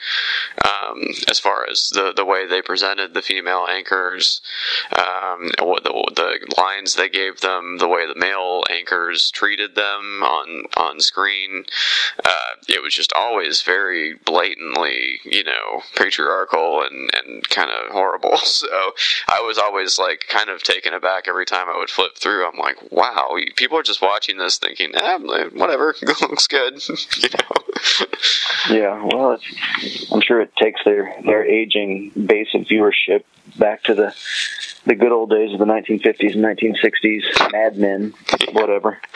um, 0.66 1.04
as 1.30 1.40
far 1.40 1.66
as 1.70 1.90
the 1.94 2.12
the 2.14 2.26
way 2.26 2.46
they 2.46 2.62
presented 2.62 3.14
the 3.14 3.22
female 3.22 3.66
anchors, 3.70 4.42
um, 4.96 5.50
what 5.60 5.84
the 5.84 5.92
the 6.16 6.62
lines 6.62 6.96
they 6.96 7.10
gave 7.10 7.42
them, 7.42 7.78
the 7.78 7.88
way 7.88 8.08
the 8.08 8.20
male 8.20 8.64
anchors 8.70 9.32
treated 9.32 9.76
them 9.76 10.24
on 10.24 10.64
on 10.76 11.00
screen. 11.00 11.66
Uh, 12.24 12.56
it 12.68 12.82
was 12.82 12.94
just 12.94 13.14
always 13.14 13.62
very 13.62 14.16
blatantly, 14.26 15.20
you 15.24 15.44
know, 15.44 15.82
patriarchal 15.96 16.84
and, 16.84 17.10
and 17.14 17.48
kind 17.50 17.70
of 17.70 17.92
horrible. 17.92 18.38
So 18.58 18.94
I 19.28 19.42
was 19.42 19.60
always 19.60 20.00
like 20.00 20.26
kind 20.30 20.50
of 20.50 20.64
taken 20.64 20.94
aback 20.94 21.28
every 21.28 21.46
time 21.46 21.68
I 21.70 21.78
would 21.78 21.92
flip 21.92 22.16
through. 22.16 22.48
I'm 22.48 22.58
like, 22.58 22.92
wow, 22.92 23.36
people 23.56 23.78
are 23.78 23.84
just 23.84 24.02
watching 24.02 24.38
this 24.38 24.58
thinking, 24.58 24.94
eh, 24.96 25.18
whatever, 25.54 25.94
looks 26.22 26.48
good, 26.48 26.82
you 26.90 27.30
know. 27.30 28.08
Yeah, 28.70 29.04
well, 29.04 29.38
I'm 30.12 30.22
sure 30.22 30.42
it 30.42 30.56
takes 30.56 30.82
their 30.84 31.14
their 31.24 31.46
aging 31.46 32.12
base 32.26 32.50
of 32.56 32.62
viewership 32.62 33.24
back 33.58 33.84
to 33.84 33.94
the 33.94 34.16
the 34.86 34.96
good 34.96 35.12
old 35.12 35.30
days 35.30 35.52
of 35.52 35.60
the 35.60 35.66
1950s 35.66 36.34
and 36.34 36.44
1960s, 36.46 37.52
Mad 37.52 37.78
Men, 37.78 38.14
whatever. 38.54 39.00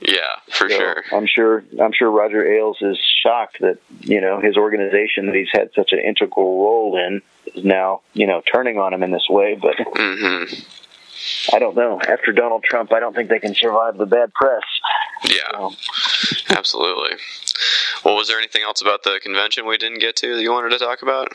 Yeah, 0.00 0.20
for 0.50 0.68
sure. 0.68 1.04
I'm 1.12 1.26
sure 1.26 1.62
I'm 1.80 1.92
sure 1.92 2.10
Roger 2.10 2.44
Ailes 2.44 2.78
is 2.80 2.98
shocked 3.22 3.58
that 3.60 3.78
you 4.00 4.20
know 4.20 4.40
his 4.40 4.56
organization 4.56 5.26
that 5.26 5.34
he's 5.34 5.50
had 5.52 5.70
such 5.74 5.92
an 5.92 5.98
integral 6.00 6.62
role 6.64 6.96
in 6.96 7.20
is 7.54 7.64
now 7.64 8.00
you 8.14 8.26
know 8.26 8.42
turning 8.52 8.78
on 8.78 8.92
him 8.94 9.02
in 9.02 9.10
this 9.10 9.26
way. 9.28 9.54
But 9.60 9.76
Mm-hmm. 9.76 11.54
I 11.54 11.58
don't 11.58 11.76
know. 11.76 12.00
After 12.00 12.32
Donald 12.32 12.62
Trump, 12.64 12.92
I 12.92 13.00
don't 13.00 13.14
think 13.14 13.28
they 13.28 13.40
can 13.40 13.54
survive 13.54 13.98
the 13.98 14.06
bad 14.06 14.32
press. 14.34 14.62
Yeah, 15.24 15.68
absolutely. 16.50 17.16
Well, 18.04 18.16
was 18.16 18.28
there 18.28 18.38
anything 18.38 18.62
else 18.62 18.80
about 18.80 19.02
the 19.02 19.20
convention 19.22 19.66
we 19.66 19.78
didn't 19.78 19.98
get 19.98 20.16
to 20.16 20.36
that 20.36 20.42
you 20.42 20.52
wanted 20.52 20.70
to 20.70 20.78
talk 20.78 21.02
about? 21.02 21.32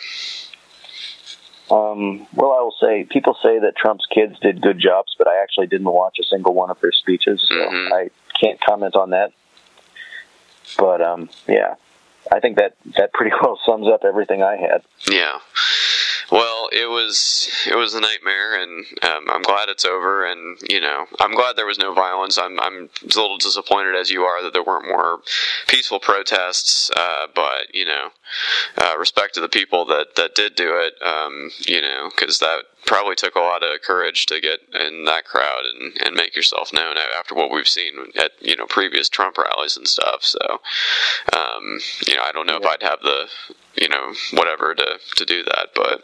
Um, 1.72 2.27
well, 2.33 2.51
I 2.51 2.61
will 2.61 2.75
say 2.80 3.06
people 3.09 3.38
say 3.42 3.59
that 3.59 3.75
Trump's 3.77 4.06
kids 4.14 4.38
did 4.40 4.61
good 4.61 4.80
jobs, 4.80 5.16
but 5.17 5.27
I 5.27 5.42
actually 5.42 5.67
didn't 5.67 5.90
watch 5.90 6.17
a 6.19 6.24
single 6.24 6.53
one 6.53 6.69
of 6.69 6.80
their 6.82 6.92
speeches, 6.92 7.43
so 7.48 7.56
Mm-hmm. 7.56 7.93
I 7.93 8.09
can't 8.40 8.59
comment 8.61 8.95
on 8.95 9.11
that. 9.11 9.32
But 10.77 11.01
um, 11.01 11.30
yeah, 11.48 11.75
I 12.32 12.40
think 12.40 12.58
that 12.58 12.75
that 12.98 13.14
pretty 13.14 13.35
well 13.42 13.59
sums 13.66 13.88
up 13.88 14.03
everything 14.03 14.43
I 14.43 14.58
had. 14.58 14.83
Yeah. 15.09 15.40
Well, 16.31 16.69
it 16.71 16.89
was 16.89 17.49
it 17.69 17.75
was 17.75 17.93
a 17.93 17.99
nightmare, 18.01 18.61
and 18.61 18.85
um, 19.03 19.25
I'm 19.29 19.41
glad 19.41 19.69
it's 19.69 19.85
over. 19.85 20.25
And 20.25 20.57
you 20.69 20.81
know, 20.81 21.05
I'm 21.19 21.35
glad 21.35 21.55
there 21.55 21.65
was 21.65 21.77
no 21.79 21.93
violence. 21.93 22.37
I'm 22.37 22.59
I'm 22.59 22.89
a 23.03 23.19
little 23.19 23.37
disappointed 23.37 23.95
as 23.95 24.09
you 24.09 24.23
are 24.23 24.41
that 24.43 24.53
there 24.53 24.63
weren't 24.63 24.87
more 24.87 25.19
peaceful 25.67 25.99
protests. 25.99 26.89
Uh, 26.95 27.27
but 27.35 27.73
you 27.73 27.85
know, 27.85 28.09
uh, 28.77 28.97
respect 28.97 29.35
to 29.35 29.41
the 29.41 29.49
people 29.49 29.85
that 29.85 30.15
that 30.15 30.35
did 30.35 30.55
do 30.55 30.77
it. 30.77 30.93
Um, 31.05 31.51
you 31.65 31.81
know, 31.81 32.09
because 32.09 32.39
that 32.39 32.63
probably 32.85 33.15
took 33.15 33.35
a 33.35 33.39
lot 33.39 33.63
of 33.63 33.81
courage 33.81 34.25
to 34.27 34.39
get 34.39 34.59
in 34.73 35.05
that 35.05 35.25
crowd 35.25 35.63
and, 35.65 35.93
and 36.05 36.15
make 36.15 36.35
yourself 36.35 36.73
known 36.73 36.95
after 37.17 37.35
what 37.35 37.51
we've 37.51 37.67
seen 37.67 37.93
at 38.19 38.31
you 38.41 38.55
know 38.55 38.65
previous 38.65 39.09
Trump 39.09 39.37
rallies 39.37 39.77
and 39.77 39.87
stuff. 39.87 40.23
So, 40.23 40.39
um, 41.33 41.79
you 42.07 42.15
know, 42.15 42.23
I 42.23 42.31
don't 42.31 42.47
know 42.47 42.57
if 42.57 42.65
I'd 42.65 42.83
have 42.83 42.99
the 43.01 43.27
you 43.75 43.89
know 43.89 44.13
whatever 44.33 44.75
to 44.75 44.99
to 45.15 45.25
do 45.25 45.43
that, 45.43 45.69
but 45.75 46.03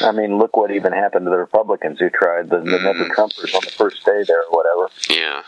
I 0.00 0.12
mean, 0.12 0.38
look 0.38 0.56
what 0.56 0.70
even 0.70 0.92
happened 0.92 1.26
to 1.26 1.30
the 1.30 1.38
Republicans 1.38 1.98
who 1.98 2.10
tried 2.10 2.50
the, 2.50 2.58
the 2.58 2.78
never 2.78 3.04
Trumpers 3.06 3.54
on 3.54 3.62
the 3.64 3.72
first 3.76 4.04
day 4.04 4.22
there 4.26 4.42
or 4.42 4.50
whatever. 4.50 4.88
yeah. 5.10 5.42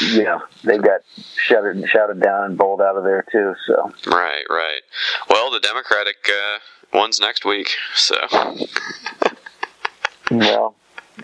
Yeah, 0.00 0.40
they 0.64 0.78
got 0.78 1.00
shouted 1.36 1.86
shouted 1.88 2.20
down 2.20 2.44
and 2.44 2.58
bowled 2.58 2.80
out 2.80 2.96
of 2.96 3.04
there 3.04 3.24
too. 3.30 3.54
So 3.66 3.92
Right, 4.06 4.44
right. 4.48 4.80
Well, 5.28 5.50
the 5.50 5.60
Democratic 5.60 6.16
uh, 6.28 6.58
one's 6.92 7.20
next 7.20 7.44
week, 7.44 7.76
so 7.94 8.16
well, 10.30 10.74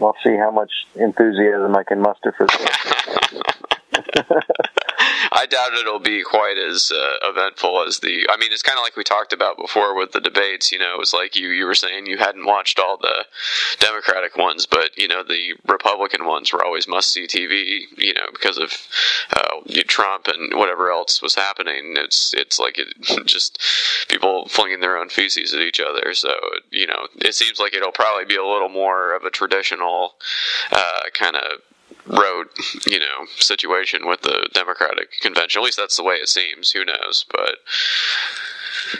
we'll 0.00 0.16
see 0.24 0.36
how 0.36 0.50
much 0.50 0.70
enthusiasm 0.94 1.74
I 1.76 1.84
can 1.84 2.00
muster 2.00 2.32
for 2.36 2.46
this. 2.46 3.42
I 5.32 5.46
doubt 5.46 5.74
it'll 5.74 5.98
be 5.98 6.22
quite 6.22 6.56
as 6.58 6.90
uh, 6.90 7.28
eventful 7.28 7.84
as 7.86 8.00
the. 8.00 8.26
I 8.30 8.36
mean, 8.36 8.52
it's 8.52 8.62
kind 8.62 8.78
of 8.78 8.82
like 8.82 8.96
we 8.96 9.04
talked 9.04 9.32
about 9.32 9.56
before 9.56 9.96
with 9.96 10.12
the 10.12 10.20
debates. 10.20 10.72
You 10.72 10.78
know, 10.78 10.94
it 10.94 10.98
was 10.98 11.12
like 11.12 11.36
you 11.36 11.48
you 11.48 11.66
were 11.66 11.74
saying 11.74 12.06
you 12.06 12.18
hadn't 12.18 12.44
watched 12.44 12.78
all 12.78 12.96
the 12.96 13.26
Democratic 13.78 14.36
ones, 14.36 14.66
but 14.66 14.96
you 14.96 15.08
know 15.08 15.22
the 15.22 15.54
Republican 15.66 16.26
ones 16.26 16.52
were 16.52 16.64
always 16.64 16.88
must 16.88 17.10
see 17.10 17.26
TV. 17.26 17.82
You 17.96 18.14
know, 18.14 18.26
because 18.32 18.58
of 18.58 18.72
uh, 19.36 19.60
Trump 19.86 20.26
and 20.26 20.58
whatever 20.58 20.90
else 20.90 21.20
was 21.20 21.34
happening. 21.34 21.94
It's 21.96 22.34
it's 22.34 22.58
like 22.58 22.78
it 22.78 22.94
just 23.26 23.60
people 24.08 24.48
flinging 24.48 24.80
their 24.80 24.98
own 24.98 25.08
feces 25.08 25.52
at 25.52 25.60
each 25.60 25.80
other. 25.80 26.14
So 26.14 26.34
you 26.70 26.86
know, 26.86 27.08
it 27.16 27.34
seems 27.34 27.58
like 27.58 27.74
it'll 27.74 27.92
probably 27.92 28.24
be 28.24 28.36
a 28.36 28.44
little 28.44 28.68
more 28.68 29.14
of 29.14 29.24
a 29.24 29.30
traditional 29.30 30.14
uh, 30.70 31.02
kind 31.12 31.36
of 31.36 31.60
road, 32.06 32.48
you 32.86 32.98
know, 32.98 33.26
situation 33.38 34.06
with 34.06 34.22
the 34.22 34.48
Democratic 34.52 35.10
convention. 35.20 35.60
At 35.60 35.64
least 35.64 35.78
that's 35.78 35.96
the 35.96 36.02
way 36.04 36.16
it 36.16 36.28
seems. 36.28 36.70
Who 36.72 36.84
knows? 36.84 37.24
But 37.30 37.56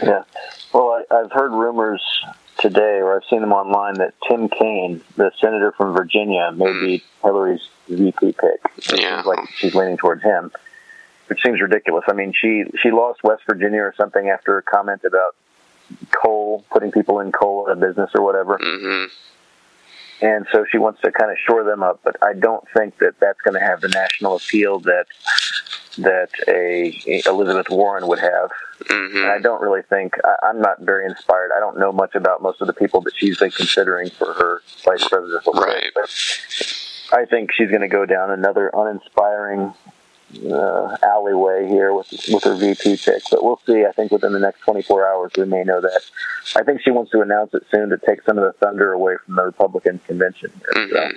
Yeah. 0.02 0.24
Well, 0.72 1.04
I, 1.10 1.14
I've 1.14 1.32
heard 1.32 1.50
rumors 1.52 2.00
today, 2.58 3.00
or 3.00 3.16
I've 3.16 3.24
seen 3.28 3.40
them 3.40 3.52
online, 3.52 3.94
that 3.94 4.14
Tim 4.28 4.48
Kaine, 4.48 5.00
the 5.16 5.32
senator 5.40 5.72
from 5.72 5.92
Virginia, 5.94 6.52
may 6.54 6.72
be 6.72 7.04
Hillary's 7.22 7.68
VP 7.88 8.32
pick. 8.32 8.60
It 8.78 9.00
Yeah. 9.00 9.22
like 9.26 9.48
she's 9.56 9.74
leaning 9.74 9.96
towards 9.96 10.22
him, 10.22 10.52
which 11.26 11.42
seems 11.42 11.60
ridiculous. 11.60 12.04
I 12.08 12.12
mean, 12.12 12.32
she 12.32 12.64
she 12.80 12.90
lost 12.90 13.22
West 13.24 13.42
Virginia 13.46 13.80
or 13.82 13.94
something 13.96 14.28
after 14.28 14.56
a 14.58 14.62
comment 14.62 15.02
about 15.04 15.34
coal, 16.12 16.64
putting 16.70 16.92
people 16.92 17.20
in 17.20 17.32
coal 17.32 17.66
in 17.66 17.72
a 17.72 17.76
business 17.76 18.10
or 18.14 18.22
whatever. 18.22 18.58
Mm-hmm. 18.58 19.12
And 20.22 20.46
so 20.52 20.64
she 20.70 20.78
wants 20.78 21.00
to 21.02 21.10
kind 21.10 21.32
of 21.32 21.36
shore 21.46 21.64
them 21.64 21.82
up, 21.82 22.00
but 22.04 22.16
I 22.22 22.32
don't 22.32 22.64
think 22.76 22.98
that 22.98 23.18
that's 23.20 23.40
going 23.40 23.54
to 23.54 23.60
have 23.60 23.80
the 23.80 23.88
national 23.88 24.36
appeal 24.36 24.78
that 24.80 25.06
that 25.98 26.30
a, 26.48 27.02
a 27.06 27.22
Elizabeth 27.28 27.68
Warren 27.68 28.06
would 28.06 28.20
have. 28.20 28.50
Mm-hmm. 28.84 29.16
And 29.16 29.26
I 29.26 29.40
don't 29.40 29.60
really 29.60 29.82
think 29.82 30.14
I, 30.24 30.46
I'm 30.46 30.60
not 30.60 30.80
very 30.80 31.06
inspired. 31.06 31.50
I 31.54 31.60
don't 31.60 31.78
know 31.78 31.92
much 31.92 32.14
about 32.14 32.40
most 32.40 32.60
of 32.60 32.66
the 32.68 32.72
people 32.72 33.00
that 33.02 33.14
she's 33.16 33.38
been 33.38 33.50
considering 33.50 34.10
for 34.10 34.32
her 34.32 34.62
vice 34.84 35.06
presidential 35.06 35.52
right. 35.54 35.90
But 35.94 36.08
I 37.12 37.24
think 37.26 37.52
she's 37.52 37.68
going 37.68 37.82
to 37.82 37.88
go 37.88 38.06
down 38.06 38.30
another 38.30 38.70
uninspiring 38.72 39.74
uh, 40.50 40.96
alleyway 41.02 41.68
here 41.68 41.92
with 41.92 42.10
with 42.28 42.44
her 42.44 42.54
VP 42.54 42.96
pick. 42.96 43.22
But 43.30 43.44
we'll 43.44 43.60
see. 43.66 43.84
I 43.84 43.92
think 43.92 44.12
within 44.12 44.32
the 44.32 44.38
next 44.38 44.60
24 44.60 45.06
hours 45.06 45.32
we 45.36 45.44
may 45.44 45.64
know 45.64 45.80
that. 45.80 46.00
I 46.56 46.62
think 46.62 46.82
she 46.82 46.90
wants 46.90 47.10
to 47.12 47.20
announce 47.20 47.54
it 47.54 47.64
soon 47.70 47.90
to 47.90 47.98
take 47.98 48.22
some 48.22 48.38
of 48.38 48.44
the 48.44 48.52
thunder 48.52 48.92
away 48.92 49.16
from 49.24 49.36
the 49.36 49.44
Republican 49.44 50.00
convention. 50.06 50.52
Here, 50.74 50.88
so. 50.88 51.10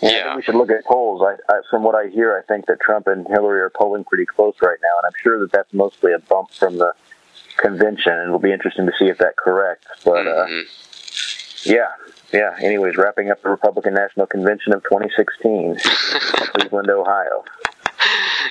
And 0.00 0.12
I 0.16 0.22
think 0.22 0.36
we 0.36 0.42
should 0.42 0.54
look 0.54 0.70
at 0.70 0.84
polls. 0.84 1.22
I, 1.22 1.34
I, 1.52 1.60
from 1.70 1.82
what 1.82 1.94
I 1.94 2.08
hear, 2.08 2.36
I 2.38 2.46
think 2.46 2.66
that 2.66 2.80
Trump 2.80 3.08
and 3.08 3.26
Hillary 3.26 3.60
are 3.60 3.70
polling 3.70 4.04
pretty 4.04 4.26
close 4.26 4.54
right 4.62 4.78
now, 4.80 4.98
and 5.02 5.06
I'm 5.06 5.20
sure 5.22 5.40
that 5.40 5.50
that's 5.50 5.72
mostly 5.72 6.12
a 6.12 6.20
bump 6.20 6.52
from 6.52 6.78
the 6.78 6.92
convention, 7.56 8.12
and 8.12 8.28
it'll 8.28 8.38
be 8.38 8.52
interesting 8.52 8.86
to 8.86 8.92
see 8.98 9.06
if 9.06 9.18
that 9.18 9.36
corrects. 9.36 9.88
But 10.04 10.26
uh, 10.28 10.46
yeah, 11.64 11.88
yeah. 12.32 12.56
Anyways, 12.60 12.96
wrapping 12.96 13.30
up 13.30 13.42
the 13.42 13.50
Republican 13.50 13.94
National 13.94 14.26
Convention 14.26 14.74
of 14.74 14.82
2016, 14.84 15.76
Cleveland, 16.52 16.90
Ohio. 16.90 17.44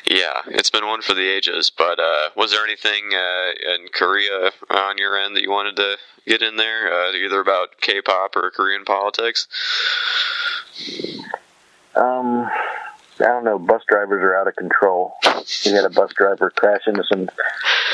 Yeah, 0.05 0.41
it's 0.47 0.69
been 0.69 0.85
one 0.85 1.01
for 1.01 1.13
the 1.13 1.27
ages. 1.27 1.71
But 1.75 1.99
uh, 1.99 2.29
was 2.35 2.51
there 2.51 2.63
anything 2.63 3.11
uh, 3.13 3.75
in 3.75 3.87
Korea 3.93 4.51
on 4.69 4.97
your 4.97 5.17
end 5.17 5.35
that 5.35 5.43
you 5.43 5.51
wanted 5.51 5.75
to 5.77 5.97
get 6.25 6.41
in 6.41 6.57
there, 6.57 6.91
uh, 6.91 7.11
either 7.13 7.39
about 7.39 7.79
K-pop 7.81 8.35
or 8.35 8.51
Korean 8.51 8.85
politics? 8.85 9.47
Um, 11.95 12.49
I 13.19 13.25
don't 13.25 13.43
know. 13.43 13.57
Bus 13.59 13.81
drivers 13.87 14.21
are 14.23 14.35
out 14.35 14.47
of 14.47 14.55
control. 14.55 15.15
We 15.65 15.71
had 15.71 15.85
a 15.85 15.89
bus 15.89 16.11
driver 16.13 16.51
crash 16.51 16.81
into 16.87 17.03
some. 17.03 17.29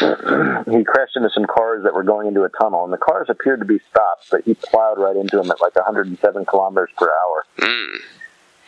he 0.73 0.83
crashed 0.83 1.15
into 1.15 1.29
some 1.29 1.45
cars 1.45 1.83
that 1.83 1.93
were 1.93 2.03
going 2.03 2.27
into 2.27 2.43
a 2.43 2.49
tunnel, 2.49 2.83
and 2.83 2.91
the 2.91 2.97
cars 2.97 3.27
appeared 3.29 3.59
to 3.59 3.65
be 3.65 3.79
stopped, 3.89 4.29
but 4.31 4.43
he 4.43 4.55
plowed 4.55 4.99
right 4.99 5.15
into 5.15 5.37
them 5.37 5.49
at 5.51 5.61
like 5.61 5.75
107 5.75 6.45
kilometers 6.45 6.89
per 6.97 7.09
hour. 7.09 7.45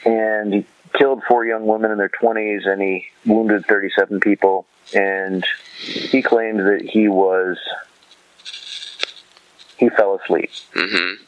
And 0.06 0.53
he 0.53 0.66
killed 0.98 1.24
four 1.27 1.45
young 1.45 1.66
women 1.66 1.92
in 1.92 1.98
their 1.98 2.09
20s, 2.09 2.67
and 2.67 2.82
he 2.82 3.08
wounded 3.25 3.66
37 3.66 4.19
people. 4.19 4.66
And 4.93 5.45
he 5.77 6.22
claims 6.22 6.59
that 6.59 6.88
he 6.88 7.08
was 7.08 7.58
he 9.77 9.90
fell 9.90 10.16
asleep. 10.16 10.51
Mm-hmm. 10.74 11.24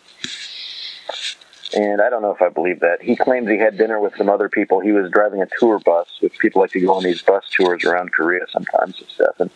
And 1.75 2.01
I 2.01 2.09
don't 2.09 2.21
know 2.21 2.31
if 2.31 2.41
I 2.41 2.49
believe 2.49 2.79
that. 2.79 3.01
He 3.01 3.15
claims 3.15 3.49
he 3.49 3.57
had 3.57 3.77
dinner 3.77 3.99
with 3.99 4.15
some 4.15 4.29
other 4.29 4.47
people. 4.47 4.79
He 4.79 4.91
was 4.91 5.11
driving 5.11 5.41
a 5.41 5.47
tour 5.59 5.79
bus, 5.79 6.07
which 6.21 6.37
people 6.39 6.61
like 6.61 6.71
to 6.71 6.79
go 6.79 6.93
on 6.93 7.03
these 7.03 7.21
bus 7.21 7.43
tours 7.49 7.83
around 7.83 8.13
Korea 8.13 8.45
sometimes 8.51 8.99
and 8.99 9.09
stuff. 9.09 9.39
And 9.39 9.49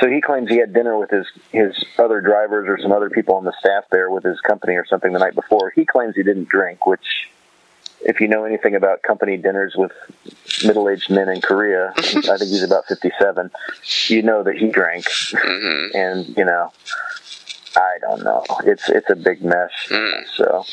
so 0.00 0.08
he 0.08 0.20
claims 0.20 0.50
he 0.50 0.58
had 0.58 0.74
dinner 0.74 0.98
with 0.98 1.10
his 1.10 1.26
his 1.50 1.82
other 1.98 2.20
drivers 2.20 2.68
or 2.68 2.78
some 2.78 2.92
other 2.92 3.08
people 3.08 3.36
on 3.36 3.44
the 3.44 3.54
staff 3.58 3.84
there 3.90 4.10
with 4.10 4.24
his 4.24 4.40
company 4.40 4.74
or 4.74 4.84
something 4.84 5.12
the 5.12 5.18
night 5.18 5.34
before. 5.34 5.70
He 5.70 5.86
claims 5.86 6.14
he 6.16 6.22
didn't 6.22 6.48
drink, 6.48 6.84
which 6.84 7.28
if 8.04 8.20
you 8.20 8.28
know 8.28 8.44
anything 8.44 8.74
about 8.74 9.02
company 9.02 9.36
dinners 9.36 9.74
with 9.76 9.92
middle-aged 10.64 11.10
men 11.10 11.28
in 11.28 11.40
Korea, 11.40 11.92
I 11.96 12.02
think 12.02 12.50
he's 12.50 12.62
about 12.62 12.86
57, 12.86 13.50
you 14.08 14.22
know 14.22 14.42
that 14.42 14.56
he 14.56 14.68
drank. 14.68 15.04
Mm-hmm. 15.06 15.96
And, 15.96 16.36
you 16.36 16.44
know, 16.44 16.72
I 17.76 17.98
don't 18.00 18.22
know. 18.22 18.44
It's 18.64 18.88
it's 18.88 19.10
a 19.10 19.16
big 19.16 19.42
mess. 19.42 19.70
So 20.36 20.64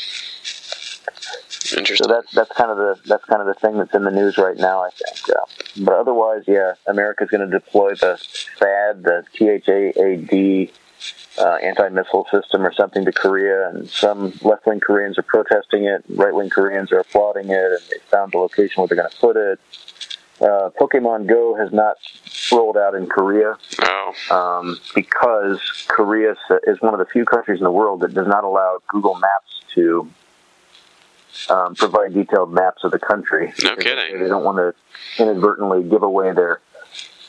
Interesting. 1.77 2.07
So 2.07 2.13
that's 2.13 2.31
that's 2.33 2.51
kind 2.51 2.71
of 2.71 2.77
the 2.77 2.99
that's 3.05 3.23
kind 3.25 3.41
of 3.41 3.47
the 3.47 3.53
thing 3.53 3.77
that's 3.77 3.93
in 3.93 4.03
the 4.03 4.11
news 4.11 4.37
right 4.37 4.57
now. 4.57 4.83
I 4.83 4.89
think. 4.89 5.29
Uh, 5.29 5.83
but 5.85 5.93
otherwise, 5.93 6.43
yeah, 6.47 6.73
America's 6.87 7.29
going 7.29 7.49
to 7.49 7.59
deploy 7.59 7.95
the 7.95 8.19
THAAD, 8.59 9.03
the 9.03 9.25
THAAD 9.37 10.71
uh, 11.37 11.55
anti-missile 11.55 12.27
system 12.31 12.65
or 12.65 12.73
something 12.73 13.05
to 13.05 13.11
Korea, 13.11 13.69
and 13.69 13.89
some 13.89 14.33
left-wing 14.41 14.79
Koreans 14.81 15.17
are 15.17 15.23
protesting 15.23 15.85
it. 15.85 16.03
Right-wing 16.09 16.49
Koreans 16.49 16.91
are 16.91 16.99
applauding 16.99 17.49
it, 17.49 17.57
and 17.57 17.79
they 17.89 17.99
found 18.09 18.33
the 18.33 18.37
location 18.37 18.81
where 18.81 18.87
they're 18.87 18.97
going 18.97 19.09
to 19.09 19.17
put 19.17 19.37
it. 19.37 19.59
Uh, 20.41 20.71
Pokemon 20.79 21.27
Go 21.27 21.55
has 21.55 21.71
not 21.71 21.97
rolled 22.51 22.75
out 22.75 22.95
in 22.95 23.05
Korea 23.07 23.57
um, 24.31 24.79
because 24.95 25.59
Korea 25.87 26.35
is 26.65 26.81
one 26.81 26.93
of 26.93 26.99
the 26.99 27.05
few 27.05 27.25
countries 27.25 27.59
in 27.59 27.63
the 27.63 27.71
world 27.71 28.01
that 28.01 28.13
does 28.13 28.27
not 28.27 28.43
allow 28.43 28.79
Google 28.87 29.15
Maps 29.15 29.61
to 29.75 30.09
um, 31.49 31.75
provide 31.75 32.13
detailed 32.13 32.51
maps 32.51 32.83
of 32.83 32.91
the 32.91 32.99
country. 32.99 33.53
No 33.63 33.75
kidding. 33.75 34.19
They 34.19 34.27
don't 34.27 34.43
want 34.43 34.57
to 34.57 35.21
inadvertently 35.21 35.83
give 35.83 36.03
away 36.03 36.33
their 36.33 36.59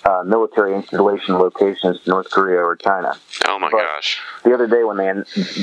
uh, 0.04 0.22
military 0.24 0.74
installation 0.74 1.36
locations 1.36 2.00
to 2.00 2.10
North 2.10 2.30
Korea 2.30 2.60
or 2.60 2.76
China. 2.76 3.14
Oh 3.46 3.58
my 3.58 3.70
But 3.70 3.82
gosh. 3.82 4.20
The 4.44 4.52
other 4.54 4.66
day 4.66 4.84
when 4.84 4.96
they 4.96 5.12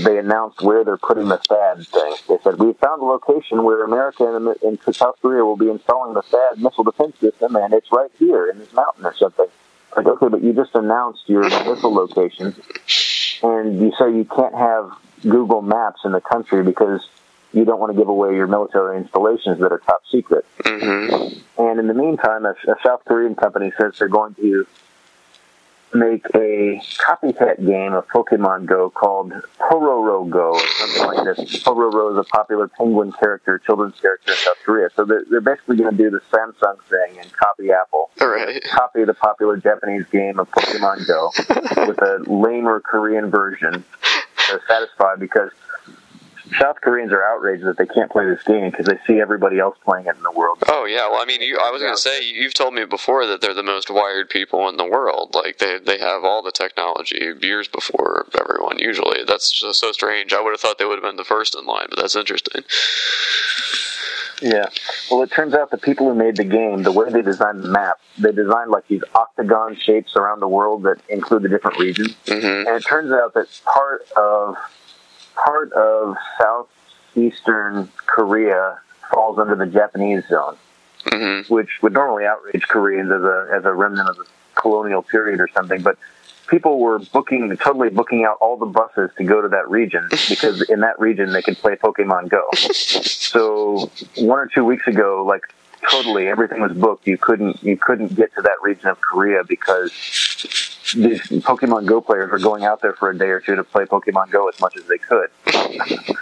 they 0.02 0.18
announced 0.18 0.62
where 0.62 0.84
they're 0.84 0.98
putting 0.98 1.28
the 1.28 1.38
THAAD 1.38 1.88
thing, 1.88 2.14
they 2.28 2.38
said 2.44 2.60
we 2.60 2.74
found 2.74 3.02
a 3.02 3.06
location 3.06 3.64
where 3.64 3.84
America 3.84 4.36
and, 4.36 4.56
and 4.64 4.96
South 4.96 5.16
Korea 5.22 5.44
will 5.44 5.58
be 5.58 5.70
installing 5.70 6.14
the 6.14 6.22
THAAD 6.22 6.58
missile 6.58 6.84
defense 6.84 7.18
system, 7.20 7.56
and 7.56 7.74
it's 7.74 7.92
right 7.92 8.12
here 8.18 8.48
in 8.50 8.60
this 8.60 8.72
mountain 8.74 9.06
or 9.06 9.14
something. 9.16 9.48
Like 9.96 10.06
okay, 10.06 10.28
but 10.28 10.44
you 10.44 10.54
just 10.54 10.76
announced 10.76 11.28
your 11.28 11.44
missile 11.44 11.94
location, 11.94 12.56
and 13.44 13.82
you 13.82 13.92
say 13.98 14.14
you 14.14 14.26
can't 14.26 14.56
have 14.56 14.92
Google 15.24 15.62
Maps 15.62 16.02
in 16.06 16.12
the 16.12 16.22
country 16.22 16.64
because 16.64 17.08
you 17.52 17.66
don't 17.66 17.80
want 17.80 17.92
to 17.94 17.98
give 17.98 18.08
away 18.08 18.36
your 18.36 18.48
military 18.48 18.98
installations 18.98 19.60
that 19.60 19.72
are 19.72 19.80
top 19.80 20.04
secret. 20.12 20.46
Mm-hmm. 20.60 21.62
And 21.62 21.80
in 21.80 21.88
the 21.88 21.94
meantime, 21.94 22.46
a, 22.46 22.52
a 22.52 22.76
South 22.86 23.04
Korean 23.06 23.36
company 23.36 23.72
says 23.78 23.94
they're 23.98 24.08
going 24.08 24.36
to 24.36 24.66
make 25.94 26.26
a 26.36 26.82
copycat 27.00 27.66
game 27.66 27.94
of 27.94 28.08
Pokemon 28.08 28.66
Go 28.66 28.90
called 28.90 29.34
Pororo 29.60 30.30
Go 30.30 30.52
or 30.52 30.60
something 30.60 31.04
like 31.04 31.38
this. 31.38 31.64
Pororo 31.64 32.12
is 32.12 32.26
a 32.26 32.30
popular 32.30 32.68
penguin 32.68 33.12
character, 33.14 33.60
children's 33.60 34.00
character 34.00 34.32
in 34.32 34.38
South 34.38 34.58
Korea. 34.64 34.90
So 34.96 35.06
they're, 35.06 35.24
they're 35.30 35.42
basically 35.42 35.78
going 35.78 35.96
to 35.96 35.98
do 35.98 36.10
the 36.10 36.22
Samsung 36.32 36.78
thing 36.90 37.20
and 37.20 37.32
copy 37.34 37.72
Apple. 37.72 38.12
Right. 38.22 38.64
Copy 38.64 39.04
the 39.04 39.14
popular 39.14 39.58
Japanese 39.58 40.06
game 40.12 40.40
of 40.40 40.50
Pokemon 40.52 41.08
Go 41.08 41.32
with 41.88 41.98
a 42.00 42.24
lamer 42.28 42.80
Korean 42.82 43.32
version. 43.32 43.84
They're 44.50 44.62
satisfied 44.68 45.20
because 45.20 45.52
South 46.58 46.82
Koreans 46.82 47.12
are 47.12 47.24
outraged 47.24 47.64
that 47.66 47.78
they 47.78 47.86
can't 47.86 48.12
play 48.12 48.26
this 48.26 48.44
game 48.44 48.70
because 48.72 48.86
they 48.86 48.98
see 49.06 49.20
everybody 49.20 49.60
else 49.60 49.78
playing 49.84 50.08
it 50.08 50.16
in 50.16 50.24
the 50.24 50.32
world. 50.32 50.64
Oh 50.68 50.86
yeah, 50.86 51.08
well 51.10 51.22
I 51.22 51.26
mean, 51.26 51.42
you, 51.42 51.58
I 51.58 51.72
was 51.72 51.82
gonna 51.82 51.98
say 51.98 52.24
you've 52.24 52.54
told 52.54 52.74
me 52.74 52.86
before 52.86 53.26
that 53.28 53.42
they're 53.42 53.54
the 53.54 53.64
most 53.64 53.90
wired 53.90 54.30
people 54.30 54.68
in 54.70 54.78
the 54.78 54.86
world. 54.86 55.36
Like 55.36 55.58
they 55.58 55.80
they 55.80 56.00
have 56.00 56.24
all 56.24 56.42
the 56.42 56.52
technology 56.52 57.34
years 57.42 57.68
before 57.68 58.26
everyone. 58.40 58.80
Usually, 58.80 59.24
that's 59.24 59.52
just 59.52 59.80
so 59.80 59.92
strange. 59.92 60.34
I 60.34 60.42
would 60.42 60.52
have 60.52 60.60
thought 60.60 60.78
they 60.78 60.86
would 60.86 60.96
have 60.96 61.04
been 61.04 61.18
the 61.18 61.24
first 61.24 61.56
in 61.56 61.66
line, 61.66 61.88
but 61.90 62.00
that's 62.00 62.16
interesting. 62.16 62.64
Yeah. 64.42 64.68
Well, 65.12 65.22
it 65.22 65.32
turns 65.32 65.54
out 65.54 65.70
the 65.70 65.78
people 65.78 66.08
who 66.08 66.16
made 66.16 66.38
the 66.38 66.46
game, 66.46 66.84
the 66.84 66.92
way 66.92 67.10
they 67.10 67.22
designed 67.22 67.64
the 67.64 67.70
map, 67.70 68.00
they 68.18 68.32
designed 68.32 68.72
like 68.72 68.88
these 68.88 69.04
octagon 69.14 69.76
shapes 69.76 70.16
around 70.16 70.40
the 70.40 70.48
world 70.48 70.84
that 70.84 70.98
include 71.10 71.44
the 71.44 71.50
different 71.50 71.78
regions. 71.78 72.16
Mm-hmm. 72.26 72.68
And 72.68 72.70
it 72.70 72.86
turns 72.86 73.12
out 73.12 73.34
that 73.34 73.48
part 73.66 74.10
of 74.16 74.56
part 75.44 75.72
of 75.74 76.16
southeastern 76.40 77.90
Korea 78.06 78.80
falls 79.12 79.40
under 79.40 79.56
the 79.56 79.66
Japanese 79.66 80.28
zone, 80.28 80.58
mm-hmm. 81.06 81.54
which 81.54 81.70
would 81.82 81.94
normally 81.94 82.26
outrage 82.26 82.68
Koreans 82.68 83.12
as 83.12 83.22
a 83.22 83.50
as 83.54 83.66
a 83.66 83.74
remnant 83.74 84.10
of 84.10 84.18
the 84.18 84.26
colonial 84.56 85.02
period 85.02 85.40
or 85.40 85.48
something. 85.54 85.82
But 85.82 85.98
people 86.48 86.80
were 86.80 87.00
booking, 87.00 87.56
totally 87.58 87.90
booking 87.90 88.26
out 88.26 88.38
all 88.42 88.58
the 88.58 88.66
buses 88.66 89.12
to 89.18 89.24
go 89.24 89.42
to 89.42 89.48
that 89.50 89.70
region 89.70 90.08
because 90.30 90.62
in 90.70 90.82
that 90.82 91.00
region 91.00 91.32
they 91.32 91.42
could 91.42 91.58
play 91.58 91.76
Pokemon 91.76 92.30
Go. 92.30 92.48
so 92.54 93.92
one 94.18 94.40
or 94.40 94.48
two 94.48 94.66
weeks 94.66 94.88
ago, 94.88 95.24
like 95.26 95.44
totally 95.90 96.28
everything 96.28 96.62
was 96.62 96.74
booked. 96.74 97.08
You 97.08 97.18
couldn't 97.18 97.64
you 97.64 97.78
couldn't 97.78 98.16
get 98.16 98.34
to 98.36 98.42
that 98.42 98.62
region 98.62 98.88
of 98.88 99.00
Korea 99.02 99.44
because 99.44 99.92
these 100.94 101.22
Pokemon 101.44 101.86
Go 101.86 102.02
players 102.02 102.32
were 102.32 102.40
going 102.40 102.64
out 102.64 102.82
there 102.82 102.94
for 102.94 103.10
a 103.10 103.18
day 103.18 103.30
or 103.30 103.40
two 103.40 103.56
to 103.56 103.64
play 103.64 103.86
Pokemon 103.86 104.32
Go 104.32 104.48
as 104.50 104.60
much 104.60 104.76
as 104.78 104.86
they 104.86 104.98
could. 104.98 105.30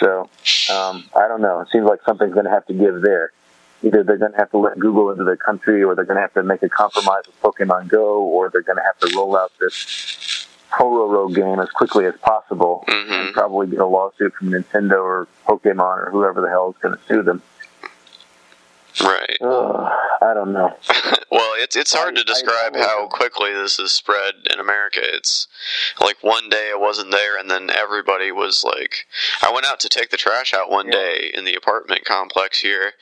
so 0.00 0.28
um, 0.72 1.04
I 1.16 1.28
don't 1.28 1.40
know. 1.40 1.60
It 1.60 1.68
seems 1.70 1.84
like 1.84 2.00
something's 2.04 2.34
going 2.34 2.46
to 2.46 2.50
have 2.50 2.66
to 2.66 2.74
give 2.74 3.02
there. 3.02 3.32
Either 3.82 4.02
they're 4.02 4.16
going 4.16 4.32
to 4.32 4.38
have 4.38 4.50
to 4.50 4.58
let 4.58 4.78
Google 4.78 5.10
into 5.10 5.24
the 5.24 5.36
country, 5.36 5.82
or 5.82 5.94
they're 5.94 6.06
going 6.06 6.16
to 6.16 6.22
have 6.22 6.32
to 6.34 6.42
make 6.42 6.62
a 6.62 6.68
compromise 6.68 7.24
with 7.26 7.40
Pokemon 7.42 7.88
Go, 7.88 8.22
or 8.22 8.48
they're 8.48 8.62
going 8.62 8.78
to 8.78 8.82
have 8.82 8.98
to 9.00 9.14
roll 9.14 9.36
out 9.36 9.52
this 9.60 10.46
Pororo 10.70 11.32
game 11.32 11.60
as 11.60 11.68
quickly 11.70 12.06
as 12.06 12.14
possible, 12.22 12.84
and 12.88 13.34
probably 13.34 13.66
get 13.66 13.80
a 13.80 13.86
lawsuit 13.86 14.34
from 14.34 14.50
Nintendo 14.50 15.02
or 15.02 15.28
Pokemon 15.46 16.06
or 16.06 16.10
whoever 16.10 16.40
the 16.40 16.48
hell 16.48 16.70
is 16.70 16.76
going 16.80 16.96
to 16.96 17.04
sue 17.06 17.22
them. 17.22 17.42
Right. 19.02 19.36
Ugh, 19.40 19.92
I 20.22 20.34
don't 20.34 20.52
know. 20.52 20.76
Well, 21.30 21.54
it's 21.58 21.74
it's 21.74 21.92
hard 21.92 22.14
to 22.14 22.22
describe 22.22 22.76
how 22.76 23.08
quickly 23.08 23.52
this 23.52 23.78
has 23.78 23.90
spread 23.90 24.34
in 24.52 24.60
America. 24.60 25.00
It's 25.02 25.48
like 26.00 26.22
one 26.22 26.48
day 26.48 26.68
it 26.70 26.78
wasn't 26.78 27.10
there, 27.10 27.36
and 27.36 27.50
then 27.50 27.70
everybody 27.70 28.30
was 28.30 28.62
like, 28.62 29.06
I 29.42 29.52
went 29.52 29.66
out 29.66 29.80
to 29.80 29.88
take 29.88 30.10
the 30.10 30.16
trash 30.16 30.54
out 30.54 30.70
one 30.70 30.88
day 30.90 31.32
in 31.34 31.44
the 31.44 31.56
apartment 31.56 32.04
complex 32.04 32.60
here, 32.60 32.92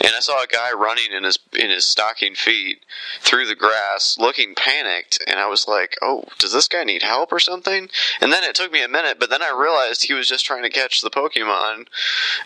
and 0.00 0.12
I 0.16 0.20
saw 0.20 0.44
a 0.44 0.46
guy 0.46 0.70
running 0.72 1.10
in 1.12 1.24
his 1.24 1.40
in 1.54 1.70
his 1.70 1.84
stocking 1.84 2.36
feet 2.36 2.84
through 3.18 3.46
the 3.48 3.56
grass, 3.56 4.16
looking 4.16 4.54
panicked, 4.54 5.18
and 5.26 5.40
I 5.40 5.48
was 5.48 5.66
like, 5.66 5.96
Oh, 6.00 6.22
does 6.38 6.52
this 6.52 6.68
guy 6.68 6.84
need 6.84 7.02
help 7.02 7.32
or 7.32 7.40
something? 7.40 7.88
And 8.20 8.32
then 8.32 8.44
it 8.44 8.54
took 8.54 8.70
me 8.70 8.84
a 8.84 8.88
minute, 8.88 9.18
but 9.18 9.28
then 9.28 9.42
I 9.42 9.50
realized 9.50 10.04
he 10.04 10.14
was 10.14 10.28
just 10.28 10.44
trying 10.44 10.62
to 10.62 10.70
catch 10.70 11.00
the 11.00 11.10
Pokemon, 11.10 11.86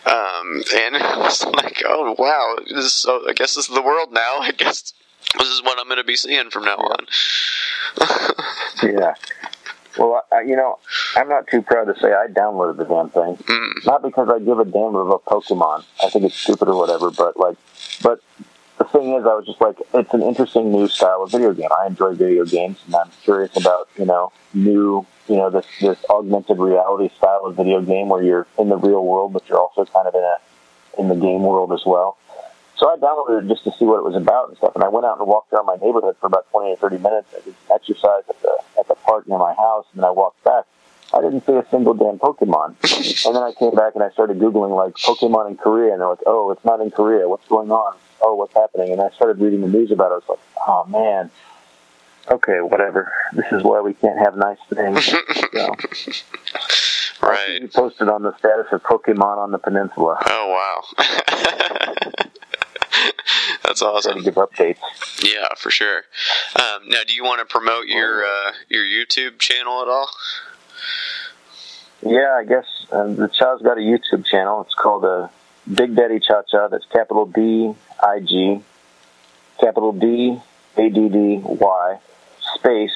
um, 0.07 0.63
and 0.75 0.97
I 0.97 1.17
was 1.19 1.45
like, 1.45 1.83
Oh 1.85 2.15
wow, 2.17 2.55
is 2.87 2.93
so. 2.93 3.27
I 3.27 3.33
guess 3.33 3.55
this 3.55 3.69
is 3.69 3.75
the 3.75 3.81
world 3.81 4.11
now. 4.11 4.37
I 4.41 4.51
guess 4.51 4.93
this 5.37 5.47
is 5.47 5.61
what 5.63 5.79
I'm 5.79 5.85
going 5.85 5.97
to 5.97 6.03
be 6.03 6.15
seeing 6.15 6.49
from 6.49 6.65
now 6.65 6.77
on. 6.77 7.07
yeah. 8.83 9.13
Well, 9.97 10.23
I, 10.31 10.41
you 10.41 10.55
know, 10.55 10.77
I'm 11.15 11.27
not 11.27 11.47
too 11.47 11.61
proud 11.63 11.85
to 11.85 11.99
say 11.99 12.13
I 12.13 12.27
downloaded 12.27 12.77
the 12.77 12.85
damn 12.85 13.09
thing. 13.09 13.37
Mm. 13.43 13.85
Not 13.85 14.03
because 14.03 14.29
I 14.29 14.39
give 14.39 14.59
a 14.59 14.65
damn 14.65 14.95
about 14.95 15.25
Pokemon. 15.25 15.83
I 16.03 16.09
think 16.09 16.25
it's 16.25 16.35
stupid 16.35 16.67
or 16.67 16.77
whatever. 16.77 17.09
But 17.09 17.37
like, 17.37 17.57
but 18.03 18.21
the 18.77 18.83
thing 18.85 19.15
is, 19.15 19.25
I 19.25 19.33
was 19.33 19.45
just 19.47 19.59
like, 19.59 19.77
it's 19.93 20.13
an 20.13 20.21
interesting 20.21 20.71
new 20.71 20.87
style 20.87 21.23
of 21.23 21.31
video 21.31 21.51
game. 21.53 21.69
I 21.81 21.87
enjoy 21.87 22.13
video 22.13 22.45
games, 22.45 22.77
and 22.85 22.95
I'm 22.95 23.09
curious 23.23 23.57
about 23.57 23.89
you 23.97 24.05
know 24.05 24.31
new, 24.53 25.05
you 25.27 25.35
know, 25.35 25.49
this 25.49 25.65
this 25.81 25.97
augmented 26.09 26.59
reality 26.59 27.09
style 27.17 27.41
of 27.45 27.55
video 27.55 27.81
game 27.81 28.09
where 28.09 28.21
you're 28.21 28.45
in 28.59 28.69
the 28.69 28.77
real 28.77 29.03
world, 29.03 29.33
but 29.33 29.49
you're 29.49 29.59
also 29.59 29.85
kind 29.85 30.07
of 30.07 30.13
in 30.13 30.21
a 30.21 30.37
in 30.99 31.07
the 31.09 31.15
game 31.15 31.41
world 31.41 31.71
as 31.73 31.83
well. 31.85 32.17
So 32.77 32.89
I 32.89 32.95
downloaded 32.97 33.43
it 33.43 33.47
just 33.47 33.63
to 33.63 33.71
see 33.71 33.85
what 33.85 33.97
it 33.97 34.03
was 34.03 34.15
about 34.15 34.49
and 34.49 34.57
stuff. 34.57 34.75
And 34.75 34.83
I 34.83 34.87
went 34.87 35.05
out 35.05 35.17
and 35.19 35.27
walked 35.27 35.51
around 35.51 35.65
my 35.65 35.77
neighborhood 35.77 36.15
for 36.21 36.27
about 36.27 36.49
20 36.51 36.71
or 36.71 36.77
30 36.77 36.97
minutes. 36.99 37.27
I 37.35 37.41
did 37.41 37.55
exercise 37.73 38.23
at 38.29 38.39
the, 38.41 38.57
at 38.79 38.87
the 38.87 38.95
park 38.95 39.27
near 39.27 39.39
my 39.39 39.53
house, 39.53 39.85
and 39.93 40.03
then 40.03 40.05
I 40.05 40.11
walked 40.11 40.43
back. 40.43 40.65
I 41.13 41.21
didn't 41.21 41.45
see 41.45 41.53
a 41.53 41.65
single 41.71 41.95
damn 41.95 42.19
Pokemon. 42.19 42.75
and 43.25 43.35
then 43.35 43.41
I 43.41 43.53
came 43.57 43.73
back 43.73 43.95
and 43.95 44.03
I 44.03 44.11
started 44.11 44.37
Googling, 44.37 44.75
like, 44.75 44.93
Pokemon 44.95 45.49
in 45.49 45.57
Korea, 45.57 45.93
and 45.93 46.01
they're 46.01 46.09
like, 46.09 46.23
oh, 46.27 46.51
it's 46.51 46.63
not 46.65 46.79
in 46.81 46.91
Korea. 46.91 47.27
What's 47.27 47.47
going 47.47 47.71
on? 47.71 47.97
Oh, 48.21 48.35
what's 48.35 48.53
happening? 48.53 48.91
And 48.91 49.01
I 49.01 49.09
started 49.11 49.41
reading 49.41 49.61
the 49.61 49.69
news 49.69 49.91
about 49.91 50.11
it. 50.11 50.13
I 50.13 50.17
was 50.17 50.23
like, 50.29 50.39
oh, 50.67 50.85
man. 50.85 51.31
Okay, 52.29 52.59
whatever. 52.61 53.11
This 53.33 53.51
is 53.53 53.63
why 53.63 53.81
we 53.81 53.93
can't 53.93 54.19
have 54.19 54.35
nice 54.35 54.57
things. 54.69 55.05
so. 55.53 55.75
Right. 57.21 57.61
You 57.61 57.67
posted 57.69 58.09
on 58.09 58.21
the 58.21 58.37
status 58.37 58.67
of 58.71 58.83
Pokemon 58.83 59.37
on 59.37 59.51
the 59.51 59.57
peninsula. 59.57 60.17
Oh 60.27 60.83
wow. 60.99 62.23
That's 63.63 63.81
awesome. 63.81 64.23
Give 64.23 64.35
updates. 64.35 64.77
Yeah, 65.23 65.47
for 65.57 65.71
sure. 65.71 66.03
Um, 66.55 66.89
now, 66.89 67.01
do 67.05 67.13
you 67.13 67.23
want 67.23 67.39
to 67.39 67.45
promote 67.45 67.87
your 67.87 68.23
uh, 68.23 68.51
your 68.69 68.83
YouTube 68.83 69.39
channel 69.39 69.81
at 69.81 69.87
all? 69.87 70.09
Yeah, 72.01 72.35
I 72.37 72.43
guess 72.43 72.65
um, 72.91 73.15
the 73.15 73.27
Cha's 73.27 73.61
got 73.61 73.77
a 73.77 73.81
YouTube 73.81 74.25
channel. 74.25 74.61
It's 74.61 74.75
called 74.75 75.03
uh, 75.03 75.29
Big 75.71 75.95
Daddy 75.95 76.19
Cha 76.19 76.43
Cha. 76.43 76.67
That's 76.67 76.85
capital 76.85 77.25
B 77.25 77.73
I 78.01 78.19
G, 78.19 78.61
capital 79.59 79.93
D 79.93 80.39
A 80.77 80.89
D 80.89 81.09
D 81.09 81.41
Y, 81.43 81.99
space 82.55 82.93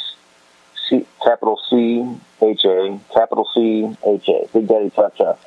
C, 0.87 1.05
capital 1.23 1.59
C 1.69 2.15
H 2.41 2.65
A, 2.65 2.99
capital 3.13 3.47
C 3.53 3.95
H 4.05 4.29
A. 4.29 4.47
Big 4.53 4.67
Daddy 4.67 4.91
Cha 4.91 5.09
Cha. 5.09 5.37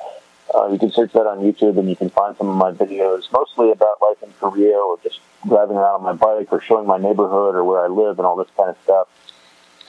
Uh, 0.53 0.67
you 0.67 0.77
can 0.77 0.91
search 0.91 1.11
that 1.13 1.25
on 1.25 1.39
YouTube 1.39 1.77
and 1.77 1.89
you 1.89 1.95
can 1.95 2.09
find 2.09 2.37
some 2.37 2.47
of 2.47 2.55
my 2.55 2.71
videos, 2.71 3.31
mostly 3.31 3.71
about 3.71 4.01
life 4.01 4.21
in 4.21 4.31
Korea 4.39 4.77
or 4.77 4.97
just 5.01 5.19
driving 5.47 5.75
around 5.75 5.95
on 5.95 6.03
my 6.03 6.13
bike 6.13 6.47
or 6.51 6.61
showing 6.61 6.85
my 6.85 6.97
neighborhood 6.97 7.55
or 7.55 7.63
where 7.63 7.83
I 7.83 7.87
live 7.87 8.19
and 8.19 8.25
all 8.25 8.35
this 8.35 8.47
kind 8.55 8.69
of 8.69 8.77
stuff. 8.83 9.07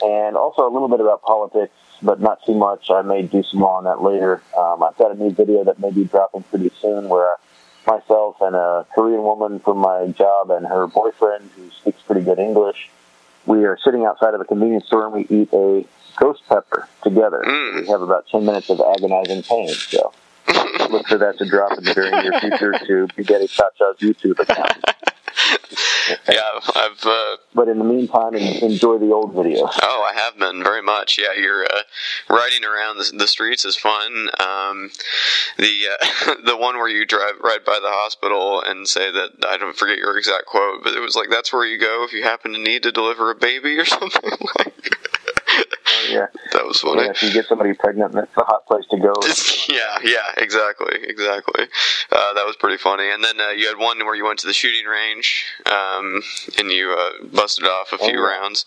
And 0.01 0.35
also 0.35 0.67
a 0.67 0.71
little 0.71 0.89
bit 0.89 0.99
about 0.99 1.21
politics, 1.21 1.73
but 2.01 2.19
not 2.19 2.43
too 2.45 2.55
much. 2.55 2.89
I 2.89 3.01
may 3.01 3.23
do 3.23 3.43
some 3.43 3.59
more 3.59 3.77
on 3.77 3.83
that 3.85 4.01
later. 4.01 4.41
Um, 4.57 4.83
I've 4.83 4.97
got 4.97 5.11
a 5.11 5.15
new 5.15 5.31
video 5.31 5.63
that 5.63 5.79
may 5.79 5.91
be 5.91 6.05
dropping 6.05 6.43
pretty 6.43 6.71
soon 6.81 7.09
where 7.09 7.35
myself 7.87 8.35
and 8.41 8.55
a 8.55 8.85
Korean 8.93 9.23
woman 9.23 9.59
from 9.59 9.77
my 9.77 10.07
job 10.07 10.51
and 10.51 10.67
her 10.67 10.87
boyfriend 10.87 11.49
who 11.55 11.69
speaks 11.71 12.01
pretty 12.01 12.21
good 12.21 12.37
English, 12.37 12.89
we 13.45 13.63
are 13.65 13.77
sitting 13.83 14.05
outside 14.05 14.33
of 14.33 14.41
a 14.41 14.45
convenience 14.45 14.85
store 14.85 15.05
and 15.05 15.13
we 15.13 15.21
eat 15.35 15.49
a 15.53 15.85
ghost 16.17 16.43
pepper 16.49 16.87
together. 17.01 17.41
We 17.81 17.87
have 17.87 18.01
about 18.01 18.27
10 18.27 18.45
minutes 18.45 18.69
of 18.69 18.81
agonizing 18.81 19.43
pain, 19.43 19.69
so 19.69 20.11
look 20.89 21.07
for 21.07 21.17
that 21.17 21.37
to 21.39 21.45
drop 21.45 21.77
in 21.77 21.83
the 21.83 21.93
very 21.93 22.11
near 22.11 22.39
future 22.39 22.73
to 22.85 23.07
Big 23.15 23.27
Daddy 23.27 23.47
Cha 23.47 23.69
Cha's 23.77 23.97
YouTube 23.99 24.39
account. 24.39 24.83
Yeah, 26.29 26.41
I've. 26.75 27.05
Uh, 27.05 27.37
but 27.53 27.67
in 27.67 27.79
the 27.79 27.83
meantime, 27.83 28.33
enjoy 28.35 28.97
the 28.97 29.11
old 29.11 29.33
videos. 29.33 29.69
Oh, 29.81 30.09
I 30.09 30.13
have 30.13 30.37
been 30.37 30.63
very 30.63 30.81
much. 30.81 31.17
Yeah, 31.17 31.39
you're 31.39 31.65
uh, 31.65 31.81
riding 32.29 32.63
around 32.63 32.97
the, 32.97 33.11
the, 33.17 33.27
streets 33.27 33.65
is 33.65 33.75
fun. 33.75 34.29
Um, 34.39 34.89
the 35.57 35.87
uh, 35.91 36.35
the 36.45 36.55
one 36.57 36.75
where 36.77 36.87
you 36.87 37.05
drive 37.05 37.35
right 37.41 37.63
by 37.63 37.79
the 37.81 37.89
hospital 37.89 38.61
and 38.61 38.87
say 38.87 39.11
that 39.11 39.31
I 39.47 39.57
don't 39.57 39.75
forget 39.75 39.97
your 39.97 40.17
exact 40.17 40.45
quote, 40.45 40.83
but 40.83 40.93
it 40.93 41.01
was 41.01 41.15
like 41.15 41.29
that's 41.29 41.51
where 41.51 41.65
you 41.65 41.77
go 41.77 42.05
if 42.05 42.13
you 42.13 42.23
happen 42.23 42.53
to 42.53 42.59
need 42.59 42.83
to 42.83 42.91
deliver 42.91 43.29
a 43.31 43.35
baby 43.35 43.77
or 43.77 43.85
something 43.85 44.31
like. 44.57 44.73
Oh, 45.49 46.07
yeah, 46.09 46.27
that 46.53 46.65
was 46.65 46.79
funny. 46.79 47.03
Yeah, 47.03 47.11
if 47.11 47.23
you 47.23 47.31
get 47.31 47.45
somebody 47.45 47.73
pregnant, 47.73 48.13
that's 48.13 48.35
a 48.37 48.43
hot 48.43 48.65
place 48.65 48.85
to 48.91 48.97
go. 48.97 49.13
yeah, 49.69 49.97
yeah, 50.03 50.31
exactly, 50.37 50.99
exactly. 51.03 51.65
Uh, 52.11 52.33
that 52.33 52.45
was 52.45 52.55
pretty 52.57 52.77
funny. 52.77 53.09
And 53.11 53.23
then 53.23 53.39
uh, 53.39 53.49
you 53.49 53.67
had 53.67 53.77
one 53.77 53.99
where 53.99 54.15
you 54.15 54.25
went 54.25 54.39
to 54.39 54.47
the 54.47 54.53
shooting 54.53 54.85
range 54.85 55.45
um, 55.65 56.21
and 56.57 56.71
you 56.71 56.91
uh, 56.91 57.25
busted 57.33 57.65
off 57.65 57.93
a 57.93 57.97
few 57.97 58.19
oh, 58.19 58.27
yeah. 58.27 58.37
rounds. 58.37 58.65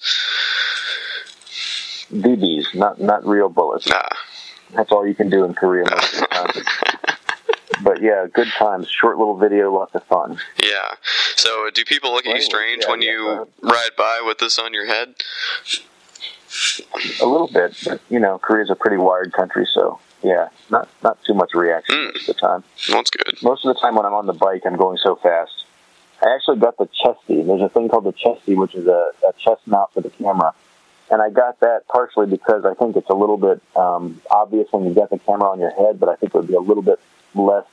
BBs, 2.12 2.74
not 2.74 3.00
not 3.00 3.24
real 3.24 3.48
bullets. 3.48 3.86
Nah. 3.88 4.02
That's 4.74 4.90
all 4.92 5.06
you 5.06 5.14
can 5.14 5.30
do 5.30 5.44
in 5.44 5.54
Korea 5.54 5.84
the 5.84 6.26
time. 6.30 7.16
but 7.82 8.02
yeah, 8.02 8.26
good 8.32 8.48
times. 8.48 8.88
Short 8.88 9.18
little 9.18 9.36
video, 9.36 9.72
lots 9.72 9.94
of 9.94 10.04
fun. 10.04 10.38
Yeah. 10.62 10.94
So, 11.36 11.70
do 11.70 11.84
people 11.84 12.12
look 12.12 12.26
at 12.26 12.36
you 12.36 12.42
strange 12.42 12.82
yeah, 12.84 12.90
when 12.90 13.02
you 13.02 13.48
ride 13.62 13.90
by 13.96 14.22
with 14.24 14.38
this 14.38 14.58
on 14.58 14.72
your 14.72 14.86
head? 14.86 15.14
A 17.20 17.26
little 17.26 17.48
bit, 17.48 17.76
but 17.84 18.00
you 18.10 18.18
know, 18.18 18.38
Korea's 18.38 18.70
a 18.70 18.74
pretty 18.74 18.96
wired 18.96 19.32
country, 19.32 19.66
so 19.72 19.98
yeah, 20.22 20.48
not 20.70 20.88
not 21.02 21.22
too 21.24 21.34
much 21.34 21.54
reaction 21.54 21.94
mm. 21.94 22.12
most 22.12 22.28
of 22.28 22.36
the 22.36 22.40
time. 22.40 22.64
That's 22.88 23.10
good. 23.10 23.42
Most 23.42 23.64
of 23.64 23.74
the 23.74 23.80
time 23.80 23.94
when 23.94 24.04
I'm 24.04 24.14
on 24.14 24.26
the 24.26 24.32
bike, 24.34 24.62
I'm 24.66 24.76
going 24.76 24.98
so 24.98 25.16
fast. 25.16 25.64
I 26.22 26.34
actually 26.34 26.58
got 26.58 26.76
the 26.76 26.88
chesty. 27.02 27.42
There's 27.42 27.62
a 27.62 27.70
thing 27.70 27.88
called 27.88 28.04
the 28.04 28.12
chesty, 28.12 28.54
which 28.54 28.74
is 28.74 28.86
a, 28.86 29.10
a 29.26 29.32
chest 29.38 29.66
mount 29.66 29.92
for 29.92 30.02
the 30.02 30.10
camera, 30.10 30.52
and 31.10 31.22
I 31.22 31.30
got 31.30 31.60
that 31.60 31.86
partially 31.88 32.26
because 32.26 32.64
I 32.64 32.74
think 32.74 32.96
it's 32.96 33.08
a 33.08 33.14
little 33.14 33.38
bit 33.38 33.62
um, 33.74 34.20
obvious 34.30 34.68
when 34.70 34.84
you've 34.84 34.96
got 34.96 35.10
the 35.10 35.18
camera 35.18 35.50
on 35.50 35.60
your 35.60 35.70
head, 35.70 35.98
but 35.98 36.08
I 36.08 36.16
think 36.16 36.34
it 36.34 36.38
would 36.38 36.48
be 36.48 36.54
a 36.54 36.60
little 36.60 36.82
bit 36.82 37.00
less 37.34 37.66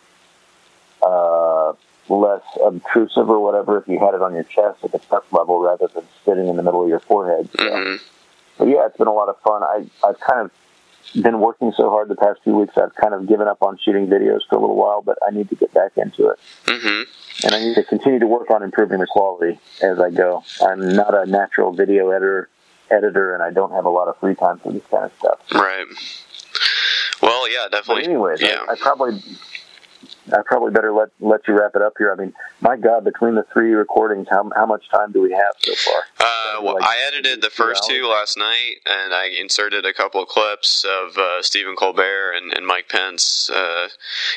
uh, 1.02 1.74
less 2.10 2.44
obtrusive 2.64 3.30
or 3.30 3.40
whatever 3.40 3.78
if 3.80 3.88
you 3.88 4.00
had 4.00 4.14
it 4.14 4.22
on 4.22 4.34
your 4.34 4.44
chest 4.44 4.84
at 4.84 4.94
the 4.94 5.00
chest 5.00 5.26
level 5.32 5.60
rather 5.62 5.88
than 5.88 6.06
sitting 6.24 6.48
in 6.48 6.56
the 6.56 6.64
middle 6.64 6.84
of 6.84 6.90
your 6.90 7.02
forehead. 7.02 7.50
So. 7.58 7.64
Mm-hmm 7.64 8.04
but 8.58 8.68
yeah, 8.68 8.86
it's 8.86 8.98
been 8.98 9.08
a 9.08 9.14
lot 9.14 9.30
of 9.30 9.40
fun. 9.42 9.64
I 9.64 9.86
I've 10.08 10.19
kind 10.19 10.42
of 10.42 10.52
been 11.22 11.40
working 11.40 11.72
so 11.76 11.90
hard 11.90 12.10
the 12.10 12.16
past 12.16 12.42
few 12.44 12.56
weeks. 12.56 12.77
I've 12.77 12.95
kind 12.95 13.14
of 13.14 13.27
given 13.27 13.48
up 13.48 13.61
on 13.61 13.77
shooting 13.84 14.08
videos 14.08 14.42
for 14.50 14.56
a 14.56 14.60
little 14.60 14.76
while, 14.76 15.02
but 15.02 15.18
I 15.26 15.32
need 15.32 15.50
to 15.50 15.56
get 15.56 15.74
back 15.74 15.94
into 15.98 16.30
it. 16.30 16.40
Mm-hmm. 16.66 17.45
And 17.45 17.56
I 17.56 17.60
need 17.60 17.76
to 17.76 17.84
continue 17.84 18.19
to 18.19 18.27
work 18.27 18.50
on 18.50 18.64
improving 18.64 19.00
the 19.00 19.08
quality 19.08 19.60
as 19.82 20.00
I 20.00 20.10
go. 20.10 20.44
I'm 20.61 20.95
not 20.95 21.14
a 21.14 21.26
natural 21.30 21.72
video 21.72 22.10
editor, 22.10 22.50
editor, 22.90 23.34
and 23.34 23.44
I 23.44 23.52
don't 23.52 23.72
have 23.72 23.86
a 23.86 23.90
lot 23.90 24.08
of 24.08 24.18
free 24.18 24.36
time 24.36 24.60
for 24.60 24.72
this 24.72 24.84
kind 24.90 25.06
of 25.06 25.14
stuff. 25.19 25.40
Right. 25.53 25.86
Well, 27.22 27.50
yeah, 27.50 27.68
definitely. 27.72 28.03
But 28.03 28.10
anyways, 28.10 28.42
yeah. 28.42 28.66
I, 28.68 28.74
I 28.74 28.76
probably 28.76 29.22
I 30.34 30.42
probably 30.46 30.72
better 30.72 30.92
let 30.92 31.10
let 31.20 31.48
you 31.48 31.58
wrap 31.58 31.72
it 31.76 31.82
up 31.82 31.94
here. 31.98 32.12
I 32.12 32.16
mean, 32.16 32.34
my 32.62 32.76
God, 32.76 33.04
between 33.04 33.36
the 33.36 33.46
three 33.54 33.74
recordings, 33.74 34.28
how 34.30 34.50
how 34.56 34.66
much 34.66 34.90
time 34.90 35.12
do 35.12 35.22
we 35.22 35.32
have 35.32 35.56
so 35.60 35.74
far? 35.76 36.02
Uh, 36.20 36.62
well, 36.62 36.76
like 36.76 36.84
I 36.84 36.96
edited 37.08 37.42
the 37.42 37.50
first 37.50 37.88
two 37.88 38.08
last 38.08 38.38
night, 38.38 38.76
and 38.86 39.14
I 39.14 39.28
inserted 39.28 39.86
a 39.86 39.94
couple 39.94 40.22
of 40.22 40.28
clips 40.28 40.86
of 40.86 41.18
uh, 41.18 41.42
Stephen 41.42 41.76
Colbert 41.76 42.34
and, 42.34 42.54
and 42.54 42.66
Mike 42.66 42.90
Pence 42.90 43.50
uh, 43.50 43.88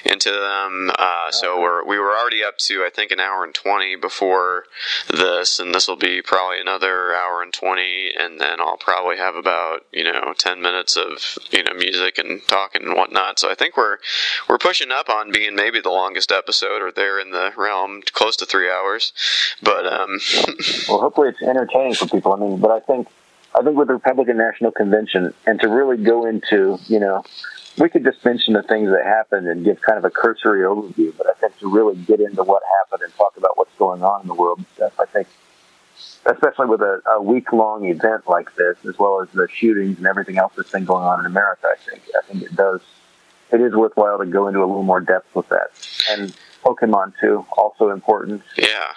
into 0.04 0.30
them. 0.30 0.90
Uh, 0.96 1.30
so 1.30 1.60
we're 1.60 1.84
we 1.84 1.98
were 1.98 2.16
already 2.16 2.44
up 2.44 2.58
to 2.58 2.84
I 2.84 2.90
think 2.90 3.10
an 3.10 3.20
hour 3.20 3.44
and 3.44 3.54
twenty 3.54 3.96
before 3.96 4.64
this, 5.08 5.58
and 5.58 5.74
this 5.74 5.88
will 5.88 5.96
be 5.96 6.22
probably 6.22 6.60
another 6.60 7.14
hour 7.14 7.42
and 7.42 7.52
twenty, 7.52 8.10
and 8.16 8.40
then 8.40 8.60
I'll 8.60 8.76
probably 8.76 9.16
have 9.16 9.34
about 9.34 9.86
you 9.92 10.04
know 10.04 10.34
ten 10.38 10.62
minutes 10.62 10.96
of 10.96 11.38
you 11.50 11.64
know 11.64 11.74
music 11.74 12.18
and 12.18 12.40
talking 12.46 12.82
and 12.84 12.94
whatnot. 12.94 13.38
So 13.40 13.50
I 13.50 13.54
think 13.54 13.76
we're 13.76 13.98
we're 14.48 14.58
pushing 14.58 14.90
up 14.92 15.08
on 15.08 15.32
being 15.32 15.54
maybe 15.54 15.79
the 15.80 15.90
longest 15.90 16.32
episode, 16.32 16.82
or 16.82 16.92
there 16.92 17.18
in 17.18 17.30
the 17.30 17.52
realm, 17.56 18.02
close 18.12 18.36
to 18.36 18.46
three 18.46 18.70
hours. 18.70 19.12
But 19.62 19.86
um, 19.86 20.20
well, 20.88 21.00
hopefully 21.00 21.28
it's 21.28 21.42
entertaining 21.42 21.94
for 21.94 22.06
people. 22.06 22.32
I 22.32 22.36
mean, 22.36 22.58
but 22.58 22.70
I 22.70 22.80
think 22.80 23.08
I 23.58 23.62
think 23.62 23.76
with 23.76 23.88
the 23.88 23.94
Republican 23.94 24.36
National 24.36 24.70
Convention, 24.70 25.34
and 25.46 25.60
to 25.60 25.68
really 25.68 25.96
go 25.96 26.26
into, 26.26 26.78
you 26.86 27.00
know, 27.00 27.24
we 27.78 27.88
could 27.88 28.04
just 28.04 28.24
mention 28.24 28.54
the 28.54 28.62
things 28.62 28.90
that 28.90 29.04
happened 29.04 29.48
and 29.48 29.64
give 29.64 29.80
kind 29.80 29.98
of 29.98 30.04
a 30.04 30.10
cursory 30.10 30.60
overview. 30.60 31.16
But 31.16 31.28
I 31.28 31.32
think 31.34 31.58
to 31.58 31.70
really 31.70 31.96
get 31.96 32.20
into 32.20 32.42
what 32.42 32.62
happened 32.80 33.02
and 33.02 33.14
talk 33.16 33.36
about 33.36 33.56
what's 33.56 33.74
going 33.78 34.02
on 34.02 34.22
in 34.22 34.28
the 34.28 34.34
world 34.34 34.64
stuff, 34.74 34.98
I 35.00 35.06
think 35.06 35.28
especially 36.26 36.66
with 36.66 36.80
a, 36.80 37.02
a 37.06 37.22
week 37.22 37.52
long 37.52 37.86
event 37.86 38.28
like 38.28 38.54
this, 38.56 38.76
as 38.86 38.98
well 38.98 39.20
as 39.20 39.28
the 39.30 39.48
shootings 39.52 39.98
and 39.98 40.06
everything 40.06 40.38
else 40.38 40.52
that's 40.56 40.70
been 40.70 40.84
going 40.84 41.04
on 41.04 41.20
in 41.20 41.26
America, 41.26 41.66
I 41.66 41.76
think 41.76 42.02
I 42.16 42.26
think 42.26 42.42
it 42.42 42.54
does 42.54 42.80
it 43.52 43.60
is 43.60 43.74
worthwhile 43.74 44.18
to 44.18 44.26
go 44.26 44.48
into 44.48 44.60
a 44.60 44.66
little 44.66 44.82
more 44.82 45.00
depth 45.00 45.34
with 45.34 45.48
that. 45.48 45.70
And 46.10 46.34
Pokemon 46.64 47.14
too, 47.20 47.44
also 47.56 47.90
important. 47.90 48.42
Yeah, 48.56 48.92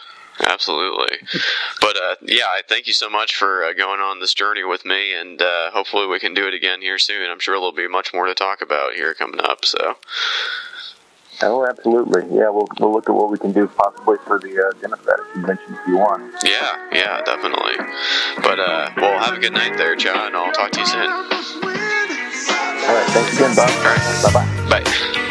absolutely. 0.45 1.17
but 1.81 1.95
uh, 1.95 2.15
yeah, 2.21 2.45
I 2.45 2.61
thank 2.67 2.87
you 2.87 2.93
so 2.93 3.09
much 3.09 3.35
for 3.35 3.63
uh, 3.63 3.73
going 3.73 3.99
on 3.99 4.19
this 4.19 4.33
journey 4.33 4.63
with 4.63 4.85
me, 4.85 5.13
and 5.13 5.41
uh, 5.41 5.71
hopefully 5.71 6.07
we 6.07 6.19
can 6.19 6.33
do 6.33 6.47
it 6.47 6.53
again 6.53 6.81
here 6.81 6.97
soon. 6.97 7.29
I'm 7.29 7.39
sure 7.39 7.55
there'll 7.55 7.71
be 7.71 7.87
much 7.87 8.13
more 8.13 8.25
to 8.25 8.33
talk 8.33 8.61
about 8.61 8.93
here 8.93 9.13
coming 9.13 9.39
up. 9.41 9.65
So. 9.65 9.97
Oh, 11.41 11.65
absolutely. 11.67 12.21
Yeah, 12.35 12.49
we'll, 12.49 12.67
we'll 12.79 12.93
look 12.93 13.09
at 13.09 13.15
what 13.15 13.31
we 13.31 13.37
can 13.37 13.51
do 13.51 13.67
possibly 13.67 14.17
for 14.25 14.39
the 14.39 14.67
uh, 14.67 14.79
Democratic 14.79 15.31
convention 15.33 15.73
if 15.73 15.87
you 15.87 15.97
want. 15.97 16.31
Yeah, 16.43 16.89
yeah, 16.91 17.21
definitely. 17.23 17.73
But, 18.37 18.59
uh, 18.59 18.91
well, 18.97 19.19
have 19.19 19.37
a 19.37 19.39
good 19.39 19.53
night 19.53 19.77
there, 19.77 19.95
John. 19.95 20.35
I'll 20.35 20.53
talk 20.53 20.71
to 20.71 20.79
you 20.79 20.85
soon. 20.85 22.22
All 22.49 22.95
right. 22.95 23.07
Thanks 23.09 23.35
again, 23.35 23.55
Bob. 23.55 23.69
All 23.69 23.83
right. 23.83 24.23
Bye-bye. 24.23 24.81
Bye. 24.81 25.29